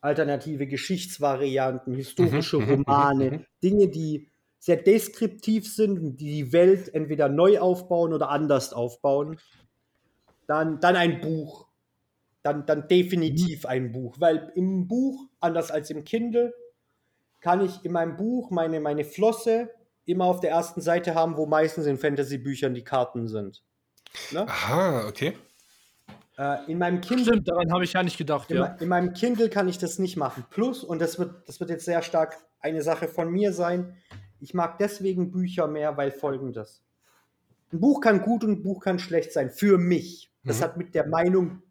alternative 0.00 0.66
Geschichtsvarianten, 0.66 1.94
historische 1.94 2.58
mhm, 2.58 2.64
mhm, 2.64 2.70
Romane, 2.70 3.30
mhm, 3.30 3.46
Dinge, 3.62 3.88
die 3.88 4.30
sehr 4.58 4.76
deskriptiv 4.76 5.72
sind 5.72 5.98
und 5.98 6.16
die 6.16 6.30
die 6.30 6.52
Welt 6.52 6.92
entweder 6.94 7.28
neu 7.28 7.58
aufbauen 7.58 8.12
oder 8.12 8.30
anders 8.30 8.72
aufbauen. 8.72 9.38
Dann, 10.46 10.80
dann 10.80 10.96
ein 10.96 11.20
Buch. 11.20 11.66
Dann, 12.42 12.66
dann 12.66 12.86
definitiv 12.86 13.66
ein 13.66 13.90
Buch. 13.90 14.16
Weil 14.20 14.52
im 14.54 14.86
Buch, 14.86 15.28
anders 15.40 15.70
als 15.70 15.90
im 15.90 16.04
Kindle, 16.04 16.54
kann 17.40 17.64
ich 17.64 17.84
in 17.84 17.92
meinem 17.92 18.16
Buch 18.16 18.50
meine, 18.50 18.80
meine 18.80 19.04
Flosse 19.04 19.70
immer 20.06 20.24
auf 20.24 20.40
der 20.40 20.50
ersten 20.50 20.80
Seite 20.80 21.14
haben, 21.14 21.36
wo 21.36 21.46
meistens 21.46 21.86
in 21.86 21.98
Fantasy-Büchern 21.98 22.74
die 22.74 22.84
Karten 22.84 23.28
sind. 23.28 23.62
Ne? 24.32 24.46
Aha, 24.48 25.06
okay. 25.08 25.36
Äh, 26.38 26.70
in 26.70 26.78
meinem 26.78 27.00
Kindle. 27.00 27.34
Stimmt, 27.34 27.48
daran 27.48 27.72
habe 27.72 27.84
ich 27.84 27.92
ja 27.92 28.02
nicht 28.02 28.16
gedacht. 28.16 28.50
In, 28.50 28.56
ja. 28.58 28.76
in, 28.80 28.88
meinem 28.88 29.12
Kindle 29.12 29.48
kann 29.48 29.68
ich 29.68 29.78
das 29.78 29.98
nicht 29.98 30.16
machen. 30.16 30.44
Plus, 30.50 30.84
und 30.84 31.00
das 31.00 31.18
wird, 31.18 31.48
das 31.48 31.60
wird 31.60 31.70
jetzt 31.70 31.84
sehr 31.84 32.02
stark 32.02 32.36
eine 32.60 32.82
Sache 32.82 33.08
von 33.08 33.30
mir 33.30 33.52
sein, 33.52 33.96
ich 34.40 34.54
mag 34.54 34.78
deswegen 34.78 35.30
Bücher 35.30 35.66
mehr, 35.66 35.96
weil 35.96 36.10
folgendes. 36.10 36.82
Ein 37.72 37.80
Buch 37.80 38.00
kann 38.00 38.22
gut 38.22 38.44
und 38.44 38.50
ein 38.50 38.62
Buch 38.62 38.82
kann 38.82 38.98
schlecht 38.98 39.32
sein. 39.32 39.50
Für 39.50 39.78
mich. 39.78 40.30
Das 40.44 40.58
mhm. 40.58 40.64
hat 40.64 40.76
mit 40.76 40.94
der 40.94 41.06
Meinung 41.06 41.62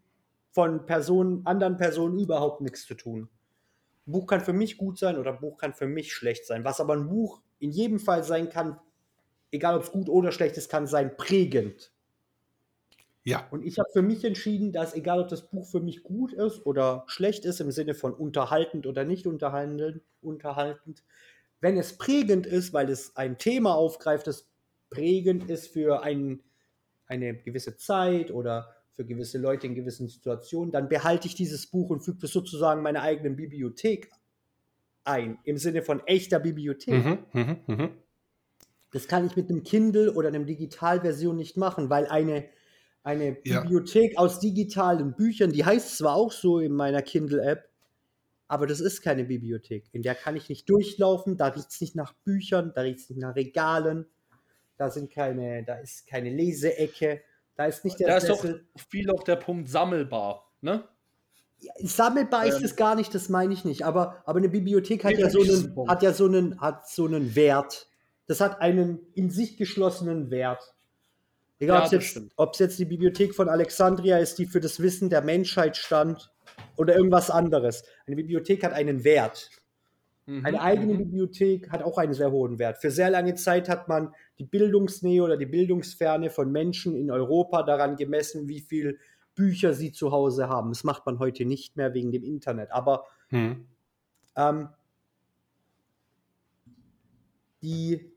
von 0.51 0.85
Personen, 0.85 1.45
anderen 1.45 1.77
Personen 1.77 2.19
überhaupt 2.19 2.61
nichts 2.61 2.85
zu 2.85 2.95
tun. 2.95 3.29
Ein 4.07 4.11
Buch 4.11 4.27
kann 4.27 4.41
für 4.41 4.53
mich 4.53 4.77
gut 4.77 4.99
sein 4.99 5.17
oder 5.17 5.33
ein 5.33 5.39
Buch 5.39 5.57
kann 5.57 5.73
für 5.73 5.87
mich 5.87 6.13
schlecht 6.13 6.45
sein. 6.45 6.63
Was 6.63 6.79
aber 6.79 6.93
ein 6.93 7.09
Buch 7.09 7.41
in 7.59 7.71
jedem 7.71 7.99
Fall 7.99 8.23
sein 8.23 8.49
kann, 8.49 8.79
egal 9.51 9.75
ob 9.75 9.83
es 9.83 9.91
gut 9.91 10.09
oder 10.09 10.31
schlecht 10.31 10.57
ist, 10.57 10.69
kann 10.69 10.87
sein 10.87 11.17
prägend. 11.17 11.91
Ja. 13.23 13.47
Und 13.49 13.65
ich 13.65 13.79
habe 13.79 13.89
für 13.91 14.03
mich 14.03 14.23
entschieden, 14.23 14.71
dass 14.71 14.93
egal 14.93 15.19
ob 15.19 15.29
das 15.29 15.49
Buch 15.49 15.65
für 15.65 15.79
mich 15.79 16.03
gut 16.03 16.31
ist 16.31 16.63
oder 16.65 17.03
schlecht 17.07 17.43
ist, 17.43 17.59
im 17.59 17.71
Sinne 17.71 17.95
von 17.95 18.13
unterhaltend 18.13 18.85
oder 18.85 19.03
nicht 19.03 19.25
unterhaltend, 19.25 20.01
unterhaltend, 20.21 21.03
wenn 21.59 21.75
es 21.75 21.97
prägend 21.97 22.45
ist, 22.45 22.71
weil 22.73 22.87
es 22.89 23.15
ein 23.15 23.39
Thema 23.39 23.73
aufgreift, 23.73 24.27
das 24.27 24.47
prägend 24.91 25.49
ist 25.49 25.69
für 25.69 26.03
ein, 26.03 26.43
eine 27.07 27.35
gewisse 27.35 27.75
Zeit 27.77 28.29
oder 28.29 28.74
für 28.95 29.05
gewisse 29.05 29.37
Leute 29.37 29.67
in 29.67 29.75
gewissen 29.75 30.07
Situationen, 30.07 30.71
dann 30.71 30.87
behalte 30.87 31.27
ich 31.27 31.35
dieses 31.35 31.67
Buch 31.67 31.89
und 31.89 32.01
füge 32.01 32.25
es 32.25 32.31
sozusagen 32.31 32.81
meiner 32.81 33.01
eigenen 33.01 33.35
Bibliothek 33.35 34.09
ein, 35.03 35.37
im 35.43 35.57
Sinne 35.57 35.81
von 35.81 36.05
echter 36.07 36.39
Bibliothek. 36.39 37.05
Mhm, 37.05 37.17
mh, 37.33 37.57
mh. 37.67 37.89
Das 38.91 39.07
kann 39.07 39.25
ich 39.25 39.35
mit 39.35 39.49
einem 39.49 39.63
Kindle 39.63 40.13
oder 40.13 40.29
einer 40.29 40.39
Digitalversion 40.39 41.35
nicht 41.35 41.57
machen, 41.57 41.89
weil 41.89 42.07
eine, 42.07 42.45
eine 43.03 43.37
ja. 43.43 43.61
Bibliothek 43.61 44.17
aus 44.17 44.39
digitalen 44.39 45.13
Büchern, 45.15 45.51
die 45.51 45.65
heißt 45.65 45.97
zwar 45.97 46.15
auch 46.15 46.31
so 46.31 46.59
in 46.59 46.71
meiner 46.71 47.01
Kindle-App, 47.01 47.69
aber 48.47 48.67
das 48.67 48.79
ist 48.79 49.01
keine 49.01 49.25
Bibliothek. 49.25 49.85
In 49.91 50.01
der 50.01 50.15
kann 50.15 50.37
ich 50.37 50.47
nicht 50.47 50.69
durchlaufen, 50.69 51.35
da 51.35 51.47
riecht 51.47 51.71
es 51.71 51.81
nicht 51.81 51.95
nach 51.95 52.13
Büchern, 52.23 52.71
da 52.73 52.81
riecht 52.81 52.99
es 52.99 53.09
nicht 53.09 53.19
nach 53.19 53.35
Regalen, 53.35 54.05
da 54.77 54.89
sind 54.89 55.11
keine, 55.11 55.63
da 55.65 55.75
ist 55.75 56.07
keine 56.07 56.29
Leseecke, 56.29 57.21
da 57.55 57.65
ist 57.65 57.83
nicht 57.85 57.99
der 57.99 58.07
Da 58.07 58.17
ist 58.17 58.29
doch 58.29 58.45
viel 58.89 59.11
auch 59.11 59.23
der 59.23 59.35
Punkt 59.35 59.69
sammelbar, 59.69 60.51
ne? 60.61 60.83
Sammelbar 61.79 62.45
ist 62.45 62.59
ähm, 62.59 62.65
es 62.65 62.75
gar 62.75 62.95
nicht, 62.95 63.15
das 63.15 63.29
meine 63.29 63.53
ich 63.53 63.65
nicht. 63.65 63.83
Aber, 63.83 64.21
aber 64.25 64.37
eine 64.37 64.49
Bibliothek 64.49 65.03
hat 65.03 65.17
ja, 65.17 65.29
so 65.29 65.41
einen, 65.41 65.87
hat 65.87 66.03
ja 66.03 66.13
so 66.13 66.25
einen, 66.25 66.59
hat 66.59 66.87
so 66.87 67.05
einen 67.05 67.33
Wert. 67.35 67.87
Das 68.27 68.41
hat 68.41 68.61
einen 68.61 68.99
in 69.13 69.31
sich 69.31 69.57
geschlossenen 69.57 70.29
Wert. 70.29 70.75
Egal, 71.59 71.77
ja, 71.77 71.81
ob 71.83 71.85
es 71.93 72.59
jetzt, 72.59 72.59
jetzt 72.59 72.79
die 72.79 72.85
Bibliothek 72.85 73.33
von 73.33 73.47
Alexandria 73.47 74.17
ist, 74.17 74.37
die 74.37 74.45
für 74.45 74.59
das 74.59 74.81
Wissen 74.81 75.09
der 75.09 75.21
Menschheit 75.21 75.77
stand, 75.77 76.29
oder 76.77 76.95
irgendwas 76.95 77.29
anderes. 77.29 77.83
Eine 78.05 78.15
Bibliothek 78.15 78.63
hat 78.63 78.73
einen 78.73 79.03
Wert. 79.03 79.49
Mhm, 80.25 80.45
Eine 80.45 80.61
eigene 80.61 80.93
mhm. 80.93 80.97
Bibliothek 80.97 81.71
hat 81.71 81.83
auch 81.83 81.97
einen 81.97 82.13
sehr 82.13 82.31
hohen 82.31 82.59
Wert. 82.59 82.77
Für 82.79 82.91
sehr 82.91 83.09
lange 83.09 83.35
Zeit 83.35 83.69
hat 83.69 83.87
man 83.87 84.13
die 84.37 84.45
Bildungsnähe 84.45 85.23
oder 85.23 85.37
die 85.37 85.45
Bildungsferne 85.45 86.29
von 86.29 86.51
Menschen 86.51 86.95
in 86.95 87.09
Europa 87.09 87.63
daran 87.63 87.95
gemessen, 87.95 88.47
wie 88.47 88.59
viel 88.59 88.99
Bücher 89.33 89.73
sie 89.73 89.91
zu 89.91 90.11
Hause 90.11 90.47
haben. 90.49 90.69
Das 90.69 90.83
macht 90.83 91.05
man 91.05 91.19
heute 91.19 91.45
nicht 91.45 91.75
mehr 91.75 91.93
wegen 91.93 92.11
dem 92.11 92.23
Internet. 92.23 92.71
Aber 92.71 93.05
hm. 93.29 93.67
ähm, 94.35 94.69
die, 97.61 98.11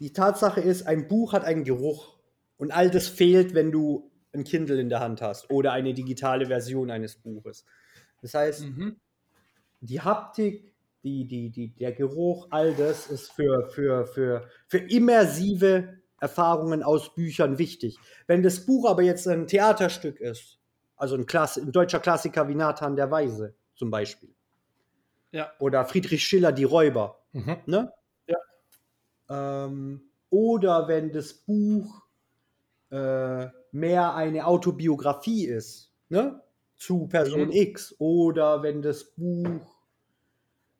die 0.00 0.12
Tatsache 0.12 0.60
ist, 0.60 0.86
ein 0.86 1.08
Buch 1.08 1.32
hat 1.32 1.44
einen 1.44 1.64
Geruch. 1.64 2.18
Und 2.56 2.70
all 2.72 2.90
das 2.90 3.08
fehlt, 3.08 3.54
wenn 3.54 3.72
du 3.72 4.10
ein 4.32 4.44
Kindle 4.44 4.80
in 4.80 4.88
der 4.88 5.00
Hand 5.00 5.20
hast 5.20 5.50
oder 5.50 5.72
eine 5.72 5.94
digitale 5.94 6.46
Version 6.46 6.90
eines 6.90 7.16
Buches. 7.16 7.64
Das 8.20 8.34
heißt, 8.34 8.64
mhm. 8.64 8.96
die 9.80 10.00
Haptik, 10.00 10.71
die, 11.02 11.26
die, 11.26 11.50
die, 11.50 11.68
der 11.74 11.92
Geruch, 11.92 12.46
all 12.50 12.74
das 12.74 13.08
ist 13.08 13.32
für, 13.32 13.68
für, 13.68 14.06
für, 14.06 14.48
für 14.68 14.78
immersive 14.78 15.98
Erfahrungen 16.20 16.82
aus 16.82 17.14
Büchern 17.14 17.58
wichtig. 17.58 17.98
Wenn 18.26 18.42
das 18.42 18.64
Buch 18.64 18.88
aber 18.88 19.02
jetzt 19.02 19.26
ein 19.26 19.46
Theaterstück 19.46 20.20
ist, 20.20 20.58
also 20.96 21.16
ein, 21.16 21.26
Klass 21.26 21.56
ein 21.56 21.72
deutscher 21.72 21.98
Klassiker 21.98 22.48
wie 22.48 22.54
Nathan 22.54 22.94
der 22.94 23.10
Weise 23.10 23.54
zum 23.74 23.90
Beispiel. 23.90 24.32
Ja. 25.32 25.50
Oder 25.58 25.84
Friedrich 25.84 26.22
Schiller, 26.22 26.52
Die 26.52 26.64
Räuber. 26.64 27.18
Mhm. 27.32 27.56
Ne? 27.66 27.92
Ja. 28.26 29.64
Ähm, 29.64 30.02
oder 30.30 30.86
wenn 30.86 31.10
das 31.10 31.32
Buch 31.32 32.02
äh, 32.90 33.48
mehr 33.72 34.14
eine 34.14 34.46
Autobiografie 34.46 35.46
ist, 35.46 35.92
ne? 36.08 36.40
Zu 36.76 37.06
Person 37.06 37.46
mhm. 37.46 37.52
X. 37.52 37.94
Oder 37.98 38.62
wenn 38.62 38.82
das 38.82 39.04
Buch 39.04 39.81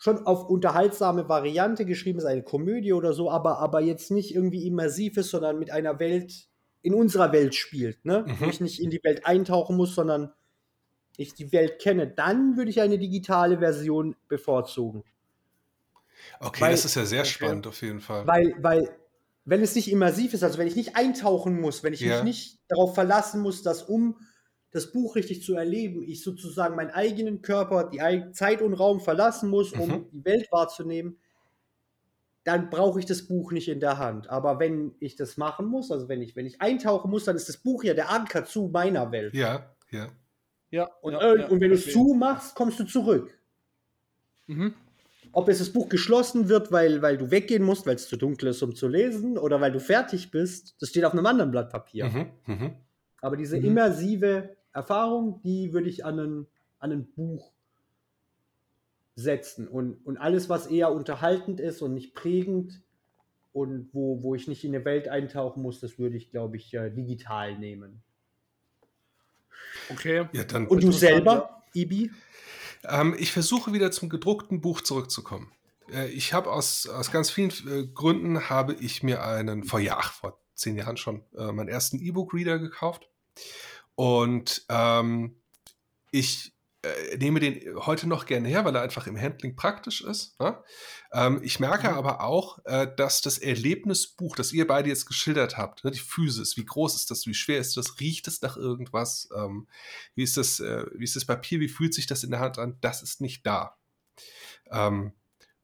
schon 0.03 0.27
auf 0.27 0.51
unterhaltsame 0.51 1.29
Variante 1.29 1.85
geschrieben 1.87 2.19
ist, 2.19 2.25
eine 2.25 2.43
Komödie 2.43 2.93
oder 2.93 3.13
so, 3.13 3.31
aber, 3.31 3.61
aber 3.61 3.81
jetzt 3.81 4.11
nicht 4.11 4.35
irgendwie 4.35 4.67
immersiv 4.67 5.17
ist, 5.17 5.31
sondern 5.31 5.61
mit 5.61 5.71
einer 5.71 6.01
Welt, 6.01 6.49
in 6.83 6.93
unserer 6.93 7.31
Welt 7.31 7.55
spielt, 7.55 8.05
ne? 8.05 8.25
Mhm. 8.27 8.41
Wo 8.41 8.45
ich 8.47 8.61
nicht 8.61 8.83
in 8.83 8.91
die 8.91 8.99
Welt 9.05 9.25
eintauchen 9.27 9.77
muss, 9.77 9.95
sondern 9.95 10.33
ich 11.17 11.35
die 11.35 11.53
Welt 11.53 11.79
kenne, 11.79 12.09
dann 12.09 12.57
würde 12.57 12.71
ich 12.71 12.81
eine 12.81 12.99
digitale 12.99 13.59
Version 13.59 14.17
bevorzugen. 14.27 15.05
Okay, 16.41 16.63
weil, 16.63 16.73
das 16.73 16.85
ist 16.85 16.97
ja 16.97 17.05
sehr 17.05 17.25
spannend 17.25 17.69
auf 17.69 17.81
jeden 17.81 18.01
Fall. 18.01 18.27
Weil, 18.27 18.57
weil, 18.59 18.91
wenn 19.45 19.63
es 19.63 19.77
nicht 19.77 19.89
immersiv 19.89 20.35
ist, 20.35 20.43
also 20.43 20.59
wenn 20.59 20.67
ich 20.67 20.75
nicht 20.75 20.97
eintauchen 20.97 21.61
muss, 21.61 21.85
wenn 21.85 21.93
ich 21.93 22.01
ja. 22.01 22.17
mich 22.17 22.25
nicht 22.25 22.61
darauf 22.67 22.97
verlassen 22.97 23.41
muss, 23.41 23.63
dass 23.63 23.85
um 23.85 24.17
das 24.73 24.91
Buch 24.91 25.17
richtig 25.17 25.43
zu 25.43 25.55
erleben, 25.55 26.03
ich 26.03 26.23
sozusagen 26.23 26.77
meinen 26.77 26.91
eigenen 26.91 27.43
Körper, 27.43 27.91
die 27.91 28.33
Zeit 28.33 28.63
und 28.63 28.75
Raum 28.75 29.01
verlassen 29.01 29.51
muss, 29.51 29.73
um 29.73 29.89
mhm. 29.89 30.07
die 30.11 30.25
Welt 30.25 30.51
wahrzunehmen, 30.51 31.19
dann 32.45 32.71
brauche 32.71 32.99
ich 32.99 33.07
das 33.07 33.23
Buch 33.29 33.53
nicht 33.53 33.69
in 33.69 33.81
der 33.81 33.99
Hand. 33.99 34.29
Aber 34.31 34.59
wenn 34.59 34.95
ich 34.99 35.15
das 35.15 35.37
machen 35.37 35.67
muss, 35.67 35.91
also 35.93 36.09
wenn 36.09 36.23
ich, 36.23 36.35
wenn 36.35 36.47
ich 36.47 36.61
eintauchen 36.61 37.11
muss, 37.11 37.25
dann 37.25 37.37
ist 37.37 37.49
das 37.49 37.59
Buch 37.59 37.85
ja 37.85 37.95
der 37.95 38.11
Anker 38.11 38.45
zu 38.45 38.69
meiner 38.69 39.13
Welt. 39.13 39.35
Ja, 39.35 39.75
ja. 39.91 40.09
Ja, 40.71 40.91
und, 41.03 41.13
ja, 41.13 41.37
ja, 41.37 41.49
und 41.49 41.61
wenn 41.61 41.69
du 41.69 41.75
es 41.75 41.93
zumachst, 41.93 42.55
kommst 42.55 42.81
du 42.81 42.85
zurück. 42.85 43.39
Mhm. 44.47 44.73
Ob 45.33 45.49
jetzt 45.49 45.61
das 45.61 45.71
Buch 45.71 45.91
geschlossen 45.91 46.49
wird, 46.49 46.73
weil, 46.73 47.03
weil 47.03 47.19
du 47.19 47.31
weggehen 47.31 47.63
musst, 47.63 47.87
weil 47.87 47.97
es 47.97 48.09
zu 48.09 48.17
dunkel 48.17 48.49
ist, 48.49 48.63
um 48.63 48.75
zu 48.75 48.89
lesen, 48.89 49.37
oder 49.37 49.61
weil 49.61 49.71
du 49.71 49.81
fertig 49.81 50.31
bist, 50.31 50.77
das 50.81 50.89
steht 50.89 51.05
auf 51.05 51.13
einem 51.13 51.27
anderen 51.27 51.51
Blatt 51.51 51.71
Papier. 51.71 52.07
Mhm. 52.07 52.31
Mhm. 52.47 52.77
Aber 53.21 53.37
diese 53.37 53.59
mhm. 53.59 53.67
immersive 53.67 54.57
Erfahrung, 54.73 55.41
die 55.43 55.73
würde 55.73 55.89
ich 55.89 56.05
an 56.05 56.19
ein, 56.19 56.47
an 56.79 56.93
ein 56.93 57.13
Buch 57.13 57.53
setzen. 59.15 59.69
Und, 59.69 59.95
und 60.05 60.17
alles, 60.17 60.49
was 60.49 60.67
eher 60.67 60.93
unterhaltend 60.93 61.61
ist 61.61 61.83
und 61.83 61.95
nicht 61.95 62.15
prägend 62.15 62.83
und 63.53 63.91
wo, 63.93 64.23
wo 64.23 64.35
ich 64.35 64.49
nicht 64.49 64.65
in 64.65 64.75
eine 64.75 64.85
Welt 64.85 65.09
eintauchen 65.09 65.63
muss, 65.63 65.81
das 65.81 65.99
würde 65.99 66.17
ich, 66.17 66.31
glaube 66.31 66.57
ich, 66.57 66.73
äh, 66.75 66.91
digital 66.91 67.59
nehmen. 67.59 68.03
Okay. 69.91 70.29
Ja, 70.33 70.45
dann 70.45 70.67
Und 70.67 70.83
du 70.83 70.93
selber, 70.93 71.63
Ibi? 71.75 72.11
Ähm, 72.85 73.15
ich 73.19 73.33
versuche 73.33 73.73
wieder 73.73 73.91
zum 73.91 74.09
gedruckten 74.09 74.61
Buch 74.61 74.81
zurückzukommen. 74.81 75.53
Äh, 75.93 76.09
ich 76.09 76.33
habe 76.33 76.51
aus, 76.51 76.87
aus 76.87 77.11
ganz 77.11 77.31
vielen 77.31 77.51
äh, 77.69 77.87
Gründen 77.87 78.49
habe 78.49 78.75
ich 78.75 79.03
mir 79.03 79.25
einen 79.25 79.65
vor 79.65 79.81
Jahr, 79.81 80.03
vor 80.03 80.39
zehn 80.55 80.77
Jahren 80.77 80.97
schon, 80.97 81.23
äh, 81.37 81.53
meinen 81.53 81.69
ersten 81.69 81.99
E-Book-Reader 81.99 82.59
gekauft. 82.59 83.09
Und 83.95 84.65
ähm, 84.69 85.43
ich 86.11 86.53
äh, 86.83 87.17
nehme 87.17 87.39
den 87.39 87.77
heute 87.87 88.09
noch 88.09 88.27
gerne 88.27 88.49
her, 88.49 88.65
weil 88.65 88.75
er 88.75 88.83
einfach 88.83 89.07
im 89.07 89.17
Handling 89.17 89.55
praktisch 89.55 90.01
ist. 90.01 90.39
Ne? 90.41 90.61
Ähm, 91.13 91.41
ich 91.45 91.61
merke 91.61 91.89
mhm. 91.89 91.95
aber 91.95 92.23
auch, 92.23 92.59
äh, 92.65 92.89
dass 92.97 93.21
das 93.21 93.39
Erlebnisbuch, 93.39 94.35
das 94.35 94.53
ihr 94.53 94.67
beide 94.67 94.89
jetzt 94.89 95.07
geschildert 95.07 95.57
habt, 95.57 95.85
ne, 95.85 95.93
die 95.93 96.01
Physis, 96.01 96.57
wie 96.57 96.65
groß 96.65 96.97
ist 96.97 97.11
das, 97.11 97.27
wie 97.27 97.35
schwer 97.35 97.59
ist 97.59 97.77
das, 97.77 98.01
riecht 98.01 98.27
es 98.27 98.43
nach 98.43 98.57
irgendwas, 98.57 99.29
ähm, 99.37 99.69
wie, 100.17 100.25
ist 100.25 100.37
das, 100.37 100.59
äh, 100.59 100.85
wie 100.95 101.05
ist 101.05 101.15
das 101.15 101.25
Papier, 101.25 101.61
wie 101.61 101.69
fühlt 101.69 101.95
sich 101.95 102.07
das 102.07 102.25
in 102.25 102.33
der 102.33 102.41
Hand 102.41 102.59
an, 102.59 102.79
das 102.81 103.03
ist 103.03 103.21
nicht 103.21 103.47
da. 103.47 103.77
Ähm, 104.71 105.13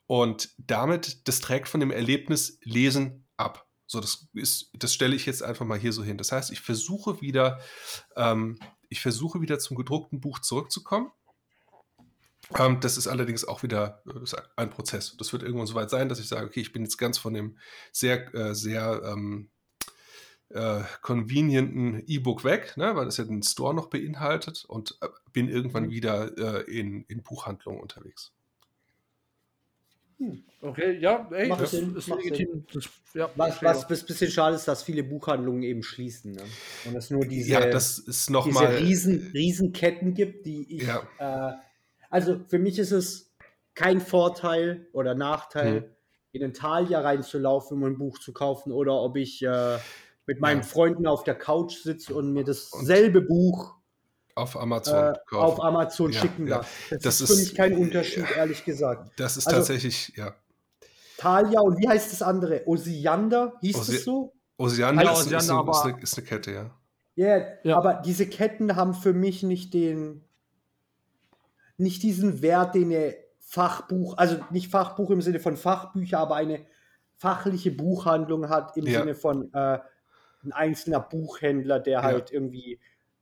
und 0.07 0.55
damit, 0.57 1.26
das 1.26 1.40
trägt 1.40 1.68
von 1.68 1.81
dem 1.81 1.90
Erlebnis 1.90 2.58
Lesen 2.62 3.26
ab. 3.36 3.67
So, 3.89 4.00
das 4.00 4.28
ist, 4.34 4.70
das 4.75 4.92
stelle 4.92 5.17
ich 5.17 5.25
jetzt 5.25 5.42
einfach 5.42 5.65
mal 5.65 5.78
hier 5.78 5.94
so 5.94 6.05
hin. 6.05 6.18
Das 6.18 6.31
heißt, 6.31 6.52
ich 6.52 6.60
versuche 6.60 7.23
wieder, 7.23 7.58
ähm, 8.17 8.58
ich 8.91 9.00
versuche 9.00 9.41
wieder 9.41 9.58
zum 9.58 9.78
gedruckten 9.78 10.20
Buch 10.20 10.41
zurückzukommen. 10.41 11.10
Ähm, 12.57 12.81
das 12.81 12.99
ist 12.99 13.08
allerdings 13.08 13.47
auch 13.47 13.62
wieder 13.62 14.02
äh, 14.07 14.36
ein 14.57 14.68
Prozess. 14.68 15.17
Das 15.17 15.33
wird 15.33 15.42
irgendwann 15.42 15.67
so 15.67 15.75
weit 15.75 15.89
sein, 15.89 16.10
dass 16.10 16.20
ich 16.20 16.28
sage, 16.28 16.47
okay, 16.47 16.60
ich 16.60 16.73
bin 16.73 16.83
jetzt 16.83 16.99
ganz 16.99 17.17
von 17.17 17.33
dem 17.33 17.58
sehr, 17.91 18.33
äh, 18.34 18.55
sehr 18.55 19.00
ähm, 19.05 19.49
äh, 20.50 20.83
convenienten 21.00 22.02
E-Book 22.07 22.44
weg, 22.44 22.76
ne, 22.76 22.94
weil 22.94 23.07
das 23.07 23.17
ja 23.17 23.25
den 23.25 23.42
Store 23.42 23.75
noch 23.75 23.89
beinhaltet 23.89 24.67
und 24.67 24.99
äh, 25.00 25.08
bin 25.33 25.49
irgendwann 25.49 25.86
mhm. 25.86 25.91
wieder 25.91 26.36
äh, 26.36 26.70
in, 26.70 27.05
in 27.05 27.23
Buchhandlungen 27.23 27.81
unterwegs. 27.81 28.33
Hm. 30.18 30.42
Okay, 30.60 30.98
ja, 30.98 31.28
ey, 31.30 31.48
das 31.48 31.70
Sinn, 31.70 31.94
ist 31.97 32.08
legitim. 32.08 32.64
Das, 32.72 32.88
ja, 33.14 33.30
was 33.36 33.62
was 33.62 33.84
ein 33.84 34.06
bisschen 34.06 34.30
schade 34.30 34.56
ist, 34.56 34.66
dass 34.66 34.82
viele 34.82 35.05
Buchhandlungen 35.05 35.62
eben 35.62 35.84
schließen. 35.84 36.32
Ne? 36.32 36.42
Und 36.84 36.97
es 36.97 37.10
nur 37.10 37.24
diese, 37.24 37.52
ja, 37.52 37.70
das 37.70 38.00
ist 38.00 38.28
noch 38.28 38.44
diese 38.44 38.58
mal, 38.58 38.66
Riesen, 38.66 39.30
Riesenketten 39.32 40.14
gibt, 40.14 40.47
die 40.47 40.66
ich. 40.76 40.82
Ja. 40.82 41.02
Äh, 41.18 41.56
also 42.10 42.40
für 42.48 42.58
mich 42.58 42.78
ist 42.80 42.90
es 42.90 43.32
kein 43.74 44.00
Vorteil 44.00 44.88
oder 44.92 45.14
Nachteil, 45.14 45.76
hm. 45.76 45.84
in 46.32 46.40
den 46.40 46.55
Thalia 46.55 47.00
reinzulaufen, 47.00 47.76
um 47.76 47.84
ein 47.84 47.98
Buch 47.98 48.18
zu 48.18 48.32
kaufen, 48.32 48.72
oder 48.72 49.00
ob 49.00 49.16
ich 49.16 49.40
äh, 49.42 49.78
mit 50.26 50.40
meinen 50.40 50.62
ja. 50.62 50.66
Freunden 50.66 51.06
auf 51.06 51.22
der 51.22 51.36
Couch 51.36 51.76
sitze 51.76 52.14
und 52.14 52.32
mir 52.32 52.42
dasselbe 52.42 53.20
und 53.20 53.28
Buch 53.28 53.77
auf 54.39 54.60
Amazon 54.60 55.15
äh, 55.15 55.34
auf 55.34 55.62
Amazon 55.62 56.12
ja, 56.12 56.20
schicken 56.20 56.47
ja. 56.47 56.60
Das, 56.91 57.02
das, 57.02 57.20
ist 57.20 57.31
für 57.31 57.36
mich 57.39 57.55
kein 57.55 57.76
Unterschied, 57.76 58.25
ehrlich 58.36 58.65
gesagt. 58.65 59.10
Das 59.17 59.36
ist 59.36 59.47
also, 59.47 59.58
tatsächlich, 59.58 60.12
ja. 60.17 60.34
Talia 61.18 61.60
und 61.60 61.78
wie 61.78 61.89
heißt 61.89 62.12
das 62.12 62.23
andere? 62.23 62.62
Osiander, 62.67 63.55
hieß 63.60 63.76
Osi 63.76 63.97
es 63.97 64.05
so? 64.05 64.33
Osiander, 64.57 65.02
ist, 65.02 65.10
Osiander 65.10 65.39
ist, 65.39 65.50
eine, 65.50 65.70
ist, 65.70 65.84
eine, 65.84 66.02
ist, 66.02 66.18
eine, 66.18 66.26
Kette, 66.26 66.52
ja. 66.52 66.70
Yeah, 67.17 67.47
ja, 67.65 67.76
aber 67.76 67.94
diese 67.94 68.28
Ketten 68.28 68.76
haben 68.76 68.94
für 68.94 69.12
mich 69.12 69.42
nicht 69.42 69.75
den, 69.75 70.25
nicht 71.76 72.02
diesen 72.05 72.42
Wert, 72.42 72.76
den 72.76 72.92
eine 72.92 73.17
Fachbuch, 73.41 74.17
also 74.18 74.36
nicht 74.50 74.70
Fachbuch 74.70 75.10
im 75.10 75.23
Sinne 75.23 75.41
von 75.41 75.57
Fachbücher, 75.57 76.18
aber 76.18 76.36
eine 76.36 76.67
fachliche 77.17 77.73
Buchhandlung 77.73 78.49
hat 78.49 78.76
im 78.76 78.86
ja. 78.86 79.00
Sinne 79.00 79.15
von 79.15 79.52
äh, 79.52 79.78
ein 80.44 80.52
einzelner 80.52 81.00
Buchhändler, 81.00 81.81
der 81.81 82.02
halt 82.02 82.31
irgendwie 82.31 82.78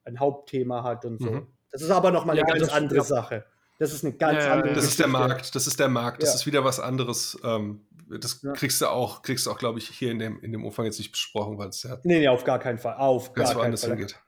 ein 0.07 0.19
Hauptthema 0.19 0.83
hat 0.83 1.05
und 1.05 1.21
so. 1.21 1.31
Mhm. 1.31 1.47
Das 1.71 1.83
ist 1.83 1.91
aber 1.91 2.11
nochmal 2.11 2.39
eine 2.39 2.49
ja, 2.49 2.55
ganz 2.55 2.73
andere 2.73 3.03
Sache. 3.03 3.45
Das 3.79 3.93
ist 3.93 4.05
eine 4.05 4.15
ganz 4.15 4.45
ja, 4.45 4.53
andere 4.53 4.75
Das 4.75 4.85
Geschichte. 4.85 4.89
ist 4.89 4.99
der 5.01 5.09
Markt, 5.09 5.55
das 5.55 5.67
ist 5.67 5.81
der 5.81 5.89
Markt, 5.89 6.23
das 6.23 6.31
ja. 6.31 6.35
ist 6.37 6.47
wieder 6.47 6.65
was 6.65 6.81
anderes. 6.81 7.39
Ähm, 7.45 7.87
das 8.09 8.41
kriegst 8.55 8.81
du 8.81 8.87
auch, 8.87 9.23
kriegst 9.23 9.47
du 9.47 9.51
auch, 9.51 9.59
glaube 9.59 9.79
ich, 9.79 9.89
hier 9.89 10.13
in 10.13 10.19
dem, 10.19 10.41
in 10.41 10.53
dem 10.53 10.65
Umfang 10.65 10.87
jetzt 10.87 10.99
nicht 10.99 11.11
besprochen, 11.11 11.59
weil 11.59 11.69
es 11.69 11.83
ja. 11.83 11.99
Nee, 12.05 12.21
nee, 12.21 12.29
auf 12.29 12.45
gar 12.45 12.59
keinen 12.59 12.79
Fall. 12.79 12.95
Auf 12.97 13.33
gar 13.33 13.53
keinen 13.53 13.77
Fall. 13.77 13.91
hingeht. 13.91 14.19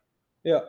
Ja. 0.43 0.65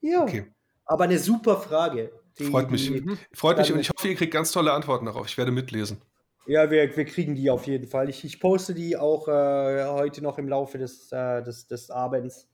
Ja. 0.00 0.22
Okay. 0.22 0.52
Aber 0.86 1.04
eine 1.04 1.18
super 1.18 1.58
Frage. 1.58 2.10
Die, 2.38 2.44
freut 2.44 2.70
mich. 2.70 2.86
Die, 2.86 3.04
freut 3.34 3.58
mich 3.58 3.72
und 3.72 3.80
ich 3.80 3.90
hoffe, 3.90 4.08
ihr 4.08 4.14
kriegt 4.14 4.32
ganz 4.32 4.52
tolle 4.52 4.72
Antworten 4.72 5.06
darauf. 5.06 5.26
Ich 5.26 5.36
werde 5.36 5.50
mitlesen. 5.50 6.00
Ja, 6.46 6.70
wir, 6.70 6.96
wir 6.96 7.04
kriegen 7.04 7.34
die 7.34 7.50
auf 7.50 7.66
jeden 7.66 7.86
Fall. 7.86 8.08
Ich, 8.08 8.24
ich 8.24 8.40
poste 8.40 8.72
die 8.72 8.96
auch 8.96 9.28
äh, 9.28 9.84
heute 9.84 10.22
noch 10.22 10.38
im 10.38 10.48
Laufe 10.48 10.78
des, 10.78 11.12
äh, 11.12 11.42
des, 11.42 11.66
des 11.66 11.90
Abends. 11.90 12.48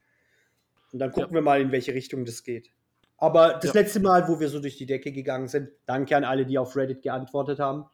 Und 0.95 1.01
dann 1.01 1.11
gucken 1.11 1.31
ja. 1.31 1.35
wir 1.35 1.43
mal, 1.43 1.61
in 1.61 1.73
welche 1.73 1.93
Richtung 1.93 2.25
das 2.25 2.45
geht. 2.45 2.71
Aber 3.19 3.55
das 3.55 3.75
ja. 3.75 3.81
letzte 3.81 3.99
Mal, 3.99 4.29
wo 4.29 4.39
wir 4.39 4.49
so 4.49 4.61
durch 4.61 4.77
die 4.77 4.87
Decke 4.87 5.11
gegangen 5.11 5.49
sind, 5.49 5.71
danke 5.87 6.17
an 6.17 6.23
alle, 6.23 6.47
die 6.47 6.57
auf 6.57 6.77
Reddit 6.77 7.03
geantwortet 7.03 7.59
haben, 7.59 7.87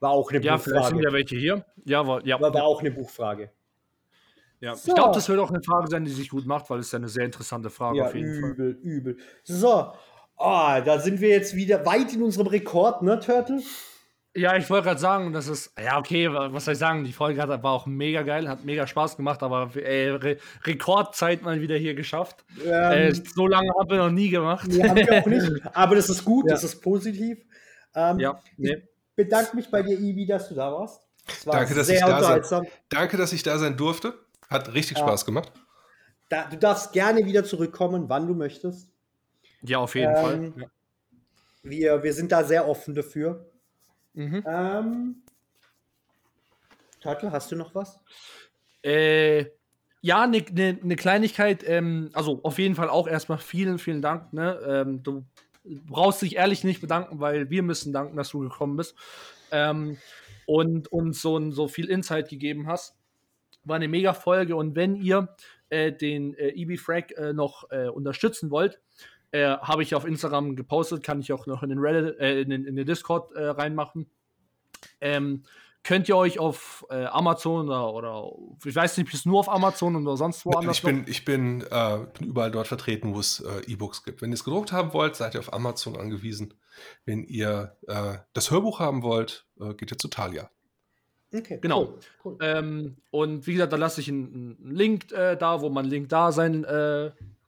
war 0.00 0.10
auch 0.10 0.30
eine 0.30 0.44
ja, 0.44 0.56
Buchfrage. 0.56 0.76
Ja, 0.76 0.84
sind 0.84 1.02
ja 1.02 1.12
welche 1.14 1.36
hier. 1.36 1.64
Ja, 1.86 2.06
war, 2.06 2.22
ja. 2.26 2.38
War, 2.38 2.52
war 2.52 2.64
auch 2.64 2.80
eine 2.80 2.90
Buchfrage. 2.90 3.50
Ja, 4.60 4.76
so. 4.76 4.90
ich 4.90 4.94
glaube, 4.94 5.14
das 5.14 5.30
wird 5.30 5.40
auch 5.40 5.48
eine 5.48 5.62
Frage 5.62 5.88
sein, 5.88 6.04
die 6.04 6.10
sich 6.10 6.28
gut 6.28 6.44
macht, 6.44 6.68
weil 6.68 6.80
es 6.80 6.92
ja 6.92 6.98
eine 6.98 7.08
sehr 7.08 7.24
interessante 7.24 7.70
Frage 7.70 7.96
ja, 7.96 8.04
auf 8.04 8.14
jeden 8.14 8.28
übel, 8.28 8.42
Fall. 8.42 8.66
Übel, 8.66 8.78
übel. 8.82 9.16
So, 9.44 9.94
oh, 10.36 10.80
da 10.84 10.98
sind 10.98 11.22
wir 11.22 11.30
jetzt 11.30 11.56
wieder 11.56 11.86
weit 11.86 12.12
in 12.12 12.22
unserem 12.22 12.48
Rekord, 12.48 13.00
ne, 13.00 13.18
Turtle? 13.18 13.62
Ja, 14.34 14.56
ich 14.56 14.70
wollte 14.70 14.86
gerade 14.86 15.00
sagen, 15.00 15.32
das 15.34 15.46
ist, 15.46 15.72
ja, 15.78 15.98
okay, 15.98 16.32
was 16.32 16.64
soll 16.64 16.72
ich 16.72 16.78
sagen, 16.78 17.04
die 17.04 17.12
Folge 17.12 17.42
hat, 17.42 17.50
war 17.62 17.72
auch 17.72 17.84
mega 17.84 18.22
geil, 18.22 18.48
hat 18.48 18.64
mega 18.64 18.86
Spaß 18.86 19.18
gemacht, 19.18 19.42
aber 19.42 19.70
ey, 19.76 20.08
Re 20.08 20.36
Rekordzeit 20.64 21.42
mal 21.42 21.60
wieder 21.60 21.76
hier 21.76 21.94
geschafft. 21.94 22.42
Ähm, 22.64 22.92
äh, 22.92 23.12
so 23.12 23.46
lange 23.46 23.68
haben 23.78 23.90
wir 23.90 23.98
noch 23.98 24.10
nie 24.10 24.30
gemacht. 24.30 24.66
Nee, 24.68 24.88
haben 24.88 24.96
wir 24.96 25.20
auch 25.20 25.26
nicht, 25.26 25.50
aber 25.74 25.96
das 25.96 26.08
ist 26.08 26.24
gut, 26.24 26.46
ja. 26.46 26.54
das 26.54 26.64
ist 26.64 26.80
positiv. 26.80 27.44
Ähm, 27.94 28.20
ja, 28.20 28.40
nee. 28.56 28.72
Ich 28.74 29.16
bedanke 29.16 29.54
mich 29.54 29.70
bei 29.70 29.82
dir, 29.82 29.98
Ivi, 29.98 30.24
dass 30.24 30.48
du 30.48 30.54
da 30.54 30.72
warst. 30.72 31.02
Danke, 31.44 31.74
dass 31.74 31.90
ich 31.90 32.00
da 32.00 32.40
sein, 32.40 32.66
danke, 32.88 33.18
dass 33.18 33.34
ich 33.34 33.42
da 33.42 33.58
sein 33.58 33.76
durfte. 33.76 34.14
Hat 34.48 34.72
richtig 34.72 34.96
ja. 34.96 35.04
Spaß 35.04 35.26
gemacht. 35.26 35.52
Da, 36.30 36.46
du 36.50 36.56
darfst 36.56 36.92
gerne 36.92 37.26
wieder 37.26 37.44
zurückkommen, 37.44 38.08
wann 38.08 38.26
du 38.26 38.34
möchtest. 38.34 38.88
Ja, 39.60 39.78
auf 39.78 39.94
jeden 39.94 40.14
ähm, 40.16 40.22
Fall. 40.22 40.52
Ja. 40.56 40.66
Wir, 41.62 42.02
wir 42.02 42.14
sind 42.14 42.32
da 42.32 42.42
sehr 42.42 42.66
offen 42.66 42.94
dafür. 42.94 43.51
Mhm. 44.14 44.44
Ähm, 44.46 45.22
Turtle, 47.00 47.32
hast 47.32 47.50
du 47.50 47.56
noch 47.56 47.74
was? 47.74 47.98
Äh, 48.82 49.46
ja, 50.00 50.22
eine 50.22 50.44
ne, 50.52 50.78
ne 50.82 50.96
Kleinigkeit. 50.96 51.64
Ähm, 51.66 52.10
also 52.12 52.40
auf 52.42 52.58
jeden 52.58 52.74
Fall 52.74 52.88
auch 52.88 53.06
erstmal 53.06 53.38
vielen, 53.38 53.78
vielen 53.78 54.02
Dank. 54.02 54.32
Ne? 54.32 54.58
Ähm, 54.66 55.02
du 55.02 55.24
brauchst 55.64 56.22
dich 56.22 56.36
ehrlich 56.36 56.64
nicht 56.64 56.80
bedanken, 56.80 57.20
weil 57.20 57.50
wir 57.50 57.62
müssen 57.62 57.92
danken, 57.92 58.16
dass 58.16 58.30
du 58.30 58.40
gekommen 58.40 58.76
bist 58.76 58.96
ähm, 59.50 59.98
und 60.46 60.88
uns 60.88 61.22
so, 61.22 61.50
so 61.52 61.68
viel 61.68 61.88
Insight 61.88 62.28
gegeben 62.28 62.66
hast. 62.66 62.96
War 63.64 63.76
eine 63.76 63.88
mega 63.88 64.12
Folge 64.12 64.56
und 64.56 64.74
wenn 64.74 64.96
ihr 64.96 65.28
äh, 65.70 65.92
den 65.92 66.34
äh, 66.34 66.48
EB 66.48 66.78
Frag 66.78 67.12
äh, 67.12 67.32
noch 67.32 67.70
äh, 67.70 67.88
unterstützen 67.88 68.50
wollt, 68.50 68.80
äh, 69.32 69.56
Habe 69.56 69.82
ich 69.82 69.94
auf 69.94 70.04
Instagram 70.04 70.56
gepostet, 70.56 71.02
kann 71.02 71.20
ich 71.20 71.32
auch 71.32 71.46
noch 71.46 71.62
in 71.62 71.70
den 71.70 71.78
Reddit, 71.78 72.18
äh, 72.20 72.42
in, 72.42 72.50
den, 72.50 72.66
in 72.66 72.76
den 72.76 72.86
Discord 72.86 73.32
äh, 73.32 73.46
reinmachen. 73.46 74.06
Ähm, 75.00 75.42
könnt 75.84 76.08
ihr 76.08 76.16
euch 76.16 76.38
auf 76.38 76.86
äh, 76.90 77.06
Amazon 77.06 77.66
oder, 77.68 77.92
oder, 77.92 78.32
ich 78.64 78.74
weiß 78.74 78.96
nicht, 78.98 79.08
ob 79.08 79.14
es 79.14 79.26
nur 79.26 79.40
auf 79.40 79.48
Amazon 79.48 79.96
oder 79.96 80.16
sonst 80.16 80.44
woanders 80.44 80.78
Ich 80.78 80.82
bin, 80.82 81.04
ich 81.08 81.24
bin, 81.24 81.62
äh, 81.62 81.98
bin 82.18 82.28
überall 82.28 82.50
dort 82.50 82.68
vertreten, 82.68 83.14
wo 83.14 83.20
es 83.20 83.40
äh, 83.40 83.70
E-Books 83.72 84.04
gibt. 84.04 84.22
Wenn 84.22 84.30
ihr 84.30 84.34
es 84.34 84.44
gedruckt 84.44 84.70
haben 84.70 84.92
wollt, 84.92 85.16
seid 85.16 85.34
ihr 85.34 85.40
auf 85.40 85.52
Amazon 85.52 85.96
angewiesen. 85.96 86.54
Wenn 87.04 87.24
ihr 87.24 87.76
äh, 87.88 88.18
das 88.32 88.50
Hörbuch 88.50 88.80
haben 88.80 89.02
wollt, 89.02 89.46
äh, 89.60 89.74
geht 89.74 89.90
ihr 89.90 89.98
zu 89.98 90.08
Thalia. 90.08 90.50
Okay, 91.34 91.58
genau. 91.60 91.84
Cool, 91.84 91.98
cool. 92.24 92.38
Ähm, 92.42 92.96
und 93.10 93.46
wie 93.46 93.54
gesagt, 93.54 93.72
da 93.72 93.76
lasse 93.76 94.02
ich 94.02 94.08
einen, 94.08 94.58
einen 94.62 94.76
Link 94.76 95.10
äh, 95.12 95.36
da, 95.36 95.62
wo 95.62 95.70
man 95.70 95.86
Link 95.86 96.10
da 96.10 96.30
sein 96.32 96.66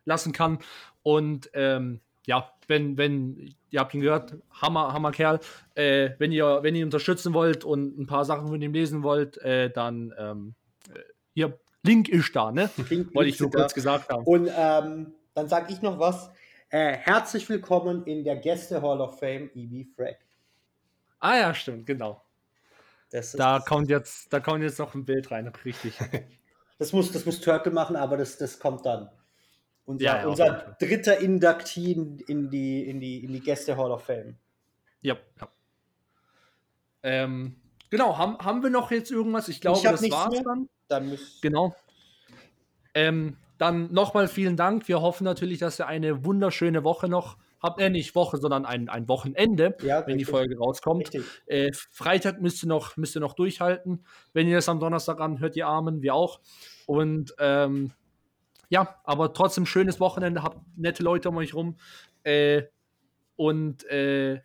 lassen 0.06 0.32
kann. 0.32 0.58
Und 1.04 1.50
ähm, 1.52 2.00
ja, 2.26 2.50
wenn, 2.66 2.96
wenn, 2.96 3.54
ihr 3.70 3.80
habt 3.80 3.94
ihn 3.94 4.00
gehört, 4.00 4.34
Hammer, 4.60 4.92
Hammer 4.92 5.12
Kerl. 5.12 5.38
Äh, 5.74 6.10
wenn, 6.18 6.32
ihr, 6.32 6.60
wenn 6.62 6.74
ihr 6.74 6.80
ihn 6.80 6.86
unterstützen 6.86 7.34
wollt 7.34 7.64
und 7.64 7.98
ein 7.98 8.06
paar 8.06 8.24
Sachen 8.24 8.48
von 8.48 8.60
ihm 8.60 8.72
lesen 8.72 9.02
wollt, 9.02 9.38
äh, 9.38 9.70
dann 9.70 10.12
ähm, 10.18 10.54
äh, 10.92 10.98
hier, 11.34 11.58
Link 11.82 12.08
ist 12.08 12.34
da, 12.34 12.50
ne? 12.50 12.70
Link 12.88 13.14
Wollte 13.14 13.30
ich 13.30 13.38
nur 13.38 13.50
kurz 13.50 13.72
da. 13.72 13.74
gesagt 13.74 14.08
haben. 14.08 14.24
Und 14.24 14.48
ähm, 14.56 15.12
dann 15.34 15.48
sage 15.48 15.72
ich 15.72 15.82
noch 15.82 15.98
was. 15.98 16.30
Äh, 16.70 16.94
herzlich 16.94 17.48
willkommen 17.48 18.04
in 18.06 18.24
der 18.24 18.36
Gäste 18.36 18.80
Hall 18.80 19.00
of 19.00 19.18
Fame, 19.18 19.50
E.B. 19.54 19.84
Frag. 19.94 20.16
Ah 21.20 21.36
ja, 21.36 21.54
stimmt, 21.54 21.86
genau. 21.86 22.22
da 23.34 23.60
kommt 23.60 23.90
jetzt, 23.90 24.32
da 24.32 24.40
kommt 24.40 24.62
jetzt 24.62 24.78
noch 24.78 24.94
ein 24.94 25.04
Bild 25.04 25.30
rein, 25.30 25.52
richtig. 25.64 25.98
das 26.78 26.92
muss, 26.92 27.12
das 27.12 27.26
muss 27.26 27.40
Turtle 27.40 27.72
machen, 27.72 27.96
aber 27.96 28.16
das, 28.16 28.38
das 28.38 28.58
kommt 28.58 28.86
dann. 28.86 29.10
Unser, 29.86 30.04
ja, 30.04 30.20
ja, 30.20 30.26
unser 30.26 30.76
dritter 30.80 31.18
Induktee 31.18 31.92
in, 31.92 32.18
in, 32.20 32.50
die, 32.50 32.88
in, 32.88 33.00
die, 33.00 33.24
in 33.24 33.32
die 33.32 33.40
Gäste 33.40 33.76
Hall 33.76 33.90
of 33.90 34.04
Fame. 34.04 34.36
Ja, 35.02 35.16
ja. 35.40 35.48
Ähm, 37.02 37.56
genau, 37.90 38.16
haben, 38.16 38.38
haben 38.38 38.62
wir 38.62 38.70
noch 38.70 38.90
jetzt 38.90 39.10
irgendwas? 39.10 39.48
Ich 39.48 39.60
glaube, 39.60 39.78
ich 39.78 39.84
das 39.84 40.10
war's 40.10 40.32
mehr. 40.32 40.42
dann. 40.42 40.68
dann 40.88 41.18
genau. 41.42 41.74
Ähm, 42.94 43.36
dann 43.58 43.92
nochmal 43.92 44.26
vielen 44.26 44.56
Dank. 44.56 44.88
Wir 44.88 45.02
hoffen 45.02 45.24
natürlich, 45.24 45.58
dass 45.58 45.78
ihr 45.78 45.86
eine 45.86 46.24
wunderschöne 46.24 46.82
Woche 46.82 47.08
noch 47.08 47.36
habt. 47.62 47.80
Äh, 47.80 47.90
nicht 47.90 48.14
Woche, 48.14 48.38
sondern 48.38 48.64
ein, 48.64 48.88
ein 48.88 49.08
Wochenende, 49.08 49.76
ja, 49.82 50.00
wenn 50.06 50.14
richtig. 50.14 50.16
die 50.16 50.24
Folge 50.24 50.58
rauskommt. 50.58 51.10
Äh, 51.46 51.72
Freitag 51.90 52.40
müsst 52.40 52.64
ihr, 52.64 52.68
noch, 52.68 52.96
müsst 52.96 53.16
ihr 53.16 53.20
noch 53.20 53.34
durchhalten. 53.34 54.04
Wenn 54.32 54.48
ihr 54.48 54.56
das 54.56 54.68
am 54.68 54.80
Donnerstag 54.80 55.20
anhört, 55.20 55.54
die 55.54 55.62
Armen, 55.62 56.02
wir 56.02 56.14
auch. 56.14 56.40
Und 56.86 57.34
ähm, 57.38 57.92
ja, 58.74 59.00
aber 59.04 59.32
trotzdem 59.32 59.66
schönes 59.66 60.00
Wochenende, 60.00 60.42
habt 60.42 60.58
nette 60.76 61.04
Leute 61.04 61.28
um 61.28 61.36
euch 61.36 61.54
rum. 61.54 61.76
Äh, 62.24 62.64
und 63.36 63.84
äh, 63.84 64.40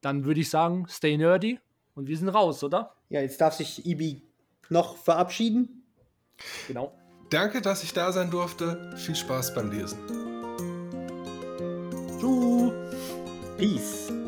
dann 0.00 0.24
würde 0.24 0.40
ich 0.40 0.50
sagen, 0.50 0.86
stay 0.88 1.16
nerdy 1.16 1.58
und 1.96 2.06
wir 2.06 2.16
sind 2.16 2.28
raus, 2.28 2.62
oder? 2.62 2.94
Ja, 3.08 3.20
jetzt 3.20 3.40
darf 3.40 3.54
sich 3.54 3.84
Ibi 3.84 4.22
noch 4.68 4.96
verabschieden. 4.96 5.82
Genau. 6.68 6.96
Danke, 7.30 7.60
dass 7.60 7.82
ich 7.82 7.92
da 7.92 8.12
sein 8.12 8.30
durfte. 8.30 8.94
Viel 8.96 9.16
Spaß 9.16 9.52
beim 9.52 9.72
Lesen. 9.72 9.98
Tschüss. 12.20 12.72
Peace. 13.56 14.27